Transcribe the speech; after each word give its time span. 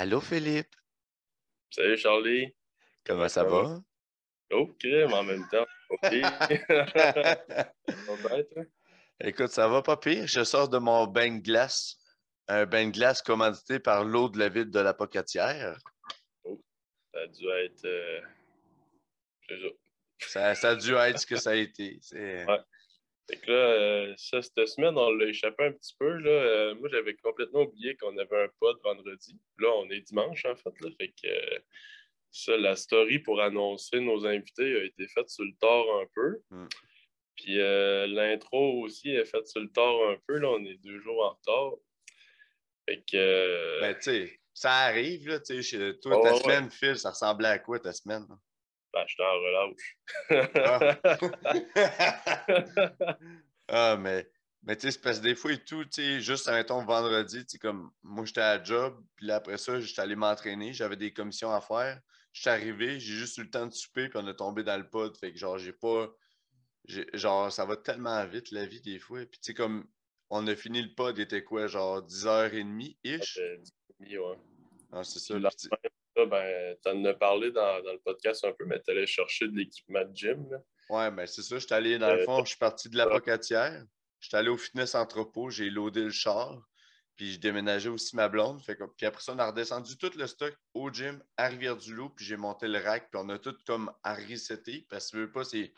Allô, 0.00 0.18
Philippe? 0.18 0.74
Salut, 1.68 1.98
Charlie. 1.98 2.56
Comment 3.04 3.28
ça 3.28 3.44
va? 3.44 3.82
Ok, 4.50 4.84
mais 4.84 5.12
en 5.12 5.24
même 5.24 5.46
temps, 5.50 5.66
ok. 5.90 6.10
Écoute, 9.20 9.50
ça 9.50 9.68
va 9.68 9.82
pas 9.82 9.98
pire. 9.98 10.26
Je 10.26 10.42
sors 10.42 10.70
de 10.70 10.78
mon 10.78 11.06
bain 11.06 11.36
de 11.36 11.42
glace. 11.42 11.98
Un 12.48 12.64
bain 12.64 12.86
de 12.86 12.92
glace 12.92 13.20
commandité 13.20 13.78
par 13.78 14.06
l'eau 14.06 14.30
de 14.30 14.38
la 14.38 14.48
ville 14.48 14.70
de 14.70 14.80
la 14.80 14.94
Pocatière. 14.94 15.76
Oh, 16.44 16.58
ça 17.12 17.20
a 17.20 17.26
dû 17.26 17.46
être. 17.50 17.84
euh, 17.84 18.20
ça. 20.18 20.54
Ça, 20.54 20.70
a 20.70 20.76
dû 20.76 20.94
être 20.94 21.18
ce 21.18 21.26
que 21.26 21.36
ça 21.36 21.50
a 21.50 21.56
été. 21.56 22.00
Ouais. 22.14 22.46
Fait 23.30 23.36
que 23.36 23.50
là, 23.50 23.56
euh, 23.58 24.14
ça, 24.16 24.42
cette 24.42 24.66
semaine, 24.66 24.98
on 24.98 25.10
l'a 25.12 25.26
échappé 25.26 25.64
un 25.66 25.72
petit 25.72 25.94
peu. 25.96 26.16
Là. 26.16 26.30
Euh, 26.30 26.74
moi, 26.74 26.88
j'avais 26.90 27.14
complètement 27.14 27.60
oublié 27.60 27.96
qu'on 27.96 28.16
avait 28.18 28.42
un 28.44 28.48
pod 28.58 28.76
vendredi. 28.82 29.38
Là, 29.58 29.68
on 29.76 29.88
est 29.90 30.00
dimanche, 30.00 30.44
en 30.46 30.56
fait. 30.56 30.72
Là. 30.80 30.90
Fait 30.98 31.08
que 31.08 31.28
euh, 31.28 31.58
ça, 32.32 32.56
la 32.56 32.74
story 32.74 33.20
pour 33.20 33.40
annoncer 33.40 34.00
nos 34.00 34.26
invités 34.26 34.80
a 34.80 34.84
été 34.84 35.06
faite 35.06 35.28
sur 35.30 35.44
le 35.44 35.52
tard 35.60 35.84
un 36.00 36.06
peu. 36.12 36.38
Mm. 36.50 36.66
Puis 37.36 37.60
euh, 37.60 38.06
l'intro 38.08 38.80
aussi 38.82 39.10
est 39.10 39.24
faite 39.24 39.46
sur 39.46 39.60
le 39.60 39.70
tard 39.70 40.08
un 40.10 40.16
peu. 40.26 40.38
Là, 40.38 40.48
on 40.48 40.64
est 40.64 40.82
deux 40.82 40.98
jours 41.00 41.24
en 41.24 41.30
retard. 41.30 41.78
Fait 42.88 42.98
que. 43.08 43.16
euh, 43.16 43.80
Ben, 43.80 43.94
tu 43.94 44.02
sais, 44.02 44.40
ça 44.52 44.72
arrive, 44.72 45.28
là. 45.28 45.38
Tu 45.38 45.54
sais, 45.54 45.62
chez 45.62 46.00
toi, 46.00 46.16
Ouais, 46.16 46.22
ta 46.22 46.34
ouais, 46.34 46.40
semaine, 46.42 46.70
Phil, 46.70 46.96
ça 46.98 47.10
ressemblait 47.10 47.48
à 47.48 47.58
quoi 47.60 47.78
ta 47.78 47.92
semaine? 47.92 48.26
Ben, 48.92 49.04
j'étais 49.06 49.22
en 49.22 49.40
relâche. 49.40 49.96
Ah, 53.72 53.96
mais, 53.96 54.28
mais 54.64 54.74
tu 54.74 54.82
sais, 54.82 54.90
c'est 54.90 55.00
parce 55.00 55.20
que 55.20 55.22
des 55.22 55.36
fois 55.36 55.52
et 55.52 55.62
tout, 55.62 55.84
tu 55.84 56.02
sais, 56.02 56.20
juste, 56.20 56.50
mettons, 56.50 56.84
vendredi, 56.84 57.46
tu 57.46 57.50
sais, 57.50 57.58
comme 57.58 57.92
moi, 58.02 58.24
j'étais 58.24 58.40
à 58.40 58.58
la 58.58 58.64
job, 58.64 59.00
puis 59.14 59.26
là, 59.26 59.36
après 59.36 59.58
ça, 59.58 59.80
j'étais 59.80 60.02
allé 60.02 60.16
m'entraîner, 60.16 60.72
j'avais 60.72 60.96
des 60.96 61.12
commissions 61.12 61.52
à 61.52 61.60
faire. 61.60 62.00
J'étais 62.32 62.50
arrivé, 62.50 62.98
j'ai 62.98 63.14
juste 63.14 63.38
eu 63.38 63.44
le 63.44 63.50
temps 63.50 63.66
de 63.66 63.72
souper, 63.72 64.08
puis 64.08 64.18
on 64.20 64.26
est 64.26 64.34
tombé 64.34 64.64
dans 64.64 64.76
le 64.76 64.88
pod. 64.88 65.16
Fait 65.16 65.32
que, 65.32 65.38
genre, 65.38 65.56
j'ai 65.56 65.72
pas. 65.72 66.08
Genre, 67.14 67.52
ça 67.52 67.64
va 67.64 67.76
tellement 67.76 68.26
vite, 68.26 68.50
la 68.50 68.66
vie, 68.66 68.80
des 68.80 68.98
fois. 68.98 69.20
Puis, 69.20 69.38
tu 69.40 69.52
sais, 69.52 69.54
comme 69.54 69.86
on 70.30 70.46
a 70.46 70.56
fini 70.56 70.82
le 70.82 70.94
pod, 70.94 71.16
il 71.16 71.22
était 71.22 71.44
quoi, 71.44 71.68
genre 71.68 72.02
10h30-ish? 72.02 72.94
Fait 73.04 73.18
que, 73.18 74.04
dix 74.04 74.18
ouais. 74.18 74.36
Ah, 74.92 75.04
c'est 75.04 75.20
ça. 75.20 75.38
Puis 75.38 75.99
Là, 76.16 76.26
ben, 76.26 76.76
tu 76.82 76.88
en 76.90 77.04
as 77.04 77.14
parlé 77.14 77.52
dans, 77.52 77.82
dans 77.82 77.92
le 77.92 78.00
podcast 78.00 78.44
un 78.44 78.52
peu, 78.52 78.64
mais 78.66 78.80
tu 78.82 78.90
allais 78.90 79.06
chercher 79.06 79.46
de 79.48 79.56
l'équipement 79.56 80.04
de 80.04 80.14
gym. 80.16 80.46
Là. 80.50 80.58
Ouais, 80.88 81.10
ben 81.12 81.26
c'est 81.26 81.42
ça. 81.42 81.56
Je 81.58 81.64
suis 81.66 81.74
allé, 81.74 81.98
dans 81.98 82.12
le 82.12 82.20
Euh, 82.22 82.24
fond, 82.24 82.44
je 82.44 82.50
suis 82.50 82.58
parti 82.58 82.88
de 82.88 82.96
la 82.96 83.06
Pocatière. 83.06 83.84
Je 84.18 84.28
suis 84.28 84.36
allé 84.36 84.48
au 84.48 84.56
fitness 84.56 84.94
entrepôt, 84.96 85.50
j'ai 85.50 85.70
loadé 85.70 86.02
le 86.02 86.10
char. 86.10 86.60
Puis 87.16 87.34
je 87.34 87.38
déménageais 87.38 87.90
aussi 87.90 88.16
ma 88.16 88.28
blonde. 88.28 88.62
Fait 88.64 88.76
que, 88.76 88.84
puis 88.96 89.06
après 89.06 89.22
ça, 89.22 89.34
on 89.34 89.38
a 89.38 89.46
redescendu 89.46 89.96
tout 89.98 90.10
le 90.16 90.26
stock 90.26 90.54
au 90.74 90.90
gym 90.90 91.22
à 91.36 91.48
Rivière-du-Loup. 91.48 92.10
Puis 92.10 92.24
j'ai 92.24 92.36
monté 92.36 92.66
le 92.66 92.78
rack. 92.78 93.10
Puis 93.10 93.20
on 93.22 93.28
a 93.28 93.38
tout 93.38 93.54
comme 93.66 93.92
à 94.02 94.14
resetter. 94.14 94.86
Parce 94.88 95.06
que 95.06 95.10
tu 95.12 95.16
veux 95.18 95.30
pas, 95.30 95.44
c'est. 95.44 95.72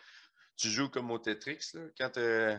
Tu 0.57 0.69
joues 0.69 0.89
comme 0.89 1.11
au 1.11 1.19
Tetris. 1.19 1.71
Là, 1.75 1.81
quand 1.99 2.17
euh, 2.19 2.57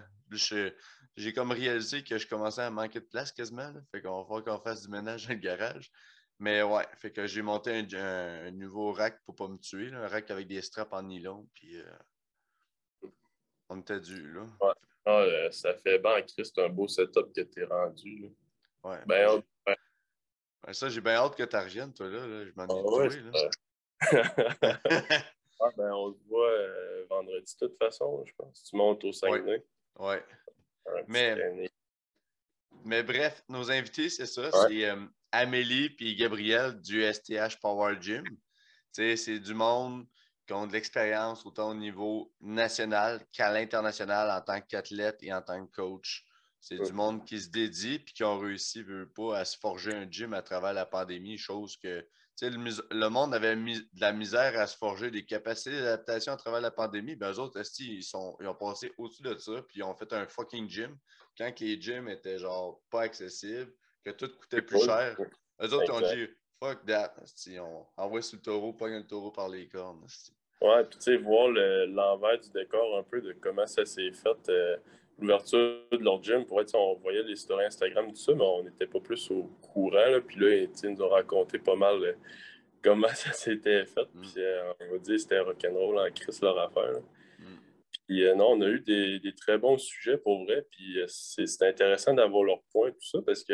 j'ai 1.16 1.34
comme 1.34 1.52
réalisé 1.52 2.04
que 2.04 2.18
je 2.18 2.28
commençais 2.28 2.62
à 2.62 2.72
manquer 2.72 3.00
de 3.00 3.06
place 3.06 3.32
quasiment. 3.32 3.72
là. 3.72 3.80
Fait 3.92 4.02
qu'on 4.02 4.22
va 4.22 4.28
falloir 4.28 4.44
qu'on 4.44 4.64
fasse 4.64 4.82
du 4.84 4.90
ménage 4.90 5.28
dans 5.28 5.34
le 5.34 5.40
garage. 5.40 5.90
Mais 6.40 6.62
ouais, 6.64 6.86
fait 6.98 7.12
que 7.12 7.26
j'ai 7.28 7.42
monté 7.42 7.72
un, 7.72 7.88
un- 8.00 8.48
un 8.48 8.52
nouveau 8.52 8.92
rack 8.92 9.22
pour 9.24 9.36
pas 9.36 9.48
me 9.48 9.58
tuer. 9.58 9.90
là, 9.90 10.00
un 10.04 10.08
rack 10.08 10.30
avec 10.32 10.48
des 10.48 10.62
straps 10.62 10.92
en 10.94 11.04
nylon. 11.04 11.48
Puis 11.54 11.78
euh, 11.80 13.08
on 13.70 13.80
était 13.80 14.00
dû, 14.00 14.32
là. 14.34 14.46
Ah, 15.06 15.12
euh, 15.20 15.52
ça 15.52 15.74
fait 15.76 16.00
bien, 16.00 16.22
Chris, 16.22 16.46
c'est 16.46 16.62
un 16.64 16.70
beau 16.70 16.88
setup 16.88 17.34
que 17.34 17.42
tu 17.42 17.62
es 17.62 17.66
rendu. 17.66 18.18
là. 18.20 18.28
Ouais. 18.84 19.00
Ben, 19.06 19.18
j'ai- 19.30 19.36
on- 19.38 19.44
ben, 19.66 19.76
ben, 20.64 20.74
ça, 20.74 20.90
j'ai 20.90 21.02
bien 21.02 21.14
hâte 21.16 21.36
que 21.36 21.44
tu 21.44 21.56
reviennes, 21.56 21.94
toi, 21.94 22.08
là. 22.10 22.26
là. 22.28 22.46
Je 22.46 22.52
m'en 22.56 22.64
ai 22.68 22.68
ah 22.70 22.98
ouais, 22.98 23.22
là. 23.22 23.32
c'est- 23.34 23.50
Ah, 25.62 25.70
ben, 25.78 25.94
on 25.94 26.12
se 26.14 26.20
voit 26.28 26.50
euh, 26.50 27.06
vendredi 27.10 27.56
de 27.62 27.68
toute 27.68 27.78
façon, 27.78 28.24
je 28.26 28.34
pense. 28.36 28.64
Tu 28.64 28.76
montes 28.76 29.04
au 29.06 29.14
Saguenay. 29.14 29.64
ouais. 30.00 30.26
Un 30.86 31.04
petit 31.04 31.06
Mais-. 31.12 31.72
Mais 32.84 33.02
bref, 33.04 33.44
nos 33.48 33.72
invités, 33.72 34.10
c'est 34.10 34.26
ça. 34.26 34.42
Ouais. 34.42 34.50
C'est 34.68 34.90
euh, 34.90 35.06
Amélie 35.34 35.90
puis 35.90 36.16
Gabriel 36.16 36.80
du 36.80 37.02
STH 37.04 37.60
Power 37.60 37.98
Gym. 38.00 38.24
C'est 38.92 39.40
du 39.40 39.54
monde 39.56 40.06
qui 40.46 40.54
ont 40.54 40.68
de 40.68 40.74
l'expérience 40.74 41.46
autant 41.46 41.72
au 41.72 41.74
niveau 41.74 42.32
national 42.40 43.26
qu'à 43.32 43.52
l'international 43.52 44.30
en 44.30 44.42
tant 44.42 44.62
qu'athlète 44.62 45.18
et 45.22 45.34
en 45.34 45.42
tant 45.42 45.66
que 45.66 45.72
coach. 45.72 46.24
C'est 46.60 46.80
Ouais. 46.80 46.86
du 46.86 46.94
monde 46.94 47.26
qui 47.26 47.42
se 47.42 47.50
dédie 47.50 48.00
puis 48.00 48.14
qui 48.14 48.24
ont 48.24 48.40
réussi, 48.40 48.84
veut 48.84 49.12
pas, 49.12 49.40
à 49.40 49.44
se 49.46 49.58
forger 49.58 49.94
un 49.94 50.10
gym 50.10 50.34
à 50.34 50.42
travers 50.42 50.74
la 50.74 50.86
pandémie, 50.86 51.38
chose 51.38 51.76
que 51.78 52.08
le, 52.42 52.94
le 52.96 53.10
monde 53.10 53.34
avait 53.34 53.56
mis 53.56 53.80
de 53.80 54.02
la 54.02 54.14
misère 54.14 54.58
à 54.60 54.68
se 54.68 54.78
forger 54.78 55.12
des 55.12 55.26
capacités 55.26 55.72
d'adaptation 55.78 56.34
à 56.34 56.38
travers 56.38 56.62
la 56.62 56.72
pandémie. 56.72 57.16
Ben, 57.16 57.32
eux 57.32 57.40
autres, 57.40 57.62
ils, 57.80 58.04
sont, 58.04 58.38
ils 58.40 58.48
ont 58.48 58.56
passé 58.56 58.92
au-dessus 58.98 59.24
de 59.24 59.38
ça, 59.38 59.62
puis 59.68 59.80
ils 59.80 59.84
ont 59.84 59.96
fait 59.96 60.12
un 60.14 60.28
fucking 60.28 60.70
gym 60.70 60.98
quand 61.38 61.52
que 61.54 61.64
les 61.64 61.82
gyms 61.82 62.08
étaient 62.10 62.38
genre 62.40 62.82
pas 62.90 63.02
accessibles, 63.04 63.74
que 64.04 64.12
tout 64.12 64.30
coûtait 64.40 64.62
plus 64.62 64.84
cher. 64.84 65.16
Eux 65.62 65.74
autres, 65.74 65.94
ont 65.94 66.02
dit 66.02 66.28
fuck 66.62 66.86
that. 66.86 67.16
on 67.60 67.86
envoie 67.98 68.22
sur 68.22 68.38
le 68.38 68.42
taureau, 68.42 68.74
pogne 68.74 68.96
le 68.98 69.08
taureau 69.08 69.32
par 69.32 69.50
les 69.50 69.68
cornes. 69.68 70.06
Ouais, 70.62 70.84
puis 70.86 70.98
tu 70.98 71.04
sais, 71.04 71.18
voir 71.18 71.50
le- 71.50 71.86
l'envers 71.88 72.40
du 72.40 72.50
décor 72.52 72.98
un 72.98 73.04
peu 73.04 73.22
de 73.22 73.34
comment 73.34 73.68
ça 73.68 73.86
s'est 73.86 74.12
fait, 74.12 74.50
euh, 74.50 74.78
l'ouverture 75.20 75.84
de 75.92 75.98
leur 75.98 76.24
gym. 76.24 76.46
Pour 76.46 76.62
être, 76.62 76.74
on 76.76 76.96
voyait 76.96 77.24
les 77.24 77.36
stories 77.36 77.66
Instagram, 77.66 78.08
tout 78.10 78.16
ça, 78.16 78.34
mais 78.34 78.44
on 78.44 78.64
n'était 78.64 78.88
pas 78.88 79.00
plus 79.00 79.30
au 79.32 79.44
courant. 79.62 79.92
Là. 80.10 80.22
Puis 80.22 80.40
là, 80.40 80.56
ils 80.56 80.90
nous 80.90 81.02
ont 81.02 81.10
raconté 81.10 81.60
pas 81.60 81.76
mal 81.76 82.02
euh, 82.04 82.14
comment 82.84 83.08
ça 83.16 83.32
s'était 83.34 83.86
fait. 83.86 84.08
Mm. 84.14 84.22
Puis 84.22 84.34
euh, 84.38 84.74
on 84.82 84.92
va 84.92 84.98
dire 85.00 85.20
c'était 85.20 85.40
rock'n'roll 85.40 86.00
en 86.00 86.12
crise 86.12 86.42
leur 86.42 86.58
affaire. 86.60 87.00
Mm. 87.40 87.46
Puis 88.08 88.26
euh, 88.26 88.36
non, 88.36 88.52
on 88.52 88.62
a 88.62 88.68
eu 88.68 88.80
des, 88.82 89.20
des 89.20 89.34
très 89.34 89.58
bons 89.58 89.78
sujets 89.78 90.18
pour 90.18 90.44
vrai. 90.44 90.66
Puis 90.72 91.00
euh, 91.02 91.06
c'est 91.08 91.48
c'est 91.48 91.68
intéressant 91.68 92.14
d'avoir 92.14 92.44
leur 92.44 92.62
point, 92.72 92.92
tout 92.92 93.08
ça, 93.08 93.20
parce 93.26 93.44
que 93.44 93.54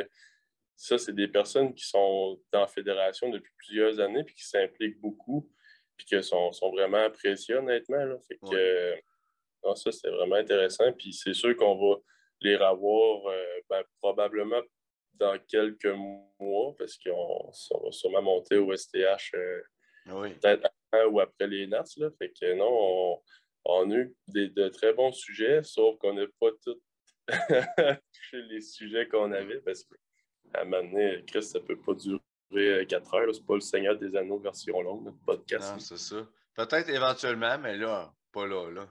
ça, 0.82 0.98
c'est 0.98 1.14
des 1.14 1.28
personnes 1.28 1.74
qui 1.76 1.86
sont 1.86 2.40
dans 2.54 2.62
la 2.62 2.68
fédération 2.68 3.30
depuis 3.30 3.52
plusieurs 3.58 4.00
années, 4.00 4.24
puis 4.24 4.34
qui 4.34 4.48
s'impliquent 4.48 5.00
beaucoup, 5.02 5.52
puis 5.98 6.06
qui 6.06 6.24
sont, 6.24 6.54
sont 6.54 6.72
vraiment 6.72 7.04
appréciés, 7.04 7.56
honnêtement. 7.56 8.06
Là. 8.06 8.16
Fait 8.26 8.38
que, 8.38 8.46
Ouais. 8.48 8.56
euh, 8.58 8.96
non, 9.66 9.76
ça, 9.76 9.92
c'est 9.92 10.10
vraiment 10.10 10.38
intéressant. 10.38 10.94
Puis 10.94 11.12
c'est 11.12 11.34
sûr 11.34 11.54
qu'on 11.58 11.76
va 11.76 11.98
les 12.40 12.56
revoir 12.56 13.28
euh, 13.28 13.60
ben, 13.70 13.84
probablement 14.02 14.62
dans 15.16 15.38
quelques 15.50 15.94
mois, 16.40 16.74
parce 16.78 16.98
qu'on 16.98 17.52
on 17.72 17.84
va 17.86 17.92
sûrement 17.92 18.22
monter 18.22 18.56
au 18.58 18.74
STH 18.74 19.34
euh, 19.36 19.62
Oui. 20.14 20.34
peut-être 20.36 20.70
avant 20.94 21.12
ou 21.12 21.20
après 21.20 21.48
les 21.48 21.68
Nats. 21.68 21.84
Là. 21.98 22.10
Fait 22.18 22.32
que 22.32 22.54
non, 22.54 22.70
on, 22.72 23.22
on 23.66 23.92
a 23.92 23.96
eu 23.96 24.16
des, 24.30 24.48
de 24.48 24.70
très 24.70 24.94
bons 24.94 25.12
sujets, 25.12 25.62
sauf 25.62 25.98
qu'on 25.98 26.14
n'a 26.14 26.26
pas 26.40 26.52
tous 26.64 26.80
touché 28.14 28.42
les 28.44 28.62
sujets 28.62 29.10
qu'on 29.10 29.34
avait 29.34 29.60
parce 29.60 29.84
qu'à 30.52 30.62
un 30.62 30.66
moment 30.66 30.84
donné, 30.84 31.24
Chris, 31.28 31.44
ça 31.44 31.60
peut 31.60 31.78
pas 31.78 31.94
durer 31.94 32.86
4 32.88 33.14
heures. 33.14 33.26
là. 33.28 33.34
C'est 33.34 33.46
pas 33.46 33.56
le 33.56 33.62
Seigneur 33.62 33.98
des 33.98 34.16
Anneaux 34.16 34.40
version 34.40 34.82
longue, 34.82 35.06
notre 35.06 35.20
podcast. 35.26 35.74
Non, 35.74 35.80
c'est 35.80 35.98
ça. 35.98 36.28
Peut-être 36.56 36.90
éventuellement, 36.90 37.58
mais 37.60 37.78
là, 37.78 38.14
pas 38.32 38.46
là, 38.46 38.70
là. 38.72 38.88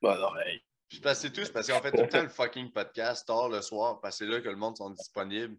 Bon, 0.00 0.14
non, 0.16 0.36
hey. 0.40 0.62
C'est 0.88 1.32
tout, 1.32 1.44
c'est 1.44 1.52
parce 1.52 1.70
qu'on 1.70 1.80
fait 1.80 1.92
tout 1.92 2.02
le 2.02 2.08
temps 2.08 2.22
le 2.22 2.28
fucking 2.28 2.72
podcast 2.72 3.26
tard 3.26 3.48
le 3.48 3.62
soir, 3.62 4.00
parce 4.00 4.18
que 4.18 4.24
c'est 4.24 4.30
là 4.30 4.40
que 4.40 4.48
le 4.48 4.56
monde 4.56 4.76
sont 4.76 4.90
disponibles. 4.90 5.56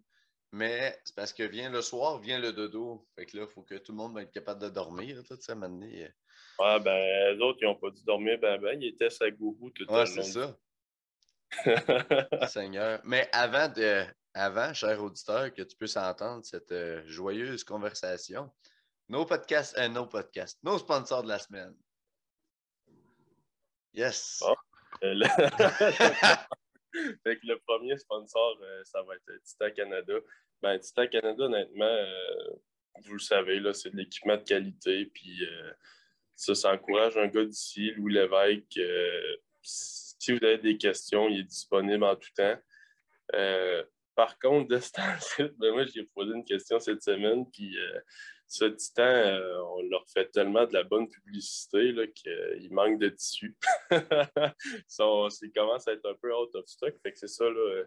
Mais 0.53 1.00
c'est 1.06 1.16
parce 1.16 1.31
que 1.31 1.44
vient 1.44 1.69
le 1.69 1.81
soir, 1.81 2.19
vient 2.19 2.38
le 2.38 2.52
dodo. 2.52 3.08
Fait 3.16 3.25
que 3.25 3.38
là, 3.38 3.44
il 3.44 3.53
faut 3.53 3.62
que 3.62 3.75
tout 3.75 3.94
le 3.94 3.97
monde 3.97 4.13
va 4.13 4.23
être 4.23 4.34
capable 4.34 4.62
de 4.62 4.69
dormir, 4.69 5.16
là, 5.16 5.23
tout 5.23 5.38
ça, 5.40 5.56
maintenant. 5.56 5.88
Ouais, 5.88 6.79
ben, 6.81 7.34
les 7.34 7.41
autres, 7.41 7.59
ils 7.62 7.66
n'ont 7.66 7.75
pas 7.75 7.90
dû 7.90 8.03
dormir 8.03 8.38
ben, 8.40 8.59
ben. 8.59 8.81
Ils 8.81 8.90
étaient 8.90 9.09
sa 9.09 9.31
gourou 9.31 9.69
tout 9.69 9.90
Ouais, 9.90 10.02
le 10.02 10.06
c'est 10.06 10.23
ça, 10.23 10.58
ça. 11.64 12.47
Seigneur. 12.47 12.99
Mais 13.05 13.29
avant, 13.32 13.70
de, 13.70 14.05
avant, 14.34 14.74
cher 14.74 15.02
auditeur, 15.04 15.54
que 15.54 15.62
tu 15.62 15.76
puisses 15.76 15.98
entendre 15.98 16.46
cette 16.46 16.72
euh, 16.72 17.04
joyeuse 17.06 17.64
conversation, 17.64 18.52
nos 19.10 19.26
podcasts, 19.26 19.78
euh, 19.78 19.88
nos 19.90 20.06
podcasts, 20.06 20.58
nos 20.64 20.78
sponsors 20.80 21.24
de 21.24 21.28
la 21.28 21.40
semaine. 21.40 21.76
Yes. 23.94 24.42
Euh, 25.04 25.14
le- 26.94 27.60
premier 27.66 27.98
sponsor, 27.98 28.58
euh, 28.62 28.84
ça 28.86 29.02
va 29.04 29.16
être 29.16 29.44
Titan 29.44 29.72
Canada. 29.76 30.14
Ben, 30.62 30.80
Titan 30.80 31.08
Canada, 31.08 31.44
honnêtement, 31.44 31.98
vous 33.04 33.14
le 33.14 33.20
savez, 33.20 33.62
c'est 33.74 33.90
de 33.90 33.98
l'équipement 33.98 34.38
de 34.38 34.44
qualité. 34.44 35.08
Puis 35.08 35.46
ça, 36.36 36.54
ça 36.54 36.72
encourage 36.72 37.18
un 37.18 37.28
gars 37.28 37.46
d'ici, 37.46 37.92
Louis 37.92 38.14
Lévesque. 38.14 38.80
si 39.64 40.32
vous 40.32 40.46
avez 40.46 40.60
des 40.60 40.78
questions, 40.78 41.28
il 41.28 41.40
est 41.40 41.44
disponible 41.44 42.04
en 42.04 42.16
tout 42.16 42.30
temps. 42.36 42.58
Par 44.22 44.38
contre, 44.38 44.68
de 44.68 44.79
ce 44.79 44.91
temps-ci, 44.91 45.44
ben 45.58 45.72
moi, 45.73 45.84
j'ai 45.85 46.03
posé 46.03 46.32
une 46.32 46.46
question 46.46 46.79
cette 46.79 47.02
semaine, 47.02 47.44
puis 47.52 47.76
euh, 47.76 48.00
ce 48.47 48.66
titan, 48.66 49.02
euh, 49.02 49.59
on 49.76 49.82
leur 49.82 50.06
fait 50.14 50.29
tellement 50.29 50.68
de 50.68 50.73
la 50.73 50.84
bonne 50.84 51.09
publicité 51.09 51.91
qu'il 52.14 52.72
manque 52.72 53.00
de 53.00 53.09
tissu. 53.09 53.58
Son- 54.88 55.28
il 55.41 55.52
commence 55.52 55.88
à 55.88 55.94
être 55.94 56.08
un 56.08 56.14
peu 56.22 56.32
out 56.35 56.53
of 56.53 56.68
stock. 56.68 56.94
Fait 57.02 57.14
que 57.14 57.18
c'est 57.18 57.29
ça, 57.29 57.46
là, 57.46 57.59
euh, 57.59 57.84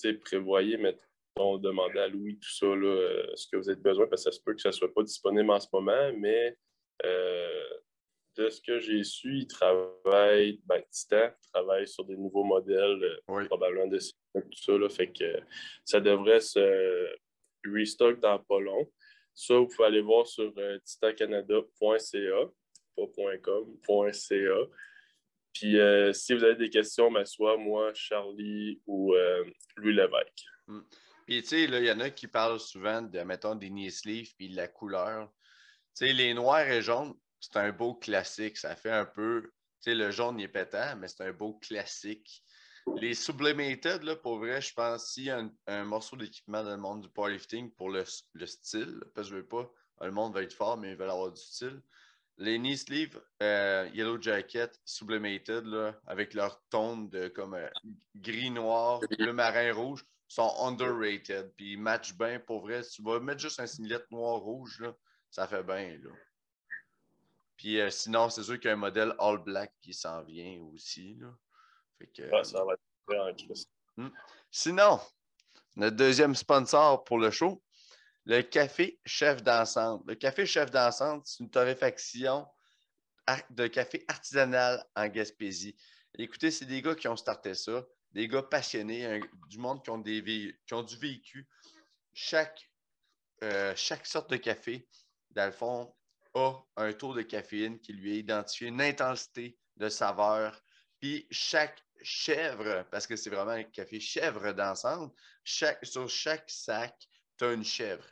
tu 0.00 0.10
sais, 0.10 0.14
prévoyez, 0.14 0.76
mettre 0.76 1.02
on 1.34 1.58
demandait 1.58 2.00
à 2.00 2.08
Louis 2.08 2.38
tout 2.38 2.52
ça, 2.52 2.66
là, 2.66 3.24
ce 3.34 3.48
que 3.50 3.56
vous 3.56 3.68
avez 3.68 3.80
besoin, 3.80 4.06
parce 4.06 4.24
que 4.24 4.30
ça 4.30 4.36
se 4.36 4.42
peut 4.44 4.54
que 4.54 4.60
ça 4.60 4.68
ne 4.68 4.74
soit 4.74 4.92
pas 4.94 5.02
disponible 5.02 5.50
en 5.50 5.58
ce 5.58 5.68
moment, 5.72 6.12
mais 6.16 6.56
de 8.36 8.50
ce 8.50 8.60
que 8.60 8.78
j'ai 8.78 9.02
su, 9.04 9.38
il 9.38 9.46
travaille, 9.46 10.60
ben, 10.66 10.82
Titan 10.90 11.30
travaille 11.52 11.88
sur 11.88 12.04
des 12.04 12.16
nouveaux 12.16 12.44
modèles, 12.44 13.20
probablement 13.48 13.86
de 13.86 13.98
tout 14.34 14.62
ça, 14.62 14.72
là, 14.78 14.88
fait 14.88 15.12
que 15.12 15.40
ça 15.84 16.00
devrait 16.00 16.40
se 16.40 17.16
restock 17.64 18.20
dans 18.20 18.38
pas 18.38 18.60
long. 18.60 18.90
Ça, 19.34 19.54
vous 19.54 19.66
pouvez 19.66 19.86
aller 19.86 20.02
voir 20.02 20.26
sur 20.26 20.52
euh, 20.58 20.78
pas 21.80 23.36
.com, 23.42 24.12
.ca. 24.12 24.56
Puis 25.52 25.78
euh, 25.78 26.12
si 26.12 26.34
vous 26.34 26.44
avez 26.44 26.56
des 26.56 26.70
questions, 26.70 27.10
ben, 27.10 27.24
soit 27.24 27.56
moi, 27.56 27.92
Charlie 27.94 28.80
ou 28.86 29.14
euh, 29.14 29.44
Louis 29.76 29.94
Lévesque. 29.94 30.44
Hmm. 30.66 30.82
Puis 31.26 31.42
tu 31.42 31.48
sais, 31.48 31.64
il 31.64 31.84
y 31.84 31.90
en 31.90 32.00
a 32.00 32.10
qui 32.10 32.26
parlent 32.26 32.60
souvent 32.60 33.02
de, 33.02 33.20
mettons, 33.20 33.54
des 33.54 33.70
knee 33.70 33.90
sleeves 33.90 34.34
puis 34.36 34.48
de 34.48 34.56
la 34.56 34.68
couleur. 34.68 35.30
Tu 35.96 36.06
sais, 36.06 36.12
les 36.12 36.34
noirs 36.34 36.68
et 36.68 36.82
jaunes, 36.82 37.14
c'est 37.40 37.56
un 37.56 37.72
beau 37.72 37.94
classique. 37.94 38.56
Ça 38.56 38.76
fait 38.76 38.90
un 38.90 39.04
peu, 39.04 39.42
tu 39.42 39.90
sais, 39.90 39.94
le 39.94 40.10
jaune, 40.10 40.38
il 40.38 40.44
est 40.44 40.48
pétant, 40.48 40.96
mais 40.96 41.08
c'est 41.08 41.24
un 41.24 41.32
beau 41.32 41.54
classique. 41.54 42.44
Les 42.96 43.14
Sublimated, 43.14 44.02
là, 44.02 44.16
pour 44.16 44.38
vrai, 44.38 44.60
je 44.60 44.72
pense 44.72 45.12
s'il 45.12 45.24
y 45.24 45.30
a 45.30 45.42
un, 45.66 45.84
morceau 45.84 46.16
d'équipement 46.16 46.62
dans 46.62 46.70
le 46.70 46.76
monde 46.76 47.02
du 47.02 47.08
powerlifting 47.08 47.70
pour 47.72 47.90
le, 47.90 48.04
style, 48.04 49.02
parce 49.14 49.28
que 49.28 49.34
veux 49.34 49.46
pas, 49.46 49.70
le 50.00 50.10
monde 50.10 50.34
va 50.34 50.42
être 50.42 50.52
fort, 50.52 50.76
mais 50.76 50.92
ils 50.92 50.96
veulent 50.96 51.10
avoir 51.10 51.32
du 51.32 51.40
style. 51.40 51.82
Les 52.38 52.58
knee 52.58 52.78
sleeves, 52.78 53.20
euh, 53.42 53.88
Yellow 53.92 54.20
Jacket, 54.20 54.80
Sublimated, 54.84 55.66
là, 55.66 56.00
avec 56.06 56.32
leur 56.32 56.62
tone 56.70 57.10
de 57.10 57.28
comme 57.28 57.54
euh, 57.54 57.68
gris, 58.16 58.50
noir, 58.50 59.00
bleu 59.18 59.32
marin, 59.32 59.74
rouge, 59.74 60.06
sont 60.26 60.50
underrated. 60.58 61.52
Puis 61.56 61.72
ils 61.72 61.78
matchent 61.78 62.16
bien 62.16 62.40
pour 62.40 62.62
vrai. 62.62 62.82
Si 62.82 62.96
tu 62.96 63.02
vas 63.02 63.20
mettre 63.20 63.40
juste 63.40 63.60
un 63.60 63.66
singlet 63.66 64.00
noir-rouge, 64.10 64.82
ça 65.30 65.46
fait 65.46 65.62
bien. 65.62 65.98
Là. 66.02 66.10
Puis 67.56 67.78
euh, 67.78 67.90
sinon, 67.90 68.30
c'est 68.30 68.42
sûr 68.42 68.58
qu'il 68.58 68.68
y 68.68 68.70
a 68.70 68.74
un 68.74 68.76
modèle 68.76 69.14
all 69.18 69.36
black 69.36 69.74
qui 69.82 69.92
s'en 69.92 70.22
vient 70.22 70.62
aussi. 70.62 71.16
Là 71.16 71.28
ça 72.42 72.64
va 72.64 72.74
être 72.74 73.66
hmm. 73.96 74.08
Sinon, 74.50 75.00
notre 75.76 75.96
deuxième 75.96 76.34
sponsor 76.34 77.04
pour 77.04 77.18
le 77.18 77.30
show, 77.30 77.62
le 78.26 78.42
Café 78.42 79.00
Chef 79.04 79.42
d'Ensemble. 79.42 80.04
Le 80.08 80.14
Café 80.14 80.46
Chef 80.46 80.70
d'Ensemble, 80.70 81.22
c'est 81.24 81.42
une 81.42 81.50
torréfaction 81.50 82.46
de 83.50 83.66
café 83.66 84.04
artisanal 84.08 84.84
en 84.96 85.06
Gaspésie. 85.08 85.76
Écoutez, 86.18 86.50
c'est 86.50 86.64
des 86.64 86.82
gars 86.82 86.94
qui 86.94 87.08
ont 87.08 87.16
starté 87.16 87.54
ça, 87.54 87.86
des 88.12 88.26
gars 88.28 88.42
passionnés, 88.42 89.20
du 89.48 89.58
monde 89.58 89.82
qui 89.84 89.90
ont, 89.90 89.98
des, 89.98 90.56
qui 90.66 90.74
ont 90.74 90.82
du 90.82 90.96
vécu. 90.96 91.48
Chaque, 92.12 92.68
euh, 93.42 93.72
chaque 93.76 94.06
sorte 94.06 94.30
de 94.30 94.36
café, 94.36 94.88
dans 95.30 95.46
le 95.46 95.52
fond, 95.52 95.94
a 96.34 96.62
un 96.76 96.92
taux 96.92 97.14
de 97.14 97.22
caféine 97.22 97.80
qui 97.80 97.92
lui 97.92 98.16
est 98.16 98.18
identifié, 98.18 98.68
une 98.68 98.82
intensité 98.82 99.58
de 99.76 99.88
saveur. 99.88 100.60
Puis 101.00 101.26
chaque 101.30 101.82
chèvre, 102.02 102.84
parce 102.90 103.06
que 103.06 103.16
c'est 103.16 103.30
vraiment 103.30 103.52
un 103.52 103.64
café 103.64 104.00
chèvre 104.00 104.52
d'ensemble, 104.52 105.12
sur 105.44 106.08
chaque 106.08 106.50
sac, 106.50 106.96
tu 107.38 107.44
as 107.44 107.52
une 107.52 107.64
chèvre. 107.64 108.04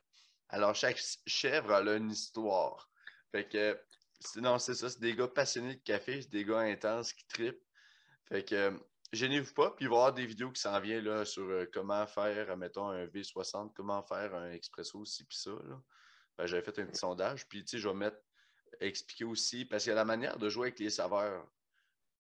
Alors, 0.49 0.75
chaque 0.75 1.01
chèvre 1.27 1.73
a 1.73 1.97
une 1.97 2.11
histoire. 2.11 2.91
Fait 3.33 3.49
que, 3.49 3.79
sinon, 4.21 4.59
c'est 4.59 4.75
ça, 4.75 4.89
c'est 4.89 5.01
des 5.01 5.15
gars 5.15 5.29
passionnés 5.29 5.77
de 5.77 5.83
café, 5.83 6.23
c'est 6.23 6.31
des 6.31 6.45
gars 6.45 6.61
intenses 6.61 7.13
qui 7.13 7.27
tripent. 7.27 7.63
Fait 8.29 8.45
que, 8.45 8.79
gênez-vous 9.13 9.53
pas, 9.53 9.71
puis 9.73 9.87
il 9.87 10.15
des 10.15 10.27
vidéos 10.27 10.51
qui 10.51 10.61
s'en 10.61 10.81
viennent 10.81 11.05
là, 11.05 11.25
sur 11.25 11.45
euh, 11.45 11.67
comment 11.73 12.07
faire, 12.07 12.57
mettons, 12.57 12.89
un 12.89 13.07
V60, 13.07 13.73
comment 13.75 14.03
faire 14.03 14.35
un 14.35 14.51
expresso 14.53 14.99
aussi, 14.99 15.25
puis 15.25 15.39
ça. 15.39 15.51
Ben, 16.37 16.47
j'avais 16.47 16.63
fait 16.63 16.79
un 16.79 16.87
petit 16.87 16.99
sondage, 16.99 17.47
puis 17.49 17.65
tu 17.65 17.71
sais, 17.71 17.79
je 17.79 17.89
vais 17.89 17.95
mettre, 17.95 18.19
expliquer 18.81 19.25
aussi, 19.25 19.65
parce 19.65 19.83
qu'il 19.83 19.91
y 19.91 19.93
a 19.93 19.97
la 19.97 20.05
manière 20.05 20.39
de 20.39 20.49
jouer 20.49 20.69
avec 20.69 20.79
les 20.79 20.91
saveurs 20.91 21.47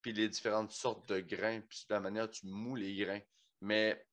puis 0.09 0.15
les 0.15 0.29
différentes 0.31 0.73
sortes 0.73 1.07
de 1.11 1.21
grains, 1.21 1.61
puis 1.61 1.85
la 1.91 2.01
manière 2.01 2.27
dont 2.27 2.33
tu 2.33 2.47
moules 2.47 2.79
les 2.79 2.97
grains. 2.97 3.21
Mais 3.61 4.07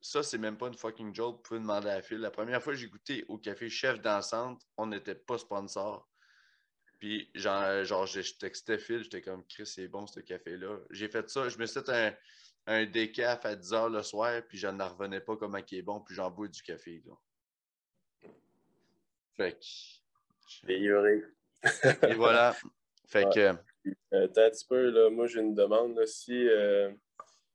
ça, 0.00 0.22
c'est 0.22 0.38
même 0.38 0.56
pas 0.56 0.68
une 0.68 0.76
fucking 0.76 1.12
joke. 1.12 1.38
Vous 1.38 1.42
pouvez 1.42 1.60
demander 1.60 1.88
à 1.88 2.00
Phil. 2.00 2.18
La 2.18 2.30
première 2.30 2.62
fois 2.62 2.74
que 2.74 2.78
j'ai 2.78 2.88
goûté 2.88 3.24
au 3.26 3.36
café 3.36 3.68
Chef 3.68 4.00
d'Enceinte, 4.00 4.62
on 4.76 4.86
n'était 4.86 5.16
pas 5.16 5.36
sponsor. 5.36 6.08
Puis, 7.00 7.28
genre, 7.34 7.82
genre 7.82 8.06
j'ai 8.06 8.22
texté 8.38 8.78
Phil, 8.78 9.02
j'étais 9.02 9.20
comme, 9.20 9.44
Chris, 9.46 9.66
c'est 9.66 9.88
bon 9.88 10.06
ce 10.06 10.20
café-là. 10.20 10.78
J'ai 10.90 11.08
fait 11.08 11.28
ça, 11.28 11.48
je 11.48 11.58
me 11.58 11.66
suis 11.66 11.80
fait 11.80 11.88
un, 11.88 12.14
un 12.66 12.86
décaf 12.86 13.44
à 13.44 13.56
10 13.56 13.72
h 13.72 13.90
le 13.90 14.02
soir, 14.04 14.42
puis 14.48 14.58
je 14.58 14.68
n'en 14.68 14.90
revenais 14.90 15.20
pas 15.20 15.36
comment 15.36 15.58
il 15.58 15.78
est 15.78 15.82
bon, 15.82 16.00
puis 16.02 16.14
j'en 16.14 16.30
bois 16.30 16.46
du 16.46 16.62
café. 16.62 17.02
Là. 17.04 17.14
Fait 19.36 19.58
que. 19.58 19.66
Et 22.06 22.14
voilà. 22.14 22.54
Fait 23.08 23.24
que. 23.34 23.56
Euh, 23.86 23.92
un 24.24 24.26
petit 24.28 24.66
peu, 24.66 24.90
là, 24.90 25.10
moi 25.10 25.26
j'ai 25.26 25.40
une 25.40 25.54
demande. 25.54 26.04
si, 26.06 26.48
euh, 26.48 26.90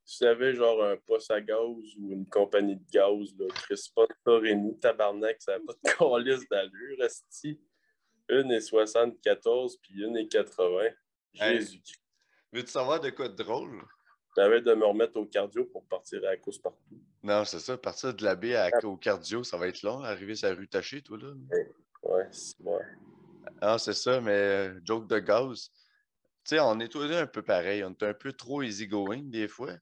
si 0.04 0.20
tu 0.20 0.26
avais 0.26 0.54
genre 0.54 0.84
un 0.84 0.98
poste 0.98 1.32
à 1.32 1.42
gaz 1.42 1.60
ou 2.00 2.12
une 2.12 2.28
compagnie 2.28 2.76
de 2.76 2.86
gaz, 2.92 3.36
là, 3.38 3.48
Chris 3.54 3.92
Torini, 4.24 4.78
tabarnak, 4.80 5.42
ça 5.42 5.58
n'a 5.58 5.66
pas 5.66 5.74
de 5.74 5.80
calice 5.98 6.48
d'allure, 6.50 6.98
Resti. 7.00 7.60
Une 8.30 8.52
est 8.52 8.62
74 8.62 9.78
puis 9.78 10.04
une 10.04 10.18
est 10.18 10.28
80. 10.28 10.90
Jésus-Christ. 11.34 12.02
Veux-tu 12.52 12.72
savoir 12.72 13.00
de 13.00 13.10
quoi 13.10 13.28
de 13.28 13.36
drôle? 13.36 13.84
J'avais 14.36 14.62
de 14.62 14.74
me 14.74 14.86
remettre 14.86 15.18
au 15.18 15.26
cardio 15.26 15.66
pour 15.66 15.86
partir 15.86 16.20
à 16.20 16.32
la 16.32 16.38
course 16.38 16.58
partout. 16.58 17.02
Non, 17.24 17.46
c'est 17.46 17.60
ça. 17.60 17.78
Partir 17.78 18.14
de 18.14 18.24
la 18.24 18.36
baie 18.36 18.56
à, 18.56 18.70
au 18.84 18.98
cardio, 18.98 19.44
ça 19.44 19.58
va 19.58 19.68
être 19.68 19.82
long. 19.82 20.02
Arriver 20.02 20.36
sur 20.36 20.50
la 20.50 20.56
rue 20.56 20.68
Tachée, 20.68 21.02
toi, 21.02 21.18
là. 21.18 21.34
Ouais, 22.04 22.28
c'est 22.32 22.60
ouais. 22.62 22.84
Ah, 23.62 23.78
c'est 23.78 23.94
ça, 23.94 24.22
mais 24.22 24.32
euh, 24.32 24.80
joke 24.84 25.08
de 25.08 25.20
gaz 25.20 25.72
sais, 26.46 26.60
on 26.60 26.80
est 26.80 26.88
tous 26.88 27.12
un 27.12 27.28
peu 27.28 27.42
pareil. 27.42 27.84
On 27.84 27.92
est 27.92 28.04
un 28.04 28.14
peu 28.14 28.34
trop 28.34 28.62
easygoing 28.62 29.24
des 29.24 29.48
fois. 29.48 29.74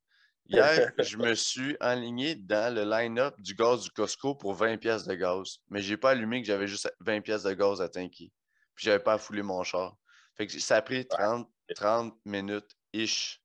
Hier, 0.47 0.91
je 0.99 1.17
me 1.17 1.33
suis 1.35 1.77
enligné 1.79 2.35
dans 2.35 2.73
le 2.73 2.83
line-up 2.83 3.35
du 3.39 3.55
gaz 3.55 3.83
du 3.83 3.91
Costco 3.91 4.35
pour 4.35 4.53
20 4.53 4.77
pièces 4.77 5.05
de 5.05 5.15
gaz. 5.15 5.59
Mais 5.69 5.81
je 5.81 5.91
n'ai 5.91 5.97
pas 5.97 6.11
allumé 6.11 6.41
que 6.41 6.47
j'avais 6.47 6.67
juste 6.67 6.93
20 6.99 7.21
pièces 7.21 7.43
de 7.43 7.53
gaz 7.53 7.81
à 7.81 7.89
tanker. 7.89 8.31
Puis 8.75 8.85
j'avais 8.85 9.03
pas 9.03 9.13
à 9.13 9.17
fouler 9.17 9.43
mon 9.43 9.63
char. 9.63 9.95
Fait 10.35 10.47
que 10.47 10.59
ça 10.59 10.77
a 10.77 10.81
pris 10.81 11.05
30, 11.05 11.47
30 11.75 12.17
minutes 12.25 12.75
ish 12.91 13.41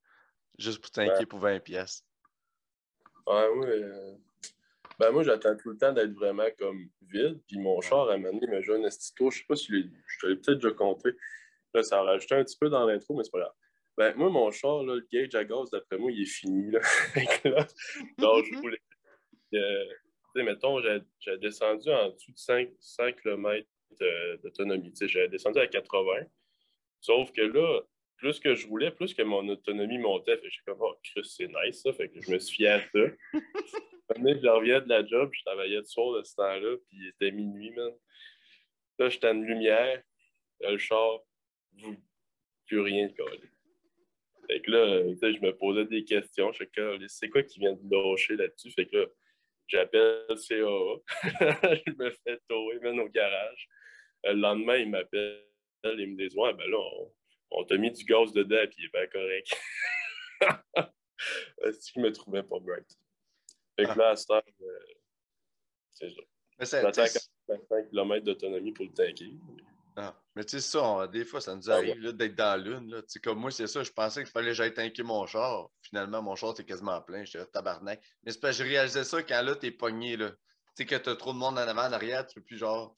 juste 0.57 0.81
pour 0.81 0.91
tanker 0.91 1.25
pour 1.25 1.39
20 1.39 1.59
pièces. 1.59 2.03
Ouais, 3.27 3.47
oui. 3.55 3.67
Euh, 3.67 4.15
ben 4.97 5.11
moi, 5.11 5.23
j'attends 5.23 5.55
tout 5.55 5.69
le 5.69 5.77
temps 5.77 5.93
d'être 5.93 6.13
vraiment 6.13 6.47
comme 6.57 6.89
vide. 7.03 7.39
Puis 7.47 7.59
mon 7.59 7.79
char, 7.79 8.09
à 8.09 8.13
un 8.13 8.17
moment 8.17 8.33
donné, 8.33 8.47
me 8.47 8.61
joue 8.61 8.73
un 8.73 8.83
estito. 8.83 9.31
Je 9.31 9.39
sais 9.39 9.45
pas 9.47 9.55
si 9.55 9.67
je 9.67 10.27
l'ai 10.27 10.35
peut-être 10.35 10.59
déjà 10.59 10.71
compté. 10.71 11.11
Là, 11.73 11.83
ça 11.83 11.99
a 11.99 12.03
rajouté 12.03 12.35
un 12.35 12.43
petit 12.43 12.57
peu 12.59 12.69
dans 12.69 12.85
l'intro, 12.85 13.15
mais 13.15 13.23
c'est 13.23 13.31
pas 13.31 13.39
grave. 13.39 13.53
Ben, 13.97 14.15
moi, 14.15 14.29
mon 14.29 14.49
char, 14.51 14.83
là, 14.83 14.95
le 14.95 15.07
gauge 15.11 15.35
à 15.35 15.43
gaz, 15.43 15.69
d'après 15.71 15.97
moi, 15.97 16.11
il 16.11 16.21
est 16.21 16.25
fini. 16.25 16.71
Là. 16.71 16.79
là 17.43 17.67
je 18.17 18.57
voulais. 18.57 18.79
Euh, 19.53 19.85
tu 20.33 20.39
sais, 20.39 20.43
mettons, 20.43 20.81
j'ai 20.81 21.37
descendu 21.37 21.89
en 21.89 22.09
dessous 22.09 22.31
de 22.31 22.37
5, 22.37 22.69
5 22.79 23.21
km 23.21 23.67
d'autonomie. 24.43 24.93
J'ai 25.01 25.27
descendu 25.27 25.59
à 25.59 25.67
80. 25.67 26.25
Sauf 27.01 27.31
que 27.31 27.41
là, 27.41 27.81
plus 28.17 28.39
que 28.39 28.53
je 28.55 28.67
roulais, 28.67 28.91
plus 28.91 29.13
que 29.13 29.21
mon 29.21 29.47
autonomie 29.47 29.97
montait. 29.97 30.37
Fait 30.37 30.43
que 30.43 30.49
j'ai 30.49 30.61
comme, 30.65 30.77
oh, 30.81 30.95
c'est 31.23 31.47
nice, 31.47 31.81
ça. 31.81 31.91
Fait 31.93 32.09
que 32.09 32.21
je 32.21 32.31
me 32.31 32.39
suis 32.39 32.57
fié 32.57 32.67
à 32.69 32.81
ça. 32.81 32.99
je 34.15 34.47
reviens 34.47 34.81
de 34.81 34.89
la 34.89 35.05
job, 35.05 35.29
je 35.33 35.43
travaillais 35.43 35.77
le 35.77 35.85
soir 35.85 36.17
de 36.17 36.23
ce 36.23 36.35
temps-là, 36.35 36.77
puis 36.87 36.97
il 36.97 37.07
était 37.09 37.31
minuit, 37.31 37.71
man. 37.71 37.91
Là, 38.97 39.09
j'étais 39.09 39.29
en 39.29 39.33
lumière, 39.33 40.01
le 40.61 40.77
char, 40.77 41.19
plus 42.65 42.79
rien 42.79 43.07
de 43.07 43.13
coller. 43.13 43.49
Fait 44.47 44.61
que 44.61 44.71
là, 44.71 45.03
je 45.21 45.45
me 45.45 45.55
posais 45.55 45.85
des 45.85 46.03
questions. 46.03 46.51
Je 46.51 46.63
c'est 47.07 47.29
quoi 47.29 47.43
qui 47.43 47.59
vient 47.59 47.73
de 47.73 47.95
lâcher 47.95 48.35
là-dessus? 48.35 48.71
Fait 48.71 48.87
que 48.87 48.97
là, 48.97 49.05
j'appelle 49.67 50.25
CAA. 50.27 50.41
je 51.85 51.91
me 51.97 52.09
fais 52.09 52.39
tourner, 52.47 52.79
même 52.79 52.99
au 52.99 53.09
garage. 53.09 53.69
Le 54.23 54.33
lendemain, 54.33 54.77
il 54.77 54.89
m'appelle. 54.89 55.43
Il 55.83 56.15
me 56.15 56.27
dit 56.27 56.35
Ouais, 56.35 56.53
ben 56.53 56.69
là, 56.69 56.77
on, 57.51 57.63
t'a 57.63 57.77
mis 57.77 57.91
du 57.91 58.03
gaz 58.03 58.33
dedans, 58.33 58.65
puis 58.69 58.77
il 58.79 58.85
est 58.85 58.91
bien 58.91 59.07
correct. 59.07 59.55
si 61.79 61.91
je 61.95 61.99
me 61.99 62.11
trouvais 62.11 62.43
pas 62.43 62.59
bright? 62.59 62.97
Fait 63.77 63.85
que 63.85 63.97
là, 63.97 64.09
à 64.09 64.15
cette 64.15 64.31
heure, 64.31 64.43
euh, 64.61 64.79
c'est 65.91 66.09
ça. 66.09 66.81
J'attends 66.81 67.19
25 67.47 67.89
km 67.89 68.25
d'autonomie 68.25 68.71
pour 68.71 68.85
le 68.85 68.91
tanker. 68.91 69.31
Ah, 70.01 70.15
mais 70.33 70.45
tu 70.45 70.51
sais, 70.51 70.61
ça, 70.61 71.07
des 71.07 71.25
fois, 71.25 71.41
ça 71.41 71.53
nous 71.55 71.69
ah 71.69 71.75
arrive 71.75 72.13
d'être 72.13 72.35
dans 72.35 72.45
la 72.45 72.57
lune. 72.57 72.89
Là. 72.89 73.01
Comme 73.21 73.39
moi, 73.39 73.51
c'est 73.51 73.67
ça, 73.67 73.83
je 73.83 73.91
pensais 73.91 74.23
qu'il 74.23 74.31
fallait 74.31 74.47
que 74.47 74.53
j'aille 74.53 74.73
tanker 74.73 75.03
mon 75.03 75.27
char. 75.27 75.69
Finalement, 75.81 76.21
mon 76.21 76.37
char 76.37 76.51
était 76.51 76.63
quasiment 76.63 77.01
plein. 77.01 77.25
J'étais 77.25 77.45
tabarnak. 77.47 78.01
Mais 78.23 78.31
c'est 78.31 78.39
parce 78.39 78.57
que 78.57 78.63
je 78.63 78.69
réalisais 78.69 79.03
ça 79.03 79.21
quand 79.23 79.41
là, 79.41 79.55
t'es 79.55 79.71
pogné. 79.71 80.15
Là. 80.15 80.29
Tu 80.31 80.37
sais, 80.75 80.85
que 80.85 80.95
t'as 80.95 81.17
trop 81.17 81.33
de 81.33 81.37
monde 81.37 81.57
en 81.57 81.67
avant, 81.67 81.87
en 81.87 81.91
arrière, 81.91 82.25
tu 82.25 82.35
peux 82.35 82.45
plus 82.45 82.57
genre. 82.57 82.95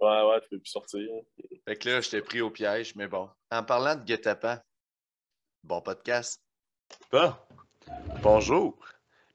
Ouais, 0.00 0.22
ouais, 0.22 0.40
tu 0.40 0.48
peux 0.48 0.58
plus 0.58 0.70
sortir. 0.70 1.06
Fait 1.66 1.76
que 1.76 1.88
là, 1.90 2.00
j'étais 2.00 2.22
pris 2.22 2.40
au 2.40 2.50
piège, 2.50 2.94
mais 2.94 3.08
bon. 3.08 3.28
En 3.50 3.62
parlant 3.62 3.94
de 3.94 4.04
guet-apens, 4.04 4.58
bon 5.62 5.82
podcast. 5.82 6.42
Bon. 7.12 7.34
Bonjour. 8.22 8.78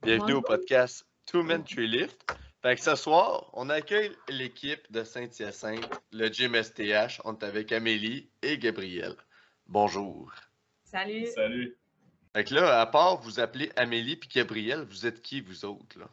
Bienvenue 0.02 0.34
au 0.34 0.42
podcast 0.42 1.06
Two-Man 1.28 1.64
Tree 1.64 1.88
Lift. 1.88 2.26
Fait 2.64 2.78
que 2.78 2.82
ce 2.82 2.96
soir, 2.96 3.50
on 3.52 3.70
accueille 3.70 4.16
l'équipe 4.30 4.90
de 4.90 5.04
Saint-Hyacinthe, 5.04 6.02
le 6.14 6.30
Gym 6.30 6.56
STH. 6.56 7.20
On 7.26 7.34
est 7.34 7.44
avec 7.44 7.74
Amélie 7.74 8.30
et 8.42 8.58
Gabriel. 8.58 9.18
Bonjour. 9.68 10.32
Salut. 10.86 11.28
Salut. 11.28 11.78
Fait 12.34 12.46
que 12.46 12.54
là, 12.54 12.80
à 12.80 12.86
part 12.86 13.20
vous 13.20 13.42
appelez 13.42 13.70
Amélie 13.76 14.16
puis 14.16 14.30
Gabriel, 14.30 14.84
vous 14.84 15.06
êtes 15.06 15.22
qui, 15.22 15.42
vous 15.42 15.66
autres, 15.66 16.00
là? 16.00 16.08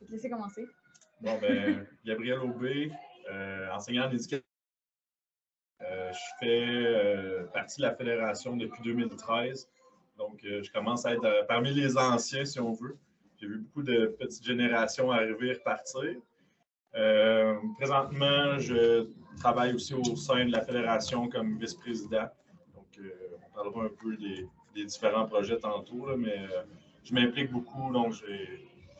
vais 0.00 0.06
te 0.06 0.12
laisser 0.12 0.28
commencer. 0.28 0.66
Bon, 1.20 1.38
ben, 1.38 1.86
Gabriel 2.04 2.40
Aubé, 2.40 2.90
euh, 3.30 3.70
enseignant 3.70 4.08
en 4.08 4.10
éducation. 4.10 4.44
Euh, 5.82 6.12
je 6.12 6.18
fais 6.40 6.66
euh, 6.66 7.44
partie 7.54 7.80
de 7.80 7.86
la 7.86 7.94
fédération 7.94 8.56
depuis 8.56 8.82
2013. 8.82 9.70
Donc, 10.16 10.42
euh, 10.44 10.64
je 10.64 10.72
commence 10.72 11.06
à 11.06 11.12
être 11.12 11.24
euh, 11.24 11.44
parmi 11.44 11.72
les 11.72 11.96
anciens, 11.96 12.44
si 12.44 12.58
on 12.58 12.72
veut. 12.72 12.98
J'ai 13.40 13.46
vu 13.46 13.58
beaucoup 13.58 13.82
de 13.84 14.06
petites 14.18 14.44
générations 14.44 15.12
arriver 15.12 15.50
et 15.50 15.52
repartir. 15.52 16.16
Euh, 16.96 17.54
présentement, 17.76 18.58
je 18.58 19.06
travaille 19.38 19.74
aussi 19.74 19.94
au 19.94 20.16
sein 20.16 20.44
de 20.44 20.50
la 20.50 20.60
fédération 20.60 21.28
comme 21.28 21.56
vice-président. 21.56 22.28
Donc, 22.74 22.86
euh, 22.98 23.10
on 23.46 23.54
parlera 23.54 23.84
un 23.84 23.90
peu 23.90 24.16
des, 24.16 24.48
différents 24.84 25.26
projets 25.26 25.58
tantôt, 25.58 26.06
là, 26.08 26.16
mais 26.16 26.38
euh, 26.38 26.62
je 27.04 27.12
m'implique 27.12 27.50
beaucoup. 27.52 27.92
Donc, 27.92 28.14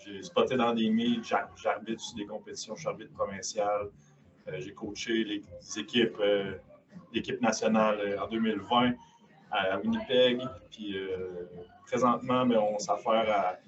j'ai 0.05 0.23
spoté 0.23 0.57
dans 0.57 0.73
des 0.75 0.93
j'ar- 1.23 1.51
j'arbitre 1.57 2.01
sur 2.01 2.17
des 2.17 2.27
compétitions, 2.27 2.75
je 2.75 2.81
suis 2.81 2.89
arbitre 2.89 3.13
provincial. 3.13 3.91
Euh, 4.49 4.61
j'ai 4.61 4.73
coaché 4.73 5.25
les 5.25 5.43
l'équipe 7.13 7.41
nationale 7.41 8.19
en 8.21 8.29
2020 8.29 8.93
à 9.51 9.79
Winnipeg. 9.79 10.43
Puis 10.71 10.97
présentement, 11.87 12.45
ben, 12.45 12.59
on 12.59 12.79
s'affaire 12.79 13.31
à 13.31 13.59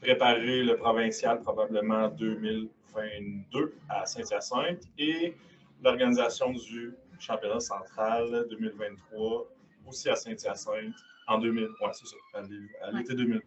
préparer 0.00 0.62
le 0.62 0.76
provincial 0.76 1.40
probablement 1.40 2.08
2022 2.08 3.74
à 3.88 4.06
Saint-Hyacinthe 4.06 4.82
et 4.98 5.34
l'organisation 5.82 6.52
du 6.52 6.94
championnat 7.18 7.60
central 7.60 8.46
2023 8.50 9.46
aussi 9.86 10.08
à 10.08 10.16
Saint-Hyacinthe 10.16 10.94
en 11.26 11.38
2000. 11.38 11.64
Ouais, 11.64 11.90
c'est 11.92 12.06
ça, 12.06 12.16
à 12.34 12.42
l'é- 12.42 12.68
à 12.82 12.90
l'été 12.92 13.14
2000. 13.14 13.40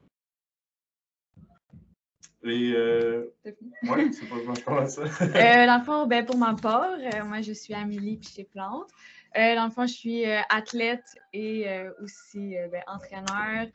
Et 2.44 2.74
euh, 2.76 3.32
ouais, 3.46 4.12
c'est 4.12 4.28
pas 4.28 4.36
comment 4.40 4.56
je 4.56 4.64
commence 4.64 4.96
ça. 4.96 5.02
Euh, 5.04 5.66
dans 5.68 5.78
le 5.78 5.84
fond, 5.86 6.08
ben, 6.08 6.26
pour 6.26 6.38
ma 6.38 6.56
part, 6.56 6.98
euh, 7.00 7.24
moi, 7.24 7.42
je 7.42 7.54
suis 7.54 7.74
Amélie 7.76 8.18
Piché 8.18 8.46
Plante. 8.46 8.90
Euh, 9.38 9.56
dans 9.56 9.66
le 9.66 9.70
fond, 9.70 9.86
je 9.86 9.94
suis 9.94 10.26
athlète 10.50 11.06
et 11.34 11.68
aussi 12.02 12.56
ben, 12.72 12.82
entraîneur. 12.88 13.68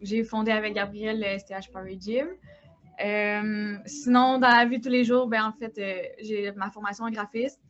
J'ai 0.00 0.24
fondé 0.24 0.50
avec 0.50 0.74
Gabriel 0.74 1.20
le 1.20 1.38
STH 1.38 1.70
Paris 1.72 1.98
Gym. 2.00 2.26
Euh, 3.04 3.76
sinon, 3.86 4.38
dans 4.38 4.48
la 4.48 4.64
vie 4.66 4.78
de 4.78 4.82
tous 4.82 4.90
les 4.90 5.04
jours, 5.04 5.26
ben, 5.26 5.44
en 5.44 5.52
fait, 5.52 5.78
euh, 5.78 6.02
j'ai 6.20 6.52
ma 6.52 6.70
formation 6.70 7.04
en 7.04 7.10
graphiste. 7.10 7.60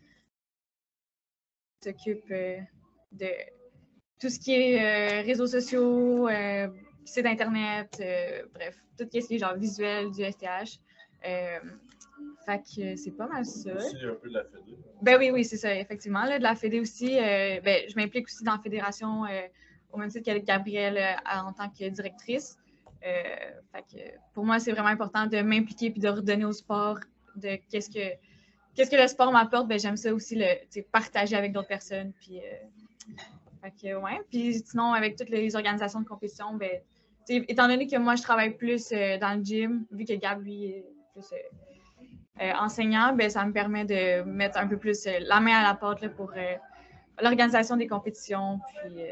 Je 1.84 1.90
m'occupe 1.90 2.30
euh, 2.30 2.58
de 3.12 3.28
tout 4.20 4.28
ce 4.28 4.38
qui 4.38 4.52
est 4.52 5.22
réseaux 5.22 5.46
sociaux, 5.46 6.28
site 7.04 7.26
internet, 7.26 8.02
bref, 8.52 8.76
tout 8.98 9.04
ce 9.10 9.26
qui 9.26 9.34
est 9.34 9.38
genre 9.38 9.56
visuel 9.56 10.10
du 10.10 10.22
STH. 10.22 10.78
Fait 12.44 12.58
que 12.58 12.96
c'est 12.96 13.16
pas 13.16 13.26
mal 13.26 13.44
ça. 13.44 13.74
Aussi 13.74 13.96
un 14.04 14.14
peu 14.14 14.28
de 14.28 14.34
la 14.34 14.44
fédé. 14.44 14.76
Ben 15.02 15.18
oui, 15.18 15.30
oui, 15.30 15.44
c'est 15.44 15.56
ça, 15.56 15.74
effectivement. 15.74 16.24
Là, 16.24 16.38
de 16.38 16.42
la 16.42 16.54
Fédé 16.54 16.80
aussi, 16.80 17.18
euh, 17.18 17.60
ben, 17.60 17.84
je 17.88 17.94
m'implique 17.96 18.26
aussi 18.26 18.44
dans 18.44 18.52
la 18.52 18.58
fédération 18.58 19.24
euh, 19.24 19.40
au 19.92 19.98
même 19.98 20.08
titre 20.08 20.24
qu'avec 20.24 20.44
Gabrielle 20.44 20.98
euh, 20.98 21.40
en 21.40 21.52
tant 21.52 21.68
que 21.68 21.88
directrice. 21.88 22.58
Euh, 23.04 23.82
pour 24.34 24.44
moi, 24.44 24.58
c'est 24.58 24.72
vraiment 24.72 24.88
important 24.88 25.26
de 25.26 25.40
m'impliquer 25.40 25.90
puis 25.90 26.00
de 26.00 26.08
redonner 26.08 26.44
au 26.44 26.52
sport 26.52 26.98
de 27.36 27.58
qu'est-ce 27.70 27.88
que 27.88 28.14
qu'est-ce 28.74 28.90
que 28.90 28.96
le 28.96 29.08
sport 29.08 29.32
m'apporte. 29.32 29.68
Ben, 29.68 29.78
j'aime 29.78 29.96
ça 29.96 30.12
aussi 30.12 30.36
le 30.36 30.82
partager 30.92 31.36
avec 31.36 31.52
d'autres 31.52 31.68
personnes. 31.68 32.12
Puis, 32.20 32.40
euh, 32.40 34.00
ouais. 34.00 34.20
Puis 34.30 34.62
sinon, 34.66 34.92
avec 34.92 35.16
toutes 35.16 35.30
les 35.30 35.54
organisations 35.56 36.00
de 36.00 36.06
compétition, 36.06 36.54
ben, 36.54 36.80
étant 37.28 37.68
donné 37.68 37.86
que 37.86 37.96
moi, 37.96 38.16
je 38.16 38.22
travaille 38.22 38.56
plus 38.56 38.90
dans 38.90 39.38
le 39.38 39.44
gym, 39.44 39.86
vu 39.90 40.04
que 40.04 40.14
Gab, 40.14 40.42
lui, 40.42 40.64
est 40.66 40.84
plus 41.14 41.26
enseignant, 42.58 43.14
ben, 43.14 43.30
ça 43.30 43.44
me 43.44 43.52
permet 43.52 43.84
de 43.84 44.22
mettre 44.22 44.58
un 44.58 44.66
peu 44.66 44.76
plus 44.76 45.06
la 45.20 45.40
main 45.40 45.56
à 45.56 45.62
la 45.62 45.74
porte 45.74 46.08
pour 46.08 46.32
l'organisation 47.20 47.76
des 47.76 47.86
compétitions. 47.86 48.60
Puis, 48.82 49.04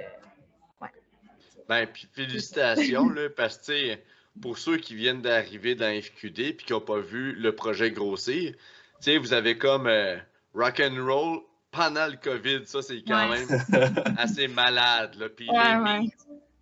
Ben, 1.69 1.87
puis 1.87 2.09
félicitations, 2.13 3.09
là, 3.11 3.29
parce 3.31 3.59
que, 3.59 3.97
pour 4.41 4.57
ceux 4.59 4.79
qui 4.79 4.95
viennent 4.95 5.21
d'arriver 5.23 5.75
dans 5.75 6.01
FQD 6.01 6.57
puis 6.57 6.67
qui 6.67 6.73
n'ont 6.73 6.81
pas 6.81 7.01
vu 7.01 7.35
le 7.35 7.55
projet 7.55 7.91
grossir, 7.91 8.55
vous 9.21 9.33
avez 9.33 9.59
comme 9.59 9.87
euh, 9.87 10.17
rock 10.55 10.81
and 10.81 11.05
roll 11.05 11.41
pendant 11.71 12.07
le 12.07 12.17
COVID, 12.17 12.63
ça, 12.67 12.81
c'est 12.83 13.03
quand 13.07 13.29
Ouais. 13.31 13.45
même 13.47 14.05
assez 14.17 14.49
malade, 14.49 15.15
là. 15.17 15.29
Puis 15.29 15.49
Ouais, 15.51 16.09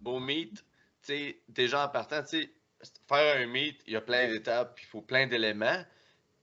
les 0.05 0.21
meets, 0.21 0.65
déjà 1.49 1.85
en 1.85 1.89
partant, 1.89 2.23
faire 3.09 3.37
un 3.41 3.47
meet, 3.47 3.79
il 3.87 3.93
y 3.93 3.97
a 3.97 4.01
plein 4.01 4.29
d'étapes, 4.29 4.75
puis 4.77 4.85
il 4.87 4.91
faut 4.91 5.01
plein 5.01 5.27
d'éléments. 5.27 5.85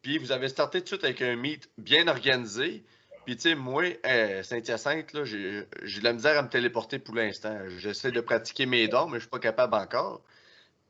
Puis 0.02 0.18
vous 0.18 0.32
avez 0.32 0.48
starté 0.50 0.80
tout 0.80 0.84
de 0.84 0.88
suite 0.90 1.04
avec 1.04 1.22
un 1.22 1.36
meet 1.36 1.70
bien 1.78 2.08
organisé. 2.08 2.84
Puis, 3.26 3.36
tu 3.36 3.42
sais, 3.44 3.56
moi, 3.56 3.84
euh, 4.06 4.44
Saint-Hyacinthe, 4.44 5.14
là, 5.14 5.24
j'ai 5.24 5.62
de 5.62 6.04
la 6.04 6.14
misère 6.14 6.38
à 6.38 6.42
me 6.42 6.50
téléporter 6.50 7.00
pour 7.00 7.16
l'instant. 7.16 7.58
J'essaie 7.78 8.12
de 8.12 8.22
pratiquer 8.22 8.66
mes 8.66 8.88
dons, 8.88 9.08
mais 9.08 9.16
je 9.16 9.22
suis 9.22 9.30
pas 9.30 9.40
capable 9.40 9.76
encore. 9.76 10.22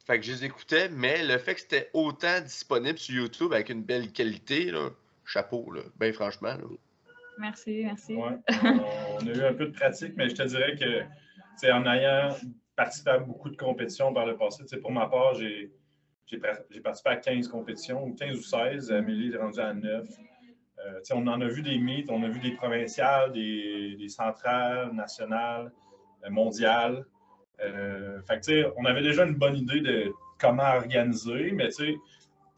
Fait 0.05 0.19
que 0.19 0.25
je 0.25 0.31
les 0.31 0.45
écoutais, 0.45 0.89
mais 0.89 1.23
le 1.23 1.37
fait 1.37 1.55
que 1.55 1.61
c'était 1.61 1.89
autant 1.93 2.41
disponible 2.41 2.97
sur 2.97 3.15
YouTube 3.15 3.53
avec 3.53 3.69
une 3.69 3.83
belle 3.83 4.11
qualité, 4.11 4.71
là, 4.71 4.89
chapeau, 5.25 5.71
là, 5.71 5.81
ben 5.97 6.11
franchement. 6.11 6.49
Là. 6.55 6.65
merci, 7.37 7.83
merci. 7.85 8.13
Ouais, 8.13 8.37
on, 8.63 9.27
a 9.27 9.31
eu 9.31 9.43
un 9.43 9.53
peu 9.53 9.67
de 9.67 9.71
pratique, 9.71 10.13
mais 10.17 10.27
je 10.27 10.35
te 10.35 10.43
dirais 10.43 10.75
que 10.75 10.99
tu 11.01 11.07
sais, 11.55 11.71
en 11.71 11.85
ayant 11.85 12.35
participé 12.75 13.11
à 13.11 13.19
beaucoup 13.19 13.49
de 13.49 13.55
compétitions 13.55 14.13
par 14.13 14.25
le 14.25 14.35
passé, 14.35 14.63
tu 14.63 14.69
sais, 14.69 14.77
pour 14.77 14.91
ma 14.91 15.05
part, 15.07 15.35
j'ai 15.35 15.71
j'ai 16.25 16.37
pra- 16.37 16.63
j'ai 16.69 16.81
participé 16.81 17.09
à 17.11 17.15
15 17.17 17.47
compétitions, 17.47 18.03
ou 18.03 18.13
15 18.13 18.37
ou 18.37 18.41
16. 18.41 18.91
Amélie 18.91 19.33
est 19.33 19.37
rendue 19.37 19.59
à 19.59 19.73
9. 19.73 20.05
Euh, 20.85 20.99
on 21.13 21.27
en 21.27 21.39
a 21.41 21.47
vu 21.47 21.61
des 21.61 21.77
mythes, 21.77 22.09
on 22.09 22.23
a 22.23 22.27
vu 22.27 22.39
des 22.39 22.51
provinciales, 22.51 23.31
des, 23.31 23.95
des 23.97 24.09
centrales, 24.09 24.91
nationales, 24.93 25.71
euh, 26.25 26.29
mondiales. 26.29 27.05
Euh, 27.61 28.21
fait 28.23 28.39
que, 28.45 28.73
on 28.77 28.85
avait 28.85 29.01
déjà 29.03 29.23
une 29.25 29.35
bonne 29.35 29.55
idée 29.55 29.81
de 29.81 30.11
comment 30.39 30.75
organiser, 30.75 31.51
mais 31.53 31.69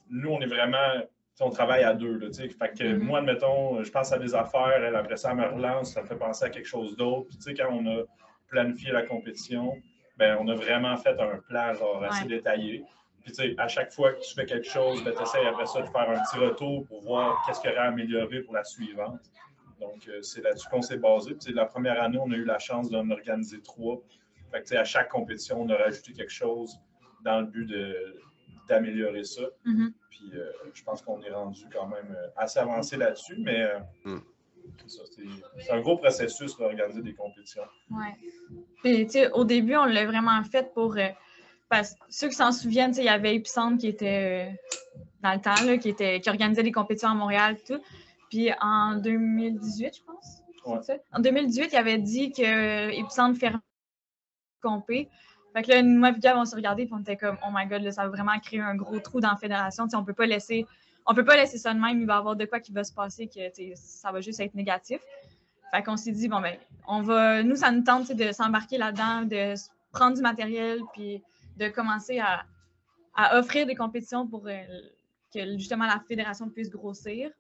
nous, 0.09 0.29
on 0.29 0.39
est 0.41 0.47
vraiment 0.47 1.03
on 1.41 1.49
travaille 1.49 1.83
à 1.83 1.93
deux. 1.93 2.17
Là, 2.17 2.27
tu 2.27 2.33
sais. 2.33 2.49
fait 2.49 2.71
que 2.77 2.93
Mhm. 2.93 2.99
moi, 3.03 3.19
admettons, 3.19 3.83
je 3.83 3.91
pense 3.91 4.11
à 4.13 4.17
des 4.17 4.33
affaires, 4.33 4.81
elle, 4.81 4.95
après 4.95 5.17
ça, 5.17 5.31
elle 5.31 5.37
me 5.37 5.45
relance, 5.47 5.93
ça 5.93 6.01
me 6.01 6.07
fait 6.07 6.15
penser 6.15 6.45
à 6.45 6.49
quelque 6.49 6.67
chose 6.67 6.95
d'autre. 6.95 7.27
Puis, 7.27 7.53
quand 7.55 7.67
on 7.71 7.85
a 7.87 8.03
planifié 8.47 8.91
la 8.93 9.01
compétition, 9.01 9.73
ben, 10.17 10.37
on 10.39 10.47
a 10.47 10.55
vraiment 10.55 10.95
fait 10.95 11.19
un 11.19 11.39
plan 11.39 11.73
genre, 11.73 12.01
assez 12.05 12.23
Ouais. 12.23 12.29
détaillé. 12.29 12.83
Puis, 13.25 13.33
tu 13.33 13.41
sais, 13.41 13.55
à 13.57 13.67
chaque 13.67 13.91
fois 13.91 14.13
que 14.13 14.19
tu 14.21 14.33
fais 14.35 14.45
quelque 14.45 14.67
chose, 14.69 15.03
ben, 15.03 15.11
tu 15.13 15.21
essaies 15.23 15.45
après 15.47 15.65
ça 15.65 15.81
de 15.81 15.87
faire 15.87 16.09
un 16.09 16.21
petit 16.21 16.37
retour 16.37 16.85
pour 16.85 17.01
voir 17.01 17.43
qu'est-ce 17.45 17.59
qu'il 17.59 17.71
y 17.71 17.73
aurait 17.73 17.81
à 17.81 17.87
améliorer 17.89 18.41
pour 18.43 18.53
la 18.53 18.63
suivante. 18.63 19.19
Donc, 19.81 20.07
euh, 20.07 20.21
c'est 20.21 20.41
là-dessus 20.41 20.67
qu'on 20.69 20.81
s'est 20.83 20.97
basé. 20.99 21.33
Puis, 21.33 21.51
la 21.53 21.65
première 21.65 22.01
année, 22.01 22.19
on 22.21 22.31
a 22.31 22.35
eu 22.35 22.45
la 22.45 22.59
chance 22.59 22.89
d'en 22.89 23.09
organiser 23.09 23.61
trois. 23.63 23.97
Fait 24.51 24.59
que, 24.59 24.63
tu 24.65 24.69
sais, 24.69 24.77
à 24.77 24.83
chaque 24.85 25.09
compétition, 25.09 25.59
on 25.61 25.69
a 25.69 25.75
rajouté 25.75 26.13
quelque 26.13 26.31
chose 26.31 26.77
dans 27.23 27.39
le 27.41 27.47
but 27.47 27.65
de- 27.65 28.21
d'améliorer 28.69 29.23
ça. 29.23 29.41
Mhm. 29.65 29.91
Puis 30.09 30.31
euh, 30.33 30.49
je 30.73 30.83
pense 30.83 31.01
qu'on 31.01 31.21
est 31.23 31.29
rendu 31.31 31.65
quand 31.73 31.87
même 31.87 32.15
euh, 32.17 32.27
assez 32.37 32.57
avancé 32.59 32.95
là-dessus, 32.97 33.35
mais 33.39 33.61
euh, 33.63 33.79
Mm. 34.05 34.19
c'est 34.87 35.71
un 35.71 35.81
gros 35.81 35.97
processus 35.97 36.57
d'organiser 36.57 37.01
des 37.01 37.13
compétitions. 37.13 37.63
Ouais. 37.91 38.13
Puis, 38.83 39.05
tu 39.05 39.11
sais, 39.11 39.31
au 39.31 39.43
début, 39.45 39.75
on 39.75 39.85
l'a 39.85 40.05
vraiment 40.05 40.41
fait 40.43 40.73
pour. 40.73 40.95
Euh, 41.65 41.77
parce 41.77 41.93
que 41.93 41.99
ceux 42.09 42.29
qui 42.29 42.35
s'en 42.35 42.51
souviennent, 42.51 42.93
il 42.97 43.03
y 43.03 43.09
avait 43.09 43.35
Epicentre 43.35 43.77
qui 43.77 43.87
était 43.87 44.49
euh, 44.49 44.99
dans 45.21 45.33
le 45.33 45.41
temps, 45.41 45.63
là, 45.65 45.77
qui, 45.77 45.89
était, 45.89 46.19
qui 46.19 46.29
organisait 46.29 46.63
des 46.63 46.71
compétitions 46.71 47.09
à 47.09 47.15
Montréal 47.15 47.57
et 47.59 47.73
tout. 47.73 47.81
Puis 48.29 48.49
en 48.61 48.95
2018, 48.95 49.97
je 49.97 50.03
pense. 50.03 50.41
c'est 50.63 50.69
Ouais. 50.69 50.81
ça? 50.81 50.95
En 51.13 51.19
2018, 51.19 51.69
il 51.73 51.75
avait 51.75 51.99
dit 51.99 52.31
que 52.31 52.89
Epicentre 52.91 53.39
fermait 53.39 53.59
compé. 54.61 55.09
Fait 55.53 55.63
que 55.63 55.71
là, 55.71 55.83
moi 55.83 56.09
et 56.09 56.19
Gab, 56.19 56.37
on 56.37 56.45
s'est 56.45 56.55
regardé 56.55 56.83
et 56.83 56.89
on 56.91 56.99
était 56.99 57.15
comme, 57.15 57.37
oh 57.47 57.51
my 57.53 57.67
god, 57.67 57.81
là, 57.81 57.91
ça 57.91 58.03
va 58.03 58.09
vraiment 58.09 58.37
créer 58.39 58.59
un 58.59 58.75
gros 58.75 58.99
trou 58.99 59.21
dans 59.21 59.29
la 59.29 59.37
fédération. 59.37 59.87
On 59.93 60.03
peut 60.03 60.13
pas 60.13 60.25
laisser. 60.25 60.65
On 61.05 61.13
peut 61.13 61.23
pas 61.23 61.35
laisser 61.35 61.59
ça 61.59 61.73
de 61.73 61.79
même, 61.79 62.01
il 62.01 62.07
va 62.07 62.15
y 62.15 62.17
avoir 62.17 62.35
de 62.35 62.45
quoi 62.45 62.59
qui 62.59 62.71
va 62.71 62.83
se 62.83 62.91
passer, 62.91 63.27
que 63.27 63.39
ça 63.75 64.11
va 64.11 64.21
juste 64.21 64.39
être 64.39 64.55
négatif. 64.55 64.99
Fait 65.71 65.83
qu'on 65.83 65.97
s'est 65.97 66.11
dit, 66.11 66.27
bon, 66.27 66.41
ben, 66.41 66.57
on 66.87 67.01
va. 67.01 67.43
Nous, 67.43 67.57
ça 67.57 67.71
nous 67.71 67.83
tente 67.83 68.11
de 68.11 68.31
s'embarquer 68.31 68.79
là-dedans, 68.79 69.21
de 69.21 69.53
prendre 69.91 70.15
du 70.15 70.21
matériel, 70.21 70.79
puis 70.93 71.21
de 71.57 71.69
commencer 71.69 72.19
à, 72.19 72.45
à 73.15 73.39
offrir 73.39 73.65
des 73.65 73.75
compétitions 73.75 74.27
pour 74.27 74.47
euh, 74.47 74.61
que 75.33 75.57
justement 75.57 75.85
la 75.85 75.99
fédération 76.07 76.49
puisse 76.49 76.69
grossir. 76.69 77.31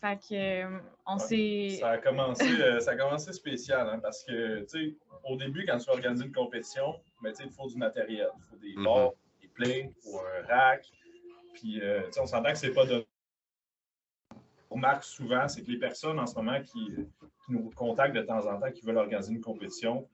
Fait 0.00 0.16
que 0.16 0.34
euh, 0.64 0.78
on 1.06 1.16
Ouais. 1.16 1.76
Ça 1.80 1.90
a 1.90 1.98
commencé, 1.98 2.44
euh, 2.60 2.80
ça 2.80 2.92
a 2.92 2.96
commencé 2.96 3.32
spécial, 3.32 3.88
hein, 3.88 3.98
parce 3.98 4.24
que, 4.24 4.60
tu 4.60 4.68
sais, 4.68 4.94
au 5.24 5.36
début, 5.36 5.64
quand 5.66 5.78
tu 5.78 5.86
veux 5.86 5.96
organiser 5.96 6.24
une 6.26 6.32
compétition, 6.32 7.00
ben, 7.22 7.30
tu 7.32 7.36
sais, 7.36 7.44
il 7.44 7.50
faut 7.52 7.66
du 7.66 7.76
matériel. 7.76 8.28
Il 8.36 8.42
faut 8.50 8.56
des 8.56 8.74
Mhm. 8.76 8.84
barres, 8.84 9.12
des 9.40 9.48
plates, 9.48 9.70
il 9.70 9.94
faut 10.02 10.20
un 10.20 10.46
rack, 10.46 10.86
Puis, 11.54 11.80
euh, 11.82 12.02
on 12.18 12.26
s'entend 12.26 12.52
que 12.52 12.58
c'est 12.58 12.72
pas 12.72 12.86
de. 12.86 13.04
On 14.70 14.76
remarque 14.76 15.04
souvent, 15.04 15.48
c'est 15.48 15.62
que 15.62 15.70
les 15.70 15.78
personnes 15.78 16.18
en 16.18 16.26
ce 16.26 16.34
moment 16.36 16.62
qui, 16.62 16.94
nous 17.48 17.68
contactent 17.70 18.14
de 18.14 18.22
temps 18.22 18.46
en 18.46 18.60
temps, 18.60 18.70
qui 18.70 18.82
veulent 18.86 18.96
organiser 18.98 19.32
une 19.32 19.40
compétition, 19.40 20.08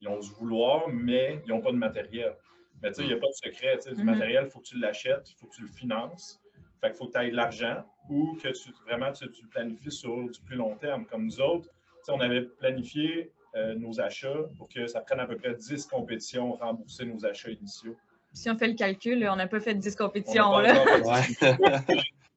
ils 0.00 0.08
ont 0.08 0.18
du 0.18 0.28
vouloir, 0.30 0.88
mais 0.88 1.40
ils 1.46 1.50
n'ont 1.50 1.60
pas 1.60 1.70
de 1.70 1.76
matériel. 1.76 2.34
Mais 2.82 2.90
tu 2.90 2.96
sais, 2.96 3.02
il 3.02 3.08
n'y 3.08 3.14
a 3.14 3.18
pas 3.18 3.28
de 3.28 3.52
secret. 3.52 3.78
Du 3.86 4.02
mhm. 4.02 4.04
matériel, 4.04 4.44
il 4.46 4.50
faut 4.50 4.60
que 4.60 4.66
tu 4.66 4.78
l'achètes, 4.78 5.30
il 5.30 5.34
faut 5.38 5.46
que 5.46 5.56
tu 5.56 5.62
le 5.62 5.68
finances. 5.68 6.40
Fait 6.80 6.88
qu'il 6.88 6.96
faut 6.96 7.06
que 7.06 7.12
tu 7.12 7.18
aies 7.18 7.30
de 7.30 7.36
l'argent 7.36 7.84
ou 8.08 8.38
que 8.42 8.48
tu 8.48 8.72
vraiment 8.86 9.12
tu, 9.12 9.30
tu, 9.30 9.46
planifies 9.46 9.92
sur 9.92 10.30
du 10.30 10.40
plus 10.40 10.56
long 10.56 10.76
terme. 10.76 11.04
Comme 11.04 11.24
nous 11.26 11.40
autres, 11.40 11.68
on 12.08 12.20
avait 12.20 12.42
planifié 12.42 13.32
euh, 13.54 13.74
nos 13.74 14.00
achats 14.00 14.44
pour 14.56 14.68
que 14.68 14.86
ça 14.86 15.00
prenne 15.00 15.20
à 15.20 15.26
peu 15.26 15.36
près 15.36 15.54
10 15.54 15.86
compétitions, 15.86 16.52
rembourser 16.52 17.04
nos 17.04 17.24
achats 17.24 17.50
initiaux. 17.50 17.96
Si 18.32 18.48
on 18.48 18.56
fait 18.56 18.68
le 18.68 18.74
calcul, 18.74 19.26
on 19.28 19.36
n'a 19.36 19.48
pas 19.48 19.60
fait 19.60 19.74
10 19.74 19.96
compétitions. 19.96 20.58
Là. 20.58 20.74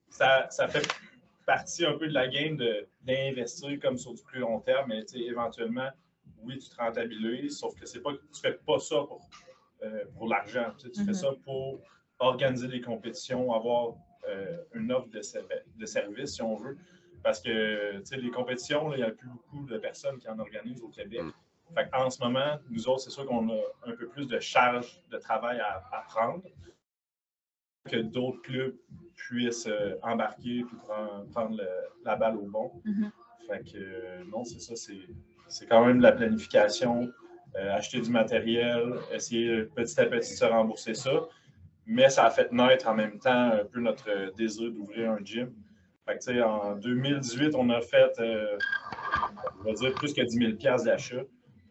ça, 0.09 0.47
ça, 0.50 0.67
fait 0.67 0.88
partie 1.45 1.85
un 1.85 1.97
peu 1.97 2.07
de 2.07 2.13
la 2.13 2.27
game 2.27 2.57
d'investir 3.03 3.79
comme 3.79 3.97
sur 3.97 4.13
du 4.13 4.23
plus 4.23 4.39
long 4.39 4.59
terme, 4.59 4.89
mais 4.89 5.03
éventuellement, 5.15 5.89
oui, 6.41 6.57
tu 6.57 6.69
te 6.69 6.75
rentabilises, 6.75 7.59
sauf 7.59 7.79
que 7.79 7.85
c'est 7.85 8.01
pas, 8.01 8.12
tu 8.12 8.17
ne 8.17 8.51
fais 8.51 8.57
pas 8.65 8.79
ça 8.79 8.95
pour, 9.07 9.29
euh, 9.83 10.05
pour 10.17 10.27
l'argent. 10.27 10.71
Tu, 10.77 10.87
fais 10.93 11.11
mm-hmm. 11.11 11.13
ça 11.13 11.31
pour 11.43 11.81
organiser 12.19 12.67
des 12.67 12.81
compétitions, 12.81 13.53
avoir 13.53 13.95
euh, 14.29 14.57
une 14.73 14.91
offre 14.91 15.09
de, 15.09 15.21
de 15.75 15.85
service, 15.85 16.35
si 16.35 16.41
on 16.41 16.55
veut. 16.55 16.77
Parce 17.21 17.39
que 17.39 18.01
les 18.15 18.31
compétitions, 18.31 18.93
il 18.93 18.97
n'y 18.97 19.03
a 19.03 19.11
plus 19.11 19.27
beaucoup 19.27 19.65
de 19.65 19.77
personnes 19.77 20.19
qui 20.19 20.27
en 20.29 20.39
organisent 20.39 20.81
au 20.81 20.89
Québec. 20.89 21.21
Mm. 21.21 21.79
en 21.93 22.09
ce 22.09 22.21
moment, 22.21 22.59
nous 22.69 22.87
autres, 22.87 23.01
c'est 23.01 23.09
sûr 23.09 23.25
qu'on 23.25 23.49
a 23.49 23.61
un 23.85 23.93
peu 23.93 24.07
plus 24.07 24.27
de 24.27 24.39
charge 24.39 25.01
de 25.09 25.17
travail 25.17 25.59
à, 25.59 26.03
prendre 26.07 26.43
que 27.89 27.97
d'autres 27.97 28.41
clubs 28.41 28.75
puissent 29.15 29.67
euh, 29.67 29.95
embarquer 30.01 30.59
et 30.59 30.65
prendre, 31.31 31.61
la 32.05 32.15
balle 32.15 32.37
au 32.37 32.45
bon. 32.45 32.71
Mm-hmm. 32.85 33.11
Fait 33.47 33.71
que 33.71 34.23
non, 34.29 34.43
c'est 34.45 34.59
ça, 34.59 34.75
c'est 35.47 35.67
quand 35.67 35.85
même 35.85 35.97
de 35.97 36.03
la 36.03 36.13
planification, 36.13 37.11
acheter 37.55 38.01
du 38.01 38.10
matériel, 38.10 38.95
essayer 39.13 39.63
petit 39.63 40.00
à 40.00 40.05
petit 40.05 40.31
de 40.31 40.38
se 40.38 40.45
rembourser 40.45 40.93
ça. 40.93 41.27
Mais 41.86 42.10
ça 42.10 42.25
a 42.25 42.29
fait 42.29 42.51
naître 42.51 42.88
en 42.88 42.95
même 42.95 43.19
temps 43.19 43.51
un 43.51 43.65
peu 43.65 43.79
notre 43.79 44.33
désir 44.36 44.72
d'ouvrir 44.72 45.12
un 45.12 45.19
gym. 45.24 45.53
Fait 46.05 46.41
en 46.41 46.75
2018, 46.75 47.55
on 47.55 47.69
a 47.69 47.79
fait, 47.79 48.12
euh, 48.19 48.57
on 49.62 49.63
va 49.63 49.74
dire, 49.74 49.93
plus 49.93 50.13
que 50.13 50.22
10 50.22 50.57
000 50.62 50.77
d'achat. 50.83 51.22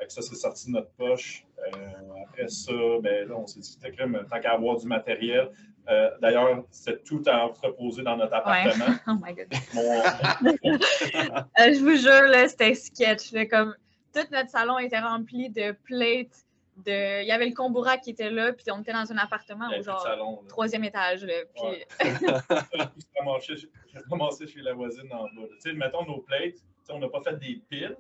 ça, 0.08 0.22
c'est 0.22 0.34
sorti 0.34 0.68
de 0.68 0.72
notre 0.72 0.90
poche. 0.92 1.44
Euh, 1.58 2.24
après 2.26 2.48
ça, 2.48 2.72
ben, 3.02 3.28
là, 3.28 3.34
on 3.36 3.46
s'est 3.46 3.60
dit, 3.60 3.78
tant 3.78 4.40
qu'à 4.40 4.52
avoir 4.52 4.78
du 4.78 4.86
matériel. 4.86 5.50
Euh, 5.88 6.10
d'ailleurs, 6.22 6.64
c'était 6.70 7.02
tout 7.02 7.28
entreposé 7.28 8.02
dans 8.02 8.16
notre 8.16 8.34
appartement. 8.34 8.94
Oh 9.06 9.16
my 9.22 9.34
God. 9.34 9.48
je 11.58 11.80
vous 11.80 11.96
jure, 11.96 12.48
c'était 12.48 12.74
sketch. 12.74 13.32
comme, 13.50 13.74
tout 14.12 14.26
notre 14.30 14.50
salon 14.50 14.78
était 14.78 15.00
rempli 15.00 15.50
de 15.50 15.72
plates 15.84 16.44
il 16.86 17.26
y 17.26 17.32
avait 17.32 17.46
le 17.46 17.54
Kombura 17.54 17.98
qui 17.98 18.10
était 18.10 18.30
là, 18.30 18.52
puis 18.52 18.64
on 18.70 18.80
était 18.80 18.92
dans 18.92 19.10
un 19.12 19.18
appartement 19.18 19.68
au 19.68 19.82
genre 19.82 20.44
troisième 20.48 20.84
étage. 20.84 21.24
Là, 21.24 21.34
puis... 21.54 21.84
J'ai 23.94 24.00
commencé 24.08 24.46
chez 24.46 24.60
la 24.60 24.72
voisine 24.72 25.12
en 25.12 25.24
bas. 25.24 25.48
Tu 25.50 25.60
sais, 25.60 25.72
mettons 25.74 26.04
nos 26.06 26.20
plates, 26.20 26.56
on 26.88 26.98
n'a 26.98 27.08
pas 27.08 27.20
fait 27.22 27.36
des 27.38 27.60
piles, 27.68 27.96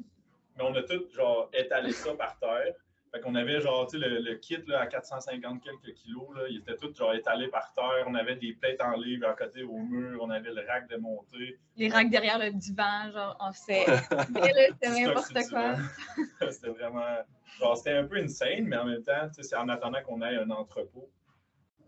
mais 0.56 0.64
on 0.64 0.74
a 0.74 0.82
tout 0.82 1.04
genre 1.14 1.50
étalé 1.52 1.92
ça 1.92 2.14
par 2.14 2.38
terre. 2.38 2.74
Fait 3.12 3.20
qu'on 3.20 3.34
avait 3.34 3.60
genre, 3.60 3.86
tu 3.86 4.00
sais, 4.00 4.08
le, 4.08 4.34
kit 4.36 4.56
là, 4.66 4.80
à 4.80 4.86
450 4.86 5.62
quelques 5.62 5.94
kilos, 5.96 6.34
là, 6.34 6.44
il 6.48 6.60
était 6.60 6.76
tout 6.76 6.94
genre 6.94 7.12
étalé 7.12 7.48
par 7.48 7.70
terre. 7.74 8.06
On 8.06 8.14
avait 8.14 8.36
des 8.36 8.54
plates 8.54 8.80
en 8.80 8.96
livre 8.96 9.28
à 9.28 9.34
côté 9.34 9.62
au 9.62 9.76
mur. 9.76 10.20
On 10.22 10.30
avait 10.30 10.50
le 10.50 10.66
rack 10.66 10.88
de 10.88 10.96
montée. 10.96 11.58
Les 11.76 11.90
racks 11.90 12.08
derrière 12.08 12.38
le 12.38 12.50
divan, 12.52 13.10
genre, 13.12 13.36
on 13.38 13.52
fait. 13.52 13.84
c'était 14.70 15.04
n'importe 15.04 15.38
quoi. 15.50 15.76
c'était 16.50 16.70
vraiment. 16.70 17.18
Genre, 17.58 17.76
c'était 17.76 17.98
un 17.98 18.04
peu 18.04 18.16
insane, 18.16 18.64
mais 18.64 18.78
en 18.78 18.86
même 18.86 19.02
temps, 19.02 19.28
c'est 19.38 19.56
en 19.56 19.68
attendant 19.68 20.02
qu'on 20.02 20.22
ait 20.22 20.36
un 20.36 20.48
entrepôt. 20.48 21.10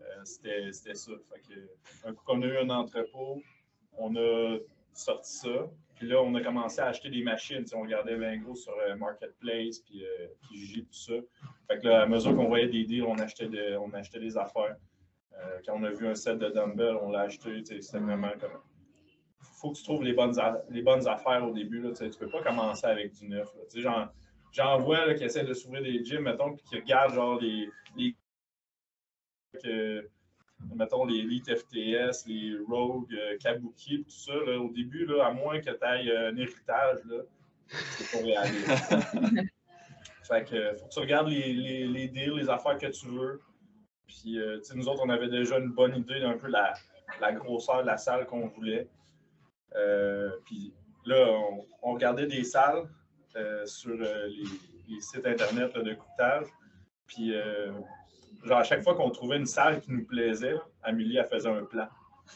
Euh, 0.01 0.23
c'était 0.23 0.93
ça. 0.93 1.11
Fait 1.33 1.41
que, 1.41 2.07
un 2.07 2.13
coup 2.13 2.23
qu'on 2.23 2.43
a 2.43 2.45
eu 2.45 2.57
un 2.59 2.69
entrepôt, 2.69 3.41
on 3.97 4.15
a 4.15 4.57
sorti 4.93 5.37
ça. 5.37 5.69
Puis 5.95 6.07
là, 6.07 6.21
on 6.21 6.35
a 6.35 6.41
commencé 6.41 6.81
à 6.81 6.87
acheter 6.87 7.09
des 7.09 7.23
machines. 7.23 7.63
On 7.73 7.81
regardait 7.81 8.17
bien 8.17 8.37
gros 8.37 8.55
sur 8.55 8.73
euh, 8.73 8.95
Marketplace, 8.95 9.79
puis 9.79 10.05
euh, 10.05 10.27
tout 10.49 10.85
ça. 10.91 11.13
Fait 11.69 11.79
que 11.79 11.87
là, 11.87 12.01
à 12.01 12.05
mesure 12.05 12.35
qu'on 12.35 12.47
voyait 12.47 12.67
des 12.67 12.83
deals, 12.83 13.03
on 13.03 13.17
achetait, 13.17 13.49
on 13.77 13.91
achetait 13.93 14.19
des 14.19 14.37
affaires. 14.37 14.75
Euh, 15.33 15.59
quand 15.65 15.73
on 15.77 15.83
a 15.83 15.91
vu 15.91 16.07
un 16.07 16.15
set 16.15 16.37
de 16.37 16.49
dumbbells, 16.49 16.97
on 17.01 17.11
l'a 17.11 17.21
acheté. 17.21 17.63
C'était 17.63 17.99
vraiment 17.99 18.31
comme. 18.39 18.59
faut 19.41 19.71
que 19.71 19.77
tu 19.77 19.83
trouves 19.83 20.03
les 20.03 20.13
bonnes, 20.13 20.33
les 20.69 20.81
bonnes 20.81 21.07
affaires 21.07 21.47
au 21.47 21.53
début. 21.53 21.81
Là, 21.81 21.91
tu 21.91 22.03
ne 22.03 22.09
peux 22.09 22.29
pas 22.29 22.43
commencer 22.43 22.87
avec 22.87 23.13
du 23.13 23.27
neuf. 23.27 23.47
J'en 24.51 24.79
vois 24.79 25.13
qui 25.13 25.23
essaient 25.23 25.43
de 25.43 25.53
s'ouvrir 25.53 25.83
des 25.83 26.03
gyms, 26.03 26.23
mettons, 26.23 26.53
puis 26.53 26.63
qui 26.65 26.75
regardent 26.75 27.13
genre 27.13 27.39
les 27.39 27.69
mettons, 30.75 31.05
les 31.05 31.19
Elite 31.19 31.55
FTS, 31.55 32.27
les 32.27 32.57
Rogue, 32.67 33.13
euh, 33.13 33.37
Kabuki, 33.37 34.03
tout 34.03 34.09
ça, 34.09 34.33
là, 34.33 34.59
au 34.59 34.69
début, 34.69 35.05
là, 35.05 35.27
à 35.27 35.31
moins 35.31 35.59
que 35.59 35.69
tu 35.69 35.83
ailles 35.83 36.09
euh, 36.09 36.31
un 36.31 36.37
héritage, 36.37 36.99
c'est 37.67 38.11
pas 38.11 38.23
réaliste. 38.23 38.67
fait 40.23 40.43
que, 40.47 40.73
faut 40.75 40.85
que 40.85 40.93
tu 40.93 40.99
regardes 40.99 41.27
les, 41.27 41.53
les, 41.53 41.87
les, 41.87 42.07
deals, 42.07 42.35
les 42.35 42.49
affaires 42.49 42.77
que 42.77 42.87
tu 42.87 43.07
veux. 43.07 43.41
Puis, 44.07 44.39
euh, 44.39 44.61
sais, 44.61 44.75
nous 44.75 44.87
autres, 44.87 45.01
on 45.03 45.09
avait 45.09 45.29
déjà 45.29 45.57
une 45.57 45.71
bonne 45.71 45.95
idée 45.95 46.19
d'un 46.19 46.37
peu 46.37 46.47
la, 46.47 46.73
la 47.19 47.31
grosseur 47.33 47.81
de 47.81 47.87
la 47.87 47.97
salle 47.97 48.25
qu'on 48.25 48.47
voulait. 48.47 48.87
puis 50.45 50.73
là, 51.05 51.25
on, 51.81 51.93
regardait 51.93 52.27
des 52.27 52.43
salles 52.43 52.87
sur 53.65 53.93
les, 53.93 54.43
les, 54.87 55.01
sites 55.01 55.25
Internet 55.25 55.73
de 55.73 55.93
coûtage. 55.93 56.47
Puis 57.07 57.33
genre, 58.45 58.59
à 58.59 58.63
chaque 58.63 58.83
fois 58.83 58.95
qu'on 58.95 59.09
trouvait 59.09 59.37
une 59.37 59.45
salle 59.45 59.81
qui 59.81 59.91
nous 59.91 60.05
plaisait, 60.05 60.55
Amélie, 60.83 61.17
elle 61.17 61.25
faisait 61.25 61.49
un 61.49 61.63
plan. 61.63 61.87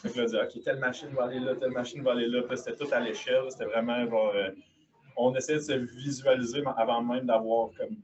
Donc 0.04 0.14
là, 0.16 0.22
elle 0.22 0.26
disait, 0.26 0.42
OK, 0.42 0.64
telle 0.64 0.78
machine 0.78 1.08
va 1.10 1.24
aller 1.24 1.40
là, 1.40 1.54
telle 1.56 1.72
machine 1.72 2.02
va 2.02 2.12
aller 2.12 2.28
là. 2.28 2.42
Puis 2.42 2.58
c'était 2.58 2.76
tout 2.76 2.92
à 2.92 3.00
l'échelle. 3.00 3.44
C'était 3.50 3.66
vraiment 3.66 4.06
genre. 4.08 4.32
Euh, 4.34 4.50
on 5.16 5.34
essayait 5.34 5.58
de 5.58 5.64
se 5.64 5.72
visualiser 5.72 6.62
avant 6.76 7.02
même 7.02 7.26
d'avoir 7.26 7.70
comme 7.76 7.96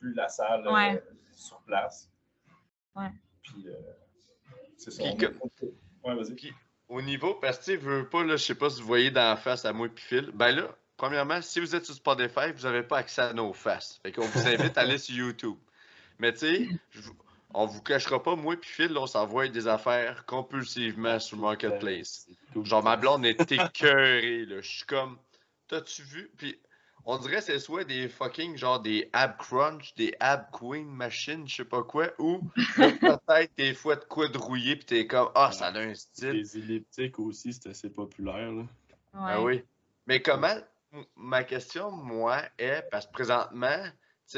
vu 0.00 0.12
la 0.14 0.28
salle 0.28 0.64
euh, 0.66 0.98
sur 1.34 1.60
place. 1.62 2.08
Ouais. 2.94 3.10
Puis, 3.42 3.64
euh, 3.66 3.72
c'est 4.76 4.90
ça. 4.90 5.02
Ouais, 5.02 6.14
vas-y. 6.14 6.52
au 6.88 7.00
niveau, 7.00 7.34
parce 7.34 7.58
que 7.58 7.64
tu 7.64 7.76
veux 7.76 8.08
pas, 8.08 8.24
là, 8.24 8.36
je 8.36 8.44
sais 8.44 8.54
pas 8.54 8.68
si 8.70 8.80
vous 8.80 8.86
voyez 8.86 9.10
dans 9.10 9.30
la 9.30 9.36
face 9.36 9.64
à 9.64 9.72
moi 9.72 9.86
et 9.86 9.90
Phil. 9.94 10.30
Ben 10.34 10.50
là, 10.52 10.68
premièrement, 10.96 11.40
si 11.40 11.60
vous 11.60 11.74
êtes 11.74 11.84
sur 11.84 11.94
Spotify, 11.94 12.52
vous 12.54 12.62
n'avez 12.64 12.82
pas 12.82 12.98
accès 12.98 13.22
à 13.22 13.32
nos 13.32 13.52
faces. 13.52 13.98
Fait 14.02 14.12
qu'on 14.12 14.26
vous 14.26 14.46
invite 14.46 14.76
à 14.76 14.82
aller 14.82 14.98
sur 14.98 15.14
YouTube. 15.14 15.56
Mais 16.18 16.32
tu 16.32 16.38
sais, 16.38 16.68
on 17.54 17.66
vous 17.66 17.82
cachera 17.82 18.22
pas, 18.22 18.36
moi 18.36 18.56
puis 18.56 18.70
Phil, 18.70 18.96
on 18.96 19.06
s'envoie 19.06 19.48
des 19.48 19.66
affaires 19.68 20.24
compulsivement 20.26 21.18
sur 21.18 21.38
Marketplace. 21.38 22.28
Genre, 22.62 22.82
ma 22.82 22.96
blonde 22.96 23.24
est 23.26 23.52
écœurée, 23.52 24.44
là. 24.46 24.60
Je 24.60 24.70
suis 24.70 24.86
comme, 24.86 25.18
t'as-tu 25.68 26.02
vu? 26.02 26.30
Puis, 26.36 26.58
on 27.04 27.18
dirait 27.18 27.36
que 27.36 27.42
c'est 27.42 27.58
soit 27.58 27.84
des 27.84 28.08
fucking, 28.08 28.56
genre, 28.56 28.78
des 28.80 29.10
ab 29.12 29.36
crunch, 29.36 29.94
des 29.94 30.14
ab 30.20 30.46
queen 30.52 30.86
machines, 30.86 31.48
je 31.48 31.56
sais 31.56 31.64
pas 31.64 31.82
quoi, 31.82 32.12
ou 32.18 32.40
peut-être 32.76 33.50
des 33.56 33.74
fois 33.74 33.96
de 33.96 34.04
quoi 34.04 34.28
de 34.28 34.38
rouiller, 34.38 34.76
puis 34.76 34.84
t'es 34.84 35.06
comme, 35.06 35.28
ah, 35.34 35.50
ça 35.50 35.66
a 35.66 35.78
un 35.78 35.94
style. 35.94 36.30
Les 36.30 36.56
elliptiques 36.56 37.18
aussi, 37.18 37.52
c'est 37.52 37.70
assez 37.70 37.90
populaire, 37.90 38.52
là. 38.52 38.62
Ah 39.14 39.42
oui. 39.42 39.64
Mais 40.06 40.22
comment, 40.22 40.54
ma 41.16 41.42
question, 41.44 41.90
moi, 41.90 42.42
est, 42.58 42.88
parce 42.90 43.06
que 43.06 43.12
présentement, 43.12 43.84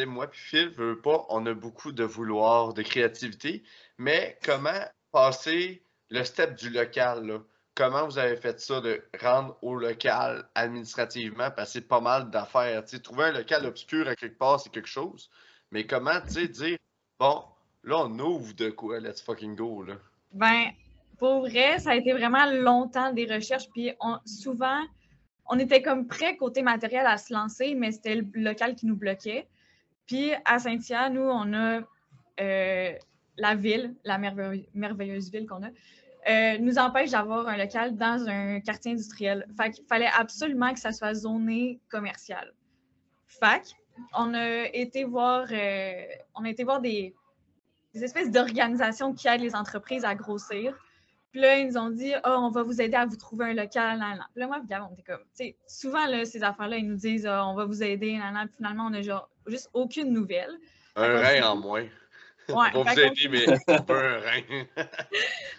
moi 0.05 0.27
puis 0.27 0.41
Phil, 0.41 0.69
veut 0.71 1.01
pas, 1.01 1.25
on 1.29 1.47
a 1.47 1.55
beaucoup 1.55 1.93
de 1.93 2.05
vouloir, 2.05 2.75
de 2.75 2.83
créativité, 2.83 3.63
mais 3.99 4.39
comment 4.45 4.81
passer 5.13 5.83
le 6.11 6.25
step 6.25 6.55
du 6.57 6.71
local? 6.71 7.41
Comment 7.75 8.05
vous 8.07 8.19
avez 8.19 8.37
fait 8.37 8.61
ça 8.61 8.81
de 8.81 9.03
rendre 9.21 9.57
au 9.63 9.77
local 9.77 10.49
administrativement, 10.55 11.51
parce 11.51 11.71
que 11.71 11.81
c'est 11.81 11.89
pas 11.89 12.01
mal 12.01 12.31
d'affaires. 12.31 12.85
Trouver 13.03 13.25
un 13.25 13.33
local 13.33 13.67
obscur 13.67 14.07
à 14.09 14.15
quelque 14.15 14.39
part, 14.39 14.61
c'est 14.61 14.71
quelque 14.71 14.89
chose. 14.89 15.31
Mais 15.71 15.87
comment, 15.87 16.21
dire, 16.21 16.79
bon, 17.19 17.45
là, 17.83 17.99
on 18.05 18.19
ouvre 18.19 18.55
de 18.55 18.71
quoi, 18.71 19.01
let's 19.01 19.23
fucking 19.23 19.57
go, 19.57 19.83
là? 19.83 19.95
Ben, 20.33 20.67
pour 21.19 21.41
vrai, 21.41 21.79
ça 21.79 21.91
a 21.91 21.95
été 21.97 22.13
vraiment 22.13 22.47
longtemps 22.51 23.13
des 23.13 23.27
recherches, 23.27 23.69
puis 23.71 23.93
souvent, 24.25 24.81
on 25.47 25.59
était 25.59 25.83
comme 25.83 26.07
prêt 26.07 26.37
côté 26.37 26.63
matériel 26.63 27.07
à 27.07 27.19
se 27.19 27.33
lancer, 27.33 27.75
mais 27.75 27.93
c'était 27.93 28.17
le 28.17 28.27
local 28.35 28.75
qui 28.75 28.87
nous 28.87 28.97
bloquait. 28.97 29.49
Puis 30.07 30.33
à 30.45 30.59
Saint-Hyacinthe, 30.59 31.14
nous, 31.14 31.23
on 31.23 31.53
a 31.55 31.81
euh, 32.40 32.93
la 33.37 33.55
ville, 33.55 33.95
la 34.05 34.19
merveilleuse 34.19 35.31
ville 35.31 35.47
qu'on 35.47 35.62
a, 35.62 35.69
euh, 36.27 36.59
nous 36.59 36.79
empêche 36.79 37.11
d'avoir 37.11 37.49
un 37.49 37.57
local 37.57 37.97
dans 37.97 38.27
un 38.29 38.61
quartier 38.61 38.93
industriel. 38.93 39.47
Fait 39.57 39.73
fallait 39.88 40.11
absolument 40.17 40.73
que 40.73 40.81
ça 40.81 40.93
soit 40.93 41.14
zoné 41.14 41.81
commercial. 41.90 42.53
Fait 43.27 43.75
on 44.17 44.35
a 44.35 44.64
été 44.73 45.05
voir, 45.05 45.47
euh, 45.51 46.05
on 46.35 46.45
a 46.45 46.49
été 46.49 46.64
voir 46.64 46.81
des, 46.81 47.14
espèces 47.95 48.31
d'organisations 48.31 49.12
qui 49.12 49.29
aident 49.29 49.43
les 49.43 49.55
entreprises 49.55 50.05
à 50.05 50.14
grossir. 50.14 50.77
Puis 51.31 51.40
là, 51.40 51.59
ils 51.59 51.69
nous 51.69 51.79
ont 51.79 51.90
dit, 51.90 52.12
ah, 52.23 52.40
on 52.40 52.51
va 52.51 52.62
vous 52.62 52.81
aider 52.81 52.97
à 52.97 53.07
vous 53.07 53.17
trouver 53.17 53.47
un 53.47 53.55
local. 53.55 53.99
Puis 54.33 54.40
là, 54.40 54.47
moi, 54.47 54.61
Gab, 54.69 54.87
on 54.88 54.95
était 54.95 55.03
comme, 55.03 55.21
tu 55.37 55.45
sais, 55.45 55.57
souvent, 55.67 56.07
là, 56.07 56.25
ces 56.25 56.43
affaires-là, 56.43 56.77
ils 56.79 56.88
nous 56.88 56.97
disent, 56.97 57.27
Ah, 57.27 57.47
on 57.47 57.55
va 57.55 57.67
vous 57.67 57.83
aider. 57.83 58.19
Puis 58.19 58.53
finalement, 58.57 58.87
on 58.87 58.90
n'a 58.90 59.03
genre 59.03 59.29
juste 59.47 59.71
aucune 59.73 60.13
nouvelle. 60.13 60.59
Un 60.97 61.19
rein 61.19 61.43
en 61.51 61.57
moins. 61.57 61.87
Ouais, 62.49 62.71
Pour 62.73 62.85
vous 62.85 62.99
aider, 62.99 63.29
mais 63.29 63.47
pas 63.87 64.05
un 64.05 64.21
rein. 64.21 64.67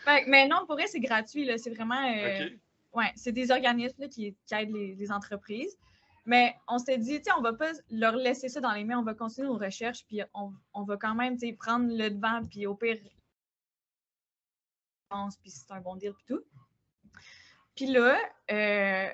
Mais 0.27 0.47
non, 0.47 0.65
pour 0.65 0.75
vrai, 0.75 0.87
c'est 0.87 0.99
gratuit. 0.99 1.49
C'est 1.57 1.71
vraiment. 1.71 2.01
euh, 2.07 2.49
ouais, 2.93 3.11
c'est 3.15 3.31
des 3.31 3.51
organismes 3.51 4.01
là, 4.01 4.07
qui, 4.07 4.35
qui 4.45 4.55
aident 4.55 4.73
les, 4.73 4.95
les 4.95 5.11
entreprises. 5.11 5.77
Mais 6.25 6.55
on 6.67 6.79
s'est 6.79 6.97
dit, 6.97 7.21
tu 7.21 7.31
on 7.37 7.41
va 7.41 7.53
pas 7.53 7.71
leur 7.91 8.15
laisser 8.15 8.49
ça 8.49 8.59
dans 8.59 8.71
les 8.71 8.83
mains, 8.83 8.97
on 8.97 9.03
va 9.03 9.13
continuer 9.13 9.47
nos 9.47 9.57
recherches, 9.57 10.03
puis 10.07 10.21
on, 10.33 10.51
on 10.73 10.83
va 10.83 10.97
quand 10.97 11.13
même, 11.13 11.37
tu 11.37 11.53
prendre 11.55 11.85
le 11.87 12.09
devant, 12.09 12.41
puis 12.43 12.65
au 12.65 12.73
pire, 12.73 12.97
puis 15.41 15.51
c'est 15.51 15.71
un 15.71 15.81
bon 15.81 15.95
deal, 15.95 16.13
puis 16.13 16.25
tout. 16.27 16.43
Puis 17.75 17.87
là, 17.87 18.17
euh, 18.51 19.09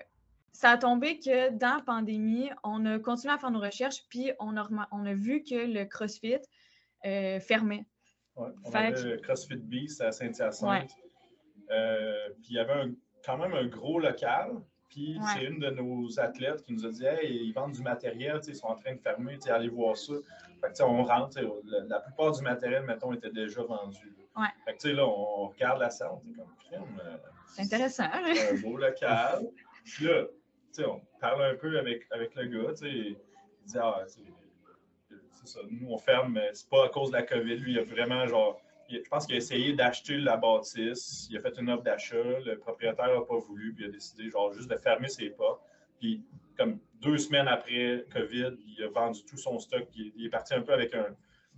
ça 0.54 0.72
a 0.72 0.78
tombé 0.78 1.20
que 1.20 1.50
dans 1.52 1.76
la 1.78 1.82
pandémie, 1.82 2.50
on 2.64 2.86
a 2.86 3.00
continué 3.00 3.34
à 3.34 3.38
faire 3.38 3.52
nos 3.52 3.60
recherches, 3.62 4.04
puis 4.10 4.32
on 4.40 4.58
a, 4.58 4.68
on 4.92 5.06
a 5.06 5.14
vu 5.14 5.44
que 5.44 5.56
le 5.56 5.86
CrossFit 5.86 6.38
euh, 7.06 7.40
fermait. 7.40 7.86
Ouais, 8.36 8.50
on 8.64 8.72
Fait 8.72 8.78
avait 8.78 8.94
que- 8.94 9.08
le 9.08 9.18
CrossFit 9.18 9.56
Beast 9.58 10.02
à 10.02 10.12
Saint-Hyacinthe. 10.12 10.64
Ouais. 10.70 10.88
Euh, 11.72 12.30
puis 12.42 12.50
il 12.52 12.56
y 12.56 12.60
avait 12.60 12.74
un- 12.74 12.92
quand 13.26 13.38
même 13.38 13.54
un 13.54 13.66
gros 13.68 14.00
local. 14.00 14.52
Puis 14.90 15.18
Ouais. 15.18 15.26
c'est 15.34 15.46
une 15.46 15.60
de 15.60 15.70
nos 15.70 16.20
athlètes 16.20 16.64
qui 16.64 16.74
nous 16.74 16.86
a 16.86 16.90
dit 16.90 17.06
Hey, 17.06 17.46
ils 17.46 17.54
vendent 17.54 17.72
du 17.72 17.82
matériel, 17.82 18.42
ils 18.46 18.56
sont 18.56 18.68
en 18.68 18.76
train 18.76 18.94
de 18.94 19.00
fermer, 19.00 19.38
allez 19.50 19.70
voir 19.70 19.96
ça. 19.96 20.14
Fait 20.60 20.74
que, 20.78 20.84
on 20.84 21.04
rentre, 21.06 21.40
la, 21.64 21.80
la 21.88 22.00
plupart 22.02 22.34
du 22.34 22.42
matériel, 22.44 22.84
mettons, 22.84 23.14
était 23.14 23.32
déjà 23.32 23.64
vendu. 23.64 24.14
Ouais. 24.36 24.48
Fait 24.66 24.74
que, 24.74 24.78
tu 24.80 24.90
sais, 24.90 24.94
là, 24.94 25.08
on 25.08 25.48
regarde 25.48 25.80
la 25.80 25.90
salle, 25.90 26.10
on 26.12 26.30
est 26.30 26.34
comme 26.36 26.54
crème. 26.60 27.02
euh, 27.06 27.18
C'est 27.48 27.62
intéressant. 27.64 28.04
hein? 28.04 28.22
c'est 28.36 28.58
un 28.58 28.62
beau 28.62 28.76
local. 28.78 29.40
Puis 29.86 30.06
là, 30.06 30.26
on 30.80 31.02
parle 31.20 31.44
un 31.44 31.56
peu 31.56 31.78
avec, 31.80 32.06
avec 32.12 32.36
le 32.36 32.46
gars, 32.46 32.74
il 32.84 33.16
dit 33.66 33.78
Ah, 33.80 34.04
c'est 34.08 35.48
ça, 35.48 35.60
nous 35.70 35.88
on 35.90 35.98
ferme, 35.98 36.34
mais 36.34 36.50
c'est 36.54 36.70
pas 36.70 36.86
à 36.86 36.90
cause 36.90 37.10
de 37.12 37.16
la 37.18 37.24
COVID. 37.24 37.58
Lui, 37.58 37.74
il 37.74 37.80
a 37.80 37.84
vraiment 37.84 38.26
genre. 38.28 38.60
il- 38.90 39.02
Je 39.04 39.10
pense 39.10 39.26
qu'il 39.26 39.36
a 39.36 39.38
essayé 39.38 39.74
d'acheter 39.74 40.18
la 40.18 40.38
bâtisse, 40.38 41.28
il 41.30 41.38
a 41.38 41.42
fait 41.42 41.58
une 41.60 41.70
offre 41.70 41.84
d'achat, 41.84 42.40
le 42.46 42.58
propriétaire 42.58 43.08
n'a 43.08 43.22
pas 43.26 43.38
voulu, 43.38 43.74
puis 43.74 43.86
il 43.86 43.88
a 43.88 43.92
décidé 43.92 44.30
genre 44.30 44.52
juste 44.54 44.70
de 44.70 44.76
fermer 44.78 45.08
ses 45.08 45.30
portes. 45.32 45.62
Puis 46.00 46.24
comme 46.58 46.80
deux 47.02 47.18
semaines 47.18 47.48
après 47.48 48.06
COVID, 48.14 48.52
il 48.68 48.84
a 48.84 48.90
vendu 48.90 49.24
tout 49.26 49.38
son 49.38 49.58
stock. 49.60 49.88
Il, 49.96 50.12
il 50.16 50.26
est 50.28 50.30
parti 50.30 50.54
un 50.54 50.62
peu 50.62 50.74
avec 50.74 50.94
un, 50.94 51.08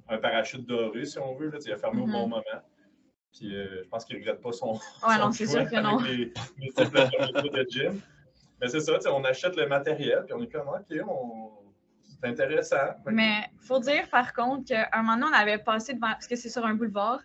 un 0.09 0.17
parachute 0.17 0.65
doré, 0.65 1.05
si 1.05 1.17
on 1.19 1.33
veut. 1.35 1.49
Là, 1.49 1.57
il 1.65 1.71
a 1.73 1.77
fermé 1.77 2.01
au 2.01 2.05
bon 2.05 2.27
moment. 2.27 2.43
Puis 3.33 3.53
euh, 3.55 3.83
je 3.83 3.89
pense 3.89 4.05
qu'il 4.05 4.15
ne 4.15 4.21
regrette 4.21 4.41
pas 4.41 4.51
son, 4.51 4.73
Ouais, 4.73 4.79
son 5.15 5.17
non, 5.19 5.31
c'est 5.31 5.47
sûr 5.47 5.65
que 5.69 5.79
non. 5.81 5.97
les, 6.03 6.31
les 6.59 7.49
de 7.49 7.69
gym. 7.69 7.99
Mais 8.63 8.69
c'est 8.69 8.79
ça, 8.79 8.93
on 9.13 9.23
achète 9.25 9.57
le 9.57 9.67
matériel, 9.67 10.23
puis 10.25 10.33
on 10.33 10.41
est 10.41 10.47
comme, 10.47 10.69
OK, 10.69 10.97
on... 11.05 11.51
c'est 12.21 12.29
intéressant. 12.29 12.77
Que- 13.05 13.11
Mais 13.11 13.49
faut 13.59 13.79
dire 13.79 14.09
par 14.09 14.33
contre 14.33 14.69
qu'à 14.69 14.87
un 14.93 15.01
moment 15.03 15.15
donné, 15.17 15.27
on 15.35 15.37
avait 15.37 15.57
passé 15.57 15.93
devant, 15.93 16.13
parce 16.13 16.27
que 16.27 16.37
c'est 16.37 16.47
sur 16.49 16.65
un 16.65 16.73
boulevard, 16.73 17.19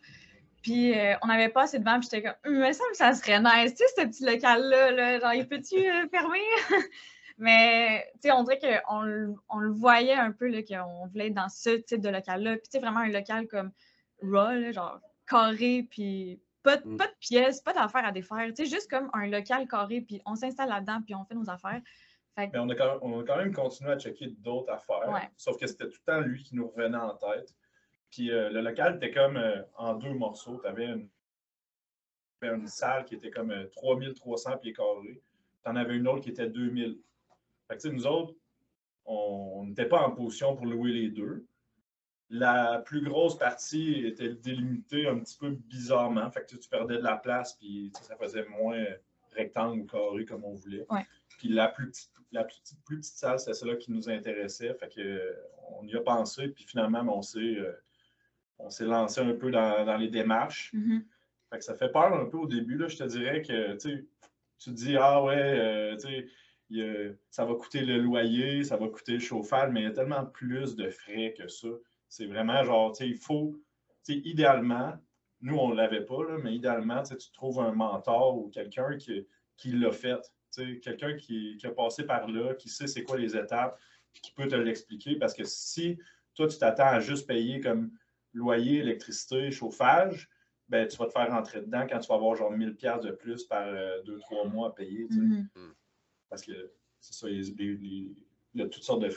puis 0.62 0.98
euh, 0.98 1.14
on 1.22 1.28
avait 1.28 1.48
passé 1.48 1.78
devant, 1.78 2.00
puis 2.00 2.08
j'étais 2.10 2.22
comme, 2.22 2.34
Hum, 2.44 2.54
il 2.56 2.66
me 2.68 2.72
semble 2.72 2.90
que 2.90 2.96
ça 2.96 3.12
serait 3.14 3.38
nice, 3.40 3.72
tu 3.76 3.84
sais, 3.86 4.02
ce 4.02 4.06
petit 4.08 4.24
local-là, 4.24 4.90
là, 4.90 5.20
genre, 5.20 5.34
il 5.34 5.46
peut-tu 5.46 5.76
euh, 5.76 6.08
fermer? 6.10 6.40
Mais, 7.40 8.04
tu 8.14 8.22
sais, 8.28 8.32
on 8.32 8.42
dirait 8.42 8.58
qu'on 8.58 9.36
on 9.48 9.58
le 9.60 9.70
voyait 9.70 10.14
un 10.14 10.32
peu, 10.32 10.50
qu'on 10.68 11.06
voulait 11.06 11.28
être 11.28 11.34
dans 11.34 11.48
ce 11.48 11.70
type 11.70 12.00
de 12.00 12.08
local-là. 12.08 12.54
Puis, 12.56 12.62
tu 12.64 12.70
sais, 12.72 12.78
vraiment 12.80 12.98
un 12.98 13.10
local 13.10 13.46
comme 13.46 13.70
raw, 14.20 14.72
genre 14.72 14.98
carré, 15.24 15.86
puis 15.88 16.40
pas, 16.68 16.76
de- 16.76 16.88
Mm. 16.88 16.96
pas 16.98 17.06
de 17.06 17.14
pièces, 17.18 17.60
pas 17.62 17.72
d'affaires 17.72 18.04
à 18.04 18.12
défaire. 18.12 18.46
Tu 18.48 18.56
sais, 18.56 18.66
juste 18.66 18.90
comme 18.90 19.08
un 19.14 19.26
local 19.26 19.66
carré, 19.66 20.02
puis 20.02 20.20
on 20.26 20.34
s'installe 20.34 20.68
là-dedans, 20.68 21.00
puis 21.02 21.14
on 21.14 21.24
fait 21.24 21.34
nos 21.34 21.48
affaires. 21.48 21.80
Fait 22.34 22.48
que, 22.48 22.52
Mais 22.52 22.58
on 22.58 22.68
a, 22.68 22.74
quand 22.74 22.86
même, 22.92 22.98
on 23.00 23.20
a 23.20 23.24
quand 23.24 23.36
même 23.38 23.54
continué 23.54 23.92
à 23.92 23.98
checker 23.98 24.28
d'autres 24.38 24.70
affaires. 24.70 25.10
Ouais. 25.10 25.30
Sauf 25.36 25.56
que 25.58 25.66
c'était 25.66 25.88
tout 25.88 25.98
le 26.06 26.12
temps 26.12 26.20
lui 26.20 26.42
qui 26.42 26.54
nous 26.54 26.68
revenait 26.68 26.98
en 26.98 27.14
tête. 27.16 27.54
Puis 28.10 28.30
euh, 28.30 28.50
le 28.50 28.60
local 28.60 28.96
était 28.96 29.10
comme 29.10 29.36
euh, 29.38 29.62
en 29.76 29.94
deux 29.94 30.12
morceaux. 30.12 30.60
Tu 30.62 30.68
avais 30.68 30.86
une, 32.42 32.66
salle 32.66 33.04
qui 33.06 33.14
était 33.14 33.30
comme 33.30 33.50
euh, 33.50 33.66
3300 33.72 34.58
pieds 34.58 34.72
carrés. 34.74 35.22
Tu 35.64 35.70
en 35.70 35.76
avais 35.76 35.96
une 35.96 36.06
autre 36.06 36.20
qui 36.20 36.30
était 36.30 36.48
2000. 36.48 37.00
Fait 37.66 37.76
que, 37.76 37.80
tu 37.80 37.88
sais, 37.88 37.94
nous 37.94 38.06
autres, 38.06 38.34
on 39.06 39.64
n'était 39.66 39.86
pas 39.86 40.06
en 40.06 40.12
position 40.12 40.54
pour 40.54 40.66
louer 40.66 40.92
les 40.92 41.08
deux. 41.08 41.46
La 42.30 42.82
plus 42.84 43.00
grosse 43.00 43.38
partie 43.38 44.06
était 44.06 44.34
délimitée 44.34 45.06
un 45.06 45.18
petit 45.18 45.38
peu 45.38 45.50
bizarrement. 45.50 46.30
Fait 46.30 46.44
que 46.44 46.56
tu 46.56 46.68
perdais 46.68 46.98
de 46.98 47.02
la 47.02 47.16
place, 47.16 47.54
puis 47.54 47.90
ça 48.02 48.16
faisait 48.16 48.44
moins 48.46 48.84
rectangle 49.32 49.80
ou 49.80 49.86
carré 49.86 50.24
comme 50.24 50.44
on 50.44 50.54
voulait. 50.54 50.84
Ouais. 50.90 51.06
Puis 51.38 51.48
la 51.48 51.68
plus 51.68 51.88
petite, 51.88 52.10
la 52.32 52.44
plus 52.44 52.60
petite, 52.60 52.84
plus 52.84 52.98
petite 52.98 53.16
salle, 53.16 53.38
c'est 53.38 53.54
celle-là 53.54 53.76
qui 53.76 53.92
nous 53.92 54.10
intéressait. 54.10 54.74
Fait 54.74 54.92
que, 54.94 55.36
on 55.70 55.86
y 55.86 55.94
a 55.96 56.00
pensé, 56.00 56.48
puis 56.48 56.64
finalement, 56.64 57.02
ben, 57.02 57.12
on 57.12 57.22
s'est, 57.22 57.38
euh, 57.38 57.72
on 58.58 58.70
s'est 58.70 58.84
lancé 58.84 59.20
un 59.20 59.34
peu 59.34 59.50
dans, 59.50 59.84
dans 59.84 59.96
les 59.96 60.08
démarches. 60.08 60.72
mhm. 60.72 61.04
Fait 61.50 61.58
que 61.58 61.64
ça 61.64 61.74
fait 61.74 61.90
peur 61.90 62.12
un 62.12 62.26
peu 62.26 62.36
au 62.36 62.46
début. 62.46 62.76
Là, 62.76 62.88
je 62.88 62.98
te 62.98 63.04
dirais 63.04 63.40
que 63.40 63.74
tu 63.76 64.06
te 64.58 64.70
dis, 64.70 64.96
ah 64.98 65.22
ouais, 65.24 65.34
euh, 65.36 65.96
tu 65.96 66.28
sais, 66.70 67.18
ça 67.30 67.46
va 67.46 67.54
coûter 67.54 67.80
le 67.80 67.96
loyer, 67.98 68.64
ça 68.64 68.76
va 68.76 68.86
coûter 68.88 69.12
le 69.12 69.18
chauffage, 69.20 69.72
mais 69.72 69.80
il 69.80 69.84
y 69.84 69.86
a 69.86 69.92
tellement 69.92 70.26
plus 70.26 70.76
de 70.76 70.90
frais 70.90 71.34
que 71.36 71.48
ça. 71.48 71.68
C'est 72.08 72.26
vraiment 72.26 72.64
genre, 72.64 72.92
tu 72.92 73.04
sais, 73.04 73.08
il 73.10 73.16
faut, 73.16 73.60
tu 74.04 74.14
sais, 74.14 74.18
idéalement, 74.24 74.94
nous, 75.40 75.56
on 75.56 75.68
ne 75.68 75.74
l'avait 75.76 76.04
pas, 76.04 76.24
là, 76.24 76.38
mais 76.42 76.54
idéalement, 76.54 77.02
tu 77.02 77.10
sais, 77.10 77.16
tu 77.16 77.30
trouves 77.32 77.60
un 77.60 77.72
mentor 77.72 78.38
ou 78.38 78.48
quelqu'un 78.48 78.96
qui, 78.96 79.26
qui 79.56 79.72
l'a 79.72 79.92
fait. 79.92 80.20
Tu 80.52 80.64
sais, 80.74 80.80
Quelqu'un 80.80 81.16
qui, 81.16 81.56
qui 81.58 81.66
a 81.66 81.70
passé 81.70 82.04
par 82.04 82.28
là, 82.28 82.54
qui 82.54 82.68
sait 82.68 82.86
c'est 82.86 83.04
quoi 83.04 83.18
les 83.18 83.36
étapes, 83.36 83.78
puis 84.12 84.22
qui 84.22 84.32
peut 84.32 84.48
te 84.48 84.54
l'expliquer. 84.54 85.16
Parce 85.16 85.34
que 85.34 85.44
si 85.44 85.98
toi, 86.34 86.48
tu 86.48 86.58
t'attends 86.58 86.86
à 86.86 87.00
juste 87.00 87.26
payer 87.26 87.60
comme 87.60 87.90
loyer, 88.32 88.78
électricité, 88.78 89.50
chauffage, 89.50 90.28
ben, 90.68 90.86
tu 90.86 90.96
vas 90.96 91.06
te 91.06 91.12
faire 91.12 91.30
rentrer 91.30 91.60
dedans 91.60 91.86
quand 91.88 91.98
tu 91.98 92.08
vas 92.08 92.14
avoir 92.16 92.34
genre 92.36 92.50
1000 92.50 92.74
pièces 92.74 93.00
de 93.00 93.10
plus 93.10 93.44
par 93.44 93.66
2-3 94.04 94.50
mois 94.50 94.68
à 94.68 94.70
payer. 94.72 95.06
tu 95.08 95.14
sais. 95.14 95.20
Mhm. 95.20 95.74
Parce 96.28 96.42
que 96.42 96.72
c'est 97.00 97.14
ça, 97.14 97.28
il 97.28 98.14
y 98.54 98.62
a 98.62 98.68
toutes 98.68 98.82
sortes 98.82 99.02
de 99.02 99.10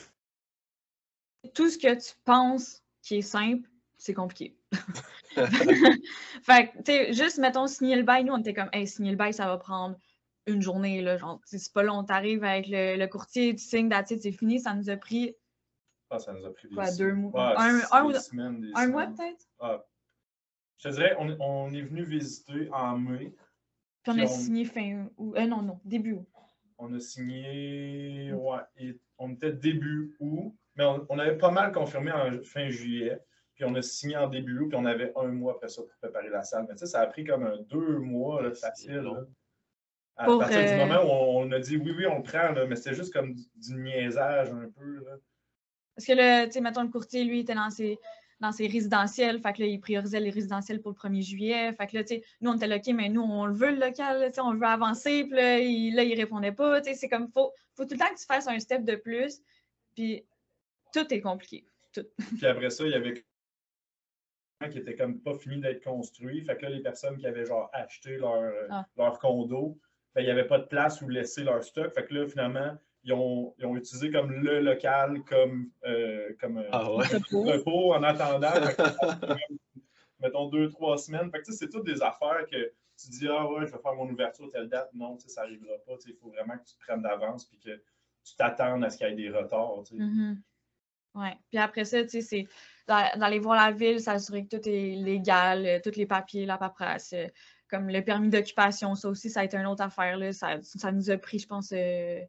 tout 1.54 1.68
ce 1.70 1.78
que 1.78 1.94
tu 1.94 2.14
penses 2.24 2.82
qui 3.02 3.16
est 3.16 3.22
simple, 3.22 3.68
c'est 3.96 4.14
compliqué. 4.14 4.56
fait 5.34 6.68
que, 6.68 6.76
tu 6.78 6.82
sais, 6.86 7.12
juste, 7.12 7.38
mettons, 7.38 7.66
signer 7.66 7.96
le 7.96 8.02
bail, 8.02 8.24
nous, 8.24 8.32
on 8.32 8.38
était 8.38 8.54
comme, 8.54 8.68
hey, 8.72 8.86
signer 8.86 9.10
le 9.10 9.16
bail, 9.16 9.32
ça 9.32 9.46
va 9.46 9.58
prendre 9.58 9.96
une 10.46 10.60
journée, 10.60 11.00
là, 11.02 11.16
genre, 11.16 11.40
c'est 11.44 11.72
pas 11.72 11.82
long, 11.82 12.04
t'arrives 12.04 12.44
avec 12.44 12.66
le, 12.68 12.96
le 12.96 13.06
courtier, 13.06 13.54
tu 13.54 13.62
signes, 13.64 13.90
c'est 14.06 14.32
fini, 14.32 14.60
ça 14.60 14.74
nous 14.74 14.90
a 14.90 14.96
pris 14.96 15.34
Ah, 16.10 16.18
ça 16.18 16.32
nous 16.32 16.44
a 16.44 16.52
pris 16.52 16.68
des 16.68 16.74
Quoi, 16.74 16.90
deux 16.92 17.12
mois? 17.14 17.54
Un- 17.60 18.08
des 18.08 18.18
semaines, 18.18 18.60
des 18.60 18.72
un 18.74 18.88
mois, 18.88 19.06
peut-être, 19.06 19.46
Ah. 19.60 19.84
Je 20.78 20.88
te 20.88 20.94
dirais, 20.94 21.14
on, 21.18 21.28
on 21.40 21.72
est 21.72 21.82
venu 21.82 22.02
visiter 22.02 22.68
en 22.72 22.98
mai. 22.98 23.32
puis 24.02 24.12
on 24.12 24.18
a 24.18 24.24
on- 24.24 24.26
signé 24.26 24.64
fin 24.64 25.06
août, 25.16 25.34
euh, 25.36 25.46
non, 25.46 25.62
non, 25.62 25.80
début 25.84 26.14
août. 26.14 26.26
On 26.78 26.92
a 26.92 26.98
signé, 26.98 28.32
ouais, 28.32 28.58
et 28.76 28.98
on 29.18 29.30
était 29.32 29.52
début 29.52 30.16
août, 30.18 30.52
mais 30.76 30.84
on, 30.84 31.06
on 31.08 31.18
avait 31.18 31.38
pas 31.38 31.50
mal 31.50 31.72
confirmé 31.72 32.12
en 32.12 32.42
fin 32.44 32.68
juillet. 32.68 33.18
Puis 33.54 33.64
on 33.64 33.74
a 33.74 33.82
signé 33.82 34.16
en 34.16 34.28
début 34.28 34.58
août, 34.60 34.68
puis 34.70 34.78
on 34.80 34.86
avait 34.86 35.12
un 35.16 35.28
mois 35.28 35.52
après 35.52 35.68
ça 35.68 35.82
pour 35.82 35.94
préparer 36.00 36.30
la 36.30 36.42
salle. 36.42 36.66
Mais 36.68 36.74
tu 36.74 36.80
sais, 36.80 36.86
ça 36.86 37.00
a 37.00 37.06
pris 37.06 37.24
comme 37.24 37.44
un 37.44 37.58
deux 37.68 37.98
mois 37.98 38.42
là, 38.42 38.52
facile. 38.54 38.94
là. 38.94 39.24
À 40.16 40.24
Pour, 40.26 40.40
partir 40.40 40.58
du 40.58 40.68
euh, 40.68 40.86
moment 40.86 41.02
où 41.02 41.08
on, 41.08 41.48
on 41.48 41.52
a 41.52 41.58
dit 41.58 41.76
oui, 41.76 41.92
oui, 41.96 42.06
on 42.06 42.18
le 42.18 42.22
prend, 42.22 42.52
là, 42.52 42.66
mais 42.66 42.76
c'était 42.76 42.94
juste 42.94 43.12
comme 43.12 43.32
du, 43.34 43.42
du 43.56 43.74
niaisage 43.74 44.50
un 44.50 44.68
peu. 44.70 45.04
Là. 45.04 45.16
Parce 45.94 46.06
que 46.06 46.12
là, 46.12 46.46
tu 46.46 46.52
sais, 46.52 46.60
mettons, 46.60 46.82
le 46.82 46.88
courtier, 46.88 47.24
lui, 47.24 47.40
était 47.40 47.54
dans 47.54 47.70
ses, 47.70 47.98
dans 48.40 48.52
ses 48.52 48.66
résidentiels, 48.66 49.40
fait 49.40 49.52
que 49.52 49.60
là, 49.60 49.66
il 49.66 49.80
priorisait 49.80 50.20
les 50.20 50.30
résidentiels 50.30 50.80
pour 50.80 50.92
le 50.92 50.96
1er 50.96 51.22
juillet. 51.22 51.72
Fait 51.72 51.86
que 51.86 51.96
là, 51.96 52.04
tu 52.04 52.16
sais, 52.16 52.22
nous, 52.40 52.50
on 52.50 52.56
était 52.56 52.66
là, 52.66 52.76
OK, 52.76 52.88
mais 52.94 53.08
nous, 53.08 53.22
on 53.22 53.46
le 53.46 53.54
veut, 53.54 53.70
le 53.70 53.78
local, 53.78 54.24
tu 54.26 54.34
sais, 54.34 54.40
on 54.40 54.54
veut 54.54 54.66
avancer, 54.66 55.24
puis 55.24 55.36
là, 55.36 55.58
il, 55.58 55.94
là, 55.94 56.02
il 56.02 56.14
répondait 56.14 56.52
pas, 56.52 56.80
tu 56.80 56.90
sais, 56.90 56.94
c'est 56.94 57.08
comme, 57.08 57.28
faut, 57.28 57.52
faut 57.74 57.84
tout 57.84 57.94
le 57.94 57.98
temps 57.98 58.12
que 58.12 58.18
tu 58.18 58.26
fasses 58.26 58.48
un 58.48 58.58
step 58.58 58.84
de 58.84 58.96
plus, 58.96 59.40
puis 59.94 60.24
tout 60.92 61.12
est 61.12 61.20
compliqué. 61.20 61.66
Puis 62.38 62.46
après 62.46 62.70
ça, 62.70 62.84
il 62.84 62.90
y 62.90 62.94
avait 62.94 63.24
qui 64.70 64.78
était 64.78 64.94
comme 64.94 65.20
pas 65.20 65.34
fini 65.34 65.60
d'être 65.60 65.82
construit. 65.82 66.44
Fait 66.44 66.56
que 66.56 66.62
là, 66.62 66.70
les 66.70 66.80
personnes 66.82 67.16
qui 67.18 67.26
avaient 67.26 67.44
genre 67.44 67.68
acheté 67.72 68.16
leur, 68.16 68.34
euh, 68.34 68.66
Ah. 68.70 68.86
leur 68.96 69.18
condo, 69.18 69.76
ben, 70.14 70.20
il 70.22 70.24
n'y 70.24 70.30
avait 70.30 70.46
pas 70.46 70.58
de 70.58 70.66
place 70.66 71.02
où 71.02 71.08
laisser 71.08 71.42
leur 71.42 71.62
stock. 71.64 71.92
Fait 71.92 72.04
que 72.06 72.14
là, 72.14 72.28
finalement, 72.28 72.78
ils 73.02 73.12
ont, 73.12 73.54
ils 73.58 73.66
ont 73.66 73.76
utilisé 73.76 74.10
comme 74.12 74.30
le 74.30 74.60
local 74.60 75.22
comme, 75.24 75.70
euh, 75.84 76.32
comme 76.40 76.58
euh, 76.58 76.68
Ah 76.70 76.94
ouais. 76.94 77.06
repos 77.32 77.92
en 77.94 78.02
attendant. 78.04 78.52
Fait 78.52 78.76
que, 78.76 78.82
mettons 80.20 80.48
deux, 80.48 80.68
trois 80.68 80.96
semaines. 80.96 81.30
Fait 81.32 81.40
que 81.42 81.50
c'est 81.52 81.68
toutes 81.68 81.84
des 81.86 82.00
affaires 82.00 82.46
que 82.48 82.72
tu 82.96 83.08
dis 83.08 83.26
Ah 83.28 83.50
ouais, 83.50 83.66
je 83.66 83.72
vais 83.72 83.80
faire 83.82 83.94
mon 83.94 84.08
ouverture 84.08 84.48
telle 84.52 84.68
date. 84.68 84.90
Non, 84.94 85.18
ça 85.18 85.42
n'arrivera 85.42 85.74
pas. 85.84 85.94
Il 86.06 86.14
faut 86.14 86.28
vraiment 86.28 86.56
que 86.56 86.64
tu 86.64 86.74
te 86.76 86.80
prennes 86.86 87.02
d'avance 87.02 87.46
puis 87.46 87.58
que 87.58 87.82
tu 88.24 88.36
t'attendes 88.36 88.84
à 88.84 88.90
ce 88.90 88.96
qu'il 88.98 89.08
y 89.08 89.10
ait 89.10 89.14
des 89.16 89.30
retards. 89.30 89.84
sais. 89.86 89.96
Ouais. 91.14 91.36
Puis 91.50 91.58
après 91.58 91.84
ça, 91.84 92.02
tu 92.04 92.08
sais, 92.10 92.20
c'est 92.22 92.46
d'a- 92.88 93.16
d'aller 93.16 93.38
voir 93.38 93.56
la 93.56 93.70
ville, 93.70 94.00
s'assurer 94.00 94.46
que 94.46 94.56
tout 94.56 94.68
est 94.68 94.94
légal, 94.96 95.66
euh, 95.66 95.78
tous 95.82 95.96
les 95.96 96.06
papiers, 96.06 96.46
la 96.46 96.56
paperasse, 96.58 97.12
euh, 97.12 97.26
comme 97.68 97.88
le 97.88 98.02
permis 98.02 98.28
d'occupation, 98.30 98.94
ça 98.94 99.08
aussi, 99.08 99.30
ça 99.30 99.40
a 99.40 99.44
été 99.44 99.56
une 99.56 99.66
autre 99.66 99.82
affaire. 99.82 100.16
Là. 100.16 100.32
Ça, 100.32 100.58
ça 100.62 100.90
nous 100.92 101.10
a 101.10 101.18
pris, 101.18 101.38
je 101.38 101.46
pense. 101.46 101.72
euh, 101.72 102.20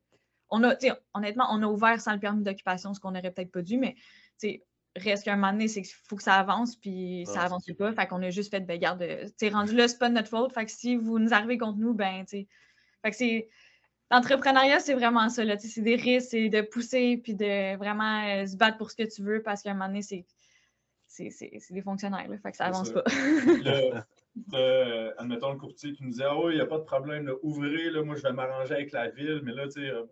on 0.49 0.63
a, 0.63 0.75
tu 0.75 0.87
sais, 0.87 0.93
honnêtement, 1.13 1.47
on 1.51 1.63
a 1.63 1.67
ouvert 1.67 1.99
sans 2.01 2.13
le 2.13 2.19
permis 2.19 2.43
d'occupation, 2.43 2.93
ce 2.93 2.99
qu'on 2.99 3.11
n'aurait 3.11 3.31
peut-être 3.31 3.51
pas 3.51 3.61
dû, 3.61 3.77
mais 3.77 3.95
tu 3.95 4.01
sais, 4.49 4.65
reste 4.95 5.23
qu'à 5.25 5.33
un 5.33 5.35
moment 5.37 5.51
donné, 5.53 5.67
c'est 5.67 5.81
qu'il 5.81 5.95
faut 6.05 6.15
que 6.15 6.23
ça 6.23 6.35
avance, 6.35 6.75
puis 6.75 7.25
ça 7.25 7.39
Ouais, 7.39 7.45
avance 7.45 7.63
c'est 7.65 7.73
pas. 7.73 7.91
Fait 7.93 8.05
qu'on 8.07 8.21
a 8.21 8.29
juste 8.29 8.51
fait, 8.51 8.59
ben, 8.61 8.77
garde, 8.79 9.01
euh, 9.01 9.25
tu 9.25 9.33
sais, 9.37 9.49
rendu 9.49 9.73
là, 9.75 9.87
c'est 9.87 9.97
pas 9.97 10.09
de 10.09 10.13
notre 10.15 10.29
faute. 10.29 10.53
Fait 10.53 10.65
que 10.65 10.71
si 10.71 10.95
vous 10.97 11.19
nous 11.19 11.33
arrivez 11.33 11.57
contre 11.57 11.79
nous, 11.79 11.93
ben, 11.93 12.25
tu 12.25 12.37
sais. 12.39 12.47
Fait 13.03 13.11
que 13.11 13.17
c'est. 13.17 13.49
L'entrepreneuriat, 14.13 14.79
c'est 14.79 14.93
vraiment 14.93 15.27
ça, 15.29 15.43
C'est 15.57 15.81
des 15.81 15.95
risques, 15.95 16.29
c'est 16.31 16.49
de 16.49 16.61
pousser, 16.61 17.17
puis 17.23 17.33
de 17.33 17.75
vraiment 17.77 18.23
euh, 18.27 18.45
se 18.45 18.55
battre 18.55 18.77
pour 18.77 18.91
ce 18.91 18.95
que 18.95 19.03
tu 19.11 19.23
veux, 19.23 19.41
parce 19.41 19.63
qu'à 19.63 19.71
un 19.71 19.73
moment 19.73 19.87
donné, 19.87 20.01
c'est. 20.01 20.25
C'est 21.07 21.29
c'est- 21.29 21.51
c'est 21.59 21.73
des 21.75 21.81
fonctionnaires, 21.83 22.27
là, 22.27 22.37
fait 22.39 22.51
que 22.51 22.57
ça 22.57 22.65
avance 22.65 22.87
ça. 22.87 22.93
pas. 22.93 23.03
Le- 23.45 24.01
le- 24.51 25.13
admettons 25.21 25.51
le 25.51 25.59
courtier 25.59 25.93
qui 25.93 26.03
nous 26.03 26.09
disait 26.09 26.23
Ah 26.27 26.35
oui, 26.39 26.53
il 26.53 26.55
n'y 26.55 26.61
a 26.61 26.65
pas 26.65 26.79
de 26.79 26.83
problème, 26.85 27.27
là, 27.27 27.33
ouvrez, 27.43 27.91
là, 27.91 28.01
moi 28.03 28.15
je 28.15 28.23
vais 28.23 28.33
m'arranger 28.33 28.73
avec 28.73 28.91
la 28.91 29.09
ville. 29.09 29.41
Mais 29.43 29.51
là, 29.53 29.67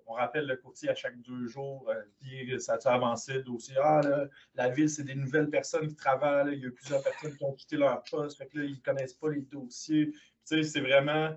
on 0.05 0.13
rappelle 0.13 0.45
le 0.45 0.57
courtier 0.57 0.89
à 0.89 0.95
chaque 0.95 1.19
deux 1.21 1.47
jours, 1.47 1.89
euh, 1.89 1.95
puis 2.19 2.59
ça 2.61 2.77
a 2.83 2.93
avancé 2.93 3.33
le 3.33 3.41
dossier? 3.43 3.75
Ah 3.81 4.01
là, 4.03 4.27
la 4.53 4.69
ville, 4.69 4.89
c'est 4.89 5.03
des 5.03 5.15
nouvelles 5.15 5.49
personnes 5.49 5.87
qui 5.87 5.95
travaillent, 5.95 6.55
il 6.55 6.63
y 6.63 6.67
a 6.67 6.71
plusieurs 6.71 7.01
personnes 7.01 7.35
qui 7.35 7.43
ont 7.43 7.53
quitté 7.53 7.77
leur 7.77 8.03
poste, 8.03 8.37
fait 8.37 8.45
que 8.47 8.59
là, 8.59 8.65
ils 8.65 8.75
ne 8.75 8.81
connaissent 8.81 9.15
pas 9.15 9.29
les 9.29 9.41
dossiers. 9.41 10.11
C'est 10.43 10.81
vraiment 10.81 11.35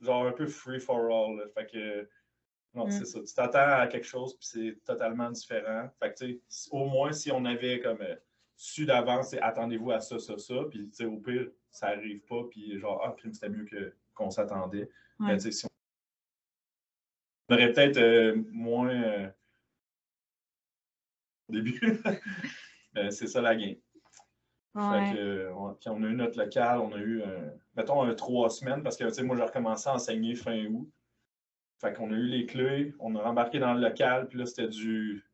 genre 0.00 0.26
un 0.26 0.32
peu 0.32 0.46
free 0.46 0.80
for 0.80 0.98
all. 1.10 1.36
là. 1.38 1.44
Fait 1.54 1.66
que 1.66 2.08
non, 2.74 2.86
Mm. 2.86 2.90
c'est 2.90 3.04
ça. 3.04 3.20
Tu 3.22 3.34
t'attends 3.34 3.80
à 3.80 3.86
quelque 3.86 4.06
chose, 4.06 4.36
puis 4.36 4.46
c'est 4.46 4.84
totalement 4.84 5.30
différent. 5.30 5.88
Fait 6.00 6.12
que, 6.12 6.24
tu 6.24 6.42
sais, 6.48 6.68
au 6.72 6.86
moins, 6.86 7.12
si 7.12 7.30
on 7.30 7.44
avait 7.44 7.80
comme 7.80 8.00
euh, 8.02 8.16
su 8.56 8.84
d'avance, 8.84 9.30
c'est 9.30 9.40
attendez-vous 9.40 9.92
à 9.92 10.00
ça, 10.00 10.18
ça, 10.18 10.36
ça, 10.38 10.54
puis, 10.70 10.88
tu 10.88 10.94
sais, 10.96 11.04
au 11.04 11.18
pire, 11.18 11.50
ça 11.70 11.88
arrive 11.88 12.20
pas, 12.24 12.42
puis 12.50 12.78
genre, 12.80 13.00
ah, 13.04 13.14
crime, 13.16 13.32
c'était 13.32 13.48
mieux 13.48 13.64
que, 13.64 13.94
qu'on 14.14 14.30
s'attendait. 14.30 14.90
Mais, 15.20 15.36
tu 15.36 15.42
sais, 15.44 15.52
si 15.52 15.66
on... 15.66 15.68
on 17.48 17.54
aurait 17.54 17.72
peut-être 17.72 17.96
euh, 17.98 18.42
moins 18.50 18.90
euh, 18.90 19.28
au 21.48 21.52
début. 21.52 21.80
C'est 23.10 23.26
ça 23.26 23.40
la 23.40 23.54
game. 23.56 23.76
Ouais. 24.74 25.10
Fait 25.10 25.16
que, 25.16 25.52
on, 25.56 25.74
puis 25.74 25.88
on 25.88 26.02
a 26.02 26.06
eu 26.06 26.14
notre 26.14 26.38
local, 26.38 26.80
on 26.80 26.92
a 26.92 26.98
eu, 26.98 27.22
euh, 27.22 27.50
mettons, 27.76 28.02
un 28.02 28.14
trois 28.14 28.50
semaines, 28.50 28.82
parce 28.82 28.96
que, 28.96 29.04
tu 29.04 29.14
sais, 29.14 29.22
moi, 29.22 29.36
j'ai 29.36 29.44
recommencé 29.44 29.88
à 29.88 29.94
enseigner 29.94 30.34
fin 30.34 30.64
août. 30.66 30.88
Fait 31.80 31.92
qu'on 31.92 32.10
a 32.10 32.14
eu 32.14 32.26
les 32.26 32.46
clés, 32.46 32.94
on 32.98 33.14
a 33.16 33.22
rembarqué 33.22 33.58
dans 33.58 33.74
le 33.74 33.80
local, 33.80 34.28
puis 34.28 34.38
là, 34.38 34.46
c'était 34.46 34.68
du 34.68 35.24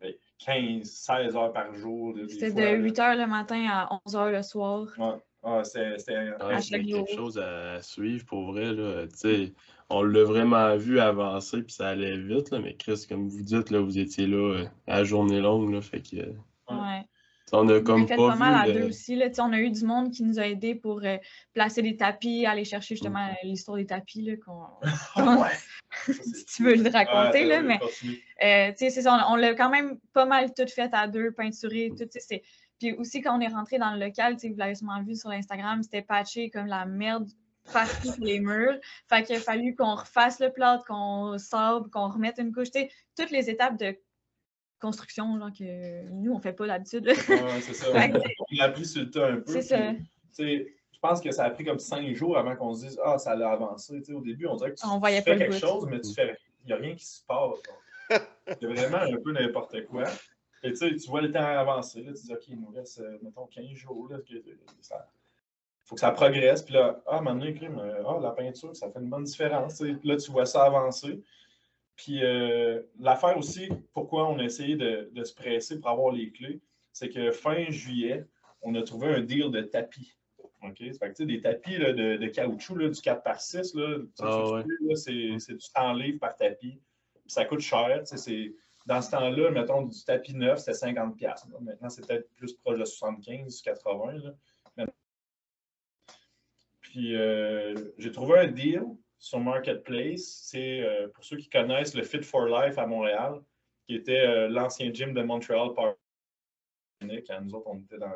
ben, 0.00 0.12
15, 0.44 0.84
16 0.84 1.36
heures 1.36 1.52
par 1.52 1.72
jour. 1.74 2.14
C'était 2.28 2.52
de 2.52 2.60
là. 2.60 2.72
8 2.72 2.98
h 2.98 3.18
le 3.18 3.26
matin 3.26 3.66
à 3.70 4.00
11 4.06 4.14
h 4.14 4.30
le 4.32 4.42
soir. 4.42 4.88
Ouais. 4.98 5.22
Ah, 5.44 5.62
c'était. 5.64 5.98
quelque 6.70 7.14
chose 7.14 7.38
à 7.38 7.82
suivre 7.82 8.24
pour 8.26 8.52
vrai. 8.52 8.72
Là. 8.72 9.06
Tu 9.08 9.16
sais, 9.16 9.52
on 9.90 10.02
l'a 10.02 10.24
vraiment 10.24 10.76
vu 10.76 11.00
avancer, 11.00 11.62
puis 11.62 11.74
ça 11.74 11.88
allait 11.88 12.16
vite. 12.16 12.50
Là, 12.50 12.60
mais 12.60 12.74
Chris, 12.76 13.06
comme 13.08 13.28
vous 13.28 13.42
dites, 13.42 13.70
là, 13.70 13.80
vous 13.80 13.98
étiez 13.98 14.26
là 14.26 14.36
euh, 14.36 14.66
à 14.86 14.98
la 14.98 15.04
journée 15.04 15.40
longue. 15.40 15.72
Là, 15.72 15.80
fait 15.80 16.00
que, 16.00 16.16
euh, 16.16 16.32
Ouais. 16.70 17.04
On 17.52 17.68
a 17.68 17.78
On 17.78 17.82
comme 17.82 18.04
a 18.04 18.06
fait 18.06 18.16
pas, 18.16 18.36
mal 18.36 18.54
à 18.54 18.72
deux 18.72 18.84
aussi. 18.88 19.16
Là. 19.16 19.26
On 19.38 19.52
a 19.52 19.58
eu 19.58 19.70
du 19.70 19.84
monde 19.84 20.10
qui 20.10 20.22
nous 20.22 20.38
a 20.38 20.46
aidés 20.46 20.74
pour 20.74 21.00
euh, 21.04 21.16
placer 21.52 21.82
des 21.82 21.96
tapis, 21.96 22.46
aller 22.46 22.64
chercher 22.64 22.94
justement 22.94 23.26
Mm. 23.26 23.36
l'histoire 23.44 23.76
des 23.76 23.86
tapis. 23.86 24.22
Là, 24.22 24.34
si 26.06 26.44
tu 26.46 26.62
veux 26.64 26.74
le 26.74 26.90
raconter, 26.90 27.42
Ouais, 27.42 27.48
là, 27.48 27.58
euh, 27.58 27.62
mais 27.62 27.80
euh, 28.42 28.72
c'est 28.76 28.90
ça, 28.90 29.26
on, 29.28 29.34
on 29.34 29.36
l'a 29.36 29.54
quand 29.54 29.70
même 29.70 29.98
pas 30.12 30.24
mal 30.24 30.52
tout 30.54 30.66
fait 30.68 30.90
à 30.92 31.06
deux, 31.08 31.32
peinturé, 31.32 31.92
tout. 31.96 32.08
Puis 32.78 32.92
aussi, 32.94 33.20
quand 33.20 33.36
on 33.36 33.40
est 33.40 33.48
rentré 33.48 33.78
dans 33.78 33.92
le 33.92 34.00
local, 34.00 34.36
vous 34.42 34.56
l'avez 34.56 34.74
sûrement 34.74 35.02
vu 35.02 35.14
sur 35.14 35.28
l'Instagram, 35.28 35.82
c'était 35.82 36.02
patché 36.02 36.50
comme 36.50 36.66
la 36.66 36.84
merde 36.86 37.28
partout 37.72 38.12
sur 38.12 38.24
les 38.24 38.40
murs. 38.40 38.76
Fait 39.08 39.22
qu'il 39.22 39.36
a 39.36 39.40
fallu 39.40 39.76
qu'on 39.76 39.94
refasse 39.94 40.40
le 40.40 40.50
plâtre, 40.52 40.84
qu'on 40.84 41.38
sable, 41.38 41.90
qu'on 41.90 42.08
remette 42.08 42.38
une 42.38 42.52
couche. 42.52 42.70
Toutes 43.16 43.30
les 43.30 43.50
étapes 43.50 43.78
de 43.78 43.96
construction 44.82 45.38
genre, 45.38 45.52
que 45.52 46.10
nous, 46.10 46.32
on 46.32 46.40
fait 46.40 46.52
pas 46.52 46.66
d'habitude. 46.66 47.06
Ouais, 47.06 47.60
c'est 47.60 47.74
ça. 47.74 47.86
On 47.94 48.56
l'a 48.56 48.68
pris 48.70 48.84
sur 48.84 49.02
le 49.02 49.10
tas 49.10 49.28
un 49.28 49.36
peu. 49.36 49.52
C'est 49.52 49.62
ça. 49.62 49.92
Je 50.38 51.08
pense 51.08 51.20
que 51.20 51.30
ça 51.32 51.44
a 51.44 51.50
pris 51.50 51.64
comme 51.64 51.78
cinq 51.78 52.14
jours 52.14 52.36
avant 52.36 52.54
qu'on 52.54 52.74
se 52.74 52.86
dise 52.86 53.00
Ah, 53.04 53.18
ça 53.18 53.32
allait 53.32 53.44
avancer. 53.44 53.98
Tu 54.00 54.06
sais, 54.06 54.12
au 54.12 54.20
début, 54.20 54.46
on 54.46 54.56
dirait 54.56 54.72
que 54.72 54.80
tu, 54.80 54.86
On 54.86 54.94
tu 54.94 55.00
voyait 55.00 55.22
fais 55.22 55.36
quelque 55.36 55.58
chose, 55.58 55.86
mais 55.88 56.00
tu 56.00 56.12
fais. 56.12 56.36
Il 56.64 56.66
n'y 56.66 56.72
a 56.72 56.76
rien 56.76 56.94
qui 56.94 57.04
se 57.04 57.22
passe. 57.24 57.58
C'est 58.46 58.66
vraiment 58.66 58.98
un 58.98 59.16
peu 59.16 59.32
n'importe 59.32 59.84
quoi. 59.86 60.04
Et 60.64 60.70
tu 60.70 60.76
sais, 60.76 60.94
tu 60.94 61.08
vois 61.08 61.22
le 61.22 61.30
temps 61.30 61.44
avancer. 61.44 62.02
Là, 62.02 62.12
tu 62.12 62.26
dis 62.26 62.32
OK, 62.32 62.48
il 62.48 62.60
nous 62.60 62.70
reste, 62.70 63.00
euh, 63.00 63.18
mettons, 63.22 63.46
15 63.46 63.64
jours. 63.70 64.08
Là, 64.10 64.18
que, 64.18 64.34
ça, 64.80 65.08
faut 65.84 65.96
que 65.96 66.00
ça 66.00 66.12
progresse. 66.12 66.62
Puis 66.62 66.74
là, 66.74 67.02
ah, 67.06 67.20
maintenant, 67.20 67.52
crime, 67.52 67.78
euh, 67.80 68.02
ah, 68.06 68.20
la 68.22 68.30
peinture, 68.30 68.74
ça 68.76 68.88
fait 68.90 69.00
une 69.00 69.10
bonne 69.10 69.24
différence. 69.24 69.78
tu 69.78 69.88
sais. 69.88 69.94
Puis 69.94 70.08
là, 70.08 70.16
tu 70.16 70.30
vois 70.30 70.46
ça 70.46 70.64
avancer. 70.64 71.20
Puis 71.96 72.24
euh, 72.24 72.82
l'affaire 72.98 73.36
aussi, 73.36 73.68
pourquoi 73.92 74.28
on 74.28 74.38
a 74.38 74.44
essayé 74.44 74.76
de, 74.76 75.10
de 75.12 75.24
se 75.24 75.34
presser 75.34 75.78
pour 75.78 75.90
avoir 75.90 76.12
les 76.12 76.30
clés, 76.32 76.60
c'est 76.92 77.08
que 77.10 77.30
fin 77.30 77.70
juillet, 77.70 78.26
on 78.62 78.74
a 78.74 78.82
trouvé 78.82 79.08
un 79.08 79.20
deal 79.20 79.50
de 79.50 79.60
tapis. 79.62 80.16
OK? 80.62 80.78
Ça 80.78 80.98
fait 80.98 80.98
que, 80.98 81.08
tu 81.08 81.14
sais, 81.16 81.26
des 81.26 81.40
tapis 81.40 81.76
là, 81.78 81.92
de, 81.92 82.16
de 82.16 82.26
caoutchouc, 82.28 82.76
là, 82.76 82.88
du 82.88 83.00
4x6, 83.00 83.76
là, 83.78 83.98
tu 83.98 84.04
sais, 84.14 84.22
Ah 84.22 84.50
ouais. 84.52 84.62
là, 84.80 84.96
c'est 84.96 85.38
c'est 85.38 85.54
du 85.54 85.60
100 85.60 85.92
livres 85.94 86.18
par 86.20 86.36
tapis. 86.36 86.80
Puis 87.14 87.22
ça 87.32 87.44
coûte 87.44 87.60
cher. 87.60 88.00
c'est- 88.04 88.54
Dans 88.86 89.00
ce 89.02 89.10
temps-là, 89.12 89.50
mettons, 89.50 89.82
du 89.82 90.04
tapis 90.04 90.34
neuf, 90.34 90.58
c'était 90.60 90.72
50$. 90.76 91.14
piastres, 91.16 91.48
là. 91.52 91.58
Maintenant, 91.60 91.88
c'est 91.88 92.06
peut-être 92.06 92.28
plus 92.36 92.52
proche 92.54 92.78
de 92.78 92.84
75, 92.84 93.60
80. 93.62 94.12
Là. 94.76 94.86
Puis 96.80 97.16
euh, 97.16 97.74
j'ai 97.98 98.12
trouvé 98.12 98.38
un 98.40 98.48
deal 98.48 98.82
sur 99.22 99.38
Marketplace. 99.40 100.42
C'est 100.44 100.80
euh, 100.80 101.08
pour 101.08 101.24
ceux 101.24 101.36
qui 101.36 101.48
connaissent 101.48 101.94
le 101.94 102.02
Fit 102.02 102.22
for 102.22 102.46
Life 102.46 102.76
à 102.76 102.86
Montréal, 102.86 103.40
qui 103.86 103.94
était 103.94 104.20
euh, 104.26 104.48
l'ancien 104.48 104.92
gym 104.92 105.14
de 105.14 105.22
Montreal 105.22 105.72
Powerhouse. 105.74 105.96
Quand 107.26 107.40
nous 107.40 107.54
autres, 107.54 107.68
on 107.68 107.78
était 107.80 107.98
dans. 107.98 108.12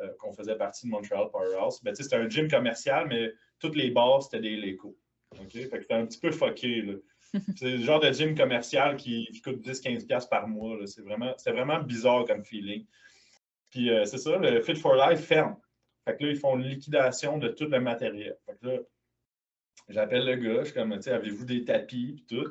euh, 0.00 0.08
qu'on 0.18 0.32
faisait 0.32 0.56
partie 0.56 0.86
de 0.86 0.90
Montreal 0.90 1.28
Powerhouse. 1.30 1.80
Ben, 1.82 1.94
c'était 1.94 2.16
un 2.16 2.28
gym 2.28 2.48
commercial, 2.50 3.06
mais 3.08 3.32
toutes 3.60 3.76
les 3.76 3.90
bars, 3.90 4.22
c'était 4.22 4.40
des 4.40 4.56
Lego. 4.56 4.96
OK? 5.40 5.50
Fait 5.52 5.68
que 5.68 5.80
c'était 5.82 5.94
un 5.94 6.06
petit 6.06 6.18
peu 6.20 6.30
fucké. 6.32 6.82
là. 6.82 6.94
C'est 7.56 7.70
le 7.70 7.82
genre 7.84 8.00
de 8.00 8.10
gym 8.12 8.36
commercial 8.36 8.96
qui, 8.96 9.26
qui 9.32 9.40
coûte 9.42 9.60
10-15$ 9.60 10.28
par 10.28 10.46
mois. 10.48 10.76
là. 10.78 10.86
C'est 10.86 11.02
vraiment, 11.02 11.34
c'était 11.36 11.52
vraiment 11.52 11.80
bizarre 11.80 12.24
comme 12.24 12.44
feeling. 12.44 12.84
Puis 13.70 13.90
euh, 13.90 14.04
c'est 14.04 14.18
ça, 14.18 14.36
le 14.38 14.60
Fit 14.62 14.76
for 14.76 14.94
Life 14.94 15.20
ferme. 15.20 15.56
Fait 16.04 16.16
que 16.16 16.22
là, 16.24 16.30
ils 16.30 16.38
font 16.38 16.56
une 16.56 16.64
liquidation 16.66 17.36
de 17.38 17.48
tout 17.48 17.66
le 17.66 17.80
matériel. 17.80 18.36
Fait 18.46 18.56
que 18.60 18.66
là, 18.68 18.78
j'appelle 19.88 20.26
le 20.26 20.36
gars, 20.36 20.60
je 20.60 20.64
suis 20.66 20.74
comme, 20.74 20.98
tu 20.98 21.08
avez-vous 21.08 21.44
des 21.44 21.64
tapis 21.64 22.16
et 22.18 22.26
tout? 22.26 22.50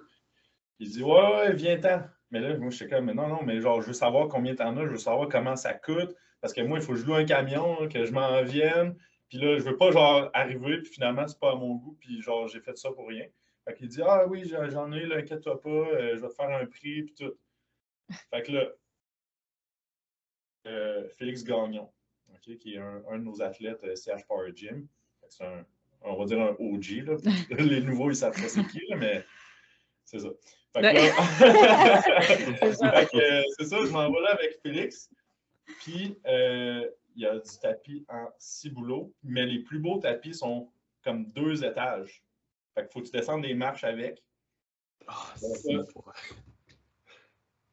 Il 0.79 0.89
dit, 0.89 1.03
ouais, 1.03 1.35
ouais, 1.35 1.53
viens-t'en. 1.53 2.03
Mais 2.31 2.39
là, 2.39 2.57
moi, 2.57 2.69
je 2.69 2.75
suis 2.75 2.87
comme, 2.87 3.11
non, 3.11 3.27
non, 3.27 3.43
mais 3.43 3.61
genre, 3.61 3.81
je 3.81 3.87
veux 3.87 3.93
savoir 3.93 4.27
combien 4.27 4.55
t'en 4.55 4.75
as, 4.77 4.85
je 4.85 4.91
veux 4.91 4.97
savoir 4.97 5.29
comment 5.29 5.55
ça 5.55 5.73
coûte. 5.73 6.15
Parce 6.41 6.53
que 6.53 6.61
moi, 6.61 6.79
il 6.79 6.83
faut 6.83 6.93
que 6.93 6.99
je 6.99 7.05
loue 7.05 7.15
un 7.15 7.25
camion, 7.25 7.87
que 7.87 8.05
je 8.05 8.11
m'en 8.11 8.43
vienne. 8.43 8.95
Puis 9.29 9.39
là, 9.39 9.57
je 9.57 9.63
veux 9.63 9.77
pas, 9.77 9.91
genre, 9.91 10.29
arriver, 10.33 10.79
puis 10.79 10.91
finalement, 10.91 11.27
c'est 11.27 11.39
pas 11.39 11.53
à 11.53 11.55
mon 11.55 11.75
goût, 11.75 11.97
puis 11.99 12.21
genre, 12.21 12.47
j'ai 12.47 12.59
fait 12.59 12.77
ça 12.77 12.91
pour 12.91 13.07
rien. 13.07 13.25
Fait 13.65 13.73
qu'il 13.73 13.87
dit, 13.87 14.01
ah 14.03 14.27
oui, 14.27 14.47
j'en 14.47 14.91
ai, 14.91 15.05
là, 15.05 15.17
inquiète-toi 15.17 15.59
pas, 15.61 15.69
euh, 15.69 16.15
je 16.15 16.21
vais 16.21 16.27
te 16.27 16.33
faire 16.33 16.49
un 16.49 16.65
prix, 16.65 17.03
puis 17.03 17.15
tout. 17.15 17.33
Fait 18.29 18.43
que 18.43 18.51
là, 18.51 18.69
euh, 20.67 21.07
Félix 21.09 21.43
Gagnon, 21.43 21.91
qui 22.41 22.75
est 22.75 22.77
un, 22.77 23.17
de 23.17 23.23
nos 23.23 23.41
athlètes 23.41 23.83
euh, 23.83 23.95
CH 23.95 24.25
Power 24.27 24.51
Gym. 24.55 24.87
C'est 25.29 25.43
un, 25.43 25.65
on 26.01 26.17
va 26.17 26.25
dire 26.25 26.39
un 26.41 26.55
OG, 26.59 27.03
là. 27.05 27.15
Les 27.63 27.81
nouveaux, 27.81 28.09
ils 28.11 28.15
savent 28.15 28.33
pas 28.33 28.47
c'est 28.47 28.65
qui, 28.67 28.81
là, 28.89 28.95
mais 28.97 29.25
c'est 30.03 30.19
ça. 30.19 30.29
Fait 30.73 30.81
que 30.81 30.85
là- 30.85 30.93
C'est 33.57 33.65
ça. 33.65 33.77
Euh, 33.77 33.85
je 33.85 33.91
m'en 33.91 34.11
vais 34.11 34.21
là 34.21 34.31
avec 34.33 34.59
Félix. 34.61 35.09
Puis, 35.81 36.17
euh, 36.27 36.87
il 37.15 37.23
y 37.23 37.25
a 37.25 37.39
du 37.39 37.57
tapis 37.61 38.05
en 38.09 38.27
ciboulot, 38.37 39.13
mais 39.23 39.45
les 39.45 39.59
plus 39.59 39.79
beaux 39.79 39.99
tapis 39.99 40.33
sont 40.33 40.69
comme 41.03 41.25
deux 41.31 41.63
étages. 41.63 42.21
Fait 42.73 42.81
qu'il 42.81 42.91
faut 42.91 42.99
que 43.01 43.05
tu 43.05 43.11
descendes 43.11 43.43
des 43.43 43.53
marches 43.53 43.83
avec. 43.85 44.21
Ah, 45.07 45.33
c'est 45.35 45.77
pour- 45.93 46.11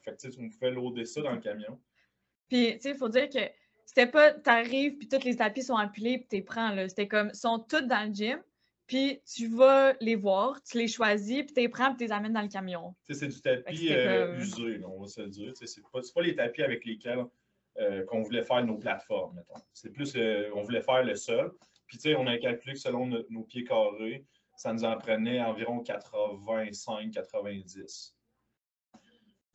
Fait 0.04 0.12
que 0.12 0.16
tu 0.16 0.30
sais, 0.30 0.36
tu 0.36 0.40
me 0.42 0.50
fais 0.50 0.70
loader 0.70 1.04
ça 1.04 1.20
dans 1.22 1.32
le 1.32 1.40
camion. 1.40 1.80
Puis, 2.48 2.74
tu 2.74 2.80
sais, 2.80 2.90
il 2.90 2.96
faut 2.96 3.08
dire 3.08 3.28
que 3.28 3.38
c'était 3.94 4.10
pas, 4.10 4.32
t'arrives, 4.32 4.96
puis 4.96 5.06
tous 5.08 5.22
les 5.24 5.36
tapis 5.36 5.62
sont 5.62 5.74
empilés, 5.74 6.16
puis 6.18 6.26
t'es 6.28 6.40
prends, 6.42 6.70
là. 6.70 6.88
C'était 6.88 7.08
comme, 7.08 7.28
ils 7.32 7.36
sont 7.36 7.58
tous 7.58 7.82
dans 7.82 8.08
le 8.08 8.14
gym, 8.14 8.42
puis 8.86 9.20
tu 9.26 9.48
vas 9.48 9.92
les 10.00 10.14
voir, 10.16 10.62
tu 10.62 10.78
les 10.78 10.88
choisis, 10.88 11.42
puis 11.44 11.52
t'es 11.52 11.68
prends, 11.68 11.88
puis 11.88 11.96
tu 11.98 12.04
les 12.04 12.12
amènes 12.12 12.32
dans 12.32 12.40
le 12.42 12.48
camion. 12.48 12.94
C'est 13.10 13.28
du 13.28 13.38
tapis 13.40 13.92
euh, 13.92 14.28
comme- 14.32 14.40
usé, 14.40 14.78
là, 14.78 14.88
on 14.88 15.00
va 15.02 15.08
se 15.08 15.20
le 15.20 15.28
dire. 15.28 15.52
C'est 15.54 15.82
pas, 15.92 16.00
pas 16.14 16.22
les 16.22 16.34
tapis 16.34 16.62
avec 16.62 16.84
lesquels 16.86 17.24
euh, 17.78 18.04
qu'on 18.06 18.22
voulait 18.22 18.42
faire 18.44 18.64
nos 18.64 18.76
plateformes, 18.76 19.36
mettons. 19.36 19.54
C'est 19.72 19.90
plus, 19.92 20.14
euh, 20.16 20.50
on 20.54 20.62
voulait 20.62 20.82
faire 20.82 21.04
le 21.04 21.14
sol. 21.14 21.54
Puis, 21.86 21.96
tu 21.98 22.10
sais, 22.10 22.16
on 22.16 22.26
a 22.26 22.36
calculé 22.38 22.72
que 22.74 22.78
selon 22.80 23.06
no- 23.06 23.24
nos 23.30 23.42
pieds 23.44 23.64
carrés, 23.64 24.24
ça 24.56 24.72
nous 24.72 24.84
en 24.84 24.96
prenait 24.98 25.40
environ 25.40 25.82
85-90. 25.82 28.14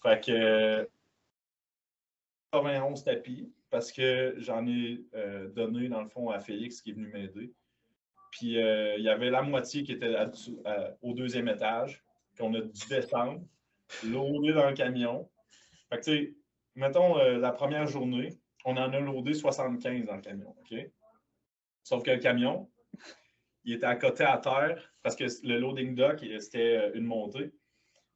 Fait 0.02 0.24
que 0.24 0.32
euh, 0.32 0.86
91 2.52 3.04
tapis, 3.04 3.52
parce 3.70 3.92
que 3.92 4.36
j'en 4.38 4.66
ai 4.68 5.04
euh, 5.16 5.50
donné, 5.50 5.90
dans 5.90 6.02
le 6.02 6.08
fond, 6.08 6.30
à 6.30 6.40
Félix 6.40 6.82
qui 6.82 6.92
est 6.92 6.94
venu 6.94 7.08
m'aider. 7.08 7.54
Puis 8.32 8.62
euh, 8.62 8.96
il 8.98 9.04
y 9.04 9.10
avait 9.10 9.30
la 9.30 9.42
moitié 9.42 9.84
qui 9.84 9.94
était 9.94 10.16
au 11.02 11.14
deuxième 11.14 11.48
étage, 11.48 12.04
qu'on 12.38 12.54
a 12.54 12.62
dû 12.62 12.88
descendre, 12.90 13.42
loader 14.04 14.54
dans 14.54 14.70
le 14.70 14.76
camion. 14.76 15.30
Fait 15.90 15.98
que, 15.98 16.04
tu 16.04 16.12
sais, 16.12 16.36
mettons 16.76 17.18
euh, 17.18 17.38
la 17.38 17.52
première 17.52 17.88
journée, 17.88 18.30
on 18.66 18.76
en 18.78 18.92
a 18.92 19.00
loadé 19.00 19.34
75 19.34 20.06
dans 20.06 20.16
le 20.16 20.22
camion, 20.22 20.56
OK? 20.60 20.78
Sauf 21.84 22.04
que 22.04 22.12
le 22.12 22.20
camion, 22.20 22.70
il 23.64 23.74
était 23.74 23.86
à 23.86 23.96
côté 23.96 24.24
à 24.24 24.38
terre 24.38 24.94
parce 25.02 25.16
que 25.16 25.26
le 25.46 25.58
loading 25.58 25.96
dock, 25.96 26.20
c'était 26.40 26.92
une 26.94 27.06
montée. 27.06 27.52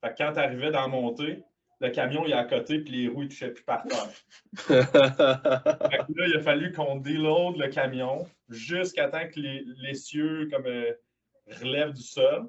Fait 0.02 0.10
que 0.10 0.18
quand 0.18 0.34
tu 0.34 0.40
arrivais 0.40 0.72
dans 0.72 0.82
la 0.82 0.88
montée, 0.88 1.44
le 1.82 1.90
camion 1.90 2.26
il 2.26 2.32
est 2.32 2.36
à 2.36 2.46
côté 2.46 2.80
puis 2.80 2.94
les 2.94 3.08
roues 3.08 3.24
ne 3.24 3.28
touchaient 3.28 3.52
plus 3.52 3.64
par 3.64 3.84
terre. 3.84 4.08
là, 4.70 6.28
il 6.28 6.36
a 6.38 6.42
fallu 6.42 6.72
qu'on 6.72 6.98
déload 6.98 7.58
le 7.58 7.68
camion 7.70 8.28
jusqu'à 8.50 9.10
temps 9.10 9.28
que 9.28 9.40
les, 9.40 9.66
les 9.82 9.96
cieux 9.96 10.48
comme, 10.52 10.68
euh, 10.68 10.94
relèvent 11.60 11.94
du 11.94 12.04
sol. 12.04 12.48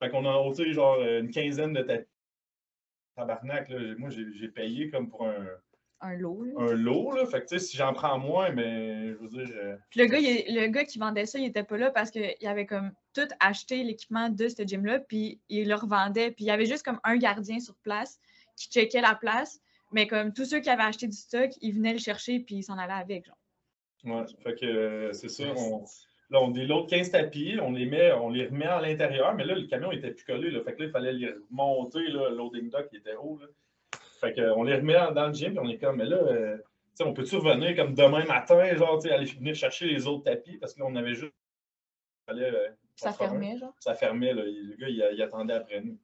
Fait 0.00 0.10
qu'on 0.10 0.26
a 0.26 0.34
ôté 0.36 0.72
genre 0.72 1.00
une 1.00 1.30
quinzaine 1.30 1.72
de 1.72 1.82
tapis. 1.82 2.08
Tabarnak, 3.16 3.68
là, 3.68 3.94
moi 3.98 4.08
j'ai 4.10 4.48
payé 4.48 4.90
comme 4.90 5.08
pour 5.08 5.26
un, 5.26 5.46
un 6.02 6.16
lot. 6.16 6.46
Un 6.56 6.72
lot, 6.72 7.12
là. 7.12 7.26
Fait 7.26 7.42
que, 7.42 7.46
tu 7.46 7.58
sais, 7.58 7.66
si 7.66 7.76
j'en 7.76 7.92
prends 7.92 8.18
moins, 8.18 8.50
mais 8.50 9.08
je 9.08 9.14
veux 9.16 9.28
dire. 9.28 9.78
Puis 9.90 10.00
le 10.00 10.06
gars, 10.06 10.18
le 10.18 10.66
gars 10.68 10.84
qui 10.84 10.98
vendait 10.98 11.26
ça, 11.26 11.38
il 11.38 11.44
était 11.44 11.62
pas 11.62 11.76
là 11.76 11.90
parce 11.90 12.10
qu'il 12.10 12.46
avait 12.46 12.66
comme 12.66 12.92
tout 13.12 13.28
acheté 13.38 13.84
l'équipement 13.84 14.30
de 14.30 14.48
ce 14.48 14.62
gym-là, 14.62 15.00
puis 15.00 15.40
il 15.50 15.68
le 15.68 15.74
revendait. 15.74 16.30
Puis 16.30 16.44
il 16.44 16.48
y 16.48 16.50
avait 16.50 16.64
juste 16.64 16.84
comme 16.84 17.00
un 17.04 17.16
gardien 17.16 17.60
sur 17.60 17.74
place 17.82 18.18
qui 18.60 18.68
checkait 18.68 19.00
la 19.00 19.14
place. 19.14 19.60
Mais 19.92 20.06
comme 20.06 20.32
tous 20.32 20.44
ceux 20.44 20.60
qui 20.60 20.70
avaient 20.70 20.82
acheté 20.82 21.08
du 21.08 21.16
stock, 21.16 21.50
ils 21.60 21.74
venaient 21.74 21.94
le 21.94 21.98
chercher, 21.98 22.40
puis 22.40 22.56
ils 22.56 22.62
s'en 22.62 22.78
allaient 22.78 22.92
avec, 22.92 23.26
genre. 23.26 23.36
Ouais, 24.04 24.24
fait 24.42 24.54
que 24.54 24.66
euh, 24.66 25.12
c'est 25.12 25.28
ça. 25.28 25.44
On, 25.56 25.84
là, 26.30 26.40
on 26.40 26.50
déload 26.50 26.88
15 26.88 27.10
tapis, 27.10 27.58
on 27.60 27.72
les, 27.72 27.86
met, 27.86 28.12
on 28.12 28.30
les 28.30 28.46
remet 28.46 28.66
à 28.66 28.80
l'intérieur, 28.80 29.34
mais 29.34 29.44
là, 29.44 29.54
le 29.54 29.66
camion 29.66 29.92
était 29.92 30.12
plus 30.12 30.24
collé. 30.24 30.50
Là, 30.50 30.62
fait 30.62 30.74
que 30.74 30.80
là, 30.80 30.86
il 30.86 30.90
fallait 30.90 31.12
les 31.12 31.34
monter, 31.50 32.00
le 32.00 32.34
loading 32.34 32.70
dock, 32.70 32.88
qui 32.88 32.96
était 32.96 33.16
haut. 33.16 33.38
Là. 33.40 33.46
Fait 34.20 34.34
qu'on 34.34 34.62
les 34.62 34.76
remet 34.76 34.94
dans 35.14 35.26
le 35.26 35.32
gym, 35.32 35.50
puis 35.50 35.58
on 35.58 35.68
est 35.68 35.78
comme, 35.78 35.96
mais 35.96 36.06
là, 36.06 36.16
euh, 36.16 36.58
on 37.00 37.12
peut-tu 37.12 37.36
revenir 37.36 37.74
comme 37.76 37.94
demain 37.94 38.24
matin, 38.24 38.76
genre, 38.76 39.00
aller 39.06 39.24
venir 39.26 39.54
chercher 39.54 39.86
les 39.86 40.06
autres 40.06 40.24
tapis, 40.24 40.56
parce 40.58 40.74
que 40.74 40.80
là, 40.80 40.86
on 40.86 40.96
avait 40.96 41.14
juste. 41.14 41.32
Euh, 42.30 42.68
ça 42.94 43.12
fermait, 43.12 43.56
genre? 43.56 43.74
Ça 43.80 43.94
fermait, 43.94 44.32
là. 44.32 44.42
Le 44.44 44.76
gars, 44.76 44.88
il, 44.88 45.22
attendait 45.22 45.54
après 45.54 45.80
nous. 45.80 45.98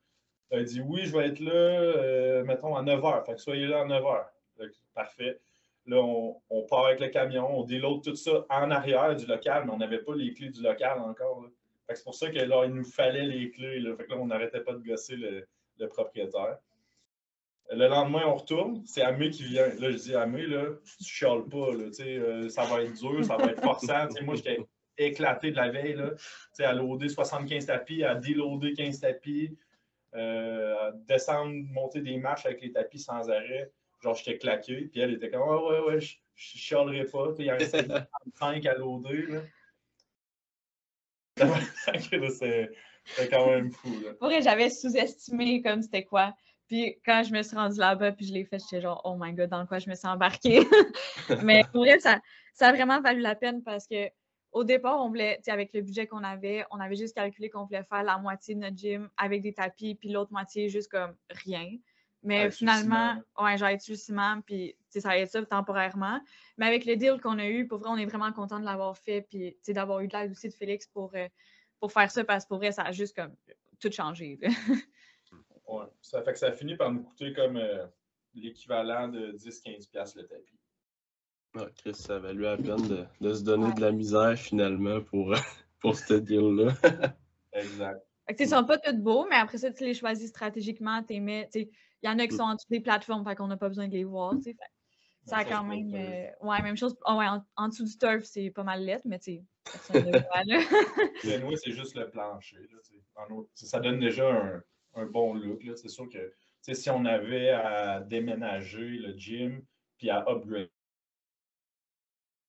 A 0.52 0.62
dit, 0.62 0.80
oui, 0.80 1.02
je 1.04 1.16
vais 1.16 1.26
être 1.26 1.40
là, 1.40 1.52
euh, 1.52 2.44
mettons, 2.44 2.76
à 2.76 2.82
9 2.82 3.00
h. 3.00 3.26
Fait 3.26 3.34
que 3.34 3.40
soyez 3.40 3.66
là 3.66 3.80
à 3.80 3.84
9 3.84 4.02
h. 4.02 4.26
Parfait. 4.94 5.40
Là, 5.86 6.02
on, 6.02 6.62
part 6.62 6.86
avec 6.86 7.00
le 7.00 7.08
camion, 7.08 7.58
on 7.58 7.62
déload 7.62 8.02
tout 8.02 8.16
ça 8.16 8.44
en 8.50 8.70
arrière 8.70 9.14
du 9.14 9.26
local, 9.26 9.64
mais 9.66 9.72
on 9.72 9.76
n'avait 9.76 10.02
pas 10.02 10.14
les 10.14 10.32
clés 10.32 10.48
du 10.48 10.62
local 10.62 10.98
encore. 10.98 11.44
Fait 11.86 11.92
que 11.92 11.98
c'est 11.98 12.04
pour 12.04 12.14
ça 12.14 12.28
que 12.28 12.38
là, 12.38 12.64
il 12.64 12.74
nous 12.74 12.84
fallait 12.84 13.26
les 13.26 13.50
clés. 13.50 13.78
Là. 13.78 13.94
Fait 13.96 14.04
que 14.04 14.10
là, 14.10 14.18
on 14.18 14.26
n'arrêtait 14.26 14.60
pas 14.60 14.72
de 14.72 14.84
gosser 14.84 15.14
le, 15.16 15.46
le 15.78 15.88
propriétaire. 15.88 16.58
Le 17.70 17.88
lendemain, 17.88 18.22
on 18.26 18.34
retourne. 18.34 18.82
C'est 18.84 19.02
Amé 19.02 19.30
qui 19.30 19.44
vient. 19.44 19.66
Là, 19.66 19.90
je 19.90 19.96
dis 19.96 20.14
Amé, 20.14 20.46
là, 20.46 20.66
tu 20.98 21.04
chiales 21.04 21.44
pas. 21.44 21.72
Là, 21.72 21.84
euh, 22.00 22.48
ça 22.48 22.64
va 22.64 22.82
être 22.82 22.94
dur, 22.94 23.24
ça 23.24 23.36
va 23.36 23.46
être 23.46 23.62
forçant. 23.62 24.08
moi, 24.22 24.36
j'étais 24.36 24.58
éclaté 24.98 25.50
de 25.50 25.56
la 25.56 25.70
veille. 25.70 25.94
Là, 25.94 26.10
à 26.60 26.72
loader 26.72 27.08
75 27.08 27.66
tapis, 27.66 28.04
à 28.04 28.14
déloader 28.14 28.72
15 28.72 29.00
tapis, 29.00 29.56
euh, 30.14 30.92
descendre, 31.08 31.54
monter 31.72 32.00
des 32.00 32.16
marches 32.16 32.46
avec 32.46 32.60
les 32.62 32.72
tapis 32.72 32.98
sans 32.98 33.28
arrêt. 33.30 33.70
Genre, 34.02 34.14
j'étais 34.14 34.38
claqué. 34.38 34.88
Puis 34.90 35.00
elle 35.00 35.14
était 35.14 35.30
comme 35.30 35.42
oh, 35.42 35.70
Ouais, 35.70 35.80
ouais, 35.80 36.00
je, 36.00 36.16
chialerai 36.34 37.04
pas. 37.04 37.32
Il 37.38 37.46
y 37.46 37.50
a 37.50 37.54
un 37.54 37.58
5 38.34 38.66
à 38.66 38.74
loader. 38.74 39.40
c'est 43.04 43.28
quand 43.30 43.46
même 43.46 43.70
fou. 43.70 44.00
Là. 44.02 44.14
Pour 44.14 44.30
j'avais 44.40 44.70
sous-estimé 44.70 45.62
comme 45.62 45.82
c'était 45.82 46.04
quoi. 46.04 46.34
Puis 46.66 46.98
quand 47.04 47.22
je 47.22 47.32
me 47.32 47.42
suis 47.42 47.56
rendue 47.56 47.78
là-bas, 47.78 48.12
puis 48.12 48.26
je 48.26 48.32
l'ai 48.32 48.44
fait, 48.44 48.58
j'étais 48.58 48.80
genre, 48.80 49.00
oh 49.04 49.16
my 49.18 49.32
god, 49.32 49.50
dans 49.50 49.66
quoi 49.66 49.78
je 49.78 49.88
me 49.88 49.94
suis 49.94 50.08
embarquée. 50.08 50.60
Mais 51.44 51.62
pour 51.72 51.82
vrai, 51.82 52.00
ça, 52.00 52.20
ça 52.54 52.68
a 52.68 52.72
vraiment 52.72 53.00
valu 53.00 53.20
la 53.20 53.34
peine 53.34 53.62
parce 53.62 53.86
que 53.86 54.08
au 54.56 54.64
départ, 54.64 55.04
on 55.04 55.08
voulait, 55.08 55.38
avec 55.48 55.74
le 55.74 55.82
budget 55.82 56.06
qu'on 56.06 56.24
avait, 56.24 56.64
on 56.70 56.80
avait 56.80 56.96
juste 56.96 57.14
calculé 57.14 57.50
qu'on 57.50 57.66
voulait 57.66 57.84
faire 57.84 58.02
la 58.02 58.16
moitié 58.16 58.54
de 58.54 58.60
notre 58.60 58.76
gym 58.76 59.10
avec 59.18 59.42
des 59.42 59.52
tapis, 59.52 59.94
puis 59.96 60.08
l'autre 60.08 60.32
moitié 60.32 60.70
juste 60.70 60.90
comme 60.90 61.14
rien. 61.28 61.76
Mais 62.22 62.50
finalement, 62.50 63.22
ouais, 63.38 63.58
j'ai 63.58 63.74
été 63.74 63.92
le 63.92 63.98
ciment, 63.98 64.40
puis 64.40 64.74
ça 64.88 65.10
a 65.10 65.16
été 65.18 65.26
ça 65.26 65.44
temporairement. 65.44 66.22
Mais 66.56 66.64
avec 66.64 66.86
le 66.86 66.96
deal 66.96 67.20
qu'on 67.20 67.38
a 67.38 67.46
eu, 67.46 67.66
pour 67.66 67.80
vrai, 67.80 67.90
on 67.90 67.98
est 67.98 68.06
vraiment 68.06 68.32
content 68.32 68.58
de 68.58 68.64
l'avoir 68.64 68.96
fait, 68.96 69.26
puis 69.28 69.54
d'avoir 69.68 70.00
eu 70.00 70.08
de 70.08 70.16
l'aide 70.16 70.30
aussi 70.30 70.48
de 70.48 70.54
Félix 70.54 70.86
pour, 70.86 71.14
euh, 71.14 71.28
pour 71.78 71.92
faire 71.92 72.10
ça, 72.10 72.24
parce 72.24 72.44
que 72.44 72.48
pour 72.48 72.56
vrai, 72.56 72.72
ça 72.72 72.84
a 72.84 72.92
juste 72.92 73.14
comme 73.14 73.36
tout 73.78 73.92
changé. 73.92 74.38
Ouais. 75.68 75.84
Ça 76.00 76.22
fait 76.22 76.32
que 76.32 76.38
ça 76.38 76.52
finit 76.52 76.76
par 76.76 76.92
nous 76.92 77.02
coûter 77.02 77.32
comme 77.32 77.56
euh, 77.56 77.84
l'équivalent 78.34 79.08
de 79.08 79.32
10-15$ 79.32 80.16
le 80.16 80.26
tapis. 80.26 80.56
Ouais, 81.56 81.72
Chris, 81.74 81.94
ça 81.94 82.18
valu 82.18 82.42
la 82.42 82.58
peine 82.58 83.06
de, 83.20 83.32
se 83.32 83.42
donner 83.42 83.72
de 83.72 83.80
la 83.80 83.90
misère 83.90 84.36
finalement 84.36 85.00
pour, 85.00 85.34
pour 85.80 85.96
ce 85.96 86.14
deal-là. 86.14 86.74
exact. 87.52 88.04
Fait 88.28 88.46
sont 88.46 88.64
pas 88.64 88.76
tous 88.76 88.96
beaux, 88.96 89.26
mais 89.30 89.36
après 89.36 89.56
ça, 89.56 89.70
tu 89.70 89.84
les 89.84 89.94
choisis 89.94 90.28
stratégiquement, 90.28 91.02
tu 91.02 91.14
Il 91.14 91.68
y 92.02 92.08
en 92.08 92.18
a 92.18 92.26
qui 92.26 92.34
mm. 92.34 92.36
sont 92.36 92.42
en 92.42 92.54
dessous 92.54 92.66
des 92.68 92.80
plateformes, 92.80 93.24
fait 93.24 93.36
qu'on 93.36 93.46
n'a 93.46 93.56
pas 93.56 93.68
besoin 93.68 93.88
de 93.88 93.94
les 93.94 94.04
voir. 94.04 94.34
Fait. 94.44 94.56
Ça 95.24 95.38
a 95.38 95.44
quand 95.44 95.64
même. 95.64 95.94
Euh, 95.94 96.28
ouais, 96.46 96.62
même 96.62 96.76
chose. 96.76 96.94
Oh, 97.06 97.14
ouais, 97.14 97.26
en, 97.56 97.68
dessous 97.68 97.84
du 97.84 97.96
turf, 97.96 98.24
c'est 98.24 98.50
pas 98.50 98.62
mal 98.62 98.84
lettre, 98.84 99.04
mais 99.06 99.18
tu 99.18 99.36
sais, 99.36 99.44
personne 99.64 100.10
ne 100.10 101.56
c'est 101.56 101.72
juste 101.72 101.96
le 101.96 102.10
plancher. 102.10 102.58
Là, 102.58 103.34
ça 103.54 103.80
donne 103.80 103.98
déjà 103.98 104.30
un, 104.30 104.62
un 104.94 105.06
bon 105.06 105.34
look. 105.34 105.62
C'est 105.74 105.88
sûr 105.88 106.06
que 106.08 106.32
si 106.74 106.90
on 106.90 107.04
avait 107.06 107.50
à 107.50 108.00
déménager 108.00 108.88
le 108.88 109.16
gym 109.16 109.62
puis 109.96 110.10
à 110.10 110.24
upgrade, 110.28 110.48
je 110.48 110.62
ne 110.62 110.75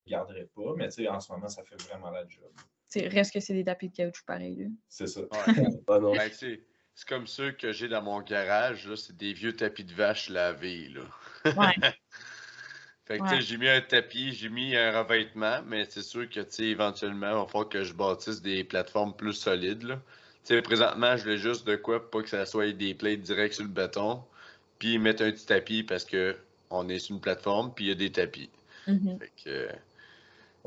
garderais 0.08 0.48
pas, 0.56 0.74
mais 0.76 0.88
en 1.08 1.20
ce 1.20 1.32
moment, 1.32 1.48
ça 1.48 1.64
fait 1.64 1.82
vraiment 1.84 2.10
la 2.10 2.24
job. 2.28 3.10
reste 3.14 3.34
que 3.34 3.40
c'est 3.40 3.54
des 3.54 3.64
tapis 3.64 3.90
de 3.90 3.96
caoutchouc 3.96 4.26
pareil. 4.26 4.70
C'est 4.90 5.08
ça. 5.08 5.22
Ben, 5.88 6.30
c'est 6.32 7.08
comme 7.08 7.28
ceux 7.28 7.52
que 7.52 7.72
j'ai 7.72 7.88
dans 7.88 8.02
mon 8.02 8.22
garage, 8.22 8.92
c'est 8.96 9.16
des 9.16 9.34
vieux 9.34 9.56
tapis 9.56 9.84
de 9.84 9.94
vache 9.94 10.30
lavés. 10.30 10.90
Là. 10.90 11.02
Ouais. 11.56 11.76
fait 13.06 13.20
que 13.20 13.40
j'ai 13.40 13.58
mis 13.58 13.70
un 13.70 13.82
tapis, 13.82 14.34
j'ai 14.34 14.50
mis 14.50 14.76
un 14.76 15.04
revêtement, 15.04 15.62
mais 15.68 15.86
c'est 15.88 16.02
sûr 16.02 16.28
que 16.28 16.40
éventuellement, 16.64 17.30
il 17.30 17.36
va 17.36 17.46
falloir 17.46 17.70
que 17.70 17.84
je 17.84 17.94
bâtisse 17.94 18.42
des 18.42 18.64
plateformes 18.64 19.16
plus 19.16 19.34
solides. 19.34 19.84
Là 19.84 20.02
sais, 20.48 20.62
présentement, 20.62 21.18
je 21.18 21.24
voulais 21.24 21.38
juste 21.38 21.68
de 21.68 21.76
quoi 21.76 22.00
pour 22.00 22.10
pas 22.10 22.24
que 22.24 22.30
ça 22.30 22.46
soit 22.46 22.72
des 22.72 22.94
plates 22.94 23.22
directs 23.22 23.54
sur 23.54 23.64
le 23.64 23.70
béton, 23.70 24.24
puis 24.80 24.98
mettre 24.98 25.24
un 25.24 25.32
petit 25.32 25.46
tapis 25.46 25.84
parce 25.84 26.06
que 26.06 26.36
on 26.70 26.88
est 26.90 27.00
sur 27.00 27.16
une 27.16 27.22
plateforme, 27.22 27.74
puis 27.74 27.86
il 27.86 27.88
y 27.90 27.92
a 27.92 27.96
des 27.96 28.12
tapis. 28.12 28.50
Mm-hmm. 28.88 29.70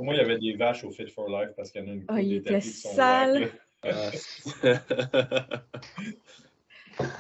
Pour 0.01 0.07
moi, 0.07 0.15
il 0.15 0.17
y 0.17 0.23
avait 0.23 0.39
des 0.39 0.55
vaches 0.55 0.83
au 0.85 0.91
Fit 0.91 1.09
for 1.09 1.29
Life 1.29 1.51
parce 1.55 1.71
qu'il 1.71 1.83
y 1.83 1.85
en 1.85 1.89
a 1.89 1.93
une 1.93 2.07
oh, 2.09 2.17
sont 2.63 2.89
sales. 2.89 3.51
Ah. 3.83 4.11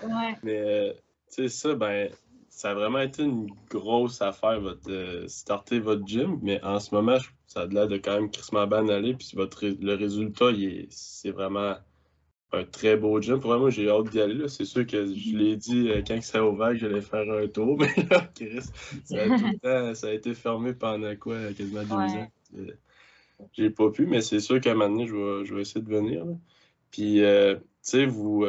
ouais. 0.03 0.35
Mais, 0.43 0.61
euh, 0.61 0.95
tu 1.31 1.39
sais, 1.47 1.51
ça, 1.51 1.75
ben, 1.75 2.09
ça 2.49 2.71
a 2.71 2.75
vraiment 2.75 3.01
été 3.01 3.23
une 3.23 3.51
grosse 3.69 4.23
affaire, 4.23 4.63
votre, 4.63 4.91
euh, 4.91 5.29
starter 5.29 5.79
votre 5.79 6.07
gym, 6.07 6.39
mais 6.41 6.65
en 6.65 6.81
ce 6.81 6.95
moment, 6.95 7.19
ça 7.47 7.61
a 7.61 7.67
l'air 7.67 7.87
de 7.87 7.99
quand 7.99 8.15
même 8.15 8.31
crissement 8.31 8.67
banalé, 8.67 9.13
puis 9.13 9.33
votre, 9.35 9.67
le 9.67 9.95
résultat, 9.95 10.49
c'est 10.89 11.33
vraiment 11.33 11.75
un 12.53 12.65
très 12.65 12.97
beau 12.97 13.21
gym. 13.21 13.41
Pour 13.41 13.55
moi, 13.59 13.69
j'ai 13.69 13.91
hâte 13.91 14.09
d'y 14.09 14.23
aller. 14.23 14.49
C'est 14.49 14.65
sûr 14.65 14.87
que 14.87 15.05
je 15.05 15.37
l'ai 15.37 15.57
dit 15.57 15.91
euh, 15.91 16.01
quand 16.01 16.19
ça 16.23 16.39
a 16.39 16.45
ouvert 16.45 16.71
que 16.71 16.79
j'allais 16.79 17.03
faire 17.03 17.31
un 17.31 17.47
tour, 17.47 17.77
mais 17.79 17.95
là, 18.11 18.27
Chris, 18.35 18.63
ça 19.05 19.21
a, 19.21 19.27
tout 19.27 19.35
le 19.35 19.59
temps, 19.59 19.95
ça 19.95 20.07
a 20.07 20.13
été 20.13 20.33
fermé 20.33 20.73
pendant 20.73 21.15
quoi, 21.17 21.53
quasiment 21.53 21.83
deux 21.83 22.17
ans? 22.17 22.33
Euh, 22.57 22.73
j'ai 23.53 23.71
pas 23.71 23.91
pu, 23.91 24.07
mais 24.07 24.21
c'est 24.21 24.41
sûr 24.41 24.61
qu'à 24.61 24.73
un 24.73 24.75
moment 24.75 24.91
donné, 24.91 25.07
je 25.07 25.15
vais, 25.15 25.45
je 25.47 25.55
vais 25.55 25.63
essayer 25.63 25.81
de 25.81 25.89
venir. 25.89 26.25
Puis, 26.91 27.23
euh, 27.23 27.55
tu 27.57 27.63
sais, 27.83 28.07
vous, 28.07 28.45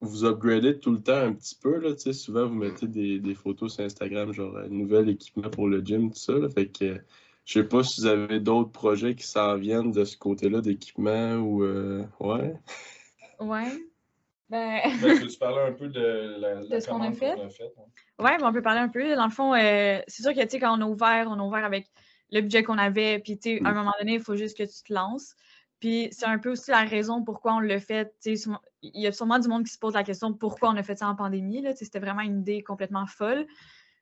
vous 0.00 0.24
upgradez 0.24 0.78
tout 0.78 0.92
le 0.92 1.02
temps 1.02 1.16
un 1.16 1.32
petit 1.32 1.56
peu. 1.56 1.78
Là, 1.78 1.96
souvent, 1.96 2.46
vous 2.46 2.54
mettez 2.54 2.86
des, 2.86 3.18
des, 3.18 3.34
photos 3.34 3.74
sur 3.74 3.84
Instagram, 3.84 4.32
genre 4.32 4.56
nouvel 4.68 5.08
équipement 5.08 5.50
pour 5.50 5.66
le 5.66 5.80
gym, 5.80 6.10
tout 6.10 6.18
ça. 6.18 6.34
Là, 6.34 6.48
fait 6.48 6.68
que 6.68 7.00
je 7.44 7.52
sais 7.52 7.64
pas 7.64 7.82
si 7.82 8.00
vous 8.00 8.06
avez 8.06 8.40
d'autres 8.40 8.72
projets 8.72 9.14
qui 9.14 9.26
s'en 9.26 9.56
viennent 9.56 9.92
de 9.92 10.04
ce 10.04 10.16
côté-là 10.16 10.60
d'équipement 10.60 11.34
ou. 11.36 11.62
Euh, 11.62 12.04
ouais. 12.20 12.54
Ouais. 13.40 13.72
Ben... 14.48 14.80
ben 15.02 15.20
peux-tu 15.20 15.38
parler 15.38 15.60
un 15.60 15.72
peu 15.72 15.88
de, 15.88 16.36
la, 16.38 16.64
de 16.64 16.80
ce 16.80 16.88
qu'on 16.88 17.02
a 17.02 17.12
fait? 17.12 17.34
Oui, 17.36 18.24
ouais, 18.24 18.38
ben 18.38 18.48
on 18.48 18.52
peut 18.52 18.62
parler 18.62 18.80
un 18.80 18.88
peu. 18.88 19.14
Dans 19.14 19.24
le 19.24 19.30
fond, 19.30 19.54
euh, 19.54 20.00
c'est 20.06 20.22
sûr 20.22 20.32
que 20.32 20.40
tu 20.40 20.48
sais, 20.48 20.58
quand 20.58 20.78
on 20.78 20.82
a 20.82 20.86
ouvert, 20.86 21.26
on 21.28 21.38
a 21.38 21.42
ouvert 21.42 21.64
avec 21.64 21.86
le 22.30 22.40
budget 22.40 22.62
qu'on 22.62 22.78
avait. 22.78 23.18
Puis, 23.18 23.38
tu 23.38 23.56
sais, 23.56 23.64
à 23.64 23.68
un 23.68 23.72
mm. 23.72 23.76
moment 23.76 23.92
donné, 23.98 24.14
il 24.14 24.20
faut 24.20 24.36
juste 24.36 24.56
que 24.56 24.64
tu 24.64 24.82
te 24.82 24.92
lances. 24.92 25.34
Puis, 25.80 26.08
c'est 26.12 26.26
un 26.26 26.38
peu 26.38 26.52
aussi 26.52 26.70
la 26.70 26.84
raison 26.84 27.22
pourquoi 27.22 27.54
on 27.54 27.60
l'a 27.60 27.80
fait. 27.80 28.12
Il 28.24 29.02
y 29.02 29.06
a 29.06 29.12
sûrement 29.12 29.38
du 29.38 29.48
monde 29.48 29.64
qui 29.64 29.72
se 29.72 29.78
pose 29.78 29.94
la 29.94 30.04
question 30.04 30.32
pourquoi 30.32 30.70
on 30.70 30.76
a 30.76 30.82
fait 30.82 30.96
ça 30.96 31.08
en 31.08 31.14
pandémie. 31.14 31.64
C'était 31.76 31.98
vraiment 31.98 32.22
une 32.22 32.40
idée 32.40 32.62
complètement 32.62 33.06
folle. 33.06 33.46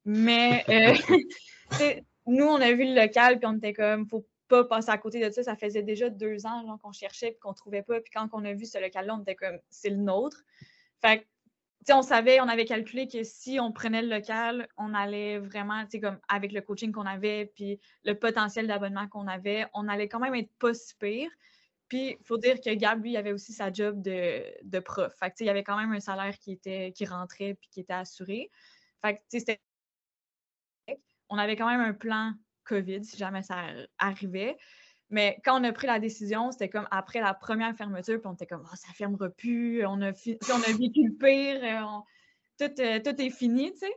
Mais, 0.05 0.65
euh, 1.81 1.95
nous, 2.27 2.45
on 2.45 2.61
a 2.61 2.73
vu 2.73 2.85
le 2.85 2.95
local, 2.95 3.39
puis 3.39 3.47
on 3.47 3.57
était 3.57 3.73
comme, 3.73 4.07
faut 4.07 4.27
pas 4.49 4.65
passer 4.65 4.91
à 4.91 4.99
côté 4.99 5.25
de 5.25 5.31
ça. 5.31 5.43
Ça 5.43 5.57
faisait 5.57 5.83
déjà 5.83 6.09
deux 6.09 6.47
ans 6.47 6.79
qu'on 6.83 6.93
cherchait 6.93 7.29
et 7.29 7.39
qu'on 7.41 7.51
ne 7.51 7.55
trouvait 7.55 7.83
pas. 7.83 8.01
Puis 8.01 8.13
quand 8.15 8.29
on 8.33 8.45
a 8.45 8.53
vu 8.53 8.67
ce 8.67 8.79
local-là, 8.79 9.15
on 9.17 9.23
était 9.23 9.35
comme, 9.35 9.59
c'est 9.71 9.91
le 9.91 9.97
nôtre. 9.97 10.43
Fait 11.01 11.27
on 11.91 12.03
savait, 12.03 12.41
on 12.41 12.49
avait 12.49 12.65
calculé 12.65 13.09
que 13.09 13.25
si 13.25 13.59
on 13.59 13.73
prenait 13.73 14.03
le 14.03 14.09
local, 14.09 14.69
on 14.77 14.95
allait 14.95 15.39
vraiment, 15.39 15.85
comme 16.01 16.19
avec 16.29 16.53
le 16.53 16.61
coaching 16.61 16.93
qu'on 16.93 17.07
avait, 17.07 17.47
puis 17.55 17.81
le 18.05 18.15
potentiel 18.15 18.67
d'abonnement 18.67 19.09
qu'on 19.09 19.27
avait, 19.27 19.67
on 19.75 19.89
allait 19.89 20.09
quand 20.09 20.21
même 20.21 20.35
être 20.35 20.53
pas 20.59 20.75
si 20.75 20.95
pire. 20.97 21.31
Puis, 21.89 22.17
il 22.19 22.25
faut 22.25 22.39
dire 22.39 22.59
que 22.61 22.73
Gab, 22.75 23.03
lui, 23.03 23.17
avait 23.17 23.33
aussi 23.33 23.53
sa 23.53 23.71
job 23.71 24.01
de, 24.01 24.43
de 24.63 24.79
prof. 24.79 25.13
Fait 25.19 25.35
il 25.41 25.47
y 25.47 25.51
avait 25.51 25.65
quand 25.65 25.77
même 25.77 25.93
un 25.93 26.01
salaire 26.01 26.39
qui, 26.39 26.53
était, 26.53 26.93
qui 26.93 27.05
rentrait 27.05 27.55
puis 27.55 27.69
qui 27.71 27.81
était 27.81 27.93
assuré. 27.93 28.51
Fait 29.03 29.17
que, 29.17 29.53
on 31.29 31.37
avait 31.37 31.57
quand 31.57 31.69
même 31.69 31.81
un 31.81 31.93
plan 31.93 32.33
COVID 32.65 33.05
si 33.05 33.17
jamais 33.17 33.43
ça 33.43 33.57
arrivait. 33.99 34.57
Mais 35.13 35.39
quand 35.45 35.61
on 35.61 35.65
a 35.65 35.73
pris 35.73 35.87
la 35.87 35.99
décision, 35.99 36.51
c'était 36.53 36.71
comme 36.71 36.89
après 36.91 37.21
la 37.21 37.35
première 37.35 37.77
fermeture, 37.77 38.19
puis 38.19 38.27
on 38.27 38.33
était 38.33 38.47
comme, 38.47 38.65
oh, 38.65 38.77
ça 38.77 38.89
ne 38.89 38.95
fermera 38.95 39.29
plus, 39.29 39.85
on 39.85 40.01
a, 40.01 40.11
on 40.11 40.63
a 40.63 40.73
vécu 40.73 41.07
le 41.07 41.15
pire, 41.19 41.61
euh, 41.63 41.99
tout, 42.59 42.81
euh, 42.81 42.99
tout, 42.99 43.21
est 43.21 43.31
fini, 43.31 43.73
tu 43.73 43.81
sais. 43.81 43.93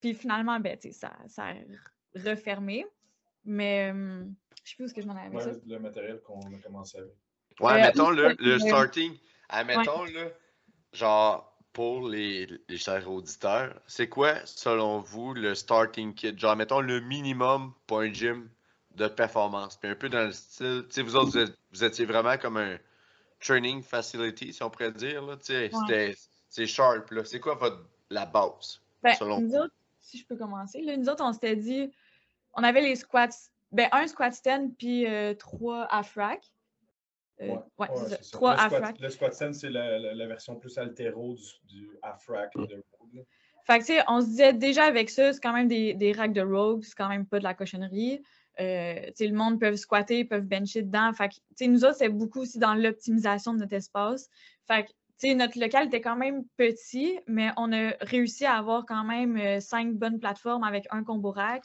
Puis 0.00 0.12
finalement, 0.12 0.58
ben, 0.58 0.76
ça, 0.90 1.12
ça 1.28 1.44
a 1.44 1.54
refermé. 2.28 2.84
Mais 3.44 3.92
euh, 3.92 4.24
je 4.64 4.70
sais 4.70 4.74
plus 4.74 4.82
où 4.82 4.86
est-ce 4.86 4.94
que 4.94 5.02
je 5.02 5.06
m'en 5.06 5.14
avais 5.16 5.36
ouais, 5.36 5.52
Le 5.68 5.78
matériel 5.78 6.20
qu'on 6.20 6.40
a 6.40 6.58
commencé 6.58 6.98
avec. 6.98 7.12
Ouais, 7.60 7.80
mettons 7.80 8.10
le, 8.10 8.34
le 8.40 8.58
starting. 8.58 9.16
Admettons, 9.50 10.04
là, 10.04 10.30
genre, 10.92 11.56
pour 11.72 12.08
les, 12.08 12.48
les, 12.68 12.76
chers 12.76 13.08
auditeurs, 13.08 13.80
c'est 13.86 14.08
quoi, 14.08 14.34
selon 14.46 14.98
vous, 14.98 15.32
le 15.32 15.54
starting 15.54 16.12
kit? 16.12 16.36
Genre, 16.36 16.56
mettons 16.56 16.80
le 16.80 17.00
minimum 17.00 17.72
pour 17.86 18.00
un 18.00 18.12
gym 18.12 18.50
de 18.94 19.08
performance. 19.08 19.76
Puis 19.76 19.90
un 19.90 19.94
peu 19.94 20.08
dans 20.08 20.26
le 20.26 20.32
style, 20.32 20.84
tu 20.88 20.94
sais, 20.94 21.02
vous 21.02 21.16
autres, 21.16 21.46
vous, 21.72 21.84
étiez 21.84 22.04
vraiment 22.04 22.36
comme 22.36 22.56
un 22.56 22.76
training 23.40 23.82
facility, 23.82 24.52
si 24.52 24.62
on 24.62 24.70
pourrait 24.70 24.92
dire. 24.92 25.22
Là, 25.24 25.36
tu 25.36 25.54
sais, 25.54 26.16
c'est 26.48 26.66
sharp. 26.66 27.10
Là. 27.10 27.24
C'est 27.24 27.40
quoi 27.40 27.54
votre, 27.54 27.84
la 28.10 28.26
base? 28.26 28.80
Ben, 29.02 29.14
selon 29.14 29.40
nous 29.40 29.54
autres, 29.54 29.74
si 30.00 30.18
je 30.18 30.26
peux 30.26 30.36
commencer, 30.36 30.82
là, 30.82 30.96
nous 30.96 31.08
autres, 31.08 31.24
on 31.24 31.32
s'était 31.32 31.56
dit, 31.56 31.90
on 32.54 32.62
avait 32.62 32.82
les 32.82 32.96
squats, 32.96 33.28
ben, 33.72 33.88
un 33.92 34.06
squat 34.06 34.34
stand 34.34 34.76
puis 34.76 35.06
euh, 35.06 35.34
trois 35.34 35.86
AFRAC. 35.90 36.50
Euh, 37.40 37.56
ouais, 37.78 37.88
c'est 37.94 38.22
ça. 38.24 38.32
Trois 38.32 38.54
le 38.54 38.76
squat, 38.76 39.00
le 39.00 39.08
squat 39.08 39.34
stand, 39.34 39.54
c'est 39.54 39.70
la, 39.70 39.98
la, 39.98 40.26
version 40.26 40.56
plus 40.56 40.76
altéro 40.76 41.34
du, 41.34 41.76
du 41.78 41.98
AFRAC 42.02 42.54
de 42.54 42.84
Rogue. 42.98 43.24
Fait 43.64 43.78
que, 43.78 43.84
tu 43.84 43.94
sais, 43.94 44.02
on 44.08 44.20
se 44.20 44.26
disait 44.26 44.52
déjà 44.52 44.84
avec 44.84 45.08
ça, 45.08 45.32
c'est 45.32 45.40
quand 45.40 45.52
même 45.52 45.68
des, 45.68 45.94
des 45.94 46.12
racks 46.12 46.32
de 46.32 46.42
Rogue, 46.42 46.82
c'est 46.82 46.94
quand 46.94 47.08
même 47.08 47.24
pas 47.24 47.38
de 47.38 47.44
la 47.44 47.54
cochonnerie. 47.54 48.22
Euh, 48.60 49.10
le 49.18 49.32
monde 49.32 49.58
peut 49.58 49.74
squatter, 49.76 50.24
peuvent 50.24 50.46
bencher 50.46 50.82
dedans. 50.82 51.12
Fait 51.12 51.28
que, 51.28 51.64
nous 51.64 51.84
autres, 51.84 51.96
c'est 51.96 52.08
beaucoup 52.08 52.40
aussi 52.40 52.58
dans 52.58 52.74
l'optimisation 52.74 53.54
de 53.54 53.58
notre 53.58 53.74
espace. 53.74 54.28
Fait 54.66 54.84
que, 54.84 55.34
notre 55.34 55.58
local 55.58 55.86
était 55.86 56.00
quand 56.00 56.16
même 56.16 56.44
petit, 56.56 57.18
mais 57.26 57.50
on 57.56 57.72
a 57.72 57.90
réussi 58.00 58.46
à 58.46 58.54
avoir 58.54 58.86
quand 58.86 59.04
même 59.04 59.36
euh, 59.36 59.60
cinq 59.60 59.94
bonnes 59.94 60.18
plateformes 60.18 60.64
avec 60.64 60.86
un 60.90 61.04
combo 61.04 61.30
rack. 61.30 61.62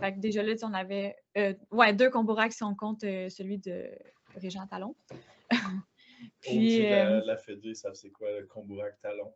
Fait 0.00 0.12
que 0.12 0.18
déjà 0.18 0.42
là, 0.42 0.54
on 0.62 0.74
avait 0.74 1.16
euh, 1.38 1.54
ouais, 1.70 1.94
deux 1.94 2.10
combo 2.10 2.34
racks 2.34 2.52
si 2.52 2.62
on 2.64 2.74
compte 2.74 3.04
euh, 3.04 3.28
celui 3.28 3.58
de 3.58 3.88
Régent 4.36 4.66
Talon. 4.66 4.94
Puis, 6.40 6.82
la, 6.82 7.20
la 7.20 7.36
Fédé, 7.36 7.74
ça 7.74 7.94
c'est 7.94 8.10
quoi 8.10 8.28
le 8.30 8.46
combo 8.46 8.76
rack 8.76 9.00
Talon? 9.00 9.32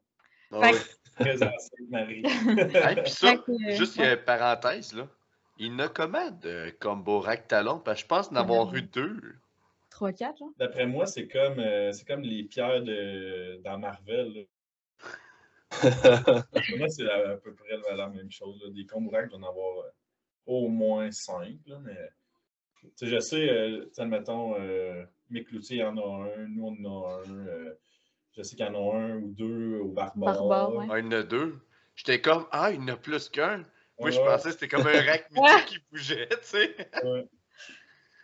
Ah 0.53 0.73
Très 1.19 1.37
Marie. 1.91 2.23
ça, 3.07 3.35
juste 3.69 3.99
une 3.99 4.17
parenthèse, 4.25 4.95
là. 4.95 5.09
Il 5.63 5.77
y 5.77 5.81
a 5.83 5.89
comment 5.89 6.31
de 6.31 6.71
combo 6.81 7.21
rack 7.21 7.47
talon? 7.47 7.79
Parce 7.79 7.99
que 7.99 8.05
je 8.05 8.09
pense 8.09 8.33
en 8.33 8.37
avoir 8.37 8.75
eu 8.75 8.81
deux. 8.81 9.21
Trois, 9.91 10.13
quatre, 10.13 10.39
genre? 10.39 10.51
D'après 10.57 10.87
moi, 10.87 11.05
c'est 11.05 11.29
comme, 11.29 11.59
euh, 11.59 11.93
c'est 11.93 12.07
comme 12.07 12.23
les 12.23 12.45
pierres 12.45 12.83
de, 12.83 13.61
dans 13.63 13.79
Marvel. 13.79 14.47
Pour 15.71 16.79
moi, 16.79 16.89
c'est 16.89 17.09
à, 17.09 17.37
peu 17.37 17.55
près 17.55 17.77
la, 17.95 18.09
même 18.09 18.31
chose. 18.31 18.59
Des 18.75 18.87
combo 18.87 19.11
racks, 19.11 19.35
en 19.35 19.43
avoir 19.43 19.81
euh, 19.81 19.91
au 20.47 20.69
moins 20.69 21.11
cinq. 21.11 21.59
Là, 21.67 21.79
mais 21.85 22.11
je 23.03 23.21
sais, 23.21 23.51
euh, 23.51 23.91
admettons, 23.99 24.55
euh, 24.59 25.05
Mick 25.29 25.51
Loutier 25.53 25.85
en 25.85 25.97
a 25.99 26.25
un, 26.25 26.47
nous 26.49 26.67
on 26.67 26.87
en 26.87 27.05
a 27.05 27.23
un. 27.23 27.47
Euh, 27.47 27.75
je 28.33 28.43
sais 28.43 28.57
qu'il 28.57 28.65
y 28.65 28.69
en 28.69 28.75
a 28.75 28.97
un 28.97 29.17
ou 29.17 29.29
deux 29.29 29.79
au 29.81 29.89
Barbare. 29.89 30.35
Barbare 30.35 30.75
ouais. 30.75 30.87
ah, 30.91 30.99
il 30.99 31.05
y 31.05 31.09
en 31.09 31.13
a 31.13 31.23
deux. 31.23 31.61
J'étais 31.97 32.21
comme, 32.21 32.47
ah, 32.51 32.71
il 32.71 32.81
y 32.81 32.83
en 32.83 32.89
a 32.89 32.97
plus 32.97 33.29
qu'un. 33.29 33.67
Moi, 34.01 34.11
je 34.11 34.19
pensais 34.19 34.45
que 34.45 34.51
c'était 34.53 34.69
comme 34.69 34.87
un 34.87 35.03
rack 35.03 35.31
mythique 35.31 35.67
qui 35.67 35.79
bougeait, 35.91 36.29
tu 36.29 36.37
sais. 36.43 36.77
Ouais. 37.05 37.29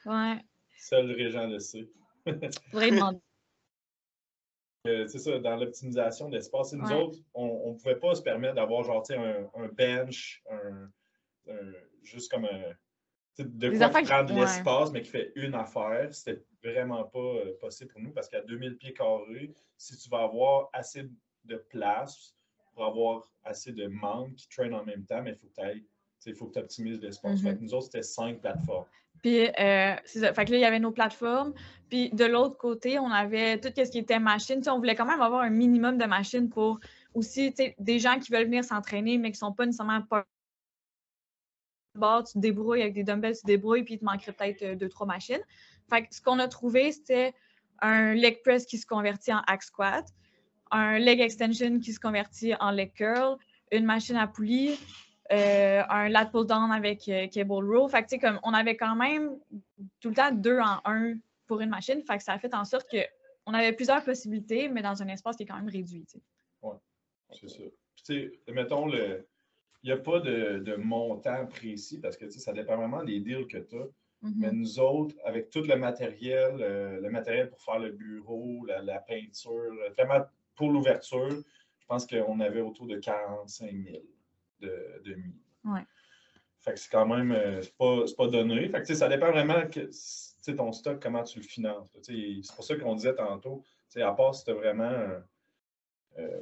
Ouais. 0.07 0.45
Seul 0.79 1.12
Régent 1.12 1.47
le 1.47 1.59
sait. 1.59 1.89
Demander. 2.27 3.20
Euh, 4.87 5.07
c'est 5.09 5.18
ça, 5.18 5.39
dans 5.39 5.57
l'optimisation 5.57 6.29
d'espace. 6.29 6.72
Nous 6.72 6.91
autres, 6.93 7.18
on 7.35 7.72
ne 7.72 7.79
pouvait 7.79 7.97
pas 7.97 8.14
se 8.14 8.22
permettre 8.22 8.55
d'avoir 8.55 8.85
genre 8.85 9.05
un, 9.11 9.51
un 9.55 9.68
bench, 9.68 10.43
un, 10.51 10.91
juste 12.03 12.31
comme 12.31 12.45
un. 12.45 12.74
De 13.39 13.68
quoi 13.77 13.89
prendre 13.91 14.35
l'espace, 14.35 14.93
mais 14.93 15.03
qui 15.03 15.11
fait 15.11 15.33
une 15.35 15.55
affaire. 15.55 16.09
C'était 16.14 16.43
vraiment 16.62 17.05
pas 17.05 17.18
euh, 17.18 17.59
possible 17.61 17.93
pour 17.93 18.01
nous 18.01 18.12
parce 18.12 18.29
qu'à 18.29 18.41
2000 18.41 18.79
pieds 18.79 18.95
carrés, 18.95 19.53
si 19.77 19.97
tu 19.99 20.09
vas 20.09 20.22
avoir 20.22 20.70
assez 20.72 21.11
de 21.45 21.57
place, 21.57 22.36
pour 22.77 22.85
avoir 22.85 23.33
assez 23.43 23.72
de 23.72 23.87
membres 23.87 24.35
qui 24.37 24.49
traînent 24.49 24.74
en 24.74 24.85
même 24.85 25.05
temps, 25.05 25.22
mais 25.22 25.33
il 25.33 25.37
faut 25.37 25.49
que 25.49 25.79
tu 26.22 26.35
faut 26.35 26.47
que 26.47 26.53
tu 26.53 26.59
optimises 26.59 27.01
l'espace. 27.01 27.43
Mm 27.43 27.59
Nous 27.62 27.74
autres, 27.74 27.87
c'était 27.87 28.03
cinq 28.03 28.41
plateformes. 28.41 28.87
Puis, 29.22 29.49
euh, 29.49 29.97
c'est 30.05 30.20
ça. 30.20 30.35
Fait 30.35 30.45
que 30.45 30.51
là, 30.53 30.59
il 30.59 30.61
y 30.61 30.64
avait 30.64 30.79
nos 30.79 30.93
plateformes. 30.93 31.55
Puis, 31.89 32.11
de 32.11 32.27
l'autre 32.27 32.59
côté, 32.59 32.99
on 32.99 33.11
avait 33.11 33.59
tout 33.59 33.70
ce 33.74 33.91
qui 33.91 33.99
était 33.99 34.18
machine. 34.18 34.61
on 34.68 34.77
voulait 34.77 34.95
quand 34.95 35.07
même 35.07 35.22
avoir 35.22 35.41
un 35.41 35.51
minimum 35.51 35.97
de 35.97 36.05
machines 36.05 36.51
pour 36.51 36.79
aussi, 37.14 37.55
des 37.79 37.99
gens 37.99 38.18
qui 38.18 38.31
veulent 38.31 38.45
venir 38.45 38.62
s'entraîner, 38.62 39.16
mais 39.16 39.31
qui 39.31 39.37
ne 39.37 39.49
sont 39.49 39.53
pas 39.53 39.64
nécessairement 39.64 40.03
pas 40.03 40.27
tu 42.27 42.35
te 42.35 42.39
débrouilles 42.39 42.83
avec 42.83 42.93
des 42.93 43.05
dumbbells, 43.05 43.37
tu 43.37 43.41
te 43.41 43.47
débrouilles, 43.47 43.83
puis 43.83 43.95
il 43.95 43.99
te 43.99 44.05
manquerait 44.05 44.33
peut-être 44.33 44.62
euh, 44.62 44.74
deux, 44.77 44.91
trois 44.91 45.07
machines. 45.07 45.41
Fait 45.89 46.03
que 46.03 46.14
ce 46.14 46.20
qu'on 46.20 46.39
a 46.39 46.47
trouvé, 46.47 46.93
c'était 46.93 47.33
un 47.81 48.12
leg 48.12 48.43
press 48.43 48.66
qui 48.66 48.77
se 48.77 48.87
convertit 48.87 49.33
en 49.33 49.41
hack 49.47 49.62
squat, 49.62 50.07
un 50.70 50.98
leg 50.98 51.20
extension 51.20 51.78
qui 51.78 51.92
se 51.92 52.00
convertit 52.00 52.54
en 52.60 52.70
leg 52.70 52.92
curl, 52.92 53.36
une 53.72 53.84
machine 53.84 54.16
à 54.16 54.26
poulie, 54.26 54.78
euh, 55.32 55.82
un 55.88 56.08
lat 56.08 56.26
pull 56.26 56.46
down 56.46 56.70
avec 56.70 57.08
euh, 57.08 57.26
cable 57.28 57.52
row. 57.52 57.88
Fait 57.88 58.04
que, 58.04 58.20
comme 58.20 58.38
on 58.42 58.52
avait 58.52 58.76
quand 58.76 58.94
même 58.94 59.38
tout 60.00 60.10
le 60.10 60.14
temps 60.14 60.32
deux 60.32 60.58
en 60.58 60.80
un 60.84 61.14
pour 61.46 61.60
une 61.60 61.70
machine. 61.70 62.02
Fait 62.02 62.18
que 62.18 62.22
ça 62.22 62.34
a 62.34 62.38
fait 62.38 62.54
en 62.54 62.64
sorte 62.64 62.88
qu'on 62.90 63.54
avait 63.54 63.72
plusieurs 63.72 64.04
possibilités, 64.04 64.68
mais 64.68 64.82
dans 64.82 65.02
un 65.02 65.08
espace 65.08 65.36
qui 65.36 65.44
est 65.44 65.46
quand 65.46 65.56
même 65.56 65.68
réduit. 65.68 66.04
Oui, 66.62 66.76
c'est 67.32 67.48
ça. 67.48 67.62
Puis, 68.04 68.30
mettons, 68.48 68.88
il 68.92 69.24
n'y 69.84 69.92
a 69.92 69.96
pas 69.96 70.20
de, 70.20 70.58
de, 70.58 70.76
montant 70.76 71.46
précis 71.46 71.98
parce 72.00 72.16
que 72.16 72.28
ça 72.28 72.52
dépend 72.52 72.76
vraiment 72.76 73.04
des 73.04 73.20
deals 73.20 73.46
que 73.46 73.58
tu 73.58 73.76
as. 73.76 73.86
Mm-hmm. 74.22 74.32
Mais 74.36 74.52
nous 74.52 74.78
autres, 74.78 75.14
avec 75.24 75.50
tout 75.50 75.62
le 75.62 75.76
matériel, 75.76 76.56
euh, 76.60 77.00
le 77.00 77.10
matériel 77.10 77.50
pour 77.50 77.60
faire 77.60 77.78
le 77.78 77.90
bureau, 77.90 78.64
la, 78.66 78.82
la 78.82 78.98
peinture, 78.98 79.74
vraiment 79.96 80.24
pour 80.57 80.70
l'ouverture, 80.70 81.30
je 81.30 81.86
pense 81.86 82.07
qu'on 82.07 82.40
avait 82.40 82.61
autour 82.61 82.86
de 82.86 82.96
45 82.96 83.70
000 83.70 84.02
de, 84.61 85.02
de 85.04 85.16
Ouais. 85.64 85.80
Fait 86.61 86.72
que 86.72 86.80
c'est 86.80 86.90
quand 86.90 87.07
même, 87.07 87.32
euh, 87.32 87.62
c'est 87.62 87.76
pas, 87.76 88.04
pas, 88.16 88.28
donné. 88.28 88.68
Fait 88.68 88.82
que 88.82 88.94
ça 88.94 89.09
dépend 89.09 89.30
vraiment 89.30 89.68
que 89.68 89.90
ton 90.52 90.72
stock, 90.72 91.00
comment 91.00 91.22
tu 91.22 91.38
le 91.38 91.44
finances. 91.44 91.88
C'est 92.02 92.54
pour 92.54 92.64
ça 92.64 92.76
qu'on 92.76 92.94
disait 92.94 93.14
tantôt, 93.14 93.62
à 93.96 94.12
part 94.12 94.34
si 94.34 94.44
tu 94.44 94.50
as 94.50 94.54
vraiment 94.54 95.09
euh, 96.18 96.40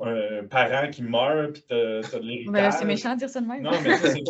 un 0.00 0.46
parent 0.46 0.90
qui 0.90 1.02
meurt 1.02 1.52
puis 1.52 1.64
tu 1.68 1.74
as, 1.74 2.00
de 2.00 2.18
l'héritage. 2.18 2.74
c'est 2.78 2.84
méchant 2.84 3.14
de 3.14 3.18
dire 3.18 3.30
ça 3.30 3.40
de 3.40 3.46
même. 3.46 3.62
Non, 3.62 3.80
mais 3.82 3.96
c'est 3.98 4.22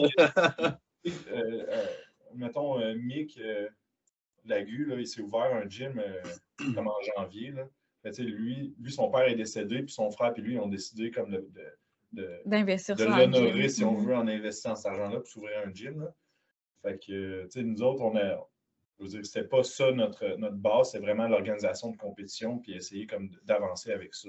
euh, 1.31 1.87
mettons, 2.35 2.79
Mick 2.95 3.39
Lagu, 4.45 4.87
là, 4.87 4.97
il 4.97 5.07
s'est 5.07 5.22
ouvert 5.22 5.55
un 5.55 5.68
gym 5.68 6.03
comme 6.75 6.89
en 6.89 7.01
janvier. 7.16 7.53
Là 7.53 7.64
lui, 8.19 8.75
lui, 8.79 8.93
son 8.93 9.11
père 9.11 9.29
est 9.29 9.35
décédé, 9.35 9.83
puis 9.83 9.93
son 9.93 10.11
frère 10.11 10.33
et 10.37 10.41
lui 10.41 10.59
ont 10.59 10.69
décidé 10.69 11.11
comme 11.11 11.31
de, 11.31 11.49
de, 12.13 12.29
de 12.45 13.05
l'honorer, 13.05 13.69
si 13.69 13.85
on 13.85 13.95
veut, 13.95 14.15
en 14.15 14.29
investissant 14.29 14.77
cet 14.77 14.87
argent-là 14.87 15.19
pour 15.19 15.27
s'ouvrir 15.27 15.59
un 15.67 15.73
gym. 15.73 16.01
Là. 16.01 16.15
Fait 16.83 16.99
que, 16.99 17.45
tu 17.45 17.51
sais, 17.51 17.63
nous 17.63 17.83
autres, 17.83 18.03
on 18.03 18.17
a. 18.17 18.49
Je 18.99 19.05
veux 19.05 19.09
dire, 19.09 19.27
c'était 19.27 19.49
pas 19.49 19.65
ça 19.65 19.91
notre, 19.91 20.37
notre 20.37 20.55
base, 20.55 20.93
c'est 20.93 21.01
vraiment 21.01 21.27
l'organisation 21.27 21.91
de 21.91 21.97
compétition, 21.97 22.59
puis 22.59 22.75
essayer 22.75 23.07
comme 23.07 23.29
d'avancer 23.45 23.91
avec 23.91 24.15
ça. 24.15 24.29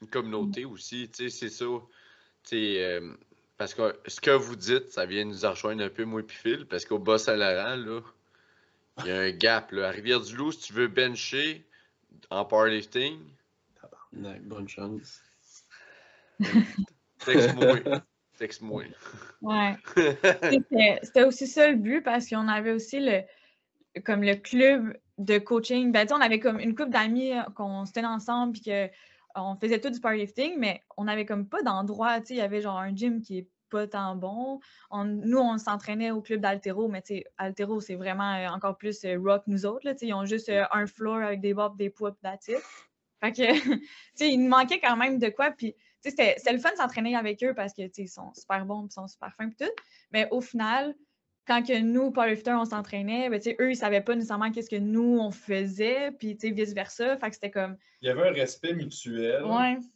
Une 0.00 0.08
communauté 0.08 0.64
aussi, 0.64 1.10
tu 1.10 1.28
sais, 1.28 1.48
c'est 1.48 1.50
ça. 1.50 1.66
Euh, 2.52 3.14
parce 3.58 3.74
que 3.74 3.94
ce 4.06 4.20
que 4.20 4.30
vous 4.30 4.56
dites, 4.56 4.90
ça 4.90 5.04
vient 5.04 5.24
nous 5.24 5.38
rejoindre 5.38 5.84
un 5.84 5.90
peu, 5.90 6.04
moi 6.04 6.22
et 6.22 6.32
Phil, 6.32 6.66
parce 6.66 6.86
qu'au 6.86 6.98
bas 6.98 7.18
Salaran, 7.18 7.76
là, 7.76 8.00
il 9.00 9.06
y 9.06 9.10
a 9.10 9.18
un 9.18 9.30
gap. 9.32 9.72
Là. 9.72 9.88
À 9.88 9.90
Rivière-du-Loup, 9.90 10.52
si 10.52 10.68
tu 10.68 10.72
veux 10.72 10.88
bencher, 10.88 11.65
en 12.30 12.44
powerlifting? 12.44 13.18
bonne 14.12 14.68
chance. 14.68 15.20
Texte-moi. 17.24 17.78
Texte-moi. 18.38 18.84
Ouais. 19.42 19.76
C'était 21.02 21.24
aussi 21.24 21.46
ça 21.46 21.68
le 21.68 21.76
but 21.76 22.02
parce 22.02 22.28
qu'on 22.28 22.48
avait 22.48 22.72
aussi 22.72 23.00
le. 23.00 23.22
comme 24.04 24.22
le 24.22 24.34
club 24.34 24.96
de 25.18 25.38
coaching, 25.38 25.92
ben, 25.92 26.06
on 26.10 26.20
avait 26.20 26.40
comme 26.40 26.60
une 26.60 26.74
couple 26.74 26.90
d'amis 26.90 27.32
qu'on 27.54 27.86
se 27.86 27.92
tenait 27.92 28.06
ensemble 28.06 28.52
puis 28.52 28.70
qu'on 29.34 29.56
faisait 29.56 29.80
tout 29.80 29.88
du 29.88 30.00
powerlifting, 30.00 30.58
mais 30.58 30.82
on 30.98 31.04
n'avait 31.04 31.24
comme 31.24 31.48
pas 31.48 31.62
d'endroit. 31.62 32.18
Il 32.28 32.36
y 32.36 32.42
avait 32.42 32.60
genre 32.60 32.78
un 32.78 32.94
gym 32.94 33.22
qui 33.22 33.38
est 33.38 33.48
pas 33.68 33.86
tant 33.86 34.16
bon. 34.16 34.60
nous, 35.04 35.38
on 35.38 35.58
s'entraînait 35.58 36.10
au 36.10 36.20
club 36.20 36.40
d'Altero, 36.40 36.88
mais 36.88 37.02
Altero, 37.38 37.80
c'est 37.80 37.96
vraiment 37.96 38.46
encore 38.46 38.76
plus 38.76 39.04
rock 39.16 39.42
nous 39.46 39.66
autres. 39.66 39.84
Là, 39.84 39.94
ils 40.00 40.14
ont 40.14 40.24
juste 40.24 40.50
un 40.70 40.86
floor 40.86 41.16
avec 41.18 41.40
des 41.40 41.54
bobs, 41.54 41.76
des 41.76 41.90
poids, 41.90 42.12
puis 42.12 42.54
Fait 43.20 43.32
que, 43.32 43.42
il 44.20 44.42
nous 44.42 44.48
manquait 44.48 44.80
quand 44.80 44.96
même 44.96 45.18
de 45.18 45.28
quoi. 45.28 45.50
Puis, 45.50 45.74
c'était 46.02 46.36
le 46.52 46.58
fun 46.58 46.70
de 46.70 46.76
s'entraîner 46.76 47.16
avec 47.16 47.42
eux 47.42 47.54
parce 47.54 47.72
que, 47.72 47.82
ils 47.96 48.08
sont 48.08 48.32
super 48.34 48.64
bons, 48.64 48.86
ils 48.86 48.92
sont 48.92 49.08
super 49.08 49.34
fins, 49.34 49.50
tout. 49.50 49.64
Mais 50.12 50.28
au 50.30 50.40
final, 50.40 50.94
quand 51.46 51.62
que 51.62 51.80
nous, 51.80 52.10
powerlifters, 52.10 52.58
on 52.58 52.64
s'entraînait, 52.64 53.30
ben, 53.30 53.40
eux, 53.60 53.70
ils 53.70 53.76
savaient 53.76 54.00
pas 54.00 54.14
nécessairement 54.14 54.50
qu'est-ce 54.50 54.68
que 54.68 54.76
nous, 54.76 55.18
on 55.20 55.30
faisait, 55.30 56.10
puis 56.10 56.36
vice-versa. 56.42 57.16
Fait 57.16 57.28
que 57.28 57.34
c'était 57.34 57.50
comme... 57.52 57.76
Il 58.02 58.08
y 58.08 58.10
avait 58.10 58.28
un 58.28 58.32
respect 58.32 58.74
mutuel, 58.74 59.44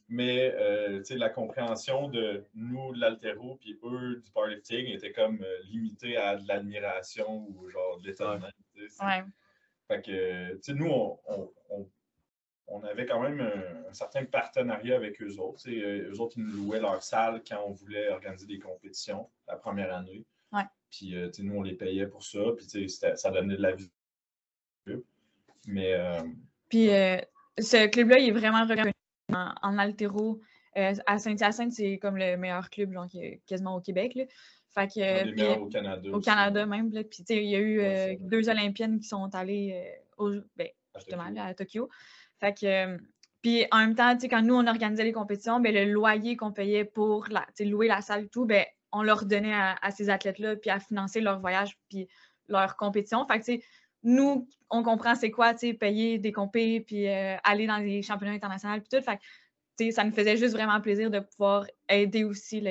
mais 0.09 0.55
euh, 0.55 1.03
la 1.11 1.29
compréhension 1.29 2.09
de 2.09 2.45
nous, 2.55 2.95
de 2.95 3.01
l'altéro, 3.01 3.57
puis 3.61 3.79
eux, 3.83 4.23
du 4.25 4.31
powerlifting, 4.31 4.87
était 4.87 5.13
comme 5.13 5.43
euh, 5.43 5.59
limitée 5.71 6.17
à 6.17 6.37
de 6.37 6.47
l'admiration 6.47 7.49
ou 7.49 7.69
genre 7.69 7.99
de 8.01 8.07
l'étonnement. 8.07 8.47
Ouais. 9.01 9.25
Fait 9.89 10.03
que, 10.03 10.73
nous, 10.73 10.89
on, 10.89 11.19
on, 12.69 12.83
avait 12.85 13.07
quand 13.07 13.21
même 13.21 13.41
un, 13.41 13.93
certain 13.93 14.25
partenariat 14.25 14.95
avec 14.95 15.21
eux 15.21 15.37
autres. 15.39 15.69
Eux 15.69 16.21
autres, 16.21 16.39
ils 16.39 16.45
nous 16.45 16.65
louaient 16.65 16.81
leur 16.81 17.03
salle 17.03 17.43
quand 17.47 17.61
on 17.67 17.73
voulait 17.73 18.09
organiser 18.11 18.47
des 18.47 18.61
compétitions 18.61 19.29
la 19.49 19.57
première 19.57 19.93
année. 19.93 20.25
Puis, 20.91 21.17
euh, 21.17 21.31
nous, 21.39 21.55
on 21.55 21.63
les 21.63 21.75
payait 21.75 22.07
pour 22.07 22.23
ça. 22.25 22.41
Puis, 22.57 22.91
ça 22.91 23.31
donnait 23.31 23.57
de 23.57 23.63
la 23.63 23.73
vie. 23.73 23.91
Mais. 25.67 25.95
Euh, 25.95 26.23
puis, 26.69 26.91
euh, 26.91 27.19
ce 27.59 27.87
club-là, 27.87 28.19
il 28.19 28.29
est 28.29 28.33
vraiment 28.33 28.67
reconnu 28.67 28.93
en, 29.33 29.55
en 29.63 29.79
altéro. 29.79 30.41
à 30.75 31.19
Saint-Hyacinthe, 31.19 31.73
c'est 31.73 31.99
comme 31.99 32.17
le 32.17 32.37
meilleur 32.37 32.71
club, 32.71 32.93
genre, 32.93 33.07
quasiment 33.47 33.77
au 33.77 33.81
Québec. 33.81 34.15
Là. 34.15 34.25
Fait 34.73 34.87
que, 34.87 35.59
au 35.59 35.69
Canada. 35.69 36.11
Au 36.13 36.21
Canada 36.21 36.67
même. 36.67 36.93
Là. 36.93 37.05
Puis, 37.05 37.25
il 37.29 37.51
y 37.51 37.57
a 37.57 37.61
eu 37.61 38.17
deux 38.21 38.49
Olympiennes 38.49 39.01
qui 39.01 39.09
sont 39.09 39.35
allées 39.35 40.01
au, 40.17 40.31
ben, 40.57 40.69
justement, 40.97 41.33
à 41.37 41.55
Tokyo. 41.55 41.89
Fait 42.41 42.55
que. 42.55 42.99
Puis 43.43 43.65
en 43.71 43.79
même 43.79 43.95
temps, 43.95 44.19
quand 44.21 44.43
nous, 44.43 44.55
on 44.55 44.67
organisait 44.67 45.05
les 45.05 45.13
compétitions, 45.13 45.61
ben, 45.61 45.75
le 45.75 45.91
loyer 45.91 46.37
qu'on 46.37 46.53
payait 46.53 46.85
pour 46.85 47.27
la, 47.31 47.47
louer 47.61 47.89
la 47.89 48.03
salle 48.03 48.25
et 48.25 48.29
tout, 48.29 48.45
ben, 48.45 48.67
on 48.93 49.03
leur 49.03 49.25
donnait 49.25 49.55
à, 49.55 49.91
ces 49.91 50.11
athlètes-là, 50.11 50.57
puis 50.57 50.71
à 50.71 50.81
financer 50.81 51.21
leur 51.21 51.41
voyage, 51.41 51.79
puis 51.89 52.09
leur 52.49 52.77
compétition. 52.77 53.27
Fait 53.27 53.41
que, 53.41 53.63
nous, 54.03 54.49
on 54.71 54.83
comprend 54.83 55.15
c'est 55.15 55.31
quoi, 55.31 55.55
payer 55.55 56.19
des 56.19 56.33
compés, 56.33 56.81
puis 56.81 57.09
euh, 57.09 57.37
aller 57.45 57.67
dans 57.67 57.77
les 57.77 58.03
championnats 58.03 58.33
internationaux, 58.33 58.81
puis 58.81 58.99
tout. 58.99 59.05
Fait 59.05 59.19
que, 59.19 59.91
ça 59.93 60.05
nous 60.05 60.13
faisait 60.13 60.37
juste 60.37 60.55
vraiment 60.55 60.81
plaisir 60.81 61.11
de 61.11 61.21
pouvoir 61.21 61.67
aider 61.89 62.25
aussi 62.25 62.63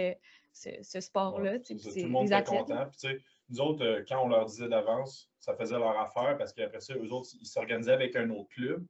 ce, 0.54 1.00
sport-là. 1.00 1.60
tout 1.60 1.74
le 1.74 2.08
monde 2.08 2.28
était 2.28 2.44
content. 2.44 2.88
Puis, 3.02 3.18
nous 3.50 3.62
autres, 3.62 3.84
euh, 3.84 4.04
quand 4.08 4.24
on 4.24 4.28
leur 4.28 4.46
disait 4.46 4.70
d'avance, 4.70 5.32
ça 5.40 5.56
faisait 5.56 5.80
leur 5.80 5.98
affaire 6.00 6.38
parce 6.38 6.54
qu'après 6.54 6.80
ça, 6.82 6.94
eux 6.94 7.12
autres, 7.12 7.30
ils 7.40 7.48
s'organisaient 7.48 7.94
avec 7.94 8.16
un 8.16 8.30
autre 8.30 8.50
club 8.50 8.86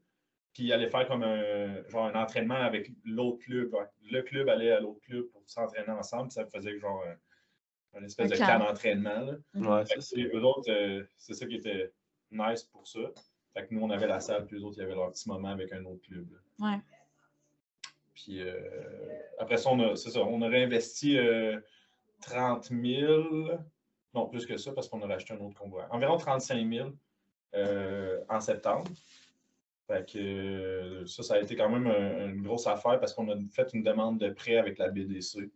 puis 0.53 0.63
ils 0.63 0.73
allaient 0.73 0.89
faire 0.89 1.07
comme 1.07 1.23
un, 1.23 1.87
genre 1.89 2.05
un 2.05 2.21
entraînement 2.21 2.55
avec 2.55 2.91
l'autre 3.05 3.39
club. 3.39 3.75
Le 4.09 4.21
club 4.21 4.49
allait 4.49 4.71
à 4.71 4.79
l'autre 4.79 5.01
club 5.01 5.25
pour 5.31 5.43
s'entraîner 5.45 5.91
ensemble. 5.91 6.31
Ça 6.31 6.45
faisait 6.45 6.77
genre 6.79 7.03
un, 7.93 8.03
espèce 8.03 8.31
de 8.31 8.37
camp 8.37 8.59
d'entraînement. 8.59 9.27
Ouais, 9.55 9.83
c'est 9.99 10.21
eux 10.21 10.43
autres, 10.43 10.71
euh, 10.71 11.03
c'est 11.17 11.33
ça 11.33 11.45
qui 11.45 11.55
était 11.55 11.91
nice 12.31 12.63
pour 12.63 12.87
ça. 12.87 12.99
Fait 13.53 13.67
que 13.67 13.73
nous, 13.73 13.81
on 13.81 13.89
avait 13.89 14.07
la 14.07 14.19
salle, 14.19 14.45
puis 14.45 14.57
eux 14.57 14.63
autres, 14.63 14.77
ils 14.77 14.83
avaient 14.83 14.95
leur 14.95 15.11
petit 15.11 15.27
moment 15.27 15.49
avec 15.49 15.71
un 15.71 15.83
autre 15.85 16.01
club. 16.01 16.27
Ouais. 16.59 16.79
Puis 18.13 18.41
euh, 18.41 18.59
après 19.39 19.57
ça, 19.57 19.69
on 19.71 19.79
a, 19.79 19.95
ça, 19.95 20.19
on 20.21 20.41
a 20.41 20.47
réinvesti 20.47 21.17
30 22.21 22.71
euh, 22.71 22.81
000, 22.81 23.61
non 24.13 24.27
plus 24.27 24.45
que 24.45 24.57
ça, 24.57 24.71
parce 24.73 24.89
qu'on 24.89 25.01
a 25.01 25.07
racheté 25.07 25.33
un 25.33 25.39
autre 25.39 25.55
convoi. 25.55 25.87
Environ 25.91 26.17
35 26.17 26.69
000 26.69 26.89
en 28.29 28.41
septembre. 28.41 28.91
Fait 29.89 30.07
que 30.07 30.19
euh, 30.19 31.05
ça, 31.07 31.23
ça 31.23 31.33
a 31.33 31.39
été 31.39 31.55
quand 31.55 31.67
même 31.67 31.87
une 31.87 32.43
grosse 32.43 32.67
affaire 32.67 32.99
parce 32.99 33.11
qu'on 33.15 33.27
a 33.31 33.35
fait 33.51 33.73
une 33.73 33.81
demande 33.81 34.19
de 34.19 34.29
prêt 34.29 34.57
avec 34.57 34.77
la 34.77 34.89
BDC, 34.89 35.49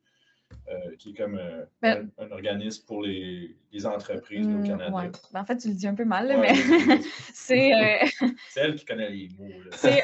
euh, 0.67 0.95
qui 0.97 1.11
est 1.11 1.13
comme 1.13 1.38
euh, 1.38 1.63
ben 1.84 2.09
un, 2.17 2.31
organisme 2.31 2.84
pour 2.88 3.03
les, 3.03 3.55
entreprises 3.86 4.47
au 4.47 4.49
mmh, 4.49 4.67
Canada. 4.67 5.11
Ben, 5.31 5.41
en 5.41 5.45
fait, 5.45 5.57
tu 5.57 5.67
le 5.67 5.75
dis 5.75 5.86
un 5.86 5.93
peu 5.93 6.05
mal, 6.05 6.36
mais 6.39 6.55
c'est. 7.31 7.73
c'est 8.49 8.59
elle 8.59 8.73
qui 8.73 8.86
connaît 8.86 9.11
les 9.11 9.29
mots. 9.38 9.49
C'est 9.71 10.01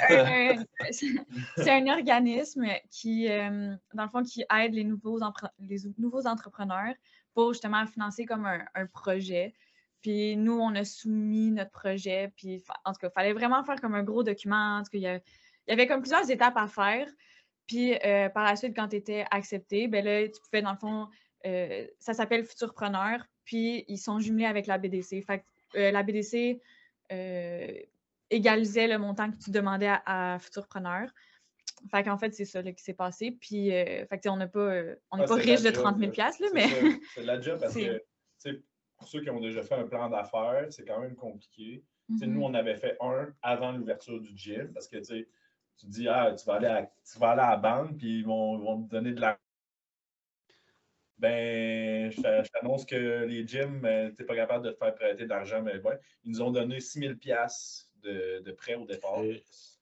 un, 1.72 1.88
organisme 1.88 2.68
qui, 2.92 3.28
dans 3.30 4.04
le 4.04 4.10
fond, 4.10 4.22
qui 4.22 4.44
aide 4.56 4.76
les 4.76 4.84
nouveaux, 4.84 5.20
les 5.60 5.80
nouveaux 5.98 6.28
entrepreneurs 6.28 6.94
pour 7.34 7.54
justement 7.54 7.84
financer 7.88 8.26
comme 8.26 8.46
un, 8.46 8.64
un 8.76 8.86
projet. 8.86 9.56
Puis 10.02 10.38
nous, 10.38 10.58
on 10.60 10.76
a 10.76 10.86
soumis 10.86 11.52
notre 11.52 11.72
projet. 11.72 12.32
Puis 12.36 12.64
en 12.86 12.94
tout 12.94 13.00
cas, 13.00 13.10
il 13.10 13.14
fallait 13.14 13.34
vraiment 13.34 13.64
faire 13.64 13.80
comme 13.82 13.96
un 13.96 14.04
gros 14.04 14.24
document. 14.24 14.78
En 14.78 14.84
tout 14.84 14.92
cas, 14.92 14.98
il 14.98 15.22
y, 15.68 15.72
avait 15.72 15.88
comme 15.88 16.02
plusieurs 16.02 16.30
étapes 16.30 16.58
à 16.58 16.68
faire. 16.68 17.08
Puis 17.68 17.94
euh, 18.06 18.30
par 18.30 18.46
la 18.46 18.56
suite, 18.56 18.76
quand 18.76 18.88
tu 18.88 18.96
étais 18.96 19.26
accepté, 19.30 19.88
ben 19.88 20.04
là, 20.04 20.28
tu 20.28 20.40
pouvais, 20.42 20.62
dans 20.62 20.72
le 20.72 20.78
fond, 20.78 21.08
euh, 21.46 21.86
ça 22.00 22.14
s'appelle 22.14 22.46
Futurpreneur. 22.46 23.26
Puis 23.44 23.86
ils 23.88 23.98
sont 23.98 24.20
jumelés 24.20 24.46
avec 24.46 24.68
la 24.68 24.78
BDC. 24.78 25.22
Fait 25.22 25.40
que 25.40 25.80
euh, 25.80 25.92
la 25.92 26.04
BDC 26.04 26.62
égalisait 28.30 28.88
le 28.88 29.00
montant 29.00 29.32
que 29.32 29.38
tu 29.38 29.52
demandais 29.52 29.88
à, 29.88 30.34
à 30.36 30.40
Futurpreneur. 30.40 31.10
Fait 31.92 32.04
qu'en 32.04 32.18
fait, 32.18 32.34
c'est 32.34 32.46
ça 32.46 32.62
qui 32.62 32.84
s'est 32.84 32.94
passé. 32.94 33.32
Puis, 33.32 33.70
fait 33.70 34.20
que, 34.22 34.30
on 34.30 34.38
n'est 34.38 34.48
pas, 34.48 34.82
on 35.12 35.20
ah, 35.20 35.26
pas 35.26 35.36
riche 35.36 35.62
de 35.62 35.72
30 35.72 35.98
000 35.98 36.12
là, 36.18 36.32
mais... 36.54 36.68
C'est 37.16 37.24
la 37.24 37.40
job 37.40 37.60
parce 37.60 37.74
que 38.44 38.62
pour 39.00 39.08
ceux 39.08 39.22
qui 39.22 39.30
ont 39.30 39.40
déjà 39.40 39.64
fait 39.64 39.76
un 39.76 39.88
plan 39.88 40.10
d'affaires, 40.10 40.68
c'est 40.70 40.86
quand 40.86 41.00
même 41.00 41.16
compliqué. 41.16 41.84
Nous, 42.10 42.18
mm-hmm. 42.18 42.44
on 42.44 42.54
avait 42.54 42.76
fait 42.76 42.98
un 43.00 43.34
avant 43.42 43.72
l'ouverture 43.72 44.20
du 44.20 44.36
gym 44.36 44.72
parce 44.74 44.88
que 44.88 44.98
tu 44.98 45.26
dis, 45.86 46.08
ah, 46.08 46.36
tu 46.38 46.46
vas 46.46 46.56
aller 46.56 46.68
à, 46.68 46.92
tu 47.12 47.20
vas 47.20 47.30
aller 47.32 47.42
à 47.42 47.50
la 47.52 47.58
banque 47.58 47.98
puis 47.98 48.20
ils 48.20 48.26
vont, 48.26 48.84
te 48.84 48.90
donner 48.90 49.14
de 49.14 49.22
l'argent. 49.22 49.40
Ben, 51.18 52.12
je 52.12 52.50
t'annonce 52.52 52.86
que 52.86 53.26
les 53.26 53.46
gyms, 53.46 53.80
ben, 53.82 54.14
tu 54.14 54.22
n'es 54.22 54.26
pas 54.26 54.36
capable 54.36 54.66
de 54.66 54.72
te 54.72 54.78
faire 54.78 54.96
prêter 54.96 55.26
d'argent, 55.26 55.62
mais 55.62 55.80
ouais, 55.80 56.00
ils 56.24 56.32
nous 56.32 56.42
ont 56.42 56.52
donné 56.52 56.80
6 56.80 57.00
000 57.00 57.14
de, 57.14 58.40
de 58.42 58.52
prêt 58.52 58.76
au 58.76 58.86
départ. 58.86 59.22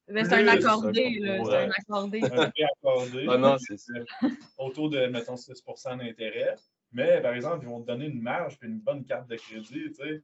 c'est 0.07 0.33
un 0.33 0.47
accordé, 0.47 1.19
C'est 1.21 1.55
un 1.55 1.69
accordé. 1.69 2.23
Un 2.23 2.29
prêt 2.49 2.63
accordé. 2.75 3.25
Ah 3.29 3.37
non, 3.37 3.57
c'est 3.59 3.77
ça. 3.77 3.93
Autour 4.57 4.89
de, 4.89 5.05
mettons, 5.07 5.35
6% 5.35 5.99
d'intérêt. 5.99 6.55
Mais 6.91 7.21
par 7.21 7.33
exemple, 7.33 7.63
ils 7.63 7.69
vont 7.69 7.81
te 7.81 7.87
donner 7.87 8.05
une 8.05 8.21
marge 8.21 8.57
et 8.63 8.65
une 8.65 8.79
bonne 8.79 9.05
carte 9.05 9.27
de 9.27 9.35
crédit, 9.35 9.89
tu 9.89 9.93
sais. 9.93 10.21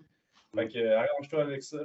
Fait 0.55 0.67
que 0.67 0.77
euh, 0.77 0.99
arrange-toi 0.99 1.41
avec 1.41 1.63
ça. 1.63 1.79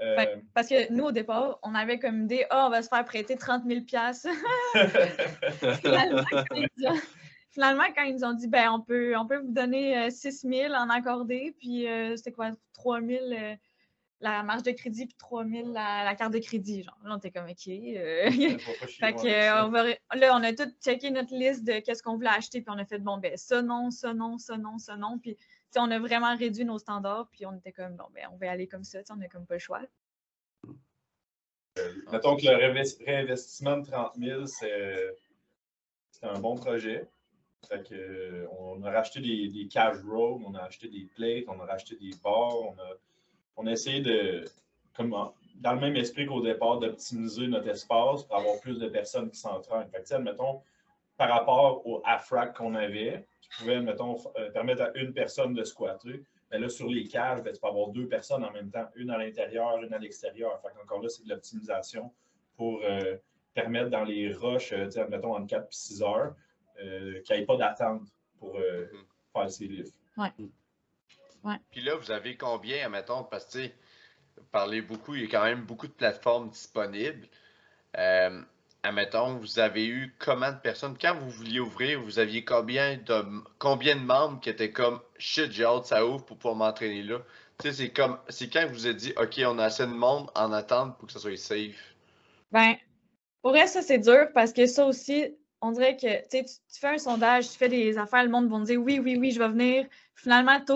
Euh, 0.00 0.36
parce 0.54 0.68
que 0.68 0.92
nous, 0.92 1.04
au 1.04 1.12
départ, 1.12 1.58
on 1.62 1.74
avait 1.74 1.98
comme 1.98 2.22
idée, 2.22 2.46
oh, 2.50 2.64
on 2.66 2.70
va 2.70 2.82
se 2.82 2.88
faire 2.88 3.04
prêter 3.04 3.36
30 3.36 3.64
000 3.64 3.80
finalement, 7.50 7.84
quand 7.96 8.04
ils 8.04 8.14
nous 8.14 8.24
ont 8.24 8.34
dit, 8.34 8.46
ben, 8.46 8.70
on 8.70 8.80
peut, 8.80 9.16
on 9.16 9.26
peut 9.26 9.38
vous 9.38 9.52
donner 9.52 10.08
6 10.10 10.44
euh, 10.44 10.68
000 10.68 10.74
en 10.74 10.88
accordé, 10.88 11.56
puis 11.58 11.88
c'était 12.16 12.30
quoi, 12.30 12.52
3 12.74 13.00
000 13.00 13.24
la 14.20 14.42
marge 14.42 14.62
de 14.62 14.72
crédit 14.72 15.06
puis 15.06 15.16
3000 15.16 15.72
la, 15.72 16.04
la 16.04 16.14
carte 16.14 16.32
de 16.32 16.38
crédit. 16.38 16.82
Genre. 16.82 16.98
Là, 17.04 17.14
on 17.14 17.18
était 17.18 17.30
comme 17.30 17.48
OK. 17.48 17.68
Euh... 17.68 18.30
fait 18.30 19.12
que, 19.14 19.64
on 19.64 19.70
va, 19.70 19.84
là, 19.86 20.36
on 20.36 20.42
a 20.42 20.52
tout 20.52 20.70
checké 20.82 21.10
notre 21.10 21.34
liste 21.34 21.64
de 21.64 21.78
qu'est-ce 21.80 22.02
qu'on 22.02 22.16
voulait 22.16 22.28
acheter, 22.28 22.60
puis 22.60 22.74
on 22.74 22.78
a 22.78 22.84
fait 22.84 22.98
bon, 22.98 23.18
ben, 23.18 23.36
ça 23.36 23.62
non, 23.62 23.90
ça 23.90 24.14
non, 24.14 24.38
ça 24.38 24.56
non, 24.56 24.78
ça 24.78 24.96
non. 24.96 25.18
Puis, 25.18 25.36
on 25.76 25.90
a 25.90 25.98
vraiment 25.98 26.36
réduit 26.36 26.64
nos 26.64 26.78
standards, 26.78 27.28
puis 27.30 27.46
on 27.46 27.54
était 27.54 27.72
comme 27.72 27.94
bon, 27.94 28.06
ben, 28.12 28.26
on 28.32 28.36
va 28.36 28.50
aller 28.50 28.66
comme 28.66 28.84
ça, 28.84 29.00
on 29.10 29.16
n'a 29.16 29.28
comme 29.28 29.46
pas 29.46 29.54
le 29.54 29.60
choix. 29.60 29.82
Euh, 31.78 31.92
mettons 32.10 32.36
que 32.36 32.44
le 32.44 32.56
réinvestissement 33.04 33.78
de 33.78 33.86
30 33.86 34.16
000, 34.16 34.46
c'est 34.46 35.14
un 36.22 36.40
bon 36.40 36.56
projet. 36.56 37.08
Fait 37.68 37.86
que, 37.88 38.48
on 38.58 38.82
a 38.82 38.90
racheté 38.90 39.20
des, 39.20 39.48
des 39.48 39.68
cash 39.68 39.96
rows, 40.04 40.42
on 40.44 40.54
a 40.54 40.62
acheté 40.62 40.88
des 40.88 41.04
plates, 41.14 41.44
on 41.48 41.60
a 41.60 41.66
racheté 41.66 41.96
des 41.96 42.10
bars, 42.22 42.56
on 42.56 42.72
a 42.78 42.96
on 43.58 43.66
a 43.66 43.72
essayé 43.72 44.00
de, 44.00 44.44
comme 44.96 45.10
dans 45.56 45.72
le 45.72 45.80
même 45.80 45.96
esprit 45.96 46.26
qu'au 46.26 46.40
départ, 46.40 46.78
d'optimiser 46.78 47.48
notre 47.48 47.68
espace 47.68 48.22
pour 48.22 48.36
avoir 48.36 48.60
plus 48.60 48.78
de 48.78 48.88
personnes 48.88 49.30
qui 49.30 49.38
s'entraînent. 49.38 49.88
Fait 49.90 50.02
que, 50.02 50.14
admettons, 50.14 50.62
par 51.16 51.28
rapport 51.28 51.84
au 51.86 52.00
AFRAC 52.04 52.56
qu'on 52.56 52.74
avait, 52.76 53.26
qui 53.40 53.48
pouvait, 53.58 53.80
mettons, 53.80 54.16
euh, 54.38 54.50
permettre 54.52 54.82
à 54.82 54.90
une 54.94 55.12
personne 55.12 55.54
de 55.54 55.64
squatter, 55.64 56.22
mais 56.50 56.58
là, 56.58 56.68
sur 56.68 56.88
les 56.88 57.06
cages, 57.08 57.42
ben, 57.42 57.52
tu 57.52 57.60
peux 57.60 57.66
avoir 57.66 57.88
deux 57.88 58.06
personnes 58.06 58.44
en 58.44 58.52
même 58.52 58.70
temps, 58.70 58.88
une 58.94 59.10
à 59.10 59.18
l'intérieur, 59.18 59.82
une 59.82 59.92
à 59.92 59.98
l'extérieur. 59.98 60.58
Fait 60.62 60.68
encore 60.80 61.02
là, 61.02 61.08
c'est 61.08 61.24
de 61.24 61.28
l'optimisation 61.28 62.12
pour 62.56 62.80
euh, 62.84 63.16
permettre 63.52 63.90
dans 63.90 64.04
les 64.04 64.32
rushs, 64.32 64.72
euh, 64.72 64.88
admettons, 64.96 65.34
entre 65.34 65.48
4 65.48 65.64
et 65.64 65.66
6 65.70 66.02
heures, 66.02 66.34
qu'il 66.78 67.36
n'y 67.36 67.42
ait 67.42 67.44
pas 67.44 67.56
d'attente 67.56 68.02
pour 68.38 68.56
mm-hmm. 68.56 68.86
faire 69.32 69.50
ces 69.50 69.66
livres. 69.66 69.90
Ouais. 70.16 70.30
Puis 71.70 71.80
là, 71.80 71.96
vous 71.96 72.10
avez 72.10 72.36
combien, 72.36 72.88
mettons, 72.88 73.24
parce 73.24 73.46
que 73.46 73.68
parlé 74.52 74.82
beaucoup. 74.82 75.14
Il 75.14 75.22
y 75.22 75.24
a 75.24 75.28
quand 75.28 75.44
même 75.44 75.62
beaucoup 75.62 75.86
de 75.86 75.92
plateformes 75.92 76.50
disponibles. 76.50 77.26
Euh, 77.96 78.40
admettons, 78.82 79.36
vous 79.36 79.58
avez 79.58 79.86
eu 79.86 80.14
combien 80.18 80.52
de 80.52 80.58
personnes? 80.58 80.96
Quand 81.00 81.14
vous 81.14 81.30
vouliez 81.30 81.60
ouvrir, 81.60 82.00
vous 82.00 82.18
aviez 82.18 82.44
combien 82.44 82.96
de, 82.96 83.24
combien 83.58 83.96
de 83.96 84.02
membres 84.02 84.40
qui 84.40 84.50
étaient 84.50 84.72
comme 84.72 85.00
shit, 85.18 85.50
j'ai 85.52 85.64
hâte, 85.64 85.86
ça 85.86 86.06
ouvre 86.06 86.24
pour 86.24 86.36
pouvoir 86.36 86.56
m'entraîner 86.56 87.02
là? 87.02 87.18
Tu 87.58 87.68
sais, 87.68 87.74
c'est 87.74 87.90
comme, 87.90 88.18
c'est 88.28 88.48
quand 88.48 88.66
vous 88.68 88.74
vous 88.74 88.86
êtes 88.86 88.96
dit, 88.96 89.12
OK, 89.16 89.40
on 89.44 89.58
a 89.58 89.64
assez 89.64 89.84
de 89.84 89.92
monde 89.92 90.30
en 90.36 90.52
attente 90.52 90.96
pour 90.96 91.08
que 91.08 91.12
ça 91.12 91.18
soit 91.18 91.36
safe? 91.36 91.94
Ben, 92.52 92.76
pour 93.42 93.50
vrai, 93.50 93.66
ça, 93.66 93.82
c'est 93.82 93.98
dur 93.98 94.28
parce 94.32 94.52
que 94.52 94.66
ça 94.66 94.86
aussi, 94.86 95.34
on 95.60 95.72
dirait 95.72 95.96
que 95.96 96.22
tu, 96.28 96.44
tu 96.44 96.80
fais 96.80 96.94
un 96.94 96.98
sondage, 96.98 97.50
tu 97.50 97.58
fais 97.58 97.68
des 97.68 97.98
affaires, 97.98 98.22
le 98.22 98.30
monde 98.30 98.48
va 98.48 98.60
dire 98.60 98.80
oui, 98.80 99.00
oui, 99.00 99.16
oui, 99.18 99.32
je 99.32 99.40
vais 99.40 99.48
venir. 99.48 99.86
Finalement, 100.14 100.60
tu 100.64 100.72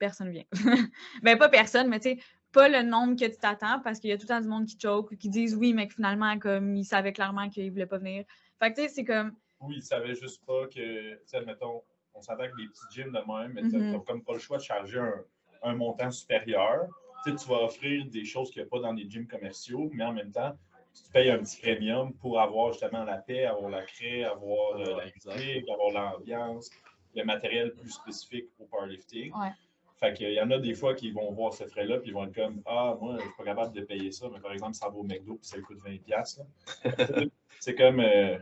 personne 0.00 0.30
vient. 0.30 0.44
ben, 1.22 1.38
pas 1.38 1.48
personne, 1.48 1.88
mais 1.88 2.00
tu 2.00 2.10
sais, 2.10 2.18
pas 2.52 2.68
le 2.68 2.82
nombre 2.82 3.14
que 3.14 3.26
tu 3.26 3.36
t'attends 3.36 3.80
parce 3.80 4.00
qu'il 4.00 4.10
y 4.10 4.12
a 4.12 4.16
tout 4.16 4.24
le 4.24 4.28
temps 4.28 4.40
du 4.40 4.48
monde 4.48 4.66
qui 4.66 4.76
choke 4.80 5.12
ou 5.12 5.16
qui 5.16 5.28
disent 5.28 5.54
oui, 5.54 5.72
mais 5.72 5.86
que 5.86 5.94
finalement, 5.94 6.38
comme 6.38 6.74
ils 6.74 6.84
savaient 6.84 7.12
clairement 7.12 7.48
qu'ils 7.48 7.66
ne 7.66 7.70
voulaient 7.70 7.86
pas 7.86 7.98
venir. 7.98 8.24
Fait 8.58 8.72
que 8.72 8.80
tu 8.80 8.82
sais, 8.82 8.88
c'est 8.88 9.04
comme. 9.04 9.36
Oui, 9.60 9.76
ils 9.76 9.82
savaient 9.82 10.14
juste 10.14 10.44
pas 10.44 10.66
que, 10.66 11.12
tu 11.14 11.20
sais, 11.26 11.44
mettons, 11.44 11.82
on 12.14 12.22
s'attend 12.22 12.48
que 12.48 12.56
des 12.56 12.66
petits 12.66 12.86
gyms 12.90 13.12
de 13.12 13.20
même, 13.32 13.52
mais 13.52 13.62
tu 13.62 13.76
n'as 13.76 13.98
mm-hmm. 13.98 14.04
comme 14.04 14.24
pas 14.24 14.32
le 14.32 14.38
choix 14.38 14.56
de 14.56 14.62
charger 14.62 14.98
un, 14.98 15.22
un 15.62 15.74
montant 15.74 16.10
supérieur. 16.10 16.88
Tu, 17.24 17.30
sais, 17.30 17.36
tu 17.36 17.48
vas 17.48 17.62
offrir 17.64 18.06
des 18.06 18.24
choses 18.24 18.50
qu'il 18.50 18.62
n'y 18.62 18.66
a 18.66 18.70
pas 18.70 18.80
dans 18.80 18.92
les 18.92 19.08
gyms 19.08 19.26
commerciaux, 19.26 19.90
mais 19.92 20.04
en 20.04 20.12
même 20.12 20.32
temps, 20.32 20.56
tu 20.94 21.02
payes 21.12 21.30
un 21.30 21.38
petit 21.38 21.60
premium 21.60 22.12
pour 22.14 22.40
avoir 22.40 22.72
justement 22.72 23.04
la 23.04 23.18
paix, 23.18 23.44
avoir 23.44 23.70
la 23.70 23.82
craie, 23.82 24.24
avoir 24.24 24.76
euh, 24.76 24.96
la 24.96 25.04
musique, 25.04 25.68
avoir 25.68 25.92
l'ambiance, 25.92 26.70
le 27.14 27.24
matériel 27.24 27.74
plus 27.74 27.90
spécifique 27.90 28.46
au 28.58 28.64
powerlifting. 28.64 29.32
Ouais. 29.32 29.52
Fait 30.00 30.14
qu'il 30.14 30.32
y 30.32 30.40
en 30.40 30.50
a 30.50 30.58
des 30.58 30.74
fois 30.74 30.94
qui 30.94 31.10
vont 31.10 31.30
voir 31.32 31.52
ces 31.52 31.66
frais-là 31.66 31.98
puis 31.98 32.08
ils 32.08 32.14
vont 32.14 32.24
être 32.24 32.34
comme 32.34 32.62
Ah, 32.64 32.96
moi, 33.00 33.16
je 33.18 33.22
suis 33.22 33.32
pas 33.36 33.44
capable 33.44 33.74
de 33.74 33.82
payer 33.82 34.10
ça, 34.10 34.28
mais 34.32 34.40
par 34.40 34.52
exemple, 34.52 34.74
ça 34.74 34.88
va 34.88 34.96
au 34.96 35.02
McDo 35.02 35.34
puis 35.34 35.46
ça 35.46 35.60
coûte 35.60 35.78
20$. 35.84 36.40
c'est 37.60 37.74
comme 37.74 38.00
euh, 38.00 38.38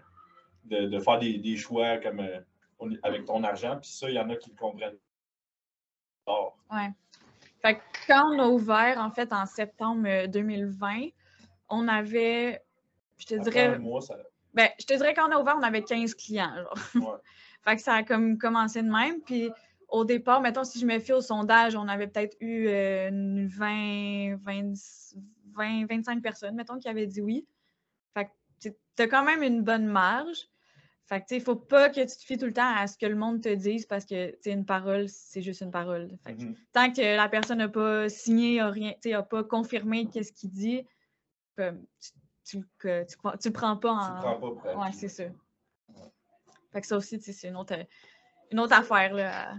de, 0.66 0.98
faire 1.00 1.18
des, 1.18 1.56
choix 1.56 1.98
comme 1.98 2.20
euh, 2.20 2.40
avec 3.02 3.24
ton 3.24 3.42
argent, 3.42 3.78
puis 3.80 3.90
ça, 3.90 4.08
il 4.08 4.14
y 4.14 4.20
en 4.20 4.30
a 4.30 4.36
qui 4.36 4.50
le 4.50 4.56
comprennent. 4.56 4.98
Ouais. 6.70 6.90
Fait 7.62 7.76
que 7.76 7.80
quand 8.06 8.34
on 8.34 8.38
a 8.38 8.46
ouvert, 8.46 8.98
en 8.98 9.10
fait, 9.10 9.32
en 9.32 9.46
septembre 9.46 10.26
2020, 10.26 11.08
on 11.70 11.88
avait, 11.88 12.62
je 13.18 13.26
te 13.26 13.34
dirais. 13.34 13.78
Ben, 14.54 14.68
je 14.78 14.86
te 14.86 14.94
dirais 14.94 15.14
quand 15.14 15.28
on 15.28 15.32
a 15.32 15.40
ouvert, 15.40 15.56
on 15.58 15.62
avait 15.62 15.82
15 15.82 16.14
clients. 16.14 16.52
fait 17.64 17.76
que 17.76 17.82
ça 17.82 17.94
a 17.94 18.02
comme 18.02 18.38
commencé 18.38 18.82
de 18.82 18.90
même. 18.90 19.20
Puis 19.22 19.50
au 19.88 20.04
départ, 20.04 20.40
mettons, 20.40 20.64
si 20.64 20.78
je 20.78 20.86
me 20.86 20.98
fie 20.98 21.12
au 21.12 21.20
sondage, 21.20 21.74
on 21.74 21.88
avait 21.88 22.06
peut-être 22.06 22.36
eu 22.40 22.66
20, 22.66 24.36
20, 24.36 25.86
25 25.86 26.22
personnes, 26.22 26.54
mettons, 26.54 26.78
qui 26.78 26.88
avaient 26.88 27.06
dit 27.06 27.20
oui. 27.20 27.46
Fait 28.14 28.26
que 28.26 28.68
tu 28.96 29.02
as 29.02 29.08
quand 29.08 29.24
même 29.24 29.42
une 29.42 29.62
bonne 29.62 29.86
marge. 29.86 30.48
Fait 31.06 31.20
que, 31.20 31.26
il 31.30 31.38
ne 31.38 31.42
faut 31.42 31.56
pas 31.56 31.88
que 31.88 32.00
tu 32.00 32.06
te 32.06 32.22
fies 32.22 32.36
tout 32.36 32.44
le 32.44 32.52
temps 32.52 32.70
à 32.76 32.86
ce 32.86 32.98
que 32.98 33.06
le 33.06 33.14
monde 33.14 33.40
te 33.40 33.48
dise 33.48 33.86
parce 33.86 34.04
que, 34.04 34.36
une 34.44 34.66
parole, 34.66 35.08
c'est 35.08 35.40
juste 35.40 35.62
une 35.62 35.70
parole. 35.70 36.18
Mm-hmm. 36.26 36.54
Tant 36.72 36.92
que 36.92 37.16
la 37.16 37.28
personne 37.30 37.58
n'a 37.58 37.68
pas 37.68 38.10
signé, 38.10 38.60
n'a 39.06 39.22
pas 39.22 39.42
confirmé 39.42 40.06
qu'est-ce 40.06 40.32
qu'il 40.32 40.50
dit, 40.50 40.84
tu, 41.56 41.64
tu, 42.44 43.16
tu, 43.40 43.50
prends 43.50 43.76
pas 43.78 43.90
en. 43.90 44.16
Tu 44.16 44.20
prends 44.20 44.56
pas 44.56 44.76
Ouais, 44.76 44.92
c'est 44.92 45.08
ça. 45.08 45.24
Fait 46.72 46.82
que 46.82 46.86
ça 46.86 46.98
aussi, 46.98 47.18
c'est 47.20 47.48
une 47.48 47.56
autre, 47.56 47.74
une 48.52 48.60
autre 48.60 48.74
affaire 48.74 49.14
là, 49.14 49.54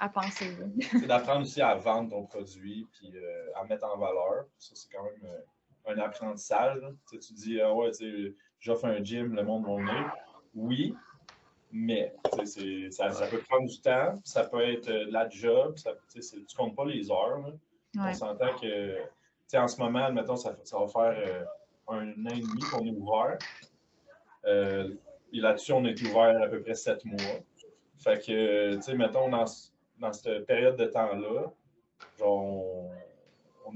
à, 0.00 0.08
penser. 0.08 0.56
c'est 0.90 1.06
d'apprendre 1.06 1.42
aussi 1.42 1.62
à 1.62 1.74
vendre 1.74 2.10
ton 2.10 2.24
produit 2.24 2.86
puis 2.92 3.12
euh, 3.16 3.46
à 3.56 3.64
mettre 3.64 3.84
en 3.84 3.96
valeur. 3.96 4.46
Ça, 4.58 4.72
c'est 4.74 4.88
quand 4.92 5.04
même 5.04 5.24
euh, 5.24 5.92
un 5.92 5.98
apprentissage. 5.98 6.80
Tu, 7.10 7.18
tu 7.18 7.32
dis, 7.34 7.60
ah 7.60 7.72
ouais, 7.74 7.90
j'offre 8.60 8.86
un 8.86 9.02
gym, 9.02 9.34
le 9.34 9.44
monde 9.44 9.66
va 9.66 9.76
venir. 9.76 10.12
Oui, 10.54 10.94
mais 11.72 12.14
ça, 12.90 13.10
ça, 13.10 13.26
peut 13.26 13.42
prendre 13.48 13.68
du 13.68 13.80
temps, 13.80 14.14
ça 14.22 14.44
peut 14.44 14.62
être 14.62 14.88
euh, 14.88 15.06
de 15.06 15.12
la 15.12 15.28
job, 15.28 15.76
ça, 15.76 15.90
tu 16.08 16.18
ne 16.18 16.56
comptes 16.56 16.76
pas 16.76 16.84
les 16.84 17.10
heures. 17.10 17.40
On 17.98 18.12
s'entend 18.14 18.54
que 18.60 18.96
en 19.56 19.68
ce 19.68 19.80
moment, 19.80 20.04
admettons, 20.04 20.36
ça, 20.36 20.56
ça 20.64 20.78
va 20.78 20.88
faire 20.88 21.14
euh, 21.16 21.44
un 21.88 22.10
an 22.10 22.30
et 22.30 22.40
demi 22.40 22.60
qu'on 22.70 22.86
est 22.86 22.90
ouvert. 22.90 23.38
Euh, 24.46 24.94
et 25.32 25.40
là-dessus, 25.40 25.72
on 25.72 25.84
est 25.84 26.00
ouvert 26.02 26.42
à 26.42 26.48
peu 26.48 26.60
près 26.60 26.74
sept 26.74 27.04
mois. 27.04 27.18
Fait 27.98 28.18
que, 28.18 28.76
tu 28.76 28.82
sais, 28.82 28.94
mettons, 28.94 29.28
dans, 29.28 29.44
dans, 29.98 30.12
cette 30.12 30.46
période 30.46 30.76
de 30.76 30.86
temps-là, 30.86 31.52
on, 32.20 32.90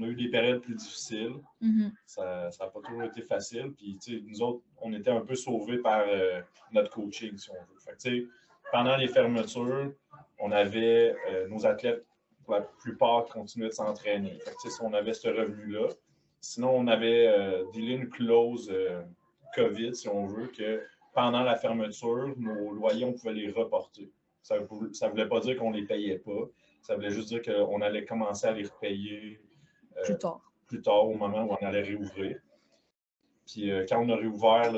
a 0.01 0.05
eu 0.05 0.15
des 0.15 0.29
périodes 0.29 0.61
plus 0.61 0.75
difficiles. 0.75 1.35
Mm-hmm. 1.61 1.91
Ça 2.05 2.49
n'a 2.59 2.67
pas 2.67 2.79
toujours 2.81 3.03
été 3.03 3.21
facile. 3.21 3.73
Puis, 3.73 3.99
nous 4.27 4.41
autres, 4.41 4.61
on 4.81 4.93
était 4.93 5.11
un 5.11 5.21
peu 5.21 5.35
sauvés 5.35 5.79
par 5.79 6.03
euh, 6.07 6.41
notre 6.71 6.91
coaching, 6.91 7.37
si 7.37 7.49
on 7.49 7.53
veut. 7.53 7.79
Fait 7.79 7.97
que, 8.01 8.27
pendant 8.71 8.95
les 8.95 9.07
fermetures, 9.07 9.91
on 10.39 10.51
avait 10.51 11.15
nos 11.49 11.65
athlètes 11.65 12.05
la 12.49 12.61
plupart 12.61 13.25
continuaient 13.25 13.69
de 13.69 13.73
s'entraîner. 13.73 14.39
Si 14.59 14.69
on 14.81 14.93
avait 14.93 15.13
ce 15.13 15.27
revenu-là. 15.27 15.87
Sinon, 16.41 16.71
on 16.75 16.87
avait 16.87 17.27
euh, 17.27 17.65
une 17.73 18.09
clause 18.09 18.69
euh, 18.71 19.01
COVID, 19.55 19.95
si 19.95 20.07
on 20.07 20.25
veut, 20.25 20.47
que 20.47 20.81
pendant 21.13 21.43
la 21.43 21.55
fermeture, 21.55 22.33
nos 22.37 22.73
loyers, 22.73 23.05
on 23.05 23.13
pouvait 23.13 23.33
les 23.33 23.51
reporter. 23.51 24.09
Ça 24.41 24.59
ne 24.59 25.09
voulait 25.09 25.27
pas 25.27 25.39
dire 25.39 25.57
qu'on 25.57 25.71
ne 25.71 25.77
les 25.77 25.85
payait 25.85 26.19
pas. 26.19 26.49
Ça 26.81 26.95
voulait 26.95 27.11
juste 27.11 27.27
dire 27.27 27.41
qu'on 27.41 27.81
allait 27.81 28.05
commencer 28.05 28.47
à 28.47 28.51
les 28.51 28.63
repayer 28.63 29.39
euh, 29.97 30.03
plus 30.03 30.17
tard. 30.17 30.41
Plus 30.67 30.81
tard, 30.81 31.07
au 31.07 31.15
moment 31.15 31.43
où 31.43 31.51
on 31.51 31.65
allait 31.65 31.81
réouvrir. 31.81 32.37
Puis 33.45 33.71
euh, 33.71 33.85
quand 33.87 33.99
on 34.03 34.09
a 34.09 34.15
réouvert 34.15 34.71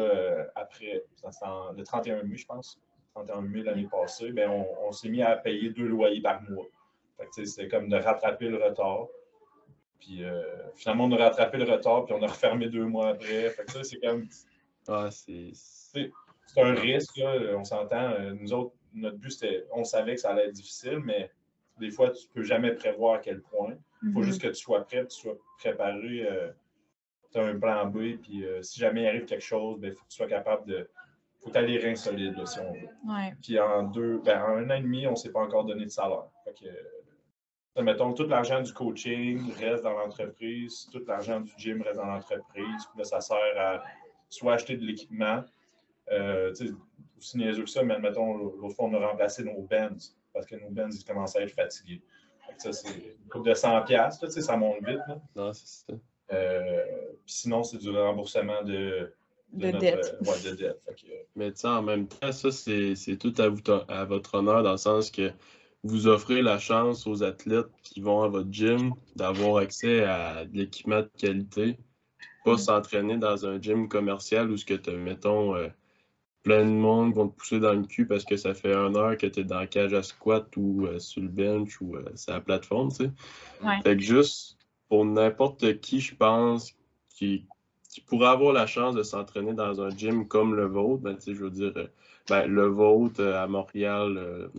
après, 0.55 1.03
le 1.23 1.83
31 1.83 2.23
mai, 2.23 2.37
je 2.37 2.45
pense, 2.45 2.79
31 3.13 3.41
mai 3.41 3.63
l'année 3.63 3.87
passée, 3.91 4.31
ben, 4.31 4.49
on 4.49 4.91
s'est 4.91 5.09
mis 5.09 5.21
à 5.21 5.35
payer 5.35 5.69
deux 5.69 5.87
loyers 5.87 6.21
par 6.21 6.41
mois. 6.49 6.65
C'était 7.31 7.67
comme 7.67 7.89
de 7.89 7.97
rattraper 7.97 8.47
le 8.47 8.57
retard. 8.63 9.07
Puis 9.99 10.23
euh, 10.23 10.41
finalement, 10.75 11.05
on 11.05 11.11
a 11.11 11.17
rattrapé 11.17 11.57
le 11.57 11.71
retard, 11.71 12.05
puis 12.05 12.15
on 12.17 12.23
a 12.23 12.27
refermé 12.27 12.67
deux 12.67 12.85
mois 12.85 13.09
après. 13.09 13.49
Fait 13.51 13.65
que 13.65 13.71
ça, 13.71 13.83
c'est 13.83 13.99
comme. 13.99 14.27
Ah, 14.87 15.09
c'est. 15.11 15.51
C'est 15.53 16.61
un 16.61 16.73
risque, 16.73 17.17
là, 17.17 17.55
on 17.57 17.63
s'entend. 17.63 18.19
Nous 18.33 18.51
autres, 18.51 18.73
notre 18.93 19.17
but, 19.17 19.31
c'était. 19.31 19.65
On 19.71 19.83
savait 19.83 20.15
que 20.15 20.21
ça 20.21 20.31
allait 20.31 20.47
être 20.47 20.53
difficile, 20.53 20.99
mais 21.03 21.31
des 21.79 21.91
fois, 21.91 22.11
tu 22.11 22.27
ne 22.27 22.33
peux 22.33 22.43
jamais 22.43 22.73
prévoir 22.73 23.15
à 23.15 23.19
quel 23.19 23.41
point. 23.41 23.75
Il 24.03 24.11
faut 24.11 24.21
mm-hmm. 24.21 24.23
juste 24.23 24.41
que 24.41 24.47
tu 24.47 24.55
sois 24.55 24.83
prêt, 24.83 25.03
que 25.03 25.07
tu 25.07 25.19
sois 25.19 25.37
préparé. 25.59 26.27
Euh, 26.27 26.51
tu 27.31 27.39
as 27.39 27.45
un 27.45 27.57
plan 27.57 27.85
B, 27.85 28.17
puis 28.21 28.43
si 28.61 28.79
jamais 28.79 29.03
il 29.03 29.07
arrive 29.07 29.25
quelque 29.25 29.43
chose, 29.43 29.77
il 29.77 29.81
ben, 29.81 29.93
faut 29.93 30.03
que 30.03 30.09
tu 30.09 30.17
sois 30.17 30.27
capable 30.27 30.67
de. 30.67 30.89
Il 31.41 31.43
faut 31.43 31.49
que 31.49 31.53
tu 31.53 31.63
aies 31.63 31.67
les 31.67 31.79
reins 31.79 31.95
solides, 31.95 32.45
si 32.45 32.59
on 32.59 32.73
veut. 32.73 32.89
Puis 33.41 33.59
en 33.59 33.83
deux, 33.83 34.19
ben, 34.19 34.41
en 34.43 34.57
un 34.57 34.69
an 34.69 34.75
et 34.75 34.81
demi, 34.81 35.07
on 35.07 35.11
ne 35.11 35.15
s'est 35.15 35.31
pas 35.31 35.39
encore 35.39 35.65
donné 35.65 35.85
de 35.85 35.89
salaire. 35.89 36.25
Fait 36.43 36.53
que, 36.53 37.81
mettons, 37.81 38.13
tout 38.13 38.27
l'argent 38.27 38.61
du 38.61 38.73
coaching 38.73 39.51
reste 39.53 39.83
dans 39.83 39.93
l'entreprise, 39.93 40.89
tout 40.91 41.03
l'argent 41.07 41.39
du 41.39 41.51
gym 41.57 41.81
reste 41.81 41.97
dans 41.97 42.05
l'entreprise. 42.05 42.89
Là, 42.97 43.03
ça 43.05 43.21
sert 43.21 43.37
à 43.57 43.81
soit 44.29 44.53
acheter 44.53 44.77
de 44.77 44.85
l'équipement, 44.85 45.43
euh, 46.11 46.53
aussi 47.21 47.37
niaiseux 47.37 47.63
que 47.63 47.69
ça, 47.69 47.83
mais 47.83 47.93
admettons, 47.95 48.33
l'autre 48.33 48.75
fois, 48.75 48.85
on 48.85 48.93
a 48.93 49.07
remplacé 49.07 49.43
nos 49.43 49.61
bands 49.61 49.95
parce 50.33 50.45
que 50.45 50.55
nos 50.55 50.69
bands, 50.69 50.89
ils 50.89 51.03
commençaient 51.03 51.39
à 51.39 51.43
être 51.43 51.53
fatigués. 51.53 52.01
ça, 52.57 52.73
c'est 52.73 52.89
une 52.89 53.29
coupe 53.29 53.45
de 53.45 53.53
100$, 53.53 53.89
là, 53.89 54.11
ça 54.11 54.57
monte 54.57 54.83
vite. 54.85 54.99
Là. 55.07 55.21
Non, 55.35 55.53
c'est 55.53 55.67
ça. 55.67 55.93
Euh, 56.33 56.85
sinon, 57.25 57.63
c'est 57.63 57.77
du 57.77 57.89
remboursement 57.89 58.63
de, 58.63 59.13
de, 59.53 59.71
de 59.71 59.77
dette. 59.77 60.17
Ouais, 60.21 60.49
de 60.49 60.55
dette. 60.55 60.81
Mais 61.35 61.51
tu 61.51 61.59
sais, 61.59 61.67
en 61.67 61.81
même 61.81 62.07
temps, 62.07 62.31
ça, 62.31 62.51
c'est 62.51 63.17
tout 63.17 63.33
à, 63.37 63.49
vous, 63.49 63.61
à 63.87 64.05
votre 64.05 64.35
honneur 64.35 64.63
dans 64.63 64.71
le 64.71 64.77
sens 64.77 65.11
que 65.11 65.31
vous 65.83 66.07
offrez 66.07 66.41
la 66.41 66.59
chance 66.59 67.07
aux 67.07 67.23
athlètes 67.23 67.71
qui 67.83 68.01
vont 68.01 68.21
à 68.21 68.27
votre 68.27 68.51
gym 68.51 68.93
d'avoir 69.15 69.57
accès 69.57 70.03
à 70.03 70.45
de 70.45 70.57
l'équipement 70.57 71.01
de 71.01 71.09
qualité, 71.17 71.77
pas 72.45 72.53
mm. 72.53 72.59
s'entraîner 72.59 73.17
dans 73.17 73.45
un 73.45 73.59
gym 73.59 73.87
commercial 73.87 74.49
où 74.51 74.57
ce 74.57 74.65
que 74.65 74.75
tu 74.75 74.91
mettons, 74.91 75.55
euh, 75.55 75.67
plein 76.43 76.65
de 76.65 76.71
monde 76.71 77.13
vont 77.13 77.27
te 77.27 77.37
pousser 77.37 77.59
dans 77.59 77.73
le 77.73 77.83
cul 77.83 78.05
parce 78.05 78.25
que 78.25 78.35
ça 78.35 78.53
fait 78.53 78.73
une 78.73 78.97
heure 78.97 79.17
que 79.17 79.27
tu 79.27 79.41
es 79.41 79.43
dans 79.43 79.59
la 79.59 79.67
cage 79.67 79.93
à 79.93 80.03
squat 80.03 80.47
ou 80.57 80.85
euh, 80.85 80.99
sur 80.99 81.21
le 81.21 81.27
bench 81.27 81.79
ou 81.81 81.95
euh, 81.95 82.03
sur 82.15 82.33
la 82.33 82.41
plateforme, 82.41 82.89
tu 82.89 83.05
sais. 83.05 83.11
Fait 83.83 83.95
que 83.95 84.01
juste 84.01 84.57
pour 84.89 85.05
n'importe 85.05 85.79
qui, 85.79 85.99
je 85.99 86.15
pense, 86.15 86.73
qui, 87.09 87.45
qui 87.89 88.01
pourrait 88.01 88.29
avoir 88.29 88.53
la 88.53 88.65
chance 88.65 88.95
de 88.95 89.03
s'entraîner 89.03 89.53
dans 89.53 89.81
un 89.81 89.89
gym 89.89 90.27
comme 90.27 90.55
le 90.55 90.65
vôtre, 90.65 91.03
ben, 91.03 91.17
je 91.25 91.31
veux 91.31 91.51
dire, 91.51 91.73
ben, 92.27 92.47
le 92.47 92.65
vôtre 92.65 93.23
à 93.23 93.47
Montréal, 93.47 94.49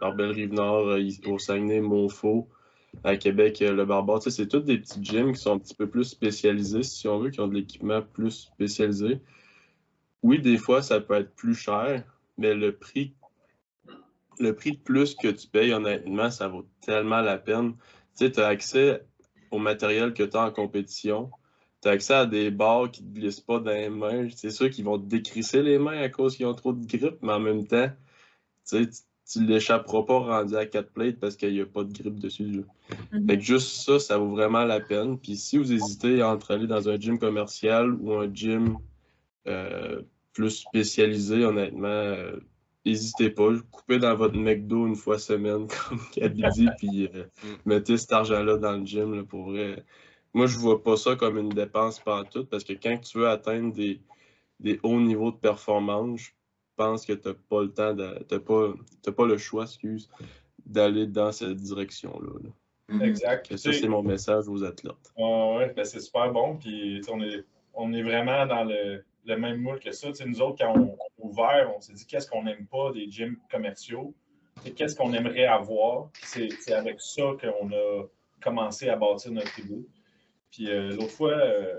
alors, 0.00 0.14
Belle-Rive-Nord, 0.14 0.88
euh, 0.88 1.10
au 1.26 1.38
Saguenay, 1.38 1.80
Montfort, 1.80 2.46
à 3.04 3.16
Québec, 3.16 3.60
euh, 3.62 3.72
le 3.72 3.84
Barbare. 3.84 4.22
c'est 4.22 4.46
tous 4.46 4.60
des 4.60 4.78
petits 4.78 5.02
gyms 5.02 5.32
qui 5.32 5.40
sont 5.40 5.54
un 5.54 5.58
petit 5.58 5.74
peu 5.74 5.88
plus 5.88 6.04
spécialisés, 6.04 6.82
si 6.82 7.08
on 7.08 7.18
veut, 7.18 7.30
qui 7.30 7.40
ont 7.40 7.48
de 7.48 7.54
l'équipement 7.54 8.02
plus 8.02 8.30
spécialisé. 8.30 9.20
Oui, 10.22 10.40
des 10.40 10.58
fois, 10.58 10.82
ça 10.82 11.00
peut 11.00 11.14
être 11.14 11.34
plus 11.34 11.54
cher, 11.54 12.04
mais 12.36 12.54
le 12.54 12.76
prix, 12.76 13.14
le 14.38 14.54
prix 14.54 14.72
de 14.72 14.78
plus 14.78 15.14
que 15.14 15.28
tu 15.28 15.46
payes, 15.46 15.72
honnêtement, 15.72 16.30
ça 16.30 16.48
vaut 16.48 16.66
tellement 16.80 17.20
la 17.20 17.38
peine. 17.38 17.74
Tu 18.16 18.26
sais, 18.26 18.32
tu 18.32 18.40
as 18.40 18.46
accès 18.46 19.04
au 19.50 19.58
matériel 19.58 20.12
que 20.12 20.22
tu 20.22 20.36
as 20.36 20.44
en 20.44 20.50
compétition. 20.50 21.30
Tu 21.82 21.88
as 21.88 21.92
accès 21.92 22.14
à 22.14 22.26
des 22.26 22.50
barres 22.50 22.90
qui 22.90 23.04
ne 23.04 23.08
te 23.08 23.14
glissent 23.14 23.40
pas 23.40 23.60
dans 23.60 23.70
les 23.70 23.88
mains. 23.88 24.28
C'est 24.34 24.50
sûr 24.50 24.70
qu'ils 24.70 24.84
vont 24.84 24.98
te 24.98 25.06
décrisser 25.06 25.62
les 25.62 25.78
mains 25.78 26.00
à 26.00 26.08
cause 26.08 26.36
qu'ils 26.36 26.46
ont 26.46 26.54
trop 26.54 26.72
de 26.72 26.84
grippe, 26.84 27.18
mais 27.22 27.32
en 27.32 27.40
même 27.40 27.66
temps, 27.66 27.90
tu 28.68 28.76
ne 29.36 29.46
l'échapperas 29.46 30.02
pas 30.02 30.18
rendu 30.18 30.56
à 30.56 30.66
4 30.66 30.90
plates 30.90 31.20
parce 31.20 31.36
qu'il 31.36 31.52
n'y 31.52 31.60
a 31.60 31.66
pas 31.66 31.84
de 31.84 31.92
grippe 31.92 32.18
dessus. 32.18 32.64
Mhm. 33.12 33.26
Fait 33.28 33.38
que 33.38 33.44
juste 33.44 33.82
ça, 33.82 33.98
ça 33.98 34.18
vaut 34.18 34.30
vraiment 34.30 34.64
la 34.64 34.80
peine. 34.80 35.18
Puis 35.18 35.36
si 35.36 35.58
vous 35.58 35.72
hésitez 35.72 36.22
entre 36.22 36.52
aller 36.52 36.66
dans 36.66 36.88
un 36.88 36.98
gym 36.98 37.18
commercial 37.18 37.94
ou 38.00 38.12
un 38.14 38.32
gym 38.32 38.78
plus 40.38 40.50
spécialisé, 40.50 41.44
honnêtement, 41.44 41.88
euh, 41.88 42.36
n'hésitez 42.86 43.28
pas. 43.28 43.50
Coupez 43.72 43.98
dans 43.98 44.14
votre 44.14 44.36
McDo 44.36 44.86
une 44.86 44.94
fois 44.94 45.18
semaine, 45.18 45.66
comme 45.88 45.98
Kaby 46.12 46.44
dit, 46.54 46.68
puis 46.78 47.10
euh, 47.12 47.24
mm. 47.42 47.56
mettez 47.66 47.96
cet 47.96 48.12
argent-là 48.12 48.56
dans 48.56 48.76
le 48.76 48.86
gym. 48.86 49.26
pour 49.26 49.50
vrai. 49.50 49.84
Moi, 50.34 50.46
je 50.46 50.56
vois 50.56 50.80
pas 50.80 50.96
ça 50.96 51.16
comme 51.16 51.38
une 51.38 51.48
dépense 51.48 52.00
tout, 52.30 52.44
parce 52.44 52.62
que 52.62 52.74
quand 52.74 52.98
tu 52.98 53.18
veux 53.18 53.28
atteindre 53.28 53.74
des, 53.74 54.00
hauts 54.84 55.00
niveaux 55.00 55.32
de 55.32 55.36
performance, 55.36 56.20
je 56.20 56.30
pense 56.76 57.04
que 57.04 57.14
tu 57.14 57.26
n'as 57.26 57.34
pas 57.34 57.62
le 57.62 57.72
temps, 57.72 57.96
tu 58.28 58.38
pas, 58.38 59.12
pas 59.12 59.26
le 59.26 59.38
choix, 59.38 59.64
excuse, 59.64 60.08
d'aller 60.64 61.08
dans 61.08 61.32
cette 61.32 61.56
direction-là. 61.56 62.30
Mm-hmm. 62.90 63.02
Exact. 63.02 63.56
ça, 63.56 63.72
c'est 63.72 63.88
mon 63.88 64.04
message 64.04 64.48
aux 64.48 64.62
athlètes. 64.62 65.12
oui, 65.16 65.64
ben, 65.74 65.84
c'est 65.84 66.00
super 66.00 66.30
bon. 66.30 66.56
Puis 66.56 67.00
on 67.10 67.20
est, 67.22 67.44
on 67.74 67.92
est 67.92 68.02
vraiment 68.02 68.46
dans 68.46 68.62
le 68.62 69.02
le 69.24 69.36
même 69.36 69.60
moule 69.60 69.80
que 69.80 69.92
ça. 69.92 70.08
nous 70.24 70.40
autres, 70.40 70.64
quand 70.64 70.76
on, 70.76 70.94
a 70.94 70.96
ouvert, 71.18 71.72
on 71.76 71.80
s'est 71.80 71.92
dit 71.92 72.06
qu'est-ce 72.06 72.28
qu'on 72.28 72.44
n'aime 72.44 72.66
pas 72.66 72.92
des 72.92 73.10
gyms 73.10 73.36
commerciaux? 73.50 74.14
Qu'est-ce 74.76 74.96
qu'on 74.96 75.12
aimerait 75.12 75.46
avoir? 75.46 76.10
C'est 76.22 76.72
avec 76.72 77.00
ça 77.00 77.22
qu'on 77.40 77.70
a 77.72 78.04
commencé 78.40 78.88
à 78.88 78.96
bâtir 78.96 79.32
notre 79.32 79.58
idée. 79.58 79.86
Puis 80.50 80.70
euh, 80.70 80.90
l'autre 80.94 81.10
fois, 81.10 81.32
euh, 81.32 81.74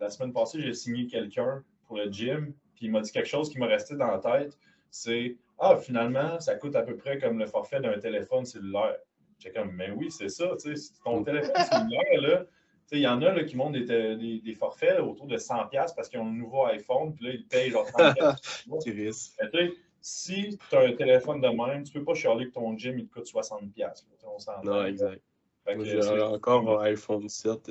la 0.00 0.10
semaine 0.10 0.32
passée, 0.32 0.60
j'ai 0.60 0.74
signé 0.74 1.06
quelqu'un 1.06 1.64
pour 1.86 1.96
le 1.96 2.10
gym, 2.10 2.52
puis 2.74 2.86
il 2.86 2.92
m'a 2.92 3.00
dit 3.00 3.10
quelque 3.10 3.28
chose 3.28 3.50
qui 3.50 3.58
m'a 3.58 3.66
resté 3.66 3.96
dans 3.96 4.06
la 4.06 4.18
tête. 4.18 4.56
C'est 4.90 5.36
Ah, 5.58 5.76
finalement, 5.76 6.38
ça 6.40 6.54
coûte 6.54 6.76
à 6.76 6.82
peu 6.82 6.96
près 6.96 7.18
comme 7.18 7.38
le 7.38 7.46
forfait 7.46 7.80
d'un 7.80 7.98
téléphone 7.98 8.44
cellulaire. 8.44 8.96
J'ai 9.38 9.52
comme, 9.52 9.72
mais 9.72 9.90
oui, 9.90 10.10
c'est 10.10 10.28
ça, 10.28 10.54
tu 10.62 10.76
sais, 10.76 10.92
ton 11.04 11.22
téléphone 11.22 11.54
cellulaire, 11.70 12.20
là, 12.20 12.44
il 12.92 13.00
y 13.00 13.06
en 13.06 13.22
a 13.22 13.32
là, 13.32 13.44
qui 13.44 13.56
montent 13.56 13.72
des, 13.72 14.40
des, 14.40 14.54
forfaits 14.54 15.00
autour 15.00 15.26
de 15.26 15.36
100$ 15.36 15.70
parce 15.70 16.08
qu'ils 16.08 16.18
ont 16.20 16.26
un 16.26 16.32
nouveau 16.32 16.64
iPhone, 16.66 17.14
puis 17.14 17.26
là, 17.26 17.32
ils 17.32 17.46
payent 17.46 17.70
genre 17.70 17.86
30$. 17.86 19.72
si 20.02 20.58
tu 20.68 20.76
as 20.76 20.80
un 20.80 20.92
téléphone 20.94 21.40
de 21.40 21.48
même, 21.48 21.84
tu 21.84 21.96
ne 21.96 22.00
peux 22.00 22.04
pas 22.06 22.14
chialer 22.14 22.48
que 22.48 22.54
ton 22.54 22.76
gym 22.76 22.98
il 22.98 23.06
te 23.06 23.12
coûte 23.12 23.26
60$. 23.26 24.04
On 24.24 24.64
non, 24.64 24.84
exact. 24.86 25.22
J'ai 25.66 26.22
encore 26.22 26.80
un 26.80 26.84
iPhone 26.84 27.28
7, 27.28 27.70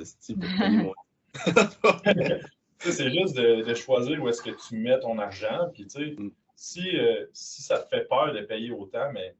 c'est 2.78 3.10
juste 3.10 3.36
de, 3.36 3.62
de, 3.62 3.74
choisir 3.74 4.22
où 4.22 4.28
est-ce 4.28 4.42
que 4.42 4.50
tu 4.50 4.76
mets 4.76 4.98
ton 5.00 5.18
argent. 5.18 5.70
Puis, 5.72 5.84
mm. 5.84 6.30
si, 6.56 6.98
euh, 6.98 7.26
si 7.32 7.62
ça 7.62 7.78
te 7.78 7.88
fait 7.88 8.08
peur 8.08 8.32
de 8.32 8.40
payer 8.40 8.70
autant, 8.70 9.12
mais 9.12 9.34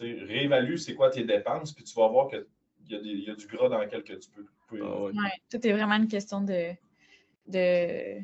réévalue 0.00 0.76
c'est 0.76 0.94
quoi 0.94 1.10
tes 1.10 1.24
dépenses, 1.24 1.72
puis 1.72 1.84
tu 1.84 1.94
vas 1.94 2.08
voir 2.08 2.28
qu'il 2.28 2.44
y, 2.88 3.24
y, 3.24 3.30
a 3.30 3.34
du 3.34 3.46
gras 3.46 3.68
dans 3.68 3.78
lequel 3.78 4.02
que 4.02 4.14
tu 4.14 4.30
peux 4.30 4.46
ah 4.80 5.28
tout 5.50 5.66
est 5.66 5.72
vraiment 5.72 5.96
une 5.96 6.08
question 6.08 6.40
de. 6.40 6.72
de... 7.46 8.20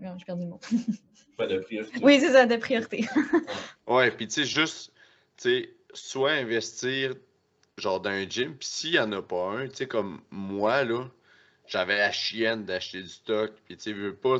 Non, 0.00 0.16
j'ai 0.18 0.24
perdu 0.24 0.44
le 0.44 0.50
mot. 0.50 0.60
Pas 1.36 1.46
de 1.46 1.58
priorité. 1.58 1.98
Oui, 2.02 2.20
c'est 2.20 2.32
ça, 2.32 2.46
de 2.46 2.56
priorité. 2.56 3.06
ouais, 3.86 4.10
puis 4.10 4.26
tu 4.28 4.34
sais, 4.34 4.44
juste, 4.44 4.92
tu 5.36 5.50
sais, 5.50 5.74
soit 5.92 6.32
investir 6.32 7.14
genre 7.78 8.00
dans 8.00 8.10
un 8.10 8.28
gym, 8.28 8.56
puis 8.56 8.68
s'il 8.68 8.90
n'y 8.92 8.98
en 8.98 9.10
a 9.12 9.22
pas 9.22 9.52
un, 9.52 9.68
tu 9.68 9.76
sais, 9.76 9.86
comme 9.86 10.20
moi, 10.30 10.84
là, 10.84 11.08
j'avais 11.66 11.96
la 11.96 12.12
chienne 12.12 12.64
d'acheter 12.64 13.00
du 13.00 13.08
stock, 13.08 13.52
puis 13.64 13.76
tu 13.76 13.84
sais, 13.84 13.92
veux 13.94 14.14
pas, 14.14 14.38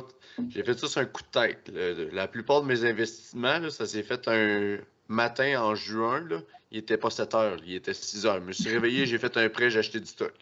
j'ai 0.49 0.63
fait 0.63 0.77
ça 0.77 0.87
sur 0.87 1.01
un 1.01 1.05
coup 1.05 1.23
de 1.23 1.27
tête. 1.27 1.71
La 2.13 2.27
plupart 2.27 2.61
de 2.61 2.67
mes 2.67 2.85
investissements, 2.85 3.57
là, 3.57 3.71
ça 3.71 3.87
s'est 3.87 4.03
fait 4.03 4.27
un 4.27 4.77
matin 5.11 5.61
en 5.61 5.75
juin, 5.75 6.21
là, 6.27 6.41
il 6.71 6.79
était 6.79 6.97
pas 6.97 7.09
7 7.09 7.35
heures, 7.35 7.57
il 7.65 7.75
était 7.75 7.93
6 7.93 8.25
heures. 8.25 8.35
Je 8.35 8.45
me 8.45 8.51
suis 8.53 8.69
réveillé, 8.69 9.05
j'ai 9.05 9.17
fait 9.17 9.35
un 9.37 9.49
prêt, 9.49 9.69
j'ai 9.69 9.79
acheté 9.79 9.99
du 9.99 10.05
stock. 10.05 10.33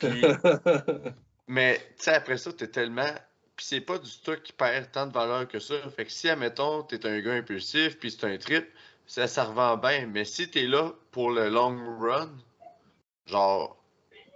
mais, 1.48 1.78
tu 1.96 2.04
sais, 2.04 2.14
après 2.14 2.36
ça, 2.36 2.52
t'es 2.52 2.68
tellement. 2.68 3.14
Puis 3.56 3.66
c'est 3.66 3.80
pas 3.80 3.98
du 3.98 4.10
stock 4.10 4.42
qui 4.42 4.52
perd 4.52 4.90
tant 4.90 5.06
de 5.06 5.12
valeur 5.12 5.46
que 5.46 5.58
ça. 5.58 5.74
Fait 5.94 6.04
que 6.04 6.12
si, 6.12 6.28
admettons, 6.28 6.82
t'es 6.82 7.06
un 7.06 7.20
gars 7.20 7.34
impulsif, 7.34 7.98
puis 7.98 8.10
c'est 8.10 8.24
un 8.24 8.36
trip, 8.36 8.66
ça, 9.06 9.28
ça 9.28 9.44
revend 9.44 9.76
bien. 9.76 10.06
Mais 10.06 10.24
si 10.24 10.50
t'es 10.50 10.66
là 10.66 10.92
pour 11.10 11.30
le 11.30 11.48
long 11.48 11.78
run, 12.00 12.30
genre, 13.26 13.76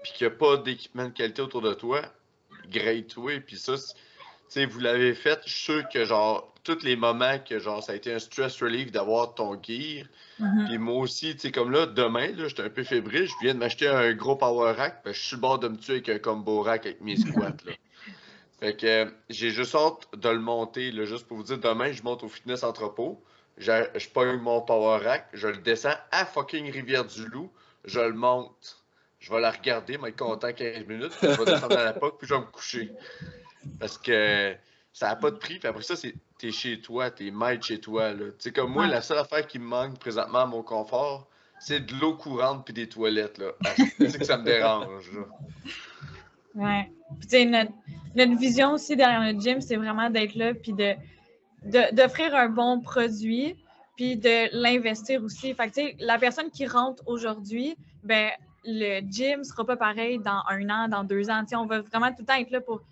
puis 0.03 0.13
qu'il 0.13 0.29
n'y 0.29 0.33
a 0.33 0.37
pas 0.37 0.57
d'équipement 0.59 1.07
de 1.07 1.11
qualité 1.11 1.43
autour 1.43 1.63
de 1.63 1.75
toi, 1.75 2.03
great 2.71 3.17
way. 3.17 3.41
Puis 3.41 3.57
ça, 3.57 3.75
tu 3.77 3.95
sais, 4.49 4.67
vous 4.67 4.81
l'avez 4.81 5.15
fait, 5.15 5.41
je 5.45 5.53
suis 5.53 5.63
sûr 5.63 5.89
que, 5.89 6.05
genre, 6.05 6.53
tous 6.67 6.83
les 6.83 6.97
moments 6.97 7.39
que 7.39 7.61
genre 7.61 7.83
ça 7.83 7.93
a 7.93 7.95
été 7.95 8.13
un 8.13 8.19
stress 8.19 8.61
relief 8.61 8.91
d'avoir 8.91 9.35
ton 9.35 9.53
gear. 9.63 10.05
Mm-hmm. 10.41 10.67
Puis 10.67 10.79
moi 10.79 10.97
aussi, 10.97 11.35
tu 11.35 11.43
sais, 11.43 11.53
comme 11.53 11.71
là, 11.71 11.87
demain, 11.87 12.33
là, 12.33 12.49
j'étais 12.49 12.65
un 12.65 12.71
peu 12.71 12.83
fébrile, 12.83 13.27
je 13.27 13.35
viens 13.41 13.55
de 13.55 13.61
m'acheter 13.61 13.87
un 13.89 14.13
gros 14.15 14.35
power 14.35 14.73
rack, 14.73 15.03
parce 15.05 15.17
que 15.17 15.23
je 15.23 15.27
suis 15.29 15.37
le 15.37 15.41
bord 15.41 15.59
de 15.61 15.69
me 15.69 15.77
tuer 15.77 15.95
avec 15.95 16.09
un 16.09 16.19
combo 16.19 16.63
rack 16.63 16.87
avec 16.87 17.01
mes 17.01 17.17
squats. 17.17 17.57
Là. 17.65 17.73
Fait 18.61 18.75
que 18.75 19.13
j'ai 19.29 19.51
juste 19.51 19.75
hâte 19.75 20.09
de 20.17 20.29
le 20.29 20.41
monter, 20.41 20.91
là, 20.91 21.05
juste 21.05 21.29
pour 21.29 21.37
vous 21.37 21.45
dire, 21.45 21.59
demain, 21.59 21.93
je 21.93 22.03
monte 22.03 22.25
au 22.25 22.29
fitness 22.29 22.65
entrepôt. 22.65 23.23
Je 23.59 24.09
pogne 24.11 24.39
mon 24.39 24.61
power 24.61 25.03
rack, 25.03 25.29
je 25.33 25.49
le 25.49 25.59
descends 25.59 25.95
à 26.11 26.27
fucking 26.27 26.71
Rivière-du-Loup, 26.71 27.51
je 27.85 28.01
le 28.01 28.13
monte. 28.13 28.83
Je 29.19 29.33
vais 29.33 29.41
la 29.41 29.51
regarder, 29.51 29.99
je 30.01 30.07
être 30.07 30.17
content 30.17 30.53
15 30.53 30.87
minutes, 30.87 31.13
puis 31.21 31.29
je 31.33 31.39
vais 31.39 31.53
descendre 31.53 31.79
à 31.79 31.85
la 31.85 31.93
POC, 31.95 32.19
puis 32.19 32.27
je 32.27 32.35
vais 32.35 32.41
me 32.41 32.47
coucher. 32.47 32.93
Parce 33.79 33.99
que 33.99 34.55
ça 34.93 35.09
n'a 35.09 35.17
pas 35.17 35.31
de 35.31 35.37
prix. 35.37 35.59
Puis 35.59 35.69
après 35.69 35.83
ça, 35.83 35.97
c'est 35.97 36.15
t'es 36.39 36.51
chez 36.51 36.81
toi, 36.81 37.11
t'es 37.11 37.31
maître 37.31 37.65
chez 37.65 37.81
toi. 37.81 38.13
Tu 38.15 38.33
sais, 38.39 38.53
comme 38.53 38.73
moi, 38.73 38.87
la 38.87 39.01
seule 39.01 39.19
affaire 39.19 39.47
qui 39.47 39.59
me 39.59 39.67
manque 39.67 39.99
présentement 39.99 40.41
à 40.41 40.47
mon 40.47 40.63
confort, 40.63 41.29
c'est 41.59 41.81
de 41.81 41.95
l'eau 42.01 42.15
courante 42.15 42.65
puis 42.65 42.75
des 42.75 42.89
toilettes. 42.89 43.39
Là. 43.39 43.53
C'est 43.99 44.19
que 44.19 44.25
ça 44.25 44.37
me 44.37 44.45
dérange. 44.45 45.11
Là. 45.13 45.23
Ouais. 46.55 46.91
Puis, 47.19 47.29
tu 47.29 47.37
sais, 47.37 47.45
notre, 47.45 48.39
vision 48.39 48.73
aussi 48.73 48.97
derrière 48.97 49.21
notre 49.21 49.41
gym, 49.41 49.61
c'est 49.61 49.77
vraiment 49.77 50.11
d'être 50.11 50.35
là 50.35 50.55
puis 50.55 50.73
de, 50.73 50.95
d'offrir 51.93 52.35
un 52.35 52.49
bon 52.49 52.81
produit 52.81 53.57
puis 53.97 54.17
de 54.17 54.49
l'investir 54.53 55.23
aussi. 55.23 55.55
Fait 55.55 55.69
que, 55.69 55.75
tu 55.75 55.83
sais, 55.83 55.97
la 55.99 56.19
personne 56.19 56.51
qui 56.51 56.67
rentre 56.67 57.03
aujourd'hui, 57.07 57.77
ben 58.03 58.31
le 58.65 59.01
gym 59.09 59.45
sera 59.45 59.65
pas 59.65 59.77
pareil 59.77 60.19
dans 60.19 60.43
un 60.49 60.69
an, 60.71 60.89
dans 60.89 61.05
deux 61.05 61.31
ans. 61.31 61.43
Tu 61.43 61.51
sais, 61.51 61.57
on 61.57 61.67
va 61.67 61.81
vraiment 61.81 62.09
tout 62.09 62.21
le 62.21 62.27
temps 62.27 62.35
être 62.35 62.51
là 62.51 62.61
pour 62.61 62.83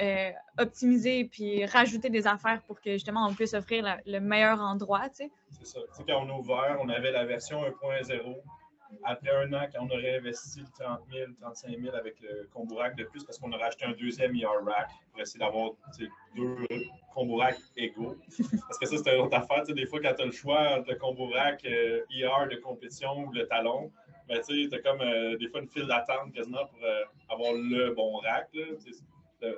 euh, 0.00 0.30
optimiser 0.58 1.24
puis 1.24 1.64
rajouter 1.66 2.10
des 2.10 2.26
affaires 2.26 2.60
pour 2.62 2.80
que 2.80 2.94
justement 2.94 3.28
on 3.28 3.34
puisse 3.34 3.54
offrir 3.54 3.98
le 4.06 4.18
meilleur 4.18 4.60
endroit. 4.60 5.08
C'est 5.12 5.30
ça. 5.62 5.78
Quand 6.06 6.26
on 6.26 6.30
a 6.30 6.32
ouvert, 6.32 6.78
on 6.82 6.88
avait 6.88 7.12
la 7.12 7.24
version 7.24 7.62
1.0. 7.62 8.36
Après 9.04 9.30
un 9.30 9.52
an, 9.52 9.66
quand 9.72 9.86
on 9.86 9.90
aurait 9.90 10.18
investi 10.18 10.64
30 10.78 11.00
000, 11.12 11.30
35 11.40 11.78
000 11.80 11.94
avec 11.96 12.20
le 12.20 12.48
combo 12.52 12.76
rack 12.76 12.96
de 12.96 13.04
plus, 13.04 13.24
parce 13.24 13.38
qu'on 13.38 13.52
aurait 13.52 13.64
acheté 13.64 13.84
un 13.84 13.92
deuxième 13.92 14.34
ER 14.34 14.46
rack 14.64 14.90
pour 15.12 15.20
essayer 15.20 15.38
d'avoir 15.38 15.70
deux 16.36 16.56
combo 17.12 17.36
rack 17.36 17.56
égaux. 17.76 18.16
Parce 18.66 18.78
que 18.78 18.86
ça, 18.86 18.96
c'était 18.96 19.16
une 19.16 19.22
autre 19.22 19.36
affaire. 19.36 19.60
Tu 19.60 19.66
sais, 19.66 19.74
des 19.74 19.86
fois, 19.86 20.00
quand 20.00 20.14
tu 20.14 20.22
as 20.22 20.26
le 20.26 20.32
choix 20.32 20.78
entre 20.78 20.90
le 20.90 20.96
combo 20.96 21.26
rack 21.26 21.64
ER 21.64 21.70
euh, 21.70 22.46
de 22.46 22.56
compétition 22.56 23.16
ou 23.24 23.32
le 23.32 23.46
talon, 23.46 23.92
ben, 24.28 24.40
tu 24.46 24.70
as 24.72 24.78
comme 24.80 25.00
euh, 25.00 25.36
des 25.36 25.48
fois 25.48 25.60
une 25.60 25.68
file 25.68 25.86
d'attente 25.86 26.32
quasiment 26.32 26.66
pour 26.66 26.80
avoir 27.28 27.52
le 27.52 27.94
bon 27.94 28.16
rack. 28.18 28.48
Là 28.54 29.50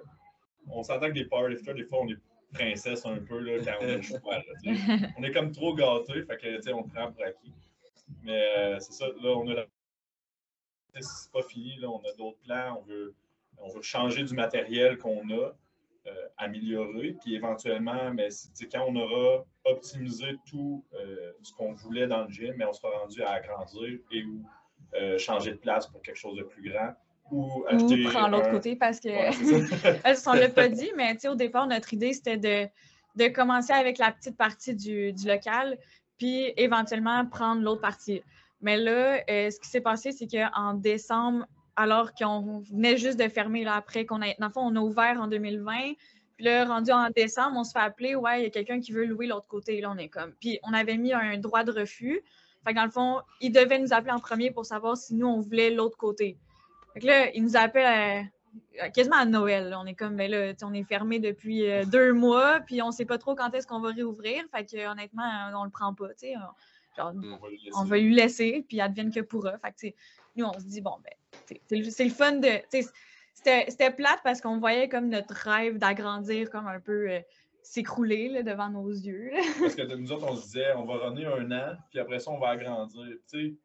on 0.71 0.83
s'entend 0.83 1.09
que 1.09 1.15
les 1.15 1.25
powerlifters, 1.25 1.75
des 1.75 1.85
fois, 1.85 2.01
on 2.03 2.09
est 2.09 2.19
princesse 2.53 3.05
un 3.07 3.19
peu 3.19 3.39
là, 3.39 3.63
quand 3.65 3.85
on 3.85 3.89
a 3.89 3.97
le 3.97 4.03
choix. 4.03 4.43
on 5.19 5.23
est 5.23 5.33
comme 5.33 5.53
trop 5.53 5.75
gâtés, 5.75 6.23
fait 6.23 6.37
que 6.37 6.73
on 6.73 6.83
prend 6.85 7.13
pour 7.13 7.25
acquis. 7.25 7.53
Mais 8.23 8.47
euh, 8.57 8.79
c'est 8.79 8.93
ça, 8.93 9.07
là, 9.07 9.31
on 9.37 9.49
a 9.49 9.55
la... 9.55 9.67
C'est 10.99 11.31
pas 11.31 11.43
fini, 11.43 11.77
là, 11.77 11.91
on 11.91 12.01
a 12.01 12.13
d'autres 12.17 12.39
plans, 12.39 12.81
on 12.81 12.83
veut, 12.83 13.15
on 13.59 13.69
veut 13.69 13.83
changer 13.83 14.25
du 14.25 14.35
matériel 14.35 14.97
qu'on 14.97 15.29
a, 15.29 15.53
euh, 16.07 16.29
améliorer, 16.39 17.17
puis 17.21 17.35
éventuellement, 17.35 18.15
mais 18.15 18.29
quand 18.73 18.87
on 18.89 18.97
aura 18.97 19.45
optimisé 19.65 20.37
tout 20.49 20.83
euh, 20.95 21.33
ce 21.43 21.53
qu'on 21.53 21.73
voulait 21.73 22.07
dans 22.07 22.25
le 22.25 22.31
gym, 22.31 22.55
mais 22.57 22.65
on 22.65 22.73
sera 22.73 22.91
rendu 22.99 23.23
à 23.23 23.33
agrandir 23.33 23.99
et 24.11 24.25
ou 24.25 24.45
changer 25.19 25.51
de 25.51 25.59
place 25.59 25.87
pour 25.87 26.01
quelque 26.01 26.17
chose 26.17 26.39
de 26.39 26.43
plus 26.43 26.71
grand 26.71 26.95
ou 27.31 27.65
acheter. 27.69 28.05
prendre 28.05 28.31
l'autre 28.31 28.51
côté 28.51 28.77
parce 28.77 29.01
que. 29.01 29.09
on 29.09 30.35
ne 30.35 30.41
l'a 30.41 30.49
pas 30.49 30.69
dit, 30.69 30.91
mais 30.97 31.17
au 31.27 31.35
départ, 31.35 31.67
notre 31.67 31.93
idée, 31.95 32.13
c'était 32.13 32.37
de, 32.37 32.69
de, 33.17 33.29
commencer 33.29 33.73
avec 33.73 33.99
la 33.99 34.13
petite 34.13 34.37
partie 34.37 34.75
du, 34.75 35.13
du 35.13 35.27
local, 35.27 35.79
puis 36.19 36.53
éventuellement 36.57 37.27
prendre 37.27 37.63
l'autre 37.63 37.81
partie. 37.81 38.23
Mais 38.61 38.77
là, 38.77 39.21
euh, 39.29 39.51
ce 39.51 39.61
qui 39.61 39.69
s'est 39.69 39.81
passé, 39.81 40.13
c'est 40.13 40.27
qu'en 40.27 40.75
décembre, 40.75 41.47
alors 41.77 42.15
qu'on 42.15 42.61
venait 42.61 42.97
juste 42.97 43.19
de 43.19 43.29
fermer 43.29 43.65
là, 43.65 43.75
après 43.75 44.07
qu'on 44.07 44.23
a. 44.23 44.35
Dans 44.39 44.47
le 44.47 44.53
fond, 44.53 44.63
on 44.63 44.77
a 44.77 44.81
ouvert 44.81 45.21
en 45.21 45.29
2020. 45.29 45.93
Puis 46.37 46.45
là, 46.45 46.65
rendu 46.65 46.91
en 46.91 47.09
décembre, 47.11 47.57
on 47.57 47.65
se 47.65 47.73
fait 47.73 47.79
appeler, 47.79 48.15
ouais, 48.15 48.41
il 48.41 48.45
y 48.45 48.47
a 48.47 48.51
quelqu'un 48.51 48.81
qui 48.81 48.93
veut 48.93 49.05
louer 49.05 49.27
l'autre 49.27 49.47
côté. 49.47 49.81
Là, 49.81 49.91
on 49.91 49.99
est 49.99 50.09
comme. 50.09 50.33
Puis 50.41 50.59
on 50.63 50.73
avait 50.73 50.97
mis 50.97 51.13
un 51.13 51.39
droit 51.39 51.65
de 51.65 51.73
refus. 51.73 52.23
Fait 52.67 52.75
dans 52.75 52.85
le 52.85 52.91
fond, 52.91 53.21
ils 53.41 53.53
devaient 53.53 53.79
nous 53.79 53.93
appeler 53.93 54.13
en 54.13 54.19
premier 54.19 54.51
pour 54.51 54.67
savoir 54.67 54.97
si 54.97 55.15
nous, 55.15 55.27
on 55.27 55.41
voulait 55.41 55.71
l'autre 55.71 55.97
côté. 55.97 56.37
Fait 56.97 57.01
que 57.01 57.07
là, 57.07 57.31
il 57.35 57.43
nous 57.43 57.57
appelle 57.57 58.31
à- 58.81 58.89
quasiment 58.89 59.17
à 59.17 59.27
Noël. 59.27 59.69
là. 59.69 59.79
On 59.81 59.85
est 59.85 59.95
comme, 59.95 60.17
ben 60.17 60.31
là, 60.31 60.55
on 60.63 60.73
est 60.73 60.85
fermé 60.85 61.19
depuis 61.19 61.71
euh, 61.71 61.85
deux 61.85 62.15
mois, 62.15 62.61
puis 62.61 62.81
on 62.81 62.91
sait 62.91 63.05
pas 63.05 63.19
trop 63.19 63.35
quand 63.35 63.53
est-ce 63.53 63.67
qu'on 63.67 63.81
va 63.81 63.91
réouvrir. 63.91 64.45
Fait 64.55 64.65
que 64.65 64.91
honnêtement, 64.91 65.51
on 65.55 65.65
le 65.65 65.71
prend 65.71 65.93
pas, 65.93 66.09
tu 66.09 66.29
sais. 66.29 66.35
on- 66.37 66.97
Genre, 66.97 67.13
On 67.77 67.85
va 67.85 67.99
lui 67.99 68.15
laisser, 68.15 68.65
puis 68.67 68.81
advienne 68.81 69.13
que 69.13 69.21
pourra. 69.21 69.59
Fait 69.59 69.91
que, 69.91 69.95
nous, 70.37 70.47
on 70.47 70.55
se 70.59 70.65
dit, 70.65 70.81
bon, 70.81 70.95
ben, 71.05 71.59
c'est 71.69 72.05
le- 72.05 72.09
fun 72.11 72.33
de. 72.33 72.49
C'était 73.35 73.91
plate 73.91 74.21
parce 74.25 74.41
qu'on 74.41 74.59
voyait 74.59 74.89
comme 74.89 75.11
notre 75.11 75.35
rêve 75.35 75.77
d'agrandir 75.77 76.49
comme 76.49 76.67
un 76.67 76.81
peu 76.81 77.11
euh, 77.11 77.21
s'écrouler 77.63 78.43
devant 78.43 78.71
nos 78.71 78.89
yeux. 78.89 79.31
Parce 79.61 79.75
que 79.75 79.83
nous 79.95 80.11
autres, 80.11 80.27
on 80.27 80.37
se 80.37 80.45
disait, 80.47 80.73
on 80.75 80.87
va 80.87 80.95
revenir 80.97 81.35
un 81.35 81.51
an, 81.53 81.75
puis 81.91 81.99
après 82.01 82.19
ça, 82.19 82.31
on 82.31 82.39
va 82.39 82.49
agrandir. 82.49 83.05
Tu 83.31 83.59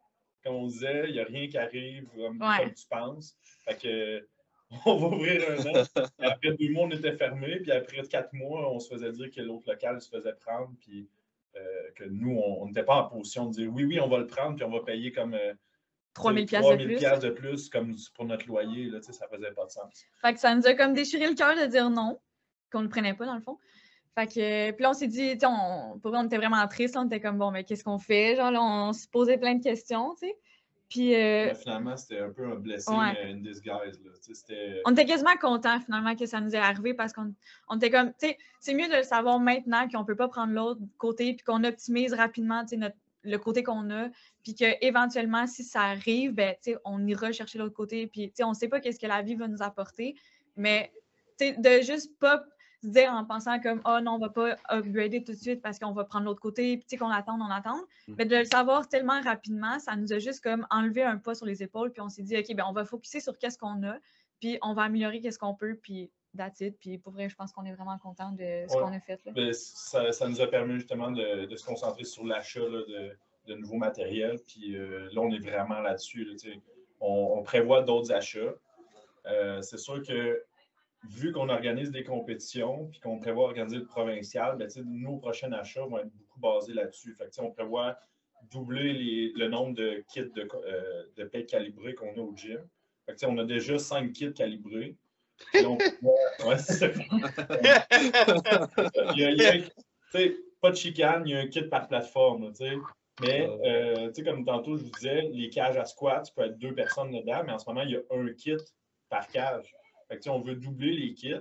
comme 0.43 0.55
on 0.55 0.67
disait, 0.67 1.05
il 1.07 1.13
n'y 1.13 1.19
a 1.19 1.23
rien 1.25 1.47
qui 1.47 1.57
arrive 1.57 2.07
comme, 2.15 2.41
Ouais. 2.41 2.57
comme 2.59 2.73
tu 2.73 2.87
penses. 2.87 3.35
Fait 3.65 3.77
que, 3.77 4.27
on 4.85 4.95
va 4.97 5.07
ouvrir 5.07 5.41
un 5.51 5.65
an. 5.67 5.83
Après 6.19 6.53
deux 6.53 6.71
mois, 6.71 6.85
on 6.87 6.91
était 6.91 7.15
fermé. 7.17 7.57
Puis 7.59 7.71
après 7.71 8.01
quatre 8.07 8.33
mois, 8.33 8.71
on 8.71 8.79
se 8.79 8.89
faisait 8.93 9.11
dire 9.11 9.29
que 9.29 9.41
l'autre 9.41 9.69
local 9.69 9.99
se 10.01 10.09
faisait 10.09 10.33
prendre. 10.33 10.71
Puis 10.79 11.09
euh, 11.57 11.91
que 11.95 12.05
nous, 12.05 12.37
on 12.39 12.67
n'était 12.67 12.83
pas 12.83 12.95
en 13.03 13.09
position 13.09 13.47
de 13.47 13.53
dire 13.53 13.69
oui, 13.73 13.83
oui, 13.83 13.99
on 13.99 14.07
va 14.07 14.17
le 14.19 14.27
prendre, 14.27 14.55
puis 14.55 14.63
on 14.63 14.71
va 14.71 14.79
payer 14.81 15.11
comme. 15.11 15.33
euh, 15.33 15.53
3000 16.13 16.45
tu 16.45 16.49
sais, 16.55 16.59
piastres 16.61 16.71
de 16.71 16.75
3000 16.75 16.87
plus? 16.87 16.97
piastres 16.99 17.25
de 17.25 17.29
plus 17.31 17.69
comme 17.69 17.95
pour 18.15 18.25
notre 18.25 18.47
loyer. 18.47 18.85
Là, 18.89 18.99
tu 18.99 19.05
sais, 19.05 19.13
ça 19.13 19.27
faisait 19.29 19.51
pas 19.51 19.65
de 19.65 19.71
sens. 19.71 20.05
Fait 20.21 20.33
que 20.33 20.39
ça 20.39 20.53
nous 20.55 20.65
a 20.67 20.73
comme 20.73 20.93
déchiré 20.93 21.25
le 21.27 21.35
cœur 21.35 21.55
de 21.55 21.65
dire 21.67 21.89
non, 21.89 22.19
qu'on 22.71 22.81
le 22.81 22.89
prenait 22.89 23.13
pas 23.13 23.25
dans 23.25 23.35
le 23.35 23.41
fond. 23.41 23.57
Fait 24.16 24.28
que, 24.28 24.72
puis 24.72 24.84
là, 24.84 24.89
on 24.89 24.93
s'est 24.93 25.07
dit, 25.07 25.38
tu 25.38 25.45
on, 25.45 25.97
pour 25.99 26.12
vrai, 26.12 26.20
on 26.22 26.26
était 26.26 26.38
vraiment 26.38 26.68
triste. 26.68 26.97
On 26.97 27.05
était 27.05 27.22
comme, 27.22 27.38
bon, 27.38 27.51
mais 27.51 27.64
qu'est-ce 27.64 27.84
qu'on 27.84 27.99
fait? 27.99 28.36
Genre, 28.36 28.51
là, 28.51 28.62
on 28.62 28.93
se 28.93 29.07
posait 29.07 29.38
plein 29.38 29.55
de 29.55 29.64
questions, 29.64 30.14
tu 30.20 30.28
sais. 30.28 30.38
Puis, 30.89 31.16
euh, 31.16 31.45
Mais 31.45 31.55
finalement, 31.55 31.95
c'était 31.95 32.20
un 32.20 32.32
peu 32.32 32.45
un 32.45 32.55
blessing 32.55 32.93
Ouais. 32.93 33.16
euh, 33.18 33.32
in 33.32 33.38
disguise. 33.38 34.03
Là. 34.03 34.12
Tu 34.22 34.22
sais, 34.22 34.34
C'était. 34.34 34.82
on 34.84 34.91
était 34.91 35.05
quasiment 35.05 35.38
contents 35.39 35.80
finalement 35.80 36.18
que 36.18 36.26
ça 36.26 36.41
nous 36.41 36.53
est 36.53 36.59
arrivé 36.59 36.93
parce 36.93 37.14
qu'on 37.14 37.34
on 37.70 37.78
était 37.78 37.89
comme, 37.89 38.09
tu 38.09 38.28
sais, 38.28 38.38
c'est 38.59 38.74
mieux 38.74 38.89
de 38.89 38.97
le 38.97 39.03
savoir 39.03 39.39
maintenant 39.39 39.88
qu'on 39.88 40.03
peut 40.03 40.18
pas 40.18 40.28
prendre 40.28 40.51
l'autre 40.51 40.82
côté 40.97 41.34
puis 41.34 41.45
qu'on 41.45 41.64
optimise 41.64 42.14
rapidement, 42.14 42.66
tu 42.66 42.78
sais, 42.78 42.93
le 43.24 43.38
côté 43.38 43.64
qu'on 43.64 43.89
a, 43.89 44.09
puis 44.43 44.53
qu'éventuellement, 44.53 45.47
si 45.47 45.64
ça 45.64 45.84
arrive, 45.84 46.34
ben, 46.34 46.55
tu 46.62 46.74
sais, 46.74 46.78
on 46.84 47.07
ira 47.07 47.32
chercher 47.32 47.59
l'autre 47.59 47.76
côté, 47.76 48.07
puis, 48.07 48.28
tu 48.28 48.34
sais, 48.38 48.43
on 48.43 48.53
sait 48.53 48.68
pas 48.68 48.82
qu'est-ce 48.82 48.99
que 48.99 49.07
la 49.07 49.22
vie 49.22 49.36
va 49.36 49.47
nous 49.47 49.62
apporter, 49.62 50.16
mais, 50.57 50.91
tu 51.39 51.45
sais, 51.45 51.55
de 51.57 51.82
juste 51.86 52.18
pas 52.20 52.43
se 52.84 52.88
dire 52.88 53.11
en 53.11 53.25
pensant 53.25 53.59
comme, 53.59 53.82
oh 53.86 53.99
non, 54.01 54.13
on 54.15 54.17
va 54.19 54.29
pas 54.29 54.55
upgrader 54.69 55.23
tout 55.23 55.34
de 55.34 55.38
suite 55.38 55.61
parce 55.61 55.77
qu'on 55.79 55.91
va 55.91 56.03
prendre 56.03 56.25
l'autre 56.25 56.41
côté, 56.41 56.77
puis, 56.77 56.86
tu 56.86 56.89
sais, 56.91 56.97
qu'on 56.97 57.09
attend, 57.09 57.39
on 57.39 57.51
attend, 57.51 57.77
Mm. 58.07 58.15
mais 58.17 58.25
de 58.25 58.36
le 58.38 58.45
savoir 58.45 58.88
tellement 58.89 59.21
rapidement, 59.21 59.77
ça 59.79 59.95
nous 59.95 60.11
a 60.13 60.19
juste 60.19 60.41
comme 60.43 60.65
enlevé 60.71 61.03
un 61.03 61.17
poids 61.17 61.36
sur 61.36 61.45
les 61.45 61.61
épaules, 61.63 61.91
puis 61.91 62.01
on 62.01 62.09
s'est 62.09 62.23
dit, 62.23 62.36
OK, 62.38 62.55
ben, 62.55 62.65
on 62.67 62.73
va 62.73 62.86
focuser 62.86 63.19
sur 63.19 63.38
qu'est-ce 63.38 63.57
qu'on 63.57 63.84
a, 63.84 63.97
puis 64.39 64.57
on 64.63 64.73
va 64.73 64.84
améliorer 64.84 65.19
qu'est-ce 65.21 65.38
qu'on 65.39 65.53
peut, 65.53 65.75
puis 65.82 66.09
that's 66.38 66.61
it. 66.61 66.77
Puis 66.79 66.97
pour 66.97 67.13
vrai, 67.13 67.29
je 67.29 67.36
pense 67.36 67.51
qu'on 67.51 67.65
est 67.65 67.73
vraiment 67.73 67.97
content 67.99 68.32
de 68.32 68.38
ce 68.67 68.73
Ouais. 68.75 68.82
qu'on 68.82 68.93
a 68.93 68.99
fait. 68.99 69.19
Là. 69.25 69.32
Ben, 69.34 69.53
ça, 69.53 70.11
ça 70.11 70.27
nous 70.27 70.41
a 70.41 70.47
permis 70.47 70.75
justement 70.75 71.11
de, 71.11 71.45
de 71.45 71.55
se 71.55 71.65
concentrer 71.65 72.05
sur 72.05 72.25
l'achat 72.25 72.61
de, 72.61 73.11
de 73.47 73.53
nouveaux 73.55 73.75
matériels. 73.75 74.39
Puis 74.47 74.75
euh, 74.77 75.09
là, 75.11 75.21
on 75.21 75.29
est 75.32 75.39
vraiment 75.39 75.79
là-dessus. 75.82 76.23
là, 76.25 76.32
tu 76.34 76.51
sais. 76.53 76.59
on, 77.01 77.34
on 77.38 77.43
prévoit 77.43 77.82
d'autres 77.84 78.11
achats. 78.13 78.53
Euh, 79.27 79.61
c'est 79.61 79.77
sûr 79.77 80.01
que 80.01 80.41
vu 81.10 81.32
qu'on 81.32 81.49
organise 81.49 81.91
des 81.91 82.04
compétitions 82.04 82.88
puis 82.88 82.99
qu'on 82.99 83.20
prévoit 83.20 83.45
organiser 83.45 83.78
le 83.78 83.86
provincial, 83.86 84.58
ben, 84.58 84.70
nos 84.86 85.18
prochains 85.18 85.52
achats 85.54 85.86
vont 85.86 85.97
être 85.99 86.12
beaucoup 86.14 86.39
basés 86.39 86.74
là-dessus. 86.74 87.16
Fait 87.16 87.26
que, 87.26 87.41
on 87.41 87.52
prévoit 87.52 87.97
doubler 88.52 88.93
les- 88.93 89.32
le 89.36 89.47
nombre 89.47 89.76
de 89.76 90.04
kits 90.08 90.22
de, 90.36 90.47
euh, 90.66 91.04
de 91.16 91.24
paix 91.26 91.45
calibrés 91.45 91.93
qu'on 91.95 92.14
a 92.16 92.20
au 92.20 92.36
gym. 92.36 92.60
Fait 93.06 93.16
que, 93.16 93.26
on 93.26 93.38
a 93.38 93.43
déjà 93.45 93.78
cinq 93.80 94.14
kits 94.14 94.34
calibrés. 94.34 94.95
Puis 95.54 95.66
on 95.66 95.78
prévoit- 95.78 96.14
ouais, 96.47 96.58
c'est 96.60 96.74
ça. 96.74 96.88
il 99.16 99.20
y 99.20 99.26
a, 99.26 99.32
il 99.32 99.38
y 99.41 99.45
a- 99.45 99.54
tu 99.62 99.70
sais, 100.12 100.38
pas 100.60 100.70
de 100.72 100.76
chicane, 100.76 101.24
il 101.26 101.32
y 101.32 101.36
a 101.36 101.39
un 101.39 101.47
kit 101.47 101.64
par 101.64 101.88
plateforme. 101.88 102.43
là. 102.60 102.78
Mais, 103.22 103.47
euh, 103.66 104.12
comme 104.24 104.45
tantôt, 104.45 104.78
je 104.78 104.84
vous 104.84 104.89
disais, 104.91 105.22
les 105.34 105.49
cages 105.49 105.78
à 105.78 105.86
squat, 105.86 106.26
tu 106.26 106.34
peux 106.34 106.43
être 106.43 106.58
deux 106.58 106.74
personnes 106.74 107.12
dedans, 107.12 107.41
mais 107.45 107.52
en 107.54 107.60
ce 107.60 107.66
moment, 107.68 107.82
il 107.82 107.91
y 107.91 107.95
a 107.95 108.02
un 108.12 108.34
kit 108.34 108.56
par 109.10 109.28
cage. 109.28 109.76
Fait 110.12 110.20
que, 110.20 110.30
on 110.30 110.41
veut 110.41 110.55
doubler 110.55 110.91
les 110.91 111.14
kits. 111.14 111.34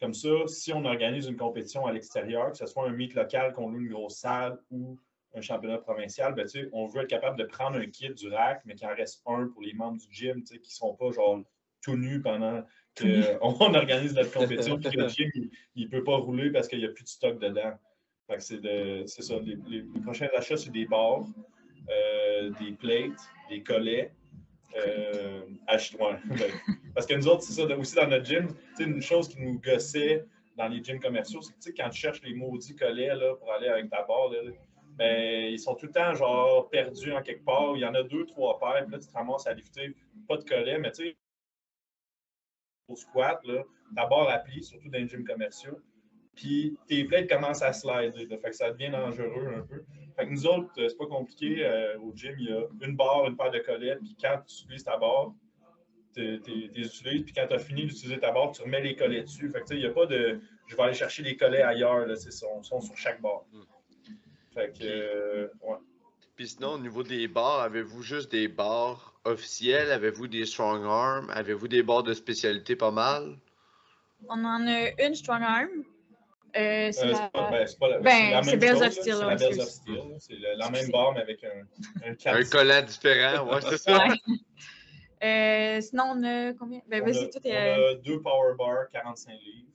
Comme 0.00 0.14
ça, 0.14 0.28
si 0.46 0.72
on 0.72 0.84
organise 0.86 1.26
une 1.26 1.36
compétition 1.36 1.84
à 1.86 1.92
l'extérieur, 1.92 2.52
que 2.52 2.56
ce 2.56 2.66
soit 2.66 2.88
un 2.88 2.92
meet 2.92 3.14
local, 3.14 3.52
qu'on 3.52 3.68
loue 3.68 3.80
une 3.80 3.90
grosse 3.92 4.16
salle 4.16 4.58
ou 4.70 4.96
un 5.34 5.42
championnat 5.42 5.76
provincial, 5.78 6.34
ben, 6.34 6.46
on 6.72 6.86
veut 6.86 7.02
être 7.02 7.08
capable 7.10 7.36
de 7.36 7.44
prendre 7.44 7.76
un 7.76 7.84
kit 7.86 8.08
du 8.14 8.28
rack, 8.28 8.62
mais 8.64 8.74
qu'il 8.74 8.86
en 8.86 8.94
reste 8.94 9.22
un 9.26 9.48
pour 9.48 9.60
les 9.60 9.74
membres 9.74 9.98
du 9.98 10.06
gym, 10.10 10.42
qui 10.42 10.54
ne 10.54 10.58
sont 10.64 10.94
pas 10.94 11.10
genre 11.10 11.42
tout 11.82 11.96
nus 11.96 12.22
pendant 12.22 12.62
qu'on 12.96 13.74
organise 13.74 14.14
notre 14.14 14.32
compétition, 14.32 14.78
puis 14.80 14.90
que 14.90 15.00
le 15.00 15.08
gym, 15.08 15.30
il 15.74 15.84
ne 15.84 15.90
peut 15.90 16.02
pas 16.04 16.16
rouler 16.16 16.50
parce 16.50 16.66
qu'il 16.66 16.78
n'y 16.78 16.86
a 16.86 16.90
plus 16.90 17.04
de 17.04 17.08
stock 17.08 17.38
dedans. 17.38 17.72
Fait 18.26 18.36
que 18.36 18.42
c'est 18.42 18.60
de- 18.60 19.04
ça. 19.06 19.34
Les, 19.40 19.56
les- 19.68 19.82
les 19.94 20.00
prochains 20.00 20.28
achats, 20.34 20.56
c'est 20.56 20.70
des 20.70 20.86
barres, 20.86 21.26
euh, 21.90 22.50
des 22.60 22.72
plates, 22.72 23.20
des 23.50 23.62
collets. 23.62 24.12
Euh, 24.78 25.42
ben, 25.98 26.18
parce 26.94 27.06
que 27.06 27.14
nous 27.14 27.28
autres, 27.28 27.42
c'est 27.42 27.52
ça, 27.52 27.76
aussi 27.76 27.94
dans 27.94 28.06
notre 28.06 28.24
gym, 28.24 28.48
une 28.78 29.02
chose 29.02 29.28
qui 29.28 29.40
nous 29.40 29.60
gossait 29.60 30.24
dans 30.56 30.68
les 30.68 30.82
gyms 30.82 31.00
commerciaux, 31.00 31.40
c'est 31.58 31.72
que 31.72 31.82
quand 31.82 31.90
tu 31.90 32.00
cherches 32.00 32.22
les 32.22 32.34
maudits 32.34 32.74
collets 32.74 33.14
là, 33.14 33.34
pour 33.36 33.52
aller 33.52 33.68
avec 33.68 33.90
ta 33.90 34.02
barre, 34.02 34.30
là, 34.30 34.38
ben, 34.96 35.52
ils 35.52 35.60
sont 35.60 35.74
tout 35.74 35.86
le 35.86 35.92
temps 35.92 36.14
genre 36.14 36.68
perdus 36.70 37.12
en 37.12 37.22
quelque 37.22 37.44
part. 37.44 37.76
Il 37.76 37.80
y 37.80 37.84
en 37.84 37.94
a 37.94 38.02
deux, 38.02 38.26
trois 38.26 38.58
paires, 38.58 38.84
puis 38.84 38.92
là, 38.92 38.98
tu 38.98 39.06
te 39.06 39.12
ramasses 39.12 39.46
à 39.46 39.54
lifter, 39.54 39.94
pas 40.26 40.36
de 40.36 40.44
collet, 40.44 40.78
mais 40.78 40.90
tu 40.90 41.04
sais, 41.04 41.16
au 42.88 42.96
squat, 42.96 43.38
là, 43.44 43.62
ta 43.94 44.06
barre 44.06 44.28
applique, 44.30 44.64
surtout 44.64 44.88
dans 44.88 44.98
les 44.98 45.06
gyms 45.06 45.24
commerciaux 45.24 45.78
puis 46.38 46.78
tes 46.86 47.04
plates 47.04 47.28
commencent 47.28 47.62
à 47.62 47.72
slider. 47.72 48.26
là. 48.26 48.38
fait 48.38 48.50
que 48.50 48.56
ça 48.56 48.70
devient 48.70 48.90
dangereux 48.90 49.54
un 49.56 49.62
peu. 49.62 49.82
Fait 50.16 50.24
que 50.24 50.30
nous 50.30 50.46
autres, 50.46 50.70
euh, 50.78 50.88
c'est 50.88 50.96
pas 50.96 51.06
compliqué. 51.06 51.66
euh, 51.66 51.98
au 51.98 52.12
gym, 52.14 52.34
il 52.38 52.48
y 52.48 52.52
a 52.52 52.62
une 52.80 52.96
barre, 52.96 53.26
une 53.26 53.36
paire 53.36 53.50
de 53.50 53.58
collets, 53.58 53.96
puis 53.96 54.16
quand 54.20 54.40
tu 54.46 54.62
utilises 54.62 54.84
ta 54.84 54.96
barre, 54.96 55.32
tu 56.14 56.40
les 56.46 56.86
utilises, 56.86 57.24
puis 57.24 57.32
quand 57.34 57.46
tu 57.48 57.54
as 57.54 57.58
fini 57.58 57.86
d'utiliser 57.86 58.20
ta 58.20 58.30
barre, 58.30 58.52
tu 58.52 58.62
remets 58.62 58.80
les 58.80 58.94
collets 58.94 59.22
dessus. 59.22 59.50
Fait 59.50 59.60
que 59.62 59.74
il 59.74 59.80
n'y 59.80 59.86
a 59.86 59.90
pas 59.90 60.06
de 60.06 60.40
je 60.68 60.76
vais 60.76 60.82
aller 60.82 60.94
chercher 60.94 61.22
les 61.22 61.36
collets 61.36 61.62
ailleurs, 61.62 62.06
là, 62.06 62.14
c'est 62.14 62.30
sont, 62.30 62.62
sont 62.62 62.80
sur 62.80 62.96
chaque 62.96 63.20
barre. 63.20 63.44
Mm. 63.52 63.62
Fait 64.54 64.78
que, 64.78 64.84
euh, 64.84 65.48
ouais. 65.62 65.76
Puis 66.36 66.48
sinon, 66.48 66.74
au 66.74 66.78
niveau 66.78 67.02
des 67.02 67.26
bars, 67.26 67.60
avez-vous 67.60 68.02
juste 68.02 68.30
des 68.30 68.46
bars 68.46 69.18
officiels? 69.24 69.90
Avez-vous 69.90 70.28
des 70.28 70.46
strong 70.46 70.84
arms? 70.84 71.30
Avez-vous 71.30 71.66
des 71.66 71.82
bars 71.82 72.04
de 72.04 72.14
spécialité 72.14 72.76
pas 72.76 72.92
mal? 72.92 73.38
On 74.28 74.44
en 74.44 74.66
a 74.66 75.04
une 75.04 75.14
strong 75.16 75.42
arm. 75.42 75.84
Euh, 76.56 76.90
c'est 76.92 77.02
Euh, 77.04 77.10
la- 77.10 77.14
c'est 77.16 77.30
pas, 77.30 77.50
ben, 77.50 77.66
pas 77.78 77.88
la, 77.88 77.98
Ben, 78.00 78.10
c'est 78.42 78.56
la 78.56 78.56
même 78.56 78.76
chose, 78.78 78.82
of 78.86 78.92
Steel, 78.92 79.14
C'est 79.14 79.20
la 79.20 79.34
Bells 79.36 79.44
of 79.46 79.50
excuse. 79.54 79.68
Steel. 79.68 79.94
là. 79.96 80.02
C'est 80.18 80.36
la, 80.38 80.54
la 80.56 80.70
même 80.70 80.90
barre, 80.90 81.12
mais 81.12 81.20
avec 81.20 81.44
un, 81.44 82.06
un 82.06 82.34
Un 82.34 82.44
collant 82.44 82.82
différent, 82.82 83.46
ouais, 83.52 83.60
c'est 83.62 83.78
ça? 83.78 83.98
Ouais. 84.08 84.14
Euh, 85.20 85.80
sinon, 85.80 86.12
on 86.14 86.22
a 86.22 86.52
combien? 86.54 86.80
Ben, 86.88 87.02
On 87.02 87.06
vas-y, 87.06 87.24
a, 87.24 87.26
tout 87.26 87.38
on 87.44 87.48
est. 87.48 87.90
a 87.90 87.94
deux 87.96 88.20
Power 88.22 88.54
Bars, 88.56 88.88
45 88.92 89.32
livres. 89.32 89.68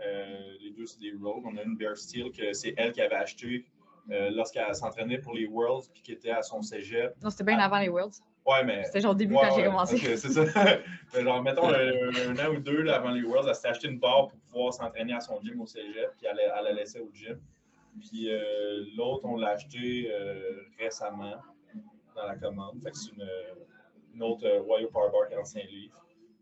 Euh, 0.00 0.52
les 0.60 0.72
deux, 0.72 0.84
c'est 0.84 1.00
des 1.00 1.12
Rogue. 1.18 1.42
On 1.46 1.56
a 1.56 1.62
une 1.62 1.76
Bear 1.78 1.96
Steel 1.96 2.30
que 2.32 2.52
c'est 2.52 2.74
elle 2.76 2.92
qui 2.92 3.00
avait 3.00 3.14
acheté 3.14 3.64
euh, 4.10 4.28
lorsqu'elle 4.30 4.74
s'entraînait 4.74 5.16
pour 5.16 5.32
les 5.32 5.46
Worlds 5.46 5.88
puis 5.90 6.02
qui 6.02 6.12
était 6.12 6.32
à 6.32 6.42
son 6.42 6.60
cégep. 6.60 7.14
Non, 7.22 7.30
c'était 7.30 7.44
bien 7.44 7.58
avant 7.60 7.78
les 7.78 7.88
Worlds. 7.88 8.20
Ouais, 8.46 8.62
mais. 8.64 8.84
C'était 8.84 9.00
genre 9.00 9.12
au 9.12 9.14
début 9.14 9.34
Ouais, 9.34 9.40
quand 9.42 9.54
j'ai 9.56 9.62
ouais, 9.62 9.66
commencé. 9.68 9.96
c'est 9.98 10.16
ça. 10.16 10.44
Genre, 11.22 11.42
mettons 11.42 11.68
un, 11.68 12.36
an 12.38 12.54
ou 12.54 12.58
deux 12.60 12.82
là, 12.82 12.96
avant 12.96 13.10
les 13.10 13.22
Worlds, 13.22 13.48
elle 13.48 13.54
s'était 13.54 13.68
acheté 13.68 13.88
une 13.88 13.98
barre 13.98 14.28
pour 14.28 14.38
pouvoir 14.50 14.74
s'entraîner 14.74 15.14
à 15.14 15.20
son 15.20 15.40
gym 15.40 15.60
au 15.60 15.66
cégep, 15.66 16.10
puis 16.18 16.26
elle, 16.30 16.38
elle 16.40 16.64
la 16.64 16.72
laissait 16.72 17.00
au 17.00 17.10
gym. 17.14 17.40
Puis 18.00 18.28
euh, 18.30 18.84
l'autre, 18.96 19.24
on 19.24 19.36
l'a 19.36 19.50
acheté 19.50 20.10
euh, 20.12 20.62
récemment 20.78 21.36
dans 22.16 22.26
la 22.26 22.36
commande. 22.36 22.82
Fait 22.82 22.90
que 22.90 22.96
c'est 22.98 23.12
une, 23.12 23.26
une 24.14 24.22
autre 24.22 24.44
euh, 24.46 24.60
Wire 24.60 24.88
Power 24.90 25.10
Bar 25.12 25.28
45 25.30 25.64
livres. 25.70 25.94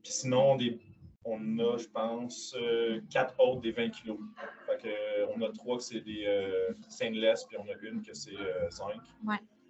Puis 0.02 0.12
sinon, 0.12 0.56
des, 0.56 0.80
on 1.24 1.58
a, 1.58 1.76
je 1.76 1.86
pense, 1.88 2.56
euh, 2.60 3.00
quatre 3.10 3.38
autres 3.38 3.60
des 3.60 3.72
20 3.72 3.90
kilos. 3.90 4.18
Fait 4.66 4.78
que, 4.82 4.88
euh, 4.88 5.26
on 5.36 5.42
a 5.42 5.50
trois 5.52 5.76
que 5.76 5.82
c'est 5.82 6.00
des 6.00 6.24
euh, 6.26 6.72
stainless, 6.88 7.44
puis 7.44 7.56
on 7.58 7.64
a 7.64 7.88
une 7.88 8.02
que 8.02 8.14
c'est 8.14 8.34
euh, 8.34 8.68
5. 8.70 8.94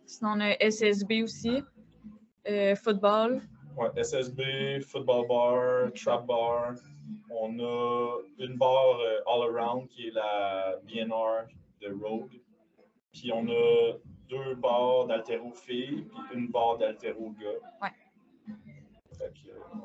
Sinon, 0.07 0.33
on 0.37 0.41
a 0.41 0.57
SSB 0.61 1.23
aussi. 1.23 1.63
Euh, 2.49 2.75
football. 2.75 3.41
Ouais, 3.77 3.89
SSB, 3.97 4.81
football 4.81 5.27
bar, 5.29 5.93
trap 5.95 6.27
bar. 6.27 6.75
On 7.31 7.59
a 7.59 8.19
une 8.39 8.57
barre 8.57 8.99
euh, 9.01 9.21
all 9.27 9.49
around 9.49 9.89
qui 9.89 10.09
est 10.09 10.11
la 10.11 10.77
BNR 10.85 11.49
de 11.81 11.93
Rogue. 11.93 12.41
Puis 13.13 13.31
on 13.33 13.49
a 13.49 13.93
deux 14.29 14.55
barres 14.57 15.07
d'altéro 15.07 15.53
filles, 15.53 16.05
puis 16.29 16.39
une 16.39 16.49
barre 16.49 16.79
d'altéro 16.79 17.35
gars. 17.41 17.49
Ouais. 17.83 18.55
Fait 19.19 19.33
que, 19.33 19.51
euh, 19.51 19.79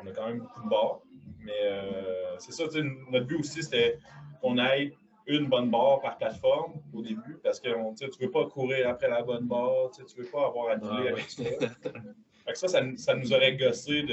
on 0.00 0.06
a 0.06 0.12
quand 0.12 0.26
même 0.28 0.38
beaucoup 0.38 0.62
de 0.62 0.68
barres. 0.68 1.00
Mais 1.40 1.62
euh, 1.62 2.38
c'est 2.38 2.52
ça, 2.52 2.64
notre 3.10 3.26
but 3.26 3.40
aussi, 3.40 3.62
c'était 3.62 3.98
qu'on 4.40 4.58
ait 4.58 4.92
une 5.26 5.46
bonne 5.48 5.70
barre 5.70 6.00
par 6.00 6.16
plateforme 6.18 6.74
au 6.92 7.02
début, 7.02 7.38
parce 7.42 7.58
que 7.60 7.68
on- 7.74 7.94
tu 7.94 8.04
ne 8.04 8.10
veux 8.26 8.30
pas 8.30 8.46
courir 8.46 8.88
après 8.88 9.08
la 9.08 9.22
bonne 9.22 9.46
barre, 9.46 9.90
tu 9.94 10.02
ne 10.02 10.22
veux 10.24 10.30
pas 10.30 10.46
avoir 10.46 10.70
à 10.70 10.76
dealer 10.76 11.08
Ah, 11.08 11.12
avec 11.12 11.30
ça. 11.30 11.42
Fait 11.44 12.52
que 12.52 12.58
ça, 12.58 12.68
ça, 12.68 12.82
ça 12.96 13.14
nous 13.16 13.32
aurait 13.32 13.56
gossé 13.56 14.04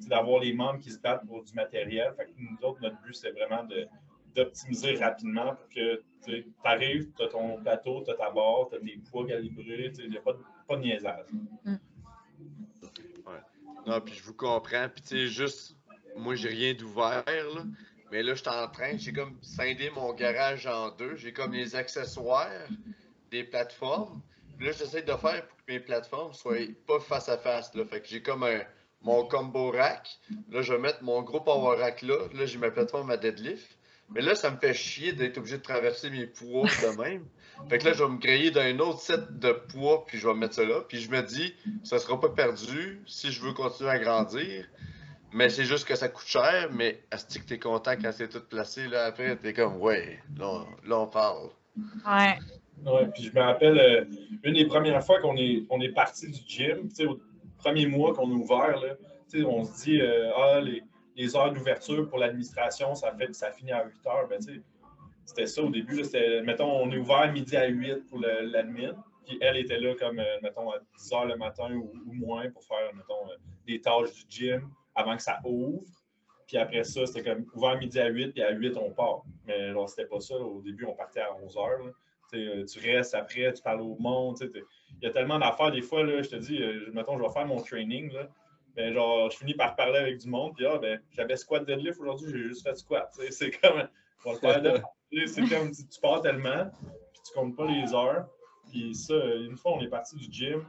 d'avoir 0.00 0.40
les 0.40 0.52
membres 0.52 0.78
qui 0.78 0.90
se 0.90 0.98
battent 1.00 1.26
pour 1.26 1.42
du 1.42 1.54
matériel. 1.54 2.12
Fait 2.16 2.26
que 2.26 2.30
nous 2.38 2.56
autres, 2.68 2.80
notre 2.82 3.00
but, 3.00 3.14
c'est 3.14 3.30
vraiment 3.30 3.66
d'optimiser 4.34 4.96
rapidement 4.96 5.54
pour 5.54 5.68
que 5.70 6.02
tu 6.24 6.44
arrives, 6.64 7.10
tu 7.16 7.22
as 7.24 7.28
ton 7.28 7.56
plateau, 7.62 8.02
tu 8.04 8.10
as 8.10 8.14
ta 8.14 8.30
barre, 8.30 8.68
tu 8.70 8.76
as 8.76 8.80
tes 8.80 9.00
poids 9.10 9.26
calibrés, 9.26 9.90
il 9.98 10.10
n'y 10.10 10.18
a 10.18 10.20
pas 10.20 10.34
de, 10.34 10.38
pas 10.66 10.76
de 10.76 10.82
niaisage. 10.82 11.24
Non, 13.86 14.00
puis 14.02 14.14
je 14.14 14.22
vous 14.22 14.34
comprends. 14.34 14.86
Puis 14.94 15.02
tu 15.02 15.08
sais, 15.08 15.26
juste, 15.28 15.76
moi, 16.16 16.34
j'ai 16.34 16.48
rien 16.48 16.74
d'ouvert, 16.74 17.24
là. 17.26 17.62
Mais 18.10 18.22
là, 18.22 18.34
je 18.34 18.40
suis 18.40 18.48
en 18.48 18.68
train, 18.68 18.96
j'ai 18.96 19.12
comme 19.12 19.36
scindé 19.42 19.90
mon 19.90 20.12
garage 20.14 20.66
en 20.66 20.90
deux. 20.90 21.16
J'ai 21.16 21.32
comme 21.32 21.52
les 21.52 21.76
accessoires, 21.76 22.48
des 23.30 23.44
plateformes. 23.44 24.20
Puis 24.56 24.66
là, 24.66 24.72
j'essaie 24.72 25.02
de 25.02 25.12
faire 25.12 25.46
pour 25.46 25.56
que 25.58 25.72
mes 25.72 25.80
plateformes 25.80 26.32
soient 26.32 26.56
pas 26.86 27.00
face 27.00 27.28
à 27.28 27.38
face, 27.38 27.74
là. 27.74 27.84
Fait 27.84 28.00
que 28.00 28.08
j'ai 28.08 28.22
comme 28.22 28.42
un, 28.42 28.60
mon 29.02 29.24
combo 29.26 29.70
rack. 29.70 30.18
Là, 30.50 30.62
je 30.62 30.72
vais 30.72 30.78
mettre 30.78 31.02
mon 31.02 31.22
gros 31.22 31.40
power 31.40 31.76
rack 31.78 32.02
là. 32.02 32.16
Là, 32.34 32.46
j'ai 32.46 32.58
ma 32.58 32.70
plateforme 32.70 33.10
à 33.10 33.16
deadlift. 33.16 33.78
Mais 34.10 34.22
là, 34.22 34.34
ça 34.34 34.50
me 34.50 34.56
fait 34.56 34.72
chier 34.72 35.12
d'être 35.12 35.36
obligé 35.38 35.58
de 35.58 35.62
traverser 35.62 36.08
mes 36.08 36.26
poids 36.26 36.64
de 36.64 37.00
même. 37.00 37.26
Fait 37.68 37.78
que 37.78 37.84
là, 37.84 37.92
je 37.92 38.02
vais 38.02 38.10
me 38.10 38.18
créer 38.18 38.50
d'un 38.50 38.78
autre 38.78 39.00
set 39.00 39.38
de 39.38 39.52
poids, 39.52 40.06
puis 40.06 40.18
je 40.18 40.26
vais 40.26 40.34
mettre 40.34 40.54
ça 40.54 40.64
là. 40.64 40.80
Puis 40.88 41.00
je 41.00 41.10
me 41.10 41.20
dis, 41.22 41.54
ça 41.84 41.98
sera 41.98 42.18
pas 42.18 42.30
perdu 42.30 43.02
si 43.06 43.30
je 43.30 43.42
veux 43.42 43.52
continuer 43.52 43.90
à 43.90 43.98
grandir. 43.98 44.64
Mais 45.32 45.48
c'est 45.50 45.64
juste 45.64 45.86
que 45.86 45.94
ça 45.94 46.08
coûte 46.08 46.26
cher, 46.26 46.68
mais 46.72 47.02
est-ce 47.12 47.38
que 47.38 47.44
t'es 47.44 47.58
content 47.58 47.92
quand 48.00 48.12
c'est 48.12 48.28
tout 48.28 48.42
placé, 48.48 48.86
là, 48.88 49.06
après, 49.06 49.36
t'es 49.36 49.52
comme, 49.52 49.76
ouais, 49.76 50.18
là, 50.38 50.64
là, 50.86 51.00
on 51.00 51.06
parle. 51.06 51.50
Ouais. 51.76 52.38
Ouais, 52.86 53.08
puis 53.12 53.24
je 53.24 53.32
me 53.34 53.40
rappelle, 53.40 53.78
euh, 53.78 54.04
une 54.44 54.54
des 54.54 54.66
premières 54.66 55.04
fois 55.04 55.20
qu'on 55.20 55.36
est, 55.36 55.64
on 55.68 55.80
est 55.80 55.90
parti 55.92 56.30
du 56.30 56.40
gym, 56.46 56.88
tu 56.88 56.94
sais, 56.94 57.06
au 57.06 57.20
premier 57.58 57.86
mois 57.86 58.14
qu'on 58.14 58.30
a 58.30 58.34
ouvert, 58.34 58.78
là, 58.80 58.94
tu 59.30 59.40
sais, 59.40 59.44
on 59.44 59.64
se 59.64 59.84
dit, 59.84 60.00
euh, 60.00 60.30
ah, 60.36 60.60
les, 60.60 60.82
les 61.16 61.36
heures 61.36 61.52
d'ouverture 61.52 62.08
pour 62.08 62.18
l'administration, 62.18 62.94
ça, 62.94 63.12
fait, 63.14 63.34
ça 63.34 63.50
finit 63.50 63.72
à 63.72 63.84
8 63.84 64.06
heures. 64.06 64.28
Ben, 64.28 64.38
tu 64.38 64.54
sais, 64.54 64.60
c'était 65.26 65.46
ça 65.46 65.62
au 65.62 65.68
début. 65.68 65.96
là, 65.96 66.04
C'était, 66.04 66.40
mettons, 66.42 66.70
on 66.70 66.90
est 66.90 66.96
ouvert 66.98 67.30
midi 67.32 67.56
à 67.56 67.66
8 67.66 68.06
pour 68.08 68.20
le- 68.20 68.46
l'admin. 68.50 68.92
Puis 69.26 69.36
elle 69.42 69.58
était 69.58 69.78
là 69.78 69.94
comme, 69.96 70.20
euh, 70.20 70.38
mettons, 70.42 70.70
à 70.70 70.78
10 70.96 71.12
heures 71.12 71.26
le 71.26 71.36
matin 71.36 71.70
ou, 71.74 71.92
ou 72.06 72.12
moins 72.14 72.48
pour 72.50 72.64
faire, 72.64 72.94
mettons, 72.94 73.28
euh, 73.30 73.36
des 73.66 73.80
tâches 73.80 74.12
du 74.14 74.24
gym 74.46 74.70
avant 74.98 75.16
que 75.16 75.22
ça 75.22 75.38
ouvre. 75.44 75.84
Puis 76.46 76.56
après 76.56 76.82
ça, 76.82 77.06
c'était 77.06 77.22
comme 77.22 77.46
ouvert 77.54 77.78
midi 77.78 78.00
à 78.00 78.08
8, 78.08 78.32
puis 78.32 78.42
à 78.42 78.50
8, 78.50 78.76
on 78.76 78.90
part. 78.90 79.22
Mais 79.46 79.72
genre, 79.72 79.88
c'était 79.88 80.06
pas 80.06 80.20
ça. 80.20 80.34
là. 80.34 80.44
Au 80.44 80.60
début, 80.62 80.86
on 80.86 80.94
partait 80.94 81.20
à 81.20 81.34
11 81.34 81.56
heures. 81.56 81.84
là. 81.84 81.92
Tu 82.32 82.38
sais, 82.38 82.46
euh, 82.46 82.64
tu 82.64 82.78
restes 82.80 83.14
après, 83.14 83.52
tu 83.52 83.62
parles 83.62 83.80
au 83.80 83.96
monde. 83.98 84.36
Il 84.40 84.64
y 85.02 85.06
a 85.06 85.10
tellement 85.10 85.38
d'affaires. 85.38 85.70
Des 85.70 85.82
fois, 85.82 86.02
là, 86.04 86.22
je 86.22 86.30
te 86.30 86.36
dis, 86.36 86.62
euh, 86.62 86.90
mettons, 86.92 87.16
je 87.18 87.22
vais 87.22 87.30
faire 87.30 87.46
mon 87.46 87.60
training. 87.62 88.12
Là, 88.12 88.28
ben, 88.74 88.92
genre, 88.92 89.30
je 89.30 89.36
finis 89.38 89.54
par 89.54 89.76
parler 89.76 89.98
avec 89.98 90.18
du 90.18 90.28
monde. 90.28 90.54
Puis, 90.56 90.66
ah, 90.66 90.78
ben, 90.78 91.00
j'avais 91.10 91.36
squat 91.36 91.64
deadlift 91.66 92.00
aujourd'hui, 92.00 92.30
j'ai 92.30 92.44
juste 92.44 92.66
fait 92.66 92.74
squat. 92.76 93.10
C'est 93.30 93.50
comme, 93.60 93.88
on 94.24 94.32
va 94.32 94.52
le 94.52 94.62
faire 94.62 94.84
C'est 95.26 95.48
comme, 95.48 95.70
tu, 95.70 95.86
tu 95.86 96.00
pars 96.00 96.20
tellement, 96.20 96.66
puis 97.12 97.22
tu 97.26 97.32
comptes 97.34 97.56
pas 97.56 97.66
les 97.66 97.94
heures. 97.94 98.26
Puis 98.70 98.94
ça, 98.94 99.14
une 99.14 99.56
fois, 99.56 99.72
on 99.72 99.80
est 99.80 99.88
parti 99.88 100.16
du 100.16 100.30
gym. 100.30 100.64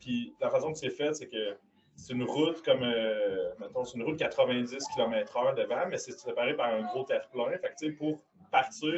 Puis 0.00 0.34
la 0.40 0.50
façon 0.50 0.72
que 0.72 0.78
c'est 0.78 0.90
fait, 0.90 1.14
c'est 1.14 1.28
que 1.28 1.56
c'est 1.96 2.12
une 2.12 2.24
route 2.24 2.62
comme, 2.62 2.82
euh, 2.82 3.50
mettons, 3.58 3.84
c'est 3.84 3.96
une 3.96 4.04
route 4.04 4.18
90 4.18 4.86
km/h 4.94 5.54
devant, 5.54 5.88
mais 5.88 5.96
c'est 5.96 6.12
séparé 6.12 6.54
par 6.54 6.72
un 6.72 6.82
gros 6.82 7.04
terre-plein. 7.04 7.50
Fait 7.58 7.70
que, 7.70 7.74
tu 7.78 7.86
sais, 7.86 7.92
pour 7.92 8.22
partir 8.50 8.92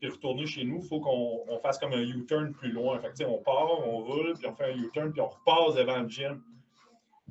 puis 0.00 0.10
retourner 0.10 0.46
chez 0.46 0.64
nous, 0.64 0.80
il 0.82 0.88
faut 0.88 1.00
qu'on 1.00 1.44
on 1.46 1.58
fasse 1.60 1.78
comme 1.78 1.92
un 1.92 2.02
U-turn 2.02 2.52
plus 2.52 2.72
loin. 2.72 2.98
Fait 2.98 3.10
que, 3.10 3.12
tu 3.12 3.18
sais, 3.18 3.24
on 3.24 3.38
part, 3.38 3.86
on 3.86 3.98
roule, 3.98 4.34
puis 4.34 4.48
on 4.48 4.54
fait 4.54 4.72
un 4.72 4.76
U-turn, 4.76 5.12
puis 5.12 5.20
on 5.20 5.28
repasse 5.28 5.76
devant 5.76 6.00
le 6.00 6.08
gym. 6.08 6.42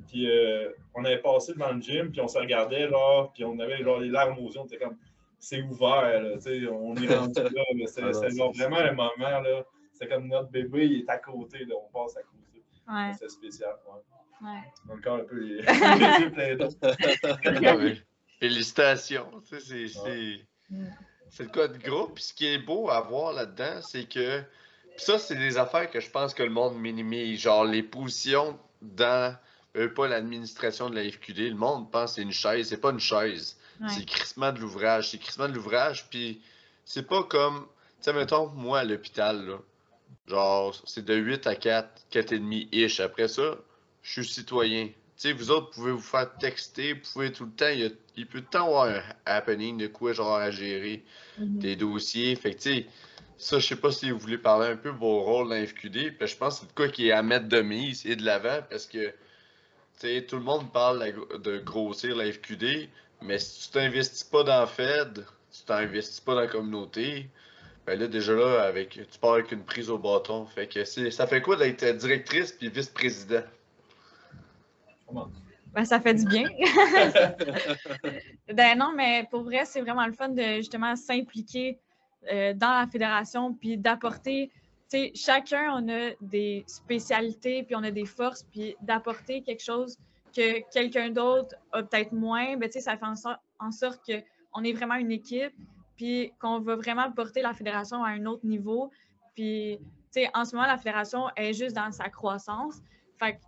Puis 0.08 0.30
euh, 0.30 0.70
on 0.94 1.04
avait 1.04 1.20
passé 1.20 1.52
devant 1.52 1.72
le 1.72 1.82
gym, 1.82 2.10
puis 2.10 2.22
on 2.22 2.28
se 2.28 2.38
regardait, 2.38 2.88
genre, 2.88 3.30
puis 3.34 3.44
on 3.44 3.58
avait 3.58 3.84
genre 3.84 4.00
les 4.00 4.08
larmes 4.08 4.38
aux 4.38 4.50
yeux, 4.50 4.60
on 4.60 4.64
était 4.64 4.78
comme, 4.78 4.96
c'est 5.38 5.60
ouvert, 5.60 6.22
là, 6.22 6.36
tu 6.36 6.40
sais, 6.40 6.66
on 6.66 6.94
est 6.96 7.14
rendu 7.14 7.42
là, 7.42 7.62
mais 7.74 7.86
c'est 7.86 8.02
Ah 8.02 8.48
vraiment 8.56 8.78
un 8.78 8.92
moment, 8.92 9.10
là, 9.18 9.64
c'est 9.92 10.08
comme 10.08 10.28
notre 10.28 10.48
bébé, 10.48 10.86
il 10.86 11.00
est 11.00 11.10
à 11.10 11.18
côté, 11.18 11.66
là, 11.66 11.74
on 11.76 11.92
passe 11.92 12.16
à 12.16 12.22
côté. 12.22 12.64
Ouais. 12.88 13.12
C'est 13.18 13.28
spécial, 13.28 13.74
ouais. 13.86 14.00
Ouais. 14.42 14.94
Encore 14.94 15.16
un 15.16 15.24
peu 15.24 15.36
les, 15.38 15.56
yeux. 17.90 17.98
Félicitations. 18.40 19.26
tu 19.48 19.60
sais, 19.60 19.62
C'est 19.64 19.88
c'est- 19.88 20.40
c'est 21.30 21.42
le 21.44 21.48
code 21.50 21.78
groupe. 21.78 22.14
Puis 22.14 22.24
ce 22.24 22.34
qui 22.34 22.46
est 22.46 22.58
beau 22.58 22.90
à 22.90 23.00
voir 23.00 23.32
là-dedans, 23.32 23.80
c'est 23.82 24.04
que. 24.08 24.40
Puis 24.40 25.04
ça, 25.04 25.18
c'est 25.18 25.36
des 25.36 25.56
affaires 25.58 25.90
que 25.90 26.00
je 26.00 26.10
pense 26.10 26.34
que 26.34 26.42
le 26.42 26.50
monde 26.50 26.76
minimise. 26.78 27.40
Genre 27.40 27.64
les 27.64 27.82
positions 27.82 28.58
dans. 28.82 29.36
euh, 29.76 29.88
pas 29.88 30.08
l'administration 30.08 30.90
de 30.90 30.96
la 30.96 31.10
FQD. 31.10 31.48
Le 31.50 31.54
monde 31.54 31.90
pense 31.90 32.10
que 32.10 32.14
c'est 32.16 32.22
une 32.22 32.32
chaise. 32.32 32.68
C'est 32.68 32.80
pas 32.80 32.90
une 32.90 33.00
chaise. 33.00 33.56
Ouais. 33.80 33.88
C'est 33.88 34.04
crissement 34.04 34.52
de 34.52 34.58
l'ouvrage. 34.58 35.10
C'est 35.10 35.18
crissement 35.18 35.48
de 35.48 35.54
l'ouvrage. 35.54 36.08
Puis 36.10 36.42
c'est 36.84 37.06
pas 37.06 37.22
comme. 37.22 37.66
Tu 37.98 38.06
sais, 38.06 38.12
mettons, 38.12 38.48
moi 38.48 38.80
à 38.80 38.84
l'hôpital, 38.84 39.46
là. 39.46 39.58
Genre, 40.26 40.74
c'est 40.84 41.04
de 41.04 41.14
8 41.14 41.46
à 41.46 41.54
4, 41.54 41.88
4 42.10 42.32
et 42.32 42.38
demi 42.38 42.68
ish. 42.72 43.00
Après 43.00 43.28
ça, 43.28 43.56
je 44.02 44.22
suis 44.22 44.32
citoyen. 44.32 44.86
Tu 44.86 44.92
sais, 45.28 45.32
vous 45.32 45.50
autres 45.50 45.70
pouvez 45.70 45.92
vous 45.92 46.00
faire 46.00 46.36
texter, 46.38 46.94
vous 46.94 47.00
pouvez 47.12 47.32
tout 47.32 47.44
le 47.44 47.52
temps, 47.52 47.68
il, 47.68 47.80
y 47.80 47.84
a, 47.84 47.90
il 48.16 48.26
peut 48.26 48.40
tout 48.40 48.44
le 48.44 48.50
temps 48.50 48.66
avoir 48.66 48.86
un 48.88 49.02
happening 49.24 49.78
de 49.78 49.86
quoi 49.86 50.12
genre 50.12 50.36
à 50.36 50.50
gérer 50.50 51.04
Mhm. 51.38 51.58
des 51.58 51.76
dossiers. 51.76 52.34
Fait 52.36 52.54
que 52.54 52.60
tu 52.60 52.86
ça, 53.38 53.58
je 53.58 53.66
sais 53.66 53.76
pas 53.76 53.90
si 53.90 54.10
vous 54.10 54.18
voulez 54.18 54.38
parler 54.38 54.68
un 54.68 54.76
peu 54.76 54.92
de 54.92 54.96
vos 54.96 55.22
rôles 55.22 55.48
dans 55.48 55.54
la 55.54 55.66
FQD. 55.66 56.14
Je 56.20 56.36
pense 56.36 56.54
que 56.54 56.60
c'est 56.60 56.68
de 56.68 56.74
quoi 56.74 56.88
qui 56.88 57.08
est 57.08 57.12
à 57.12 57.22
mettre 57.22 57.48
de 57.48 57.60
mise 57.60 58.06
et 58.06 58.14
de 58.14 58.24
l'avant 58.24 58.60
parce 58.70 58.86
que 58.86 59.12
tout 60.20 60.36
le 60.36 60.42
monde 60.42 60.72
parle 60.72 61.12
de 61.42 61.58
grossir 61.58 62.16
la 62.16 62.30
FQD, 62.30 62.88
mais 63.20 63.38
si 63.38 63.66
tu 63.66 63.72
t'investis 63.72 64.24
pas 64.24 64.42
dans 64.42 64.66
Fed, 64.66 65.24
tu 65.52 65.62
t'investis 65.64 66.20
pas 66.20 66.34
dans 66.34 66.40
la 66.40 66.46
communauté, 66.46 67.28
ben 67.86 67.98
là, 67.98 68.06
déjà 68.06 68.32
là, 68.34 68.62
avec, 68.62 68.90
tu 68.90 69.18
pars 69.20 69.34
avec 69.34 69.50
une 69.52 69.64
prise 69.64 69.90
au 69.90 69.98
bâton. 69.98 70.46
Fait 70.46 70.68
que 70.68 70.84
ça 70.84 71.26
fait 71.26 71.42
quoi 71.42 71.56
d'être 71.56 71.84
directrice 71.96 72.52
puis 72.52 72.68
vice-président? 72.68 73.42
Ben, 75.72 75.84
ça 75.84 76.00
fait 76.00 76.14
du 76.14 76.26
bien. 76.26 76.44
ben 78.52 78.78
non, 78.78 78.92
mais 78.94 79.26
pour 79.30 79.42
vrai, 79.42 79.64
c'est 79.64 79.80
vraiment 79.80 80.06
le 80.06 80.12
fun 80.12 80.28
de 80.28 80.56
justement 80.56 80.94
s'impliquer 80.96 81.78
euh, 82.30 82.52
dans 82.52 82.80
la 82.80 82.86
fédération 82.86 83.54
puis 83.54 83.78
d'apporter. 83.78 84.50
Tu 84.90 84.98
sais, 84.98 85.12
chacun, 85.14 85.72
on 85.74 85.88
a 85.88 86.10
des 86.20 86.64
spécialités 86.66 87.62
puis 87.62 87.74
on 87.74 87.82
a 87.82 87.90
des 87.90 88.04
forces, 88.04 88.42
puis 88.42 88.76
d'apporter 88.82 89.42
quelque 89.42 89.62
chose 89.62 89.96
que 90.36 90.60
quelqu'un 90.70 91.10
d'autre 91.10 91.56
a 91.72 91.82
peut-être 91.82 92.12
moins, 92.12 92.56
ben, 92.56 92.68
tu 92.68 92.72
sais, 92.72 92.80
ça 92.80 92.96
fait 92.96 93.06
en, 93.06 93.16
sor- 93.16 93.40
en 93.58 93.70
sorte 93.70 94.00
qu'on 94.06 94.64
est 94.64 94.72
vraiment 94.72 94.96
une 94.96 95.12
équipe 95.12 95.54
puis 95.96 96.32
qu'on 96.38 96.60
va 96.60 96.76
vraiment 96.76 97.10
porter 97.12 97.42
la 97.42 97.54
fédération 97.54 98.04
à 98.04 98.10
un 98.10 98.26
autre 98.26 98.44
niveau. 98.44 98.90
Puis, 99.34 99.78
tu 99.80 100.22
sais, 100.22 100.30
en 100.34 100.44
ce 100.44 100.54
moment, 100.54 100.66
la 100.66 100.78
fédération 100.78 101.28
est 101.36 101.52
juste 101.52 101.76
dans 101.76 101.92
sa 101.92 102.08
croissance. 102.08 102.80
Fait 103.18 103.34
que, 103.34 103.38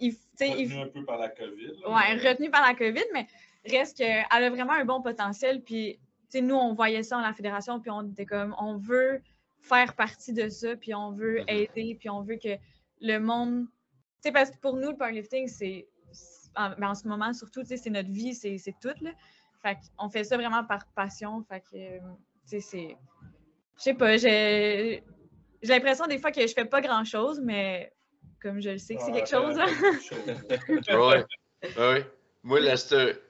il, 0.00 0.14
Retenu 0.40 0.80
un 0.80 0.88
peu 0.88 1.04
par 1.04 1.18
la 1.18 1.28
COVID. 1.28 1.72
Ouais, 1.86 2.14
mais- 2.16 2.28
retenue 2.28 2.50
par 2.50 2.66
la 2.66 2.74
COVID, 2.74 3.04
mais 3.12 3.26
reste 3.68 3.98
qu'elle 3.98 4.24
a 4.30 4.50
vraiment 4.50 4.72
un 4.72 4.84
bon 4.84 5.02
potentiel. 5.02 5.62
Puis, 5.62 5.98
tu 6.30 6.38
sais, 6.38 6.40
nous, 6.40 6.54
on 6.54 6.72
voyait 6.74 7.02
ça 7.02 7.16
dans 7.16 7.22
la 7.22 7.32
fédération, 7.34 7.80
puis 7.80 7.90
on 7.90 8.02
était 8.10 8.26
comme, 8.26 8.54
on 8.58 8.76
veut 8.76 9.20
faire 9.60 9.94
partie 9.94 10.32
de 10.32 10.48
ça, 10.48 10.76
puis 10.76 10.94
on 10.94 11.12
veut 11.12 11.40
Mhm. 11.40 11.44
aider, 11.48 11.96
puis 11.98 12.08
on 12.08 12.22
veut 12.22 12.36
que 12.36 12.56
le 13.00 13.18
monde. 13.18 13.66
Tu 13.66 14.28
sais, 14.28 14.32
parce 14.32 14.50
que 14.50 14.58
pour 14.58 14.76
nous, 14.76 14.90
le 14.90 14.96
powerlifting, 14.96 15.46
c'est. 15.48 15.86
En, 16.56 16.70
ben, 16.70 16.88
en 16.90 16.94
ce 16.94 17.06
moment, 17.06 17.32
surtout, 17.32 17.60
tu 17.60 17.68
sais, 17.68 17.76
c'est 17.76 17.90
notre 17.90 18.10
vie, 18.10 18.34
c'est 18.34 18.58
tout, 18.80 18.88
là. 19.02 19.10
Fait 19.62 19.76
qu'on 19.96 20.08
fait 20.08 20.24
ça 20.24 20.36
vraiment 20.36 20.64
par 20.64 20.84
passion. 20.94 21.42
Fait 21.48 21.60
que, 21.60 21.76
euh, 21.76 21.98
tu 22.48 22.58
sais, 22.58 22.60
c'est. 22.60 22.96
Je 23.76 23.82
sais 23.82 23.94
pas, 23.94 24.16
j'ai 24.16 25.02
j'ai 25.62 25.72
l'impression 25.74 26.06
des 26.06 26.18
fois 26.18 26.32
que 26.32 26.40
je 26.40 26.52
fais 26.54 26.64
pas 26.64 26.80
grand-chose, 26.80 27.40
mais 27.42 27.92
comme 28.40 28.60
je 28.60 28.70
le 28.70 28.78
sais 28.78 28.94
que 28.94 29.02
c'est 29.02 29.12
quelque 29.12 29.28
chose, 29.28 29.56
là. 29.56 29.66
euh, 30.90 30.98
Ouais. 30.98 31.24
ouais. 31.76 32.10
Moi, 32.42 32.60
la 32.60 32.74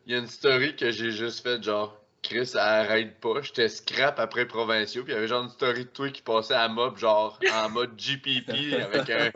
il 0.07 0.13
y 0.13 0.15
a 0.15 0.19
une 0.19 0.29
story 0.29 0.77
que 0.77 0.91
j'ai 0.91 1.11
juste 1.11 1.43
faite, 1.43 1.65
genre, 1.65 2.01
Chris, 2.23 2.51
elle 2.55 2.61
arrête 2.61 3.21
pas. 3.21 3.41
J'étais 3.43 3.69
scrap 3.69 4.19
après 4.21 4.47
Provinciaux, 4.47 5.03
puis 5.03 5.13
il 5.13 5.17
y 5.17 5.19
avait 5.19 5.27
genre 5.27 5.43
une 5.43 5.49
story 5.49 5.85
de 5.85 5.91
toi 5.91 6.11
qui 6.11 6.23
passait 6.23 6.55
à 6.55 6.69
mob, 6.69 6.97
genre, 6.97 7.39
en 7.53 7.71
mode 7.71 7.97
GPP, 7.97 8.75
avec 8.75 9.11
un 9.11 9.31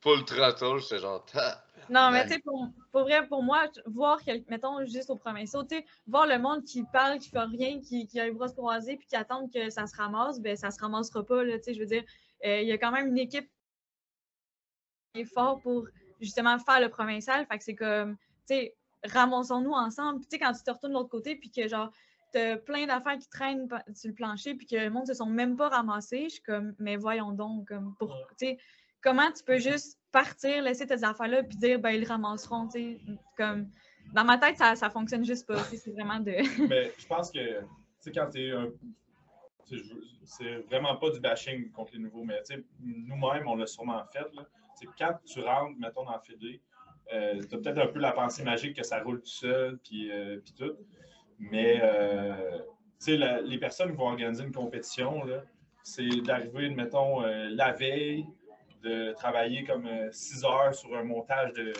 full 0.00 0.24
throttle. 0.24 0.80
J'étais 0.80 0.98
genre, 1.00 1.24
ta. 1.24 1.62
Non, 1.88 2.10
mais 2.10 2.26
tu 2.26 2.34
sais, 2.34 2.38
pour, 2.40 2.68
pour 2.90 3.02
vrai, 3.02 3.26
pour 3.26 3.42
moi, 3.42 3.64
voir, 3.86 4.18
mettons, 4.48 4.84
juste 4.86 5.08
au 5.10 5.16
premier 5.16 5.46
saut, 5.46 5.62
tu 5.62 5.76
sais, 5.76 5.86
voir 6.06 6.26
le 6.26 6.38
monde 6.38 6.64
qui 6.64 6.82
parle, 6.92 7.18
qui 7.18 7.30
fait 7.30 7.38
rien, 7.38 7.80
qui, 7.80 8.06
qui 8.06 8.18
a 8.18 8.24
les 8.24 8.32
bras 8.32 8.48
croisés, 8.48 8.96
puis 8.96 9.06
qui 9.06 9.16
attend 9.16 9.48
que 9.48 9.70
ça 9.70 9.86
se 9.86 9.96
ramasse, 9.96 10.40
ben 10.40 10.56
ça 10.56 10.70
se 10.70 10.80
ramassera 10.80 11.24
pas, 11.24 11.44
là, 11.44 11.58
tu 11.58 11.64
sais, 11.64 11.74
je 11.74 11.80
veux 11.80 11.86
dire, 11.86 12.02
euh, 12.44 12.60
il 12.60 12.66
y 12.68 12.72
a 12.72 12.78
quand 12.78 12.90
même 12.90 13.06
une 13.06 13.18
équipe 13.18 13.44
qui 13.44 13.55
est 15.20 15.24
fort 15.24 15.60
pour, 15.60 15.86
justement, 16.20 16.58
faire 16.58 16.80
le 16.80 16.88
provincial, 16.88 17.46
fait 17.46 17.58
que 17.58 17.64
c'est 17.64 17.74
comme, 17.74 18.16
tu 18.16 18.54
sais, 18.54 18.74
ramassons-nous 19.04 19.72
ensemble, 19.72 20.20
puis 20.20 20.28
tu 20.28 20.36
sais, 20.36 20.38
quand 20.44 20.52
tu 20.52 20.62
te 20.62 20.70
retournes 20.70 20.92
de 20.92 20.98
l'autre 20.98 21.10
côté, 21.10 21.36
puis 21.36 21.50
que, 21.50 21.68
genre, 21.68 21.90
t'as 22.32 22.56
plein 22.56 22.86
d'affaires 22.86 23.18
qui 23.18 23.28
traînent 23.28 23.68
sur 23.94 24.08
le 24.08 24.14
plancher, 24.14 24.54
puis 24.54 24.66
que 24.66 24.76
le 24.76 24.90
monde 24.90 25.06
se 25.06 25.14
sont 25.14 25.26
même 25.26 25.56
pas 25.56 25.68
ramassés, 25.68 26.24
je 26.24 26.34
suis 26.34 26.42
comme, 26.42 26.74
mais 26.78 26.96
voyons 26.96 27.32
donc, 27.32 27.68
comme, 27.68 27.94
pour, 27.98 28.14
tu 28.38 28.46
sais, 28.46 28.58
comment 29.02 29.30
tu 29.32 29.44
peux 29.44 29.58
juste 29.58 29.98
partir, 30.12 30.62
laisser 30.62 30.86
tes 30.86 31.04
affaires-là, 31.04 31.42
puis 31.42 31.56
dire, 31.56 31.78
ben, 31.78 31.90
ils 31.90 32.04
ramasseront, 32.04 32.68
tu 32.68 32.80
sais, 32.80 33.00
comme... 33.36 33.68
Dans 34.12 34.24
ma 34.24 34.38
tête, 34.38 34.56
ça, 34.56 34.76
ça 34.76 34.90
fonctionne 34.90 35.24
juste 35.24 35.46
pas. 35.46 35.58
C'est 35.64 35.90
vraiment 35.90 36.20
de. 36.20 36.32
Mais 36.68 36.92
je 36.98 37.06
pense 37.06 37.30
que, 37.30 37.60
tu 37.60 37.66
sais, 38.00 38.12
quand 38.12 38.30
tu 38.30 38.46
es 38.46 38.50
un. 38.52 38.70
C'est 40.24 40.58
vraiment 40.68 40.96
pas 40.96 41.10
du 41.10 41.18
bashing 41.18 41.72
contre 41.72 41.92
les 41.94 41.98
nouveaux, 41.98 42.22
mais 42.22 42.40
nous-mêmes, 42.80 43.48
on 43.48 43.56
l'a 43.56 43.66
sûrement 43.66 44.04
fait. 44.12 44.32
Là. 44.32 44.46
Quand 44.98 45.14
tu 45.24 45.40
rentres, 45.40 45.78
mettons, 45.78 46.04
dans 46.04 46.18
Fédé, 46.20 46.60
euh, 47.12 47.40
tu 47.48 47.54
as 47.54 47.58
peut-être 47.58 47.78
un 47.78 47.86
peu 47.86 48.00
la 48.00 48.12
pensée 48.12 48.42
magique 48.42 48.76
que 48.76 48.82
ça 48.84 49.02
roule 49.02 49.20
tout 49.20 49.26
seul, 49.26 49.78
puis, 49.78 50.10
euh, 50.10 50.40
tout. 50.56 50.76
Mais 51.38 51.80
euh, 51.82 52.58
les 53.06 53.58
personnes 53.58 53.90
qui 53.90 53.96
vont 53.96 54.08
organiser 54.08 54.42
une 54.44 54.52
compétition, 54.52 55.22
c'est 55.86 56.20
d'arriver, 56.22 56.70
mettons, 56.70 57.22
euh, 57.24 57.48
la 57.50 57.72
veille, 57.72 58.26
de 58.82 59.12
travailler 59.12 59.64
comme 59.64 59.88
six 60.10 60.44
heures 60.44 60.74
sur 60.74 60.96
un 60.96 61.04
montage 61.04 61.52
de, 61.52 61.72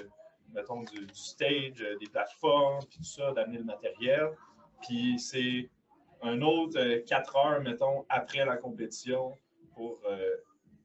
mettons, 0.55 0.83
du, 0.83 1.09
stage, 1.13 1.83
euh, 1.83 1.97
des 1.99 2.07
plateformes, 2.07 2.79
puis 2.89 2.99
tout 2.99 3.05
ça, 3.05 3.33
d'amener 3.33 3.59
le 3.59 3.65
matériel. 3.65 4.31
Puis 4.83 5.19
c'est 5.19 5.69
un 6.23 6.41
autre 6.41 6.79
euh, 6.79 7.03
quatre 7.05 7.35
heures, 7.37 7.61
mettons, 7.61 8.05
après 8.09 8.45
la 8.45 8.57
compétition 8.57 9.37
pour 9.75 10.01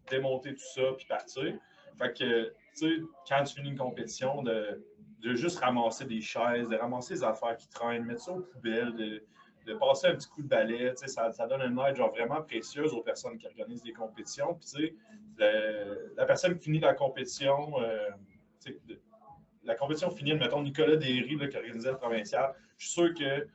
démonter 0.09 0.53
tout 0.53 0.67
ça 0.75 0.81
puis 0.97 1.05
partir. 1.05 1.53
Fait 2.01 2.13
que, 2.13 2.45
tu 2.45 2.53
sais, 2.73 3.01
quand 3.29 3.43
tu 3.43 3.55
finis 3.55 3.69
une 3.69 3.77
compétition, 3.77 4.41
de, 4.41 4.83
de, 5.19 5.35
juste 5.35 5.59
ramasser 5.59 6.05
des 6.05 6.21
chaises, 6.21 6.67
de 6.67 6.75
ramasser 6.75 7.13
les 7.13 7.23
affaires 7.23 7.55
qui 7.55 7.69
traînent, 7.69 8.05
mettre 8.05 8.21
ça 8.21 8.31
aux 8.31 8.41
poubelles, 8.41 8.95
de, 8.95 9.23
de 9.67 9.73
passer 9.75 10.07
un 10.07 10.15
petit 10.15 10.27
coup 10.27 10.41
de 10.41 10.47
balai, 10.47 10.93
tu 10.95 10.97
sais, 10.97 11.07
ça, 11.07 11.31
ça, 11.31 11.45
donne 11.45 11.61
une 11.61 11.79
aide 11.79 11.95
genre 11.95 12.09
vraiment 12.09 12.41
précieuse 12.41 12.91
aux 12.93 13.03
personnes 13.03 13.37
qui 13.37 13.45
organisent 13.45 13.83
des 13.83 13.93
compétitions. 13.93 14.55
Puis, 14.55 14.65
tu 14.65 14.87
sais, 14.87 14.95
la, 16.17 16.25
personne 16.25 16.57
qui 16.57 16.63
finit 16.63 16.79
la 16.79 16.95
compétition, 16.95 17.75
la 19.63 19.75
compétition 19.75 20.09
finie, 20.09 20.33
mettons 20.33 20.63
Nicolas 20.63 20.95
Derry 20.95 21.37
qui 21.49 21.57
organisait 21.57 21.91
le 21.91 21.97
provincial, 21.97 22.55
je 22.77 22.87
suis 22.87 22.93
sûr 22.93 23.13
que 23.13 23.47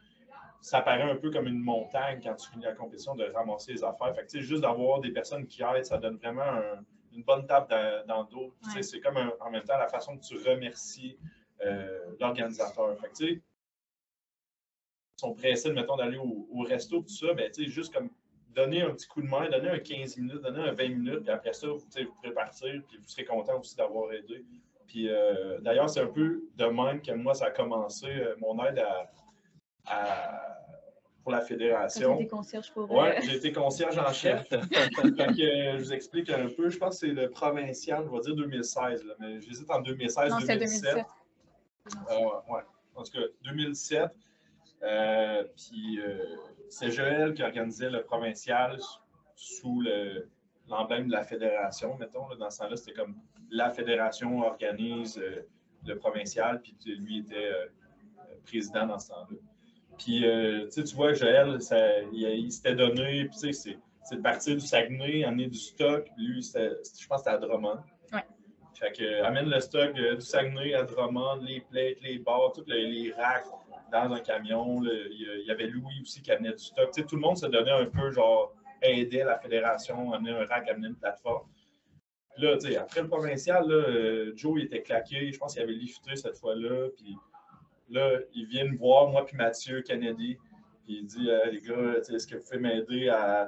ça 0.60 0.82
paraît 0.82 1.10
un 1.10 1.16
peu 1.16 1.30
comme 1.30 1.48
une 1.48 1.60
montagne 1.60 2.20
quand 2.22 2.34
tu 2.36 2.48
finis 2.50 2.64
la 2.64 2.74
compétition 2.74 3.16
de 3.16 3.24
ramasser 3.34 3.72
les 3.72 3.82
affaires. 3.82 4.14
Fait 4.14 4.24
que, 4.24 4.40
juste 4.40 4.62
d'avoir 4.62 5.00
des 5.00 5.10
personnes 5.10 5.46
qui 5.48 5.62
aident, 5.62 5.84
ça 5.84 5.98
donne 5.98 6.16
vraiment 6.16 6.60
une 7.16 7.24
bonne 7.24 7.46
tape 7.46 7.70
dans, 8.06 8.22
le 8.22 8.30
dos. 8.30 8.54
C'est 8.80 9.00
comme 9.00 9.16
en 9.16 9.50
même 9.50 9.64
temps 9.64 9.78
la 9.78 9.88
façon 9.88 10.16
que 10.16 10.22
tu 10.22 10.36
remercies 10.36 11.18
euh, 11.64 12.16
l'organisateur. 12.20 12.96
Fait 13.00 13.08
que, 13.08 13.24
ils 13.24 13.42
sont 15.20 15.34
pressés, 15.34 15.72
mettons, 15.72 15.96
d'aller 15.96 16.18
au, 16.18 16.62
resto, 16.62 17.00
tout 17.00 17.08
ça, 17.08 17.32
ben, 17.32 17.50
juste 17.54 17.92
comme 17.92 18.10
donner 18.50 18.82
un 18.82 18.90
petit 18.90 19.06
coup 19.06 19.22
de 19.22 19.26
main, 19.26 19.48
donner 19.48 19.70
un 19.70 19.78
15 19.78 20.18
minutes, 20.18 20.42
donner 20.42 20.60
un 20.60 20.72
20 20.72 20.88
minutes, 20.88 21.20
puis 21.22 21.30
après 21.30 21.52
ça, 21.52 21.68
vous, 21.68 21.78
vous 21.78 22.12
pourrez 22.14 22.32
partir, 22.32 22.82
puis 22.86 22.98
vous 22.98 23.08
serez 23.08 23.24
content 23.24 23.58
aussi 23.58 23.76
d'avoir 23.76 24.12
aidé. 24.12 24.44
Puis 24.86 25.08
euh, 25.08 25.58
d'ailleurs, 25.60 25.90
c'est 25.90 26.00
un 26.00 26.06
peu 26.06 26.42
de 26.54 26.64
même 26.66 27.02
que 27.02 27.12
moi, 27.12 27.34
ça 27.34 27.46
a 27.46 27.50
commencé, 27.50 28.06
euh, 28.06 28.36
mon 28.38 28.62
aide 28.64 28.84
à, 29.86 30.55
pour 31.26 31.32
la 31.32 31.40
fédération. 31.40 32.14
J'ai 32.18 32.22
été 32.22 32.30
concierge 32.30 32.72
pour 32.72 32.88
Oui, 32.88 33.08
j'ai 33.24 33.34
été 33.34 33.50
concierge 33.50 33.98
en 33.98 34.12
chef. 34.12 34.48
que, 34.48 34.56
je 34.56 35.76
vous 35.76 35.92
explique 35.92 36.30
un 36.30 36.46
peu. 36.48 36.70
Je 36.70 36.78
pense 36.78 37.00
que 37.00 37.08
c'est 37.08 37.12
le 37.12 37.30
provincial, 37.30 38.04
je 38.06 38.16
vais 38.16 38.20
dire 38.20 38.36
2016, 38.36 39.04
mais 39.18 39.40
j'hésite 39.40 39.68
en 39.68 39.80
2016 39.80 40.30
non, 40.30 40.38
2017. 40.38 40.94
2017. 40.94 41.06
Euh, 42.12 42.54
ouais. 42.54 42.60
En 42.94 43.02
tout 43.02 43.10
cas, 43.10 43.26
2007. 43.42 44.08
puis 45.56 46.00
c'est 46.68 46.92
Joël 46.92 47.34
qui 47.34 47.42
organisait 47.42 47.90
le 47.90 48.04
provincial 48.04 48.78
sous 49.34 49.82
l'emblème 50.68 51.08
de 51.08 51.12
la 51.12 51.24
fédération, 51.24 51.96
mettons. 51.98 52.28
dans 52.38 52.50
ce 52.50 52.58
temps-là, 52.60 52.76
c'était 52.76 52.92
comme 52.92 53.16
la 53.50 53.70
fédération 53.70 54.42
organise 54.42 55.18
euh, 55.18 55.44
le 55.84 55.98
provincial, 55.98 56.60
puis 56.62 56.76
lui 56.86 57.18
était 57.18 57.50
euh, 57.50 57.66
président 58.44 58.86
dans 58.86 59.00
ce 59.00 59.08
temps-là. 59.08 59.36
Puis, 59.98 60.26
euh, 60.26 60.68
tu 60.68 60.94
vois, 60.94 61.14
Joël, 61.14 61.58
il, 62.12 62.52
s'était 62.52 62.74
donné, 62.74 63.26
puis 63.26 63.54
c'est 63.54 64.16
de 64.16 64.20
partir 64.20 64.54
du 64.54 64.60
Saguenay, 64.60 65.24
amener 65.24 65.46
du 65.46 65.58
stock. 65.58 66.06
Lui, 66.16 66.42
je 66.42 67.06
pense 67.06 67.22
que 67.22 67.30
c'était 67.30 67.30
à 67.30 67.38
Drummond. 67.38 67.78
Ouais. 68.12 68.24
Fait 68.74 68.92
que, 68.92 69.22
amène 69.22 69.48
le 69.48 69.60
stock 69.60 69.94
du 69.94 70.20
Saguenay 70.20 70.74
à 70.74 70.82
Drummond, 70.82 71.40
les 71.42 71.60
plates, 71.60 72.00
les 72.02 72.18
barres, 72.18 72.52
tous 72.54 72.64
les, 72.66 73.12
racks 73.16 73.46
dans 73.90 74.12
un 74.12 74.20
camion. 74.20 74.82
il 74.84 75.44
y 75.46 75.50
avait 75.50 75.68
Louis 75.68 76.00
aussi 76.02 76.20
qui 76.20 76.30
amenait 76.30 76.52
du 76.52 76.62
stock. 76.62 76.90
tout 76.92 77.16
le 77.16 77.20
monde 77.22 77.38
se 77.38 77.46
donnait 77.46 77.70
un 77.70 77.86
peu, 77.86 78.10
genre, 78.10 78.54
aider 78.82 79.24
la 79.24 79.38
fédération, 79.38 80.12
amener 80.12 80.30
un 80.30 80.44
rack, 80.44 80.68
amener 80.68 80.88
une 80.88 80.96
plateforme. 80.96 81.48
Là, 82.38 82.56
tu 82.58 82.68
sais, 82.68 82.76
après 82.76 83.00
le 83.00 83.08
provincial, 83.08 83.66
là, 83.66 83.74
euh, 83.74 84.32
Joe 84.36 84.58
il 84.58 84.66
était 84.66 84.82
claqué. 84.82 85.32
Je 85.32 85.38
pense 85.38 85.54
qu'il 85.54 85.62
avait 85.62 85.72
lifté 85.72 86.16
cette 86.16 86.36
fois-là. 86.36 86.88
Puis 86.96 87.16
là, 87.90 88.18
il 88.34 88.46
vient 88.46 88.64
me 88.64 88.76
voir, 88.76 89.08
moi 89.08 89.24
puis 89.24 89.36
Mathieu 89.36 89.82
Kennedy. 89.82 90.36
Puis 90.84 90.98
il 91.00 91.06
dit 91.06 91.28
Les 91.50 91.60
gars, 91.60 91.98
est-ce 91.98 92.26
que 92.26 92.36
vous 92.36 92.42
pouvez 92.42 92.58
m'aider 92.58 93.08
à, 93.08 93.46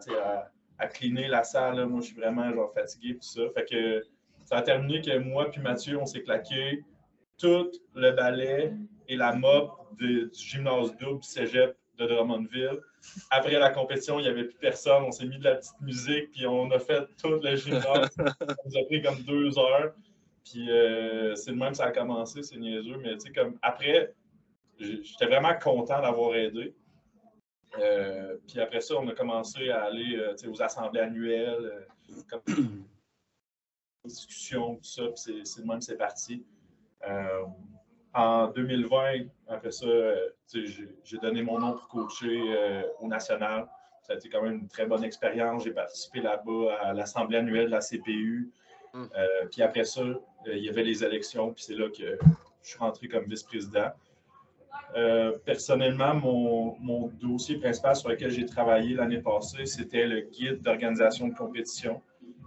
à, 0.79 0.87
cleaner 0.87 1.29
la 1.29 1.45
salle? 1.45 1.85
Moi, 1.87 2.01
je 2.01 2.07
suis 2.07 2.17
vraiment 2.17 2.53
genre, 2.53 2.73
fatigué. 2.73 3.15
Tout 3.15 3.23
ça. 3.23 3.43
Fait 3.55 3.65
que 3.65 4.05
ça 4.45 4.57
a 4.57 4.63
terminé 4.63 5.01
que 5.03 5.19
moi 5.19 5.51
puis 5.51 5.61
Mathieu, 5.61 5.99
on 6.01 6.07
s'est 6.07 6.23
claqué 6.23 6.83
tout 7.39 7.71
le 7.95 8.13
balai 8.13 8.73
et 9.09 9.17
la 9.17 9.35
mop 9.35 9.71
du 9.99 10.31
gymnase 10.33 10.97
double 10.97 11.23
cégep 11.23 11.77
de 11.99 12.07
Drummondville. 12.07 12.81
Après 13.31 13.59
la 13.59 13.71
compétition, 13.71 14.19
il 14.19 14.23
n'y 14.23 14.29
avait 14.29 14.45
plus 14.45 14.59
personne. 14.59 15.03
On 15.05 15.13
s'est 15.13 15.27
mis 15.27 15.39
de 15.39 15.45
la 15.45 15.57
petite 15.57 15.81
musique, 15.81 16.31
puis 16.33 16.47
on 16.47 16.71
a 16.71 16.79
fait 16.79 17.03
tout 17.21 17.41
le 17.43 17.57
gymnase. 17.57 18.11
ça 18.17 18.25
nous 18.65 18.79
a 18.79 18.85
pris 18.87 19.03
comme 19.03 19.21
deux 19.23 19.59
heures. 19.59 19.93
Puis 20.45 20.71
euh, 20.71 21.35
c'est 21.35 21.51
le 21.51 21.57
même 21.57 21.73
que 21.73 21.77
ça 21.77 21.87
a 21.87 21.93
commencé, 21.93 22.43
c'est 22.43 22.57
niaiseux. 22.57 22.97
Mais 23.03 23.15
tu 23.15 23.27
sais, 23.27 23.33
comme 23.33 23.59
après, 23.63 24.15
j'étais 24.79 25.27
vraiment 25.27 25.55
content 25.59 26.01
d'avoir 26.01 26.35
aidé. 26.37 26.75
Euh, 27.79 28.37
puis 28.47 28.61
après 28.61 28.81
ça, 28.81 28.95
on 28.97 29.07
a 29.09 29.15
commencé 29.15 29.71
à 29.71 29.85
aller 29.85 30.17
euh, 30.17 30.35
aux 30.51 30.63
assemblées 30.63 31.01
annuelles, 31.01 31.87
comme 32.29 32.43
discussions, 34.05 34.77
tout 34.77 34.85
ça. 34.85 35.03
Puis 35.09 35.43
c'est 35.45 35.61
le 35.61 35.67
même 35.67 35.79
que 35.79 35.85
c'est 35.85 35.97
parti 35.97 36.45
en 38.15 38.49
2020, 38.49 39.27
après 39.49 39.71
ça, 39.71 39.87
euh, 39.87 40.29
j'ai 40.53 41.19
donné 41.19 41.43
mon 41.43 41.59
nom 41.59 41.73
pour 41.73 41.89
coacher 41.89 42.41
euh, 42.49 42.83
au 43.01 43.07
national. 43.07 43.69
Ça 44.03 44.15
a 44.15 44.17
été 44.17 44.29
quand 44.29 44.43
même 44.43 44.61
une 44.61 44.69
très 44.69 44.87
bonne 44.87 45.05
expérience. 45.05 45.65
J'ai 45.65 45.73
participé 45.73 46.21
là-bas 46.21 46.79
à 46.81 46.93
l'Assemblée 46.95 47.39
annuelle 47.39 47.67
de 47.67 47.71
la 47.71 47.81
CPU. 47.81 48.51
Euh, 48.95 49.47
puis 49.51 49.63
après 49.63 49.85
ça, 49.85 50.03
il 50.47 50.65
y 50.65 50.69
avait 50.69 50.83
les 50.83 51.05
élections, 51.05 51.53
puis 51.53 51.63
c'est 51.63 51.75
là 51.75 51.89
que 51.91 52.19
je 52.63 52.69
suis 52.69 52.79
rentré 52.79 53.07
comme 53.07 53.27
vice-président. 53.27 53.91
Personnellement, 55.45 56.15
mon, 56.15 57.09
dossier 57.21 57.59
principal 57.59 57.95
sur 57.95 58.09
lequel 58.09 58.31
j'ai 58.31 58.47
travaillé 58.47 58.95
l'année 58.95 59.21
passée, 59.21 59.67
c'était 59.67 60.07
le 60.07 60.23
guide 60.23 60.63
d'organisation 60.63 61.29
de 61.29 61.35
compétition. 61.35 62.01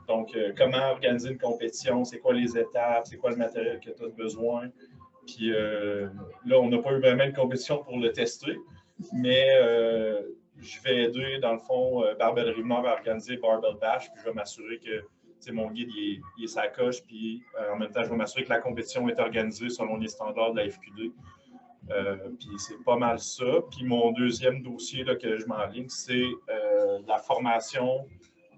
Donc, 0.07 0.35
comment 0.57 0.91
organiser 0.91 1.29
une 1.29 1.37
compétition, 1.37 2.03
c'est 2.03 2.19
quoi 2.19 2.33
les 2.33 2.57
étapes, 2.57 3.05
c'est 3.05 3.17
quoi 3.17 3.29
le 3.29 3.37
matériel 3.37 3.79
que 3.79 3.91
tu 3.91 4.03
as 4.03 4.09
besoin, 4.09 4.69
puis 5.25 5.53
euh, 5.53 6.07
là, 6.45 6.59
on 6.59 6.69
n'a 6.69 6.79
pas 6.79 6.91
eu 6.93 6.99
vraiment 6.99 7.25
de 7.25 7.35
compétition 7.35 7.83
pour 7.83 7.97
le 7.99 8.11
tester, 8.11 8.57
mais 9.13 9.47
euh, 9.55 10.21
je 10.57 10.81
vais 10.81 11.03
aider, 11.03 11.39
dans 11.39 11.53
le 11.53 11.59
fond, 11.59 12.03
euh, 12.03 12.15
Barbel 12.15 12.49
Rivenard 12.49 12.83
va 12.83 12.93
organiser 12.93 13.37
Barbell 13.37 13.75
Bash, 13.79 14.11
puis 14.11 14.21
je 14.21 14.29
vais 14.29 14.33
m'assurer 14.33 14.79
que 14.79 15.51
mon 15.51 15.71
guide 15.71 15.89
il 15.95 16.21
est, 16.43 16.75
coche, 16.75 17.03
puis 17.07 17.43
en 17.71 17.77
même 17.77 17.91
temps, 17.91 18.03
je 18.03 18.09
vais 18.09 18.15
m'assurer 18.15 18.43
que 18.43 18.49
la 18.49 18.59
compétition 18.59 19.09
est 19.09 19.19
organisée 19.19 19.69
selon 19.69 19.97
les 19.97 20.07
standards 20.07 20.53
de 20.53 20.59
la 20.59 20.69
FQD. 20.69 21.11
Puis 22.39 22.49
c'est 22.57 22.83
pas 22.83 22.97
mal 22.97 23.19
ça. 23.19 23.61
Puis 23.71 23.85
mon 23.85 24.11
deuxième 24.11 24.61
dossier 24.63 25.03
là, 25.03 25.15
que 25.15 25.37
je 25.37 25.45
m'enligne, 25.45 25.89
c'est 25.89 26.25
la 27.07 27.17
formation 27.17 28.07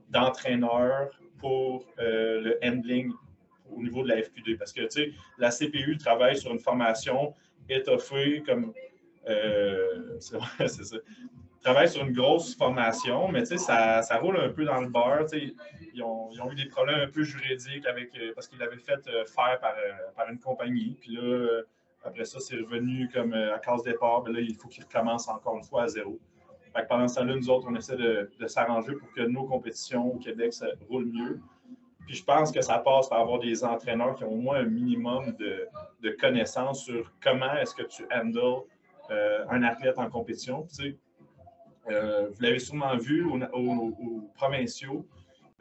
d'entraîneur 0.09 1.09
pour 1.39 1.85
le 1.97 2.57
handling 2.63 3.11
au 3.75 3.81
niveau 3.81 4.03
de 4.03 4.09
la 4.09 4.21
FQD. 4.21 4.57
Parce 4.57 4.73
que, 4.73 4.81
tu 4.81 4.89
sais, 4.89 5.11
la 5.37 5.49
CPU 5.49 5.97
travaille 5.97 6.37
sur 6.37 6.51
une 6.51 6.59
formation 6.59 7.33
étoffée 7.69 8.43
comme. 8.45 8.73
Euh, 9.27 10.17
c'est 10.19 10.83
ça. 10.83 10.97
Travaille 11.61 11.87
sur 11.87 12.03
une 12.03 12.11
grosse 12.11 12.55
formation, 12.55 13.29
mais 13.29 13.43
tu 13.43 13.57
sais, 13.57 13.57
ça, 13.57 14.17
roule 14.21 14.37
un 14.37 14.49
peu 14.49 14.65
dans 14.65 14.81
le 14.81 14.89
beurre. 14.89 15.25
Ils, 15.33 16.03
ont, 16.03 16.29
ils 16.33 16.41
ont, 16.41 16.51
eu 16.51 16.55
des 16.55 16.65
problèmes 16.65 16.99
un 16.99 17.07
peu 17.07 17.23
juridiques 17.23 17.85
avec, 17.85 18.09
euh, 18.17 18.33
parce 18.35 18.47
qu'ils 18.47 18.59
l'avaient 18.59 18.77
fait 18.77 18.99
euh, 19.07 19.23
faire 19.25 19.59
par, 19.61 19.73
par, 20.15 20.29
une 20.29 20.39
compagnie. 20.39 20.97
Puis 20.99 21.15
là, 21.15 21.61
après 22.03 22.25
ça, 22.25 22.39
c'est 22.39 22.55
revenu 22.57 23.09
comme 23.13 23.33
à 23.33 23.59
case 23.59 23.83
départ. 23.83 24.23
mais 24.25 24.33
là, 24.33 24.39
il 24.41 24.55
faut 24.55 24.67
qu'ils 24.67 24.83
recommencent 24.83 25.29
encore 25.29 25.57
une 25.57 25.63
fois 25.63 25.83
à 25.83 25.87
zéro. 25.87 26.19
Pendant 26.89 27.07
ce 27.07 27.15
temps-là, 27.15 27.35
nous 27.35 27.49
autres, 27.49 27.67
on 27.69 27.75
essaie 27.75 27.95
de, 27.95 28.29
s'arranger 28.47 28.93
pour 28.93 29.11
que 29.11 29.21
nos 29.21 29.45
compétitions 29.45 30.13
au 30.13 30.17
Québec, 30.17 30.53
ça 30.53 30.67
roule 30.89 31.05
mieux. 31.05 31.39
Puis 32.05 32.15
je 32.15 32.23
pense 32.23 32.51
que 32.51 32.61
ça 32.61 32.79
passe 32.79 33.07
par 33.07 33.19
avoir 33.19 33.39
des 33.39 33.63
entraîneurs 33.63 34.15
qui 34.15 34.23
ont 34.23 34.33
au 34.33 34.37
moins 34.37 34.57
un 34.57 34.65
minimum 34.65 35.35
de, 35.37 35.69
connaissances 36.19 36.83
sur 36.83 37.11
comment 37.21 37.53
est-ce 37.55 37.75
que 37.75 37.83
tu 37.83 38.05
handles 38.13 38.63
euh, 39.11 39.45
un 39.49 39.63
athlète 39.63 39.97
en 39.97 40.09
compétition. 40.09 40.63
Tu 40.63 40.75
sais, 40.75 40.97
euh, 41.89 42.29
vous 42.29 42.41
l'avez 42.41 42.59
sûrement 42.59 42.97
vu 42.97 43.25
aux, 43.25 44.29
provinciaux. 44.35 45.05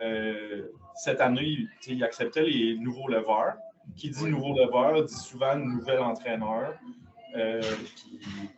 euh, 0.01 0.69
cette 0.95 1.21
année, 1.21 1.67
il 1.87 2.03
acceptait 2.05 2.43
les 2.43 2.77
nouveaux 2.79 3.09
leveurs. 3.09 3.55
Qui 3.97 4.11
dit 4.11 4.25
nouveau 4.25 4.57
leveur 4.57 5.05
dit 5.05 5.15
souvent 5.15 5.57
nouvel 5.57 6.01
entraîneur. 6.01 6.75
Euh, 7.35 7.63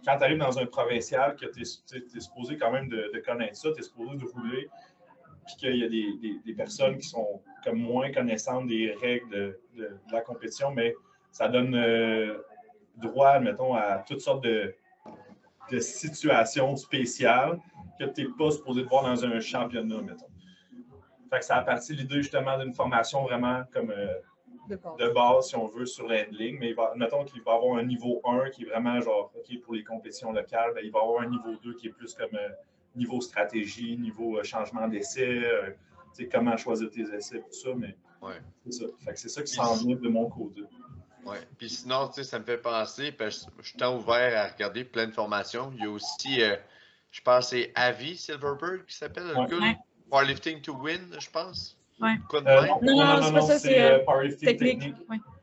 quand 0.05 0.19
tu 0.19 0.25
arrives 0.25 0.39
dans 0.39 0.59
un 0.59 0.67
provincial, 0.67 1.37
que 1.37 1.47
tu 1.47 1.63
es, 1.63 2.21
supposé 2.21 2.57
quand 2.57 2.73
même 2.73 2.89
de, 2.89 3.23
connaître 3.25 3.57
ça, 3.57 3.73
tu 3.73 3.81
es 3.81 3.83
supposé 3.83 4.17
de 4.17 4.25
rouler, 4.25 4.69
puis 5.47 5.57
qu'il 5.57 5.77
y 5.77 5.85
a 5.85 5.89
des, 6.45 6.55
personnes 6.55 6.99
qui 6.99 7.09
sont 7.09 7.41
comme 7.65 7.79
moins 7.79 8.11
connaissantes 8.11 8.67
des 8.67 8.95
règles 9.01 9.59
de, 9.77 10.01
la 10.11 10.21
compétition, 10.21 10.73
mais 10.73 10.95
ça 11.31 11.49
donne 11.49 11.75
euh, 11.75 12.39
droit, 12.97 13.39
mettons, 13.39 13.75
à 13.75 13.99
toutes 13.99 14.21
sortes 14.21 14.45
de, 14.45 14.75
situations 15.81 16.77
spéciales 16.77 17.59
que 17.99 18.05
tu 18.05 18.23
n'es 18.23 18.29
pas 18.37 18.51
supposé 18.51 18.83
de 18.83 18.87
voir 18.89 19.03
dans 19.03 19.25
un 19.25 19.41
championnat, 19.41 20.03
mettons. 20.03 20.29
Fait 21.31 21.39
que 21.39 21.45
ça 21.45 21.57
a 21.57 21.63
parti 21.63 21.95
l'idée 21.95 22.17
justement 22.17 22.59
d'une 22.59 22.75
formation 22.75 23.23
vraiment 23.23 23.63
comme 23.73 23.91
euh, 23.91 24.15
de, 24.69 25.09
base. 25.13 25.49
si 25.49 25.57
on 25.57 25.67
veut, 25.67 25.87
sur 25.87 26.07
l'handling. 26.09 26.59
Mais 26.59 26.71
il 26.71 26.75
va, 26.75 26.93
mettons 26.97 27.25
qu'il 27.25 27.43
va 27.43 27.55
avoir 27.55 27.79
un 27.79 27.85
niveau 27.85 28.21
1 28.25 28.51
qui 28.51 28.63
est 28.63 28.67
vraiment 28.67 29.01
genre, 29.01 29.33
OK, 29.35 29.61
pour 29.63 29.75
les 29.75 29.85
compétitions 29.85 30.33
locales, 30.33 30.73
ben, 30.75 30.83
il 30.85 30.91
va 30.91 31.01
avoir 31.01 31.23
un 31.23 31.29
niveau 31.29 31.57
2 31.63 31.75
qui 31.75 31.89
est 31.89 31.91
plus 31.91 32.15
comme 32.15 32.35
euh, 32.35 32.49
niveau 32.95 33.21
stratégie, 33.21 33.97
niveau 33.97 34.39
euh, 34.39 34.43
changement 34.43 34.89
d'essai, 34.89 35.43
sais 36.13 36.29
comment 36.29 36.57
choisir 36.57 36.91
tes 36.91 37.03
essais, 37.03 37.41
tout 37.41 37.53
ça. 37.53 37.71
Mais 37.77 37.97
c'est 38.65 38.73
ça. 38.73 38.85
Fait 39.05 39.13
que 39.13 39.19
c'est 39.19 39.29
ça 39.29 39.43
qui 39.43 39.53
s'en 39.53 39.77
vient 39.77 39.97
de 39.97 40.09
mon 40.09 40.29
côté. 40.29 40.63
Oui. 41.27 41.37
Puis 41.59 41.71
sinon, 41.71 42.09
tu 42.09 42.15
sais, 42.15 42.25
ça 42.25 42.39
me 42.39 42.45
fait 42.45 42.59
penser, 42.59 43.11
parce 43.11 43.47
que 43.47 43.63
je 43.63 43.71
suis 43.71 43.85
ouvert 43.85 44.39
à 44.39 44.53
regarder 44.53 44.85
plein 44.85 45.07
de 45.07 45.13
formations. 45.13 45.73
Il 45.75 45.83
y 45.83 45.87
a 45.87 45.91
aussi, 45.91 46.41
je 47.11 47.21
pense, 47.23 47.49
c'est 47.49 47.73
Avi 47.75 48.17
Silverberg 48.17 48.85
qui 48.87 48.97
s'appelle, 48.97 49.29
le 49.29 49.47
gars. 49.47 49.79
Powerlifting 50.11 50.61
to 50.61 50.75
win, 50.75 51.17
je 51.19 51.31
pense. 51.31 51.77
Ouais. 52.01 52.15
Euh, 52.35 52.41
non, 52.83 52.97
non, 52.97 52.97
non, 52.97 53.23
c'est 53.23 53.33
pas 53.33 53.41
ça, 53.43 53.59
c'est 53.59 53.81
euh, 53.81 54.37
technique. 54.41 54.95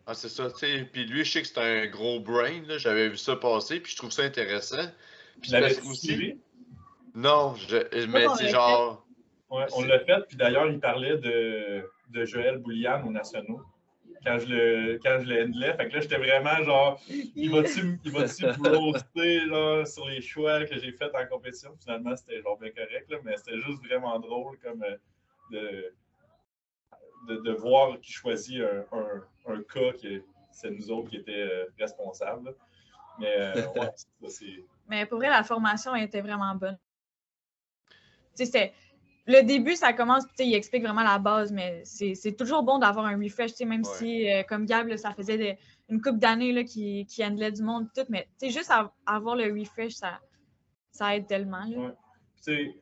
Ah, 0.06 0.14
c'est 0.14 0.30
ça, 0.30 0.50
tu 0.52 0.60
sais. 0.60 0.90
Puis 0.92 1.06
lui, 1.06 1.24
je 1.24 1.32
sais 1.32 1.42
que 1.42 1.48
c'est 1.48 1.60
un 1.60 1.88
gros 1.88 2.20
brain, 2.20 2.62
là. 2.68 2.78
J'avais 2.78 3.10
vu 3.10 3.18
ça 3.18 3.36
passer, 3.36 3.80
puis 3.80 3.92
je 3.92 3.98
trouve 3.98 4.12
ça 4.12 4.24
intéressant. 4.24 4.86
Puis 5.42 5.52
parce 5.52 5.80
aussi. 5.86 6.38
Non, 7.16 7.56
je... 7.56 8.06
mais 8.08 8.26
c'est 8.38 8.50
genre. 8.50 9.06
Ouais, 9.50 9.66
on 9.74 9.84
l'a 9.84 10.00
fait, 10.00 10.28
puis 10.28 10.38
d'ailleurs, 10.38 10.68
il 10.68 10.80
parlait 10.80 11.18
de, 11.18 11.90
de 12.10 12.26
Joël 12.26 12.58
Boulian 12.58 13.06
aux 13.06 13.12
Nationaux 13.12 13.62
quand 14.26 14.40
je 14.40 14.48
le, 14.48 15.00
quand 15.04 15.20
je 15.20 15.28
le 15.28 15.44
handlais. 15.44 15.74
Fait 15.76 15.90
que 15.90 15.96
là, 15.96 16.02
j'étais 16.02 16.18
vraiment 16.18 16.64
genre, 16.64 17.02
il 17.10 17.52
va-tu 17.52 18.00
roaster 18.64 19.42
sur 19.86 20.08
les 20.08 20.22
choix 20.22 20.66
que 20.66 20.78
j'ai 20.80 20.92
faits 20.92 21.12
en 21.16 21.26
compétition? 21.26 21.72
Finalement, 21.82 22.16
c'était 22.16 22.42
genre 22.42 22.58
bien 22.60 22.72
correct, 22.72 23.10
là, 23.10 23.18
mais 23.24 23.36
c'était 23.38 23.60
juste 23.60 23.84
vraiment 23.86 24.20
drôle 24.20 24.58
comme 24.60 24.84
euh, 24.84 24.96
de, 25.52 25.94
de, 27.28 27.38
de, 27.38 27.52
voir 27.52 28.00
qu'il 28.00 28.14
choisit 28.14 28.62
un, 28.62 28.98
un, 28.98 29.54
un, 29.54 29.64
cas 29.64 29.94
qui 29.98 30.22
c'est 30.52 30.72
nous 30.72 30.92
autres 30.92 31.10
qui 31.10 31.18
étaient 31.18 31.32
euh, 31.32 31.66
responsables. 31.80 32.56
Mais 33.20 33.34
euh, 33.38 33.68
ouais, 33.74 33.90
c'est. 34.30 34.64
Mais 34.88 35.06
pour 35.06 35.18
vrai, 35.18 35.30
la 35.30 35.44
formation 35.44 35.96
était 35.96 36.22
vraiment 36.22 36.54
bonne. 36.56 36.78
Tu 38.36 38.46
sais, 38.46 38.46
c'était 38.46 38.74
le 39.28 39.44
début, 39.44 39.76
ça 39.76 39.94
commence, 39.94 40.24
il 40.40 40.54
explique 40.56 40.84
vraiment 40.84 41.04
la 41.04 41.20
base, 41.20 41.52
mais 41.52 41.84
c'est 41.86 42.36
toujours 42.36 42.64
bon 42.64 42.80
d'avoir 42.80 43.06
un 43.06 43.18
refresh, 43.18 43.60
même 43.60 43.84
si, 43.84 44.30
euh, 44.30 44.44
comme 44.44 44.66
Gab, 44.66 44.94
ça 44.98 45.14
faisait 45.14 45.60
une 45.90 46.02
couple 46.02 46.18
d'années 46.18 46.66
qui, 46.66 47.06
qui 47.06 47.24
handlait 47.24 47.52
du 47.52 47.62
monde, 47.62 47.88
tout, 47.96 48.06
mais 48.10 48.28
juste 48.42 48.72
avoir 49.06 49.36
le 49.36 49.54
refresh, 49.54 49.94
ça, 49.94 50.20
ça 50.92 51.16
aide 51.16 51.28
tellement. 51.28 51.66
Ouais. 51.68 52.74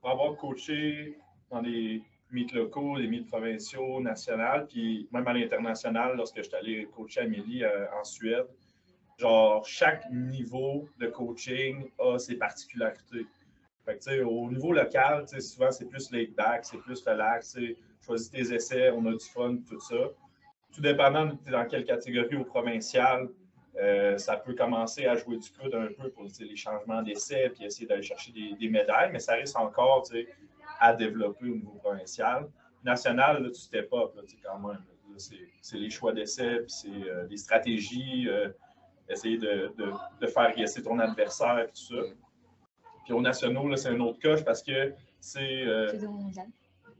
Pour 0.00 0.10
avoir 0.10 0.36
coaché 0.36 1.18
dans 1.50 1.62
des 1.62 2.02
mythes 2.32 2.52
locaux, 2.52 2.98
des 2.98 3.06
mythes 3.06 3.28
provinciaux, 3.28 4.00
nationaux, 4.00 4.66
puis 4.68 5.08
même 5.12 5.26
à 5.26 5.32
l'international, 5.32 6.16
lorsque 6.16 6.38
je 6.38 6.42
suis 6.42 6.54
allé 6.54 6.88
coacher 6.94 7.20
Amélie 7.20 7.64
euh, 7.64 7.86
en 7.98 8.04
Suède, 8.04 8.46
genre, 9.18 9.64
chaque 9.64 10.10
niveau 10.10 10.88
de 10.98 11.06
coaching 11.06 11.90
a 11.98 12.18
ses 12.18 12.36
particularités 12.36 13.26
au 14.24 14.50
niveau 14.50 14.72
local, 14.72 15.26
souvent, 15.40 15.70
c'est 15.70 15.86
plus 15.86 16.10
laid 16.10 16.34
back, 16.36 16.64
c'est 16.64 16.78
plus 16.78 17.02
relax. 17.04 17.58
Choisis 18.04 18.30
tes 18.30 18.54
essais, 18.54 18.90
on 18.90 19.06
a 19.06 19.12
du 19.12 19.24
fun, 19.24 19.58
tout 19.68 19.80
ça. 19.80 20.10
Tout 20.74 20.80
dépendant 20.80 21.26
de 21.26 21.50
dans 21.50 21.66
quelle 21.66 21.84
catégorie 21.84 22.36
au 22.36 22.44
provincial, 22.44 23.28
euh, 23.80 24.18
ça 24.18 24.36
peut 24.36 24.54
commencer 24.54 25.06
à 25.06 25.16
jouer 25.16 25.36
du 25.36 25.50
coude 25.50 25.74
un 25.74 25.88
peu 25.98 26.10
pour 26.10 26.24
les 26.40 26.56
changements 26.56 27.02
d'essais 27.02 27.50
puis 27.54 27.64
essayer 27.64 27.86
d'aller 27.86 28.02
chercher 28.02 28.32
des, 28.32 28.68
médailles, 28.68 29.10
mais 29.12 29.18
ça 29.18 29.34
reste 29.34 29.56
encore 29.56 30.02
à 30.82 30.92
développer 30.92 31.48
au 31.48 31.54
niveau 31.54 31.78
provincial. 31.82 32.48
National, 32.84 33.40
là, 33.44 33.48
tu 33.50 33.60
step 33.60 33.88
up 33.92 34.10
quand 34.44 34.58
même. 34.58 34.82
C'est 35.60 35.76
les 35.76 35.90
choix 35.90 36.12
d'essais, 36.12 36.56
puis 36.56 36.70
c'est 36.70 36.88
euh, 36.88 37.26
les 37.30 37.36
stratégies, 37.36 38.28
euh, 38.28 38.48
essayer 39.08 39.38
de, 39.38 39.72
de, 39.78 39.92
de, 40.20 40.26
faire 40.26 40.52
guesser 40.56 40.82
ton 40.82 40.98
adversaire, 40.98 41.66
tout 41.68 41.94
ça. 41.94 42.02
Puis 43.04 43.12
au 43.12 43.20
nationaux, 43.20 43.76
c'est 43.76 43.90
un 43.90 44.00
autre 44.00 44.18
coche 44.20 44.42
parce 44.44 44.62
que 44.62 44.92
c'est. 45.20 45.62
Euh, 45.62 45.92
au 46.06 46.10
mondial. 46.10 46.46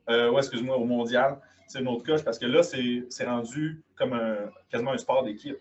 Euh, 0.09 0.31
ouais, 0.31 0.39
excuse-moi, 0.39 0.77
au 0.77 0.85
mondial, 0.85 1.41
c'est 1.67 1.81
une 1.81 1.89
autre 1.89 2.05
coche 2.05 2.23
parce 2.23 2.39
que 2.39 2.47
là, 2.47 2.63
c'est 2.63 3.25
rendu 3.25 3.83
comme 3.97 4.13
un, 4.13 4.51
quasiment 4.71 4.93
un 4.93 4.99
sport 4.99 5.25
d'équipe. 5.25 5.59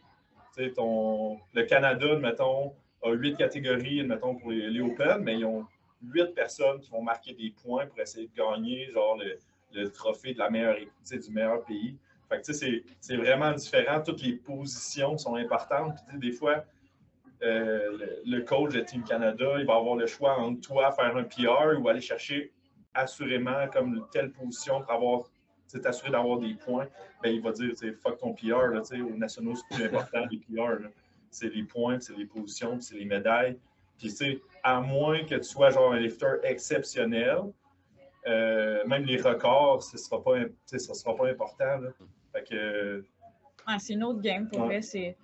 Ton, 0.75 1.39
le 1.53 1.63
Canada, 1.63 2.17
mettons, 2.17 2.73
a 3.01 3.11
huit 3.13 3.35
catégories, 3.35 4.03
mettons, 4.03 4.35
pour 4.35 4.51
les, 4.51 4.69
les, 4.69 4.81
Open, 4.81 5.23
mais 5.23 5.39
ils 5.39 5.45
ont 5.45 5.65
huit 6.03 6.33
personnes 6.33 6.79
qui 6.79 6.89
vont 6.89 7.01
marquer 7.01 7.33
des 7.33 7.53
points 7.63 7.87
pour 7.87 7.99
essayer 7.99 8.27
de 8.27 8.33
gagner, 8.33 8.89
genre, 8.91 9.17
le, 9.17 9.37
le 9.73 9.89
trophée 9.91 10.33
de 10.33 10.39
la 10.39 10.49
meilleure 10.49 10.77
du 10.77 11.31
meilleur 11.31 11.63
pays. 11.63 11.97
Fait 12.29 12.41
que, 12.41 12.53
c'est 12.53 13.15
vraiment 13.17 13.51
différent. 13.51 14.01
Toutes 14.01 14.21
les 14.21 14.33
positions 14.33 15.17
sont 15.17 15.35
importantes. 15.35 15.97
Puis, 16.07 16.17
des 16.17 16.31
fois, 16.31 16.63
euh, 17.43 17.97
le, 18.25 18.41
coach 18.41 18.73
de 18.73 18.81
Team 18.81 19.03
Canada, 19.03 19.55
il 19.59 19.65
va 19.65 19.75
avoir 19.75 19.95
le 19.95 20.07
choix 20.07 20.37
entre 20.39 20.61
toi 20.61 20.91
faire 20.91 21.15
un 21.17 21.23
PR 21.23 21.79
ou 21.79 21.89
aller 21.89 22.01
chercher 22.01 22.53
assurément 22.93 23.67
comme 23.73 24.07
telle 24.11 24.31
position 24.31 24.81
pour 24.81 24.91
avoir 24.91 25.23
t'assurer 25.79 26.11
d'avoir 26.11 26.37
des 26.37 26.53
points, 26.53 26.87
ben, 27.23 27.33
il 27.33 27.41
va 27.41 27.53
dire 27.53 27.71
fuck 28.01 28.17
ton 28.17 28.33
PR, 28.33 28.67
là, 28.73 28.81
aux 28.81 29.17
nationaux, 29.17 29.53
c'est 29.55 29.75
plus 29.75 29.85
important 29.85 30.25
les 30.29 30.37
PR. 30.39 30.89
C'est 31.29 31.47
les 31.47 31.63
points, 31.63 31.97
c'est 32.01 32.15
les 32.17 32.25
positions, 32.25 32.79
c'est 32.81 32.95
les 32.95 33.05
médailles. 33.05 33.57
Puis, 34.01 34.41
à 34.63 34.81
moins 34.81 35.23
que 35.23 35.35
tu 35.35 35.43
sois 35.43 35.69
genre 35.69 35.93
un 35.93 35.99
lifter 35.99 36.33
exceptionnel, 36.43 37.39
euh, 38.27 38.85
même 38.85 39.05
les 39.05 39.17
records, 39.17 39.83
ce 39.83 39.95
ne 39.95 40.01
sera, 40.01 40.23
pas, 40.23 40.35
sera 40.65 41.15
pas 41.15 41.27
important. 41.27 41.81
Fait 42.33 42.43
que, 42.47 43.05
c'est 43.79 43.93
une 43.93 44.03
autre 44.03 44.21
game 44.21 44.49
pour 44.49 44.65
ouais. 44.65 44.81
C'est 44.81 45.15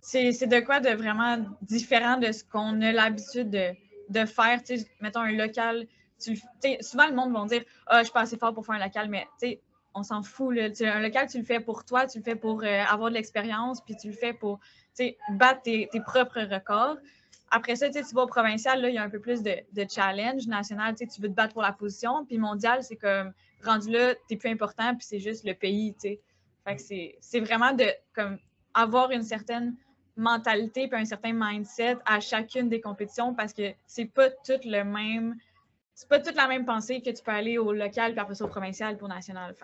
c'est 0.00 0.46
de 0.46 0.60
quoi 0.60 0.80
de 0.80 0.90
vraiment 0.90 1.38
différent 1.62 2.16
de 2.16 2.32
ce 2.32 2.42
qu'on 2.42 2.80
a 2.80 2.92
l'habitude 2.92 3.50
de, 3.50 3.74
de, 4.08 4.24
faire. 4.24 4.60
mettons 5.00 5.20
un 5.20 5.32
local. 5.32 5.86
souvent, 6.18 7.06
le 7.06 7.14
monde 7.14 7.32
va 7.32 7.44
dire 7.46 7.64
Ah, 7.86 7.98
je 7.98 8.04
suis 8.04 8.12
pas 8.12 8.22
assez 8.22 8.38
fort 8.38 8.54
pour 8.54 8.64
faire 8.64 8.76
un 8.76 8.84
local, 8.84 9.08
mais 9.10 9.26
on 9.94 10.02
s'en 10.02 10.22
fout. 10.22 10.54
Là. 10.54 10.68
Un 10.80 11.00
local, 11.00 11.28
tu 11.28 11.38
le 11.38 11.44
fais 11.44 11.60
pour 11.60 11.84
toi, 11.84 12.06
tu 12.06 12.18
le 12.18 12.24
fais 12.24 12.36
pour 12.36 12.62
euh, 12.62 12.82
avoir 12.88 13.10
de 13.10 13.14
l'expérience, 13.14 13.82
puis 13.82 13.94
tu 13.96 14.08
le 14.08 14.14
fais 14.14 14.32
pour 14.32 14.58
battre 15.30 15.62
tes, 15.62 15.88
propres 16.06 16.40
records. 16.40 16.96
Après 17.50 17.76
ça, 17.76 17.90
tu 17.90 18.00
vas 18.14 18.22
au 18.22 18.26
provincial, 18.26 18.80
là, 18.80 18.88
il 18.88 18.94
y 18.94 18.98
a 18.98 19.02
un 19.02 19.10
peu 19.10 19.20
plus 19.20 19.42
de, 19.42 19.56
de 19.72 19.86
challenge. 19.88 20.46
National, 20.46 20.94
tu 20.94 21.06
veux 21.20 21.28
te 21.28 21.34
battre 21.34 21.52
pour 21.52 21.62
la 21.62 21.72
position. 21.72 22.24
Puis 22.24 22.38
mondial, 22.38 22.82
c'est 22.82 22.96
comme 22.96 23.32
rendu 23.64 23.90
là, 23.90 24.14
tu 24.28 24.34
es 24.34 24.36
plus 24.36 24.50
important, 24.50 24.94
puis 24.94 25.06
c'est 25.06 25.18
juste 25.18 25.44
le 25.44 25.54
pays. 25.54 25.94
Fait 26.00 26.76
que 26.76 26.82
c'est 27.20 27.40
vraiment 27.40 27.72
de 27.72 27.86
comme, 28.14 28.38
avoir 28.74 29.10
une 29.10 29.22
certaine 29.22 29.74
mentalité 30.16 30.88
et 30.90 30.94
un 30.94 31.04
certain 31.04 31.32
mindset 31.32 31.96
à 32.04 32.20
chacune 32.20 32.68
des 32.68 32.80
compétitions 32.80 33.34
parce 33.34 33.52
que 33.52 33.72
c'est 33.86 34.06
pas 34.06 34.30
tout 34.30 34.60
le 34.64 34.84
même. 34.84 35.36
C'est 35.94 36.08
pas 36.08 36.20
toute 36.20 36.36
la 36.36 36.48
même 36.48 36.64
pensée 36.64 37.02
que 37.02 37.10
tu 37.10 37.22
peux 37.22 37.30
aller 37.30 37.58
au 37.58 37.72
local 37.72 38.12
puis 38.12 38.20
après 38.20 38.34
ça 38.34 38.44
au 38.44 38.48
provincial 38.48 38.96
pour 38.96 39.08
national. 39.08 39.54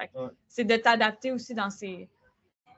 C'est 0.49 0.65
de 0.65 0.77
t'adapter 0.77 1.33
aussi 1.33 1.55
dans 1.55 1.71
ces, 1.71 2.09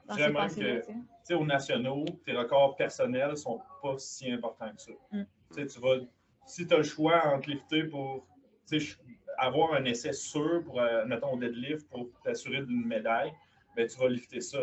dans 0.09 0.15
ces 0.15 0.33
pensées 0.33 0.81
que, 1.27 1.33
aux 1.35 1.45
nationaux, 1.45 2.05
tes 2.25 2.33
records 2.33 2.75
personnels 2.75 3.37
sont 3.37 3.61
pas 3.81 3.95
si 3.97 4.31
importants 4.31 4.71
que 4.71 4.81
ça. 4.81 4.91
Mm. 5.11 5.25
Tu 5.67 5.79
vas, 5.79 5.97
si 6.45 6.67
tu 6.67 6.73
as 6.73 6.77
le 6.77 6.83
choix 6.83 7.25
entre 7.27 7.49
lifter 7.49 7.83
pour 7.83 8.25
avoir 9.37 9.73
un 9.73 9.85
essai 9.85 10.13
sûr 10.13 10.63
pour, 10.65 10.79
euh, 10.79 11.05
mettons, 11.05 11.33
au 11.33 11.37
deadlift 11.37 11.89
pour 11.89 12.09
t'assurer 12.23 12.61
d'une 12.61 12.85
médaille, 12.85 13.31
ben, 13.75 13.87
tu 13.87 13.97
vas 13.97 14.09
lifter 14.09 14.41
ça. 14.41 14.59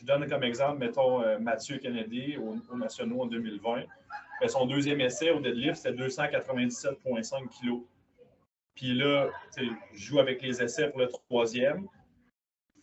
Je 0.00 0.06
donne 0.06 0.28
comme 0.28 0.44
exemple, 0.44 0.78
mettons, 0.78 1.22
euh, 1.22 1.38
Mathieu 1.38 1.78
Kennedy 1.78 2.36
au, 2.36 2.76
nationaux 2.76 3.22
en 3.22 3.26
2020. 3.26 3.82
Ben, 4.40 4.48
son 4.48 4.66
deuxième 4.66 5.00
essai 5.00 5.30
au 5.30 5.40
deadlift, 5.40 5.76
c'était 5.76 5.92
297,5 5.92 7.48
kg. 7.48 7.82
Puis 8.74 8.94
là, 8.94 9.28
je 9.56 9.64
joue 9.92 10.20
avec 10.20 10.40
les 10.40 10.62
essais 10.62 10.88
pour 10.88 11.00
le 11.00 11.08
troisième. 11.08 11.88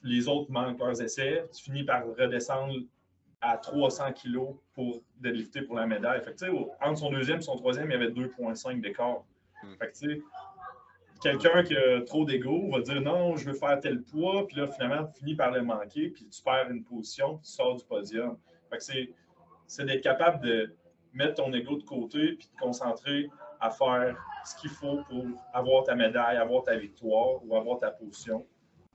Les 0.06 0.28
autres 0.28 0.52
manquent 0.52 0.80
leurs 0.80 1.02
essais. 1.02 1.46
Tu 1.54 1.64
finis 1.64 1.84
par 1.84 2.06
redescendre 2.06 2.76
à 3.42 3.58
300 3.58 4.14
kg 4.14 4.56
pour 4.74 5.02
deadlifter 5.20 5.64
pour 5.64 5.76
la 5.76 5.86
médaille. 5.86 6.22
Fait 6.24 6.34
que, 6.34 6.46
entre 6.82 7.00
son 7.00 7.12
deuxième 7.12 7.40
et 7.40 7.42
son 7.42 7.58
troisième, 7.58 7.90
il 7.90 7.94
y 7.94 7.96
avait 7.96 8.10
2,5 8.10 8.82
d'écart. 8.82 9.24
Hmm. 9.64 9.76
Fait 9.78 9.92
que, 9.92 10.22
quelqu'un 11.22 11.64
qui 11.64 11.76
a 11.76 12.02
trop 12.02 12.24
d'ego 12.24 12.70
va 12.72 12.82
dire 12.82 13.02
non, 13.02 13.36
je 13.36 13.46
veux 13.50 13.56
faire 13.56 13.80
tel 13.80 14.02
poids, 14.04 14.48
puis 14.48 14.58
là, 14.58 14.68
finalement, 14.68 15.06
tu 15.08 15.20
finis 15.20 15.36
par 15.36 15.52
le 15.52 15.64
manquer, 15.64 16.10
puis 16.10 16.28
tu 16.28 16.42
perds 16.42 16.70
une 16.70 16.84
position, 16.84 17.38
puis 17.38 17.46
tu 17.46 17.52
sors 17.52 17.76
du 17.76 17.84
podium. 17.86 18.38
Fait 18.70 18.78
que 18.78 18.84
c'est 19.68 19.86
d'être 19.86 20.04
capable 20.04 20.44
de 20.44 20.76
mettre 21.14 21.36
ton 21.36 21.52
ego 21.54 21.78
de 21.78 21.84
côté, 21.84 22.34
puis 22.34 22.48
de 22.48 22.54
te 22.54 22.60
concentrer 22.60 23.30
à 23.60 23.70
faire 23.70 24.16
ce 24.46 24.56
qu'il 24.58 24.70
faut 24.70 25.02
pour 25.10 25.26
avoir 25.54 25.84
ta 25.84 25.96
médaille, 25.96 26.38
avoir 26.38 26.64
ta 26.64 26.76
victoire 26.76 27.44
ou 27.44 27.56
avoir 27.56 27.80
ta 27.80 27.90
position. 27.90 28.46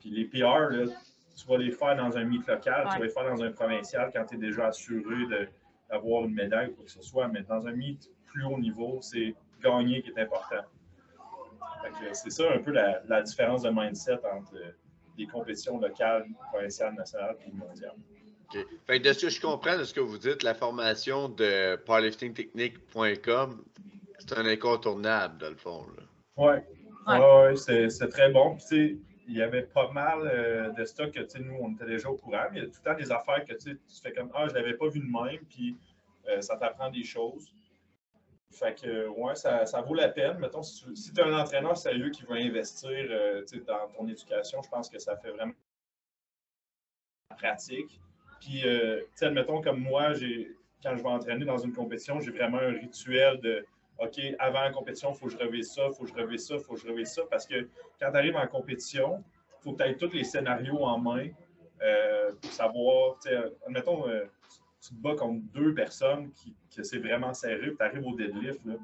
Puis 0.00 0.10
les 0.10 0.24
PR, 0.24 0.70
là, 0.70 0.86
tu 1.36 1.46
vas 1.46 1.58
les 1.58 1.70
faire 1.70 1.96
dans 1.96 2.16
un 2.16 2.24
meet 2.24 2.46
local, 2.46 2.88
tu 2.92 2.98
vas 2.98 3.04
les 3.04 3.10
faire 3.10 3.24
dans 3.24 3.42
un 3.42 3.52
provincial 3.52 4.10
quand 4.12 4.24
tu 4.24 4.34
es 4.34 4.38
déjà 4.38 4.66
assuré 4.66 5.46
d'avoir 5.88 6.24
une 6.24 6.34
médaille 6.34 6.70
ou 6.70 6.74
quoi 6.74 6.84
que 6.84 6.90
ce 6.90 7.02
soit. 7.02 7.28
Mais 7.28 7.42
dans 7.42 7.66
un 7.66 7.72
meet 7.72 8.10
plus 8.26 8.44
haut 8.44 8.58
niveau, 8.58 8.98
c'est 9.00 9.34
gagner 9.62 10.02
qui 10.02 10.10
est 10.10 10.18
important. 10.18 10.64
C'est 12.12 12.30
ça 12.30 12.44
un 12.52 12.58
peu 12.58 12.72
la, 12.72 13.22
différence 13.22 13.62
de 13.62 13.70
mindset 13.70 14.20
entre 14.32 14.54
les 15.16 15.26
compétitions 15.26 15.78
locales, 15.78 16.26
provinciales, 16.50 16.94
nationales 16.94 17.36
et 17.46 17.52
mondiales. 17.52 17.96
OK. 18.54 18.66
Fait 18.86 18.98
de 18.98 19.12
ce 19.12 19.26
que 19.26 19.30
je 19.30 19.40
comprends 19.40 19.78
de 19.78 19.84
ce 19.84 19.94
que 19.94 20.00
vous 20.00 20.18
dites, 20.18 20.42
la 20.42 20.54
formation 20.54 21.28
de 21.28 21.76
powerliftingtechnique.com, 21.76 23.64
c'est 24.18 24.38
un 24.38 24.46
incontournable, 24.46 25.38
dans 25.38 25.50
le 25.50 25.56
fond. 25.56 25.86
Oui, 26.36 26.54
ouais. 27.06 27.56
c'est 27.56 28.08
très 28.08 28.30
bon. 28.30 28.56
Puis, 28.68 29.00
il 29.30 29.36
y 29.36 29.42
avait 29.42 29.62
pas 29.62 29.90
mal 29.92 30.22
euh, 30.22 30.70
de 30.70 30.84
stocks 30.84 31.12
que 31.12 31.38
nous, 31.38 31.56
on 31.60 31.72
était 31.72 31.86
déjà 31.86 32.10
au 32.10 32.16
courant, 32.16 32.46
mais 32.50 32.58
il 32.58 32.64
y 32.64 32.66
a 32.66 32.68
tout 32.68 32.80
le 32.84 32.90
temps 32.90 32.98
des 32.98 33.12
affaires 33.12 33.44
que 33.44 33.54
tu 33.54 33.78
fais 34.02 34.12
comme 34.12 34.30
Ah, 34.34 34.46
je 34.48 34.52
ne 34.52 34.58
l'avais 34.58 34.74
pas 34.74 34.88
vu 34.88 34.98
de 34.98 35.06
même, 35.06 35.44
puis 35.48 35.76
euh, 36.28 36.40
ça 36.40 36.56
t'apprend 36.56 36.90
des 36.90 37.04
choses. 37.04 37.52
Fait 38.50 38.74
que, 38.74 39.06
ouais, 39.06 39.36
ça, 39.36 39.64
ça, 39.66 39.80
vaut 39.82 39.94
la 39.94 40.08
peine. 40.08 40.38
Mettons, 40.38 40.62
si 40.62 41.12
tu 41.12 41.20
es 41.20 41.22
un 41.22 41.38
entraîneur 41.38 41.76
sérieux 41.76 42.10
qui 42.10 42.24
veut 42.24 42.36
investir 42.36 42.90
euh, 42.90 43.44
dans 43.66 43.88
ton 43.96 44.08
éducation, 44.08 44.60
je 44.62 44.68
pense 44.68 44.90
que 44.90 44.98
ça 44.98 45.16
fait 45.16 45.30
vraiment 45.30 45.52
pratique. 47.38 48.00
Puis, 48.40 48.64
admettons, 49.20 49.60
comme 49.60 49.80
moi, 49.80 50.14
quand 50.82 50.96
je 50.96 51.02
vais 51.02 51.08
entraîner 51.08 51.44
dans 51.44 51.58
une 51.58 51.72
compétition, 51.72 52.18
j'ai 52.20 52.32
vraiment 52.32 52.58
un 52.58 52.72
rituel 52.72 53.38
de 53.40 53.64
OK, 54.00 54.18
avant 54.38 54.62
la 54.62 54.70
compétition, 54.70 55.12
il 55.12 55.18
faut 55.18 55.26
que 55.26 55.32
je 55.32 55.38
revise 55.38 55.72
ça, 55.72 55.86
il 55.88 55.94
faut 55.94 56.04
que 56.04 56.10
je 56.10 56.14
revise 56.14 56.46
ça, 56.46 56.54
il 56.54 56.60
faut 56.60 56.74
que 56.74 56.80
je 56.80 56.88
revise 56.88 57.12
ça. 57.12 57.22
Parce 57.30 57.46
que 57.46 57.68
quand 58.00 58.10
tu 58.10 58.16
arrives 58.16 58.36
en 58.36 58.46
compétition, 58.46 59.22
il 59.60 59.62
faut 59.62 59.72
que 59.74 59.82
tu 59.82 59.88
aies 59.88 59.96
tous 59.96 60.12
les 60.14 60.24
scénarios 60.24 60.82
en 60.82 60.98
main 60.98 61.28
euh, 61.82 62.32
pour 62.40 62.50
savoir, 62.50 63.18
admettons, 63.66 64.08
euh, 64.08 64.24
tu 64.80 64.94
te 64.94 65.00
bats 65.00 65.14
contre 65.14 65.42
deux 65.52 65.74
personnes 65.74 66.32
qui, 66.32 66.54
que 66.74 66.82
c'est 66.82 66.98
vraiment 66.98 67.34
serré, 67.34 67.68
puis 67.68 67.76
tu 67.76 67.82
arrives 67.82 68.06
au 68.06 68.14
deadlift. 68.14 68.60
Il 68.64 68.78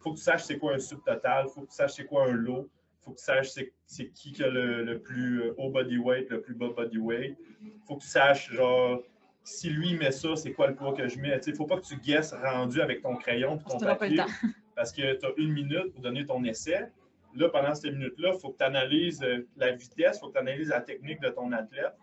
faut 0.00 0.12
que 0.12 0.18
tu 0.18 0.22
saches 0.22 0.44
c'est 0.44 0.58
quoi 0.58 0.74
un 0.74 0.78
subtotal, 0.78 1.46
il 1.48 1.50
faut 1.50 1.62
que 1.62 1.70
tu 1.70 1.74
saches 1.74 1.94
c'est 1.94 2.04
quoi 2.04 2.26
un 2.26 2.32
low, 2.32 2.68
il 3.00 3.04
faut 3.04 3.10
que 3.12 3.18
tu 3.18 3.24
saches 3.24 3.50
c'est 3.86 4.10
qui 4.10 4.32
qui 4.32 4.44
a 4.44 4.48
le, 4.48 5.00
plus 5.00 5.42
euh, 5.42 5.54
haut 5.56 5.70
body 5.70 5.96
weight, 5.96 6.28
le 6.30 6.42
plus 6.42 6.54
bas 6.54 6.68
body 6.68 6.98
weight. 6.98 7.38
Il 7.62 7.72
faut 7.86 7.96
que 7.96 8.02
tu 8.02 8.08
saches, 8.08 8.52
genre, 8.52 9.02
si 9.48 9.70
lui 9.70 9.94
met 9.94 10.10
ça, 10.10 10.36
c'est 10.36 10.52
quoi 10.52 10.68
le 10.68 10.74
poids 10.74 10.92
que 10.92 11.08
je 11.08 11.18
mets? 11.18 11.38
Il 11.46 11.50
ne 11.52 11.56
faut 11.56 11.66
pas 11.66 11.76
que 11.76 11.86
tu 11.86 11.96
guesses 11.96 12.32
rendu 12.32 12.80
avec 12.80 13.00
ton 13.02 13.16
crayon 13.16 13.56
et 13.58 13.70
ton 13.70 13.78
papier. 13.78 14.20
Parce 14.76 14.92
que 14.92 15.14
tu 15.14 15.26
as 15.26 15.30
une 15.36 15.52
minute 15.52 15.92
pour 15.92 16.02
donner 16.02 16.24
ton 16.24 16.44
essai. 16.44 16.92
Là, 17.34 17.48
pendant 17.48 17.74
cette 17.74 17.92
minute-là, 17.92 18.32
il 18.34 18.40
faut 18.40 18.50
que 18.50 18.58
tu 18.58 18.64
analyses 18.64 19.22
euh, 19.22 19.46
la 19.56 19.72
vitesse, 19.72 20.16
il 20.16 20.20
faut 20.20 20.28
que 20.28 20.34
tu 20.34 20.38
analyses 20.38 20.68
la 20.68 20.80
technique 20.80 21.20
de 21.20 21.30
ton 21.30 21.50
athlète. 21.52 21.94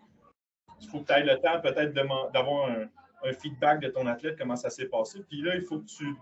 Il 0.80 0.88
faut 0.88 1.00
que 1.00 1.06
tu 1.06 1.12
aies 1.12 1.24
le 1.24 1.38
temps 1.40 1.60
peut-être 1.60 1.94
d'avoir 1.94 2.70
un, 2.70 2.86
un 3.24 3.32
feedback 3.32 3.80
de 3.80 3.88
ton 3.88 4.06
athlète, 4.06 4.36
comment 4.38 4.56
ça 4.56 4.70
s'est 4.70 4.86
passé. 4.86 5.20
Puis 5.28 5.40
là, 5.42 5.54
il 5.54 5.62
faut 5.62 5.80
que 5.80 5.86
tu, 5.86 6.14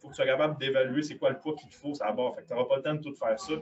faut 0.00 0.08
que 0.08 0.12
tu 0.12 0.16
sois 0.16 0.26
capable 0.26 0.58
d'évaluer 0.58 1.02
c'est 1.02 1.16
quoi 1.16 1.30
le 1.30 1.38
poids 1.38 1.54
qu'il 1.54 1.68
te 1.68 1.74
faut 1.74 1.94
à 2.00 2.12
bord. 2.12 2.34
Fait 2.34 2.42
que 2.42 2.48
tu 2.48 2.54
n'auras 2.54 2.66
pas 2.66 2.76
le 2.76 2.82
temps 2.82 2.94
de 2.94 3.02
tout 3.02 3.14
faire 3.14 3.38
ça. 3.38 3.54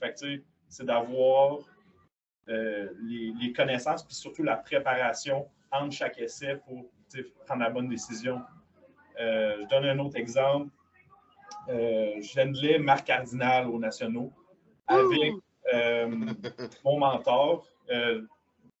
Fait 0.00 0.12
que, 0.12 0.42
c'est 0.68 0.84
d'avoir 0.84 1.58
euh, 2.48 2.88
les, 3.02 3.52
connaissances, 3.52 4.04
puis 4.04 4.14
surtout 4.14 4.42
la 4.42 4.56
préparation 4.56 5.48
entre 5.70 5.92
chaque 5.92 6.18
essai 6.18 6.56
pour 6.66 6.86
prendre 7.44 7.62
la 7.62 7.70
bonne 7.70 7.88
décision. 7.88 8.40
Euh, 9.20 9.62
je 9.62 9.68
donne 9.68 9.84
un 9.84 9.98
autre 9.98 10.16
exemple. 10.16 10.70
Euh, 11.68 12.20
je 12.20 12.78
Marc 12.78 13.06
Cardinal 13.06 13.68
aux 13.68 13.78
Nationaux 13.78 14.32
avec 14.86 15.32
euh, 15.74 16.08
mon 16.84 16.98
mentor, 16.98 17.66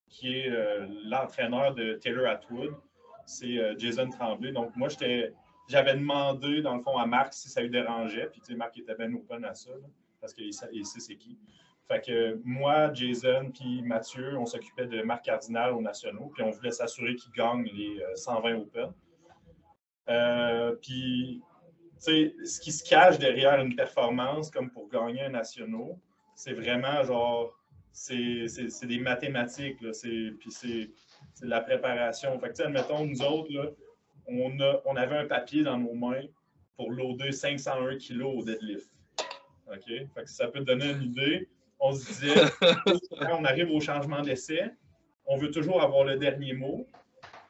qui 0.08 0.38
est 0.38 0.50
l'entraîneur 1.04 1.74
de 1.74 1.94
Taylor 1.94 2.28
Atwood 2.28 2.74
c'est 3.26 3.58
euh, 3.58 3.74
Jason 3.76 4.08
Tremblay. 4.08 4.52
Donc, 4.52 4.74
moi, 4.76 4.88
j'avais 5.68 5.94
demandé, 5.94 6.62
dans 6.62 6.76
le 6.76 6.82
fond, 6.82 6.96
à 6.96 7.06
Marc 7.06 7.34
si 7.34 7.48
ça 7.48 7.60
lui 7.60 7.70
dérangeait. 7.70 8.28
Puis, 8.30 8.40
tu 8.40 8.52
sais, 8.52 8.56
Marc 8.56 8.78
était 8.78 8.94
bien 8.94 9.12
open 9.12 9.44
à 9.44 9.54
ça, 9.54 9.72
parce 10.20 10.32
qu'il 10.32 10.54
sait, 10.54 10.70
c'est 10.84 11.16
qui. 11.16 11.36
Fait 11.88 12.04
que 12.04 12.40
moi, 12.44 12.92
Jason, 12.92 13.50
puis 13.54 13.82
Mathieu, 13.82 14.36
on 14.38 14.46
s'occupait 14.46 14.86
de 14.86 15.02
Marc 15.02 15.24
Cardinal 15.24 15.72
aux 15.72 15.80
nationaux, 15.80 16.32
puis 16.34 16.42
on 16.42 16.50
voulait 16.50 16.72
s'assurer 16.72 17.14
qu'il 17.14 17.30
gagne 17.32 17.64
les 17.64 18.02
120 18.16 18.50
euh, 18.50 18.56
Open. 18.58 18.92
Euh, 20.08 20.74
puis, 20.82 21.42
tu 21.94 21.96
sais, 21.98 22.34
ce 22.44 22.60
qui 22.60 22.72
se 22.72 22.88
cache 22.88 23.18
derrière 23.18 23.60
une 23.60 23.76
performance 23.76 24.50
comme 24.50 24.70
pour 24.70 24.88
gagner 24.88 25.22
un 25.22 25.30
nationaux, 25.30 26.00
c'est 26.34 26.54
vraiment 26.54 27.04
genre, 27.04 27.56
c'est 27.92 28.46
des 28.82 28.98
mathématiques, 28.98 29.80
là, 29.80 29.90
puis 30.02 30.50
c'est 30.50 30.90
la 31.42 31.60
préparation. 31.60 32.38
Fait 32.40 32.52
que, 32.52 32.62
admettons, 32.62 33.06
nous 33.06 33.22
autres, 33.22 33.52
là, 33.52 33.70
on, 34.26 34.58
a, 34.60 34.82
on 34.86 34.96
avait 34.96 35.16
un 35.16 35.26
papier 35.26 35.62
dans 35.62 35.78
nos 35.78 35.94
mains 35.94 36.24
pour 36.76 36.90
loader 36.90 37.32
501 37.32 37.96
kg 37.98 38.22
au 38.22 38.42
deadlift. 38.44 38.90
OK? 39.68 39.86
Fait 39.86 40.22
que 40.22 40.30
ça 40.30 40.48
peut 40.48 40.60
te 40.60 40.64
donner 40.64 40.90
une 40.90 41.02
idée. 41.02 41.48
On 41.78 41.92
se 41.92 42.06
disait, 42.06 42.34
quand 42.60 43.36
on 43.40 43.44
arrive 43.44 43.70
au 43.70 43.80
changement 43.80 44.22
d'essai, 44.22 44.70
on 45.26 45.36
veut 45.36 45.50
toujours 45.50 45.82
avoir 45.82 46.04
le 46.04 46.16
dernier 46.16 46.52
mot. 46.52 46.86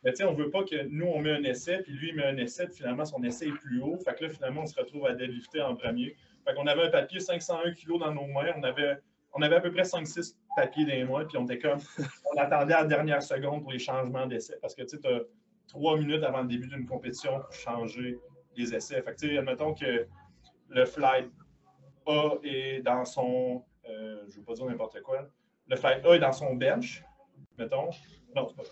Mais 0.04 0.12
tu 0.12 0.18
sais, 0.18 0.24
on 0.24 0.32
ne 0.32 0.42
veut 0.42 0.50
pas 0.50 0.62
que 0.64 0.84
nous, 0.88 1.06
on 1.06 1.20
met 1.20 1.32
un 1.32 1.42
essai, 1.42 1.82
puis 1.82 1.92
lui, 1.92 2.10
il 2.10 2.16
met 2.16 2.24
un 2.24 2.36
essai, 2.36 2.66
puis 2.66 2.76
finalement, 2.76 3.04
son 3.04 3.22
essai 3.22 3.48
est 3.48 3.52
plus 3.52 3.80
haut. 3.80 3.98
Fait 4.04 4.14
que 4.14 4.24
là, 4.24 4.30
finalement, 4.30 4.62
on 4.62 4.66
se 4.66 4.78
retrouve 4.78 5.06
à 5.06 5.14
deadlifter 5.14 5.60
en 5.62 5.74
premier. 5.74 6.16
Fait 6.46 6.54
qu'on 6.54 6.66
avait 6.66 6.82
un 6.82 6.90
papier 6.90 7.18
501 7.18 7.72
kg 7.72 7.98
dans 7.98 8.14
nos 8.14 8.26
mains. 8.26 8.52
On 8.56 8.62
avait 8.62 8.98
on 9.36 9.42
avait 9.42 9.56
à 9.56 9.60
peu 9.60 9.70
près 9.70 9.82
5-6 9.82 10.34
papiers 10.56 10.86
d'un 10.86 11.04
mois, 11.04 11.26
puis 11.26 11.36
on 11.36 11.44
était 11.44 11.58
comme, 11.58 11.78
on 12.34 12.40
attendait 12.40 12.74
à 12.74 12.82
la 12.82 12.86
dernière 12.86 13.22
seconde 13.22 13.62
pour 13.62 13.72
les 13.72 13.78
changements 13.78 14.26
d'essai, 14.26 14.56
parce 14.62 14.74
que 14.74 14.82
tu 14.82 14.96
as 15.06 15.20
trois 15.68 15.98
minutes 15.98 16.24
avant 16.24 16.40
le 16.40 16.48
début 16.48 16.68
d'une 16.68 16.86
compétition 16.86 17.40
pour 17.40 17.52
changer 17.52 18.18
les 18.56 18.74
essais. 18.74 19.02
Fait 19.02 19.12
que, 19.12 19.20
tu 19.20 19.28
sais, 19.28 19.38
admettons 19.38 19.74
que 19.74 20.06
le 20.68 20.84
flight 20.86 21.30
A 22.06 22.30
est 22.42 22.80
dans 22.80 23.04
son, 23.04 23.62
euh, 23.88 24.24
je 24.28 24.34
ne 24.34 24.38
veux 24.38 24.44
pas 24.44 24.54
dire 24.54 24.66
n'importe 24.66 25.00
quoi, 25.02 25.28
le 25.68 25.76
flight 25.76 26.04
A 26.04 26.14
est 26.14 26.18
dans 26.18 26.32
son 26.32 26.54
bench, 26.54 27.02
mettons. 27.58 27.90
Non, 28.34 28.48
c'est 28.48 28.56
pas. 28.56 28.62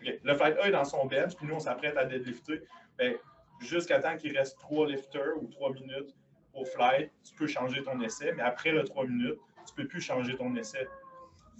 Le 0.00 0.34
flight 0.34 0.56
A 0.58 0.68
est 0.68 0.72
dans 0.72 0.84
son 0.84 1.06
bench, 1.06 1.34
puis 1.36 1.46
nous, 1.46 1.54
on 1.54 1.60
s'apprête 1.60 1.96
à 1.96 2.04
deadlifter. 2.04 2.62
Ben, 2.96 3.16
jusqu'à 3.60 4.00
temps 4.00 4.16
qu'il 4.16 4.36
reste 4.36 4.58
trois 4.58 4.86
lifters 4.86 5.36
ou 5.40 5.46
trois 5.48 5.72
minutes 5.72 6.16
au 6.54 6.64
flight, 6.64 7.12
tu 7.22 7.34
peux 7.34 7.46
changer 7.46 7.82
ton 7.82 8.00
essai, 8.00 8.32
mais 8.32 8.42
après 8.42 8.72
le 8.72 8.84
3 8.84 9.06
minutes, 9.06 9.38
tu 9.66 9.72
ne 9.72 9.82
peux 9.82 9.88
plus 9.88 10.00
changer 10.00 10.36
ton 10.36 10.54
essai. 10.56 10.86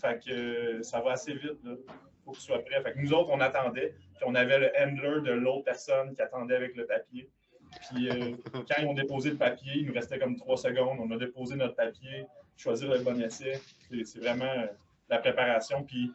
Fait 0.01 0.23
que 0.23 0.31
euh, 0.31 0.83
ça 0.83 1.01
va 1.01 1.13
assez 1.13 1.35
vite. 1.35 1.59
Il 1.65 1.77
faut 2.25 2.33
que 2.33 2.37
tu 2.37 2.43
sois 2.43 2.65
prêt. 2.65 2.83
Fait 2.83 2.93
que 2.93 2.99
nous 2.99 3.13
autres, 3.13 3.31
on 3.31 3.41
attendait. 3.41 3.95
Puis 4.15 4.25
on 4.27 4.35
avait 4.35 4.59
le 4.59 4.71
handler 4.79 5.21
de 5.21 5.33
l'autre 5.33 5.65
personne 5.65 6.15
qui 6.15 6.23
attendait 6.23 6.57
avec 6.57 6.75
le 6.75 6.87
papier. 6.87 7.31
Puis 7.79 8.09
euh, 8.09 8.37
quand 8.53 8.75
ils 8.81 8.87
ont 8.87 8.95
déposé 8.95 9.31
le 9.31 9.37
papier, 9.37 9.73
il 9.77 9.87
nous 9.87 9.93
restait 9.93 10.19
comme 10.19 10.37
trois 10.37 10.57
secondes. 10.57 10.99
On 11.01 11.11
a 11.11 11.17
déposé 11.17 11.57
notre 11.57 11.77
papier, 11.77 12.27
choisir 12.57 12.91
le 12.91 13.01
bon 13.01 13.21
essai. 13.21 13.61
C'est 14.05 14.19
vraiment 14.19 14.45
euh, 14.45 14.67
la 15.09 15.19
préparation. 15.19 15.83
Puis 15.85 16.13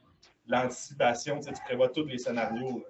l'anticipation, 0.47 1.39
tu 1.39 1.51
prévois 1.63 1.89
tous 1.89 2.05
les 2.05 2.17
scénarios. 2.17 2.85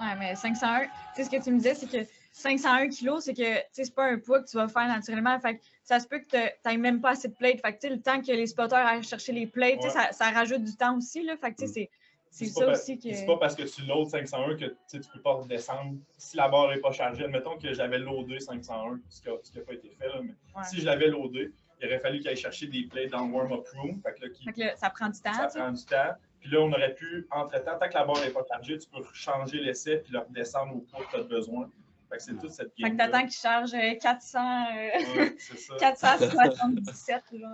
Oui, 0.00 0.06
mais 0.18 0.34
501, 0.34 0.80
tu 0.80 0.88
sais, 1.14 1.24
ce 1.24 1.30
que 1.30 1.42
tu 1.42 1.52
me 1.52 1.58
disais, 1.58 1.74
c'est 1.74 1.86
que 1.86 2.08
501 2.32 2.88
kilos, 2.88 3.24
c'est 3.24 3.34
que 3.34 3.60
c'est 3.70 3.94
pas 3.94 4.06
un 4.06 4.18
poids 4.18 4.42
que 4.42 4.48
tu 4.48 4.56
vas 4.56 4.66
faire 4.66 4.88
naturellement. 4.88 5.38
Fait 5.38 5.60
ça 5.84 6.00
se 6.00 6.08
peut 6.08 6.18
que 6.18 6.26
tu 6.26 6.78
même 6.78 7.00
pas 7.00 7.10
assez 7.10 7.28
de 7.28 7.34
plates. 7.34 7.60
Fait 7.60 7.76
que, 7.76 7.86
le 7.86 8.00
temps 8.00 8.20
que 8.20 8.32
les 8.32 8.48
spotters 8.48 8.78
aillent 8.78 9.04
chercher 9.04 9.32
les 9.32 9.46
plates, 9.46 9.82
ça, 9.82 10.10
ça, 10.10 10.30
rajoute 10.30 10.64
du 10.64 10.74
temps 10.74 10.96
aussi. 10.96 11.22
Là. 11.22 11.36
Fait 11.36 11.52
que, 11.52 11.66
c'est, 11.66 11.90
c'est 12.34 12.46
ça 12.46 12.68
aussi 12.68 12.98
que. 12.98 13.14
C'est 13.14 13.26
pas 13.26 13.36
parce 13.36 13.54
que 13.54 13.62
tu 13.62 13.82
loads 13.82 14.06
501 14.06 14.56
que 14.56 14.64
tu 14.90 14.96
ne 14.96 15.02
peux 15.12 15.20
pas 15.22 15.34
redescendre 15.34 15.96
si 16.18 16.36
la 16.36 16.48
barre 16.48 16.68
n'est 16.70 16.80
pas 16.80 16.90
chargée. 16.90 17.24
Admettons 17.24 17.56
que 17.56 17.72
j'avais 17.72 17.98
loadé 17.98 18.40
501, 18.40 19.00
ce 19.08 19.22
qui 19.22 19.28
n'a 19.28 19.64
pas 19.64 19.74
été 19.74 19.90
fait. 19.90 20.08
Là, 20.08 20.20
mais 20.22 20.64
si 20.64 20.80
je 20.80 20.84
l'avais 20.84 21.08
loadé, 21.08 21.52
il 21.80 21.86
aurait 21.86 22.00
fallu 22.00 22.18
qu'il 22.18 22.28
aille 22.28 22.36
chercher 22.36 22.66
des 22.66 22.86
plates 22.90 23.10
dans 23.10 23.24
le 23.24 23.32
warm-up 23.32 23.64
room. 23.76 24.00
Fait 24.02 24.14
que, 24.14 24.60
là, 24.60 24.76
ça 24.76 24.90
prend 24.90 25.08
du 25.08 25.20
temps. 25.20 25.32
Ça 25.32 25.46
prend 25.46 25.70
du 25.70 25.84
temps. 25.84 26.14
Puis 26.40 26.50
là, 26.50 26.60
on 26.60 26.72
aurait 26.72 26.94
pu, 26.94 27.26
entre-temps, 27.30 27.78
tant 27.78 27.88
que 27.88 27.94
la 27.94 28.04
barre 28.04 28.20
n'est 28.20 28.30
pas 28.30 28.44
chargée, 28.48 28.78
tu 28.78 28.88
peux 28.88 29.02
changer 29.12 29.58
l'essai 29.60 29.98
puis 29.98 30.12
le 30.12 30.18
redescendre 30.18 30.76
au 30.76 30.80
poids 30.80 31.04
que 31.04 31.10
tu 31.10 31.16
as 31.16 31.22
besoin 31.22 31.70
c'est 32.18 32.38
toute 32.38 32.50
cette 32.50 32.72
game. 32.76 32.90
Fait 32.90 32.92
que 32.92 32.96
t'attends 32.96 33.22
qu'il 33.22 33.32
charge 33.32 33.72
400, 34.00 34.38
euh, 34.76 35.30
477, 35.78 37.22
euh. 37.32 37.36
Euh. 37.36 37.48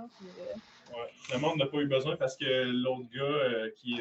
Ouais. 0.93 1.09
Finalement, 1.23 1.52
on 1.52 1.57
n'a 1.57 1.66
pas 1.66 1.78
eu 1.78 1.86
besoin 1.86 2.16
parce 2.16 2.36
que 2.36 2.65
l'autre 2.65 3.09
gars 3.15 3.70
qui. 3.77 4.01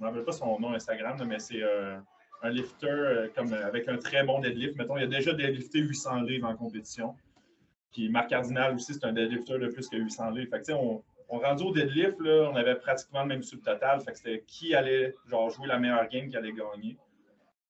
Me 0.00 0.06
rappelle 0.06 0.24
pas 0.24 0.32
son 0.32 0.58
nom 0.58 0.72
Instagram, 0.72 1.16
mais 1.26 1.38
c'est 1.38 1.62
un 2.42 2.50
lifter 2.50 3.28
comme, 3.34 3.52
avec 3.52 3.88
un 3.88 3.98
très 3.98 4.24
bon 4.24 4.40
deadlift. 4.40 4.76
Mettons, 4.76 4.96
il 4.96 5.04
a 5.04 5.06
déjà 5.06 5.32
deadlifté 5.32 5.80
800 5.80 6.22
livres 6.22 6.48
en 6.48 6.56
compétition. 6.56 7.14
Puis 7.92 8.08
Marc 8.08 8.30
Cardinal 8.30 8.74
aussi, 8.74 8.94
c'est 8.94 9.04
un 9.04 9.12
deadlifter 9.12 9.58
de 9.58 9.68
plus 9.68 9.88
que 9.88 9.96
800 9.96 10.30
livres. 10.30 10.50
Fait 10.50 10.72
on, 10.72 11.02
on 11.28 11.38
rendu 11.38 11.64
au 11.64 11.72
deadlift, 11.72 12.20
là, 12.20 12.50
on 12.52 12.56
avait 12.56 12.74
pratiquement 12.74 13.22
le 13.22 13.28
même 13.28 13.42
subtotal. 13.42 14.00
Fait 14.00 14.14
c'était 14.14 14.42
qui 14.46 14.74
allait 14.74 15.14
genre, 15.28 15.50
jouer 15.50 15.66
la 15.66 15.78
meilleure 15.78 16.08
game 16.08 16.28
qui 16.28 16.36
allait 16.36 16.52
gagner. 16.52 16.96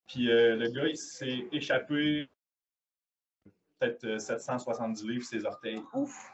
Puis 0.06 0.30
euh, 0.30 0.56
le 0.56 0.68
gars, 0.70 0.88
il 0.88 0.96
s'est 0.96 1.46
échappé 1.52 2.28
peut-être 3.80 4.20
770 4.20 5.04
livres 5.04 5.24
ses 5.24 5.44
orteils. 5.44 5.82
Ouf! 5.94 6.32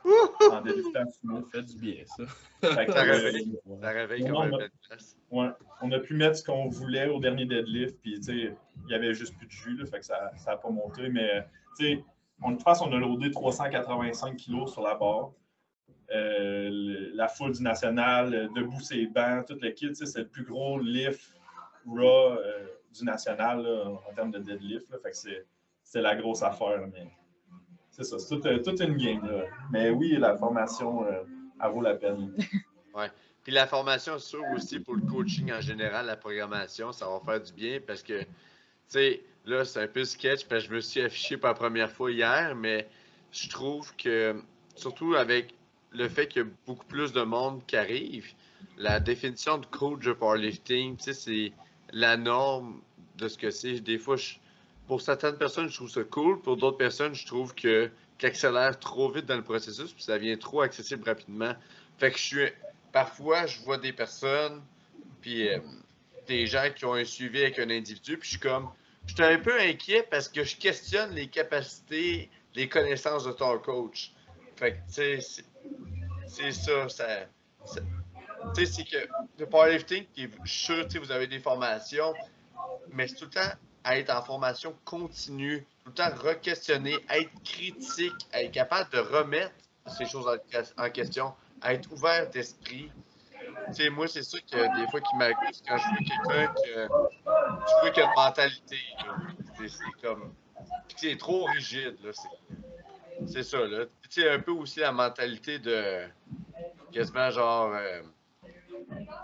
En 0.51 0.61
deadliftant 0.61 1.09
sumo. 1.11 1.43
fait 1.43 1.63
du 1.63 1.77
bien, 1.79 2.05
ça. 2.05 2.25
Fait 2.75 2.87
que, 2.87 2.93
ça 2.93 3.03
réveille, 3.03 3.59
ça 3.81 3.91
réveille 3.91 4.25
quand 4.25 4.45
même. 4.45 4.69
On 5.31 5.45
a, 5.45 5.47
ouais, 5.47 5.53
on 5.83 5.93
a 5.93 5.99
pu 6.01 6.15
mettre 6.15 6.37
ce 6.37 6.45
qu'on 6.45 6.69
voulait 6.69 7.09
au 7.09 7.21
dernier 7.21 7.47
deadlift, 7.47 7.99
puis 8.03 8.17
tu 8.17 8.23
sais, 8.23 8.57
il 8.85 8.91
y 8.91 8.95
avait 8.95 9.15
juste 9.15 9.37
plus 9.37 9.47
de 9.47 9.53
jus, 9.53 9.77
là, 9.77 9.87
fait 9.87 10.01
que 10.01 10.07
ça 10.07 10.33
n'a 10.47 10.57
pas 10.57 10.71
monté. 10.71 11.09
Mais 11.09 11.47
tu 11.79 11.87
sais, 11.87 12.05
on, 12.43 12.59
je 12.59 12.63
pense 12.63 12.81
qu'on 12.81 12.93
a 12.93 12.99
loadé 12.99 13.31
385 13.31 14.37
kilos 14.37 14.73
sur 14.73 14.83
la 14.83 14.95
barre. 14.95 15.33
Euh, 16.15 17.11
la 17.15 17.29
foule 17.29 17.53
du 17.53 17.63
national, 17.63 18.51
debout 18.55 18.81
ses 18.81 19.07
bancs, 19.07 19.47
tout 19.47 19.59
le 19.61 19.71
kit, 19.71 19.95
c'est 19.95 20.19
le 20.19 20.29
plus 20.29 20.45
gros 20.45 20.79
lift 20.79 21.33
raw 21.87 22.33
euh, 22.33 22.67
du 22.93 23.05
national 23.05 23.63
là, 23.63 23.91
en 24.09 24.15
termes 24.15 24.31
de 24.31 24.39
deadlift. 24.39 24.89
Là, 24.91 24.99
fait 25.03 25.11
que 25.11 25.17
c'est 25.83 26.01
la 26.01 26.15
grosse 26.15 26.43
affaire. 26.43 26.87
Mais 26.93 27.07
c'est 27.97 28.05
ça, 28.05 28.19
c'est 28.19 28.41
toute, 28.41 28.63
toute, 28.63 28.81
une 28.81 28.97
game. 28.97 29.27
Là. 29.27 29.45
Mais 29.71 29.89
oui, 29.89 30.17
la 30.19 30.37
formation, 30.37 31.07
euh, 31.07 31.23
elle 31.63 31.71
vaut 31.71 31.81
la 31.81 31.95
peine. 31.95 32.35
ouais. 32.95 33.11
Puis 33.43 33.53
la 33.53 33.67
formation, 33.67 34.19
sûr 34.19 34.43
aussi 34.55 34.81
pour 34.81 34.97
le 34.97 35.03
coaching 35.03 35.51
en 35.51 35.63
général, 35.63 36.07
la 36.07 36.17
programmation, 36.17 36.93
ça 36.93 37.07
va 37.09 37.21
faire 37.25 37.41
du 37.41 37.53
bien 37.53 37.81
parce 37.87 38.03
que, 38.03 38.21
tu 38.21 38.29
sais, 38.89 39.23
là, 39.47 39.65
c'est 39.65 39.83
un 39.83 39.89
peu 39.89 40.05
sketch 40.05 40.45
parce 40.47 40.65
que 40.65 40.71
je 40.71 40.75
me 40.75 40.81
suis 40.81 41.01
affiché 41.01 41.39
pour 41.39 41.49
la 41.49 41.55
première 41.55 41.91
fois 41.91 42.11
hier, 42.11 42.55
mais 42.55 42.87
je 43.33 43.49
trouve 43.49 43.95
que, 43.97 44.43
surtout 44.75 45.15
avec 45.15 45.55
le 45.93 46.09
fait 46.09 46.27
qu'il 46.27 46.43
y 46.43 46.45
a 46.45 46.49
beaucoup 46.67 46.85
plus 46.87 47.13
de 47.13 47.23
monde 47.23 47.65
qui 47.67 47.77
arrive, 47.77 48.27
la 48.77 49.01
définition 49.01 49.57
de 49.57 49.67
coach 49.67 50.05
de 50.05 50.13
powerlifting, 50.13 50.97
c'est 50.99 51.53
la 51.93 52.19
norme 52.19 52.83
de 53.17 53.29
ce 53.29 53.39
que 53.39 53.51
c'est. 53.51 53.81
Des 53.81 53.99
fois, 53.99 54.17
pour 54.87 55.01
certaines 55.01 55.37
personnes, 55.37 55.69
je 55.69 55.75
trouve 55.75 55.91
ça 55.91 56.05
cool. 56.05 56.41
Pour 56.41 56.57
d'autres 56.57 56.77
personnes, 56.77 57.15
je 57.15 57.27
trouve 57.27 57.55
que 57.55 57.91
accélère 58.23 58.79
trop 58.79 59.11
vite 59.11 59.27
dans 59.27 59.37
le 59.37 59.45
processus, 59.45 59.93
puis 59.93 60.03
ça 60.03 60.15
devient 60.15 60.39
trop 60.39 60.63
accessible 60.63 61.05
rapidement. 61.05 61.55
Fait 61.99 62.11
que 62.11 62.19
je 62.19 62.23
suis. 62.23 62.49
Parfois, 62.93 63.45
je 63.47 63.61
vois 63.61 63.77
des 63.77 63.93
personnes, 63.93 64.63
puis 65.21 65.49
euh, 65.49 65.59
des 66.27 66.47
gens 66.47 66.71
qui 66.75 66.87
ont 66.87 66.95
un 66.95 67.05
suivi 67.05 67.43
avec 67.43 67.59
un 67.59 67.69
individu, 67.69 68.17
puis 68.17 68.27
je 68.27 68.39
suis 68.39 68.41
comme. 68.41 68.71
Je 69.07 69.15
suis 69.15 69.23
un 69.23 69.39
peu 69.39 69.61
inquiet 69.61 70.07
parce 70.11 70.29
que 70.29 70.43
je 70.43 70.57
questionne 70.57 71.15
les 71.15 71.29
capacités, 71.29 72.31
les 72.55 72.69
connaissances 72.69 73.25
de 73.25 73.33
ton 73.33 73.59
coach. 73.59 74.13
Fait 74.57 74.73
que, 74.73 74.77
tu 74.89 75.21
sais, 75.21 75.45
c'est 76.27 76.53
ça. 76.53 76.89
ça, 76.89 77.07
tu 78.55 78.65
sais, 78.65 78.73
c'est 78.73 78.85
que 78.85 79.09
le 79.39 79.47
powerlifting, 79.47 80.07
je 80.17 80.51
suis 80.51 80.65
sûr 80.65 80.89
que 80.89 80.99
vous 80.99 81.13
avez 81.13 81.27
des 81.27 81.39
formations, 81.39 82.15
mais 82.91 83.07
c'est 83.07 83.17
tout 83.17 83.27
le 83.27 83.31
temps 83.31 83.57
à 83.87 83.97
être 83.99 84.11
en 84.11 84.21
formation 84.21 84.75
continue, 84.85 85.65
tout 85.85 85.91
le 85.91 85.93
temps 85.93 86.11
re-questionner, 86.17 86.97
être 87.09 87.31
critique, 87.45 88.27
être 88.33 88.51
capable 88.51 88.91
de 88.91 88.99
remettre 88.99 89.55
ces 89.87 90.07
choses 90.07 90.27
en, 90.77 90.91
question, 90.91 91.33
être 91.65 91.93
ouvert 91.93 92.29
d'esprit. 92.31 92.91
Tu 93.69 93.75
sais, 93.75 93.91
moi, 93.91 94.09
c'est 94.09 94.25
ça 94.25 94.39
que 94.41 94.81
des 94.81 94.91
fois 94.91 95.01
qui 95.01 95.17
m'accuse 95.17 95.63
quand 95.69 95.79
je 95.79 95.89
vois 95.89 95.99
quelqu'un 95.99 96.53
que 96.53 96.89
je 97.69 97.81
vois 97.81 97.91
qu'il 97.91 98.03
a 98.03 98.07
une 98.07 98.13
mentalité. 98.17 98.77
C'est 99.57 100.03
comme. 100.03 100.35
C'est 100.97 101.17
trop 101.17 101.45
rigide. 101.45 101.97
Là. 102.03 102.11
C'est 103.29 103.45
ça, 103.45 103.59
là. 103.59 103.85
Tu 104.11 104.21
sais, 104.21 104.29
un 104.29 104.41
peu 104.41 104.51
aussi 104.51 104.81
la 104.81 104.91
mentalité 104.91 105.61
de 105.61 106.09
quasiment 106.91 107.31
genre 107.31 107.73
euh, 107.73 108.03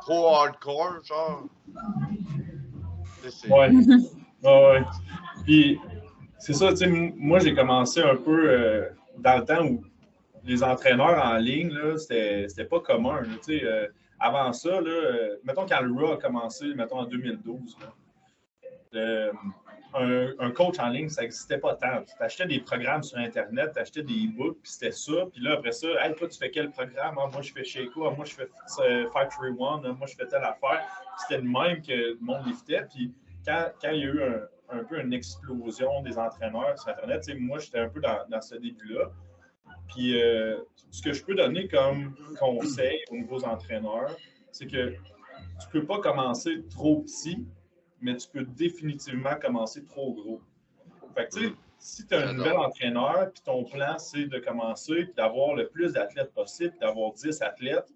trop 0.03 0.29
hardcore, 0.37 1.03
genre. 1.05 1.49
Ouais. 3.49 3.71
ouais. 4.51 4.83
Puis, 5.45 5.79
c'est 6.39 6.55
ça, 6.55 6.71
tu 6.71 6.77
sais, 6.77 6.87
moi, 6.89 7.39
j'ai 7.39 7.55
commencé 7.55 8.01
un 8.03 8.17
peu 8.17 8.51
euh, 8.51 8.89
dans 9.19 9.39
le 9.39 9.45
temps 9.45 9.65
où 9.65 9.85
les 10.45 10.63
entraîneurs 10.63 11.25
en 11.25 11.37
ligne, 11.37 11.71
là, 11.71 11.97
c'était 11.99 12.65
pas 12.65 12.81
commun. 12.81 13.23
Tu 13.47 13.59
sais, 13.59 13.65
euh, 13.65 13.87
avant 14.19 14.53
ça, 14.53 14.81
là, 14.81 15.37
mettons 15.45 15.67
quand 15.67 15.81
le 15.81 15.93
RAW 15.93 16.13
a 16.13 16.17
commencé, 16.17 16.75
mettons 16.75 17.01
en 17.01 17.05
2012, 17.05 17.77
là, 17.81 19.31
un, 19.95 20.51
coach 20.51 20.79
en 20.79 20.89
ligne, 20.89 21.09
ça 21.09 21.23
n'existait 21.23 21.59
pas 21.59 21.75
tant. 21.75 22.03
Tu 22.05 22.23
achetais 22.23 22.47
des 22.47 22.61
programmes 22.61 23.03
sur 23.03 23.19
Internet, 23.19 23.73
tu 23.75 23.81
achetais 23.81 24.03
des 24.03 24.27
e-books, 24.27 24.59
puis 24.63 24.73
c'était 24.73 24.93
ça. 24.93 25.27
Puis 25.33 25.43
là, 25.43 25.53
après 25.55 25.73
ça, 25.73 25.89
hey, 26.01 26.15
toi, 26.15 26.29
tu 26.29 26.39
fais 26.39 26.51
quel 26.51 26.71
programme? 26.71 27.17
Ah, 27.19 27.29
moi, 27.31 27.43
je 27.43 27.53
fais 27.53 27.65
Shaco. 27.65 28.07
Ah, 28.07 28.15
moi, 28.17 28.25
je 28.25 28.35
fais 28.35 28.49
Factory 29.13 29.51
One. 29.59 29.83
Ah, 29.85 29.93
moi, 29.93 30.07
je 30.07 30.15
fais 30.15 30.27
telle 30.27 30.45
affaire. 30.45 30.83
C'était 31.19 31.43
le 31.43 31.49
même 31.49 31.83
que 31.83 31.93
le 31.93 32.19
monde 32.21 32.47
liftait. 32.47 32.87
Puis 32.93 33.13
quand, 33.45 33.73
quand 33.81 33.91
il 33.91 34.01
y 34.01 34.05
a 34.05 34.07
eu 34.07 34.23
un, 34.71 34.85
peu 34.85 35.01
une 35.01 35.13
explosion 35.13 36.03
des 36.03 36.19
entraîneurs 36.19 36.79
sur 36.79 36.89
Internet, 36.89 37.23
moi, 37.39 37.59
j'étais 37.59 37.79
un 37.79 37.89
peu 37.89 38.01
dans, 38.01 38.27
dans 38.29 38.41
ce 38.41 38.55
début-là. 38.57 39.11
Puis 39.89 40.21
euh, 40.21 40.59
ce 40.91 41.03
que 41.03 41.13
je 41.13 41.25
peux 41.25 41.35
donner 41.35 41.69
comme 41.69 42.15
conseil 42.39 43.01
aux 43.11 43.17
nouveaux 43.17 43.45
entraîneurs, 43.45 44.17
c'est 44.51 44.67
que 44.67 44.91
tu 44.91 45.67
ne 45.67 45.73
peux 45.73 45.85
pas 45.85 46.01
commencer 46.01 46.65
trop 46.71 47.01
petit 47.01 47.47
mais 48.03 48.17
tu 48.17 48.29
peux 48.29 48.45
définitivement 48.45 49.37
commencer 49.41 49.85
trop 49.85 50.13
gros. 50.13 50.41
Fait 51.15 51.29
que, 51.29 51.37
tu 51.37 51.49
sais, 51.49 51.55
si 51.79 52.07
tu 52.07 52.15
as 52.15 52.29
un 52.29 52.35
nouvel 52.35 52.57
entraîneur, 52.57 53.31
puis 53.33 53.43
ton 53.45 53.65
plan, 53.65 53.97
c'est 53.99 54.27
de 54.27 54.39
commencer, 54.39 55.05
puis 55.05 55.15
d'avoir 55.17 55.55
le 55.55 55.69
plus 55.69 55.93
d'athlètes 55.93 56.33
possible, 56.35 56.75
d'avoir 56.81 57.13
10 57.13 57.41
athlètes, 57.43 57.89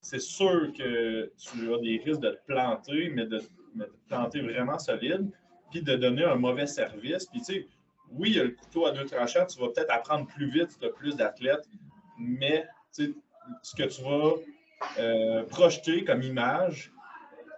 c'est 0.00 0.20
sûr 0.20 0.72
que 0.76 1.30
tu 1.36 1.74
as 1.74 1.78
des 1.78 2.00
risques 2.04 2.20
de 2.20 2.30
te 2.30 2.46
planter, 2.46 3.10
mais 3.10 3.26
de, 3.26 3.42
planter 4.08 4.40
vraiment 4.40 4.78
solide, 4.78 5.30
puis 5.70 5.82
de 5.82 5.96
donner 5.96 6.24
un 6.24 6.36
mauvais 6.36 6.66
service. 6.66 7.26
Puis, 7.26 7.40
tu 7.40 7.44
sais, 7.44 7.66
oui, 8.12 8.30
il 8.30 8.36
y 8.36 8.40
a 8.40 8.44
le 8.44 8.50
couteau 8.50 8.86
à 8.86 8.92
deux 8.92 9.04
tranchants, 9.04 9.46
tu 9.46 9.60
vas 9.60 9.68
peut-être 9.68 9.90
apprendre 9.90 10.26
plus 10.26 10.50
vite 10.50 10.70
si 10.70 10.78
tu 10.78 10.86
as 10.86 10.90
plus 10.90 11.16
d'athlètes, 11.16 11.68
mais 12.18 12.66
ce 12.90 13.74
que 13.76 13.82
tu 13.84 14.02
vas 14.02 14.32
euh, 14.98 15.44
projeter 15.44 16.04
comme 16.04 16.22
image, 16.22 16.92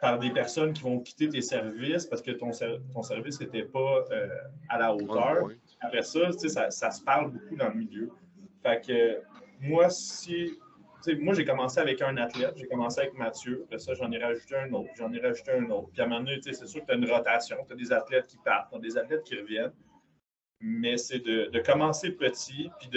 par 0.00 0.18
des 0.18 0.30
personnes 0.30 0.72
qui 0.72 0.82
vont 0.82 0.98
quitter 1.00 1.28
tes 1.28 1.42
services 1.42 2.06
parce 2.06 2.22
que 2.22 2.30
ton, 2.30 2.50
ton 2.92 3.02
service 3.02 3.40
n'était 3.40 3.64
pas 3.64 4.04
euh, 4.10 4.28
à 4.68 4.78
la 4.78 4.94
hauteur. 4.94 5.48
Après 5.80 6.02
ça, 6.02 6.32
ça, 6.32 6.70
ça 6.70 6.90
se 6.90 7.02
parle 7.02 7.32
beaucoup 7.32 7.56
dans 7.56 7.68
le 7.68 7.74
milieu. 7.74 8.10
Fait 8.62 8.80
que 8.84 9.20
moi, 9.60 9.90
si. 9.90 10.58
Moi, 11.18 11.34
j'ai 11.34 11.44
commencé 11.44 11.80
avec 11.80 12.02
un 12.02 12.16
athlète, 12.16 12.54
j'ai 12.56 12.66
commencé 12.66 13.00
avec 13.00 13.14
Mathieu, 13.14 13.62
après 13.64 13.78
ça, 13.78 13.94
j'en 13.94 14.10
ai 14.12 14.18
rajouté 14.18 14.56
un 14.56 14.72
autre, 14.72 14.90
j'en 14.96 15.12
ai 15.12 15.20
rajouté 15.20 15.52
un 15.52 15.70
autre. 15.70 15.88
Puis 15.92 16.02
à 16.02 16.04
un 16.04 16.08
moment 16.08 16.20
donné, 16.20 16.40
c'est 16.42 16.66
sûr 16.66 16.80
que 16.82 16.86
tu 16.86 16.92
as 16.92 16.96
une 16.96 17.10
rotation, 17.10 17.56
tu 17.66 17.72
as 17.72 17.76
des 17.76 17.92
athlètes 17.92 18.26
qui 18.26 18.36
partent, 18.44 18.70
tu 18.70 18.76
as 18.76 18.80
des 18.80 18.98
athlètes 18.98 19.22
qui 19.22 19.36
reviennent. 19.38 19.72
Mais 20.60 20.96
c'est 20.98 21.20
de, 21.20 21.62
commencer 21.64 22.10
petit, 22.10 22.70
puis 22.78 22.90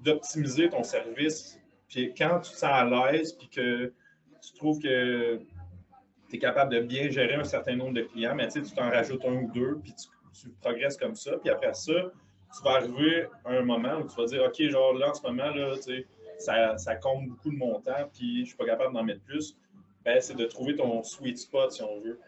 d'optimiser 0.00 0.68
ton 0.68 0.84
service. 0.84 1.58
Puis 1.88 2.14
quand 2.14 2.40
tu 2.40 2.52
te 2.52 2.56
sens 2.56 2.70
à 2.70 2.84
l'aise, 2.84 3.32
puis 3.32 3.48
que 3.48 3.92
tu 4.40 4.52
trouves 4.54 4.78
que 4.78 5.40
tu 6.28 6.36
es 6.36 6.38
capable 6.38 6.72
de 6.72 6.80
bien 6.80 7.10
gérer 7.10 7.34
un 7.34 7.44
certain 7.44 7.76
nombre 7.76 7.94
de 7.94 8.02
clients, 8.02 8.34
mais 8.34 8.48
tu 8.48 8.62
t'en 8.62 8.90
rajoutes 8.90 9.24
un 9.24 9.34
ou 9.34 9.50
deux, 9.52 9.80
puis 9.82 9.94
tu, 9.94 10.48
progresses 10.60 10.96
comme 10.96 11.14
ça. 11.14 11.36
Puis 11.38 11.50
après 11.50 11.74
ça, 11.74 11.92
tu 11.92 12.64
vas 12.64 12.76
arriver 12.76 13.26
à 13.44 13.52
un 13.52 13.62
moment 13.62 13.98
où 13.98 14.08
tu 14.08 14.16
vas 14.16 14.26
dire, 14.26 14.42
OK, 14.44 14.62
genre 14.68 14.94
là, 14.94 15.10
en 15.10 15.14
ce 15.14 15.22
moment, 15.22 15.50
là, 15.50 15.74
ça, 16.42 16.96
compte 16.96 17.28
beaucoup 17.28 17.50
de 17.50 17.56
montants, 17.56 18.08
puis 18.12 18.36
je 18.36 18.40
ne 18.40 18.46
suis 18.46 18.56
pas 18.56 18.66
capable 18.66 18.94
d'en 18.94 19.04
mettre 19.04 19.22
plus. 19.22 19.56
Ben, 20.04 20.20
c'est 20.20 20.36
de 20.36 20.44
trouver 20.46 20.74
ton 20.74 21.02
sweet 21.02 21.38
spot, 21.38 21.72
si 21.72 21.82
on 21.82 22.00
veut. 22.00 22.18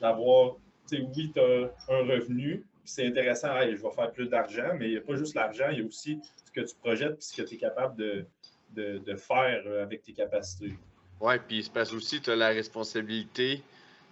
D'avoir, 0.00 0.56
tu 0.88 0.96
sais, 0.96 1.02
oui, 1.16 1.30
tu 1.32 1.40
as 1.40 1.70
un 1.88 2.06
revenu, 2.06 2.64
c'est 2.84 3.06
intéressant, 3.06 3.48
je 3.62 3.76
vais 3.76 3.90
faire 3.90 4.10
plus 4.12 4.28
d'argent, 4.28 4.74
mais 4.78 4.88
il 4.88 4.92
n'y 4.92 4.96
a 4.96 5.00
pas 5.00 5.14
juste 5.14 5.34
l'argent, 5.34 5.68
il 5.70 5.78
y 5.78 5.82
a 5.82 5.84
aussi 5.84 6.18
ce 6.44 6.50
que 6.50 6.66
tu 6.66 6.74
projettes, 6.76 7.18
puis 7.18 7.24
ce 7.24 7.42
que 7.42 7.48
tu 7.48 7.54
es 7.54 7.58
capable 7.58 7.96
de, 7.96 8.26
de, 8.74 9.16
faire 9.16 9.62
avec 9.82 10.02
tes 10.02 10.12
capacités. 10.12 10.74
Ouais, 11.20 11.38
puis 11.38 11.58
il 11.58 11.64
se 11.64 11.70
passe 11.70 11.92
aussi, 11.92 12.20
tu 12.20 12.30
as 12.30 12.36
la 12.36 12.48
responsabilité. 12.48 13.62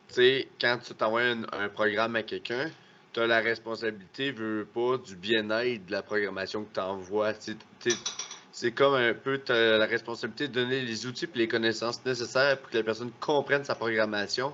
Tu 0.09 0.15
sais, 0.15 0.49
quand 0.61 0.79
tu 0.79 0.95
t'envoies 0.95 1.35
un, 1.53 1.69
programme 1.69 2.17
à 2.17 2.23
quelqu'un, 2.23 2.71
tu 3.13 3.21
as 3.21 3.27
la 3.27 3.41
responsabilité, 3.41 4.31
veux 4.31 4.67
pas, 4.67 4.99
du 4.99 5.17
bien-être 5.17 5.87
de 5.87 5.93
la 5.93 6.03
programmation 6.03 6.65
que 6.65 6.73
tu 6.75 6.81
envoies. 6.81 7.33
C'est 8.61 8.73
comme 8.73 8.95
un 8.95 9.15
peu, 9.15 9.41
la 9.49 9.87
responsabilité 9.87 10.49
de 10.49 10.55
donner 10.55 10.81
les 10.81 11.07
outils 11.07 11.27
et 11.27 11.39
les 11.39 11.47
connaissances 11.47 12.05
nécessaires 12.05 12.59
pour 12.59 12.69
que 12.71 12.79
la 12.79 12.83
personne 12.83 13.13
comprenne 13.21 13.63
sa 13.63 13.77
programmation, 13.77 14.53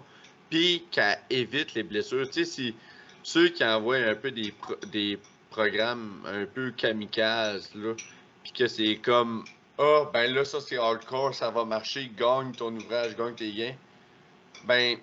puis 0.51 0.85
qu'elle 0.91 1.17
évite 1.31 1.73
les 1.73 1.85
blessures. 1.85 2.29
Tu 2.29 2.45
sais, 2.45 2.51
si 2.51 2.75
ceux 3.23 3.49
qui 3.49 3.65
envoient 3.65 3.97
un 3.97 4.15
peu 4.15 4.31
des, 4.31 4.53
des 4.93 5.19
programmes 5.49 6.21
un 6.27 6.45
peu 6.45 6.71
kamikazes, 6.73 7.71
là, 7.75 7.95
puis 8.43 8.53
que 8.53 8.67
c'est 8.67 8.97
comme 8.97 9.43
ah, 9.79 10.11
ben 10.13 10.35
là, 10.35 10.45
ça 10.45 10.61
c'est 10.61 10.77
hardcore, 10.77 11.35
ça 11.35 11.49
va 11.49 11.65
marcher, 11.65 12.11
gagne 12.15 12.53
ton 12.53 12.77
ouvrage, 12.77 13.17
gagne 13.17 13.35
tes 13.35 13.53
gains. 13.53 13.75
Ben, 14.67 14.99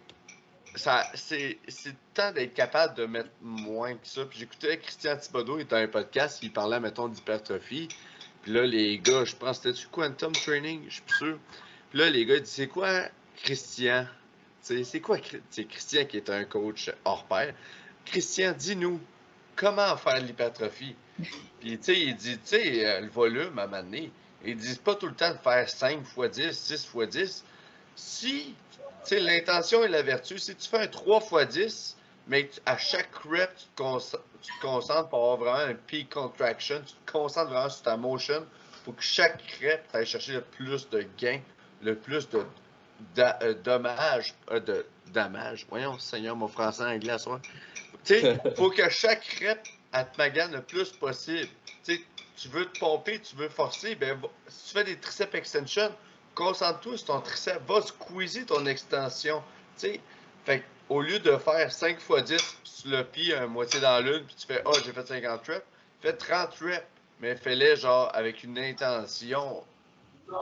c'est 0.75 1.57
temps 2.13 2.31
d'être 2.31 2.53
capable 2.53 2.93
de 2.93 3.07
mettre 3.07 3.31
moins 3.41 3.95
que 3.95 4.07
ça. 4.07 4.25
Puis 4.25 4.37
j'écoutais 4.37 4.77
Christian 4.77 5.17
Thibodeau, 5.17 5.57
il 5.57 5.63
était 5.63 5.75
un 5.75 5.87
podcast, 5.87 6.37
il 6.43 6.53
parlait, 6.53 6.79
mettons, 6.79 7.07
d'hypertrophie. 7.07 7.89
Puis 8.41 8.53
là, 8.53 8.65
les 8.65 8.97
gars, 8.99 9.23
je 9.23 9.35
pense, 9.35 9.57
c'était 9.57 9.73
du 9.73 9.87
Quantum 9.87 10.31
Training, 10.31 10.83
je 10.87 10.93
suis 10.93 11.01
plus 11.01 11.17
sûr. 11.17 11.39
Puis 11.89 11.99
là, 11.99 12.09
les 12.09 12.25
gars, 12.25 12.35
ils 12.35 12.41
disent, 12.41 12.51
c'est 12.51 12.67
quoi 12.67 13.03
Christian? 13.37 14.07
C'est 14.61 14.99
quoi 14.99 15.17
Christian 15.17 16.05
qui 16.05 16.17
est 16.17 16.29
un 16.29 16.43
coach 16.45 16.91
hors 17.05 17.25
pair? 17.25 17.53
Christian, 18.05 18.53
dis-nous, 18.57 18.99
comment 19.55 19.95
faire 19.97 20.19
l'hypertrophie? 20.19 20.95
Puis, 21.59 21.77
tu 21.77 21.83
sais, 21.83 21.99
il 21.99 22.15
dit, 22.15 22.37
tu 22.37 22.41
sais, 22.45 22.85
euh, 22.85 23.01
le 23.01 23.09
volume 23.09 23.59
à 23.59 23.63
un 23.63 23.67
moment 23.67 23.83
donné, 23.83 24.11
ils 24.43 24.55
disent 24.55 24.77
pas 24.77 24.95
tout 24.95 25.07
le 25.07 25.13
temps 25.13 25.31
de 25.31 25.37
faire 25.37 25.69
5 25.69 25.99
x 26.17 26.31
10, 26.31 26.51
6 26.51 26.89
x 26.95 27.09
10. 27.09 27.45
Si, 27.95 28.55
tu 28.73 28.79
sais, 29.03 29.19
l'intention 29.19 29.83
et 29.83 29.87
la 29.87 30.01
vertu, 30.01 30.39
si 30.39 30.55
tu 30.55 30.67
fais 30.67 30.79
un 30.79 30.87
3 30.87 31.43
x 31.43 31.53
10, 31.53 31.97
mais 32.27 32.49
à 32.65 32.77
chaque 32.77 33.13
rep, 33.15 33.49
tu 33.55 33.65
te, 33.75 34.61
concentres 34.61 35.09
pour 35.09 35.33
avoir 35.33 35.37
vraiment 35.37 35.71
un 35.71 35.75
peak 35.75 36.13
contraction, 36.13 36.81
tu 36.85 36.93
te 36.93 37.11
concentres 37.11 37.51
vraiment 37.51 37.69
sur 37.69 37.83
ta 37.83 37.97
motion 37.97 38.45
pour 38.83 38.95
que 38.95 39.03
chaque 39.03 39.41
rep, 39.61 39.83
tu 39.91 39.97
ailles 39.97 40.05
chercher 40.05 40.33
le 40.33 40.41
plus 40.41 40.89
de 40.89 41.05
gains, 41.17 41.41
le 41.81 41.95
plus 41.95 42.27
de 42.29 42.43
euh, 43.17 43.53
dommages, 43.63 44.33
euh, 44.51 44.59
de 44.59 44.85
damage. 45.13 45.65
Voyons, 45.69 45.97
Seigneur, 45.99 46.35
mon 46.35 46.47
français 46.47 46.83
anglais 46.83 47.13
à 47.13 47.17
soi. 47.17 47.39
Tu 48.03 48.19
sais, 48.19 48.39
faut 48.55 48.69
que 48.69 48.89
chaque 48.89 49.25
rep, 49.41 49.59
elle 49.93 50.05
te 50.05 50.17
magane 50.17 50.53
le 50.53 50.61
plus 50.61 50.91
possible. 50.91 51.49
Tu 51.83 51.95
sais, 51.95 52.01
tu 52.37 52.47
veux 52.49 52.65
te 52.65 52.79
pomper, 52.79 53.19
tu 53.19 53.35
veux 53.35 53.49
forcer, 53.49 53.95
ben, 53.95 54.19
si 54.47 54.67
tu 54.67 54.73
fais 54.73 54.83
des 54.83 54.97
triceps 54.97 55.35
extension, 55.35 55.91
concentre-toi 56.33 56.97
sur 56.97 57.07
ton 57.07 57.21
triceps, 57.21 57.61
va 57.67 57.81
squeezer 57.81 58.45
ton 58.45 58.65
extension. 58.65 59.43
Tu 59.77 59.87
sais, 59.87 60.01
fait 60.45 60.63
au 60.91 61.01
lieu 61.01 61.19
de 61.19 61.37
faire 61.37 61.71
5 61.71 61.97
x 61.99 62.23
10, 62.25 62.81
tu 62.83 62.89
le 62.89 63.03
pieds 63.03 63.33
à 63.33 63.47
moitié 63.47 63.79
dans 63.79 64.03
l'une, 64.03 64.25
puis 64.25 64.35
tu 64.35 64.45
fais 64.45 64.61
Oh, 64.65 64.73
j'ai 64.83 64.91
fait 64.91 65.07
50 65.07 65.47
reps, 65.47 65.65
fais 66.01 66.11
30 66.11 66.53
reps, 66.55 66.83
mais 67.21 67.35
fais-les 67.37 67.77
genre 67.77 68.11
avec 68.13 68.43
une 68.43 68.59
intention 68.59 69.63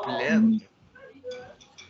pleine. 0.03 0.59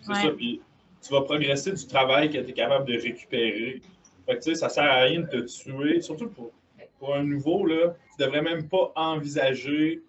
C'est 0.02 0.14
ça, 0.14 0.30
puis 0.36 0.62
tu 1.02 1.14
vas 1.14 1.22
progresser 1.22 1.72
du 1.72 1.88
travail 1.88 2.30
que 2.30 2.38
tu 2.40 2.50
es 2.50 2.54
capable 2.54 2.86
de 2.86 3.00
récupérer. 3.00 3.82
Fait 4.26 4.38
que 4.38 4.44
tu 4.44 4.50
sais, 4.50 4.56
ça 4.56 4.68
sert 4.68 4.84
à 4.84 5.04
rien 5.04 5.22
de 5.22 5.28
te 5.28 5.38
tuer, 5.46 6.02
surtout 6.02 6.28
pour, 6.28 6.52
pour 7.00 7.16
un 7.16 7.24
nouveau, 7.24 7.66
là, 7.66 7.96
tu 8.18 8.26
devrais 8.26 8.42
même 8.42 8.68
pas 8.68 8.92
envisager 8.98 10.04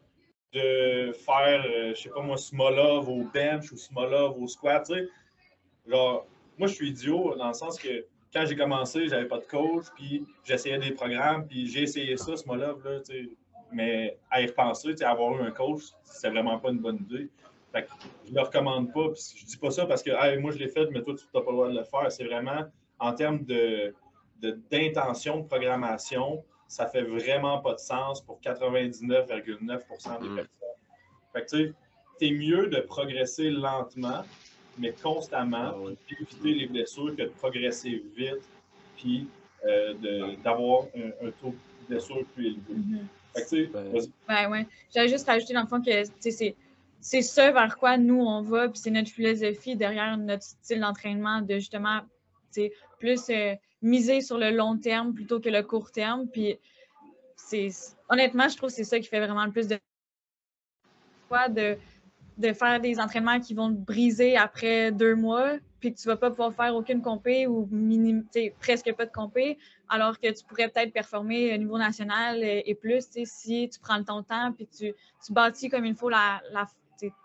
de 0.53 1.13
faire, 1.13 1.65
euh, 1.65 1.95
je 1.95 2.03
sais 2.03 2.09
pas 2.09 2.23
moi, 2.23 2.37
Smolov 2.37 3.09
au 3.09 3.23
bench 3.33 3.71
ou 3.71 3.77
Smolov 3.77 4.43
au 4.43 4.49
squat, 4.49 4.85
tu 4.85 4.95
sais. 4.95 5.09
Genre, 5.87 6.27
moi, 6.59 6.67
je 6.67 6.75
suis 6.75 6.89
idiot 6.89 7.37
dans 7.37 7.49
le 7.49 7.55
sens 7.55 7.79
que 7.79 8.05
quand 8.33 8.47
j'ai 8.47 8.57
commencé, 8.57 9.09
j'avais 9.09 9.27
pas 9.27 9.39
de 9.39 9.45
coach, 9.45 9.87
puis 9.95 10.25
j'essayais 10.45 10.79
des 10.79 10.93
programmes, 10.93 11.47
puis 11.47 11.67
j'ai 11.67 11.83
essayé 11.83 12.17
ça, 12.17 12.37
ce 12.37 12.47
mois-là, 12.47 12.75
mais 13.73 14.19
à 14.31 14.41
y 14.41 14.47
repenser, 14.47 14.95
avoir 15.03 15.41
eu 15.41 15.47
un 15.47 15.51
coach, 15.51 15.83
c'est 16.05 16.31
vraiment 16.31 16.59
pas 16.59 16.71
une 16.71 16.79
bonne 16.79 16.97
idée. 16.97 17.29
Fait 17.73 17.85
que 17.85 17.89
je 18.29 18.35
le 18.35 18.41
recommande 18.41 18.93
pas, 18.93 19.11
puis 19.11 19.23
je 19.37 19.47
dis 19.47 19.57
pas 19.57 19.71
ça 19.71 19.87
parce 19.87 20.03
que 20.03 20.39
moi 20.39 20.51
je 20.51 20.59
l'ai 20.59 20.69
fait, 20.69 20.91
mais 20.91 21.03
toi 21.03 21.15
tu 21.15 21.25
n'as 21.33 21.41
pas 21.41 21.51
le 21.51 21.57
droit 21.57 21.69
de 21.69 21.79
le 21.79 21.85
faire. 21.85 22.11
C'est 22.11 22.25
vraiment 22.25 22.65
en 22.99 23.13
termes 23.15 23.45
de, 23.45 23.95
d'intention 24.71 25.41
de, 25.41 25.47
programmation, 25.47 26.45
ça 26.67 26.87
fait 26.87 27.03
vraiment 27.03 27.61
pas 27.61 27.75
de 27.75 27.79
sens 27.79 28.21
pour 28.21 28.41
99,9% 28.41 30.21
des 30.21 30.29
mm. 30.29 30.35
personnes. 30.37 30.49
Fait 31.33 31.43
que 31.43 31.47
tu 31.47 31.75
sais, 32.19 32.31
mieux 32.33 32.67
de 32.67 32.81
progresser 32.81 33.51
lentement, 33.51 34.25
mais 34.81 34.95
constamment, 35.03 35.75
ah 35.75 35.91
éviter 36.11 36.55
les 36.55 36.67
blessures 36.67 37.15
que 37.15 37.23
de 37.23 37.29
progresser 37.29 38.03
vite, 38.17 38.49
puis 38.97 39.29
euh, 39.67 39.95
d'avoir 40.43 40.85
un, 40.97 41.31
taux 41.41 41.51
de 41.51 41.87
blessure 41.89 42.25
plus 42.35 42.47
élevé. 42.47 42.75
Mm 42.75 42.99
ben, 44.27 44.51
ouais. 44.51 44.67
J'allais 44.93 45.09
juste 45.09 45.27
rajouter 45.27 45.55
dans 45.55 45.63
le 45.63 45.67
fond 45.69 45.81
que 45.81 45.91
c'est 46.19 46.57
c'est 47.03 47.23
ce 47.23 47.41
vers 47.41 47.79
quoi 47.79 47.97
nous 47.97 48.21
on 48.21 48.43
va, 48.43 48.69
puis 48.69 48.79
c'est 48.79 48.91
notre 48.91 49.09
philosophie 49.09 49.75
derrière 49.75 50.17
notre 50.19 50.43
style 50.43 50.81
d'entraînement 50.81 51.41
de 51.41 51.55
justement 51.55 52.01
plus 52.99 53.31
euh, 53.31 53.55
miser 53.81 54.21
sur 54.21 54.37
le 54.37 54.51
long 54.51 54.77
terme 54.77 55.15
plutôt 55.15 55.41
que 55.41 55.49
le 55.49 55.63
court 55.63 55.93
terme. 55.93 56.27
Puis 56.29 56.59
c'est 57.37 57.71
honnêtement, 58.09 58.49
je 58.49 58.57
trouve 58.57 58.69
que 58.69 58.75
c'est 58.75 58.85
ça 58.85 58.99
qui 58.99 59.07
fait 59.07 59.21
vraiment 59.21 59.45
le 59.45 59.53
plus 59.53 59.69
de 59.69 59.79
de 61.49 61.79
de 62.39 62.53
faire 62.53 62.81
des 62.81 62.99
entraînements 62.99 63.41
qui 63.41 63.55
vont 63.55 63.71
te 63.71 63.79
briser 63.79 64.37
après 64.37 64.93
deux 64.93 65.15
mois, 65.15 65.57
puis 65.81 65.93
que 65.93 66.01
tu 66.01 66.07
vas 66.07 66.17
pas 66.17 66.31
pouvoir 66.31 66.55
faire 66.55 66.75
aucune 66.75 67.03
compé 67.03 67.47
ou 67.47 67.69
presque 68.61 68.93
pas 68.95 69.07
de 69.07 69.13
compé, 69.13 69.59
alors 69.89 70.19
que 70.19 70.31
tu 70.31 70.45
pourrais 70.45 70.69
peut-être 70.69 70.93
performer 70.93 71.55
au 71.55 71.59
niveau 71.59 71.79
national 71.79 72.43
et, 72.43 72.75
plus 72.75 73.07
si 73.25 73.69
tu 73.69 73.81
prends 73.81 74.03
ton 74.03 74.23
temps 74.23 74.53
puis 74.53 74.67
tu, 74.67 74.93
tu 75.25 75.33
bâtis 75.33 75.69
comme 75.69 75.87
il 75.87 75.95
faut 75.95 76.09
la, 76.09 76.41
la 76.53 76.67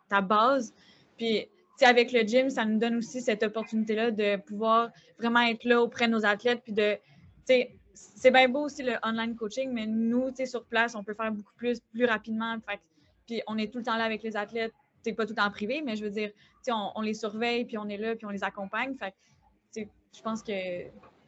ta 0.09 0.21
base. 0.21 0.73
Puis 1.17 1.47
avec 1.81 2.11
le 2.11 2.21
gym, 2.21 2.49
ça 2.49 2.65
nous 2.65 2.79
donne 2.79 2.97
aussi 2.97 3.21
cette 3.21 3.43
opportunité-là 3.43 4.11
de 4.11 4.37
pouvoir 4.37 4.89
vraiment 5.19 5.41
être 5.41 5.63
là 5.65 5.81
auprès 5.81 6.07
de 6.07 6.13
nos 6.13 6.25
athlètes, 6.25 6.61
puis 6.63 6.73
de, 6.73 6.97
c'est 7.93 8.31
bien 8.31 8.49
beau 8.49 8.65
aussi 8.65 8.83
le 8.83 8.93
online 9.03 9.35
coaching, 9.35 9.71
mais 9.71 9.85
nous, 9.85 10.31
sur 10.45 10.65
place, 10.65 10.95
on 10.95 11.03
peut 11.03 11.13
faire 11.13 11.31
beaucoup 11.31 11.53
plus, 11.55 11.79
plus 11.79 12.05
rapidement. 12.05 12.55
Fait, 12.67 12.79
puis 13.25 13.41
on 13.47 13.57
est 13.57 13.71
tout 13.71 13.79
le 13.79 13.83
temps 13.83 13.97
là 13.97 14.03
avec 14.03 14.23
les 14.23 14.37
athlètes, 14.37 14.73
c'est 15.05 15.13
pas 15.13 15.27
tout 15.27 15.37
en 15.37 15.51
privé, 15.51 15.83
mais 15.85 15.95
je 15.95 16.03
veux 16.03 16.09
dire, 16.09 16.31
on, 16.67 16.91
on 16.95 17.01
les 17.01 17.13
surveille, 17.13 17.65
puis 17.65 17.77
on 17.77 17.87
est 17.87 17.97
là, 17.97 18.15
puis 18.15 18.25
on 18.25 18.31
les 18.31 18.43
accompagne. 18.43 18.95
Fait 18.95 19.13
je 19.75 20.21
pense 20.21 20.41
que 20.41 20.51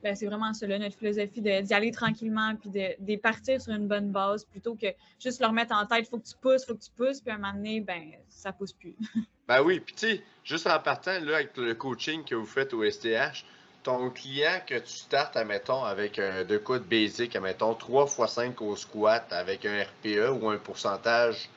ben, 0.03 0.15
c'est 0.15 0.25
vraiment 0.25 0.53
cela, 0.53 0.79
notre 0.79 0.97
philosophie 0.97 1.41
d'y 1.41 1.73
aller 1.73 1.91
tranquillement, 1.91 2.55
puis 2.55 2.69
de, 2.69 3.15
partir 3.17 3.61
sur 3.61 3.73
une 3.73 3.87
bonne 3.87 4.11
base, 4.11 4.45
plutôt 4.45 4.75
que 4.75 4.87
juste 5.19 5.41
leur 5.41 5.51
mettre 5.51 5.75
en 5.75 5.85
tête, 5.85 6.07
faut 6.09 6.17
que 6.19 6.27
tu 6.27 6.35
pousses, 6.41 6.65
faut 6.65 6.75
que 6.75 6.83
tu 6.83 6.91
pousses, 6.91 7.19
puis 7.21 7.31
à 7.31 7.35
un 7.35 7.37
moment 7.37 7.53
donné, 7.53 7.81
ben, 7.81 8.11
ça 8.29 8.51
pousse 8.51 8.73
plus. 8.73 8.95
ben 9.47 9.61
oui, 9.61 9.79
puis 9.79 9.95
tu 9.95 10.07
sais, 10.07 10.23
juste 10.43 10.67
en 10.67 10.79
partant, 10.79 11.19
là, 11.19 11.35
avec 11.35 11.57
le 11.57 11.73
coaching 11.75 12.23
que 12.23 12.35
vous 12.35 12.45
faites 12.45 12.73
au 12.73 12.89
STH, 12.89 13.43
ton 13.83 14.09
client 14.09 14.61
que 14.65 14.75
tu 14.75 14.93
startes, 14.93 15.35
admettons, 15.35 15.83
avec 15.83 16.19
un 16.19 16.43
de 16.43 16.57
coups 16.57 16.79
de 16.79 16.85
basic, 16.85 17.35
admettons, 17.35 17.73
3 17.73 18.05
x 18.05 18.33
5 18.33 18.61
au 18.61 18.75
squat 18.75 19.25
avec 19.31 19.65
un 19.65 19.83
RPE 19.83 20.41
ou 20.41 20.49
un 20.49 20.57
pourcentage 20.57 21.49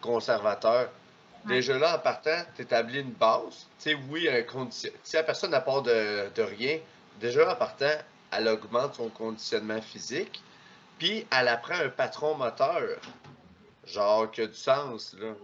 conservateur, 0.00 0.90
Déjà 1.46 1.78
là, 1.78 1.96
en 1.96 1.98
partant, 1.98 2.44
tu 2.54 2.62
établis 2.62 3.00
une 3.00 3.12
base. 3.12 3.66
Tu 3.78 3.90
sais, 3.90 3.98
oui, 4.08 4.28
un 4.28 4.42
condition... 4.42 4.90
si 5.02 5.16
la 5.16 5.22
personne 5.22 5.50
n'a 5.50 5.60
pas 5.60 5.80
de, 5.80 6.28
de, 6.34 6.42
rien, 6.42 6.78
déjà 7.20 7.52
en 7.52 7.56
partant, 7.56 7.98
elle 8.30 8.48
augmente 8.48 8.94
son 8.94 9.08
conditionnement 9.08 9.80
physique. 9.80 10.42
Puis 10.98 11.26
elle 11.36 11.48
apprend 11.48 11.74
un 11.74 11.88
patron 11.88 12.36
moteur. 12.36 12.98
Genre, 13.84 14.30
qui 14.30 14.42
a 14.42 14.46
du 14.46 14.54
sens, 14.54 15.16
là. 15.18 15.34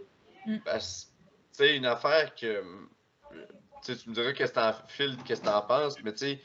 Mm. 0.47 0.59
Parce 0.65 1.09
tu 1.53 1.65
sais, 1.65 1.77
une 1.77 1.87
affaire 1.87 2.35
que. 2.35 2.63
Tu 3.85 3.93
me 4.07 4.15
diras 4.15 4.33
qu'est-ce 4.33 4.53
que 4.53 5.35
tu 5.35 5.49
en 5.49 5.63
penses, 5.63 5.95
mais 6.03 6.13
tu 6.13 6.19
sais, 6.19 6.41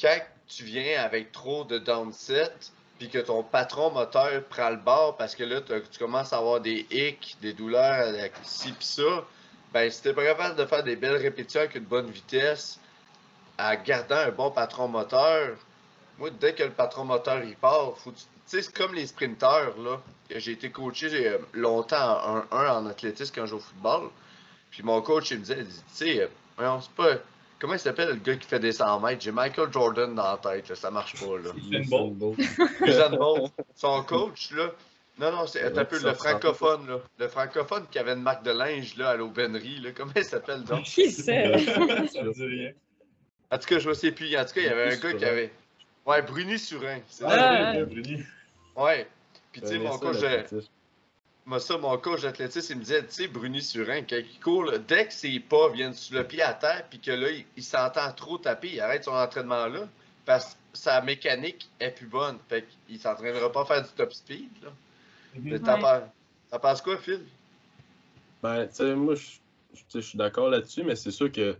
quand 0.00 0.18
tu 0.46 0.64
viens 0.64 1.02
avec 1.02 1.32
trop 1.32 1.64
de 1.64 1.78
downset, 1.78 2.52
puis 2.98 3.08
que 3.08 3.18
ton 3.18 3.42
patron 3.42 3.90
moteur 3.90 4.42
prend 4.44 4.70
le 4.70 4.76
bord 4.76 5.16
parce 5.16 5.34
que 5.34 5.44
là, 5.44 5.60
tu 5.60 5.98
commences 5.98 6.32
à 6.32 6.38
avoir 6.38 6.60
des 6.60 6.86
hicks, 6.90 7.36
des 7.42 7.52
douleurs, 7.52 8.14
ci 8.42 8.72
pis 8.72 8.86
ça, 8.86 9.24
ben 9.72 9.90
si 9.90 10.02
t'es 10.02 10.14
pas 10.14 10.24
capable 10.24 10.56
de 10.56 10.64
faire 10.64 10.82
des 10.82 10.96
belles 10.96 11.16
répétitions 11.16 11.60
avec 11.60 11.74
une 11.74 11.84
bonne 11.84 12.10
vitesse, 12.10 12.80
en 13.58 13.74
gardant 13.84 14.16
un 14.16 14.30
bon 14.30 14.50
patron 14.50 14.88
moteur, 14.88 15.56
moi, 16.18 16.30
dès 16.30 16.54
que 16.54 16.62
le 16.62 16.70
patron 16.70 17.04
moteur 17.04 17.42
il 17.42 17.56
part, 17.56 17.94
tu 18.04 18.10
sais, 18.46 18.62
c'est 18.62 18.74
comme 18.74 18.94
les 18.94 19.06
sprinteurs, 19.06 19.76
là. 19.78 20.00
J'ai 20.30 20.52
été 20.52 20.70
coaché 20.70 21.28
euh, 21.28 21.38
longtemps 21.52 22.18
en 22.50 22.56
1 22.56 22.68
en 22.70 22.86
athlétisme 22.86 23.32
quand 23.34 23.46
je 23.46 23.50
joue 23.50 23.56
au 23.56 23.60
football. 23.60 24.10
Puis 24.70 24.82
mon 24.82 25.00
coach, 25.02 25.30
il 25.30 25.38
me 25.38 25.44
disait, 25.44 25.64
tu 25.64 25.70
sais, 25.92 26.28
euh, 26.58 26.78
c'est 26.80 26.90
pas 26.92 27.16
Comment 27.58 27.74
il 27.74 27.78
s'appelle 27.78 28.08
le 28.08 28.16
gars 28.16 28.36
qui 28.36 28.46
fait 28.46 28.58
des 28.58 28.72
100 28.72 29.00
mètres? 29.00 29.22
J'ai 29.22 29.32
Michael 29.32 29.72
Jordan 29.72 30.14
dans 30.14 30.30
la 30.30 30.36
tête, 30.36 30.68
là. 30.68 30.74
ça 30.74 30.90
marche 30.90 31.14
pas. 31.14 31.38
Là. 31.38 31.50
Usain 31.70 31.88
Bolt. 31.88 32.36
Bolt. 33.18 33.52
Son 33.74 34.02
coach, 34.02 34.50
là. 34.52 34.72
Non, 35.18 35.32
non, 35.32 35.46
c'est 35.46 35.64
un 35.76 35.84
peu 35.86 35.98
le 35.98 36.12
francophone, 36.12 36.86
là. 36.86 37.00
Le 37.18 37.28
francophone 37.28 37.86
qui 37.90 37.98
avait 37.98 38.12
une 38.12 38.22
marque 38.22 38.44
de 38.44 38.50
linge 38.50 38.96
là, 38.98 39.10
à 39.10 39.16
l'aubainerie. 39.16 39.78
Là. 39.78 39.90
Comment 39.96 40.12
il 40.14 40.24
s'appelle 40.24 40.64
donc? 40.64 40.82
Qui 40.84 41.10
c'est? 41.10 41.58
ça 41.64 42.22
me 42.22 42.32
dit 42.34 42.44
rien. 42.44 42.72
En 43.50 43.58
tout 43.58 43.66
cas, 43.66 43.78
je 43.78 43.88
ne 43.88 43.94
sais 43.94 44.12
plus. 44.12 44.36
En 44.36 44.44
tout 44.44 44.52
cas, 44.52 44.60
il 44.60 44.66
y 44.66 44.68
avait 44.68 44.94
un 44.94 44.98
gars 44.98 45.12
qui 45.14 45.24
avait. 45.24 45.50
Ouais, 46.04 46.20
Bruni 46.20 46.58
Surin. 46.58 46.98
Ah, 47.24 47.72
ah, 47.74 47.84
Bruni. 47.84 48.22
Ouais. 48.76 49.08
Puis, 49.52 49.62
tu 49.62 49.68
sais, 49.68 49.78
mon 49.78 49.96
coach. 49.98 50.18
Moi, 51.46 51.60
ça, 51.60 51.78
mon 51.78 51.96
coach 51.96 52.22
d'athlétisme, 52.22 52.72
il 52.72 52.78
me 52.78 52.82
disait, 52.82 53.06
tu 53.06 53.12
sais, 53.12 53.28
Bruni 53.28 53.62
Surin, 53.62 54.02
quand 54.02 54.16
il 54.16 54.40
court, 54.40 54.72
dès 54.88 55.06
que 55.06 55.12
ses 55.12 55.38
pas 55.38 55.68
viennent 55.70 55.94
sur 55.94 56.16
le 56.16 56.26
pied 56.26 56.42
à 56.42 56.52
terre, 56.52 56.84
puis 56.90 56.98
que 56.98 57.12
là, 57.12 57.28
il, 57.56 57.62
s'entend 57.62 58.10
trop 58.12 58.36
taper, 58.36 58.72
il 58.72 58.80
arrête 58.80 59.04
son 59.04 59.12
entraînement 59.12 59.68
là, 59.68 59.88
parce 60.24 60.54
que 60.54 60.58
sa 60.72 61.00
mécanique 61.02 61.70
est 61.78 61.92
plus 61.92 62.08
bonne. 62.08 62.38
Fait 62.48 62.66
qu'il 62.88 62.98
s'entraînera 62.98 63.52
pas 63.52 63.62
à 63.62 63.64
faire 63.64 63.82
du 63.82 63.90
top 63.90 64.12
speed. 64.12 64.50
Là. 64.62 64.70
Mm 65.38 66.08
T'en 66.50 66.58
penses 66.60 66.82
quoi, 66.82 66.96
Phil? 66.96 67.22
Ben, 68.42 68.66
tu 68.68 68.74
sais, 68.74 68.94
moi, 68.94 69.14
je 69.14 70.00
suis 70.00 70.18
d'accord 70.18 70.48
là-dessus, 70.48 70.82
mais 70.82 70.96
c'est 70.96 71.10
sûr 71.10 71.30
que 71.30 71.56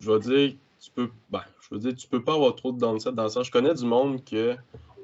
je 0.00 0.10
vais 0.10 0.18
dire, 0.20 0.54
tu 0.80 0.90
peux, 0.90 1.10
ben, 1.30 1.44
je 1.60 1.74
veux 1.74 1.80
dire, 1.80 1.94
tu 1.94 2.06
peux 2.06 2.22
pas 2.22 2.34
avoir 2.34 2.54
trop 2.54 2.72
de 2.72 2.78
downset 2.78 3.12
dans 3.12 3.24
le 3.24 3.28
sens. 3.28 3.46
Je 3.46 3.52
connais 3.52 3.74
du 3.74 3.84
monde 3.84 4.24
que 4.24 4.56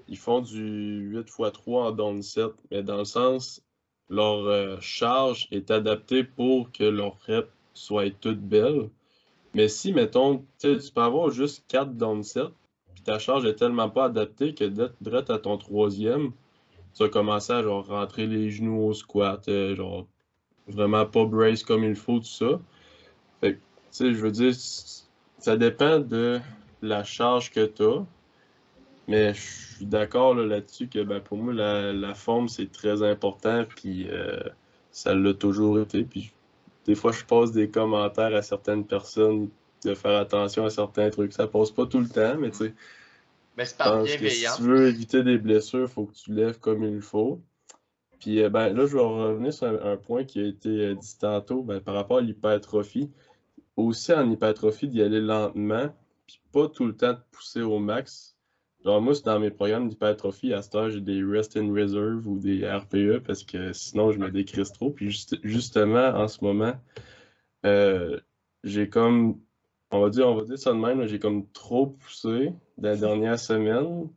ils 0.08 0.18
font 0.18 0.40
du 0.40 1.10
8 1.12 1.20
x 1.20 1.36
3 1.52 1.86
en 1.86 1.92
downset, 1.92 2.46
mais 2.70 2.82
dans 2.82 2.98
le 2.98 3.04
sens, 3.04 3.62
leur 4.08 4.46
euh, 4.46 4.76
charge 4.80 5.48
est 5.50 5.70
adaptée 5.70 6.24
pour 6.24 6.70
que 6.72 6.84
leurs 6.84 7.18
reps 7.26 7.50
soient 7.74 8.10
toutes 8.10 8.40
belles. 8.40 8.88
Mais 9.54 9.68
si, 9.68 9.92
mettons, 9.92 10.44
tu 10.58 10.78
peux 10.94 11.00
avoir 11.00 11.30
juste 11.30 11.64
4 11.68 11.94
downsets, 11.94 12.50
puis 12.94 13.02
ta 13.02 13.18
charge 13.18 13.46
est 13.46 13.54
tellement 13.54 13.88
pas 13.90 14.06
adaptée 14.06 14.54
que 14.54 14.64
d'être 14.64 15.30
à 15.30 15.38
ton 15.38 15.56
troisième, 15.56 16.32
tu 16.94 17.02
vas 17.02 17.08
commencer 17.08 17.52
à 17.52 17.62
genre, 17.62 17.86
rentrer 17.86 18.26
les 18.26 18.50
genoux 18.50 18.88
au 18.88 18.94
squat, 18.94 19.48
euh, 19.48 19.74
genre 19.74 20.06
vraiment 20.68 21.06
pas 21.06 21.24
brace 21.24 21.62
comme 21.62 21.84
il 21.84 21.94
faut, 21.94 22.18
tout 22.18 22.24
ça. 22.24 22.60
Fait 23.40 23.54
tu 23.54 23.60
sais, 23.90 24.14
je 24.14 24.20
veux 24.20 24.30
dire, 24.30 24.54
ça 25.38 25.56
dépend 25.56 26.00
de 26.00 26.40
la 26.82 27.04
charge 27.04 27.50
que 27.50 27.64
tu 27.66 27.82
as. 27.82 28.04
Mais 29.08 29.34
je 29.34 29.40
suis 29.40 29.86
d'accord 29.86 30.34
là-dessus 30.34 30.88
que 30.88 31.02
ben, 31.02 31.20
pour 31.20 31.38
moi, 31.38 31.52
la, 31.52 32.14
forme, 32.14 32.48
c'est 32.48 32.70
très 32.70 33.02
important. 33.02 33.64
Puis 33.64 34.08
euh, 34.10 34.40
ça 34.90 35.14
l'a 35.14 35.34
toujours 35.34 35.78
été. 35.80 36.02
Puis 36.04 36.32
des 36.86 36.94
fois, 36.94 37.12
je 37.12 37.24
pose 37.24 37.52
des 37.52 37.68
commentaires 37.68 38.34
à 38.34 38.42
certaines 38.42 38.84
personnes 38.84 39.48
de 39.84 39.94
faire 39.94 40.18
attention 40.18 40.64
à 40.64 40.70
certains 40.70 41.10
trucs. 41.10 41.32
Ça 41.32 41.46
passe 41.46 41.70
pas 41.70 41.86
tout 41.86 42.00
le 42.00 42.08
temps, 42.08 42.36
mais 42.38 42.50
tu 42.50 42.58
sais. 42.58 42.74
Mais 43.56 43.64
c'est 43.64 43.78
par 43.78 44.02
bienveillance. 44.02 44.56
Si 44.56 44.62
tu 44.62 44.68
veux 44.68 44.88
éviter 44.88 45.22
des 45.22 45.38
blessures, 45.38 45.82
il 45.82 45.88
faut 45.88 46.04
que 46.06 46.14
tu 46.14 46.32
lèves 46.32 46.58
comme 46.58 46.84
il 46.84 47.00
faut. 47.00 47.40
Puis 48.20 48.42
euh, 48.42 48.48
ben, 48.48 48.70
là, 48.70 48.86
je 48.86 48.96
vais 48.96 49.02
revenir 49.02 49.52
sur 49.52 49.66
un, 49.66 49.96
point 49.96 50.24
qui 50.24 50.40
a 50.40 50.46
été 50.46 50.68
euh, 50.68 50.94
dit 50.94 51.16
tantôt 51.18 51.62
ben, 51.62 51.80
par 51.80 51.94
rapport 51.94 52.18
à 52.18 52.20
l'hypertrophie. 52.20 53.10
Aussi 53.76 54.12
en 54.12 54.30
hypertrophie, 54.30 54.88
d'y 54.88 55.02
aller 55.02 55.20
lentement, 55.20 55.94
puis 56.26 56.40
pas 56.50 56.66
tout 56.68 56.86
le 56.86 56.96
temps 56.96 57.12
de 57.12 57.20
pousser 57.30 57.60
au 57.60 57.78
max. 57.78 58.35
Genre, 58.86 59.02
moi, 59.02 59.16
c'est 59.16 59.24
dans 59.24 59.40
mes 59.40 59.50
programmes 59.50 59.88
d'hypertrophie, 59.88 60.52
à 60.52 60.62
ce 60.62 60.90
j'ai 60.90 61.00
des 61.00 61.20
Rest 61.20 61.56
in 61.56 61.74
Reserve 61.74 62.24
ou 62.28 62.38
des 62.38 62.64
RPE 62.70 63.18
parce 63.18 63.42
que 63.42 63.72
sinon, 63.72 64.12
je 64.12 64.18
me 64.20 64.30
décrise 64.30 64.70
trop. 64.70 64.90
Puis 64.90 65.26
justement, 65.42 66.06
en 66.10 66.28
ce 66.28 66.44
moment, 66.44 66.72
euh, 67.64 68.20
j'ai 68.62 68.88
comme, 68.88 69.40
on 69.90 69.98
va 69.98 70.08
dire, 70.08 70.28
on 70.28 70.36
va 70.36 70.44
dire 70.44 70.56
ça 70.56 70.72
de 70.72 70.78
même, 70.78 71.04
j'ai 71.08 71.18
comme 71.18 71.50
trop 71.50 71.88
poussé 71.88 72.52
la 72.78 72.96
dernière 72.96 73.40
semaine. 73.40 74.08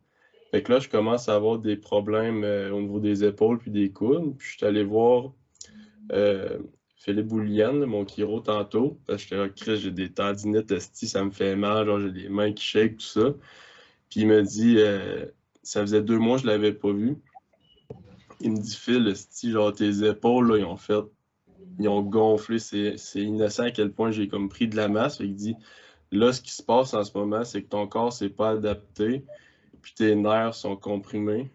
Fait 0.52 0.62
que 0.62 0.70
là, 0.70 0.78
je 0.78 0.88
commence 0.88 1.28
à 1.28 1.34
avoir 1.34 1.58
des 1.58 1.76
problèmes 1.76 2.44
euh, 2.44 2.70
au 2.70 2.80
niveau 2.80 3.00
des 3.00 3.24
épaules 3.24 3.58
puis 3.58 3.72
des 3.72 3.90
coudes. 3.90 4.36
Puis 4.38 4.50
je 4.50 4.56
suis 4.58 4.66
allé 4.66 4.84
voir 4.84 5.32
euh, 6.12 6.60
Philippe 6.94 7.26
Boulian, 7.26 7.74
mon 7.88 8.06
chiro, 8.06 8.38
tantôt. 8.38 9.00
Parce 9.08 9.24
que 9.24 9.50
j'étais 9.56 9.76
j'ai 9.78 9.90
des 9.90 10.12
tendinites, 10.12 10.78
ça 10.78 11.24
me 11.24 11.32
fait 11.32 11.56
mal, 11.56 11.86
genre 11.86 11.98
j'ai 11.98 12.12
des 12.12 12.28
mains 12.28 12.52
qui 12.52 12.62
shake, 12.62 12.98
tout 12.98 13.06
ça. 13.06 13.34
Puis 14.10 14.20
il 14.20 14.26
me 14.26 14.42
dit, 14.42 14.76
euh, 14.78 15.26
ça 15.62 15.80
faisait 15.80 16.02
deux 16.02 16.18
mois 16.18 16.36
que 16.36 16.42
je 16.42 16.46
ne 16.46 16.52
l'avais 16.52 16.72
pas 16.72 16.92
vu. 16.92 17.16
Il 18.40 18.52
me 18.52 18.58
dit, 18.58 18.74
Phil, 18.74 19.14
genre 19.44 19.72
tes 19.72 20.04
épaules, 20.04 20.56
ils 20.58 20.64
ont 20.64 20.76
fait, 20.76 21.04
ils 21.78 21.88
ont 21.88 22.02
gonflé. 22.02 22.58
C'est 22.58 22.96
innocent 23.14 23.64
à 23.64 23.70
quel 23.70 23.92
point 23.92 24.10
j'ai 24.10 24.28
comme 24.28 24.48
pris 24.48 24.66
de 24.66 24.76
la 24.76 24.88
masse. 24.88 25.18
il 25.20 25.34
dit, 25.34 25.54
là, 26.10 26.32
ce 26.32 26.40
qui 26.40 26.52
se 26.52 26.62
passe 26.62 26.92
en 26.94 27.04
ce 27.04 27.16
moment, 27.16 27.44
c'est 27.44 27.62
que 27.62 27.68
ton 27.68 27.86
corps 27.86 28.12
s'est 28.12 28.30
pas 28.30 28.50
adapté, 28.50 29.24
puis 29.80 29.92
tes 29.94 30.14
nerfs 30.16 30.54
sont 30.54 30.76
comprimés. 30.76 31.50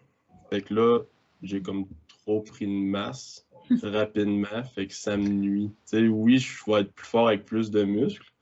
Fait 0.50 0.62
que 0.62 0.74
là, 0.74 1.00
j'ai 1.42 1.60
comme 1.60 1.86
trop 2.08 2.40
pris 2.40 2.66
de 2.66 2.72
masse 2.72 3.46
rapidement, 3.82 4.62
fait 4.74 4.86
que 4.86 4.94
ça 4.94 5.16
me 5.16 5.28
nuit. 5.28 5.72
Tu 5.90 5.98
sais, 5.98 6.08
oui, 6.08 6.38
je 6.38 6.58
vais 6.66 6.82
être 6.82 6.92
plus 6.92 7.06
fort 7.06 7.28
avec 7.28 7.44
plus 7.44 7.70
de 7.70 7.82
muscles, 7.82 8.32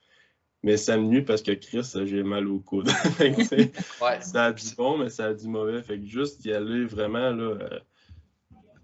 mais 0.64 0.78
ça 0.78 0.96
me 0.96 1.04
nuit 1.04 1.20
parce 1.20 1.42
que 1.42 1.52
Chris, 1.52 1.86
j'ai 2.06 2.22
mal 2.22 2.48
au 2.48 2.58
coude. 2.58 2.88
Ça 4.22 4.46
a 4.46 4.52
du 4.52 4.74
bon, 4.74 4.96
mais 4.96 5.10
ça 5.10 5.26
a 5.26 5.34
du 5.34 5.46
mauvais. 5.46 5.82
Fait 5.82 5.98
que 5.98 6.06
juste 6.06 6.40
d'y 6.40 6.54
aller 6.54 6.86
vraiment, 6.86 7.30
là, 7.32 7.58
euh, 7.60 7.78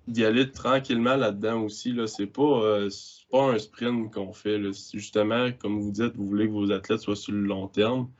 d'y 0.06 0.26
aller 0.26 0.50
tranquillement 0.50 1.16
là-dedans 1.16 1.62
aussi, 1.62 1.92
là, 1.92 2.06
c'est 2.06 2.26
pas, 2.26 2.42
euh, 2.42 2.90
pas 3.30 3.44
un 3.44 3.58
sprint 3.58 4.12
qu'on 4.12 4.34
fait. 4.34 4.60
Justement, 4.92 5.50
comme 5.52 5.80
vous 5.80 5.90
dites, 5.90 6.14
vous 6.16 6.26
voulez 6.26 6.48
que 6.48 6.52
vos 6.52 6.70
athlètes 6.70 7.00
soient 7.00 7.16
sur 7.16 7.32
le 7.32 7.44
long 7.44 7.66
terme. 7.66 8.10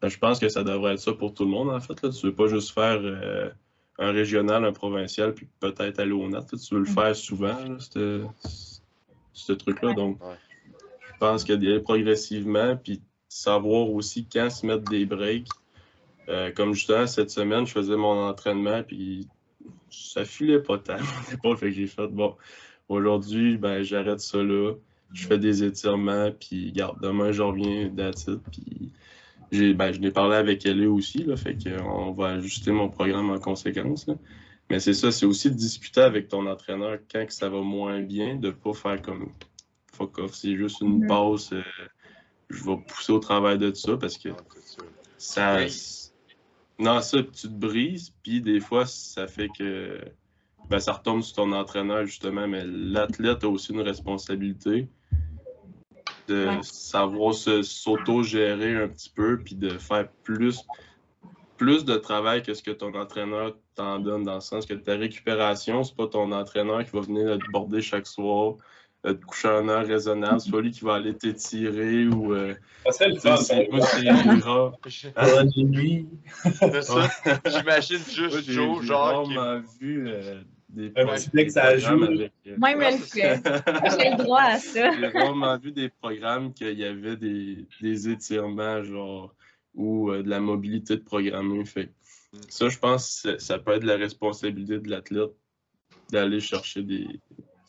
Ben, 0.00 0.08
je 0.08 0.18
pense 0.18 0.40
que 0.40 0.48
ça 0.48 0.64
devrait 0.64 0.94
être 0.94 1.00
ça 1.00 1.12
pour 1.12 1.34
tout 1.34 1.44
le 1.44 1.50
monde, 1.50 1.70
en 1.70 1.80
fait. 1.80 2.02
Là. 2.02 2.10
Tu 2.10 2.26
veux 2.26 2.34
pas 2.34 2.48
juste 2.48 2.72
faire 2.72 2.98
euh, 3.00 3.48
un 4.00 4.10
régional, 4.10 4.64
un 4.64 4.72
provincial, 4.72 5.34
puis 5.34 5.46
peut-être 5.60 6.00
aller 6.00 6.10
au 6.10 6.28
NAT. 6.28 6.46
Tu 6.50 6.74
veux 6.74 6.80
le 6.80 6.90
mm. 6.90 6.94
faire 6.94 7.14
souvent, 7.14 7.58
ce 7.78 9.52
truc-là. 9.52 9.92
Donc, 9.94 10.18
pense 11.22 11.44
qu'il 11.44 11.62
y 11.62 11.68
aller 11.68 11.78
progressivement, 11.78 12.76
puis 12.76 13.00
savoir 13.28 13.88
aussi 13.90 14.26
quand 14.26 14.50
se 14.50 14.66
mettre 14.66 14.82
des 14.90 15.06
breaks. 15.06 15.46
Euh, 16.28 16.50
comme 16.50 16.74
justement, 16.74 17.06
cette 17.06 17.30
semaine, 17.30 17.64
je 17.64 17.72
faisais 17.72 17.96
mon 17.96 18.26
entraînement, 18.26 18.82
puis 18.82 19.28
ça 19.88 20.24
filait 20.24 20.58
pas 20.58 20.78
tant 20.78 20.96
mon 21.44 21.56
fait 21.56 21.66
que 21.66 21.76
j'ai 21.76 21.86
fait, 21.86 22.08
bon, 22.08 22.34
aujourd'hui, 22.88 23.56
ben, 23.56 23.84
j'arrête 23.84 24.18
ça 24.18 24.42
là, 24.42 24.74
je 25.12 25.26
fais 25.28 25.38
des 25.38 25.62
étirements, 25.62 26.32
puis 26.32 26.72
garde, 26.72 27.00
demain, 27.00 27.30
je 27.30 27.42
reviens 27.42 27.88
d'attitude, 27.88 28.40
puis 28.50 28.92
j'ai, 29.52 29.74
ben, 29.74 29.92
je 29.92 30.00
l'ai 30.00 30.10
parlé 30.10 30.34
avec 30.34 30.66
elle 30.66 30.84
aussi, 30.88 31.18
là, 31.18 31.36
fait 31.36 31.56
qu'on 31.56 32.10
va 32.10 32.30
ajuster 32.30 32.72
mon 32.72 32.88
programme 32.88 33.30
en 33.30 33.38
conséquence. 33.38 34.06
Mais 34.70 34.80
c'est 34.80 34.94
ça, 34.94 35.12
c'est 35.12 35.26
aussi 35.26 35.50
de 35.50 35.56
discuter 35.56 36.00
avec 36.00 36.28
ton 36.28 36.46
entraîneur 36.46 36.98
quand 37.12 37.26
que 37.26 37.32
ça 37.32 37.48
va 37.48 37.60
moins 37.60 38.00
bien, 38.00 38.36
de 38.36 38.50
pas 38.50 38.72
faire 38.72 39.02
comme 39.02 39.30
fuck 39.94 40.18
off, 40.18 40.34
c'est 40.34 40.56
juste 40.56 40.80
une 40.80 41.06
pause. 41.06 41.50
Euh, 41.52 41.62
je 42.50 42.64
vais 42.64 42.76
pousser 42.86 43.12
au 43.12 43.18
travail 43.18 43.58
de 43.58 43.72
ça 43.72 43.96
parce 43.96 44.18
que 44.18 44.30
ça. 45.18 45.66
Non, 46.78 47.00
ça, 47.00 47.22
tu 47.22 47.30
te 47.42 47.46
brises, 47.46 48.12
puis 48.22 48.40
des 48.40 48.60
fois, 48.60 48.86
ça 48.86 49.26
fait 49.26 49.48
que 49.56 50.00
ben, 50.68 50.80
ça 50.80 50.92
retombe 50.92 51.22
sur 51.22 51.36
ton 51.36 51.52
entraîneur, 51.52 52.06
justement, 52.06 52.48
mais 52.48 52.64
l'athlète 52.64 53.44
a 53.44 53.48
aussi 53.48 53.72
une 53.72 53.82
responsabilité 53.82 54.88
de 56.28 56.48
savoir 56.62 57.34
s'auto-gérer 57.34 58.76
un 58.76 58.88
petit 58.88 59.10
peu, 59.10 59.38
puis 59.38 59.54
de 59.54 59.70
faire 59.70 60.08
plus, 60.22 60.64
plus 61.56 61.84
de 61.84 61.96
travail 61.96 62.42
que 62.42 62.54
ce 62.54 62.62
que 62.62 62.70
ton 62.70 62.94
entraîneur 62.94 63.56
t'en 63.74 63.98
donne, 63.98 64.24
dans 64.24 64.36
le 64.36 64.40
sens 64.40 64.66
que 64.66 64.74
ta 64.74 64.94
récupération, 64.94 65.84
c'est 65.84 65.96
pas 65.96 66.06
ton 66.06 66.32
entraîneur 66.32 66.84
qui 66.84 66.90
va 66.92 67.00
venir 67.00 67.38
te 67.38 67.50
border 67.50 67.82
chaque 67.82 68.06
soir, 68.06 68.54
de 69.04 69.12
coucher 69.24 69.48
un 69.48 69.68
heure 69.68 69.86
raisonnable, 69.86 70.40
soit 70.40 70.62
lui 70.62 70.70
qui 70.70 70.84
va 70.84 70.94
aller 70.94 71.14
t'étirer 71.14 72.06
ou. 72.06 72.34
Euh, 72.34 72.54
ça 72.90 73.08
le 73.08 73.16
fun. 73.16 73.36
C'est 73.36 73.68
c'est 74.88 75.12
Ah, 75.16 75.44
nuit. 75.56 76.08
C'est 76.42 76.82
ça. 76.82 77.08
J'imagine 77.46 77.98
juste 77.98 78.50
Joe, 78.50 78.84
genre. 78.84 79.24
J'ai 79.24 79.34
vraiment 79.34 79.62
vu 79.80 80.08
euh, 80.08 80.40
des 80.68 80.92
Un 80.96 81.06
petit 81.06 81.30
que 81.30 81.48
ça 81.50 81.76
joue. 81.76 82.02
Avec, 82.02 82.32
euh, 82.46 82.54
Moi, 82.58 82.70
il 82.70 82.76
me 82.76 82.90
le 82.90 82.98
fait. 82.98 83.42
J'ai 83.98 84.10
le 84.10 84.22
droit 84.22 84.42
à 84.42 84.58
ça. 84.58 84.92
J'ai 84.92 85.08
vraiment 85.08 85.58
vu 85.58 85.72
des 85.72 85.88
programmes 85.88 86.52
qu'il 86.52 86.78
y 86.78 86.84
avait 86.84 87.16
des, 87.16 87.66
des 87.80 88.08
étirements, 88.08 88.82
genre, 88.82 89.34
ou 89.74 90.10
euh, 90.10 90.22
de 90.22 90.30
la 90.30 90.40
mobilité 90.40 90.96
de 90.96 91.02
programmer. 91.02 91.64
Fait 91.64 91.90
ça, 92.48 92.68
je 92.68 92.78
pense 92.78 93.22
que 93.22 93.38
ça 93.38 93.58
peut 93.58 93.72
être 93.72 93.84
la 93.84 93.96
responsabilité 93.96 94.78
de 94.78 94.88
l'athlète 94.88 95.32
d'aller 96.10 96.40
chercher 96.40 96.82
des, 96.82 97.06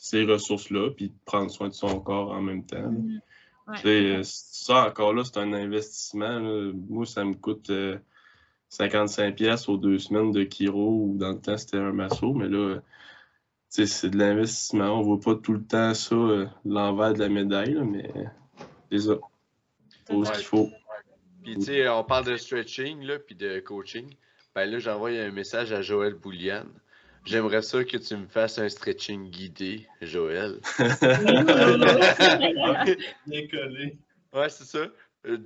ces 0.04 0.24
ressources-là, 0.24 0.90
puis 0.90 1.08
de 1.08 1.14
prendre 1.24 1.50
soin 1.50 1.68
de 1.68 1.72
son 1.72 1.98
corps 1.98 2.30
en 2.30 2.42
même 2.42 2.66
temps. 2.66 2.90
Mm. 2.90 4.22
Ça, 4.22 4.86
encore 4.86 5.14
là, 5.14 5.24
c'est 5.24 5.38
un 5.38 5.54
investissement. 5.54 6.40
Moi, 6.90 7.06
ça 7.06 7.24
me 7.24 7.32
coûte 7.32 7.72
55 8.68 9.22
euh, 9.22 9.32
pièces 9.32 9.66
aux 9.66 9.78
deux 9.78 9.98
semaines 9.98 10.30
de 10.30 10.44
Kiro, 10.44 11.06
ou 11.06 11.16
dans 11.16 11.30
le 11.30 11.40
temps, 11.40 11.56
c'était 11.56 11.78
un 11.78 11.92
masso, 11.92 12.34
mais 12.34 12.48
là, 12.48 12.80
c'est 13.70 14.10
de 14.10 14.18
l'investissement. 14.18 14.90
On 14.90 14.98
ne 14.98 15.04
voit 15.04 15.20
pas 15.20 15.36
tout 15.36 15.54
le 15.54 15.64
temps 15.64 15.94
ça, 15.94 16.14
euh, 16.14 16.46
l'envers 16.66 17.14
de 17.14 17.20
la 17.20 17.30
médaille, 17.30 17.74
mais 17.82 18.12
c'est 18.92 19.08
ça. 19.08 19.14
Faut 20.06 20.22
ce 20.26 20.32
qu'il 20.32 20.44
faut. 20.44 20.68
Puis, 21.42 21.54
tu 21.54 21.62
sais, 21.62 21.88
on 21.88 22.04
parle 22.04 22.26
de 22.26 22.36
stretching, 22.36 23.00
là, 23.04 23.18
puis 23.18 23.36
de 23.36 23.58
coaching. 23.60 24.14
Ben 24.54 24.70
là, 24.70 24.78
j'envoie 24.78 25.12
un 25.12 25.30
message 25.30 25.72
à 25.72 25.80
Joël 25.80 26.12
Boulian. 26.12 26.66
J'aimerais 27.24 27.62
ça 27.62 27.82
que 27.84 27.96
tu 27.96 28.16
me 28.16 28.26
fasses 28.26 28.58
un 28.58 28.68
stretching 28.68 29.30
guidé, 29.30 29.86
Joël. 30.02 30.60
Bien 33.26 33.48
collé. 33.48 33.96
Ouais, 34.32 34.48
c'est 34.50 34.64
ça. 34.64 34.86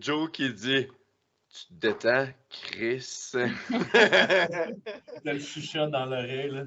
Joe 0.01 0.31
qui 0.33 0.53
dit 0.53 0.87
Tu 0.87 1.67
te 1.67 1.75
détends, 1.75 2.27
Chris. 2.51 3.31
T'as 3.93 5.33
le 5.33 5.39
chuchot 5.39 5.87
dans 5.87 6.07
l'oreille, 6.07 6.51
là. 6.51 6.65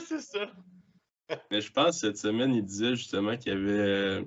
c'est 0.00 0.20
ça. 0.20 0.50
Mais 1.50 1.60
je 1.60 1.72
pense 1.72 2.00
que 2.00 2.08
cette 2.08 2.18
semaine, 2.18 2.54
il 2.54 2.64
disait 2.64 2.96
justement 2.96 3.36
qu'il 3.36 3.52
y 3.52 3.56
avait 3.56 3.70
euh, 3.70 4.22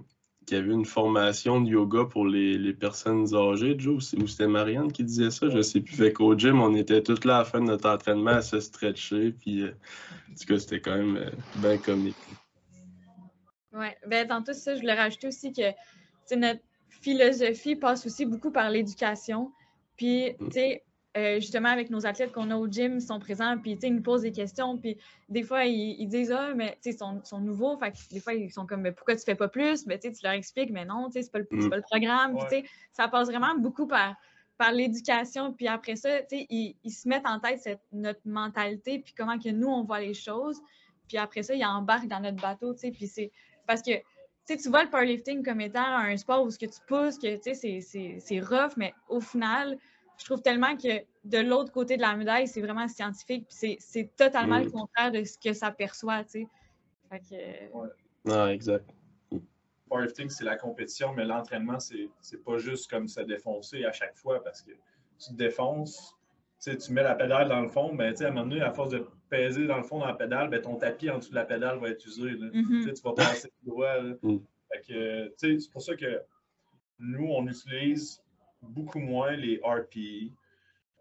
qu'il 0.45 0.57
y 0.57 0.59
avait 0.59 0.73
une 0.73 0.85
formation 0.85 1.61
de 1.61 1.69
yoga 1.69 2.05
pour 2.05 2.25
les, 2.25 2.73
personnes 2.73 3.33
âgées, 3.35 3.75
Joe, 3.77 4.13
ou 4.13 4.27
c'était 4.27 4.47
Marianne 4.47 4.91
qui 4.91 5.03
disait 5.03 5.31
ça, 5.31 5.49
je 5.49 5.61
sais 5.61 5.81
plus. 5.81 5.95
Fait 5.95 6.13
qu'au 6.13 6.37
gym, 6.37 6.61
on 6.61 6.75
était 6.75 7.01
tous 7.01 7.23
là 7.25 7.35
à 7.35 7.39
la 7.39 7.45
fin 7.45 7.59
de 7.59 7.65
notre 7.65 7.89
entraînement 7.89 8.31
à 8.31 8.41
se 8.41 8.59
stretcher, 8.59 9.31
puis 9.31 9.61
euh, 9.61 9.71
en 10.31 10.35
tout 10.35 10.45
cas, 10.45 10.59
c'était 10.59 10.79
quand 10.79 10.97
même 10.97 11.17
euh, 11.17 11.29
bien 11.57 11.77
comique. 11.77 12.15
Oui, 13.73 13.87
ben 14.07 14.27
tantôt, 14.27 14.53
ça, 14.53 14.75
je 14.75 14.81
voulais 14.81 14.93
rajouter 14.93 15.27
aussi 15.27 15.51
que 15.51 16.35
notre 16.35 16.61
philosophie 16.89 17.75
passe 17.75 18.05
aussi 18.05 18.25
beaucoup 18.25 18.51
par 18.51 18.69
l'éducation. 18.69 19.51
Puis, 19.97 20.31
mm. 20.39 20.45
tu 20.47 20.51
sais, 20.51 20.83
euh, 21.15 21.35
justement, 21.35 21.69
avec 21.69 21.91
nos 21.91 22.07
athlètes 22.07 22.31
qu'on 22.31 22.49
a 22.49 22.55
au 22.55 22.67
gym, 22.67 22.95
ils 22.95 23.01
sont 23.01 23.19
présents, 23.19 23.57
puis 23.59 23.77
ils 23.81 23.93
nous 23.93 24.01
posent 24.01 24.23
des 24.23 24.31
questions, 24.31 24.77
puis 24.77 24.97
des 25.29 25.43
fois, 25.43 25.65
ils, 25.65 26.07
disent 26.07 26.31
Ah, 26.31 26.53
mais 26.55 26.77
ils 26.83 26.97
sont, 26.97 27.21
sont, 27.23 27.39
nouveaux, 27.39 27.77
fait 27.77 27.93
des 28.11 28.19
fois, 28.19 28.33
ils 28.33 28.51
sont 28.51 28.65
comme 28.65 28.81
mais 28.81 28.91
Pourquoi 28.91 29.15
tu 29.15 29.23
fais 29.23 29.35
pas 29.35 29.47
plus? 29.47 29.85
Mais 29.85 29.99
Tu 29.99 30.11
leur 30.23 30.33
expliques, 30.33 30.71
mais 30.71 30.85
non, 30.85 31.09
c'est 31.11 31.31
pas, 31.31 31.39
le, 31.39 31.47
mm. 31.51 31.69
pas 31.69 31.75
le 31.77 31.83
programme. 31.83 32.37
ça 32.91 33.07
passe 33.07 33.27
vraiment 33.27 33.55
beaucoup 33.59 33.85
par, 33.85 34.15
par 34.57 34.71
l'éducation, 34.71 35.53
puis 35.53 35.67
après 35.67 35.95
ça, 35.95 36.09
ils, 36.31 36.75
ils, 36.83 36.91
se 36.91 37.07
mettent 37.07 37.27
en 37.27 37.39
tête 37.39 37.59
cette, 37.59 37.81
notre 37.91 38.21
mentalité, 38.25 38.99
puis 38.99 39.13
comment 39.15 39.37
que 39.37 39.49
nous, 39.49 39.67
on 39.67 39.83
voit 39.83 39.99
les 39.99 40.15
choses, 40.15 40.59
puis 41.07 41.17
après 41.17 41.43
ça, 41.43 41.53
ils 41.53 41.65
embarquent 41.65 42.07
dans 42.07 42.21
notre 42.21 42.41
bateau, 42.41 42.73
puis 42.73 43.07
c'est 43.07 43.31
parce 43.67 43.83
que 43.83 43.91
tu 44.47 44.69
vois 44.69 44.83
le 44.83 44.89
powerlifting 44.89 45.43
comme 45.43 45.61
étant 45.61 45.85
un 45.85 46.17
sport 46.17 46.43
où 46.43 46.49
ce 46.49 46.59
que 46.59 46.65
tu 46.65 46.79
pousses, 46.87 47.17
que 47.17 47.37
c'est 47.43 48.39
rough, 48.39 48.73
mais 48.77 48.93
au 49.07 49.21
final, 49.21 49.77
je 50.17 50.25
trouve 50.25 50.41
tellement 50.41 50.75
que 50.77 51.03
de 51.23 51.37
l'autre 51.37 51.71
côté 51.71 51.97
de 51.97 52.01
la 52.01 52.15
médaille, 52.15 52.47
c'est 52.47 52.61
vraiment 52.61 52.87
scientifique. 52.87 53.47
C'est 53.49 54.15
totalement 54.15 54.59
le 54.59 54.67
mm. 54.67 54.71
contraire 54.71 55.11
de 55.11 55.23
ce 55.23 55.37
que 55.37 55.53
ça 55.53 55.71
perçoit. 55.71 56.23
Tu 56.25 56.47
sais. 57.11 57.69
Non, 58.25 58.47
exact. 58.47 58.89
Powerlifting, 59.89 60.29
c'est 60.29 60.45
la 60.45 60.57
compétition, 60.57 61.13
mais 61.13 61.25
l'entraînement, 61.25 61.79
c'est 61.79 62.43
pas 62.43 62.57
juste 62.57 62.89
comme 62.89 63.07
se 63.07 63.21
défoncer 63.21 63.85
à 63.85 63.91
chaque 63.91 64.17
fois 64.17 64.43
parce 64.43 64.61
que 64.61 64.71
tu 65.19 65.29
te 65.29 65.35
défonces, 65.35 66.15
tu 66.59 66.93
mets 66.93 67.03
la 67.03 67.15
pédale 67.15 67.49
dans 67.49 67.61
le 67.61 67.67
fond, 67.67 67.93
ben, 67.93 68.13
à 68.13 68.25
un 68.25 68.31
moment 68.31 68.47
donné, 68.47 68.61
à 68.61 68.71
force 68.71 68.91
de 68.91 69.05
peser 69.29 69.67
dans 69.67 69.77
le 69.77 69.83
fond 69.83 69.99
dans 69.99 70.07
la 70.07 70.13
pédale, 70.13 70.49
ben, 70.49 70.61
ton 70.61 70.75
tapis 70.75 71.09
en 71.09 71.17
dessous 71.17 71.31
de 71.31 71.35
la 71.35 71.45
pédale 71.45 71.79
va 71.79 71.89
être 71.89 72.05
usé. 72.05 72.31
Mm-hmm. 72.31 72.93
Tu 72.93 73.01
vas 73.03 73.13
passer 73.13 73.51
le 73.65 73.71
doigt. 73.71 74.01
Mm. 74.21 74.39
C'est 75.37 75.71
pour 75.71 75.81
ça 75.81 75.95
que 75.95 76.21
nous, 76.99 77.27
on 77.27 77.45
utilise 77.47 78.22
beaucoup 78.69 78.99
moins 78.99 79.31
les 79.31 79.59
RPE 79.63 80.31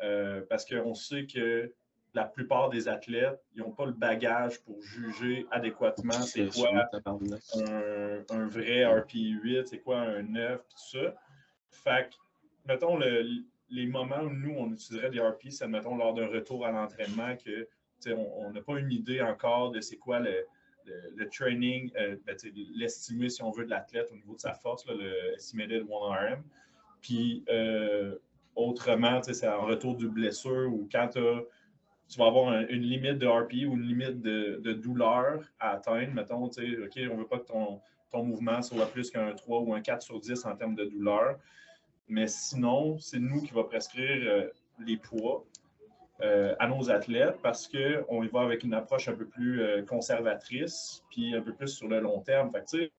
euh, 0.02 0.43
parce 0.48 0.64
qu'on 0.64 0.94
sait 0.94 1.26
que 1.26 1.72
la 2.14 2.24
plupart 2.24 2.68
des 2.68 2.89
athlètes, 2.89 3.40
ils 3.55 3.60
n'ont 3.60 3.70
pas 3.70 3.86
le 3.86 3.93
bagage 3.93 4.60
pour 4.60 4.80
juger 4.82 5.47
adéquatement 5.51 6.12
c'est 6.12 6.48
quoi 6.48 6.68
un, 8.30 8.47
vrai 8.48 8.84
RPE 8.84 9.43
8, 9.43 9.68
c'est 9.68 9.78
quoi 9.78 10.01
un 10.01 10.22
9, 10.22 10.60
tout 10.60 10.98
ça. 10.98 11.14
Fait 11.70 12.10
que, 12.10 12.14
mettons, 12.66 12.98
les 12.98 13.86
moments 13.86 14.20
où 14.20 14.30
nous, 14.30 14.55
on 14.59 14.72
utiliserait 14.72 15.10
des 15.10 15.20
RPE, 15.20 15.51
c'est, 15.51 15.68
mettons, 15.68 15.97
lors 15.97 16.12
d'un 16.12 16.26
retour 16.26 16.66
à 16.66 16.70
l'entraînement 16.70 17.34
que 17.36 17.66
on 18.10 18.51
n'a 18.51 18.60
pas 18.60 18.78
une 18.78 18.90
idée 18.90 19.20
encore 19.20 19.70
de 19.70 19.80
c'est 19.80 19.97
quoi 19.97 20.18
le, 20.18 20.44
le, 21.14 21.28
training, 21.28 21.90
euh, 21.97 22.16
ben, 22.26 22.36
l'estimé, 22.74 23.28
si 23.28 23.43
on 23.43 23.51
veut, 23.51 23.64
de 23.64 23.70
l'athlète 23.70 24.09
au 24.12 24.16
niveau 24.16 24.34
de 24.34 24.40
sa 24.40 24.55
force, 24.55 24.84
le 24.86 25.34
estimated 25.34 25.86
one 25.89 26.12
RM. 26.12 26.44
Puis 27.02 27.44
euh, 27.50 28.16
autrement, 28.54 29.20
c'est 29.22 29.48
en 29.48 29.66
retour 29.66 29.96
de 29.96 30.06
blessure 30.06 30.72
ou 30.72 30.88
quand 30.90 31.08
tu 31.08 32.18
vas 32.18 32.26
avoir 32.26 32.52
une 32.52 32.82
limite 32.82 33.18
de 33.18 33.26
RPI 33.26 33.66
ou 33.66 33.74
une 33.74 33.82
limite 33.82 34.22
de, 34.22 34.72
douleur 34.72 35.42
à 35.58 35.72
atteindre, 35.72 36.14
mettons, 36.14 36.44
OK, 36.44 36.58
on 36.58 36.60
ne 36.60 37.18
veut 37.18 37.26
pas 37.26 37.38
que 37.38 37.46
ton, 37.46 37.80
ton 38.10 38.24
mouvement 38.24 38.62
soit 38.62 38.86
plus 38.86 39.10
qu'un 39.10 39.34
3 39.34 39.60
ou 39.60 39.74
un 39.74 39.80
4 39.80 40.02
sur 40.02 40.20
10 40.20 40.46
en 40.46 40.56
termes 40.56 40.76
de 40.76 40.84
douleur. 40.84 41.38
Mais 42.08 42.28
sinon, 42.28 42.98
c'est 42.98 43.18
nous 43.18 43.42
qui 43.42 43.52
va 43.52 43.64
prescrire 43.64 44.22
euh, 44.28 44.48
les 44.84 44.96
poids 44.96 45.44
euh, 46.20 46.54
à 46.58 46.68
nos 46.68 46.90
athlètes 46.90 47.38
parce 47.42 47.68
qu'on 47.68 48.22
y 48.22 48.28
va 48.28 48.42
avec 48.42 48.62
une 48.62 48.74
approche 48.74 49.08
un 49.08 49.14
peu 49.14 49.26
plus 49.26 49.84
conservatrice, 49.86 51.02
puis 51.10 51.34
un 51.34 51.40
peu 51.40 51.52
plus 51.52 51.68
sur 51.68 51.88
le 51.88 52.00
long 52.00 52.20
terme. 52.20 52.52
Fait 52.52 52.92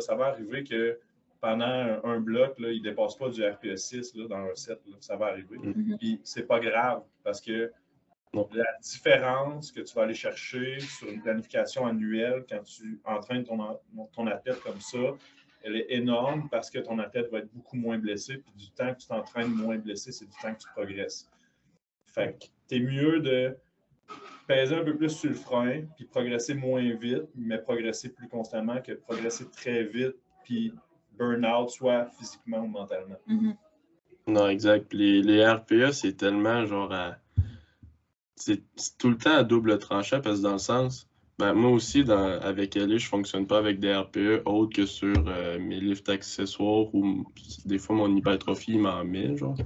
ça 0.00 0.14
va 0.14 0.26
arriver 0.26 0.64
que 0.64 0.98
pendant 1.40 2.00
un, 2.04 2.20
bloc, 2.20 2.58
là, 2.58 2.70
il 2.70 2.82
ne 2.82 2.90
dépasse 2.90 3.16
pas 3.16 3.28
du 3.28 3.44
RPE 3.44 3.76
6 3.76 4.14
là, 4.16 4.28
dans 4.28 4.50
un 4.50 4.54
set. 4.54 4.80
ça 5.00 5.16
va 5.16 5.26
arriver. 5.26 5.56
Mm-hmm. 5.56 5.98
Puis 5.98 6.20
c'est 6.24 6.46
pas 6.46 6.58
grave 6.58 7.02
parce 7.22 7.40
que 7.40 7.70
la 8.34 8.64
différence 8.82 9.72
que 9.72 9.80
tu 9.80 9.94
vas 9.94 10.02
aller 10.02 10.14
chercher 10.14 10.80
sur 10.80 11.08
une 11.08 11.22
planification 11.22 11.86
annuelle 11.86 12.44
quand 12.48 12.62
tu 12.62 13.00
entraînes 13.04 13.44
ton, 13.44 13.78
ton 14.12 14.26
athlète 14.26 14.60
comme 14.60 14.80
ça, 14.80 14.98
elle 15.62 15.76
est 15.76 15.86
énorme 15.88 16.48
parce 16.50 16.70
que 16.70 16.78
ton 16.78 16.98
athlète 16.98 17.30
va 17.30 17.38
être 17.38 17.52
beaucoup 17.52 17.76
moins 17.76 17.98
blessé. 17.98 18.38
Puis 18.38 18.52
du 18.56 18.70
temps 18.70 18.92
que 18.94 19.00
tu 19.00 19.06
t'entraînes 19.08 19.52
moins 19.52 19.78
blessé, 19.78 20.12
c'est 20.12 20.26
du 20.26 20.36
temps 20.42 20.54
que 20.54 20.60
tu 20.60 20.68
progresses. 20.74 21.28
Fait 22.06 22.36
que 22.38 22.74
es 22.74 22.80
mieux 22.80 23.20
de 23.20 23.56
peser 24.46 24.74
un 24.74 24.84
peu 24.84 24.96
plus 24.96 25.10
sur 25.10 25.30
le 25.30 25.36
frein, 25.36 25.82
puis 25.96 26.04
progresser 26.04 26.54
moins 26.54 26.94
vite, 26.94 27.24
mais 27.34 27.58
progresser 27.58 28.08
plus 28.08 28.28
constamment 28.28 28.80
que 28.80 28.92
progresser 28.92 29.48
très 29.50 29.84
vite, 29.84 30.16
puis 30.44 30.72
burn-out, 31.18 31.70
soit 31.70 32.06
physiquement 32.18 32.58
ou 32.58 32.68
mentalement. 32.68 33.16
Mm-hmm. 33.28 33.56
Non, 34.28 34.48
exact. 34.48 34.92
Les, 34.92 35.22
les 35.22 35.46
RPA, 35.46 35.92
c'est 35.92 36.12
tellement 36.12 36.66
genre 36.66 36.94
C'est 38.36 38.62
tout 38.98 39.10
le 39.10 39.16
temps 39.16 39.36
à 39.36 39.44
double 39.44 39.78
tranchant 39.78 40.20
parce 40.20 40.38
que 40.38 40.42
dans 40.42 40.52
le 40.52 40.58
sens, 40.58 41.08
ben, 41.38 41.54
moi 41.54 41.70
aussi, 41.70 42.02
dans, 42.02 42.40
avec 42.40 42.76
elle, 42.76 42.98
je 42.98 43.06
fonctionne 43.06 43.46
pas 43.46 43.58
avec 43.58 43.78
des 43.78 43.94
RPE 43.94 44.42
autres 44.44 44.74
que 44.74 44.86
sur 44.86 45.14
euh, 45.28 45.58
mes 45.60 45.78
lifts 45.78 46.08
accessoires 46.08 46.92
ou 46.92 47.24
des 47.64 47.78
fois 47.78 47.94
mon 47.94 48.14
hypertrophie 48.14 48.76
m'en 48.76 49.04
met, 49.04 49.36
genre. 49.36 49.56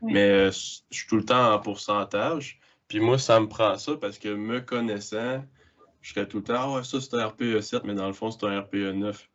Mais 0.00 0.30
euh, 0.30 0.50
je 0.50 0.80
suis 0.90 1.06
tout 1.06 1.16
le 1.16 1.24
temps 1.24 1.52
en 1.52 1.58
pourcentage. 1.58 2.58
Puis 2.88 3.00
moi, 3.00 3.18
ça 3.18 3.38
me 3.40 3.46
prend 3.46 3.76
ça 3.76 3.96
parce 4.00 4.18
que 4.18 4.28
me 4.28 4.60
connaissant, 4.60 5.44
je 6.00 6.14
serais 6.14 6.26
tout 6.26 6.38
le 6.38 6.44
temps, 6.44 6.54
ah 6.56 6.72
ouais, 6.76 6.84
ça 6.84 6.98
c'est 7.00 7.14
un 7.14 7.26
RPE 7.26 7.60
7, 7.60 7.84
mais 7.84 7.94
dans 7.94 8.06
le 8.06 8.14
fond, 8.14 8.30
c'est 8.30 8.46
un 8.46 8.60
RPE 8.60 8.94
9. 8.94 9.28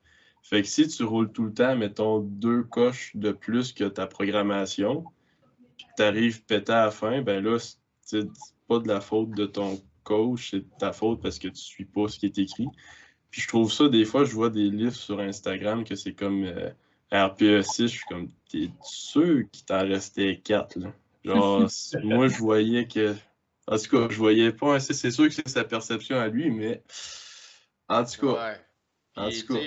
Fait 0.43 0.61
que 0.61 0.67
si 0.67 0.87
tu 0.87 1.03
roules 1.03 1.31
tout 1.31 1.45
le 1.45 1.53
temps, 1.53 1.75
mettons, 1.75 2.19
deux 2.19 2.63
coches 2.63 3.11
de 3.15 3.31
plus 3.31 3.71
que 3.71 3.85
ta 3.85 4.07
programmation, 4.07 5.05
puis 5.77 5.87
que 5.87 5.91
tu 5.97 6.03
arrives 6.03 6.43
pété 6.43 6.71
à 6.73 6.85
la 6.85 6.91
fin, 6.91 7.21
ben 7.21 7.43
là, 7.43 7.57
c'est 8.01 8.27
pas 8.67 8.79
de 8.79 8.87
la 8.87 9.01
faute 9.01 9.31
de 9.31 9.45
ton 9.45 9.81
coach, 10.03 10.51
c'est 10.51 10.59
de 10.59 10.69
ta 10.77 10.91
faute 10.91 11.21
parce 11.21 11.39
que 11.39 11.47
tu 11.47 11.61
suis 11.61 11.85
pas 11.85 12.07
ce 12.09 12.19
qui 12.19 12.25
est 12.25 12.37
écrit. 12.37 12.67
Puis 13.31 13.41
je 13.41 13.47
trouve 13.47 13.71
ça, 13.71 13.87
des 13.87 14.05
fois, 14.05 14.25
je 14.25 14.33
vois 14.33 14.49
des 14.49 14.69
livres 14.69 14.95
sur 14.95 15.19
Instagram 15.19 15.85
que 15.85 15.95
c'est 15.95 16.13
comme 16.13 16.43
euh, 16.43 16.69
RPE 17.11 17.61
6, 17.61 17.83
je 17.83 17.87
suis 17.87 18.05
comme, 18.09 18.29
t'es 18.49 18.69
sûr 18.83 19.43
qu'il 19.51 19.65
t'en 19.65 19.87
restait 19.87 20.41
quatre, 20.43 20.77
là? 20.77 20.93
Genre, 21.23 21.67
moi, 22.03 22.27
je 22.27 22.37
voyais 22.37 22.87
que. 22.87 23.15
En 23.67 23.77
tout 23.77 23.89
cas, 23.89 24.07
je 24.09 24.17
voyais 24.17 24.51
pas. 24.51 24.79
C'est 24.81 25.11
sûr 25.11 25.27
que 25.27 25.33
c'est 25.33 25.47
sa 25.47 25.63
perception 25.63 26.19
à 26.19 26.27
lui, 26.27 26.51
mais. 26.51 26.83
En 27.87 28.03
tout 28.03 28.27
cas. 28.27 28.57
En 29.15 29.29
tout 29.29 29.53
cas. 29.53 29.59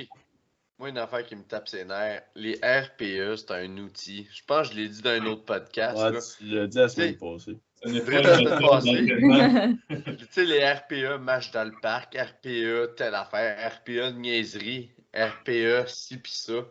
Moi, 0.78 0.90
une 0.90 0.98
affaire 0.98 1.24
qui 1.24 1.34
me 1.34 1.42
tape 1.42 1.68
ses 1.68 1.86
nerfs, 1.86 2.22
les 2.34 2.56
RPE, 2.56 3.36
c'est 3.36 3.50
un 3.50 3.78
outil. 3.78 4.28
Je 4.30 4.42
pense 4.44 4.68
que 4.68 4.74
je 4.74 4.80
l'ai 4.80 4.88
dit 4.88 5.00
dans 5.00 5.10
un 5.10 5.24
autre 5.24 5.44
podcast. 5.44 5.96
Ouais, 5.96 6.18
tu 6.38 6.54
l'as 6.54 6.66
dit 6.66 6.76
la 6.76 6.88
semaine 6.88 7.16
passée. 7.16 7.56
tu 10.18 10.26
sais, 10.30 10.44
les 10.44 10.70
RPE, 10.70 11.18
match 11.18 11.50
dans 11.52 11.64
le 11.64 11.72
parc, 11.80 12.14
RPE, 12.14 12.94
telle 12.94 13.14
affaire, 13.14 13.72
RPE, 13.72 14.16
niaiserie, 14.16 14.90
RPE, 15.14 15.88
ci 15.88 16.18
pis 16.18 16.34
ça. 16.34 16.66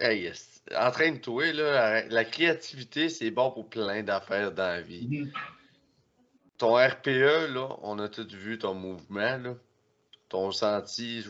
Hey, 0.00 0.32
entraîne-toi, 0.74 1.52
là. 1.52 2.08
La 2.08 2.24
créativité, 2.24 3.10
c'est 3.10 3.30
bon 3.30 3.50
pour 3.50 3.68
plein 3.68 4.02
d'affaires 4.02 4.52
dans 4.52 4.62
la 4.62 4.80
vie. 4.80 5.06
Mm-hmm. 5.06 5.32
Ton 6.56 6.76
RPE, 6.76 7.52
là, 7.52 7.76
on 7.82 7.98
a 7.98 8.08
tout 8.08 8.26
vu 8.30 8.58
ton 8.58 8.74
mouvement, 8.74 9.36
là. 9.36 9.54
Ton 10.30 10.50
senti, 10.50 11.22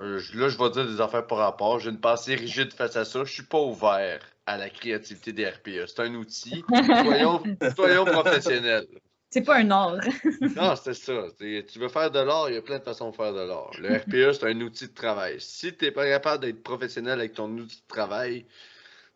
là, 0.00 0.48
je 0.48 0.58
vais 0.58 0.70
dire 0.70 0.86
des 0.86 1.00
affaires 1.00 1.26
par 1.26 1.38
rapport. 1.38 1.80
J'ai 1.80 1.90
une 1.90 2.00
pensée 2.00 2.34
rigide 2.34 2.72
face 2.72 2.96
à 2.96 3.04
ça. 3.04 3.24
Je 3.24 3.32
suis 3.32 3.44
pas 3.44 3.60
ouvert 3.60 4.20
à 4.46 4.56
la 4.56 4.70
créativité 4.70 5.32
des 5.32 5.48
RPA. 5.48 5.86
C'est 5.86 6.00
un 6.00 6.14
outil. 6.14 6.64
Soyons, 7.76 8.04
professionnels. 8.04 8.86
C'est 9.30 9.42
pas 9.42 9.56
un 9.56 9.70
art. 9.70 9.98
non, 10.56 10.76
c'est 10.76 10.94
ça. 10.94 11.26
Tu 11.38 11.78
veux 11.78 11.88
faire 11.88 12.10
de 12.10 12.20
l'art, 12.20 12.48
il 12.50 12.54
y 12.54 12.58
a 12.58 12.62
plein 12.62 12.78
de 12.78 12.84
façons 12.84 13.10
de 13.10 13.16
faire 13.16 13.32
de 13.32 13.40
l'art. 13.40 13.72
Le 13.80 13.96
RPA, 13.96 14.32
c'est 14.32 14.46
un 14.46 14.60
outil 14.60 14.86
de 14.86 14.94
travail. 14.94 15.36
Si 15.40 15.74
tu 15.74 15.84
n'es 15.84 15.90
pas 15.90 16.06
capable 16.06 16.44
d'être 16.44 16.62
professionnel 16.62 17.18
avec 17.18 17.32
ton 17.32 17.50
outil 17.58 17.80
de 17.80 17.88
travail, 17.88 18.46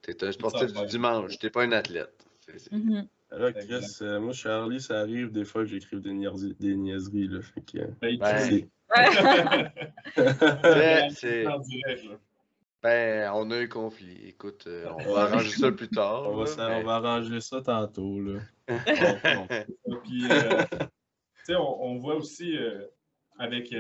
tu 0.03 0.11
es 0.11 0.25
un 0.25 0.33
sportif 0.33 0.73
du 0.73 0.87
dimanche, 0.87 1.39
tu 1.39 1.47
n'es 1.47 1.51
pas 1.51 1.63
un 1.63 1.73
athlète. 1.73 2.13
Mm-hmm. 2.73 3.07
Alors, 3.31 3.53
Chris, 3.53 3.99
euh, 4.01 4.19
moi, 4.19 4.33
Charlie, 4.33 4.81
ça 4.81 4.99
arrive 4.99 5.31
des 5.31 5.45
fois 5.45 5.63
que 5.63 5.69
j'écrive 5.69 6.01
des, 6.01 6.15
des 6.59 6.77
niaiseries. 6.77 7.29
Là, 7.29 7.41
fait 7.43 7.61
que, 7.61 7.79
ben, 8.01 8.69
Ben, 12.81 13.29
on 13.35 13.51
a 13.51 13.57
un 13.57 13.67
conflit. 13.67 14.29
Écoute, 14.29 14.69
euh, 14.69 14.89
on 14.89 14.99
va 15.13 15.23
arranger 15.23 15.51
ça 15.51 15.73
plus 15.73 15.89
tard. 15.89 16.31
On, 16.31 16.45
va, 16.45 16.95
arranger 16.95 17.41
ça 17.41 17.61
tantôt. 17.61 18.21
Là. 18.21 18.39
Puis, 20.05 20.31
euh, 20.31 20.63
on, 21.49 21.77
on, 21.81 21.99
voit 21.99 22.15
aussi 22.15 22.57
euh, 22.57 22.87
avec 23.37 23.75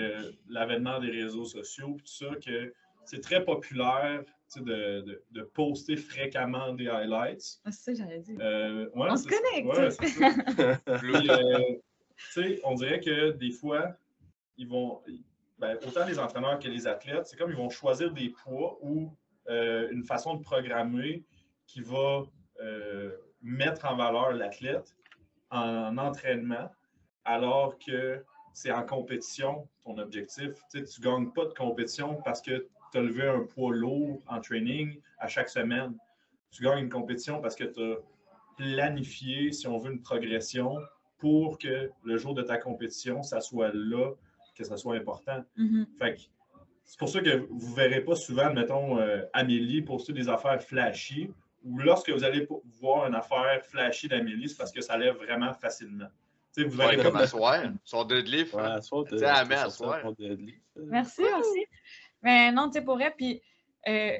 l'avènement 0.49 0.99
des 0.99 1.11
réseaux 1.11 1.45
sociaux, 1.45 1.97
tout 2.01 2.07
ça, 2.07 2.27
que 2.45 2.75
c'est 3.05 3.21
très 3.21 3.45
populaire 3.45 4.25
de, 4.57 5.03
de, 5.03 5.23
de, 5.31 5.43
poster 5.43 5.97
fréquemment 5.97 6.73
des 6.73 6.89
highlights. 6.89 7.61
Ah, 7.65 7.71
c'est 7.71 7.95
ça, 7.95 8.03
j'allais 8.03 8.19
dire. 8.19 8.37
on 8.95 9.17
se 9.17 9.29
connecte. 9.29 9.69
Ouais, 12.37 12.61
on 12.65 12.75
dirait 12.75 12.99
que 12.99 13.31
des 13.31 13.53
fois, 13.53 13.97
ils 14.59 14.69
vont, 14.69 15.01
ben, 15.59 15.79
autant 15.87 16.05
les 16.05 16.19
entraîneurs 16.19 16.59
que 16.59 16.69
les 16.69 16.87
athlètes, 16.87 17.27
c'est 17.27 17.37
comme 17.37 17.51
ils 17.51 17.57
vont 17.57 17.71
choisir 17.71 18.13
des 18.13 18.31
poids 18.31 18.79
ou 18.83 19.13
euh, 19.49 19.89
une 19.91 20.05
façon 20.05 20.35
de 20.35 20.43
programmer 20.43 21.25
qui 21.67 21.81
va 21.81 22.25
euh, 22.61 23.17
mettre 23.41 23.87
en 23.87 23.97
valeur 23.97 24.33
l'athlète 24.33 24.95
en 25.51 25.97
entraînement, 25.97 26.71
alors 27.25 27.79
que 27.79 28.23
c'est 28.53 28.73
en 28.73 28.85
compétition 28.85 29.69
ton 29.85 29.97
objectif. 29.99 30.51
Tu 30.71 30.81
ne 30.81 31.03
gagnes 31.03 31.33
pas 31.33 31.47
de 31.47 31.55
compétition 31.55 32.21
parce 32.25 32.43
que 32.43 32.67
tu 32.93 32.99
as 32.99 33.01
levé 33.01 33.29
un 33.29 33.45
poids 33.45 33.73
lourd 33.73 34.21
en 34.27 34.41
training 34.41 35.01
à 35.19 35.29
chaque 35.29 35.49
semaine. 35.49 35.97
Tu 36.51 36.65
gagnes 36.65 36.85
une 36.85 36.91
compétition 36.91 37.41
parce 37.41 37.55
que 37.55 37.65
tu 37.65 37.81
as 37.81 37.97
planifié, 38.57 39.53
si 39.53 39.67
on 39.67 39.79
veut, 39.79 39.93
une 39.93 40.03
progression 40.03 40.77
pour 41.19 41.59
que 41.59 41.91
le 42.03 42.19
jour 42.19 42.35
de 42.35 42.43
ta 42.43 42.59
compétition, 42.59 43.23
ça 43.23 43.41
soit 43.41 43.71
là, 43.73 44.13
que 44.59 44.65
ça 44.65 44.77
soit 44.77 44.97
important. 44.97 45.45
Mhm. 45.57 45.87
c'est 46.85 46.99
pour 46.99 47.09
ça 47.09 47.21
que 47.21 47.47
vous 47.51 47.71
ne 47.71 47.75
verrez 47.77 48.01
pas 48.03 48.17
souvent, 48.17 48.53
mettons, 48.53 48.99
euh, 48.99 49.23
Amélie 49.33 49.83
poster 49.83 50.13
des 50.13 50.29
affaires 50.29 50.63
flashy, 50.63 51.31
ou 51.65 51.79
lorsque 51.79 52.11
vous 52.11 52.25
allez 52.25 52.47
voir 52.81 53.07
une 53.07 53.15
affaire 53.15 53.65
flashy 53.65 54.09
d'Amélie, 54.09 54.49
c'est 54.49 54.57
parce 54.57 54.73
que 54.73 54.81
ça 54.81 54.97
lève 54.97 55.17
vraiment 55.17 55.53
facilement. 55.55 56.09
vous 56.57 56.71
verrez 56.71 56.97
comme 56.97 57.17
à 57.17 57.27
soir, 57.27 57.63
son 57.85 58.05
deadlift. 58.05 58.55
Ouais, 58.55 58.63
à 58.63 58.81
soir, 58.81 59.05
Merci, 60.77 61.23
merci. 61.23 61.67
Mais 62.23 62.53
non, 62.53 62.69
tu 62.69 62.79
sais, 62.79 62.85
pour 62.85 62.97
vrai, 62.97 63.13
puis 63.17 63.41
euh, 63.87 64.17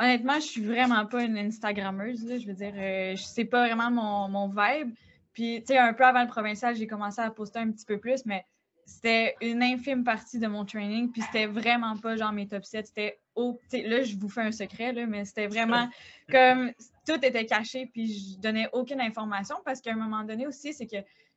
honnêtement, 0.00 0.34
je 0.34 0.46
suis 0.46 0.64
vraiment 0.64 1.06
pas 1.06 1.22
une 1.22 1.38
Instagrammeuse. 1.38 2.24
Là, 2.24 2.38
je 2.38 2.46
veux 2.46 2.54
dire, 2.54 2.72
euh, 2.76 3.14
je 3.16 3.22
sais 3.22 3.44
pas 3.44 3.66
vraiment 3.66 3.90
mon, 3.90 4.28
mon 4.28 4.48
vibe. 4.48 4.94
Puis, 5.32 5.60
tu 5.60 5.74
sais, 5.74 5.78
un 5.78 5.92
peu 5.92 6.04
avant 6.04 6.22
le 6.22 6.28
provincial, 6.28 6.74
j'ai 6.74 6.86
commencé 6.86 7.20
à 7.20 7.30
poster 7.30 7.58
un 7.58 7.70
petit 7.70 7.84
peu 7.84 7.98
plus, 7.98 8.24
mais 8.24 8.44
c'était 8.86 9.34
une 9.40 9.62
infime 9.62 10.04
partie 10.04 10.38
de 10.38 10.46
mon 10.46 10.64
training. 10.64 11.10
Puis, 11.10 11.20
c'était 11.22 11.46
vraiment 11.46 11.96
pas 11.98 12.16
genre 12.16 12.32
mes 12.32 12.46
top 12.46 12.64
7. 12.64 12.86
C'était 12.86 13.20
au. 13.34 13.60
Là, 13.72 14.04
je 14.04 14.16
vous 14.16 14.28
fais 14.28 14.42
un 14.42 14.52
secret, 14.52 14.92
là, 14.92 15.06
mais 15.06 15.24
c'était 15.24 15.48
vraiment 15.48 15.90
comme 16.30 16.72
tout 17.06 17.22
était 17.22 17.44
caché. 17.44 17.90
Puis, 17.92 18.34
je 18.34 18.38
donnais 18.38 18.68
aucune 18.72 19.00
information 19.00 19.56
parce 19.64 19.80
qu'à 19.80 19.92
un 19.92 19.96
moment 19.96 20.22
donné 20.22 20.46
aussi, 20.46 20.72
c'est 20.72 20.86
que 20.86 20.96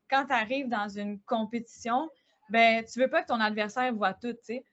quand 0.09 0.27
tu 0.27 0.33
arrives 0.33 0.69
dans 0.69 0.87
une 0.87 1.19
compétition, 1.21 2.09
ben, 2.49 2.85
tu 2.85 2.99
veux 2.99 3.09
pas 3.09 3.23
que 3.23 3.27
ton 3.27 3.39
adversaire 3.39 3.93
voit 3.93 4.13
tout, 4.13 4.33
tu 4.33 4.39
sais. 4.43 4.63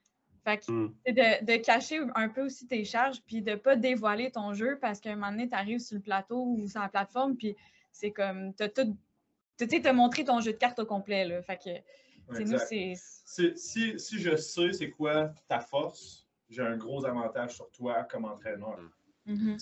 Fait 0.45 0.59
que 0.59 0.71
mm. 0.71 0.95
de, 1.09 1.45
de, 1.45 1.57
cacher 1.57 2.01
un 2.15 2.29
peu 2.29 2.45
aussi 2.45 2.69
tes 2.69 2.85
charges, 2.85 3.21
puis 3.27 3.43
de 3.43 3.57
pas 3.57 3.75
dévoiler 3.75 4.31
ton 4.31 4.55
jeu 4.55 4.79
parce 4.81 5.01
qu'à 5.01 5.11
un 5.11 5.17
moment 5.17 5.33
donné, 5.33 5.49
tu 5.49 5.57
arrives 5.57 5.81
sur 5.81 5.97
le 5.97 6.03
plateau 6.03 6.45
ou 6.45 6.69
sur 6.69 6.81
la 6.81 6.89
plateforme, 6.89 7.37
puis 7.37 7.57
c'est 7.91 8.13
comme, 8.13 8.55
tu 8.55 8.63
as 8.63 8.69
tout 8.69 8.97
tu 9.59 9.69
sais, 9.69 9.81
te 9.81 9.89
montrer 9.89 10.25
ton 10.25 10.41
jeu 10.41 10.53
de 10.53 10.59
cartes 10.59 10.79
au 10.79 10.87
complet. 10.87 11.25
Là. 11.25 11.43
Fait 11.43 11.57
que, 11.57 11.71
nous. 12.29 12.59
Si, 13.25 13.99
si, 13.99 14.19
je 14.19 14.37
sais 14.37 14.73
c'est 14.73 14.91
quoi 14.91 15.33
ta 15.49 15.61
force, 15.61 16.27
j'ai 16.49 16.63
un 16.63 16.77
gros 16.77 17.05
avantage 17.05 17.55
sur 17.57 17.71
toi 17.71 18.05
comme 18.05 18.25
entraîneur. 18.25 18.79
Mm 19.27 19.57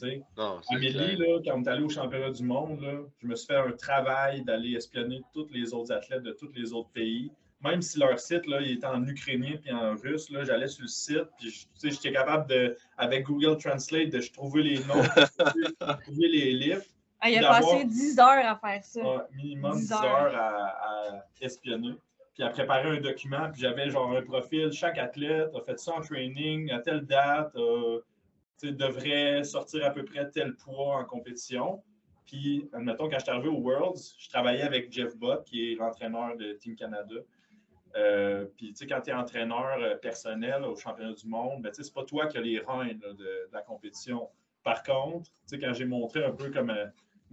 Amélie, 0.69 1.16
là, 1.16 1.41
quand 1.43 1.59
on 1.59 1.62
est 1.62 1.69
allé 1.69 1.82
au 1.82 1.89
championnat 1.89 2.31
du 2.31 2.43
monde, 2.43 2.81
là, 2.82 3.01
je 3.23 3.27
me 3.27 3.35
suis 3.35 3.47
fait 3.47 3.57
un 3.57 3.73
travail 3.73 4.45
d'aller 4.45 4.74
espionner 4.74 5.23
tous 5.32 5.49
les 5.51 5.73
autres 5.73 5.91
athlètes 5.93 6.23
de 6.23 6.32
tous 6.32 6.53
les 6.53 6.74
autres 6.74 6.91
pays. 6.91 7.32
Même 7.62 7.81
si 7.81 7.99
leur 7.99 8.20
site 8.20 8.47
là, 8.47 8.61
il 8.61 8.73
était 8.73 8.86
en 8.86 9.03
ukrainien 9.07 9.57
puis 9.57 9.73
en 9.73 9.97
russe, 9.97 10.31
j'allais 10.31 10.69
sur 10.69 10.82
le 10.82 10.89
site, 10.89 11.28
puis 11.39 11.66
j'étais 11.82 12.12
capable 12.12 12.47
de, 12.47 12.77
avec 12.99 13.24
Google 13.24 13.57
Translate, 13.57 14.11
de 14.11 14.20
trouver 14.20 14.62
les 14.62 14.78
noms, 14.81 15.03
de 15.03 16.03
trouver 16.03 16.28
les 16.28 16.53
livres. 16.53 16.85
Ah, 17.20 17.31
il 17.31 17.43
a 17.43 17.49
passé 17.49 17.86
10 17.86 18.19
heures 18.19 18.45
à 18.45 18.57
faire 18.57 18.85
ça. 18.85 19.28
minimum 19.35 19.78
10, 19.78 19.93
heures, 19.93 20.36
à, 20.36 21.24
espionner. 21.41 21.95
Puis 22.35 22.43
à 22.43 22.51
préparer 22.51 22.97
un 22.97 23.01
document. 23.01 23.51
Puis 23.51 23.62
j'avais 23.62 23.90
genre 23.90 24.11
un 24.12 24.23
profil. 24.23 24.73
Chaque 24.73 24.98
athlète 24.98 25.55
a 25.55 25.61
fait 25.62 25.78
ça 25.78 25.94
en 25.94 26.01
training 26.01 26.70
à 26.70 26.81
telle 26.81 27.06
date. 27.06 27.55
Euh, 27.56 28.01
devrait 28.62 29.44
sortir 29.44 29.85
à 29.85 29.90
peu 29.90 30.05
près 30.05 30.31
tel 30.31 30.55
poids 30.55 30.97
en 30.97 31.05
compétition. 31.05 31.82
Puis, 32.27 32.69
admettons, 32.73 33.09
quand 33.09 33.19
je 33.19 33.24
suis 33.24 33.31
arrivé 33.31 33.48
au 33.48 33.59
Worlds, 33.59 34.15
je 34.19 34.28
travaillais 34.28 34.62
avec 34.62 34.90
Jeff 34.90 35.15
Bott, 35.16 35.44
qui 35.44 35.73
est 35.73 35.74
l'entraîneur 35.74 36.36
de 36.36 36.52
Team 36.55 36.74
Canada. 36.74 37.16
Euh, 37.97 38.47
puis, 38.56 38.69
tu 38.69 38.77
sais, 38.77 38.86
quand 38.86 39.01
tu 39.02 39.11
es 39.11 39.12
entraîneur 39.12 39.77
euh, 39.78 39.97
personnel 39.97 40.65
au 40.65 40.74
championnat 40.74 41.12
du 41.12 41.28
monde, 41.28 41.62
ben, 41.62 41.70
c'est 41.73 41.93
pas 41.93 42.05
toi 42.05 42.27
qui 42.27 42.39
as 42.39 42.40
les 42.40 42.59
reins 42.59 42.94
de, 42.94 43.48
la 43.52 43.61
compétition. 43.61 44.28
Par 44.62 44.82
contre, 44.82 45.31
tu 45.31 45.36
sais, 45.47 45.59
quand 45.59 45.74
j'ai 45.74 45.85
montré 45.85 46.24
un 46.24 46.32
peu 46.32 46.51
comme 46.51 46.73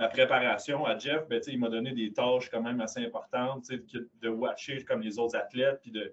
ma 0.02 0.08
préparation 0.08 0.84
à 0.84 0.98
Jeff, 0.98 1.28
ben, 1.28 1.40
il 1.46 1.60
m'a 1.60 1.70
donné 1.70 1.92
des 1.92 2.12
tâches 2.12 2.50
quand 2.50 2.62
même 2.62 2.82
assez 2.82 3.06
importantes, 3.06 3.70
de 3.70 4.30
watcher 4.30 4.84
comme 4.84 5.02
les 5.02 5.20
autres 5.20 5.38
athlètes, 5.38 5.80
puis 5.80 5.92
de, 5.92 6.12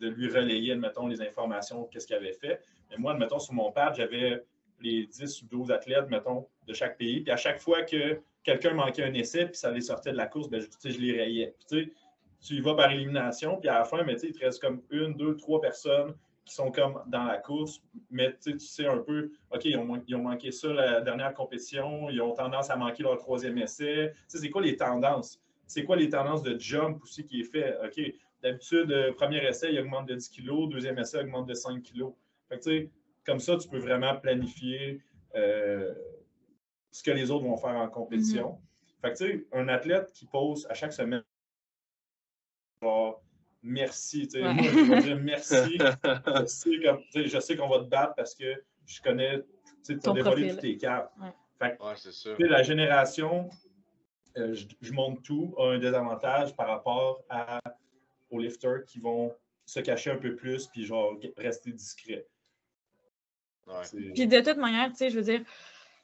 lui 0.00 0.28
relayer, 0.28 0.72
admettons, 0.72 1.06
les 1.06 1.22
informations, 1.22 1.84
qu'est-ce 1.84 2.08
qu'il 2.08 2.16
avait 2.16 2.32
fait. 2.32 2.60
Et 2.90 2.98
moi, 2.98 3.12
admettons, 3.12 3.38
sur 3.38 3.54
mon 3.54 3.70
pad, 3.70 3.94
j'avais 3.94 4.44
les 4.80 5.06
10 5.06 5.42
ou 5.42 5.46
12 5.46 5.70
athlètes, 5.70 6.08
mettons, 6.08 6.48
de 6.66 6.74
chaque 6.74 6.98
pays. 6.98 7.20
Puis 7.20 7.30
à 7.30 7.36
chaque 7.36 7.60
fois 7.60 7.82
que 7.82 8.20
quelqu'un 8.42 8.74
manquait 8.74 9.04
un 9.04 9.14
essai, 9.14 9.46
puis 9.46 9.56
ça 9.56 9.70
les 9.70 9.82
sortait 9.82 10.10
de 10.10 10.16
la 10.16 10.26
course, 10.26 10.48
ben, 10.50 10.60
je, 10.60 10.90
je 10.90 10.98
les 10.98 11.16
rayais. 11.16 11.54
Puis, 11.70 11.92
tu 12.40 12.54
y 12.54 12.60
vas 12.60 12.74
par 12.74 12.90
élimination, 12.90 13.56
puis 13.56 13.68
à 13.68 13.78
la 13.78 13.84
fin, 13.84 14.02
mais, 14.02 14.14
il 14.20 14.32
te 14.32 14.44
reste 14.44 14.60
comme 14.60 14.82
une, 14.90 15.14
deux, 15.14 15.36
trois 15.36 15.60
personnes 15.60 16.12
qui 16.48 16.54
sont 16.54 16.72
comme 16.72 17.02
dans 17.06 17.24
la 17.24 17.36
course, 17.36 17.82
mais 18.10 18.34
tu 18.38 18.58
sais 18.58 18.86
un 18.86 18.98
peu, 18.98 19.30
OK, 19.50 19.66
ils 19.66 19.76
ont, 19.76 20.22
manqué 20.22 20.50
ça 20.50 20.68
la 20.68 21.00
dernière 21.02 21.34
compétition, 21.34 22.08
ils 22.08 22.22
ont 22.22 22.32
tendance 22.32 22.70
à 22.70 22.76
manquer 22.76 23.02
leur 23.02 23.18
troisième 23.18 23.58
essai. 23.58 24.14
C'est 24.26 24.50
quoi 24.50 24.62
les 24.62 24.76
tendances? 24.76 25.40
C'est 25.66 25.84
quoi 25.84 25.96
les 25.96 26.08
tendances 26.08 26.42
de 26.42 26.58
jump 26.58 27.02
aussi 27.02 27.24
qui 27.24 27.42
est 27.42 27.44
fait? 27.44 27.76
OK, 27.84 28.00
d'habitude, 28.42 28.90
euh, 28.90 29.12
premier 29.12 29.46
essai, 29.46 29.72
il 29.72 29.78
augmente 29.78 30.08
de 30.08 30.14
10 30.14 30.30
kg, 30.30 30.70
deuxième 30.70 30.98
essai, 30.98 31.18
il 31.18 31.24
augmente 31.24 31.46
de 31.46 31.54
5 31.54 31.82
kg. 31.82 32.06
Fait 32.48 32.90
comme 33.26 33.40
ça, 33.40 33.58
tu 33.58 33.68
peux 33.68 33.78
vraiment 33.78 34.16
planifier 34.16 35.02
euh, 35.34 35.94
ce 36.90 37.02
que 37.02 37.10
les 37.10 37.30
autres 37.30 37.44
vont 37.44 37.58
faire 37.58 37.76
en 37.76 37.88
compétition. 37.88 38.52
Mm-hmm. 38.52 39.00
Fait 39.02 39.12
que, 39.12 39.18
tu 39.18 39.38
sais, 39.38 39.46
un 39.52 39.68
athlète 39.68 40.10
qui 40.12 40.24
pose 40.24 40.66
à 40.70 40.74
chaque 40.74 40.94
semaine, 40.94 41.22
merci. 43.62 44.28
Moi, 44.34 44.54
je 44.62 44.92
vais 44.92 45.02
dire 45.02 45.18
merci. 45.20 45.78
je 47.14 47.38
sais, 47.40 47.56
qu'on 47.56 47.68
va 47.68 47.78
te 47.80 47.88
battre 47.88 48.14
parce 48.16 48.34
que 48.34 48.62
je 48.86 49.00
connais, 49.02 49.42
tu 49.84 49.98
as 50.04 50.12
dévoilé 50.12 50.50
toutes 50.50 50.60
tes 50.60 50.76
cartes. 50.76 51.12
ça. 52.12 52.30
La 52.38 52.62
génération, 52.62 53.50
euh, 54.36 54.54
je, 54.80 54.92
montre 54.92 55.22
tout, 55.22 55.54
a 55.58 55.72
un 55.72 55.78
désavantage 55.78 56.54
par 56.54 56.68
rapport 56.68 57.22
à, 57.28 57.60
aux 58.30 58.38
lifters 58.38 58.84
qui 58.84 59.00
vont 59.00 59.34
se 59.66 59.80
cacher 59.80 60.10
un 60.10 60.16
peu 60.16 60.34
plus 60.34 60.66
puis 60.66 60.84
genre 60.84 61.18
rester 61.36 61.72
discrets. 61.72 62.26
Puis 64.14 64.26
de 64.26 64.40
toute 64.40 64.56
manière, 64.56 64.88
tu 64.90 64.96
sais, 64.96 65.10
je 65.10 65.16
veux 65.16 65.24
dire, 65.24 65.42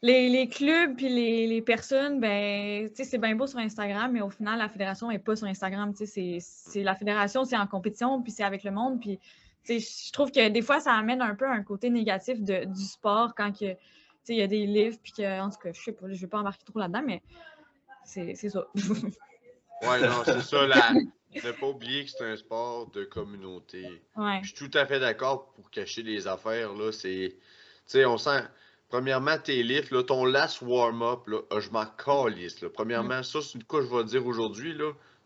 les, 0.05 0.49
clubs 0.49 0.97
puis 0.97 1.09
les, 1.09 1.63
personnes, 1.63 2.21
ben, 2.21 2.91
c'est 2.95 3.19
bien 3.19 3.35
beau 3.35 3.47
sur 3.47 3.59
Instagram, 3.59 4.13
mais 4.13 4.21
au 4.21 4.31
final, 4.31 4.59
la 4.59 4.69
fédération 4.69 5.09
n'est 5.09 5.19
pas 5.19 5.37
sur 5.37 5.47
Instagram. 5.47 5.93
C'est 5.95 6.43
la 6.77 6.95
fédération, 6.95 7.45
c'est 7.45 7.57
en 7.57 7.67
compétition, 7.67 8.23
puis 8.23 8.33
c'est 8.33 8.45
avec 8.45 8.65
le 8.65 8.71
monde. 8.71 9.01
Puis 9.01 9.19
je 9.67 10.13
trouve 10.13 10.31
que 10.31 10.49
des 10.49 10.63
fois, 10.63 10.81
ça 10.81 10.93
amène 10.93 11.23
un 11.23 11.35
peu 11.35 11.49
un 11.49 11.63
côté 11.63 11.91
négatif 11.91 12.41
de, 12.43 12.65
du 12.65 12.85
sport 12.85 13.35
quand 13.35 13.61
il 13.61 13.77
y 14.29 14.43
a 14.43 14.47
des 14.47 14.67
livres, 14.67 14.99
puis 15.03 15.13
que, 15.13 15.41
en 15.41 15.51
tout 15.51 15.59
cas, 15.59 15.73
je 15.73 15.81
sais 15.81 15.93
pas, 15.93 16.07
je 16.11 16.21
vais 16.21 16.27
pas 16.27 16.41
embarquer 16.41 16.65
trop 16.65 16.79
là-dedans, 16.79 17.03
mais 17.07 17.23
c'est 18.05 18.35
ça. 18.35 18.67
oui, 18.75 20.03
non, 20.03 20.23
c'est 20.25 20.41
ça. 20.43 20.67
Là. 20.67 20.93
Ne 21.35 21.51
pas 21.51 21.67
oublier 21.67 22.05
que 22.05 22.11
c'est 22.11 22.25
un 22.25 22.37
sport 22.37 22.91
de 22.91 23.05
communauté. 23.05 24.03
Je 24.43 24.47
suis 24.47 24.55
tout 24.55 24.79
à 24.79 24.87
fait 24.87 25.01
d'accord 25.01 25.53
pour 25.55 25.71
cacher 25.71 26.03
les 26.03 26.29
affaires. 26.29 26.75
Là, 26.75 26.93
c'est, 26.93 27.35
on 28.05 28.19
sent 28.19 28.43
Premièrement, 28.95 29.37
tes 29.39 29.65
lifts, 29.65 29.91
là, 29.91 30.05
ton 30.05 30.25
last 30.25 30.63
warm-up, 30.63 31.29
ah, 31.51 31.59
je 31.59 31.69
m'en 31.71 31.85
calisse. 31.85 32.65
Premièrement, 32.73 33.19
mm. 33.19 33.25
ça, 33.25 33.41
c'est 33.43 33.55
une 33.55 33.65
que 33.65 33.83
je 33.83 33.93
vais 33.93 34.05
dire 34.05 34.25
aujourd'hui. 34.25 34.73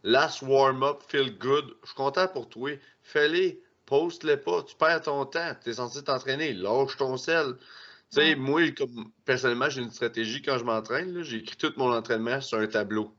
Last 0.03 0.41
warm-up, 0.41 1.03
feel 1.07 1.37
good. 1.37 1.77
Je 1.83 1.89
suis 1.89 1.95
content 1.95 2.29
pour 2.29 2.49
toi. 2.49 2.71
Fais-les. 3.03 3.63
Poste-les 3.85 4.39
pas. 4.39 4.63
Tu 4.63 4.75
perds 4.75 5.03
ton 5.03 5.27
temps. 5.27 5.55
Tu 5.63 5.69
es 5.69 5.75
censé 5.75 6.03
t'entraîner. 6.03 6.55
Lâche 6.55 6.97
ton 6.97 7.19
sel. 7.19 7.57
Tu 8.11 8.23
sais, 8.23 8.37
moi, 8.37 8.71
comme, 8.71 9.11
personnellement, 9.27 9.69
j'ai 9.69 9.83
une 9.83 9.91
stratégie 9.91 10.41
quand 10.41 10.57
je 10.57 10.65
m'entraîne. 10.65 11.23
J'ai 11.23 11.37
écrit 11.37 11.59
tout 11.59 11.75
mon 11.77 11.93
entraînement 11.93 12.41
sur 12.41 12.61
un 12.61 12.69
tableau. 12.69 13.15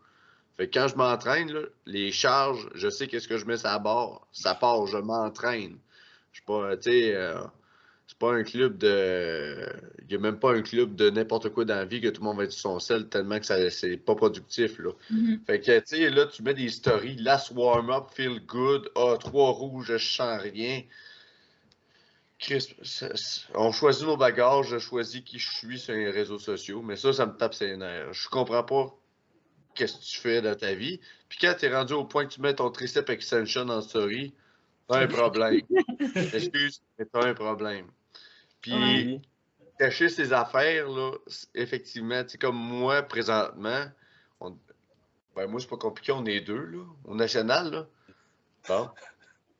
Fait 0.58 0.68
que 0.68 0.80
quand 0.80 0.88
je 0.88 0.96
m'entraîne, 0.96 1.54
les 1.86 2.12
charges, 2.12 2.68
je 2.74 2.90
sais 2.90 3.08
qu'est-ce 3.08 3.28
que 3.28 3.38
je 3.38 3.46
mets 3.46 3.58
la 3.64 3.78
barre. 3.78 4.28
Ça 4.32 4.56
part, 4.56 4.88
je 4.88 4.98
m'entraîne. 4.98 5.78
Je 6.32 6.38
suis 6.38 6.46
pas, 6.48 6.76
tu 6.76 6.90
sais, 6.90 7.16
euh, 7.16 7.40
c'est 8.10 8.18
pas 8.18 8.34
un 8.34 8.44
club 8.44 8.80
de. 8.80 9.70
Il 10.02 10.08
n'y 10.08 10.16
a 10.16 10.18
même 10.18 10.40
pas 10.40 10.52
un 10.56 10.64
club 10.64 10.96
de 10.96 11.12
n'importe 11.12 11.50
quoi 11.50 11.64
dans 11.64 11.76
la 11.76 11.86
vie 11.86 12.02
que 12.02 12.08
tout 12.08 12.22
le 12.22 12.26
monde 12.26 12.38
va 12.38 12.46
être 12.46 12.52
sur 12.52 12.72
son 12.72 12.80
sel 12.80 13.08
tellement 13.08 13.40
que 13.40 13.46
ça 13.46 13.70
c'est 13.70 13.98
pas 13.98 14.16
productif. 14.16 14.80
Là. 14.80 14.90
Mm-hmm. 15.14 15.46
Fait 15.46 15.60
que 15.62 15.80
tu 15.80 15.86
sais, 15.86 16.10
là, 16.10 16.26
tu 16.26 16.42
mets 16.42 16.56
des 16.56 16.70
stories, 16.70 17.18
last 17.18 17.52
warm-up, 17.52 18.06
feel 18.12 18.40
good, 18.48 18.90
ah, 18.96 19.16
trois 19.20 19.52
rouges, 19.52 19.86
je 19.86 19.98
sens 20.00 20.42
rien. 20.42 20.82
Chris, 22.40 22.74
on 23.54 23.72
choisit 23.72 24.08
nos 24.08 24.18
bagages, 24.18 24.70
je 24.70 24.80
choisis 24.80 25.22
qui 25.22 25.38
je 25.38 25.52
suis 25.52 25.78
sur 25.78 25.94
les 25.94 26.10
réseaux 26.10 26.40
sociaux, 26.40 26.82
mais 26.82 26.96
ça, 26.96 27.14
ça 27.14 27.28
me 27.28 27.38
tape 27.38 27.54
ses 27.54 27.78
nerfs. 27.78 28.12
Je 28.14 28.28
comprends 28.28 28.64
pas 28.64 28.98
qu'est-ce 29.76 29.98
que 29.98 30.04
tu 30.04 30.20
fais 30.20 30.42
dans 30.42 30.56
ta 30.56 30.74
vie. 30.74 31.00
Puis 31.28 31.38
quand 31.40 31.54
tu 31.60 31.68
es 31.68 31.76
rendu 31.76 31.94
au 31.94 32.06
point 32.06 32.26
que 32.26 32.34
tu 32.34 32.42
mets 32.42 32.56
ton 32.56 32.72
tricep 32.72 33.08
extension 33.12 33.70
en 33.70 33.82
story, 33.82 34.34
t'as 34.88 35.02
un 35.02 35.08
problème. 35.08 35.62
Excuse, 36.34 36.82
mais 36.98 37.06
t'as 37.06 37.28
un 37.28 37.36
problème. 37.36 37.86
Puis, 38.62 39.22
cacher 39.78 40.10
ses 40.10 40.34
affaires, 40.34 40.90
là, 40.90 41.12
effectivement, 41.56 42.24
comme 42.40 42.58
moi, 42.58 43.02
présentement, 43.04 43.86
Ben, 45.36 45.48
moi, 45.48 45.62
c'est 45.62 45.70
pas 45.70 45.78
compliqué, 45.78 46.12
on 46.12 46.26
est 46.26 46.42
deux, 46.42 46.66
là, 46.66 46.84
au 47.06 47.16
national, 47.16 47.72
là. 47.72 47.88
Bon. 48.68 48.90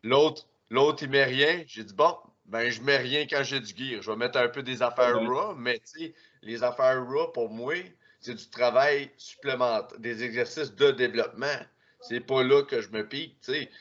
L'autre, 0.04 0.46
l'autre, 0.70 1.04
il 1.04 1.10
met 1.10 1.24
rien. 1.24 1.64
J'ai 1.68 1.86
dit, 1.86 1.94
bon, 1.94 2.18
ben, 2.46 2.70
je 2.70 2.82
mets 2.82 2.98
rien 2.98 3.26
quand 3.28 3.44
j'ai 3.44 3.60
du 3.62 3.74
gear. 3.76 4.02
Je 4.02 4.12
vais 4.12 4.18
mettre 4.18 4.38
un 4.40 4.50
peu 4.50 4.62
des 4.62 4.82
affaires 4.82 5.18
raw, 5.20 5.56
mais 5.56 5.80
tu 5.80 6.00
sais, 6.00 6.14
les 6.42 6.64
affaires 6.64 7.06
raw, 7.06 7.28
pour 7.32 7.50
moi, 7.50 7.76
c'est 8.20 8.34
du 8.34 8.50
travail 8.50 9.12
supplémentaire, 9.18 9.98
des 10.00 10.24
exercices 10.24 10.76
de 10.76 10.92
développement. 10.92 11.60
C'est 12.02 12.20
pas 12.20 12.44
là 12.44 12.64
que 12.64 12.82
je 12.82 12.90
me 12.90 13.08
pique, 13.08 13.40
tu 13.42 13.54
sais. 13.54 13.72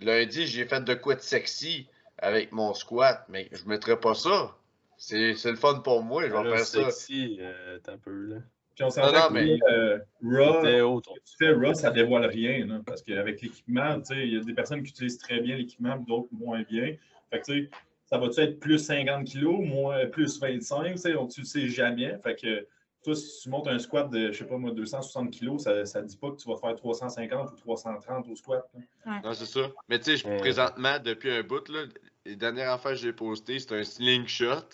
Lundi, 0.00 0.46
j'ai 0.46 0.66
fait 0.66 0.82
de 0.82 0.94
quoi 0.94 1.14
de 1.14 1.20
sexy 1.20 1.88
avec 2.18 2.52
mon 2.52 2.74
squat, 2.74 3.24
mais 3.28 3.48
je 3.52 3.64
mettrai 3.66 3.98
pas 3.98 4.14
ça. 4.14 4.56
C'est 5.00 5.50
le 5.50 5.56
fun 5.56 5.80
pour 5.80 6.02
moi, 6.02 6.28
je 6.28 6.32
vais 6.34 6.56
faire 6.56 6.66
ça. 6.66 6.90
sexy, 6.90 7.38
euh, 7.40 7.78
un 7.88 7.96
peu, 7.96 8.10
là. 8.26 8.36
Puis 8.74 8.84
on 8.84 8.90
s'entend 8.90 9.28
que 9.28 9.32
mais... 9.32 9.58
euh, 9.68 9.98
Raw, 10.22 11.00
tu 11.00 11.10
fais 11.38 11.52
Raw, 11.52 11.74
ça 11.74 11.90
dévoile 11.90 12.26
rien, 12.26 12.66
là, 12.66 12.80
parce 12.84 13.02
qu'avec 13.02 13.40
l'équipement, 13.40 13.98
tu 14.00 14.14
sais, 14.14 14.26
il 14.26 14.34
y 14.34 14.36
a 14.36 14.40
des 14.40 14.52
personnes 14.54 14.82
qui 14.82 14.90
utilisent 14.90 15.18
très 15.18 15.40
bien 15.40 15.56
l'équipement, 15.56 15.96
d'autres 15.96 16.28
moins 16.32 16.62
bien. 16.62 16.94
Fait 17.30 17.40
que, 17.40 17.44
tu 17.44 17.64
sais, 17.64 17.70
ça 18.04 18.18
va-tu 18.18 18.40
être 18.40 18.60
plus 18.60 18.78
50 18.78 19.26
kg, 19.26 19.44
moins, 19.44 20.06
plus 20.06 20.38
25, 20.38 20.92
tu 20.92 20.98
sais, 20.98 21.14
tu 21.32 21.40
ne 21.40 21.46
sais 21.46 21.68
jamais. 21.68 22.18
Fait 22.22 22.36
que 22.36 22.66
toi, 23.02 23.14
si 23.14 23.42
tu 23.42 23.48
montes 23.48 23.68
un 23.68 23.78
squat 23.78 24.10
de, 24.10 24.30
je 24.32 24.38
sais 24.38 24.44
pas 24.44 24.58
moi, 24.58 24.72
260 24.72 25.30
kg, 25.30 25.58
ça 25.58 26.02
ne 26.02 26.06
dit 26.06 26.16
pas 26.18 26.30
que 26.30 26.36
tu 26.36 26.48
vas 26.48 26.56
faire 26.56 26.76
350 26.76 27.52
ou 27.52 27.56
330 27.56 28.28
au 28.28 28.36
squat. 28.36 28.70
Non, 29.06 29.32
c'est 29.32 29.46
ça. 29.46 29.70
Mais 29.88 29.98
tu 29.98 30.16
sais, 30.16 30.36
présentement, 30.38 30.98
depuis 31.02 31.30
un 31.30 31.42
bout, 31.42 31.66
là, 31.70 31.84
les 32.24 32.36
dernières 32.36 32.72
affaires 32.72 32.92
que 32.92 32.98
j'ai 32.98 33.12
postées, 33.12 33.58
c'est 33.58 33.72
un 33.72 33.84
slingshot. 33.84 34.66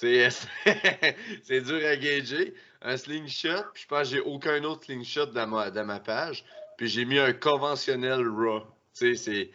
c'est 0.00 1.60
dur 1.60 1.86
à 1.86 1.96
gager. 1.96 2.54
Un 2.80 2.96
slingshot, 2.96 3.64
puis 3.74 3.82
je 3.82 3.86
pense 3.86 4.08
que 4.08 4.16
j'ai 4.16 4.20
aucun 4.20 4.64
autre 4.64 4.84
slingshot 4.84 5.26
dans 5.26 5.46
ma, 5.46 5.70
dans 5.70 5.84
ma 5.84 6.00
page. 6.00 6.44
Puis 6.78 6.88
j'ai 6.88 7.04
mis 7.04 7.18
un 7.18 7.34
conventionnel 7.34 8.26
raw. 8.26 8.60
Tu 8.94 9.14
sais, 9.14 9.16
c'est. 9.16 9.50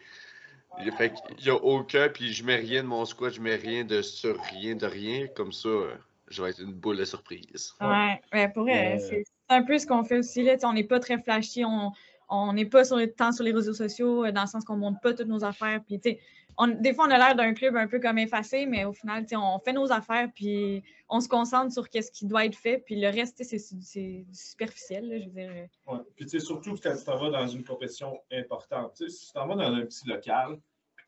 Fait 0.96 1.12
qu'il 1.12 1.44
n'y 1.44 1.50
a 1.50 1.54
aucun, 1.54 2.08
puis 2.10 2.32
je 2.32 2.44
mets 2.44 2.56
rien 2.56 2.82
de 2.82 2.88
mon 2.88 3.04
squat, 3.06 3.32
je 3.32 3.40
mets 3.40 3.56
rien 3.56 3.82
de 3.82 4.02
sur 4.02 4.38
rien 4.52 4.76
de 4.76 4.86
rien. 4.86 5.26
Comme 5.34 5.50
ça, 5.50 5.70
je 6.28 6.42
vais 6.42 6.50
être 6.50 6.60
une 6.60 6.74
boule 6.74 6.98
de 6.98 7.04
surprise. 7.04 7.74
Ouais, 7.80 8.20
ouais 8.32 8.48
pour 8.50 8.64
vrai, 8.64 8.98
c'est 8.98 9.24
un 9.48 9.62
peu 9.62 9.78
ce 9.78 9.86
qu'on 9.86 10.04
fait 10.04 10.18
aussi. 10.18 10.42
Là. 10.42 10.56
on 10.64 10.74
n'est 10.74 10.84
pas 10.84 11.00
très 11.00 11.18
flashy, 11.18 11.64
on 11.64 12.52
n'est 12.52 12.66
pas 12.66 12.84
sur, 12.84 12.98
tant 13.16 13.32
sur 13.32 13.42
les 13.42 13.52
réseaux 13.52 13.74
sociaux, 13.74 14.26
euh, 14.26 14.32
dans 14.32 14.42
le 14.42 14.46
sens 14.46 14.64
qu'on 14.64 14.74
ne 14.74 14.80
montre 14.80 15.00
pas 15.00 15.14
toutes 15.14 15.28
nos 15.28 15.44
affaires. 15.44 15.80
Puis, 15.86 15.98
on, 16.58 16.68
des 16.68 16.94
fois, 16.94 17.06
on 17.06 17.10
a 17.10 17.18
l'air 17.18 17.34
d'un 17.34 17.54
club 17.54 17.76
un 17.76 17.86
peu 17.86 18.00
comme 18.00 18.18
effacé, 18.18 18.66
mais 18.66 18.84
au 18.84 18.92
final, 18.92 19.26
on 19.32 19.58
fait 19.58 19.72
nos 19.72 19.92
affaires, 19.92 20.30
puis 20.34 20.82
on 21.08 21.20
se 21.20 21.28
concentre 21.28 21.72
sur 21.72 21.84
ce 21.84 22.10
qui 22.10 22.26
doit 22.26 22.46
être 22.46 22.56
fait, 22.56 22.78
puis 22.78 23.00
le 23.00 23.08
reste, 23.08 23.42
c'est 23.44 23.58
superficiel, 24.32 25.08
là, 25.08 25.18
je 25.18 25.26
veux 25.26 25.32
dire. 25.32 25.68
Ouais. 25.86 25.98
Puis, 26.16 26.40
surtout 26.40 26.74
quand 26.82 26.96
tu 26.96 27.04
t'en 27.04 27.18
vas 27.18 27.30
dans 27.30 27.46
une 27.46 27.64
compétition 27.64 28.20
importante. 28.32 28.96
Si 28.96 29.26
tu 29.26 29.32
t'en 29.32 29.46
vas 29.46 29.54
dans 29.56 29.74
un 29.74 29.82
petit 29.82 30.08
local, 30.08 30.58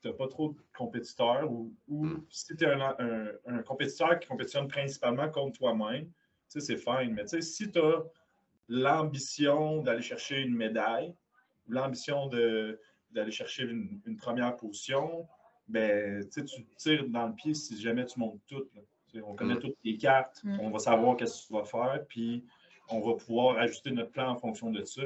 tu 0.00 0.08
n'as 0.08 0.14
pas 0.14 0.28
trop 0.28 0.50
de 0.50 0.56
compétiteurs 0.76 1.50
ou, 1.50 1.72
hmm. 1.88 2.24
si 2.30 2.56
tu 2.56 2.64
es 2.64 2.66
un, 2.68 3.62
compétiteur 3.66 4.18
qui 4.18 4.28
compétitionne 4.28 4.68
principalement 4.68 5.28
contre 5.28 5.58
toi-même, 5.58 6.10
c'est 6.48 6.76
fine. 6.76 7.14
Mais 7.14 7.26
si 7.42 7.70
tu 7.70 7.78
as 7.78 8.04
l'ambition 8.68 9.82
d'aller 9.82 10.02
chercher 10.02 10.40
une 10.40 10.54
médaille, 10.54 11.14
l'ambition 11.68 12.28
d'aller 12.28 13.30
chercher 13.30 13.64
une, 13.64 14.16
première 14.18 14.56
position, 14.56 15.26
ben, 15.68 16.26
tu 16.28 16.44
tires 16.76 17.06
dans 17.08 17.26
le 17.26 17.34
pied 17.34 17.54
si 17.54 17.80
jamais 17.80 18.06
tu 18.06 18.18
montes 18.18 18.40
tout. 18.46 18.68
On 19.24 19.34
connaît 19.34 19.54
hmm. 19.54 19.60
toutes 19.60 19.76
les 19.84 19.96
cartes, 19.96 20.40
hmm. 20.44 20.60
on 20.60 20.70
va 20.70 20.78
savoir 20.78 21.16
qu'est-ce 21.16 21.42
que 21.42 21.46
tu 21.48 21.52
vas 21.54 21.64
faire, 21.64 22.04
puis 22.08 22.44
on 22.88 23.00
va 23.00 23.14
pouvoir 23.14 23.58
ajuster 23.58 23.90
notre 23.90 24.10
plan 24.10 24.30
en 24.30 24.36
fonction 24.36 24.70
de 24.70 24.84
ça. 24.84 25.02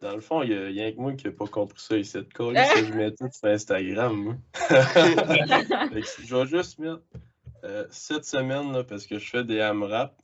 Dans 0.00 0.14
le 0.14 0.20
fond, 0.20 0.42
il 0.42 0.50
y 0.50 0.54
a 0.54 0.66
rien 0.66 0.92
que 0.92 0.96
moi 0.98 1.14
qui 1.14 1.26
n'ai 1.26 1.32
pas 1.32 1.46
compris 1.46 1.80
ça 1.80 1.96
ici. 1.96 2.16
de 2.18 2.22
colle, 2.32 2.56
je 2.76 2.92
mets 2.92 3.12
tout 3.12 3.28
sur 3.32 3.48
Instagram. 3.48 4.38
je 4.70 6.34
vais 6.34 6.46
juste 6.46 6.78
mettre 6.78 7.02
euh, 7.64 7.86
cette 7.90 8.24
semaine 8.24 8.72
là, 8.72 8.84
parce 8.84 9.06
que 9.06 9.18
je 9.18 9.30
fais 9.30 9.44
des 9.44 9.60
AMRAP. 9.60 10.14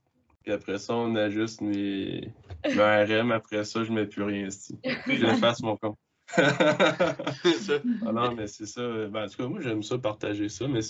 Puis 0.43 0.53
après 0.53 0.79
ça, 0.79 0.95
on 0.95 1.15
ajuste 1.17 1.61
mes, 1.61 2.33
mes 2.65 2.73
RM. 3.21 3.33
Après 3.33 3.65
ça, 3.65 3.85
je 3.85 3.91
ne 3.91 4.01
mets 4.01 4.07
plus 4.07 4.23
rien 4.23 4.47
ici. 4.47 4.79
Je 5.07 5.27
fasse 5.37 5.63
mon 5.63 5.77
compte. 5.77 5.99
ah 6.37 8.13
non, 8.13 8.35
mais 8.35 8.47
c'est 8.47 8.67
ça. 8.67 8.83
Ben, 9.09 9.25
en 9.25 9.29
tout 9.29 9.37
cas, 9.37 9.49
moi, 9.49 9.61
j'aime 9.61 9.83
ça, 9.83 9.99
partager 9.99 10.49
ça. 10.49 10.67
Mais 10.69 10.81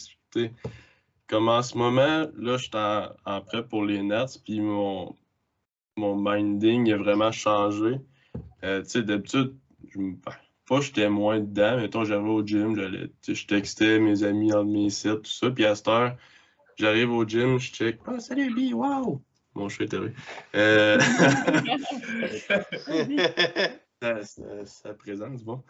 comme 1.26 1.48
en 1.48 1.62
ce 1.62 1.78
moment, 1.78 2.26
là, 2.36 2.56
je 2.56 2.64
suis 2.64 2.70
en, 2.74 3.08
en, 3.24 3.40
prêt 3.40 3.64
pour 3.64 3.84
les 3.84 4.02
Nets. 4.02 4.40
Puis 4.44 4.60
mon, 4.60 5.14
mon 5.96 6.16
minding 6.16 6.92
a 6.92 6.96
vraiment 6.96 7.32
changé. 7.32 8.00
Euh, 8.64 8.82
tu 8.82 8.90
sais, 8.90 9.02
d'habitude, 9.02 9.54
je 9.88 9.98
me. 9.98 10.16
Pas 10.68 10.80
j'étais 10.80 11.08
moins 11.08 11.40
dedans, 11.40 11.78
mais 11.78 11.90
toi, 11.90 12.04
j'arrive 12.04 12.28
au 12.28 12.46
gym, 12.46 12.76
je 12.76 13.46
textais 13.46 13.98
mes 13.98 14.22
amis 14.22 14.52
entre 14.52 14.70
mes 14.70 14.88
sites, 14.88 15.22
tout 15.22 15.30
ça. 15.30 15.50
Puis 15.50 15.64
à 15.64 15.74
cette 15.74 15.88
heure, 15.88 16.16
j'arrive 16.76 17.10
au 17.10 17.26
gym, 17.26 17.58
je 17.58 17.72
check. 17.72 17.98
Ah, 18.06 18.20
salut 18.20 18.54
B, 18.54 18.72
wow! 18.72 19.20
Bon, 19.56 19.68
je 19.68 19.74
suis 19.74 19.84
intérêt. 19.84 20.12
Euh... 20.54 21.00
ça, 24.00 24.64
ça, 24.64 24.94
présente, 24.94 25.42
bon. 25.44 25.62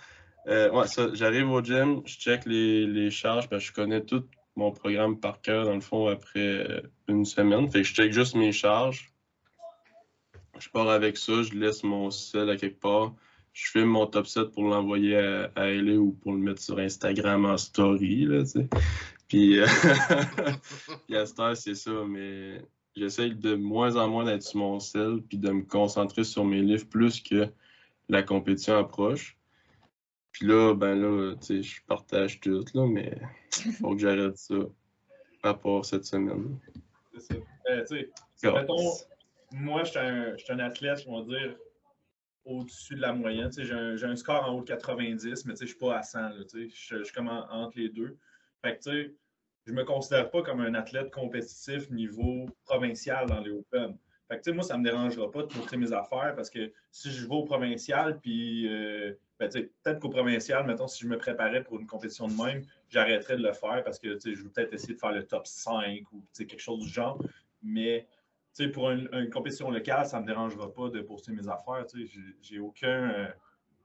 Euh, 0.46 0.70
ouais, 0.70 0.86
j'arrive 1.14 1.50
au 1.50 1.62
gym, 1.62 2.02
je 2.06 2.16
check 2.16 2.46
les, 2.46 2.86
les 2.86 3.10
charges, 3.10 3.48
parce 3.48 3.62
que 3.62 3.68
je 3.68 3.72
connais 3.72 4.04
tout 4.04 4.24
mon 4.56 4.72
programme 4.72 5.20
par 5.20 5.40
cœur, 5.40 5.64
dans 5.64 5.74
le 5.74 5.80
fond, 5.80 6.08
après 6.08 6.82
une 7.08 7.24
semaine. 7.24 7.70
Fait 7.70 7.82
que 7.82 7.86
je 7.86 7.94
check 7.94 8.12
juste 8.12 8.34
mes 8.34 8.52
charges 8.52 9.10
je 10.60 10.68
pars 10.68 10.88
avec 10.88 11.16
ça, 11.16 11.42
je 11.42 11.54
laisse 11.54 11.82
mon 11.82 12.10
sel 12.10 12.48
à 12.50 12.56
quelque 12.56 12.80
part. 12.80 13.14
Je 13.52 13.70
filme 13.70 13.88
mon 13.88 14.06
top 14.06 14.26
7 14.26 14.52
pour 14.52 14.64
l'envoyer 14.64 15.16
à, 15.16 15.50
à 15.56 15.72
ou 15.72 16.12
pour 16.12 16.32
le 16.32 16.38
mettre 16.38 16.62
sur 16.62 16.78
Instagram 16.78 17.44
en 17.46 17.56
story. 17.56 18.26
Là, 18.26 18.44
Puis, 19.26 19.58
euh, 19.58 19.66
Puis 21.06 21.16
à 21.16 21.26
cette 21.26 21.40
heure, 21.40 21.56
c'est 21.56 21.74
ça, 21.74 21.90
mais 22.06 22.62
j'essaye 22.94 23.34
de 23.34 23.54
moins 23.54 23.96
en 23.96 24.08
moins 24.08 24.24
d'être 24.24 24.42
sur 24.42 24.60
mon 24.60 24.78
sel 24.78 25.22
puis 25.28 25.38
de 25.38 25.50
me 25.50 25.62
concentrer 25.62 26.24
sur 26.24 26.44
mes 26.44 26.60
livres 26.60 26.88
plus 26.88 27.20
que 27.20 27.48
la 28.10 28.22
compétition 28.22 28.76
approche. 28.76 29.38
Puis 30.32 30.46
là, 30.46 30.74
ben 30.74 30.94
là, 30.94 31.34
tu 31.36 31.46
sais, 31.46 31.62
je 31.62 31.82
partage 31.86 32.40
tout, 32.40 32.64
là, 32.74 32.86
mais 32.86 33.18
il 33.64 33.72
faut 33.80 33.94
que 33.94 34.00
j'arrête 34.00 34.36
ça 34.36 34.54
à 35.42 35.54
part 35.54 35.84
cette 35.84 36.04
semaine. 36.04 36.58
C'est 37.14 37.20
ça. 37.20 37.34
Euh, 37.68 37.84
tu 37.88 38.10
sais, 38.36 38.66
moi, 39.52 39.82
je 39.82 39.90
suis 40.38 40.52
un, 40.52 40.58
athlète, 40.60 41.02
je 41.04 41.10
vais 41.10 41.24
dire, 41.24 41.56
au-dessus 42.44 42.94
de 42.94 43.00
la 43.00 43.12
moyenne. 43.12 43.50
J'ai 43.52 43.72
un, 43.72 44.16
score 44.16 44.48
en 44.48 44.54
haut 44.54 44.60
de 44.60 44.66
90, 44.66 45.44
mais 45.46 45.56
je 45.56 45.62
ne 45.62 45.66
suis 45.66 45.78
pas 45.78 45.98
à 45.98 46.02
100. 46.02 46.30
je, 46.54 47.02
suis 47.02 47.14
comme 47.14 47.28
entre 47.28 47.76
les 47.76 47.88
deux. 47.88 48.16
Fait 48.62 48.78
que, 48.78 49.12
je 49.66 49.72
ne 49.72 49.76
me 49.76 49.84
considère 49.84 50.30
pas 50.30 50.42
comme 50.42 50.60
un 50.60 50.74
athlète 50.74 51.10
compétitif 51.10 51.90
niveau 51.90 52.46
provincial 52.64 53.26
dans 53.26 53.40
les 53.40 53.50
Open. 53.50 53.96
Moi, 54.30 54.62
ça 54.62 54.74
ne 54.74 54.78
me 54.78 54.84
dérangera 54.84 55.30
pas 55.30 55.42
de 55.42 55.52
montrer 55.56 55.76
mes 55.76 55.92
affaires 55.92 56.34
parce 56.36 56.50
que 56.50 56.72
si 56.92 57.10
je 57.10 57.26
vais 57.26 57.34
au 57.34 57.42
provincial, 57.42 58.20
puis 58.20 58.68
euh, 58.68 59.12
ben, 59.40 59.48
peut-être 59.50 59.98
qu'au 59.98 60.08
provincial, 60.08 60.64
mettons, 60.66 60.86
si 60.86 61.02
je 61.02 61.08
me 61.08 61.18
préparais 61.18 61.64
pour 61.64 61.80
une 61.80 61.86
compétition 61.86 62.28
de 62.28 62.34
même, 62.34 62.62
j'arrêterais 62.88 63.36
de 63.36 63.42
le 63.42 63.52
faire 63.52 63.82
parce 63.84 63.98
que 63.98 64.18
je 64.18 64.42
veux 64.42 64.50
peut-être 64.50 64.72
essayer 64.72 64.94
de 64.94 64.98
faire 65.00 65.12
le 65.12 65.26
top 65.26 65.46
5 65.46 66.04
ou 66.12 66.24
quelque 66.36 66.60
chose 66.60 66.84
du 66.84 66.88
genre. 66.88 67.20
Mais 67.62 68.06
pour 68.72 68.90
une, 68.90 69.30
compétition 69.30 69.70
locale, 69.70 70.06
ça 70.06 70.18
ne 70.18 70.22
me 70.22 70.26
dérangera 70.28 70.72
pas 70.72 70.90
de 70.90 71.00
poster 71.00 71.32
mes 71.32 71.48
affaires. 71.48 71.84
J'ai 72.40 72.58
aucun 72.58 73.10
euh, 73.10 73.28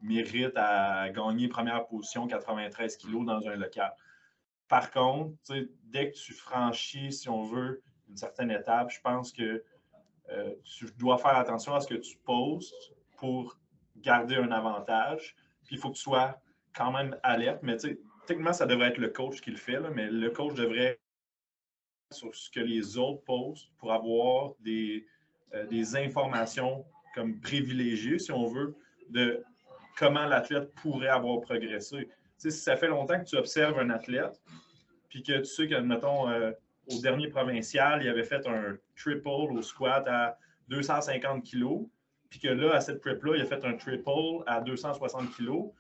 mérite 0.02 0.54
à 0.56 1.10
gagner 1.10 1.48
première 1.48 1.86
position 1.88 2.28
93 2.28 2.98
kg 2.98 3.26
dans 3.26 3.48
un 3.48 3.56
local. 3.56 3.94
Par 4.68 4.92
contre, 4.92 5.34
dès 5.84 6.12
que 6.12 6.16
tu 6.16 6.34
franchis, 6.34 7.12
si 7.12 7.30
on 7.30 7.44
veut, 7.44 7.82
une 8.10 8.18
certaine 8.18 8.52
étape, 8.52 8.92
je 8.92 9.00
pense 9.02 9.32
que 9.32 9.64
euh, 10.32 10.54
tu 10.64 10.86
dois 10.98 11.18
faire 11.18 11.38
attention 11.38 11.76
à 11.76 11.82
ce 11.82 11.88
que 11.88 11.96
tu 11.96 12.18
postes 12.26 12.94
pour 13.18 13.58
garder 13.98 14.36
un 14.36 14.52
avantage. 14.52 15.36
Puis 15.66 15.76
il 15.76 15.78
faut 15.80 15.90
que 15.90 15.96
tu 15.96 16.02
sois 16.02 16.40
quand 16.76 16.92
même 16.92 17.18
alerte. 17.24 17.60
Mais 17.64 17.78
techniquement, 18.26 18.54
ça 18.54 18.66
devrait 18.66 18.90
être 18.90 18.98
le 18.98 19.10
coach 19.10 19.42
qui 19.42 19.52
le 19.52 19.58
fait, 19.58 19.80
mais 19.94 20.10
le 20.10 20.30
coach 20.30 20.54
devrait 20.54 21.00
sur 22.12 22.34
ce 22.36 22.50
que 22.50 22.60
les 22.60 22.98
autres 22.98 23.24
postent 23.24 23.70
pour 23.78 23.92
avoir 23.92 24.54
des, 24.60 25.06
euh, 25.54 25.66
des 25.68 25.96
informations 25.96 26.86
comme 27.16 27.40
privilégiées, 27.40 28.20
si 28.20 28.32
on 28.32 28.46
veut, 28.46 28.76
de 29.10 29.44
comment 29.98 30.26
l'athlète 30.26 30.74
pourrait 30.76 31.10
avoir 31.10 31.40
progressé. 31.42 32.10
si 32.38 32.52
ça 32.52 32.76
fait 32.76 32.88
longtemps 32.88 33.20
que 33.20 33.26
tu 33.30 33.38
observes 33.38 33.80
un 33.80 33.90
athlète, 33.90 34.42
puis 35.10 35.24
que 35.24 35.38
tu 35.40 35.46
sais 35.46 35.68
que, 35.68 35.76
mettons, 35.76 36.30
euh, 36.30 36.52
au 36.88 37.02
dernier 37.02 37.28
provincial, 37.28 38.02
il 38.04 38.10
avait 38.10 38.24
fait 38.24 38.46
un 38.48 38.78
triple 38.96 39.28
au 39.28 39.62
squat 39.62 40.08
à 40.08 40.38
250 40.70 41.44
kg, 41.44 41.88
puis 42.30 42.40
que 42.40 42.48
là, 42.48 42.76
à 42.76 42.82
cette 42.82 43.02
prep-là, 43.02 43.36
il 43.36 43.42
a 43.42 43.46
fait 43.46 43.64
un 43.66 43.74
triple 43.74 44.10
à 44.46 44.62
260 44.62 45.36
kg, 45.36 45.72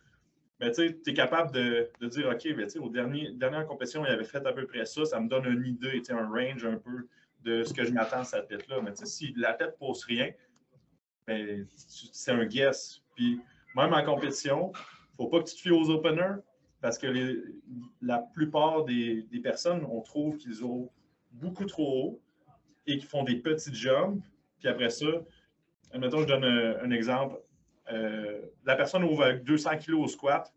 mais 0.60 0.72
tu 0.72 1.02
es 1.06 1.14
capable 1.14 1.52
de, 1.52 1.90
dire, 2.08 2.30
OK, 2.30 2.56
ben, 2.56 2.68
au 2.80 2.90
dernier, 2.90 3.32
dernière 3.32 3.68
compétition, 3.68 4.06
il 4.06 4.12
avait 4.12 4.24
fait 4.24 4.46
à 4.46 4.54
peu 4.54 4.66
près 4.66 4.86
ça, 4.86 5.06
ça 5.06 5.20
me 5.20 5.28
donne 5.28 5.46
une 5.46 5.66
idée, 5.66 6.02
un 6.10 6.28
range 6.28 6.66
un 6.66 6.78
peu 6.78 7.08
de 7.44 7.64
ce 7.64 7.74
que 7.74 7.84
je 7.84 7.92
m'attends 7.92 8.22
à 8.22 8.24
cette 8.24 8.48
tête-là. 8.48 8.82
Mais 8.82 8.92
si 8.96 9.34
la 9.36 9.54
tête 9.54 9.74
ne 9.74 9.88
pose 9.88 10.04
rien, 10.06 10.32
ben, 11.28 11.68
c'est 11.76 12.32
un 12.32 12.46
guess. 12.46 13.02
Puis 13.16 13.40
même 13.76 13.94
en 13.94 14.04
compétition, 14.04 14.72
il 14.74 14.80
ne 15.12 15.16
faut 15.18 15.28
pas 15.28 15.42
que 15.42 15.50
tu 15.50 15.56
te 15.56 15.62
fies 15.62 15.72
aux 15.72 15.90
openers 15.90 16.42
parce 16.86 17.00
que 17.00 17.42
la 18.04 18.20
plupart 18.20 18.86
des, 18.86 19.26
personnes, 19.42 19.84
on 19.90 20.02
trouve 20.02 20.38
qu'ils 20.38 20.64
ont 20.64 20.92
beaucoup 21.32 21.66
trop 21.66 22.04
haut 22.04 22.22
et 22.86 23.00
qu'ils 23.00 23.08
font 23.08 23.24
des 23.24 23.38
petits 23.38 23.74
jumps. 23.74 24.22
Puis 24.60 24.68
après 24.68 24.92
ça, 24.92 25.08
admettons, 25.92 26.22
je 26.22 26.28
donne 26.28 26.44
un, 26.44 26.92
exemple. 26.92 27.42
Euh, 27.92 28.40
la 28.68 28.76
personne 28.76 29.04
ouvre 29.04 29.24
avec 29.24 29.44
200 29.44 29.80
kg 29.80 29.94
au 29.96 30.08
squat, 30.08 30.54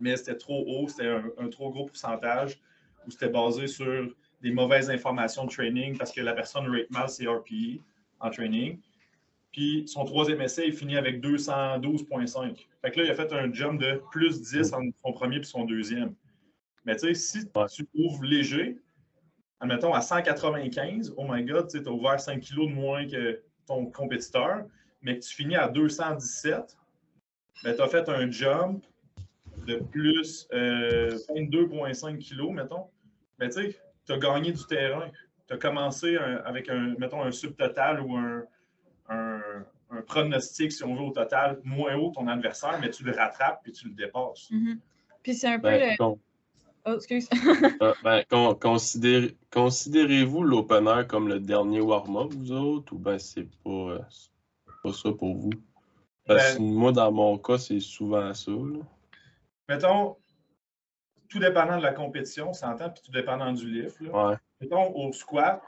mais 0.00 0.16
c'était 0.16 0.38
trop 0.38 0.64
haut, 0.66 0.88
c'était 0.88 1.14
un, 1.36 1.48
trop 1.50 1.70
gros 1.70 1.84
pourcentage, 1.84 2.58
ou 3.06 3.10
c'était 3.10 3.28
basé 3.28 3.66
sur 3.66 4.16
des 4.40 4.50
mauvaises 4.50 4.88
informations 4.88 5.44
de 5.44 5.50
training 5.50 5.98
parce 5.98 6.10
que 6.10 6.22
la 6.22 6.32
personne 6.32 6.74
rate 6.74 6.90
mal 6.90 7.10
ses 7.10 7.26
RPE 7.26 7.82
en 8.18 8.30
training. 8.30 8.80
Puis 9.54 9.84
son 9.86 10.04
troisième 10.04 10.40
essai, 10.40 10.66
il 10.66 10.72
finit 10.72 10.96
avec 10.96 11.22
212,5. 11.22 12.66
Fait 12.82 12.90
que 12.90 12.98
là, 12.98 13.04
il 13.04 13.10
a 13.12 13.14
fait 13.14 13.32
un 13.32 13.52
jump 13.52 13.80
de 13.80 14.02
plus 14.10 14.42
10 14.42 14.72
entre 14.72 14.98
son 15.00 15.12
premier 15.12 15.36
et 15.36 15.44
son 15.44 15.64
deuxième. 15.64 16.12
Mais 16.84 16.96
tu 16.96 17.14
sais, 17.14 17.14
si 17.14 17.48
tu 17.72 17.88
ouvres 17.94 18.24
léger, 18.24 18.80
admettons 19.60 19.94
à 19.94 20.00
195, 20.00 21.14
oh 21.16 21.24
my 21.28 21.44
god, 21.44 21.68
tu 21.68 21.78
as 21.78 21.88
ouvert 21.88 22.18
5 22.18 22.40
kilos 22.40 22.68
de 22.68 22.74
moins 22.74 23.06
que 23.06 23.42
ton 23.64 23.86
compétiteur, 23.86 24.64
mais 25.02 25.20
que 25.20 25.24
tu 25.24 25.32
finis 25.32 25.54
à 25.54 25.68
217, 25.68 26.76
ben, 27.62 27.76
tu 27.76 27.80
as 27.80 27.86
fait 27.86 28.08
un 28.08 28.28
jump 28.28 28.84
de 29.68 29.76
plus 29.76 30.48
22,5 30.50 32.14
euh, 32.14 32.18
kilos, 32.18 32.50
mettons. 32.50 32.86
Mais 33.38 33.50
tu 33.50 33.70
sais, 33.70 33.78
tu 34.04 34.12
as 34.14 34.18
gagné 34.18 34.50
du 34.50 34.66
terrain. 34.66 35.12
Tu 35.46 35.54
as 35.54 35.58
commencé 35.58 36.16
avec 36.16 36.68
un, 36.70 36.96
mettons, 36.98 37.22
un 37.22 37.30
subtotal 37.30 38.00
ou 38.00 38.16
un, 38.16 38.42
pronostic, 40.02 40.72
si 40.72 40.84
on 40.84 40.94
veut, 40.94 41.02
au 41.02 41.10
total, 41.10 41.60
moins 41.64 41.94
haut 41.96 42.10
que 42.10 42.16
ton 42.16 42.28
adversaire, 42.28 42.78
mais 42.80 42.90
tu 42.90 43.04
le 43.04 43.12
rattrapes 43.12 43.66
et 43.66 43.72
tu 43.72 43.88
le 43.88 43.94
dépasses. 43.94 44.50
Mm-hmm. 44.50 44.78
Puis 45.22 45.34
c'est 45.34 45.48
un 45.48 45.58
peu 45.58 45.70
ben, 45.70 45.96
le. 45.98 46.04
Oh, 46.86 46.94
excuse. 46.96 47.28
Ah, 47.80 47.94
ben, 48.04 48.24
considérez-vous 49.50 50.42
l'opener 50.42 51.06
comme 51.08 51.28
le 51.28 51.40
dernier 51.40 51.80
warm-up, 51.80 52.32
vous 52.34 52.52
autres, 52.52 52.92
ou 52.92 52.98
ben 52.98 53.18
c'est 53.18 53.48
pas, 53.62 53.70
euh, 53.70 53.98
pas 54.82 54.92
ça 54.92 55.10
pour 55.12 55.34
vous? 55.34 55.50
Parce 56.26 56.54
que 56.54 56.58
ben 56.58 56.72
moi, 56.72 56.92
dans 56.92 57.10
mon 57.10 57.38
cas, 57.38 57.56
c'est 57.56 57.80
souvent 57.80 58.34
ça. 58.34 58.52
Mettons, 59.68 60.16
tout 61.28 61.38
dépendant 61.38 61.78
de 61.78 61.82
la 61.82 61.92
compétition, 61.92 62.52
s'entend, 62.52 62.90
puis 62.90 63.02
tout 63.02 63.12
dépendant 63.12 63.52
du 63.52 63.66
lift. 63.70 63.98
Mettons, 64.60 64.94
au 64.94 65.10
squat, 65.12 65.62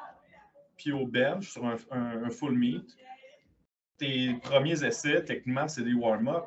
puis 0.77 0.93
au 0.93 1.07
bench, 1.07 1.51
sur 1.51 1.65
un 1.65 2.31
full 2.31 2.59
meet, 2.59 2.95
tes 3.99 4.35
premiers 4.43 4.85
essais, 4.85 5.25
techniquement, 5.25 5.69
c'est 5.69 5.83
des 5.83 5.95
warm-up 5.95 6.45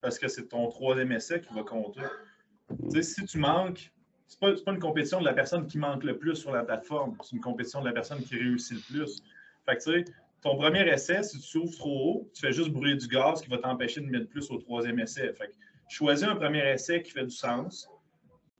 parce 0.00 0.18
que 0.18 0.28
c'est 0.28 0.48
ton 0.48 0.68
troisième 0.68 1.12
essai 1.12 1.40
qui 1.40 1.52
va 1.54 1.62
compter. 1.62 2.02
si 3.00 3.24
tu 3.24 3.38
manques, 3.38 3.90
c'est 4.26 4.38
pas, 4.38 4.52
pas 4.52 4.72
une 4.72 4.78
compétition 4.78 5.20
de 5.20 5.24
la 5.24 5.32
personne 5.32 5.66
qui 5.66 5.78
manque 5.78 6.04
le 6.04 6.18
plus 6.18 6.36
sur 6.36 6.52
la 6.52 6.62
plateforme, 6.62 7.16
c'est 7.22 7.34
une 7.34 7.42
compétition 7.42 7.80
de 7.80 7.86
la 7.86 7.92
personne 7.92 8.22
qui 8.22 8.36
réussit 8.36 8.76
le 8.76 8.98
plus. 8.98 9.22
Fait 9.66 9.76
que, 9.76 10.10
ton 10.40 10.56
premier 10.56 10.86
essai, 10.88 11.22
si 11.22 11.38
tu 11.38 11.46
s'ouvres 11.46 11.76
trop 11.76 11.90
haut, 11.90 12.30
tu 12.32 12.42
fais 12.42 12.52
juste 12.52 12.70
brûler 12.70 12.96
du 12.96 13.08
gaz 13.08 13.40
qui 13.40 13.48
va 13.48 13.58
t'empêcher 13.58 14.00
de 14.00 14.06
mettre 14.06 14.28
plus 14.28 14.50
au 14.50 14.58
troisième 14.58 15.00
essai. 15.00 15.32
Fait 15.32 15.48
que, 15.48 15.54
choisis 15.88 16.26
un 16.28 16.36
premier 16.36 16.72
essai 16.72 17.02
qui 17.02 17.10
fait 17.10 17.24
du 17.24 17.34
sens. 17.34 17.88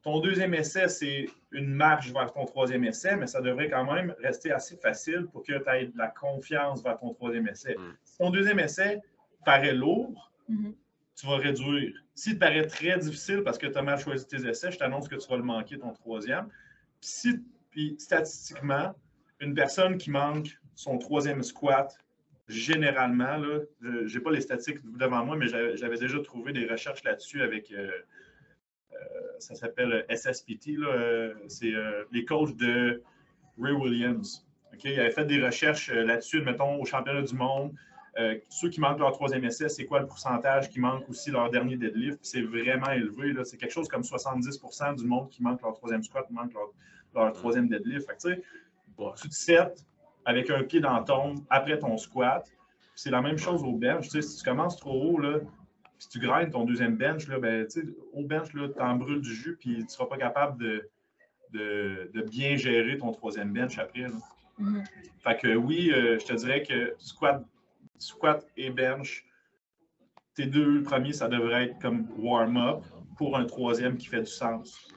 Ton 0.08 0.20
deuxième 0.20 0.54
essai, 0.54 0.88
c'est 0.88 1.26
une 1.52 1.68
marche 1.68 2.10
vers 2.14 2.32
ton 2.32 2.46
troisième 2.46 2.82
essai, 2.84 3.14
mais 3.14 3.26
ça 3.26 3.42
devrait 3.42 3.68
quand 3.68 3.84
même 3.92 4.14
rester 4.22 4.50
assez 4.50 4.74
facile 4.78 5.26
pour 5.30 5.42
que 5.42 5.52
tu 5.52 5.70
aies 5.70 5.84
de 5.84 5.98
la 5.98 6.08
confiance 6.08 6.82
vers 6.82 6.96
ton 6.96 7.12
troisième 7.12 7.46
essai. 7.46 7.76
Mm 7.78 7.94
ton 8.18 8.30
deuxième 8.30 8.58
essai 8.58 9.02
paraît 9.44 9.74
lourd, 9.74 10.32
mm-hmm. 10.48 10.72
tu 11.14 11.26
vas 11.26 11.36
réduire. 11.36 11.92
S'il 12.14 12.34
te 12.34 12.38
paraît 12.38 12.66
très 12.66 12.96
difficile 12.96 13.42
parce 13.44 13.58
que 13.58 13.66
tu 13.66 13.76
as 13.76 13.82
mal 13.82 13.98
choisi 13.98 14.26
tes 14.26 14.48
essais, 14.48 14.70
je 14.70 14.78
t'annonce 14.78 15.08
que 15.08 15.14
tu 15.16 15.28
vas 15.28 15.36
le 15.36 15.42
manquer 15.42 15.78
ton 15.78 15.92
troisième. 15.92 16.48
Puis, 17.70 17.96
statistiquement, 17.98 18.94
une 19.40 19.52
personne 19.52 19.98
qui 19.98 20.10
manque 20.10 20.58
son 20.74 20.96
troisième 20.96 21.42
squat, 21.42 21.98
généralement, 22.48 23.42
je 23.82 24.16
n'ai 24.16 24.24
pas 24.24 24.30
les 24.30 24.40
statistiques 24.40 24.80
devant 24.96 25.22
moi, 25.26 25.36
mais 25.36 25.48
j'avais 25.48 25.98
déjà 25.98 26.18
trouvé 26.20 26.54
des 26.54 26.66
recherches 26.66 27.04
là-dessus 27.04 27.42
avec, 27.42 27.70
euh, 27.72 27.90
ça 29.38 29.54
s'appelle 29.54 30.04
SSPT, 30.10 30.78
euh, 30.78 31.34
c'est 31.48 31.72
les 32.12 32.24
coachs 32.24 32.56
de 32.56 33.02
Ray 33.60 33.72
Williams. 33.72 34.46
Il 34.84 34.98
avait 35.00 35.10
fait 35.10 35.24
des 35.24 35.42
recherches 35.42 35.90
là-dessus, 35.90 36.42
mettons, 36.42 36.80
au 36.80 36.84
championnat 36.84 37.22
du 37.22 37.34
monde, 37.34 37.72
euh, 38.18 38.36
ceux 38.48 38.68
qui 38.68 38.80
manquent 38.80 38.98
leur 38.98 39.12
troisième 39.12 39.44
essai, 39.44 39.68
c'est 39.68 39.84
quoi 39.84 40.00
le 40.00 40.06
pourcentage 40.06 40.70
qui 40.70 40.80
manque 40.80 41.08
aussi 41.08 41.30
leur 41.30 41.50
dernier 41.50 41.76
deadlift? 41.76 42.18
C'est 42.22 42.42
vraiment 42.42 42.90
élevé. 42.90 43.32
C'est 43.44 43.56
quelque 43.56 43.70
chose 43.70 43.88
comme 43.88 44.02
70% 44.02 44.96
du 44.96 45.06
monde 45.06 45.28
qui 45.28 45.42
manque 45.42 45.62
leur 45.62 45.74
troisième 45.74 46.02
squat 46.02 46.28
manque 46.30 46.52
leur, 47.14 47.32
troisième 47.32 47.68
deadlift. 47.68 48.06
Fait 48.06 48.42
tu 49.16 49.28
te 49.28 49.34
sets 49.34 49.72
avec 50.24 50.50
un 50.50 50.64
pied 50.64 50.80
dans 50.80 51.02
ton 51.04 51.36
après 51.48 51.78
ton 51.78 51.96
squat. 51.96 52.44
C'est 52.96 53.10
la 53.10 53.22
même 53.22 53.38
chose 53.38 53.62
au 53.62 53.72
bench. 53.72 54.08
si 54.08 54.20
tu 54.20 54.44
commences 54.44 54.76
trop 54.76 55.00
haut, 55.00 55.18
là, 55.20 55.38
si 55.98 56.08
tu 56.08 56.18
grindes 56.18 56.50
ton 56.50 56.64
deuxième 56.64 56.96
bench, 56.96 57.26
là, 57.28 57.38
ben, 57.38 57.66
au 58.12 58.24
bench, 58.24 58.48
tu 58.50 58.80
en 58.80 58.94
brûles 58.96 59.20
du 59.20 59.34
jus 59.34 59.56
puis 59.58 59.76
tu 59.76 59.82
ne 59.82 59.88
seras 59.88 60.06
pas 60.06 60.16
capable 60.16 60.62
de, 60.62 60.88
de, 61.52 62.22
bien 62.22 62.56
gérer 62.56 62.98
ton 62.98 63.12
troisième 63.12 63.52
bench 63.52 63.78
après. 63.78 64.06
Mm-hmm. 64.60 64.84
Fait 65.18 65.38
que 65.40 65.56
oui, 65.56 65.90
euh, 65.92 66.18
je 66.18 66.24
te 66.26 66.32
dirais 66.34 66.62
que 66.62 66.94
squat 66.98 67.44
squat 67.98 68.46
et 68.56 68.70
bench, 68.70 69.24
tes 70.34 70.46
deux 70.46 70.82
premiers, 70.82 71.12
ça 71.12 71.28
devrait 71.28 71.64
être 71.66 71.78
comme 71.80 72.08
warm-up 72.16 72.84
pour 73.16 73.36
un 73.36 73.44
troisième 73.44 73.96
qui 73.96 74.06
fait 74.06 74.20
du 74.20 74.30
sens. 74.30 74.88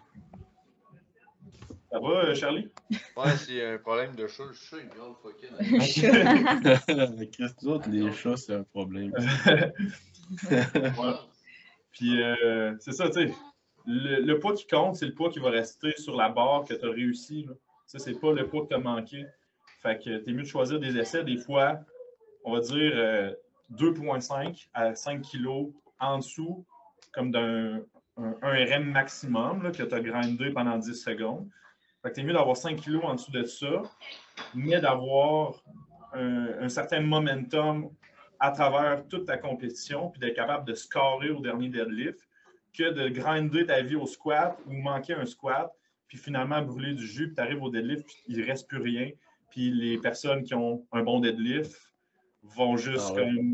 Ça 1.91 1.99
va, 1.99 2.09
euh, 2.09 2.35
Charlie? 2.35 2.69
Ouais, 3.17 3.35
c'est 3.35 3.73
un 3.73 3.77
problème 3.77 4.15
de 4.15 4.25
chat. 4.27 4.45
Le 4.45 4.53
chat, 4.53 4.77
il 4.77 4.87
grave 4.87 5.15
fucking. 5.21 5.49
Qu'est-ce 7.31 7.53
que 7.55 7.89
les 7.89 8.11
chats, 8.13 8.37
c'est 8.37 8.53
un 8.53 8.63
problème. 8.63 9.11
Puis, 11.91 12.21
euh, 12.21 12.75
c'est 12.79 12.93
ça, 12.93 13.07
tu 13.09 13.13
sais. 13.13 13.33
Le, 13.85 14.33
poids 14.35 14.53
qui 14.53 14.67
compte, 14.67 14.95
c'est 14.95 15.07
le 15.07 15.13
poids 15.13 15.29
qui 15.29 15.39
va 15.39 15.49
rester 15.49 15.91
sur 15.97 16.15
la 16.15 16.29
barre 16.29 16.65
que 16.65 16.73
tu 16.73 16.85
as 16.85 16.91
réussi. 16.91 17.47
Ça, 17.87 17.97
c'est 17.99 18.19
pas 18.19 18.31
le 18.31 18.47
poids 18.47 18.63
que 18.63 18.69
tu 18.69 18.75
as 18.75 18.79
manqué. 18.79 19.25
Fait 19.81 19.97
que 19.97 20.17
t'es 20.17 20.31
mieux 20.31 20.43
de 20.43 20.47
choisir 20.47 20.79
des 20.79 20.97
essais. 20.97 21.23
Des 21.23 21.37
fois, 21.37 21.79
on 22.43 22.53
va 22.53 22.59
dire 22.59 23.35
2,5 23.73 24.35
euh, 24.35 24.53
à 24.73 24.95
5 24.95 25.23
kg 25.23 25.71
en 25.99 26.19
dessous, 26.19 26.63
comme 27.11 27.31
d'un 27.31 27.81
un, 28.17 28.33
RM 28.41 28.91
maximum 28.91 29.71
que 29.71 29.83
tu 29.83 29.93
as 29.93 29.99
grindé 29.99 30.51
pendant 30.51 30.77
10 30.77 30.93
secondes. 30.93 31.47
Fait 32.01 32.11
que 32.11 32.19
es 32.19 32.23
mieux 32.23 32.33
d'avoir 32.33 32.57
5 32.57 32.81
kg 32.81 33.03
en 33.03 33.15
dessous 33.15 33.31
de 33.31 33.43
ça, 33.43 33.83
mais 34.55 34.79
d'avoir 34.79 35.63
un, 36.13 36.67
certain 36.67 37.01
momentum 37.01 37.89
à 38.41 38.51
travers 38.51 39.07
toute 39.07 39.25
ta 39.25 39.37
compétition, 39.37 40.09
puis 40.09 40.19
d'être 40.19 40.35
capable 40.35 40.67
de 40.67 40.73
scorer 40.73 41.29
au 41.29 41.39
dernier 41.39 41.69
deadlift, 41.69 42.19
que 42.73 42.91
de 42.91 43.07
grinder 43.07 43.65
ta 43.65 43.81
vie 43.81 43.95
au 43.95 44.07
squat 44.07 44.57
ou 44.67 44.73
manquer 44.73 45.13
un 45.13 45.25
squat, 45.25 45.71
puis 46.07 46.17
finalement 46.17 46.61
brûler 46.61 46.93
du 46.93 47.07
jus, 47.07 47.27
puis 47.27 47.35
tu 47.35 47.41
arrives 47.41 47.63
au 47.63 47.69
deadlift, 47.69 48.03
puis 48.05 48.15
il 48.27 48.39
ne 48.39 48.45
reste 48.45 48.67
plus 48.67 48.81
rien. 48.81 49.09
Puis 49.49 49.71
les 49.71 49.97
personnes 49.97 50.43
qui 50.43 50.53
ont 50.53 50.85
un 50.91 51.03
bon 51.03 51.19
deadlift, 51.19 51.91
vont 52.43 52.77
juste 52.77 53.13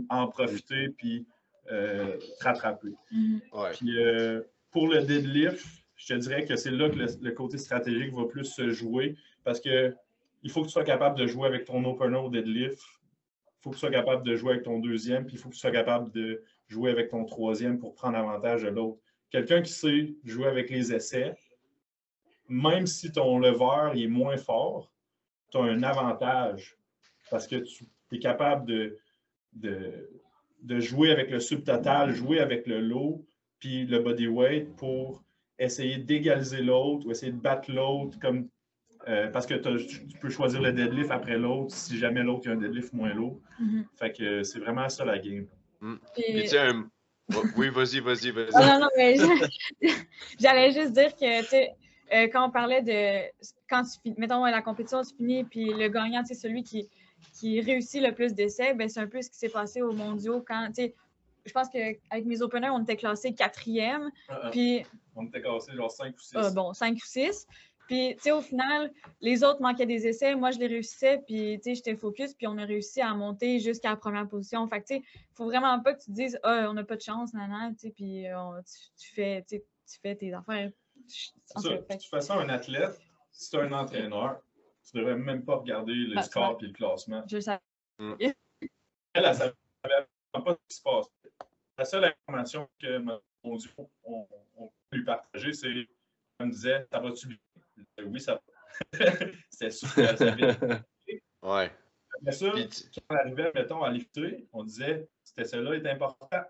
ah 0.09 0.15
en 0.21 0.27
profiter 0.27 0.89
puis 0.97 1.25
euh, 1.71 2.17
rattraper. 2.39 2.93
Mhm. 3.11 3.41
Puis 3.73 3.97
euh, 3.97 4.41
pour 4.71 4.87
le 4.87 5.03
deadlift, 5.03 5.65
je 5.95 6.13
te 6.13 6.19
dirais 6.19 6.45
que 6.45 6.55
c'est 6.55 6.71
là 6.71 6.89
que 6.89 6.95
le, 6.95 7.31
côté 7.31 7.57
stratégique 7.57 8.13
va 8.13 8.25
plus 8.25 8.45
se 8.45 8.69
jouer 8.69 9.15
parce 9.43 9.59
que 9.59 9.93
il 10.43 10.51
faut 10.51 10.61
que 10.61 10.67
tu 10.67 10.73
sois 10.73 10.83
capable 10.83 11.17
de 11.17 11.27
jouer 11.27 11.47
avec 11.47 11.65
ton 11.65 11.83
opener 11.83 12.17
au 12.17 12.29
deadlift. 12.29 12.79
Il 13.59 13.63
faut 13.63 13.69
que 13.71 13.75
tu 13.75 13.79
sois 13.79 13.91
capable 13.91 14.25
de 14.25 14.35
jouer 14.35 14.53
avec 14.53 14.63
ton 14.63 14.79
deuxième, 14.79 15.25
puis 15.25 15.35
il 15.35 15.39
faut 15.39 15.49
que 15.49 15.53
tu 15.53 15.59
sois 15.59 15.71
capable 15.71 16.11
de 16.11 16.43
jouer 16.67 16.91
avec 16.91 17.09
ton 17.09 17.25
troisième 17.25 17.79
pour 17.79 17.93
prendre 17.93 18.17
avantage 18.17 18.63
de 18.63 18.69
l'autre. 18.69 18.99
Quelqu'un 19.29 19.61
qui 19.61 19.71
sait 19.71 20.13
jouer 20.23 20.47
avec 20.47 20.69
les 20.69 20.93
essais, 20.93 21.35
même 22.47 22.85
si 22.85 23.11
ton 23.11 23.39
lever 23.39 24.01
est 24.01 24.07
moins 24.07 24.37
fort, 24.37 24.91
tu 25.51 25.57
as 25.57 25.61
un 25.61 25.83
avantage 25.83 26.77
parce 27.29 27.47
que 27.47 27.55
tu 27.55 27.85
es 28.11 28.19
capable 28.19 28.65
de, 28.65 28.97
de, 29.53 30.79
jouer 30.79 31.11
avec 31.11 31.29
le 31.29 31.39
subtotal, 31.39 32.13
jouer 32.13 32.39
avec 32.39 32.67
le 32.67 32.79
low, 32.79 33.25
puis 33.59 33.85
le 33.85 33.99
body 33.99 34.27
weight 34.27 34.75
pour 34.75 35.23
essayer 35.59 35.97
d'égaliser 35.97 36.61
l'autre 36.61 37.07
ou 37.07 37.11
essayer 37.11 37.31
de 37.31 37.39
battre 37.39 37.71
l'autre 37.71 38.19
comme 38.19 38.47
euh, 39.07 39.29
parce 39.29 39.45
que 39.45 39.55
tu 39.55 40.17
peux 40.19 40.29
choisir 40.29 40.61
le 40.61 40.71
deadlift 40.71 41.11
après 41.11 41.37
l'autre 41.37 41.73
si 41.73 41.97
jamais 41.97 42.23
l'autre 42.23 42.49
a 42.49 42.53
un 42.53 42.57
deadlift 42.57 42.93
moins 42.93 43.13
lourd. 43.13 43.39
Mm-hmm. 43.61 43.85
Fait 43.95 44.11
que 44.11 44.43
c'est 44.43 44.59
vraiment 44.59 44.89
ça 44.89 45.05
la 45.05 45.17
game. 45.19 45.47
Mm. 45.81 45.95
Oui, 47.57 47.69
vas-y, 47.69 47.99
vas-y, 47.99 48.31
vas-y. 48.31 48.53
non, 48.53 48.79
non, 48.79 48.89
mais 48.95 49.15
j'allais 50.39 50.71
juste 50.71 50.93
dire 50.93 51.13
que, 51.15 51.41
tu 51.41 51.47
sais, 51.47 51.75
euh, 52.13 52.27
quand 52.31 52.47
on 52.47 52.51
parlait 52.51 52.81
de. 52.81 53.29
Quand 53.69 53.83
tu 53.83 54.13
mettons, 54.17 54.45
la 54.45 54.61
compétition, 54.61 55.01
tu 55.01 55.15
finis, 55.15 55.43
puis 55.43 55.73
le 55.73 55.89
gagnant, 55.89 56.23
c'est 56.25 56.35
celui 56.35 56.63
qui, 56.63 56.89
qui 57.33 57.59
réussit 57.59 58.01
le 58.01 58.13
plus 58.13 58.33
d'essais, 58.33 58.73
ben, 58.73 58.87
c'est 58.87 59.01
un 59.01 59.07
peu 59.07 59.21
ce 59.21 59.29
qui 59.29 59.37
s'est 59.37 59.49
passé 59.49 59.81
aux 59.81 59.91
mondiaux 59.91 60.43
quand, 60.47 60.67
tu 60.67 60.83
sais, 60.83 60.95
je 61.45 61.51
pense 61.53 61.69
qu'avec 61.69 62.25
mes 62.25 62.41
openers, 62.41 62.69
on 62.69 62.83
était 62.83 62.95
classé 62.95 63.33
quatrième. 63.33 64.09
Ah, 64.27 64.39
ah. 64.43 64.49
Puis, 64.51 64.85
On 65.15 65.25
était 65.25 65.41
cassé 65.41 65.73
genre 65.73 65.91
5 65.91 66.15
ou 66.15 66.19
6. 66.19 66.35
ah, 66.35 66.51
bon, 66.51 66.73
cinq 66.73 66.97
ou 66.97 67.05
six. 67.05 67.47
Puis, 67.87 68.15
tu 68.17 68.23
sais, 68.23 68.31
au 68.31 68.41
final, 68.41 68.91
les 69.21 69.43
autres 69.43 69.61
manquaient 69.61 69.85
des 69.85 70.05
essais. 70.07 70.35
Moi, 70.35 70.51
je 70.51 70.59
les 70.59 70.67
réussissais. 70.67 71.19
Puis, 71.25 71.57
tu 71.57 71.63
sais, 71.63 71.75
j'étais 71.75 71.95
focus. 71.95 72.33
Puis, 72.33 72.45
on 72.47 72.57
a 72.57 72.65
réussi 72.65 73.01
à 73.01 73.13
monter 73.13 73.59
jusqu'à 73.59 73.89
la 73.91 73.95
première 73.95 74.27
position. 74.27 74.67
Fait 74.67 74.81
que, 74.81 74.87
tu 74.87 74.95
sais, 74.95 75.01
il 75.05 75.35
faut 75.35 75.45
vraiment 75.45 75.79
pas 75.81 75.93
que 75.93 75.99
tu 76.01 76.07
te 76.07 76.11
dises, 76.11 76.37
ah, 76.43 76.67
on 76.69 76.73
n'a 76.73 76.83
pas 76.83 76.97
de 76.97 77.01
chance, 77.01 77.33
nanan, 77.33 77.73
tu 77.75 77.87
sais, 77.87 77.91
puis 77.91 78.27
euh, 78.27 78.39
on- 78.39 78.61
tu, 78.61 78.73
tu 78.97 79.13
fais, 79.13 79.41
tu 79.43 79.55
sais, 79.57 79.65
tu 79.89 79.99
fais 80.01 80.15
tes 80.15 80.33
affaires. 80.33 80.67
En 80.67 81.01
C'est 81.07 81.59
ça. 81.61 81.69
De 81.69 81.77
toute 81.77 82.03
façon, 82.09 82.33
un 82.33 82.49
athlète, 82.49 82.99
si 83.31 83.49
tu 83.51 83.55
es 83.57 83.61
un 83.61 83.71
entraîneur, 83.71 84.41
tu 84.89 84.97
ne 84.97 85.01
devrais 85.01 85.15
même 85.17 85.43
pas 85.45 85.55
regarder 85.55 85.93
le 85.93 86.21
score 86.21 86.57
et 86.61 86.65
le 86.67 86.73
classement. 86.73 87.23
je 87.29 87.35
le 87.37 87.41
savais. 87.41 87.61
Elle, 88.19 88.33
elle 89.13 89.35
savait 89.35 89.53
pas 90.33 90.53
ce 90.53 90.57
qui 90.69 90.75
se 90.77 90.81
passe. 90.81 91.07
La 91.77 91.85
seule 91.85 92.05
information 92.05 92.67
que 92.79 92.97
mon 92.97 93.55
Dieu, 93.55 93.69
on, 94.03 94.27
on 94.57 94.67
peut 94.89 94.97
lui 94.97 95.05
partager, 95.05 95.53
c'est 95.53 95.67
elle 96.39 96.45
me 96.47 96.51
disait 96.51 96.85
Ça 96.91 96.99
va-tu 96.99 97.27
Oui, 98.05 98.19
ça 98.19 98.33
va. 98.35 98.41
C'était 99.49 99.71
super. 99.71 100.17
savait. 100.17 100.55
Ouais. 101.41 101.71
Mais 102.21 102.31
ça, 102.31 102.51
quand 102.51 103.01
on 103.09 103.15
arrivait, 103.15 103.51
mettons, 103.53 103.83
à 103.83 103.91
lifter, 103.91 104.47
on 104.53 104.63
disait 104.63 105.07
c'était 105.23 105.45
celle-là 105.45 105.75
est 105.75 105.87
important. 105.87 106.43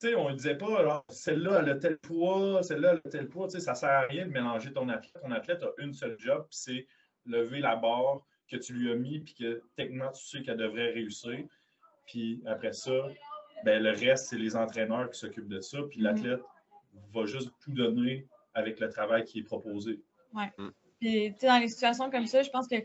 Tu 0.00 0.08
sais, 0.08 0.14
on 0.14 0.30
ne 0.30 0.34
disait 0.36 0.56
pas, 0.56 0.78
alors, 0.78 1.04
celle-là, 1.08 1.58
elle 1.60 1.70
a 1.70 1.74
tel 1.74 1.98
poids, 1.98 2.62
celle-là, 2.62 2.92
elle 2.92 3.00
a 3.04 3.10
tel 3.10 3.28
poids. 3.28 3.48
Tu 3.48 3.54
sais, 3.54 3.60
ça 3.60 3.72
ne 3.72 3.76
sert 3.76 3.90
à 3.90 4.02
rien 4.02 4.26
de 4.26 4.30
mélanger 4.30 4.72
ton 4.72 4.88
athlète. 4.88 5.20
Ton 5.20 5.32
athlète 5.32 5.62
a 5.64 5.72
une 5.78 5.92
seule 5.92 6.16
job, 6.20 6.46
puis 6.48 6.58
c'est 6.58 6.86
lever 7.26 7.58
la 7.58 7.74
barre 7.74 8.24
que 8.48 8.56
tu 8.56 8.74
lui 8.74 8.92
as 8.92 8.94
mis, 8.94 9.18
puis 9.20 9.34
que 9.34 9.62
techniquement, 9.74 10.12
tu 10.12 10.24
sais 10.24 10.42
qu'elle 10.42 10.56
devrait 10.56 10.92
réussir. 10.92 11.44
Puis 12.06 12.40
après 12.46 12.72
ça, 12.72 13.08
ben, 13.64 13.82
le 13.82 13.90
reste, 13.90 14.28
c'est 14.28 14.38
les 14.38 14.54
entraîneurs 14.54 15.10
qui 15.10 15.18
s'occupent 15.18 15.48
de 15.48 15.60
ça. 15.60 15.78
Puis 15.90 15.98
Mhm. 15.98 16.04
l'athlète 16.04 16.42
va 17.12 17.26
juste 17.26 17.50
tout 17.60 17.72
donner 17.72 18.28
avec 18.54 18.78
le 18.78 18.88
travail 18.88 19.24
qui 19.24 19.40
est 19.40 19.44
proposé. 19.44 20.00
Puis, 21.00 21.32
tu 21.34 21.40
sais, 21.40 21.46
dans 21.46 21.58
les 21.58 21.68
situations 21.68 22.10
comme 22.10 22.26
ça, 22.26 22.42
je 22.42 22.50
pense 22.50 22.66
que 22.68 22.76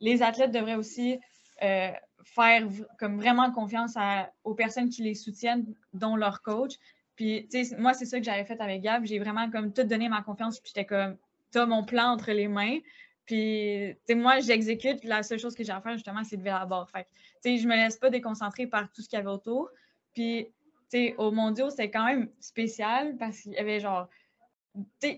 les 0.00 0.22
athlètes 0.22 0.52
devraient 0.52 0.76
aussi 0.76 1.18
euh, 1.62 1.90
faire 2.22 2.66
comme 2.98 3.16
vraiment 3.16 3.50
confiance 3.50 3.94
à- 3.96 4.30
aux 4.44 4.54
personnes 4.54 4.88
qui 4.88 5.02
les 5.02 5.14
soutiennent, 5.14 5.64
dont 5.92 6.16
leur 6.16 6.42
coach. 6.42 6.74
Puis, 7.16 7.48
tu 7.50 7.64
sais, 7.64 7.76
moi, 7.76 7.94
c'est 7.94 8.04
ça 8.04 8.18
que 8.18 8.24
j'avais 8.24 8.44
fait 8.44 8.60
avec 8.60 8.82
Gab. 8.82 9.04
J'ai 9.04 9.18
vraiment 9.18 9.50
comme 9.50 9.72
tout 9.72 9.84
donné 9.84 10.08
ma 10.08 10.22
confiance. 10.22 10.60
Puis, 10.60 10.72
j'étais 10.74 10.84
comme, 10.84 11.16
t'as 11.50 11.64
mon 11.66 11.84
plan 11.84 12.10
entre 12.10 12.30
les 12.32 12.46
mains. 12.48 12.78
Puis, 13.24 13.94
tu 13.94 13.98
sais, 14.06 14.14
moi, 14.14 14.40
j'exécute. 14.40 15.02
La 15.04 15.22
seule 15.22 15.38
chose 15.38 15.54
que 15.54 15.64
j'ai 15.64 15.72
à 15.72 15.80
faire, 15.80 15.94
justement, 15.94 16.22
c'est 16.24 16.36
de 16.36 16.42
lever 16.42 16.50
la 16.50 16.66
barre. 16.66 16.90
Fait 16.90 17.04
tu 17.42 17.50
sais, 17.50 17.58
je 17.58 17.66
me 17.66 17.74
laisse 17.74 17.96
pas 17.96 18.10
déconcentrer 18.10 18.66
par 18.66 18.92
tout 18.92 19.02
ce 19.02 19.08
qu'il 19.08 19.18
y 19.18 19.20
avait 19.20 19.30
autour. 19.30 19.70
Puis, 20.14 20.46
tu 20.90 20.98
sais, 20.98 21.14
au 21.16 21.30
mondiaux, 21.30 21.70
c'était 21.70 21.90
quand 21.90 22.04
même 22.04 22.28
spécial 22.38 23.16
parce 23.16 23.40
qu'il 23.40 23.52
y 23.52 23.58
avait 23.58 23.80
genre 23.80 24.08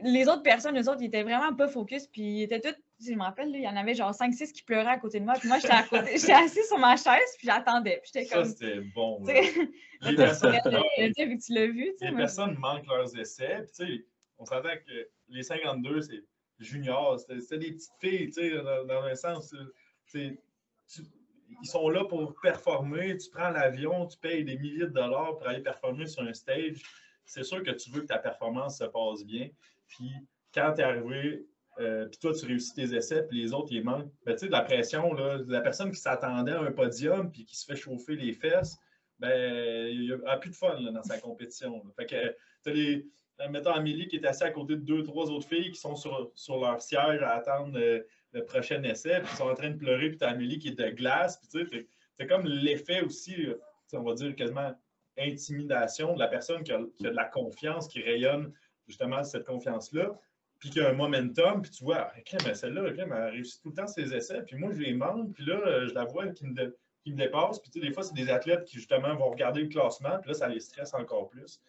les 0.04 0.28
autres 0.28 0.42
personnes, 0.42 0.74
les 0.74 0.88
autres, 0.88 1.00
ils 1.00 1.06
étaient 1.06 1.22
vraiment 1.22 1.54
pas 1.54 1.68
focus, 1.68 2.06
puis 2.06 2.22
ils 2.22 2.42
étaient 2.44 2.60
tous, 2.60 2.74
je 3.04 3.12
me 3.14 3.22
rappelle, 3.22 3.48
il 3.54 3.62
y 3.62 3.68
en 3.68 3.76
avait 3.76 3.94
genre 3.94 4.12
5-6 4.12 4.52
qui 4.52 4.62
pleuraient 4.62 4.86
à 4.90 4.98
côté 4.98 5.20
de 5.20 5.24
moi, 5.24 5.34
puis 5.38 5.48
moi, 5.48 5.58
j'étais 5.58 5.72
à 5.74 5.82
côté, 5.82 6.12
j'étais 6.18 6.32
assise 6.32 6.66
sur 6.68 6.78
ma 6.78 6.96
chaise, 6.96 7.34
puis 7.38 7.46
j'attendais, 7.46 8.00
puis 8.02 8.10
j'étais 8.12 8.26
Ça, 8.26 8.36
comme, 8.36 8.46
c'était 8.46 8.80
bon. 8.94 9.24
Les 10.02 10.14
personnes, 10.14 10.52
le 10.52 11.10
dire, 11.12 11.26
vu 11.28 11.38
que 11.38 11.44
tu 11.44 11.52
l'as 11.54 11.66
vu, 11.66 11.90
tu 11.92 11.98
sais, 11.98 12.04
les 12.06 12.10
moi, 12.12 12.20
personnes 12.20 12.56
manquent 12.58 12.86
leurs 12.86 13.18
essais. 13.18 13.62
Puis, 13.62 13.86
tu 13.86 13.96
sais, 13.96 14.06
on 14.38 14.44
s'entend 14.44 14.68
que 14.86 15.08
les 15.28 15.42
52, 15.42 16.02
c'est 16.02 16.22
junior. 16.60 17.18
C'était 17.18 17.58
des 17.58 17.72
petites 17.72 17.90
filles, 18.00 18.26
tu 18.26 18.32
sais, 18.34 18.50
dans, 18.62 18.84
dans 18.84 19.02
un 19.02 19.14
sens. 19.16 19.52
euh, 19.54 19.74
tu- 20.10 20.38
ils 21.62 21.66
sont 21.68 21.88
là 21.88 22.04
pour 22.04 22.34
performer. 22.40 23.16
Tu 23.16 23.28
prends 23.30 23.50
l'avion, 23.50 24.06
tu 24.06 24.18
payes 24.18 24.44
des 24.44 24.56
milliers 24.58 24.84
de 24.86 24.92
dollars 24.92 25.36
pour 25.36 25.48
aller 25.48 25.62
performer 25.62 26.06
sur 26.06 26.22
un 26.22 26.32
stage. 26.34 26.80
C'est 27.28 27.44
sûr 27.44 27.62
que 27.62 27.70
tu 27.70 27.90
veux 27.90 28.00
que 28.00 28.06
ta 28.06 28.18
performance 28.18 28.78
se 28.78 28.84
passe 28.84 29.24
bien. 29.24 29.48
Puis, 29.86 30.10
quand 30.52 30.72
tu 30.74 30.80
es 30.80 30.84
arrivé, 30.84 31.46
euh, 31.78 32.06
puis 32.06 32.18
toi, 32.18 32.32
tu 32.32 32.46
réussis 32.46 32.74
tes 32.74 32.94
essais, 32.94 33.22
puis 33.28 33.40
les 33.42 33.52
autres, 33.52 33.68
ils 33.70 33.84
manquent. 33.84 34.10
Ben, 34.24 34.32
tu 34.32 34.40
sais, 34.40 34.46
de 34.46 34.52
la 34.52 34.62
pression, 34.62 35.12
là, 35.12 35.38
la 35.46 35.60
personne 35.60 35.90
qui 35.90 36.00
s'attendait 36.00 36.52
à 36.52 36.60
un 36.60 36.72
podium, 36.72 37.30
puis 37.30 37.44
qui 37.44 37.56
se 37.56 37.66
fait 37.66 37.76
chauffer 37.76 38.16
les 38.16 38.32
fesses, 38.32 38.76
ben, 39.18 39.88
il 39.88 40.18
n'a 40.24 40.36
plus 40.38 40.50
de 40.50 40.56
fun 40.56 40.80
dans 40.80 41.02
sa 41.02 41.18
compétition. 41.18 41.82
Fait 41.96 42.06
que 42.06 42.36
tu 42.64 42.72
les. 42.72 43.06
Mettons 43.50 43.70
Amélie 43.70 44.08
qui 44.08 44.16
est 44.16 44.26
assise 44.26 44.42
à 44.42 44.50
côté 44.50 44.74
de 44.74 44.80
deux, 44.80 45.04
trois 45.04 45.30
autres 45.30 45.46
filles 45.46 45.70
qui 45.70 45.78
sont 45.78 45.94
sur, 45.94 46.32
sur 46.34 46.58
leur 46.58 46.82
siège 46.82 47.22
à 47.22 47.34
attendre 47.34 47.78
euh, 47.78 48.00
le 48.32 48.44
prochain 48.44 48.82
essai, 48.82 49.20
puis 49.22 49.36
sont 49.36 49.44
en 49.44 49.54
train 49.54 49.70
de 49.70 49.76
pleurer, 49.76 50.08
puis 50.08 50.18
tu 50.18 50.24
as 50.24 50.30
Amélie 50.30 50.58
qui 50.58 50.68
est 50.68 50.78
de 50.78 50.90
glace, 50.90 51.38
puis 51.38 51.48
tu 51.48 51.70
sais, 51.70 51.86
c'est 52.14 52.26
comme 52.26 52.44
l'effet 52.46 53.00
aussi, 53.02 53.46
euh, 53.46 53.54
on 53.92 54.02
va 54.02 54.14
dire 54.14 54.34
quasiment 54.34 54.74
intimidation 55.18 56.14
de 56.14 56.18
la 56.18 56.28
personne 56.28 56.62
qui 56.62 56.72
a, 56.72 56.80
qui 56.96 57.06
a 57.06 57.10
de 57.10 57.16
la 57.16 57.24
confiance, 57.24 57.88
qui 57.88 58.02
rayonne 58.02 58.52
justement 58.86 59.22
cette 59.24 59.44
confiance-là, 59.44 60.18
puis 60.58 60.70
qui 60.70 60.80
a 60.80 60.90
un 60.90 60.92
momentum, 60.92 61.62
puis 61.62 61.70
tu 61.70 61.84
vois, 61.84 62.10
ah, 62.14 62.20
crème, 62.22 62.54
celle-là, 62.54 62.92
crème, 62.92 63.12
elle 63.12 63.30
réussit 63.30 63.62
tout 63.62 63.68
le 63.68 63.74
temps 63.74 63.86
ses 63.86 64.14
essais, 64.14 64.42
puis 64.42 64.56
moi, 64.56 64.72
je 64.72 64.80
les 64.80 64.92
manque, 64.94 65.32
puis 65.32 65.44
là, 65.44 65.60
euh, 65.66 65.88
je 65.88 65.94
la 65.94 66.04
vois 66.04 66.28
qui 66.28 66.46
me, 66.46 66.54
dé- 66.54 66.72
qui 67.04 67.12
me 67.12 67.16
dépasse, 67.16 67.60
puis 67.60 67.70
tu 67.70 67.80
sais, 67.80 67.86
des 67.86 67.92
fois, 67.92 68.02
c'est 68.02 68.14
des 68.14 68.30
athlètes 68.30 68.64
qui, 68.64 68.76
justement, 68.76 69.14
vont 69.14 69.30
regarder 69.30 69.62
le 69.62 69.68
classement, 69.68 70.18
puis 70.20 70.30
là, 70.30 70.34
ça 70.34 70.48
les 70.48 70.60
stresse 70.60 70.94
encore 70.94 71.28
plus. 71.28 71.60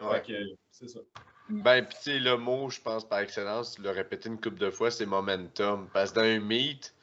Ouais. 0.00 0.22
C'est 0.70 0.88
ça. 0.88 1.00
Ben, 1.48 1.84
puis 1.84 1.96
tu 1.96 2.02
sais, 2.02 2.18
le 2.18 2.36
mot, 2.36 2.70
je 2.70 2.80
pense, 2.80 3.08
par 3.08 3.20
excellence, 3.20 3.76
tu 3.76 3.82
l'as 3.82 3.92
répété 3.92 4.28
une 4.28 4.40
couple 4.40 4.58
de 4.58 4.70
fois, 4.70 4.90
c'est 4.90 5.06
momentum. 5.06 5.88
Parce 5.92 6.10
que 6.10 6.16
dans 6.16 6.26
un 6.26 6.40
meet, 6.40 6.94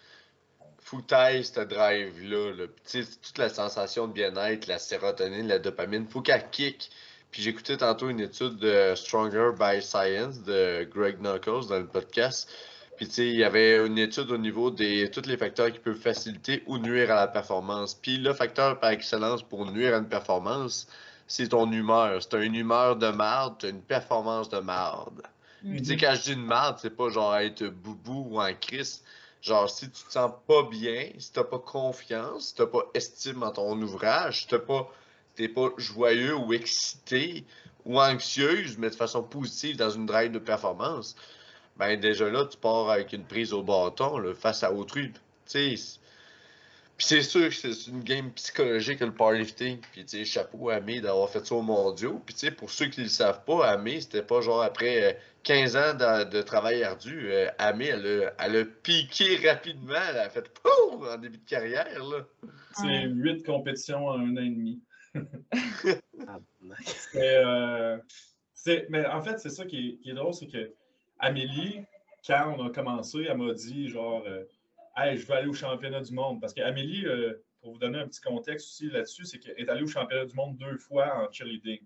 t'ailles 0.98 1.44
ce 1.44 1.62
drive-là. 1.62 2.54
là. 2.56 2.66
Toute 2.92 3.38
la 3.38 3.50
sensation 3.50 4.08
de 4.08 4.14
bien-être, 4.14 4.68
la 4.68 4.80
sérotonine, 4.80 5.48
la 5.48 5.60
dopamine, 5.60 6.08
faut 6.08 6.22
qu'elle 6.22 6.50
kick. 6.50 6.90
Puis 7.32 7.44
j'écoutais 7.44 7.78
tantôt 7.78 8.10
une 8.10 8.20
étude 8.20 8.58
de 8.58 8.94
Stronger 8.96 9.52
by 9.58 9.82
Science 9.82 10.42
de 10.44 10.84
Greg 10.92 11.20
Knuckles 11.20 11.68
dans 11.70 11.78
le 11.78 11.86
podcast. 11.86 12.50
Puis 12.98 13.08
tu 13.08 13.14
sais, 13.14 13.28
il 13.28 13.36
y 13.36 13.44
avait 13.44 13.86
une 13.86 13.98
étude 13.98 14.32
au 14.32 14.38
niveau 14.38 14.72
des 14.72 15.10
tous 15.12 15.26
les 15.26 15.38
facteurs 15.38 15.72
qui 15.72 15.80
peuvent 15.80 15.96
faciliter 15.96 16.64
ou 16.66 16.80
nuire 16.80 17.12
à 17.12 17.16
la 17.16 17.28
performance. 17.28 17.94
Puis 17.94 18.18
le 18.18 18.34
facteur 18.34 18.80
par 18.80 18.90
excellence 18.90 19.44
pour 19.44 19.72
nuire 19.72 19.96
à 19.96 20.00
une 20.00 20.10
performance, 20.10 20.88
c'est 21.28 21.50
ton 21.50 21.72
humeur. 21.72 22.22
C'est 22.22 22.44
une 22.44 22.56
humeur 22.56 22.96
de 22.96 23.08
marde, 23.10 23.56
t'as 23.60 23.70
une 23.70 23.82
performance 23.82 24.50
de 24.50 24.60
marde. 24.60 25.22
Mm. 25.64 25.72
Puis 25.72 25.82
tu 25.82 25.88
sais, 25.90 25.98
quand 25.98 26.14
je 26.16 26.22
dis 26.24 26.34
une 26.34 26.46
marde, 26.46 26.78
c'est 26.82 26.96
pas 26.96 27.10
genre 27.10 27.38
être 27.38 27.64
boubou 27.68 28.28
ou 28.32 28.42
en 28.42 28.54
crise. 28.54 29.04
Genre, 29.42 29.70
si 29.70 29.90
tu 29.90 30.04
te 30.04 30.12
sens 30.12 30.32
pas 30.48 30.64
bien, 30.64 31.10
si 31.18 31.32
t'as 31.32 31.44
pas 31.44 31.60
confiance, 31.60 32.48
si 32.48 32.56
t'as 32.56 32.66
pas 32.66 32.86
estime 32.94 33.44
en 33.44 33.52
ton 33.52 33.82
ouvrage, 33.82 34.42
si 34.42 34.48
t'as 34.48 34.60
pas, 34.60 34.92
pas 35.56 35.70
joyeux 35.78 36.36
ou 36.36 36.54
excité 36.54 37.46
ou 37.86 38.02
anxieuse, 38.02 38.78
mais 38.78 38.90
de 38.90 38.96
façon 38.96 39.24
positive 39.24 39.78
dans 39.78 39.90
une 39.90 40.06
drive 40.06 40.32
de 40.32 40.40
performance, 40.40 41.16
ben 41.78 41.98
déjà 41.98 42.30
là, 42.30 42.46
tu 42.46 42.58
pars 42.58 42.90
avec 42.90 43.14
une 43.14 43.24
prise 43.24 43.54
au 43.54 43.64
bâton 43.64 44.22
face 44.36 44.64
à 44.64 44.74
autrui. 44.74 45.14
Tu 45.14 45.78
sais, 45.78 46.00
puis 47.00 47.08
c'est 47.08 47.22
sûr 47.22 47.48
que 47.48 47.56
c'est 47.56 47.88
une 47.90 48.04
game 48.04 48.30
psychologique 48.34 49.00
le 49.00 49.14
powerlifting. 49.14 49.80
Puis 49.94 50.04
tu 50.04 50.18
sais, 50.18 50.26
chapeau 50.26 50.70
à 50.70 50.76
Amé 50.76 51.00
d'avoir 51.00 51.30
fait 51.30 51.46
ça 51.46 51.56
au 51.56 51.62
mondiaux. 51.62 52.22
Puis 52.26 52.36
tu 52.36 52.42
sais, 52.42 52.52
pour 52.52 52.70
ceux 52.70 52.88
qui 52.88 53.00
ne 53.00 53.06
le 53.06 53.10
savent 53.10 53.46
pas, 53.46 53.70
Amé, 53.70 54.02
c'était 54.02 54.22
pas 54.22 54.42
genre 54.42 54.62
après 54.62 55.14
euh, 55.14 55.18
15 55.44 55.76
ans 55.78 55.94
de, 55.94 56.30
de 56.30 56.42
travail 56.42 56.84
ardu. 56.84 57.32
Euh, 57.32 57.48
Amé, 57.58 57.86
elle 57.86 58.06
a, 58.26 58.34
elle 58.46 58.58
a 58.58 58.66
piqué 58.66 59.38
rapidement. 59.48 59.94
Elle 60.10 60.18
a 60.18 60.30
fait 60.30 60.50
POUM! 60.62 61.08
en 61.08 61.18
début 61.18 61.38
de 61.38 61.50
carrière. 61.50 62.04
Là. 62.04 62.26
C'est 62.74 63.04
huit 63.06 63.46
compétitions 63.46 64.06
en 64.08 64.20
un 64.20 64.34
an 64.36 64.42
et 64.42 64.50
demi. 64.50 64.82
Ah, 66.28 66.40
nice. 66.62 67.10
Mais, 67.14 67.36
euh, 67.38 67.98
c'est- 68.54 68.88
mais 68.90 69.06
en 69.06 69.22
fait, 69.22 69.40
c'est 69.40 69.50
ça 69.50 69.66
qui 69.66 69.78
est, 69.92 70.04
qui 70.04 70.10
est 70.10 70.14
drôle, 70.14 70.34
c'est 70.34 70.48
que 70.48 70.74
Amélie, 71.18 71.80
quand 72.28 72.56
on 72.58 72.66
a 72.68 72.70
commencé, 72.72 73.26
elle 73.30 73.38
m'a 73.38 73.54
dit 73.54 73.88
genre, 73.88 74.22
euh, 74.28 74.44
hey, 75.04 75.18
je 75.18 75.26
veux 75.26 75.34
aller 75.34 75.48
au 75.48 75.54
championnat 75.54 76.02
du 76.02 76.14
monde. 76.14 76.40
Parce 76.42 76.54
qu'Amélie, 76.54 77.06
euh, 77.06 77.34
pour 77.62 77.74
vous 77.74 77.80
donner 77.80 78.00
un 78.00 78.08
petit 78.08 78.22
contexte 78.22 78.68
aussi 78.68 78.90
là-dessus, 78.90 79.26
c'est 79.26 79.40
qu'elle 79.40 79.56
est 79.58 79.70
allée 79.70 79.84
au 79.84 79.88
championnat 79.88 80.26
du 80.26 80.36
monde 80.36 80.58
deux 80.58 80.78
fois 80.78 81.16
en 81.16 81.32
cheerleading. 81.32 81.80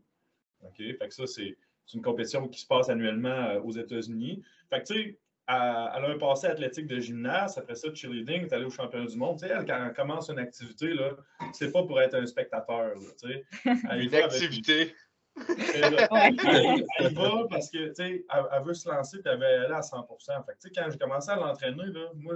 OK? 0.61 0.77
Fait 0.77 1.07
que 1.07 1.13
ça, 1.13 1.27
c'est 1.27 1.57
c'est 1.85 1.97
une 1.97 2.03
compétition 2.03 2.47
qui 2.47 2.61
se 2.61 2.67
passe 2.67 2.89
annuellement 2.89 3.29
euh, 3.29 3.59
aux 3.61 3.71
États-Unis. 3.71 4.41
Fait 4.69 4.81
que, 4.81 4.87
tu 4.87 4.93
sais, 4.93 5.19
elle, 5.47 5.55
a 5.55 6.07
un 6.07 6.17
passé 6.17 6.47
athlétique 6.47 6.87
de 6.87 6.99
gymnase, 6.99 7.57
après 7.57 7.75
ça, 7.75 7.89
de 7.89 7.95
cheerleading, 7.95 8.35
elle 8.37 8.45
est 8.45 8.53
allée 8.53 8.65
au 8.65 8.69
championnat 8.69 9.07
du 9.07 9.17
monde. 9.17 9.37
Tu 9.39 9.47
sais, 9.47 9.53
elle, 9.53 9.65
quand 9.65 9.85
elle 9.85 9.93
commence 9.93 10.29
une 10.29 10.39
activité, 10.39 10.93
là, 10.93 11.11
c'est 11.51 11.71
pas 11.71 11.83
pour 11.83 11.99
être 11.99 12.15
un 12.15 12.25
spectateur, 12.25 12.95
là, 12.95 13.09
tu 13.21 13.27
sais. 13.27 13.45
Elle 13.89 14.01
Une 14.01 14.13
avec- 14.13 14.13
activité. 14.13 14.95
elle, 15.73 17.13
va 17.15 17.47
parce 17.49 17.71
que, 17.71 17.87
tu 17.87 17.95
sais, 17.95 18.25
elle, 18.31 18.45
elle 18.51 18.63
veut 18.63 18.73
se 18.75 18.87
lancer 18.87 19.17
puis 19.19 19.33
elle 19.33 19.39
veut 19.39 19.45
aller 19.45 19.73
à 19.73 19.81
100 19.81 20.07
Fait 20.07 20.53
que, 20.53 20.59
tu 20.61 20.67
sais, 20.67 20.71
quand 20.75 20.87
j'ai 20.91 20.97
commencé 20.99 21.31
à 21.31 21.35
l'entraîner, 21.35 21.85
là, 21.87 22.11
moi, 22.13 22.35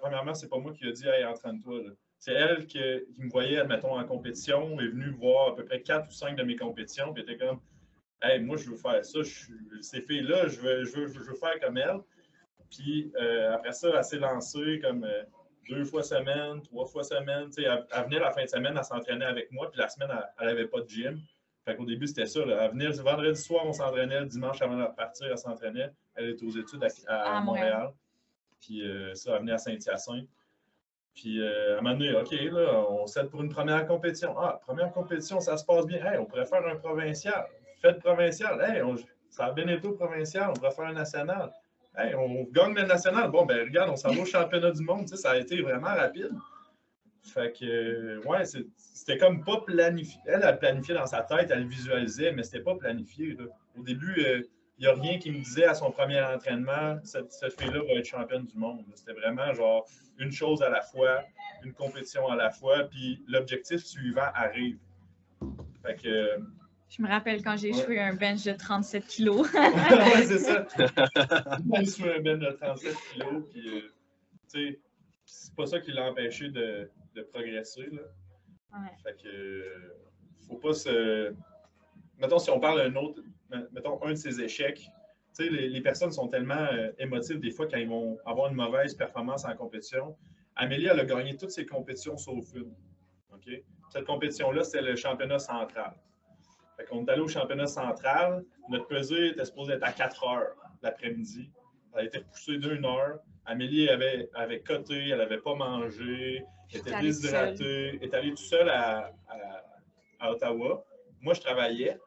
premièrement, 0.00 0.34
c'est 0.34 0.48
pas 0.48 0.58
moi 0.58 0.72
qui 0.72 0.86
ai 0.86 0.92
dit, 0.92 1.06
hey, 1.08 1.24
entraîne-toi. 1.24 1.80
C'est 2.18 2.32
elle 2.32 2.66
qui, 2.66 2.78
qui 3.14 3.22
me 3.22 3.30
voyait, 3.30 3.58
admettons, 3.58 3.98
en 3.98 4.04
compétition, 4.04 4.78
est 4.78 4.88
venue 4.88 5.10
voir 5.10 5.52
à 5.52 5.56
peu 5.56 5.64
près 5.64 5.80
4 5.80 6.08
ou 6.08 6.12
5 6.12 6.36
de 6.36 6.42
mes 6.42 6.56
compétitions, 6.56 7.12
puis 7.12 7.22
elle 7.26 7.34
était 7.34 7.46
comme, 7.46 7.60
hey, 8.22 8.40
moi, 8.40 8.56
je 8.56 8.70
veux 8.70 8.76
faire 8.76 9.04
ça, 9.04 9.22
je 9.22 9.80
ces 9.80 10.02
filles-là, 10.02 10.48
je 10.48 10.60
veux, 10.60 10.84
je, 10.84 10.96
veux, 10.96 11.06
je 11.08 11.18
veux 11.20 11.34
faire 11.34 11.58
comme 11.60 11.78
elle. 11.78 12.00
Puis 12.70 13.10
euh, 13.20 13.54
après 13.54 13.72
ça, 13.72 13.90
elle 13.96 14.04
s'est 14.04 14.18
lancée 14.18 14.80
comme. 14.80 15.04
euh, 15.04 15.22
deux 15.70 15.84
fois 15.84 16.02
semaine, 16.02 16.60
trois 16.62 16.86
fois 16.86 17.04
semaine. 17.04 17.48
Elle, 17.56 17.86
elle, 17.90 18.04
venait 18.04 18.18
la 18.18 18.30
fin 18.32 18.42
de 18.42 18.48
semaine, 18.48 18.74
elle 18.76 18.84
s'entraînait 18.84 19.24
avec 19.24 19.50
moi, 19.52 19.70
puis 19.70 19.80
la 19.80 19.88
semaine, 19.88 20.10
elle 20.38 20.46
n'avait 20.46 20.66
pas 20.66 20.80
de 20.80 20.88
gym. 20.88 21.20
Fait 21.64 21.76
qu'au 21.76 21.84
début, 21.84 22.06
c'était 22.06 22.26
ça. 22.26 22.44
Là. 22.44 22.64
Elle 22.64 22.70
venait 22.72 22.88
le 22.88 23.02
vendredi 23.02 23.40
soir, 23.40 23.64
on 23.66 23.72
s'entraînait. 23.72 24.20
Le 24.20 24.26
dimanche, 24.26 24.60
avant 24.62 24.76
de 24.76 24.86
partir, 24.94 25.28
elle 25.30 25.38
s'entraînait. 25.38 25.90
Elle 26.14 26.30
était 26.30 26.44
aux 26.44 26.50
études 26.50 26.84
à, 27.06 27.40
Montréal. 27.40 27.92
Puis 28.60 28.86
euh, 28.86 29.14
ça, 29.14 29.32
elle 29.34 29.40
venait 29.40 29.52
à 29.52 29.58
Saint-Hyacinthe. 29.58 30.28
Puis 31.14 31.40
euh, 31.40 31.76
à 31.76 31.78
un 31.78 31.82
moment 31.82 31.96
donné, 31.96 32.14
OK, 32.14 32.30
là, 32.30 32.86
on 32.88 33.06
s'aide 33.06 33.28
pour 33.28 33.42
une 33.42 33.48
première 33.48 33.86
compétition. 33.86 34.34
Ah, 34.38 34.60
première 34.66 34.92
compétition, 34.92 35.40
ça 35.40 35.56
se 35.56 35.64
passe 35.64 35.86
bien. 35.86 36.04
Hey, 36.04 36.18
on 36.18 36.26
pourrait 36.26 36.46
faire 36.46 36.66
un 36.66 36.76
provincial. 36.76 37.46
Fête 37.80 37.98
provinciale. 37.98 38.60
Hey, 38.62 38.82
ça 39.30 39.46
a 39.46 39.52
bien 39.52 39.68
été 39.68 39.86
au 39.86 39.92
provincial, 39.92 40.50
on 40.50 40.52
pourrait 40.54 40.72
faire 40.72 40.86
un 40.86 40.92
national. 40.92 41.52
Hey, 41.96 42.14
on 42.14 42.44
gagne 42.44 42.74
le 42.74 42.82
national. 42.82 43.30
Bon, 43.30 43.44
ben 43.44 43.66
regarde, 43.66 43.90
on 43.90 43.96
s'en 43.96 44.12
va 44.12 44.22
au 44.22 44.24
championnat 44.24 44.70
du 44.70 44.82
monde. 44.82 45.02
Tu 45.02 45.08
sais, 45.08 45.16
ça 45.16 45.32
a 45.32 45.36
été 45.36 45.60
vraiment 45.60 45.88
rapide. 45.94 46.30
Fait 47.22 47.52
que, 47.52 48.26
ouais, 48.26 48.44
c'était 48.76 49.18
comme 49.18 49.44
pas 49.44 49.60
planifié. 49.60 50.20
Elle 50.26 50.42
a 50.42 50.52
planifié 50.52 50.94
dans 50.94 51.06
sa 51.06 51.22
tête, 51.22 51.50
elle 51.50 51.66
visualisait, 51.66 52.32
mais 52.32 52.42
c'était 52.42 52.60
pas 52.60 52.74
planifié. 52.76 53.36
Au 53.78 53.82
début, 53.82 54.14
euh, 54.24 54.42
n'y 54.80 54.86
a 54.86 54.94
rien 54.94 55.18
qui 55.18 55.30
me 55.30 55.40
disait 55.40 55.66
à 55.66 55.74
son 55.74 55.90
premier 55.90 56.22
entraînement, 56.22 56.98
cette, 57.04 57.32
fille-là 57.58 57.82
va 57.82 57.92
être 57.98 58.06
championne 58.06 58.46
du 58.46 58.56
monde. 58.56 58.84
C'était 58.94 59.12
vraiment 59.12 59.52
genre 59.52 59.86
une 60.18 60.32
chose 60.32 60.62
à 60.62 60.70
la 60.70 60.80
fois, 60.80 61.22
une 61.64 61.72
compétition 61.72 62.28
à 62.28 62.36
la 62.36 62.50
fois, 62.50 62.84
puis 62.84 63.22
l'objectif 63.28 63.84
suivant 63.84 64.30
arrive. 64.34 64.78
Fait 65.82 66.00
que. 66.00 66.40
Je 66.88 67.02
me 67.02 67.08
rappelle 67.08 67.42
quand 67.42 67.56
j'ai 67.56 67.72
joué 67.72 68.00
un 68.00 68.14
bench 68.14 68.44
de 68.44 68.52
37 68.52 69.06
kilos. 69.06 69.52
ouais, 69.54 70.24
c'est 70.24 70.38
ça. 70.38 70.66
j'ai 70.76 71.84
joué 71.84 72.16
un 72.16 72.20
bench 72.20 72.40
de 72.40 72.50
37 72.50 72.96
kilos, 73.12 73.44
puis, 73.50 73.68
euh, 73.68 73.80
tu 74.50 74.72
sais, 74.72 74.80
c'est 75.24 75.54
pas 75.54 75.66
ça 75.66 75.78
qui 75.78 75.92
l'a 75.92 76.10
empêché 76.10 76.48
de, 76.48 76.90
de 77.14 77.22
progresser. 77.22 77.86
Là. 77.92 78.02
Ouais. 78.72 78.90
Fait 79.02 79.22
que, 79.22 79.94
faut 80.46 80.56
pas 80.56 80.72
se. 80.72 81.34
Mettons, 82.18 82.38
si 82.38 82.50
on 82.50 82.60
parle 82.60 82.78
d'un 82.78 83.00
autre, 83.00 83.22
mettons, 83.72 84.02
un 84.02 84.10
de 84.10 84.14
ces 84.14 84.40
échecs, 84.40 84.80
tu 85.36 85.44
sais, 85.44 85.50
les, 85.50 85.68
les, 85.68 85.80
personnes 85.80 86.10
sont 86.10 86.28
tellement 86.28 86.66
euh, 86.72 86.90
émotives 86.98 87.38
des 87.38 87.52
fois 87.52 87.68
quand 87.68 87.76
ils 87.76 87.88
vont 87.88 88.18
avoir 88.26 88.50
une 88.50 88.56
mauvaise 88.56 88.94
performance 88.94 89.44
en 89.44 89.54
compétition. 89.54 90.16
Amélie, 90.56 90.86
elle 90.86 90.98
a 90.98 91.04
gagné 91.04 91.36
toutes 91.36 91.52
ses 91.52 91.66
compétitions 91.66 92.16
sauf 92.16 92.52
une. 92.54 92.74
Cette 93.90 94.04
compétition-là, 94.04 94.62
c'était 94.62 94.82
le 94.82 94.96
championnat 94.96 95.38
central. 95.38 95.94
Fait 96.76 96.84
qu'on 96.84 97.04
est 97.04 97.10
allé 97.10 97.20
au 97.20 97.28
championnat 97.28 97.66
central. 97.66 98.44
Notre 98.68 98.86
pesée 98.86 99.28
était 99.28 99.44
supposée 99.44 99.74
être 99.74 99.82
à 99.82 99.92
4 99.92 100.26
heures 100.26 100.56
l'après-midi. 100.82 101.50
Elle 101.92 102.00
a 102.00 102.04
été 102.04 102.18
repoussée 102.18 102.58
d'une 102.58 102.84
heure. 102.84 103.18
Amélie 103.46 103.88
avait, 103.88 104.28
avait 104.34 104.60
coté, 104.60 105.08
elle 105.08 105.18
n'avait 105.18 105.40
pas 105.40 105.54
mangé, 105.54 106.44
était 106.72 107.00
déshydratée, 107.00 107.98
est 108.00 108.14
allée 108.14 108.30
tout 108.30 108.36
seul 108.36 108.68
à, 108.68 109.12
à, 110.20 110.30
Ottawa. 110.30 110.84
Moi, 111.20 111.34
je 111.34 111.40
travaillais. 111.40 111.98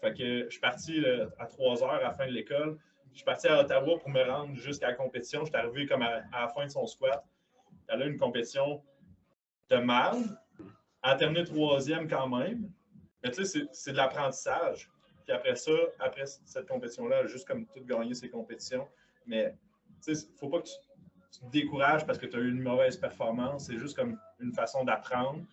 Fait 0.00 0.14
que 0.14 0.44
je 0.44 0.50
suis 0.50 0.60
parti 0.60 1.04
à 1.38 1.46
3 1.46 1.82
heures 1.82 1.90
à 1.90 2.00
la 2.00 2.12
fin 2.12 2.26
de 2.26 2.32
l'école. 2.32 2.78
Je 3.12 3.16
suis 3.16 3.24
parti 3.24 3.48
à 3.48 3.60
Ottawa 3.60 3.98
pour 3.98 4.08
me 4.08 4.22
rendre 4.22 4.54
jusqu'à 4.54 4.88
la 4.88 4.94
compétition. 4.94 5.40
Je 5.40 5.50
suis 5.50 5.56
arrivé 5.56 5.86
comme 5.86 6.02
à, 6.02 6.22
la 6.32 6.48
fin 6.48 6.64
de 6.64 6.70
son 6.70 6.86
squat. 6.86 7.24
Elle 7.88 8.02
a 8.02 8.06
une 8.06 8.18
compétition 8.18 8.82
de 9.68 9.76
mal. 9.76 10.16
Elle 10.58 11.10
a 11.10 11.16
terminé 11.16 11.44
troisième 11.44 12.08
quand 12.08 12.28
même. 12.28 12.70
Mais 13.22 13.30
tu 13.30 13.44
sais, 13.44 13.66
c'est 13.72 13.92
de 13.92 13.96
l'apprentissage. 13.96 14.88
Puis 15.24 15.32
après 15.34 15.56
ça, 15.56 15.72
après 15.98 16.24
cette 16.26 16.66
compétition-là, 16.66 17.26
juste 17.26 17.46
comme 17.46 17.66
tout 17.66 17.84
gagné 17.84 18.14
ses 18.14 18.30
compétitions. 18.30 18.88
Mais 19.26 19.54
il 20.06 20.12
ne 20.12 20.18
faut 20.38 20.48
pas 20.48 20.60
que 20.60 20.68
tu, 20.68 21.40
te 21.40 21.50
décourages 21.50 22.06
parce 22.06 22.18
que 22.18 22.26
tu 22.26 22.36
as 22.36 22.40
eu 22.40 22.48
une 22.48 22.62
mauvaise 22.62 22.96
performance. 22.96 23.66
C'est 23.66 23.78
juste 23.78 23.96
comme 23.96 24.18
une 24.38 24.52
façon 24.52 24.84
d'apprendre. 24.84 25.44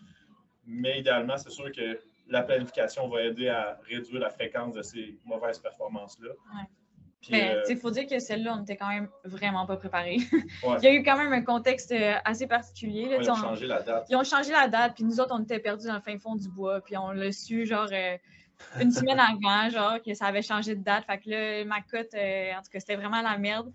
Mais 0.65 0.99
idéalement, 0.99 1.37
c'est 1.37 1.49
sûr 1.49 1.71
que 1.71 1.99
la 2.29 2.43
planification 2.43 3.07
va 3.07 3.23
aider 3.23 3.49
à 3.49 3.79
réduire 3.87 4.21
la 4.21 4.29
fréquence 4.29 4.73
de 4.73 4.81
ces 4.81 5.17
mauvaises 5.25 5.59
performances-là. 5.59 6.31
Mais 7.29 7.55
euh, 7.55 7.63
il 7.69 7.77
faut 7.77 7.91
dire 7.91 8.07
que 8.07 8.19
celle-là, 8.19 8.53
on 8.53 8.59
n'était 8.59 8.77
quand 8.77 8.89
même 8.89 9.09
vraiment 9.25 9.65
pas 9.65 9.75
préparés. 9.75 10.17
il 10.31 10.83
y 10.83 10.87
a 10.87 10.93
eu 10.93 11.03
quand 11.03 11.17
même 11.17 11.33
un 11.33 11.41
contexte 11.41 11.91
euh, 11.91 12.13
assez 12.23 12.47
particulier. 12.47 13.17
ils 13.19 13.29
ont 13.29 13.35
changé 13.35 13.65
la 13.65 13.81
date. 13.81 14.07
Ils 14.09 14.15
ont 14.15 14.23
changé 14.23 14.51
la 14.51 14.67
date, 14.67 14.95
puis 14.95 15.03
nous 15.03 15.19
autres, 15.19 15.33
on 15.33 15.43
était 15.43 15.59
perdus 15.59 15.87
dans 15.87 15.95
le 15.95 16.01
fin 16.01 16.17
fond 16.19 16.35
du 16.35 16.47
bois, 16.49 16.81
puis 16.81 16.95
on 16.95 17.11
l'a 17.11 17.31
su, 17.31 17.65
genre, 17.65 17.89
euh, 17.91 18.17
une 18.79 18.91
semaine 18.91 19.19
avant, 19.19 19.69
genre, 19.69 20.01
que 20.01 20.13
ça 20.13 20.27
avait 20.27 20.41
changé 20.41 20.75
de 20.75 20.83
date. 20.83 21.05
Fait 21.05 21.17
que 21.17 21.29
là, 21.29 21.65
ma 21.65 21.81
cote, 21.81 22.13
en 22.13 22.61
tout 22.61 22.71
cas, 22.71 22.79
c'était 22.79 22.95
vraiment 22.95 23.21
la 23.21 23.37
merde. 23.37 23.71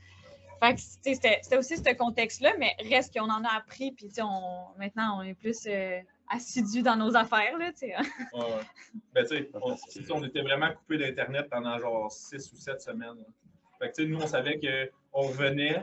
Fait 0.62 0.74
que 0.74 0.80
c'était 0.80 1.56
aussi 1.56 1.76
ce 1.76 1.94
contexte-là, 1.94 2.52
mais 2.56 2.76
reste 2.88 3.18
qu'on 3.18 3.28
en 3.28 3.42
a 3.42 3.56
appris, 3.56 3.90
puis 3.90 4.08
on, 4.20 4.78
maintenant, 4.78 5.18
on 5.18 5.22
est 5.22 5.34
plus 5.34 5.66
euh, 5.66 5.98
assidus 6.32 6.82
dans 6.82 6.96
nos 6.96 7.14
affaires, 7.16 7.56
là, 7.58 7.72
tu 7.72 7.78
sais. 7.78 7.96
ouais, 7.96 8.42
Ben, 9.14 9.24
tu 9.24 9.36
sais, 9.36 9.50
on, 9.54 9.76
on, 10.10 10.24
était 10.24 10.42
vraiment 10.42 10.72
coupé 10.72 10.98
d'Internet 10.98 11.48
pendant 11.50 11.78
genre 11.78 12.10
six 12.10 12.52
ou 12.52 12.56
sept 12.56 12.80
semaines. 12.80 13.24
Fait 13.78 13.90
que, 13.90 13.94
tu 13.94 14.02
sais, 14.02 14.08
nous, 14.08 14.20
on 14.20 14.26
savait 14.26 14.58
qu'on 14.58 15.20
revenait, 15.20 15.82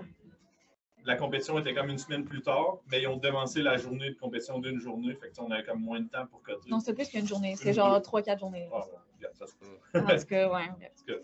la 1.05 1.15
compétition 1.15 1.59
était 1.59 1.73
comme 1.73 1.89
une 1.89 1.97
semaine 1.97 2.25
plus 2.25 2.41
tard, 2.41 2.79
mais 2.91 3.01
ils 3.01 3.07
ont 3.07 3.17
devancé 3.17 3.61
la 3.61 3.77
journée 3.77 4.09
de 4.09 4.15
compétition 4.15 4.59
d'une 4.59 4.79
journée, 4.79 5.15
fait 5.15 5.29
que 5.29 5.39
on 5.39 5.51
avait 5.51 5.63
comme 5.63 5.81
moins 5.81 6.01
de 6.01 6.07
temps 6.07 6.25
pour 6.27 6.41
coter. 6.41 6.69
Non, 6.69 6.79
c'était 6.79 6.93
plus 6.93 7.09
qu'une 7.09 7.27
journée, 7.27 7.55
c'était 7.55 7.73
genre 7.73 8.01
trois, 8.01 8.21
quatre 8.21 8.39
journées. 8.39 8.69
Ah, 8.71 8.79
ouais, 8.79 9.27
ça 9.33 9.47
se 9.47 9.55
peut. 9.55 9.99
En 9.99 10.17
tout 10.17 10.25
cas, 10.25 10.49
ouais. 10.49 11.21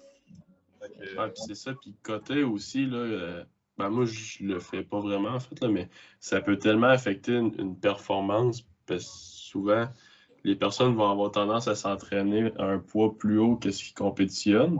Ah, 1.17 1.29
c'est 1.33 1.55
ça, 1.55 1.73
puis 1.73 1.95
côté 2.03 2.43
aussi, 2.43 2.85
là, 2.85 2.97
euh, 2.97 3.43
ben 3.77 3.89
moi, 3.89 4.05
je 4.05 4.43
le 4.43 4.59
fais 4.59 4.83
pas 4.83 4.99
vraiment, 4.99 5.29
en 5.29 5.39
fait, 5.39 5.59
là, 5.59 5.67
mais 5.67 5.89
ça 6.19 6.41
peut 6.41 6.57
tellement 6.57 6.87
affecter 6.87 7.33
une, 7.33 7.77
performance 7.79 8.63
parce 8.85 9.03
que 9.03 9.09
souvent, 9.09 9.87
les 10.43 10.55
personnes 10.55 10.95
vont 10.95 11.09
avoir 11.09 11.31
tendance 11.31 11.67
à 11.67 11.75
s'entraîner 11.75 12.51
à 12.57 12.65
un 12.65 12.79
poids 12.79 13.17
plus 13.17 13.39
haut 13.39 13.55
que 13.55 13.71
ce 13.71 13.83
qu'ils 13.83 13.95
compétitionnent. 13.95 14.79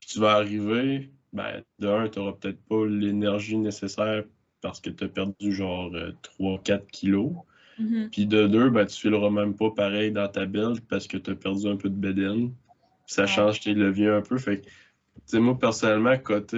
Puis 0.00 0.10
tu 0.10 0.18
vas 0.18 0.32
arriver, 0.32 1.10
ben, 1.32 1.62
de 1.78 1.88
un, 1.88 2.08
tu 2.08 2.18
n'auras 2.18 2.32
peut-être 2.32 2.60
pas 2.64 2.84
l'énergie 2.86 3.56
nécessaire 3.56 4.24
parce 4.60 4.80
que 4.80 4.90
tu 4.90 5.04
as 5.04 5.08
perdu 5.08 5.52
genre 5.52 5.90
3-4 6.38 6.72
euh, 6.72 6.78
kilos. 6.90 7.32
Mm-hmm. 7.78 8.10
Puis 8.10 8.26
de 8.26 8.46
deux, 8.46 8.70
ben, 8.70 8.84
tu 8.86 8.96
ne 8.96 9.00
fileras 9.00 9.30
même 9.30 9.54
pas 9.54 9.70
pareil 9.70 10.10
dans 10.10 10.28
ta 10.28 10.44
build 10.44 10.80
parce 10.88 11.06
que 11.06 11.16
tu 11.16 11.30
as 11.30 11.36
perdu 11.36 11.68
un 11.68 11.76
peu 11.76 11.88
de 11.88 11.94
bédaine. 11.94 12.52
Ça 13.06 13.26
change 13.26 13.60
tes 13.60 13.74
leviers 13.74 14.08
un 14.08 14.22
peu. 14.22 14.38
Fait 14.38 14.62
sais, 15.26 15.40
moi, 15.40 15.58
personnellement, 15.58 16.16
côté, 16.18 16.56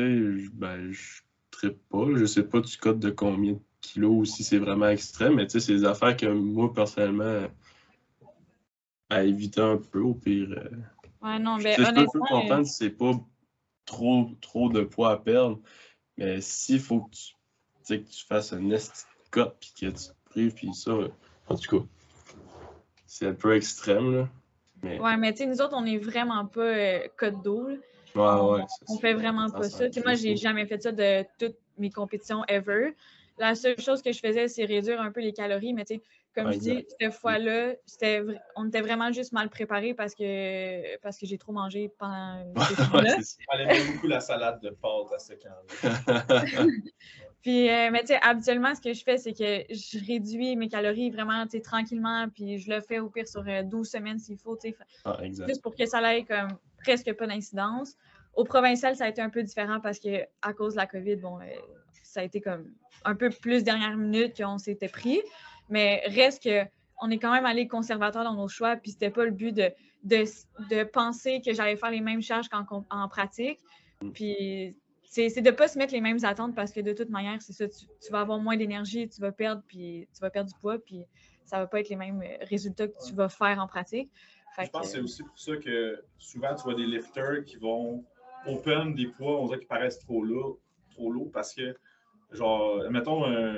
ben, 0.55 0.91
je 0.91 1.21
trippe 1.51 1.79
pas. 1.91 2.07
Je 2.15 2.25
sais 2.25 2.43
pas 2.43 2.61
du 2.61 2.77
code 2.77 2.99
de 2.99 3.11
combien? 3.11 3.53
de 3.55 3.59
kilos 3.83 4.13
ou 4.13 4.25
si 4.25 4.43
c'est 4.43 4.59
vraiment 4.59 4.89
extrême, 4.89 5.35
mais 5.35 5.47
tu 5.47 5.53
sais, 5.53 5.61
c'est 5.61 5.75
des 5.75 5.85
affaires 5.85 6.17
que 6.17 6.27
moi, 6.27 6.73
personnellement, 6.73 7.47
à 9.11 9.23
éviter 9.25 9.61
un 9.61 9.77
peu 9.77 10.01
au 10.01 10.15
pire. 10.15 10.49
Euh, 10.51 10.71
ouais, 11.27 11.39
non, 11.39 11.59
mais 11.59 11.77
ben, 11.77 11.89
honnêtement... 11.89 12.03
Je 12.03 12.19
peux 12.19 12.19
comprendre 12.21 12.67
si 12.67 12.73
c'est 12.73 12.91
pas 12.91 13.13
trop, 13.85 14.31
trop 14.41 14.71
de 14.71 14.83
poids 14.83 15.13
à 15.13 15.17
perdre, 15.19 15.61
mais 16.17 16.41
s'il 16.41 16.81
faut 16.81 17.03
que 17.03 17.11
tu, 17.87 17.99
que 17.99 18.09
tu 18.09 18.25
fasses 18.25 18.55
un 18.55 18.61
nest 18.61 19.07
cut 19.31 19.51
puis 19.61 19.73
que 19.79 19.87
tu 19.87 19.93
te 19.93 20.31
prives, 20.31 20.55
puis 20.55 20.73
ça, 20.73 20.93
en 21.49 21.57
tout 21.57 21.79
cas, 21.79 21.85
c'est 23.07 23.27
un 23.27 23.35
peu 23.35 23.55
extrême, 23.55 24.17
là. 24.17 24.29
Mais... 24.83 24.99
Ouais, 24.99 25.17
mais 25.17 25.33
tu 25.33 25.39
sais, 25.39 25.47
nous 25.47 25.61
autres, 25.61 25.77
on 25.77 25.85
est 25.85 25.99
vraiment 25.99 26.45
pas 26.47 26.61
euh, 26.61 27.07
code 27.17 27.41
d'eau, 27.43 27.69
on, 28.15 28.99
fait 29.01 29.15
vraiment 29.15 29.49
pas 29.51 29.69
ça. 29.69 29.85
moi, 30.05 30.15
j'ai 30.15 30.37
jamais 30.37 30.67
fait 30.67 30.83
ça 30.83 30.93
de 30.93 31.25
toutes 31.39 31.57
mes 31.79 31.91
compétitions 31.91 32.45
ever. 32.49 32.95
La 33.39 33.55
seule 33.55 33.81
chose 33.81 34.03
que 34.03 34.13
je 34.13 34.21
faisais, 34.21 34.49
c'est 34.49 34.65
réduire 34.65 35.01
un 35.01 35.11
peu 35.11 35.21
les 35.21 35.33
calories, 35.33 35.73
mais 35.73 35.85
tu 35.85 35.95
sais, 35.95 36.03
comme 36.35 36.53
je 36.53 36.59
dis, 36.59 36.87
cette 36.99 37.13
fois-là, 37.13 37.75
on 38.57 38.69
était 38.69 38.81
vraiment 38.81 39.13
juste 39.13 39.33
mal 39.33 39.51
préparé 39.51 39.93
parce 39.95 40.15
que, 40.15 40.97
parce 40.99 41.19
que 41.19 41.27
j'ai 41.27 41.37
trop 41.37 41.53
mangé 41.53 41.91
pendant 41.99 42.45
là 42.55 43.17
J'aimais 43.55 43.93
beaucoup 43.93 44.07
la 44.07 44.21
salade 44.21 44.61
de 44.61 44.71
pâtes 44.71 45.13
à 45.15 45.19
ce 45.19 45.35
camp-là. 45.35 46.45
puis, 47.43 47.69
euh, 47.69 47.91
mais 47.91 48.01
tu 48.01 48.09
sais, 48.09 48.19
habituellement, 48.23 48.75
ce 48.75 48.81
que 48.81 48.95
je 48.95 49.05
fais, 49.05 49.19
c'est 49.19 49.33
que 49.33 49.75
je 49.75 50.07
réduis 50.07 50.57
mes 50.57 50.69
calories 50.69 51.11
vraiment, 51.11 51.45
tu 51.45 51.53
sais, 51.53 51.61
tranquillement, 51.61 52.29
puis 52.35 52.59
je 52.59 52.71
le 52.71 52.81
fais 52.81 52.99
au 52.99 53.11
pire 53.11 53.29
sur 53.29 53.43
12 53.43 53.49
euh, 53.49 53.85
semaines 53.85 54.19
s'il 54.19 54.39
faut, 54.39 54.57
tu 54.57 54.71
sais. 54.71 54.77
Ah, 55.05 55.19
juste 55.23 55.63
pour 55.63 55.75
que 55.75 55.85
ça 55.85 55.99
aille 55.99 56.25
comme 56.25 56.49
presque 56.83 57.13
pas 57.15 57.27
d'incidence. 57.27 57.97
Au 58.35 58.45
provincial, 58.45 58.97
ça 58.97 59.05
a 59.05 59.09
été 59.09 59.21
un 59.21 59.29
peu 59.29 59.43
différent 59.43 59.81
parce 59.81 59.99
que 59.99 60.23
à 60.41 60.53
cause 60.55 60.73
de 60.73 60.79
la 60.79 60.87
COVID, 60.87 61.17
bon, 61.17 61.39
euh, 61.41 61.45
ça 62.13 62.21
a 62.21 62.25
été 62.25 62.41
comme 62.41 62.73
un 63.05 63.15
peu 63.15 63.31
plus 63.31 63.65
dernière 63.65 63.97
minute 63.97 64.37
qu'on 64.37 64.59
s'était 64.59 64.89
pris. 64.89 65.21
Mais 65.69 66.03
reste 66.07 66.43
que 66.43 66.65
on 67.01 67.11
est 67.11 67.19
quand 67.19 67.33
même 67.33 67.47
allé 67.47 67.67
conservateur 67.67 68.23
dans 68.23 68.35
nos 68.35 68.49
choix, 68.49 68.77
puis 68.77 68.93
c'était 68.93 69.11
pas 69.11 69.25
le 69.25 69.33
but 69.33 69.53
de, 69.53 69.73
de, 70.05 70.85
penser 70.85 71.43
que 71.45 71.53
j'allais 71.53 71.77
faire 71.77 71.91
les 71.91 72.01
mêmes 72.01 72.23
charges 72.23 72.49
qu'en 72.49 72.65
en 72.91 73.09
pratique. 73.09 73.59
Puis 74.15 74.77
c'est 75.05 75.41
de 75.41 75.51
ne 75.51 75.55
pas 75.55 75.67
se 75.69 75.79
mettre 75.79 75.93
les 75.93 76.01
mêmes 76.01 76.25
attentes 76.25 76.55
parce 76.55 76.73
que 76.73 76.81
de 76.81 76.93
toute 76.93 77.11
manière, 77.11 77.43
c'est 77.43 77.53
ça, 77.53 77.67
tu, 77.69 78.13
vas 78.13 78.21
avoir 78.21 78.39
moins 78.39 78.57
d'énergie, 78.57 79.09
tu 79.09 79.21
vas 79.21 79.33
perdre, 79.33 79.63
puis 79.67 80.09
tu 80.15 80.21
vas 80.21 80.31
perdre 80.31 80.53
du 80.53 80.59
poids, 80.61 80.79
puis 80.79 81.05
ça 81.45 81.59
va 81.59 81.67
pas 81.67 81.81
être 81.81 81.89
les 81.89 81.97
mêmes 81.97 82.23
résultats 82.43 82.87
que 82.87 83.07
tu 83.07 83.15
vas 83.15 83.29
faire 83.29 83.59
en 83.59 83.67
pratique 83.67 84.11
je 84.61 84.71
pense 84.71 84.83
que 84.83 84.89
c'est 84.89 85.01
aussi 85.01 85.23
pour 85.23 85.39
ça 85.39 85.57
que 85.57 86.05
souvent 86.19 86.55
tu 86.55 86.63
vois 86.65 86.75
des 86.75 86.87
lifters 86.87 87.45
qui 87.45 87.57
vont 87.57 88.05
open 88.47 88.95
des 88.95 89.07
poids, 89.07 89.41
on 89.41 89.47
dirait 89.47 89.61
qu'ils 89.61 89.69
paraissent 89.69 90.01
trop 90.01 90.25
lourds, 90.25 90.59
trop 90.91 91.11
lourds 91.11 91.31
parce 91.33 91.55
que, 91.55 91.77
genre, 92.33 92.83
mettons 92.91 93.25
un, 93.25 93.57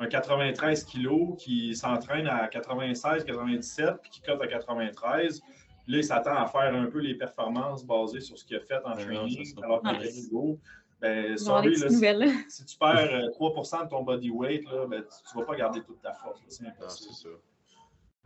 un 0.00 0.06
93 0.06 0.84
kg 0.84 1.36
qui 1.36 1.76
s'entraîne 1.76 2.26
à 2.26 2.48
96, 2.48 3.24
97, 3.24 3.96
puis 4.00 4.10
qui 4.10 4.22
cote 4.22 4.40
à 4.42 4.46
93. 4.46 5.42
Là, 5.86 5.96
il 5.98 6.04
s'attend 6.04 6.36
à 6.36 6.46
faire 6.46 6.74
un 6.74 6.86
peu 6.86 7.00
les 7.00 7.14
performances 7.14 7.84
basées 7.84 8.20
sur 8.20 8.38
ce 8.38 8.44
qu'il 8.44 8.56
a 8.56 8.60
fait 8.60 8.80
en 8.84 8.92
training, 8.92 9.54
alors 9.62 9.82
qu'il 9.82 10.06
est. 10.06 10.58
Ben, 11.00 11.36
sorry, 11.38 11.74
là, 11.76 11.88
si, 12.48 12.64
tu 12.66 12.76
perds 12.76 13.30
3% 13.30 13.80
euh, 13.80 13.84
de 13.84 13.88
ton 13.88 14.02
body 14.02 14.30
weight, 14.30 14.70
là, 14.70 14.86
ben, 14.86 15.02
tu 15.02 15.36
ne 15.36 15.40
vas 15.40 15.46
pas 15.46 15.56
garder 15.56 15.80
toute 15.80 16.00
ta 16.02 16.12
force. 16.12 16.38
C'est 16.46 16.66
impossible. 16.66 17.38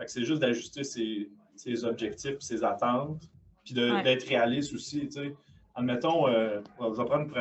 C'est 0.06 0.24
juste 0.24 0.40
d'ajuster 0.40 0.82
ses, 0.82 1.30
ses, 1.54 1.84
objectifs, 1.84 2.40
ses 2.40 2.64
attentes, 2.64 3.22
puis 3.64 3.74
d'être 3.74 4.26
réaliste 4.26 4.74
aussi. 4.74 5.08
sais 5.10 5.34
admettons, 5.76 6.28
euh, 6.28 6.60
je 6.80 6.96
vais 6.96 7.04
prendre 7.04 7.32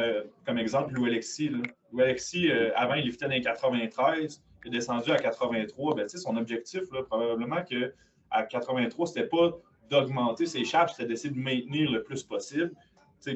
comme 0.46 0.58
exemple 0.60 0.94
Lou 0.94 1.06
Alexis. 1.06 1.52
Lou 1.94 2.02
Alexis, 2.02 2.52
euh, 2.52 2.72
avant, 2.76 2.96
il 2.96 3.06
liftait 3.06 3.26
dans 3.26 3.32
les 3.32 3.42
93, 3.42 4.44
il 4.66 4.68
est 4.68 4.72
descendu 4.72 5.12
à 5.12 5.18
83. 5.18 5.96
Ben, 5.96 6.08
son 6.10 6.36
objectif, 6.36 6.82
là, 6.92 7.04
probablement 7.04 7.64
qu'à 7.64 8.44
83, 8.44 9.08
ce 9.08 9.14
n'était 9.14 9.28
pas 9.28 9.52
d'augmenter 9.90 10.48
ses 10.48 10.66
charges, 10.66 10.92
c'était 10.92 11.08
d'essayer 11.08 11.34
de 11.34 11.40
maintenir 11.40 11.92
le 11.92 12.02
plus 12.02 12.24
possible, 12.24 12.72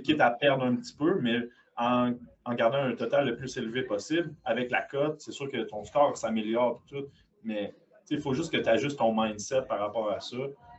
quitte 0.03 0.19
à 0.19 0.31
perdre 0.31 0.63
un 0.63 0.75
petit 0.75 0.95
peu, 0.95 1.19
mais 1.21 1.39
en, 1.77 2.13
gardant 2.55 2.79
un 2.79 2.95
total 2.95 3.27
le 3.27 3.35
plus 3.35 3.55
élevé 3.57 3.83
possible. 3.83 4.33
Avec 4.43 4.71
la 4.71 4.81
cote, 4.81 5.21
c'est 5.21 5.31
sûr 5.31 5.49
que 5.51 5.57
ton 5.57 5.83
score 5.85 6.17
s'améliore, 6.17 6.81
tout, 6.87 7.05
mais 7.43 7.75
il 8.09 8.19
faut 8.19 8.33
juste 8.33 8.51
que 8.51 8.57
tu 8.57 8.69
ajustes 8.69 8.97
ton 8.97 9.13
mindset 9.13 9.63
par 9.63 9.79
rapport 9.79 10.09
à 10.09 10.19
ça 10.19 10.37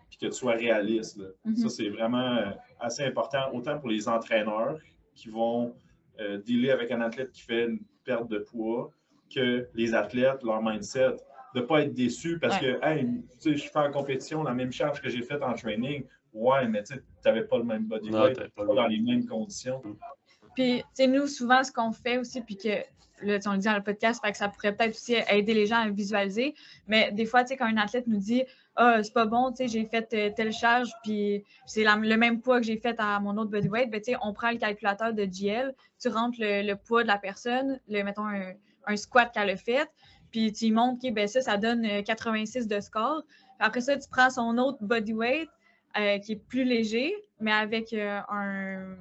puis 0.09 0.19
que 0.19 0.27
tu 0.27 0.33
sois 0.33 0.55
réaliste. 0.55 1.19
Ça, 1.19 1.25
mhm. 1.45 1.69
c'est 1.69 1.91
vraiment 1.91 2.37
euh, 2.39 2.51
assez 2.81 3.05
important, 3.05 3.53
autant 3.53 3.79
pour 3.79 3.91
les 3.91 4.09
entraîneurs 4.09 4.79
qui 5.15 5.29
vont 5.29 5.75
euh, 6.20 6.39
dealer 6.39 6.70
avec 6.70 6.90
un 6.90 7.01
athlète 7.01 7.32
qui 7.32 7.43
fait 7.43 7.65
une 7.66 7.81
perte 8.05 8.28
de 8.28 8.39
poids, 8.39 8.90
que 9.32 9.69
les 9.74 9.95
athlètes, 9.95 10.43
leur 10.43 10.62
mindset, 10.62 11.16
de 11.55 11.61
ne 11.61 11.65
pas 11.65 11.82
être 11.82 11.95
déçus 11.95 12.39
parce 12.39 12.59
que, 12.59 12.78
hey, 12.85 13.07
je 13.45 13.57
fais 13.57 13.78
en 13.78 13.90
compétition 13.90 14.43
la 14.43 14.55
même 14.55 14.73
charge 14.73 15.01
que 15.01 15.09
j'ai 15.09 15.23
faite 15.23 15.43
en 15.43 15.55
training. 15.55 16.05
Ouais, 16.32 16.69
mais 16.69 16.82
tu 16.82 16.95
n'avais 17.24 17.45
pas 17.45 17.59
le 17.59 17.65
même 17.65 17.85
body 17.85 18.11
weight, 18.11 18.49
pas, 18.55 18.65
dans 18.65 18.86
les 18.86 19.01
mêmes 19.01 19.27
conditions. 19.27 19.82
Puis, 20.55 20.78
tu 20.78 20.85
sais, 20.93 21.07
nous, 21.07 21.27
souvent, 21.27 21.62
ce 21.65 21.73
qu'on 21.73 21.93
fait 21.93 22.19
aussi, 22.19 22.43
puis 22.43 22.57
que 22.57 22.69
là, 23.23 23.39
on 23.47 23.53
le 23.53 23.59
dit 23.59 23.66
dans 23.66 23.77
le 23.77 23.82
podcast, 23.82 24.23
que 24.23 24.36
ça 24.36 24.49
pourrait 24.49 24.77
peut-être 24.77 24.95
aussi 24.95 25.16
aider 25.31 25.55
les 25.55 25.66
gens 25.66 25.77
à 25.77 25.89
visualiser. 25.89 26.55
Mais 26.86 27.12
des 27.12 27.27
fois, 27.27 27.43
tu 27.43 27.49
sais, 27.49 27.57
quand 27.57 27.66
un 27.66 27.77
athlète 27.77 28.07
nous 28.07 28.19
dit 28.19 28.45
Ah, 28.81 29.03
c'est 29.03 29.13
pas 29.13 29.27
bon, 29.27 29.51
tu 29.51 29.57
sais, 29.57 29.69
j'ai 29.69 29.87
fait 29.87 30.09
euh, 30.15 30.31
telle 30.37 30.53
charge, 30.53 30.89
puis 31.03 31.45
c'est 31.67 31.83
le 31.83 32.17
même 32.17 32.41
poids 32.41 32.61
que 32.61 32.67
j'ai 32.67 32.77
fait 32.77 32.95
à 32.99 33.19
mon 33.19 33.37
autre 33.37 33.51
bodyweight, 33.51 33.91
ben, 33.91 34.01
tu 34.01 34.13
sais, 34.13 34.19
on 34.23 34.33
prend 34.33 34.53
le 34.53 34.59
calculateur 34.59 35.13
de 35.13 35.25
GL, 35.25 35.75
tu 36.01 36.09
rentres 36.09 36.39
le, 36.39 36.75
poids 36.75 37.03
de 37.03 37.09
la 37.09 37.19
personne, 37.19 37.81
le, 37.89 38.05
mettons 38.05 38.23
un, 38.87 38.97
squat 38.97 39.33
qu'elle 39.35 39.51
a 39.51 39.57
fait, 39.57 39.91
puis 40.31 40.53
tu 40.53 40.71
montres 40.71 41.03
que 41.03 41.11
ben, 41.11 41.27
ça, 41.27 41.41
ça 41.41 41.57
donne 41.57 42.05
86 42.05 42.57
euh, 42.71 42.77
de 42.77 42.81
score. 42.81 43.25
Après 43.59 43.81
ça, 43.81 43.97
tu 43.97 44.09
prends 44.09 44.31
son 44.31 44.57
autre 44.59 44.79
bodyweight, 44.81 45.49
euh, 45.99 46.19
qui 46.21 46.33
est 46.33 46.47
plus 46.47 46.63
léger, 46.63 47.13
mais 47.41 47.51
avec 47.51 47.93
un, 47.93 48.97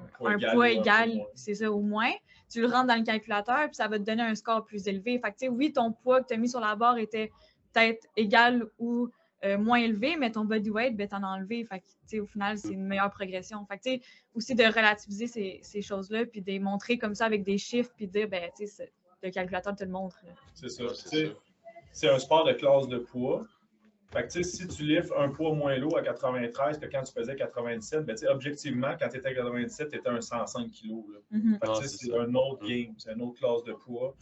poids 0.54 0.70
égal, 0.72 1.22
c'est 1.36 1.54
ça, 1.54 1.72
au 1.72 1.82
moins 1.82 2.12
tu 2.50 2.62
le 2.62 2.68
rentres 2.68 2.88
dans 2.88 2.96
le 2.96 3.04
calculateur, 3.04 3.66
puis 3.68 3.76
ça 3.76 3.88
va 3.88 4.00
te 4.00 4.04
donner 4.04 4.24
un 4.24 4.34
score 4.34 4.66
plus 4.66 4.88
élevé. 4.88 5.20
Fait 5.20 5.34
que, 5.34 5.52
oui, 5.52 5.72
ton 5.72 5.92
poids 5.92 6.22
que 6.22 6.28
tu 6.30 6.34
as 6.34 6.38
mis 6.38 6.50
sur 6.50 6.62
la 6.62 6.76
barre 6.76 6.98
était 6.98 7.30
peut-être 7.74 8.08
égal 8.16 8.66
ou 8.80 9.10
euh, 9.46 9.58
moins 9.58 9.80
élevé, 9.80 10.16
mais 10.18 10.32
ton 10.32 10.46
body 10.46 10.70
weight, 10.70 10.98
ben, 10.98 11.08
t'en 11.08 11.24
as 11.24 11.28
enlevé. 11.28 11.64
Fait 11.64 11.84
que, 12.12 12.20
au 12.20 12.26
final, 12.26 12.58
c'est 12.58 12.74
une 12.74 12.86
meilleure 12.86 13.12
progression. 13.12 13.66
Fait 13.66 13.78
que, 13.78 14.04
aussi 14.34 14.56
de 14.56 14.64
relativiser 14.64 15.28
ces, 15.28 15.60
ces 15.62 15.82
choses-là, 15.82 16.26
puis 16.26 16.42
de 16.42 16.48
les 16.48 16.60
montrer 16.60 16.98
comme 16.98 17.14
ça 17.14 17.26
avec 17.26 17.44
des 17.44 17.58
chiffres, 17.58 17.92
puis 17.96 18.08
de 18.08 18.12
dire, 18.12 18.28
ben, 18.28 18.50
le 19.24 19.30
calculateur 19.32 19.76
te 19.76 19.84
le 19.84 19.92
montre. 19.92 20.20
C'est 20.54 20.70
ça. 20.70 20.84
C'est 21.92 22.10
un 22.10 22.20
sport 22.20 22.46
de 22.46 22.54
classe 22.54 22.88
de 22.88 22.98
poids. 22.98 23.46
Fait 24.12 24.26
que, 24.26 24.42
si 24.42 24.68
tu 24.68 24.84
lifts 24.84 25.12
un 25.18 25.30
poids 25.30 25.54
moins 25.54 25.76
lourd 25.78 25.98
à 25.98 26.02
93 26.02 26.80
que 26.80 26.86
quand 26.86 27.04
tu 27.04 27.12
faisais 27.12 27.36
97, 27.36 28.06
ben, 28.06 28.16
objectivement, 28.30 28.96
quand 29.00 29.10
tu 29.10 29.18
étais 29.18 29.30
à 29.30 29.34
97, 29.34 29.90
tu 29.90 29.98
étais 29.98 30.10
un 30.10 30.22
105 30.22 30.72
kg. 30.72 30.94
Mm-hmm. 31.32 31.58
Ah, 31.62 31.74
c'est 31.84 32.14
un 32.18 32.34
autre 32.34 32.64
mm. 32.64 32.68
game, 32.68 32.94
c'est 32.98 33.14
une 33.14 33.22
autre 33.22 33.40
classe 33.40 33.64
de 33.66 33.74
poids. 33.74 34.16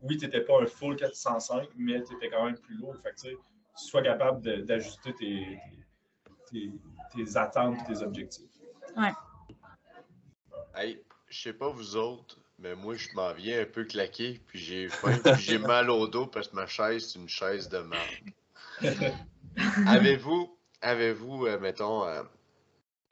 Oui, 0.00 0.16
tu 0.16 0.24
n'étais 0.24 0.42
pas 0.42 0.62
un 0.62 0.66
full 0.66 0.96
405, 0.96 1.68
mais 1.76 2.02
tu 2.02 2.14
étais 2.14 2.28
quand 2.28 2.44
même 2.44 2.56
plus 2.56 2.76
lourd. 2.76 2.96
Fait 3.02 3.10
que, 3.10 3.36
tu 3.78 3.84
sois 3.84 4.02
capable 4.02 4.64
d'ajuster 4.64 5.14
tes, 5.14 5.58
tes, 6.50 6.70
tes, 7.14 7.36
attentes 7.36 7.78
et 7.82 7.94
tes 7.94 8.02
objectifs. 8.02 8.50
Ouais. 8.96 9.12
Hey, 10.74 11.02
je 11.28 11.42
sais 11.42 11.52
pas 11.52 11.68
vous 11.68 11.96
autres, 11.96 12.38
mais 12.58 12.74
moi, 12.74 12.94
je 12.94 13.08
m'en 13.14 13.32
viens 13.32 13.62
un 13.62 13.66
peu 13.66 13.84
claqué, 13.84 14.40
puis 14.46 14.58
j'ai 14.58 14.88
j'ai 15.38 15.58
mal 15.58 15.90
au 15.90 16.06
dos 16.06 16.26
parce 16.26 16.48
que 16.48 16.56
ma 16.56 16.66
chaise, 16.66 17.10
c'est 17.10 17.18
une 17.18 17.28
chaise 17.28 17.68
de 17.68 17.78
merde. 17.78 19.12
avez-vous, 19.86 20.56
avez-vous, 20.80 21.46
euh, 21.46 21.58
mettons, 21.58 22.04
euh, 22.06 22.22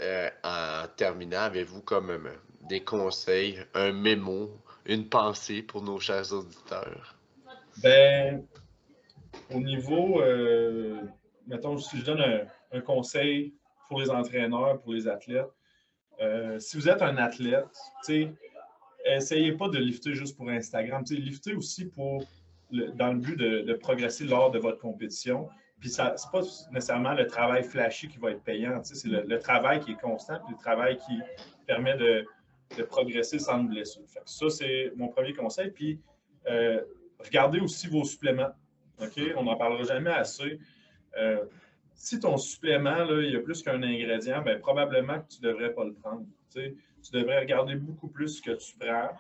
euh, 0.01 0.31
en 0.45 0.87
terminant, 0.97 1.41
avez-vous 1.41 1.82
comme 1.82 2.31
des 2.62 2.82
conseils, 2.82 3.59
un 3.74 3.93
mémo, 3.93 4.51
une 4.87 5.09
pensée 5.09 5.62
pour 5.62 5.82
nos 5.82 6.01
chers 6.01 6.32
auditeurs? 6.32 7.16
Ben, 7.82 8.47
au 9.55 9.61
niveau, 9.61 10.23
mettons, 11.47 11.77
si 11.78 11.98
je 11.98 12.05
donne 12.05 12.47
un, 12.73 12.81
conseil 12.81 13.55
pour 13.89 14.01
les 14.01 14.11
entraîneurs, 14.11 14.81
pour 14.81 14.93
les 14.93 15.09
athlètes, 15.09 15.51
si 16.59 16.77
vous 16.77 16.89
êtes 16.89 17.02
un 17.02 17.16
athlète, 17.16 17.66
essayez 19.05 19.52
pas 19.52 19.69
de 19.69 19.78
lifter 19.78 20.15
juste 20.15 20.36
pour 20.36 20.48
Instagram. 20.48 21.05
lifter 21.11 21.55
aussi 21.55 21.86
pour 21.86 22.24
dans 22.70 23.12
le 23.12 23.19
but 23.19 23.36
de, 23.36 23.74
progresser 23.74 24.24
lors 24.24 24.51
de 24.51 24.59
votre 24.59 24.78
compétition. 24.78 25.48
Puis 25.81 25.90
ce 25.90 26.02
n'est 26.02 26.09
pas 26.31 26.43
nécessairement 26.73 27.15
le 27.15 27.27
travail 27.27 27.65
flashy 27.65 28.09
qui 28.09 28.19
va 28.19 28.32
être 28.32 28.43
payant, 28.43 28.81
c'est 28.82 29.09
le, 29.09 29.39
travail 29.39 29.81
qui 29.81 29.93
est 29.93 30.01
constant, 30.01 30.39
puis 30.44 30.55
le 30.55 30.62
travail 30.62 30.98
qui 30.98 31.19
permet 31.66 31.97
de, 31.97 32.27
progresser 32.89 33.40
sans 33.40 33.65
blessure. 33.65 34.05
ça, 34.24 34.48
c'est 34.48 34.93
mon 34.94 35.09
premier 35.09 35.32
conseil. 35.32 35.70
Puis 35.70 36.01
euh, 36.48 36.81
regardez 37.19 37.59
aussi 37.59 37.89
vos 37.89 38.05
suppléments. 38.05 38.51
On 39.37 39.45
n'en 39.45 39.57
parlera 39.57 39.83
jamais 39.85 40.11
assez. 40.11 40.59
Euh, 41.17 41.45
si 41.95 42.19
ton 42.19 42.37
supplément, 42.37 43.05
là, 43.05 43.23
il 43.23 43.33
y 43.33 43.37
a 43.37 43.41
plus 43.41 43.63
qu'un 43.63 43.83
ingrédient, 43.83 44.43
bien, 44.43 44.59
probablement 44.59 45.21
que 45.21 45.29
tu 45.29 45.43
ne 45.43 45.49
devrais 45.49 45.73
pas 45.73 45.85
le 45.85 45.93
prendre. 45.93 46.25
Tu 46.55 46.73
devrais 47.13 47.41
regarder 47.41 47.75
beaucoup 47.75 48.09
plus 48.09 48.39
ce 48.39 48.43
que 48.43 48.53
tu 48.53 48.77
prends, 48.79 49.11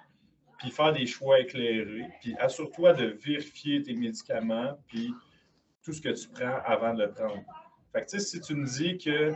puis 0.58 0.70
faire 0.70 0.92
des 0.92 1.06
choix 1.06 1.40
éclairés, 1.40 2.06
puis 2.20 2.34
assure-toi 2.38 2.94
de 2.94 3.06
vérifier 3.06 3.82
tes 3.82 3.94
médicaments, 3.94 4.78
puis 4.86 5.12
tout 5.82 5.92
ce 5.92 6.00
que 6.00 6.10
tu 6.10 6.28
prends 6.28 6.60
avant 6.64 6.94
de 6.94 7.04
le 7.04 7.10
prendre. 7.10 7.42
Fait 7.92 8.04
que, 8.04 8.18
si 8.18 8.40
tu 8.40 8.54
me 8.54 8.66
dis 8.66 8.98
que 8.98 9.32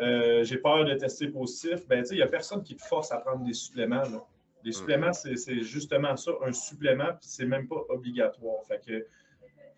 euh, 0.00 0.44
j'ai 0.44 0.58
peur 0.58 0.84
de 0.84 0.94
tester 0.94 1.28
positif, 1.28 1.86
ben, 1.86 2.04
il 2.10 2.16
n'y 2.16 2.22
a 2.22 2.26
personne 2.26 2.62
qui 2.62 2.76
te 2.76 2.82
force 2.82 3.12
à 3.12 3.18
prendre 3.18 3.44
des 3.44 3.52
suppléments. 3.52 4.02
Là. 4.02 4.24
Les 4.64 4.70
mm. 4.70 4.74
suppléments, 4.74 5.12
c'est 5.12 5.60
justement 5.60 6.16
ça, 6.16 6.32
un 6.44 6.52
supplément, 6.52 7.12
puis 7.20 7.28
c'est 7.28 7.46
même 7.46 7.68
pas 7.68 7.82
obligatoire. 7.88 8.64
Fait 8.66 8.80
que, 8.84 9.06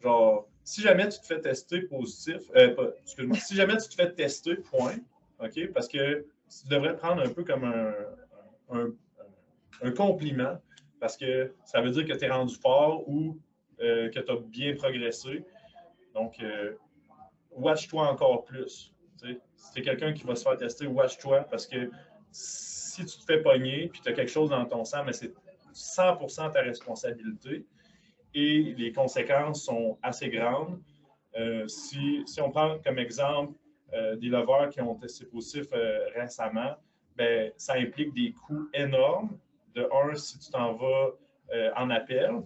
genre, 0.03 0.49
si 0.65 0.83
jamais 0.83 1.09
tu 1.09 1.21
te 1.21 1.27
fais 1.27 1.41
tester 1.41 1.83
positif, 1.83 2.43
euh, 2.57 2.93
excuse-moi, 3.03 3.37
si 3.39 3.55
jamais 3.55 3.77
tu 3.77 3.89
te 3.89 3.95
fais 3.95 4.13
tester, 4.13 4.57
point, 4.57 4.97
OK, 5.41 5.73
parce 5.73 5.89
que 5.89 6.27
tu 6.49 6.69
devrais 6.69 6.97
prendre 6.97 7.23
un 7.23 7.29
peu 7.29 7.45
comme 7.45 7.65
un, 7.65 7.95
un, 9.83 9.91
compliment, 9.93 10.61
parce 11.01 11.17
que 11.17 11.53
ça 11.65 11.81
veut 11.81 11.91
dire 11.91 12.05
que 12.07 12.13
tu 12.13 12.25
es 12.25 12.31
rendu 12.31 12.55
fort 12.55 13.09
ou 13.09 13.39
euh, 13.81 14.11
que 14.11 14.21
tu 14.21 14.31
as 14.31 14.37
bien 14.37 14.75
progressé. 14.75 15.45
Donc, 16.15 16.37
euh, 16.41 16.75
watch-toi 17.53 18.09
encore 18.09 18.45
plus. 18.45 18.93
Si 19.17 19.73
tu 19.73 19.81
es 19.81 19.83
quelqu'un 19.83 20.13
qui 20.13 20.25
va 20.25 20.35
se 20.35 20.43
faire 20.43 20.57
tester, 20.57 20.87
watch-toi 20.87 21.47
parce 21.51 21.67
que 21.67 21.91
si 22.31 23.05
tu 23.05 23.19
te 23.19 23.25
fais 23.25 23.43
pogner 23.43 23.89
puis 23.89 24.01
tu 24.01 24.09
as 24.09 24.13
quelque 24.13 24.31
chose 24.31 24.51
dans 24.51 24.65
ton 24.67 24.85
sang, 24.85 25.05
mais 25.05 25.13
c'est 25.13 25.33
100% 25.75 26.53
ta 26.53 26.61
responsabilité 26.61 27.65
et 28.35 28.75
les 28.77 28.93
conséquences 28.93 29.65
sont 29.65 29.99
assez 30.03 30.29
grandes. 30.29 30.81
Euh, 31.39 31.67
si, 31.69 32.25
on 32.41 32.51
prend 32.51 32.79
comme 32.85 32.99
exemple 32.99 33.55
euh, 33.93 34.17
des 34.17 34.29
lovers 34.29 34.69
qui 34.71 34.81
ont 34.81 34.95
testé 34.95 35.27
positif 35.27 35.67
récemment, 36.15 36.75
ben, 37.17 37.53
ça 37.57 37.75
implique 37.75 38.15
des 38.15 38.33
coûts 38.33 38.69
énormes. 38.75 39.39
De 39.75 39.89
un, 39.93 40.15
si 40.15 40.39
tu 40.39 40.51
t'en 40.51 40.75
vas 40.75 41.11
en 41.77 41.91
appel, 41.91 42.43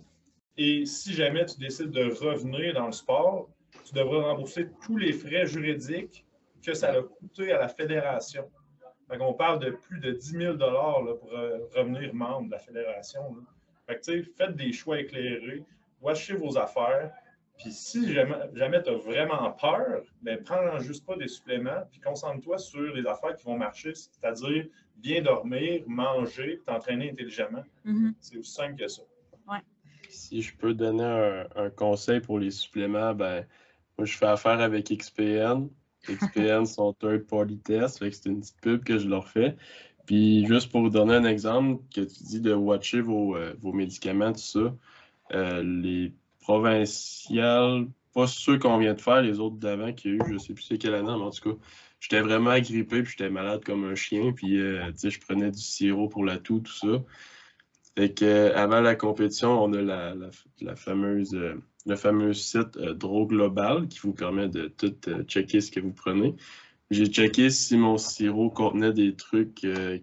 et 0.57 0.87
si 0.87 1.13
jamais 1.13 1.45
tu 1.47 1.59
décides 1.59 1.91
de 1.91 2.05
revenir 2.05 2.75
dans 2.75 2.87
le 2.87 2.93
sport, 2.93 3.49
tu 3.85 3.95
devras 3.95 4.31
rembourser 4.31 4.69
tous 4.85 4.97
les 4.97 5.13
frais 5.13 5.47
juridiques 5.47 6.25
que 6.65 6.75
ça 6.75 6.93
a 6.93 7.03
coûté 7.03 7.53
à 7.53 7.59
la 7.59 7.69
fédération. 7.69 8.49
on 9.11 9.35
parle 9.35 9.59
de 9.59 9.71
plus 9.71 9.99
de 10.01 10.13
10 10.13 10.31
000 10.31 10.57
pour 10.57 11.33
euh, 11.33 11.59
revenir 11.75 12.15
membre 12.15 12.47
de 12.47 12.53
la 12.53 12.59
fédération. 12.59 13.37
faites 13.87 14.57
des 14.57 14.73
choix 14.73 15.01
éclairés, 15.01 15.65
watchez 16.05 16.35
vos 16.35 16.57
affaires. 16.59 17.11
Puis 17.59 17.71
si 17.71 18.13
jamais, 18.13 18.83
tu 18.83 18.91
as 18.91 18.97
vraiment 18.97 19.53
peur, 19.53 20.03
ben, 20.23 20.43
prends 20.43 20.79
juste 20.81 21.07
pas 21.07 21.17
des 21.17 21.29
suppléments, 21.29 21.83
puis 21.91 22.01
concentre-toi 22.01 22.59
sur 22.59 22.93
les 22.93 23.07
affaires 23.07 23.37
qui 23.37 23.45
vont 23.45 23.57
marcher, 23.57 23.95
c'est-à-dire 23.95 24.67
bien 24.97 25.23
dormir, 25.23 25.83
manger, 25.87 26.61
t'entraîner 26.67 27.11
intelligemment. 27.11 27.65
Mm-hmm. 27.87 28.15
C'est 28.19 28.37
aussi 28.39 28.53
simple 28.53 28.77
que 28.77 28.89
ça. 28.89 29.03
si 30.09 30.43
je 30.43 30.57
peux 30.57 30.75
donner 30.75 31.47
un, 31.55 31.71
conseil 31.71 32.21
pour 32.21 32.39
les 32.41 32.51
suppléments, 32.51 33.15
ben, 33.15 33.47
moi, 33.99 34.05
je 34.05 34.17
fais 34.17 34.27
affaire 34.27 34.61
avec 34.61 34.89
XPN. 34.89 35.69
XPN 36.09 36.67
sont 36.67 36.93
third 36.95 37.27
party 37.27 37.59
test, 37.59 37.99
c'est 37.99 38.27
une 38.27 38.41
petite 38.41 38.61
pub 38.61 38.85
que 38.85 38.99
je 38.99 39.09
leur 39.09 39.29
fais. 39.29 39.57
Puis 40.07 40.45
juste 40.47 40.71
pour 40.71 40.83
vous 40.83 40.91
donner 40.91 41.15
un 41.15 41.25
exemple, 41.25 41.83
que 41.95 42.03
tu 42.03 42.25
dis 42.25 42.41
de 42.41 42.53
watcher 42.53 43.01
vos, 43.01 43.37
euh, 43.37 43.55
médicaments, 43.63 44.33
tout 44.33 44.39
ça, 44.39 44.75
euh, 45.33 45.63
les 45.63 46.13
provinciales, 46.41 47.87
pas 48.13 48.27
ceux 48.27 48.59
qu'on 48.59 48.79
vient 48.79 48.95
de 48.95 49.01
faire, 49.01 49.23
les 49.23 49.41
autres 49.41 49.57
d'avant 49.57 49.93
qu'il 49.93 50.13
y 50.13 50.15
a 50.15 50.17
eu, 50.17 50.33
je 50.33 50.39
sais 50.39 50.55
plus 50.55 50.63
c'est 50.63 50.79
quelle 50.79 50.95
année, 50.95 51.07
mais 51.17 51.25
en 51.25 51.31
tout 51.31 51.51
cas, 51.51 51.57
j'étais 52.01 52.21
vraiment 52.21 52.51
agrippé, 52.51 53.03
puis 53.03 53.15
j'étais 53.17 53.31
malade 53.31 53.65
comme 53.65 53.85
un 53.85 53.95
chien, 53.95 54.33
puis 54.33 54.61
euh, 54.61 54.91
je 55.03 55.21
prenais 55.21 55.51
du 55.51 55.61
sirop 55.61 56.09
pour 56.09 56.25
la 56.25 56.39
toux, 56.39 56.61
tout 56.61 56.73
ça. 56.73 57.03
Fait 57.97 58.13
que, 58.13 58.53
avant 58.55 58.81
la 58.81 58.97
compétition, 58.97 59.63
on 59.63 59.73
a 59.73 59.81
la, 59.81 60.77
fameuse, 60.77 61.33
le 61.87 61.97
fameux 61.97 62.35
site 62.35 62.77
Droglobal 62.77 63.77
Global 63.77 63.89
qui 63.89 64.01
vous 64.01 64.13
permet 64.13 64.49
de 64.49 64.67
tout 64.67 64.95
checker 65.29 65.61
ce 65.61 65.71
que 65.71 65.81
vous 65.81 65.93
prenez. 65.93 66.35
J'ai 66.91 67.07
checké 67.07 67.51
si 67.51 67.77
mon 67.77 67.97
sirop 67.97 68.51
contenait 68.51 68.93
des 68.93 69.17
trucs, 69.17 69.65
euh, 69.65 69.99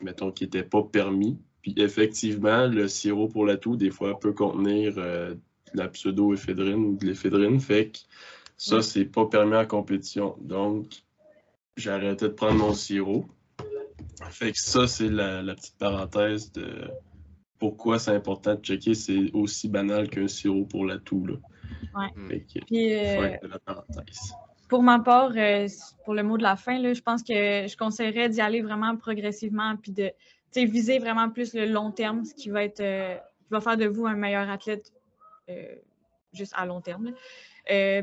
mettons, 0.00 0.32
qui 0.32 0.44
n'étaient 0.44 0.64
pas 0.64 0.82
permis. 0.82 1.38
Puis 1.62 1.74
effectivement, 1.76 2.66
le 2.66 2.88
sirop 2.88 3.28
pour 3.28 3.46
la 3.46 3.56
toux, 3.56 3.76
des 3.76 3.90
fois, 3.90 4.18
peut 4.18 4.32
contenir 4.32 4.94
euh, 4.96 5.34
de 5.34 5.78
la 5.78 5.88
pseudo-éphédrine 5.88 6.84
ou 6.84 6.96
de 6.96 7.06
l'éphédrine. 7.06 7.60
Fait 7.60 7.90
que 7.90 7.98
ça, 8.56 8.82
c'est 8.82 9.04
pas 9.04 9.26
permis 9.26 9.56
en 9.56 9.66
compétition. 9.66 10.36
Donc, 10.40 10.86
j'ai 11.76 11.90
arrêté 11.90 12.26
de 12.26 12.32
prendre 12.32 12.58
mon 12.58 12.74
sirop. 12.74 13.26
Fait 14.30 14.52
que 14.52 14.58
ça, 14.58 14.86
c'est 14.86 15.08
la, 15.08 15.42
petite 15.54 15.78
parenthèse 15.78 16.52
de 16.52 16.90
pourquoi 17.58 17.98
c'est 17.98 18.14
important 18.14 18.54
de 18.54 18.60
checker. 18.60 18.94
C'est 18.94 19.30
aussi 19.32 19.68
banal 19.68 20.08
qu'un 20.08 20.28
sirop 20.28 20.64
pour 20.64 20.86
la 20.86 20.98
toux. 20.98 21.26
Là. 21.26 21.34
Ouais. 21.94 22.28
Fait 22.28 22.60
que, 22.60 23.46
la 23.46 23.58
parenthèse 23.58 24.34
pour 24.70 24.84
ma 24.84 25.00
part, 25.00 25.32
euh, 25.36 25.66
pour 26.04 26.14
le 26.14 26.22
mot 26.22 26.38
de 26.38 26.44
la 26.44 26.54
fin, 26.54 26.78
là, 26.78 26.94
je 26.94 27.02
pense 27.02 27.22
que 27.24 27.34
je 27.66 27.76
conseillerais 27.76 28.28
d'y 28.28 28.40
aller 28.40 28.62
vraiment 28.62 28.96
progressivement 28.96 29.76
puis 29.76 29.90
de 29.90 30.12
viser 30.54 30.98
vraiment 30.98 31.30
plus 31.30 31.54
le 31.54 31.66
long 31.66 31.90
terme, 31.90 32.24
ce 32.24 32.34
qui 32.34 32.50
va 32.50 32.64
être 32.64 32.80
euh, 32.80 33.16
va 33.50 33.60
faire 33.60 33.76
de 33.76 33.86
vous 33.86 34.06
un 34.06 34.14
meilleur 34.14 34.48
athlète 34.48 34.92
euh, 35.48 35.74
juste 36.32 36.52
à 36.56 36.66
long 36.66 36.80
terme. 36.80 37.12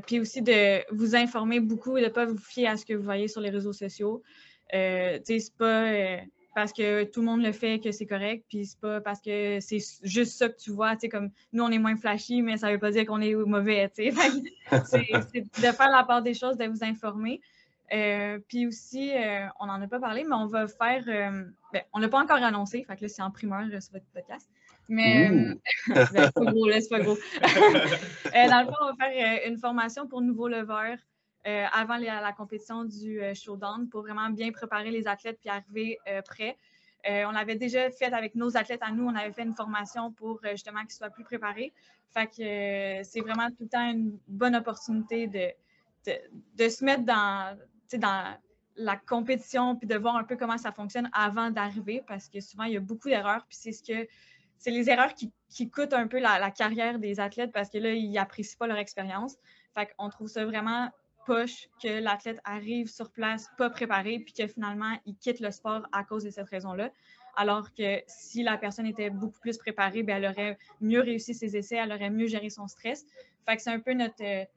puis 0.05 0.19
aussi 0.19 0.41
de 0.41 0.83
vous 0.93 1.15
informer 1.15 1.59
beaucoup 1.59 1.97
et 1.97 2.01
de 2.01 2.07
ne 2.07 2.11
pas 2.11 2.25
vous 2.25 2.37
fier 2.37 2.67
à 2.67 2.77
ce 2.77 2.85
que 2.85 2.93
vous 2.93 3.03
voyez 3.03 3.27
sur 3.27 3.41
les 3.41 3.49
réseaux 3.49 3.73
sociaux. 3.73 4.23
c'est 4.71 5.57
pas 5.57 6.19
parce 6.57 6.73
que 6.73 7.03
tout 7.03 7.19
le 7.19 7.27
monde 7.27 7.43
le 7.43 7.51
fait 7.51 7.79
que 7.79 7.91
c'est 7.91 8.07
correct, 8.07 8.43
puis 8.49 8.65
c'est 8.65 8.79
pas 8.79 8.99
parce 8.99 9.21
que 9.21 9.59
c'est 9.59 9.77
juste 10.01 10.39
ça 10.39 10.49
que 10.49 10.57
tu 10.57 10.71
vois, 10.71 10.95
comme 11.11 11.29
nous, 11.53 11.63
on 11.63 11.69
est 11.69 11.77
moins 11.77 11.95
flashy, 11.95 12.41
mais 12.41 12.57
ça 12.57 12.71
veut 12.71 12.79
pas 12.79 12.89
dire 12.89 13.05
qu'on 13.05 13.21
est 13.21 13.35
mauvais, 13.35 13.91
c'est 13.95 14.09
de 14.09 15.71
faire 15.71 15.91
la 15.91 16.03
part 16.03 16.23
des 16.23 16.33
choses, 16.33 16.57
de 16.57 16.65
vous 16.65 16.83
informer. 16.83 17.41
Euh, 17.93 18.39
puis 18.47 18.68
aussi, 18.68 19.15
euh, 19.15 19.45
on 19.59 19.68
n'en 19.68 19.81
a 19.81 19.88
pas 19.88 19.99
parlé, 19.99 20.23
mais 20.26 20.35
on 20.35 20.47
va 20.47 20.68
faire, 20.68 21.03
euh, 21.07 21.45
ben, 21.72 21.81
on 21.93 21.99
l'a 21.99 22.09
pas 22.09 22.19
encore 22.19 22.43
annoncé, 22.43 22.84
fait 22.84 22.95
que 22.97 23.03
là, 23.03 23.07
c'est 23.07 23.22
en 23.22 23.31
primeur 23.31 23.65
sur 23.81 23.93
votre 23.93 24.05
podcast. 24.14 24.49
Mais 24.89 25.30
ben, 25.88 26.05
c'est 26.11 26.34
pas 26.34 26.51
gros, 26.51 26.68
là, 26.68 26.81
c'est 26.81 26.89
pas 26.89 26.99
gros. 26.99 27.18
dans 27.41 28.61
le 28.61 28.65
fond, 28.65 28.76
on 28.81 28.85
va 28.88 28.93
faire 28.99 29.41
une 29.47 29.57
formation 29.57 30.07
pour 30.07 30.22
nouveaux 30.22 30.47
leveurs. 30.47 30.97
Avant 31.72 31.95
la, 31.95 32.34
compétition 32.34 32.84
du 32.84 33.22
showdown 33.34 33.88
pour 33.88 34.01
vraiment 34.01 34.30
bien 34.30 34.51
préparer 34.51 34.91
les 34.91 35.07
athlètes 35.07 35.39
puis 35.39 35.49
arriver 35.49 35.97
prêts. 36.26 36.57
on 37.05 37.31
l'avait 37.31 37.55
déjà 37.55 37.89
fait 37.89 38.11
avec 38.11 38.35
nos 38.35 38.57
athlètes 38.57 38.81
à 38.84 38.91
nous. 38.91 39.05
On 39.05 39.15
avait 39.15 39.31
fait 39.31 39.43
une 39.43 39.55
formation 39.55 40.11
pour 40.11 40.41
justement 40.43 40.81
qu'ils 40.81 40.91
soient 40.91 41.09
plus 41.09 41.23
préparés. 41.23 41.72
Fait 42.14 42.27
que 42.27 43.07
c'est 43.07 43.22
vraiment 43.22 43.47
tout 43.47 43.61
le 43.61 43.69
temps 43.69 43.89
une 43.89 44.19
bonne 44.27 44.57
opportunité 44.57 45.27
de, 45.27 45.47
de, 46.57 46.68
se 46.68 46.84
mettre 46.84 47.05
dans, 47.05 47.57
dans 47.95 48.38
la 48.76 48.95
compétition 48.95 49.76
puis 49.76 49.88
de 49.88 49.95
voir 49.95 50.15
un 50.15 50.23
peu 50.23 50.35
comment 50.35 50.57
ça 50.57 50.72
fonctionne 50.72 51.09
avant 51.14 51.49
d'arriver 51.49 52.03
parce 52.07 52.30
que 52.30 52.39
souvent 52.41 52.65
il 52.65 52.73
y 52.73 52.77
a 52.77 52.80
beaucoup 52.80 53.09
d'erreurs 53.09 53.45
puis 53.47 53.57
c'est 53.59 53.72
ce 53.72 53.81
que 53.81 54.07
c'est 54.59 54.72
les 54.72 54.89
erreurs 54.89 55.14
qui, 55.14 55.31
qui, 55.49 55.69
coûtent 55.69 55.93
un 55.93 56.07
peu 56.07 56.19
la, 56.19 56.51
carrière 56.51 56.99
des 56.99 57.19
athlètes 57.19 57.51
parce 57.51 57.69
que 57.69 57.77
là 57.77 57.93
ils 57.93 58.11
n'apprécient 58.11 58.57
pas 58.57 58.68
leur 58.68 58.77
expérience. 58.77 59.35
Fait 59.73 59.88
qu'on 59.95 60.09
trouve 60.09 60.27
ça 60.27 60.45
vraiment 60.45 60.89
poche 61.27 61.68
que 61.84 61.99
l'athlète 61.99 62.39
arrive 62.45 62.88
sur 62.88 63.11
place 63.11 63.49
pas 63.57 63.69
préparé, 63.69 64.19
puis 64.19 64.34
que 64.34 64.47
finalement, 64.47 64.97
il 65.05 65.15
quitte 65.18 65.41
le 65.41 65.51
sport 65.51 65.85
à 65.91 66.03
cause 66.03 66.23
de 66.23 66.31
cette 66.31 66.49
raison-là. 66.49 66.89
Alors 67.35 67.73
que 67.73 68.01
si 68.07 68.41
la 68.41 68.57
personne 68.57 68.88
était 68.88 69.11
beaucoup 69.11 69.39
plus 69.39 69.57
préparée, 69.57 70.01
bien, 70.01 70.18
elle 70.18 70.26
aurait 70.26 70.57
mieux 70.81 71.01
réussi 71.01 71.35
ses 71.35 71.55
essais, 71.55 71.76
elle 71.76 71.91
aurait 71.91 72.09
mieux 72.09 72.27
géré 72.27 72.49
son 72.49 72.68
stress. 72.68 73.05
Fait 73.45 73.57
que 73.57 73.61
c'est 73.61 73.69
un 73.69 73.80
peu 73.80 73.93
notre, 73.93 74.47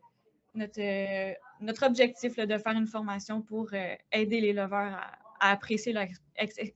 notre, 0.54 1.36
notre 1.60 1.86
objectif 1.86 2.36
de 2.36 2.58
faire 2.58 2.72
une 2.72 2.86
formation 2.86 3.42
pour 3.42 3.70
euh, 3.72 3.94
aider 4.12 4.40
les 4.40 4.52
lovers 4.52 4.96
à, 4.96 5.20
apprécier 5.40 5.92
leur 5.92 6.06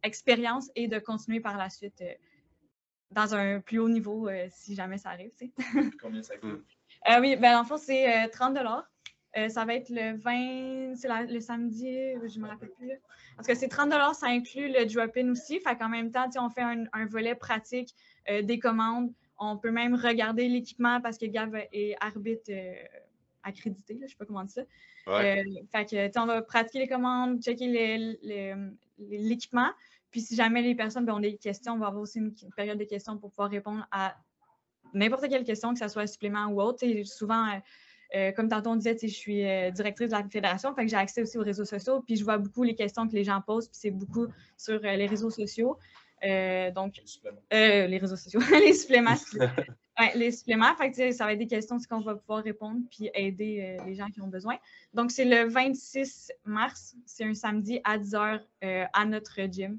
expérience 0.02 0.70
et 0.74 0.89
de 0.89 0.98
continuer 0.98 1.40
par 1.40 1.56
la 1.56 1.70
suite 1.70 2.01
euh, 2.01 2.12
dans 3.11 3.35
un 3.35 3.61
plus 3.61 3.78
haut 3.78 3.89
niveau 3.89 4.28
euh, 4.28 4.47
si 4.51 4.74
jamais 4.74 4.98
ça 4.98 5.11
arrive. 5.11 5.32
Combien 6.01 6.23
ça 6.23 6.36
coûte? 6.36 6.65
oui, 7.20 7.36
ben, 7.36 7.59
en 7.59 7.65
fond, 7.65 7.77
c'est 7.77 8.28
30 8.31 8.59
euh, 9.36 9.48
ça 9.48 9.65
va 9.65 9.74
être 9.74 9.90
le 9.90 10.16
20, 10.16 10.94
c'est 10.94 11.09
le 11.27 11.40
samedi, 11.40 12.15
je 12.24 12.39
ne 12.39 12.44
me 12.44 12.48
rappelle 12.48 12.70
plus. 12.78 12.93
Parce 13.36 13.48
que 13.48 13.55
c'est 13.55 13.69
30 13.69 13.93
ça 14.15 14.28
inclut 14.28 14.69
le 14.69 14.86
drop-in 14.86 15.28
aussi. 15.31 15.59
Fait 15.61 15.77
qu'en 15.77 15.89
même 15.89 16.12
temps, 16.12 16.28
on 16.39 16.48
fait 16.48 16.62
un, 16.62 17.06
volet 17.06 17.35
pratique 17.35 17.94
des 18.28 18.61
commandes. 18.61 19.12
On 19.36 19.59
peut 19.59 19.73
même 19.73 19.97
regarder 19.97 20.48
l'équipement 20.48 21.01
parce 21.01 21.19
que 21.19 21.27
Gav 21.27 21.52
est 21.73 21.97
arbitre 22.01 22.52
euh, 23.44 23.48
accrédité, 23.48 23.96
je 23.98 24.04
ne 24.04 24.08
sais 24.08 24.16
pas 24.16 24.24
comment 24.24 24.44
dire 24.44 24.64
ça. 25.06 25.20
fait 25.22 25.84
que, 25.86 26.18
on 26.18 26.26
va 26.26 26.42
pratiquer 26.42 26.80
les 26.80 26.88
commandes, 26.88 27.42
checker 27.42 28.16
l'équipement. 28.98 29.70
Puis 30.10 30.20
si 30.20 30.36
jamais 30.36 30.62
les 30.62 30.74
personnes 30.74 31.04
ben, 31.04 31.14
ont 31.14 31.20
des 31.20 31.36
questions, 31.36 31.74
on 31.74 31.78
va 31.78 31.88
avoir 31.88 32.02
aussi 32.02 32.18
une, 32.18 32.34
période 32.56 32.78
de 32.78 32.84
questions 32.84 33.18
pour 33.18 33.30
pouvoir 33.30 33.50
répondre 33.50 33.86
à 33.90 34.16
n'importe 34.92 35.28
quelle 35.28 35.44
question, 35.44 35.72
que 35.72 35.80
ce 35.80 35.88
soit 35.88 36.06
supplément 36.06 36.46
ou 36.46 36.60
autre. 36.60 36.86
souvent, 37.04 37.60
euh, 38.14 38.30
comme 38.32 38.48
tantôt 38.48 38.70
on 38.70 38.76
disait, 38.76 38.96
je 39.00 39.06
suis 39.08 39.44
euh, 39.44 39.70
directrice 39.70 40.08
de 40.08 40.12
la 40.12 40.22
fédération, 40.28 40.72
fait 40.74 40.84
que 40.84 40.90
j'ai 40.90 40.96
accès 40.96 41.22
aussi 41.22 41.36
aux 41.36 41.42
réseaux 41.42 41.64
sociaux, 41.64 42.00
puis 42.00 42.16
je 42.16 42.22
vois 42.22 42.38
beaucoup 42.38 42.62
les 42.62 42.76
questions 42.76 43.08
que 43.08 43.14
les 43.14 43.24
gens 43.24 43.40
posent, 43.40 43.66
puis 43.66 43.78
c'est 43.80 43.90
beaucoup 43.90 44.28
sur 44.56 44.74
euh, 44.74 44.96
les 44.96 45.06
réseaux 45.06 45.30
sociaux. 45.30 45.78
donc, 46.22 47.00
les 47.50 47.98
réseaux 47.98 48.16
sociaux, 48.16 48.40
les 48.52 48.72
suppléments. 48.72 49.16
les 50.14 50.32
suppléments, 50.32 50.74
fait 50.76 50.90
que, 50.90 51.12
ça 51.12 51.24
va 51.24 51.32
être 51.32 51.38
des 51.38 51.46
questions 51.46 51.78
qu'on 51.88 52.00
va 52.00 52.16
pouvoir 52.16 52.42
répondre 52.42 52.80
puis 52.90 53.10
aider 53.14 53.76
les 53.86 53.94
gens 53.94 54.08
qui 54.08 54.20
ont 54.20 54.28
besoin. 54.28 54.56
Donc, 54.92 55.10
c'est 55.10 55.24
le 55.24 55.48
26 55.48 56.32
mars, 56.44 56.96
c'est 57.06 57.24
un 57.24 57.34
samedi 57.34 57.80
à 57.84 57.98
10h 57.98 58.40
à 58.62 59.04
notre 59.04 59.40
gym. 59.50 59.78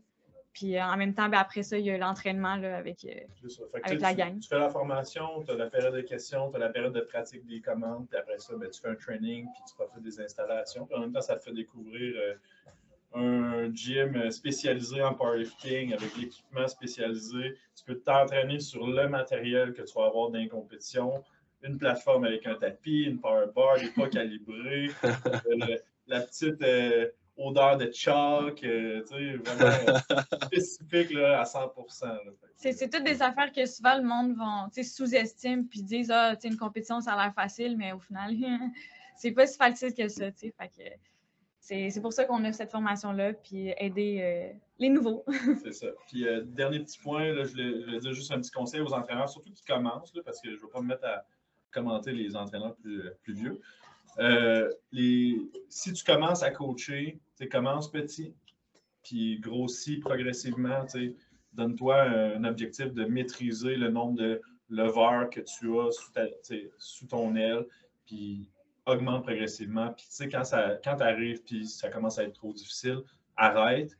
Puis 0.55 0.77
euh, 0.77 0.83
en 0.83 0.95
même 0.95 1.13
temps, 1.13 1.27
ben, 1.27 1.37
après 1.37 1.63
ça, 1.63 1.77
il 1.77 1.85
y 1.85 1.91
a 1.91 1.97
l'entraînement 1.97 2.53
avec, 2.53 3.05
euh, 3.05 3.59
avec 3.83 3.99
la 3.99 4.13
gang. 4.13 4.39
Tu 4.39 4.47
fais 4.47 4.57
la 4.57 4.69
formation, 4.69 5.43
tu 5.43 5.51
as 5.51 5.55
la 5.55 5.69
période 5.69 5.93
de 5.93 6.01
questions, 6.01 6.49
tu 6.49 6.55
as 6.55 6.59
la 6.59 6.69
période 6.69 6.93
de 6.93 7.01
pratique 7.01 7.45
des 7.45 7.59
commandes, 7.59 8.07
puis 8.09 8.17
après 8.17 8.39
ça, 8.39 8.55
ben, 8.55 8.69
tu 8.69 8.79
fais 8.79 8.87
un 8.87 8.95
training, 8.95 9.47
puis 9.53 9.63
tu 9.67 9.75
profites 9.75 10.01
des 10.01 10.21
installations. 10.21 10.85
Puis 10.85 10.95
en 10.95 11.01
même 11.01 11.11
temps, 11.11 11.21
ça 11.21 11.35
te 11.35 11.43
fait 11.43 11.51
découvrir 11.51 12.15
euh, 12.17 12.35
un 13.15 13.73
gym 13.73 14.29
spécialisé 14.29 15.01
en 15.01 15.13
powerlifting 15.13 15.93
avec 15.93 16.17
l'équipement 16.17 16.67
spécialisé. 16.67 17.57
Tu 17.75 17.83
peux 17.85 17.95
t'entraîner 17.95 18.59
sur 18.59 18.87
le 18.87 19.07
matériel 19.07 19.73
que 19.73 19.81
tu 19.81 19.93
vas 19.95 20.05
avoir 20.05 20.29
dans 20.29 20.39
les 20.39 20.49
compétitions. 20.49 21.23
Une 21.63 21.77
plateforme 21.77 22.25
avec 22.25 22.45
un 22.45 22.55
tapis, 22.55 23.03
une 23.03 23.19
power 23.19 23.47
bar, 23.55 23.79
des 23.79 23.89
pas 23.89 24.09
calibrés, 24.09 24.89
la 26.07 26.21
petite 26.21 26.61
odeur 27.37 27.77
de 27.77 27.91
chalk, 27.91 28.63
euh, 28.63 29.01
tu 29.01 29.07
sais, 29.07 29.37
vraiment 29.37 29.99
spécifique 30.45 31.11
là, 31.11 31.41
à 31.41 31.43
100% 31.43 32.17
C'est 32.55 32.89
toutes 32.89 33.03
des 33.03 33.21
affaires 33.21 33.51
que 33.51 33.65
souvent 33.65 33.97
le 33.97 34.03
monde 34.03 34.35
vont 34.35 34.69
sous-estime 34.83 35.67
puis 35.67 35.81
disent 35.81 36.11
Ah, 36.11 36.35
une 36.43 36.57
compétition, 36.57 37.01
ça 37.01 37.13
a 37.13 37.23
l'air 37.23 37.33
facile, 37.33 37.77
mais 37.77 37.91
au 37.91 37.99
final, 37.99 38.35
c'est 39.17 39.31
pas 39.31 39.47
si 39.47 39.57
facile 39.57 39.93
que 39.93 40.07
ça. 40.07 40.31
Fait 40.31 40.51
que 40.51 40.83
c'est 41.65 42.01
pour 42.01 42.13
ça 42.13 42.25
qu'on 42.25 42.43
a 42.43 42.53
cette 42.53 42.71
formation-là, 42.71 43.33
puis 43.33 43.73
aider 43.77 44.19
euh, 44.21 44.57
les 44.77 44.89
nouveaux. 44.89 45.25
c'est 45.63 45.73
ça. 45.73 45.87
Puis, 46.07 46.27
euh, 46.27 46.43
dernier 46.43 46.79
petit 46.79 46.99
point, 46.99 47.33
là, 47.33 47.43
je, 47.43 47.55
vais, 47.55 47.99
dire 47.99 48.13
juste 48.13 48.31
un 48.31 48.39
petit 48.39 48.51
conseil 48.51 48.81
aux 48.81 48.93
entraîneurs, 48.93 49.29
surtout 49.29 49.51
qui 49.51 49.65
commencent, 49.65 50.13
parce 50.23 50.39
que 50.41 50.49
je 50.49 50.55
ne 50.55 50.61
veux 50.61 50.69
pas 50.69 50.81
me 50.81 50.87
mettre 50.87 51.05
à 51.05 51.25
commenter 51.71 52.11
les 52.11 52.35
entraîneurs 52.35 52.75
plus, 52.75 53.01
plus 53.23 53.33
vieux. 53.33 53.61
Euh, 54.19 54.71
si 55.69 55.91
tu 55.91 56.03
commences 56.03 56.43
à 56.43 56.51
coacher, 56.51 57.19
tu 57.37 57.49
commences 57.49 57.91
petit, 57.91 58.33
puis 59.03 59.39
grossis 59.39 59.97
progressivement. 59.97 60.85
Donne-toi 61.53 62.01
un 62.01 62.43
objectif 62.43 62.93
de 62.93 63.05
maîtriser 63.05 63.75
le 63.75 63.89
nombre 63.89 64.17
de 64.17 64.41
leveurs 64.69 65.29
que 65.29 65.41
tu 65.41 65.79
as 65.79 65.89
sous, 66.77 67.07
ton 67.07 67.35
aile, 67.35 67.65
puis 68.05 68.49
augmente 68.85 69.23
progressivement. 69.23 69.91
Puis, 69.93 70.05
tu 70.05 70.15
sais, 70.15 70.29
quand, 70.29 70.43
ça, 70.43 70.77
quand 70.83 70.97
tu 70.97 71.03
arrives, 71.03 71.41
puis 71.43 71.67
ça 71.67 71.89
commence 71.89 72.19
à 72.19 72.23
être 72.23 72.33
trop 72.33 72.53
difficile, 72.53 72.99
arrête. 73.35 73.97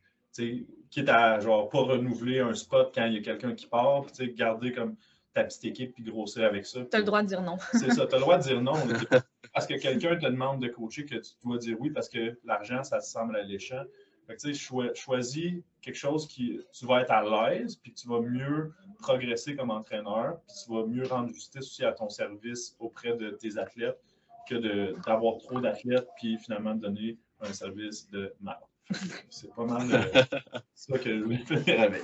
Quitte 0.90 1.10
à, 1.10 1.40
genre, 1.40 1.70
pas 1.70 1.80
renouveler 1.80 2.40
un 2.40 2.54
spot 2.54 2.92
quand 2.94 3.06
il 3.06 3.14
y 3.14 3.18
a 3.18 3.22
quelqu'un 3.22 3.54
qui 3.54 3.68
part, 3.68 4.06
puis, 4.06 4.34
garder 4.34 4.74
comme 4.74 4.96
ta 5.34 5.44
petite 5.44 5.66
équipe 5.66 5.94
puis 5.94 6.04
grossir 6.04 6.46
avec 6.46 6.66
ça. 6.66 6.86
Tu 6.86 6.96
as 6.96 7.00
le 7.00 7.06
droit 7.06 7.22
de 7.22 7.28
dire 7.28 7.42
non. 7.42 7.58
C'est 7.74 7.92
ça, 7.92 8.08
tu 8.08 8.16
as 8.16 8.18
le 8.18 8.22
droit 8.22 8.38
de 8.38 8.44
dire 8.44 8.62
non. 8.62 8.74
Parce 9.54 9.68
que 9.68 9.76
quelqu'un 9.76 10.16
te 10.16 10.26
demande 10.26 10.62
de 10.62 10.68
coacher 10.68 11.06
que 11.06 11.16
tu 11.16 11.32
dois 11.44 11.58
dire 11.58 11.78
oui 11.80 11.90
parce 11.90 12.10
que 12.10 12.38
l'argent, 12.44 12.84
ça 12.84 13.00
te 13.00 13.06
semble 13.06 13.38
alléchant. 13.38 13.84
Fait 14.28 14.36
que, 14.36 14.42
tu 14.42 14.54
sais, 14.54 14.94
choisis 14.96 15.54
quelque 15.82 15.96
chose 15.96 16.28
qui 16.28 16.60
tu 16.74 16.86
vas 16.86 17.02
être 17.02 17.12
à 17.12 17.24
l'aise, 17.24 17.76
puis 17.76 17.94
tu 17.94 18.08
vas 18.08 18.20
mieux 18.20 18.74
progresser 19.00 19.56
comme 19.56 19.70
entraîneur, 19.70 20.40
puis 20.48 20.58
tu 20.66 20.74
vas 20.74 20.86
mieux 20.86 21.06
rendre 21.06 21.30
justice 21.30 21.62
aussi 21.62 21.86
à 21.86 21.94
ton 21.94 22.10
service 22.10 22.76
auprès 22.80 23.16
de 23.16 23.30
tes 23.30 23.58
athlètes 23.58 24.02
que 24.50 24.96
d'avoir 25.06 25.38
trop 25.40 25.60
d'athlètes, 25.60 26.08
puis 26.18 26.38
finalement 26.38 26.76
de 26.76 26.82
donner 26.82 27.18
un 27.42 27.54
service 27.54 28.10
de 28.10 28.34
mal. 28.42 28.60
C'est 29.30 29.54
pas 29.54 29.66
mal 29.66 29.92
euh, 29.92 30.24
ça 30.76 30.98
que 30.98 31.18
je 31.18 31.24
voulais 31.24 31.38
faire 31.38 31.82
avec. 31.82 32.04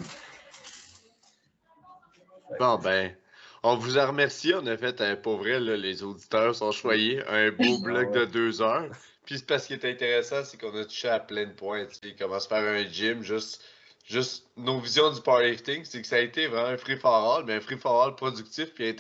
Bon, 2.59 2.77
ben, 2.79 3.15
on 3.63 3.75
vous 3.75 3.97
a 3.97 4.05
remercié. 4.05 4.55
On 4.55 4.65
a 4.65 4.77
fait, 4.77 4.99
un 5.01 5.15
pour 5.15 5.37
vrai, 5.37 5.59
les 5.59 6.03
auditeurs 6.03 6.55
sont 6.55 6.71
choyés. 6.71 7.21
Un 7.27 7.51
beau 7.51 7.79
bloc 7.79 8.13
de 8.13 8.25
deux 8.25 8.61
heures. 8.61 8.89
Puis 9.25 9.37
c'est 9.37 9.47
parce 9.47 9.67
qui 9.67 9.73
est 9.73 9.85
intéressant, 9.85 10.43
c'est 10.43 10.59
qu'on 10.59 10.75
a 10.75 10.83
touché 10.83 11.07
à 11.07 11.19
plein 11.19 11.45
de 11.45 11.53
points. 11.53 11.85
Tu 11.85 12.15
comment 12.17 12.39
se 12.39 12.47
faire 12.47 12.63
un 12.63 12.83
gym, 12.89 13.21
juste, 13.21 13.63
juste 14.05 14.47
nos 14.57 14.79
visions 14.79 15.11
du 15.11 15.21
powerlifting, 15.21 15.85
c'est 15.85 16.01
que 16.01 16.07
ça 16.07 16.17
a 16.17 16.19
été 16.19 16.47
vraiment 16.47 16.69
un 16.69 16.77
free 16.77 16.97
for 16.97 17.13
all, 17.13 17.45
mais 17.45 17.53
un 17.53 17.61
free 17.61 17.77
for 17.77 18.03
all 18.03 18.15
productif 18.15 18.79
et 18.79 18.95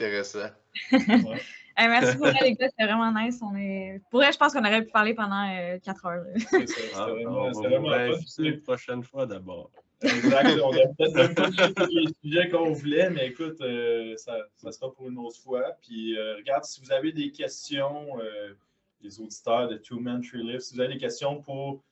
merci 1.77 2.17
beaucoup, 2.17 2.31
les 2.41 2.55
gars, 2.55 2.69
c'était 2.69 2.85
vraiment 2.85 3.11
nice. 3.13 3.39
On 3.41 3.55
est... 3.55 4.01
Pour 4.09 4.19
vrai, 4.19 4.31
je 4.31 4.37
pense 4.37 4.53
qu'on 4.53 4.65
aurait 4.65 4.83
pu 4.83 4.91
parler 4.91 5.13
pendant 5.13 5.49
euh, 5.49 5.77
quatre 5.79 6.05
heures. 6.05 6.23
C'est 6.35 6.91
ah, 6.95 7.07
vraiment, 7.07 7.51
vraiment 7.51 8.15
une 8.39 8.61
prochaine 8.61 9.03
fois 9.03 9.25
d'abord. 9.25 9.71
Exact. 10.03 10.59
On 10.63 10.71
a 10.71 10.87
peut-être 10.87 11.15
même 11.57 11.73
pas 11.73 11.87
les 11.87 12.07
sujets 12.23 12.49
qu'on 12.49 12.71
voulait, 12.71 13.09
mais 13.09 13.27
écoute, 13.27 13.61
euh, 13.61 14.15
ça, 14.17 14.35
ça, 14.55 14.71
sera 14.71 14.91
pour 14.91 15.07
une 15.09 15.17
autre 15.19 15.37
fois. 15.37 15.77
Puis 15.81 16.17
euh, 16.17 16.37
regarde, 16.37 16.63
si 16.63 16.81
vous 16.81 16.91
avez 16.91 17.11
des 17.11 17.31
questions, 17.31 18.19
euh, 18.19 18.53
les 19.01 19.19
auditeurs 19.19 19.67
de 19.67 19.77
Two 19.77 19.99
Man 19.99 20.21
Tree 20.21 20.43
Lift, 20.43 20.61
si 20.61 20.75
vous 20.75 20.81
avez 20.81 20.93
des 20.93 20.99
questions 20.99 21.41
pour 21.41 21.83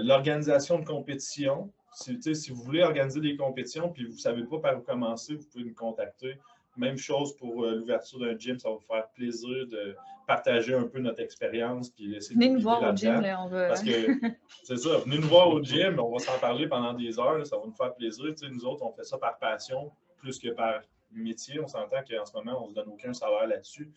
l'organisation 0.00 0.80
de 0.80 0.84
compétition, 0.84 1.72
si, 1.92 2.18
si 2.34 2.50
vous 2.50 2.62
voulez 2.64 2.82
organiser 2.82 3.20
des 3.20 3.36
compétitions 3.36 3.90
puis 3.90 4.06
vous 4.06 4.14
ne 4.14 4.18
savez 4.18 4.42
pas 4.42 4.58
par 4.58 4.76
où 4.76 4.80
commencer, 4.80 5.36
vous 5.36 5.46
pouvez 5.52 5.64
me 5.64 5.72
contacter. 5.72 6.36
Même 6.78 6.96
chose 6.96 7.36
pour 7.36 7.66
l'ouverture 7.66 8.20
d'un 8.20 8.38
gym, 8.38 8.58
ça 8.58 8.68
va 8.68 8.76
vous 8.76 8.80
faire 8.80 9.08
plaisir 9.10 9.66
de 9.66 9.96
partager 10.26 10.74
un 10.74 10.84
peu 10.84 11.00
notre 11.00 11.20
expérience. 11.20 11.90
Puis 11.90 12.18
venez 12.30 12.50
nous 12.50 12.60
voir 12.60 12.82
au 12.82 12.96
gym, 12.96 13.20
là, 13.20 13.42
on 13.42 13.50
Parce 13.50 13.82
que 13.82 13.90
c'est 14.64 14.76
ça, 14.76 14.98
venez 14.98 15.18
nous 15.18 15.28
voir 15.28 15.48
au 15.48 15.62
gym, 15.62 15.98
on 15.98 16.12
va 16.12 16.18
s'en 16.18 16.38
parler 16.38 16.68
pendant 16.68 16.92
des 16.92 17.18
heures, 17.18 17.44
ça 17.46 17.56
va 17.56 17.64
nous 17.66 17.74
faire 17.74 17.94
plaisir. 17.94 18.24
nous 18.50 18.64
autres, 18.64 18.82
on 18.84 18.92
fait 18.92 19.04
ça 19.04 19.18
par 19.18 19.38
passion 19.38 19.90
plus 20.18 20.38
que 20.38 20.50
par 20.50 20.82
métier. 21.12 21.60
On 21.60 21.66
s'entend 21.66 21.98
qu'en 22.08 22.24
ce 22.24 22.32
moment, 22.34 22.62
on 22.62 22.66
ne 22.66 22.70
se 22.70 22.74
donne 22.74 22.88
aucun 22.88 23.12
salaire 23.12 23.46
là-dessus. 23.46 23.90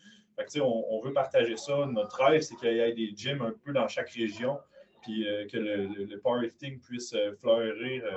on, 0.60 1.00
veut 1.04 1.12
partager 1.12 1.56
ça. 1.56 1.86
Notre 1.86 2.24
rêve, 2.24 2.42
c'est 2.42 2.56
qu'il 2.56 2.72
y 2.72 2.80
ait 2.80 2.92
des 2.92 3.12
gyms 3.14 3.42
un 3.42 3.54
peu 3.64 3.72
dans 3.72 3.88
chaque 3.88 4.10
région, 4.10 4.58
puis 5.02 5.28
euh, 5.28 5.46
que 5.46 5.58
le, 5.58 6.18
powerlifting 6.20 6.80
puisse 6.80 7.12
euh, 7.14 7.32
fleurir 7.40 8.04
euh, 8.04 8.12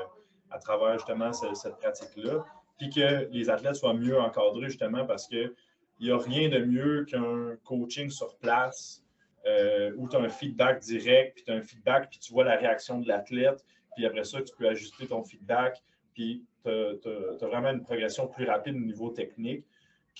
à 0.51 0.59
travers 0.59 0.93
justement 0.93 1.33
cette 1.33 1.77
pratique-là, 1.77 2.45
puis 2.77 2.89
que 2.89 3.27
les 3.31 3.49
athlètes 3.49 3.75
soient 3.75 3.93
mieux 3.93 4.19
encadrés 4.19 4.69
justement 4.69 5.05
parce 5.05 5.27
que 5.27 5.53
il 5.99 6.07
n'y 6.07 6.11
a 6.11 6.17
rien 6.17 6.49
de 6.49 6.59
mieux 6.59 7.05
qu'un 7.05 7.55
coaching 7.63 8.09
sur 8.09 8.35
place 8.37 9.05
euh, 9.47 9.93
où 9.97 10.09
tu 10.09 10.15
as 10.15 10.19
un 10.19 10.29
feedback 10.29 10.81
direct, 10.81 11.35
puis 11.35 11.43
tu 11.45 11.51
as 11.51 11.55
un 11.55 11.61
feedback, 11.61 12.09
puis 12.09 12.19
tu 12.19 12.33
vois 12.33 12.43
la 12.43 12.57
réaction 12.57 12.99
de 12.99 13.07
l'athlète, 13.07 13.63
puis 13.95 14.05
après 14.05 14.23
ça, 14.23 14.41
tu 14.41 14.53
peux 14.57 14.67
ajuster 14.67 15.07
ton 15.07 15.23
feedback, 15.23 15.81
puis 16.13 16.43
tu 16.63 16.69
as, 16.69 17.47
vraiment 17.47 17.69
une 17.69 17.83
progression 17.83 18.27
plus 18.27 18.45
rapide 18.45 18.75
au 18.75 18.79
niveau 18.79 19.09
technique 19.09 19.63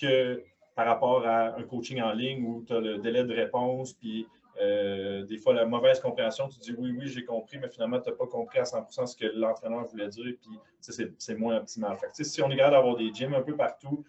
que 0.00 0.42
par 0.74 0.86
rapport 0.86 1.26
à 1.26 1.56
un 1.56 1.62
coaching 1.64 2.00
en 2.00 2.12
ligne 2.12 2.44
où 2.44 2.64
tu 2.66 2.72
as 2.72 2.80
le 2.80 2.98
délai 2.98 3.24
de 3.24 3.34
réponse, 3.34 3.94
puis 3.94 4.26
euh, 4.60 5.24
des 5.24 5.38
fois 5.38 5.54
la 5.54 5.66
mauvaise 5.66 6.00
compréhension, 6.00 6.48
tu 6.48 6.58
dis 6.58 6.74
oui, 6.76 6.94
oui, 6.96 7.08
j'ai 7.08 7.24
compris, 7.24 7.58
mais 7.58 7.68
finalement, 7.68 8.00
tu 8.00 8.10
n'as 8.10 8.16
pas 8.16 8.26
compris 8.26 8.58
à 8.58 8.64
100% 8.64 9.06
ce 9.06 9.16
que 9.16 9.26
l'entraîneur 9.26 9.84
voulait 9.86 10.08
dire, 10.08 10.34
puis 10.40 10.58
c'est 10.80 11.34
moins 11.34 11.58
optimal. 11.58 11.96
Fait 11.98 12.24
si 12.24 12.42
on 12.42 12.50
est 12.50 12.56
capable 12.56 12.76
d'avoir 12.76 12.96
des 12.96 13.12
gyms 13.12 13.34
un 13.34 13.42
peu 13.42 13.56
partout, 13.56 14.04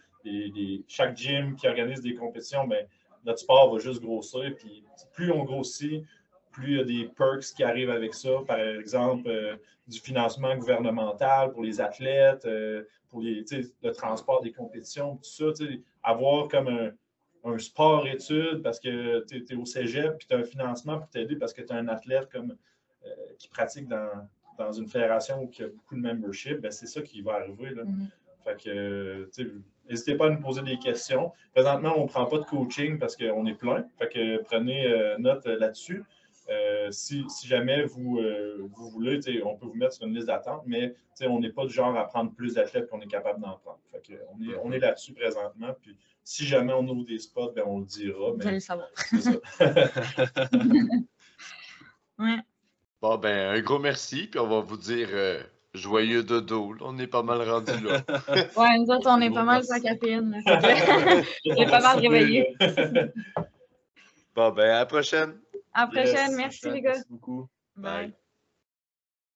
chaque 0.87 1.17
gym 1.17 1.55
qui 1.55 1.67
organise 1.67 2.01
des 2.01 2.15
compétitions, 2.15 2.67
ben, 2.67 2.85
notre 3.25 3.39
sport 3.39 3.71
va 3.71 3.79
juste 3.79 4.01
grossir. 4.01 4.55
Puis 4.57 4.83
plus 5.13 5.31
on 5.31 5.43
grossit, 5.43 6.03
plus 6.51 6.71
il 6.71 6.77
y 6.77 6.79
a 6.79 6.83
des 6.83 7.05
perks 7.15 7.53
qui 7.55 7.63
arrivent 7.63 7.89
avec 7.89 8.13
ça. 8.13 8.29
Par 8.45 8.59
exemple, 8.59 9.27
euh, 9.27 9.55
du 9.87 9.99
financement 9.99 10.55
gouvernemental 10.55 11.51
pour 11.51 11.63
les 11.63 11.79
athlètes, 11.79 12.45
euh, 12.45 12.83
pour 13.09 13.21
les, 13.21 13.45
le 13.83 13.91
transport 13.91 14.41
des 14.41 14.51
compétitions, 14.51 15.17
tout 15.17 15.53
ça. 15.53 15.65
Avoir 16.03 16.47
comme 16.47 16.67
un, 16.67 16.91
sport-études 17.57 18.61
parce 18.61 18.79
que 18.79 19.25
tu 19.25 19.43
es, 19.49 19.55
au 19.55 19.65
cégep 19.65 20.17
puis 20.17 20.27
tu 20.27 20.35
as 20.35 20.39
un 20.39 20.43
financement 20.43 20.99
pour 20.99 21.09
t'aider 21.09 21.35
parce 21.35 21.53
que 21.53 21.61
tu 21.61 21.73
es 21.73 21.75
un 21.75 21.87
athlète 21.87 22.29
comme, 22.31 22.55
euh, 23.05 23.09
qui 23.37 23.47
pratique 23.47 23.87
dans, 23.87 24.71
une 24.71 24.87
fédération 24.87 25.45
qui 25.47 25.63
a 25.63 25.67
beaucoup 25.67 25.95
de 25.95 26.01
membership, 26.01 26.59
ben, 26.61 26.71
c'est 26.71 26.87
ça 26.87 27.01
qui 27.01 27.21
va 27.21 27.35
arriver. 27.35 27.69
Là. 27.75 27.83
Mm-hmm. 27.83 28.07
Fait 28.47 28.63
que, 28.63 29.29
n'hésitez 29.89 30.15
pas 30.15 30.27
à 30.27 30.29
nous 30.29 30.39
poser 30.39 30.61
des 30.61 30.79
questions. 30.79 31.33
Présentement, 31.53 31.93
on 31.97 32.03
ne 32.03 32.07
prend 32.07 32.25
pas 32.25 32.37
de 32.37 32.45
coaching 32.45 32.97
parce 32.97 33.15
qu'on 33.17 33.45
est 33.45 33.53
plein. 33.55 33.85
Fait 33.97 34.07
que 34.07 34.41
prenez 34.43 34.85
euh, 34.87 35.17
note 35.17 35.45
là-dessus. 35.45 36.03
Euh, 36.49 36.89
si, 36.91 37.25
jamais 37.43 37.83
vous, 37.83 38.19
euh, 38.19 38.65
vous 38.73 38.89
voulez, 38.89 39.19
on 39.43 39.55
peut 39.57 39.65
vous 39.65 39.73
mettre 39.73 39.93
sur 39.93 40.07
une 40.07 40.15
liste 40.15 40.27
d'attente, 40.27 40.63
mais 40.65 40.95
on 41.23 41.41
n'est 41.41 41.51
pas 41.51 41.65
du 41.65 41.73
genre 41.73 41.97
à 41.97 42.07
prendre 42.07 42.31
plus 42.31 42.53
d'athlètes 42.53 42.87
qu'on 42.87 43.01
est 43.01 43.07
capable 43.07 43.41
d'en 43.41 43.57
prendre. 43.57 43.79
Fait 43.91 43.99
que 43.99 44.13
on 44.33 44.41
est, 44.41 44.55
on 44.63 44.71
est 44.71 44.79
là-dessus 44.79 45.13
présentement. 45.13 45.75
Puis 45.81 45.97
si 46.27 46.45
jamais 46.45 46.73
on 46.73 46.85
ouvre 46.89 47.05
des 47.05 47.19
spots, 47.19 47.53
ben, 47.55 47.63
on 47.65 47.79
le 47.79 47.85
dira. 47.85 48.31
Vous 48.31 48.45
allez 48.45 48.59
savoir. 48.59 48.89
ouais. 52.19 52.39
Bon, 53.01 53.17
ben, 53.17 53.55
un 53.55 53.61
gros 53.61 53.79
merci, 53.79 54.27
puis 54.27 54.37
on 54.37 54.47
va 54.47 54.59
vous 54.59 54.75
dire 54.75 55.07
Joyeux 55.73 56.23
dodo, 56.23 56.75
on 56.81 56.97
est 56.97 57.07
pas 57.07 57.23
mal 57.23 57.49
rendu 57.49 57.71
là. 57.81 58.03
ouais, 58.57 58.77
nous 58.77 58.91
autres, 58.93 59.09
on 59.09 59.21
est 59.21 59.29
pas 59.29 59.43
mal 59.43 59.63
la 59.69 59.79
caféine. 59.79 60.43
on 60.45 61.55
est 61.55 61.69
pas 61.69 61.79
mal 61.79 61.99
réveillés. 61.99 62.57
bon, 64.35 64.51
ben, 64.51 64.69
à 64.69 64.79
la 64.79 64.85
prochaine. 64.85 65.39
À 65.73 65.85
la 65.85 65.87
prochaine. 65.87 66.35
Merci, 66.35 66.69
les 66.69 66.81
gars. 66.81 66.91
Merci 66.91 67.07
beaucoup. 67.09 67.47
Bye. 67.77 68.13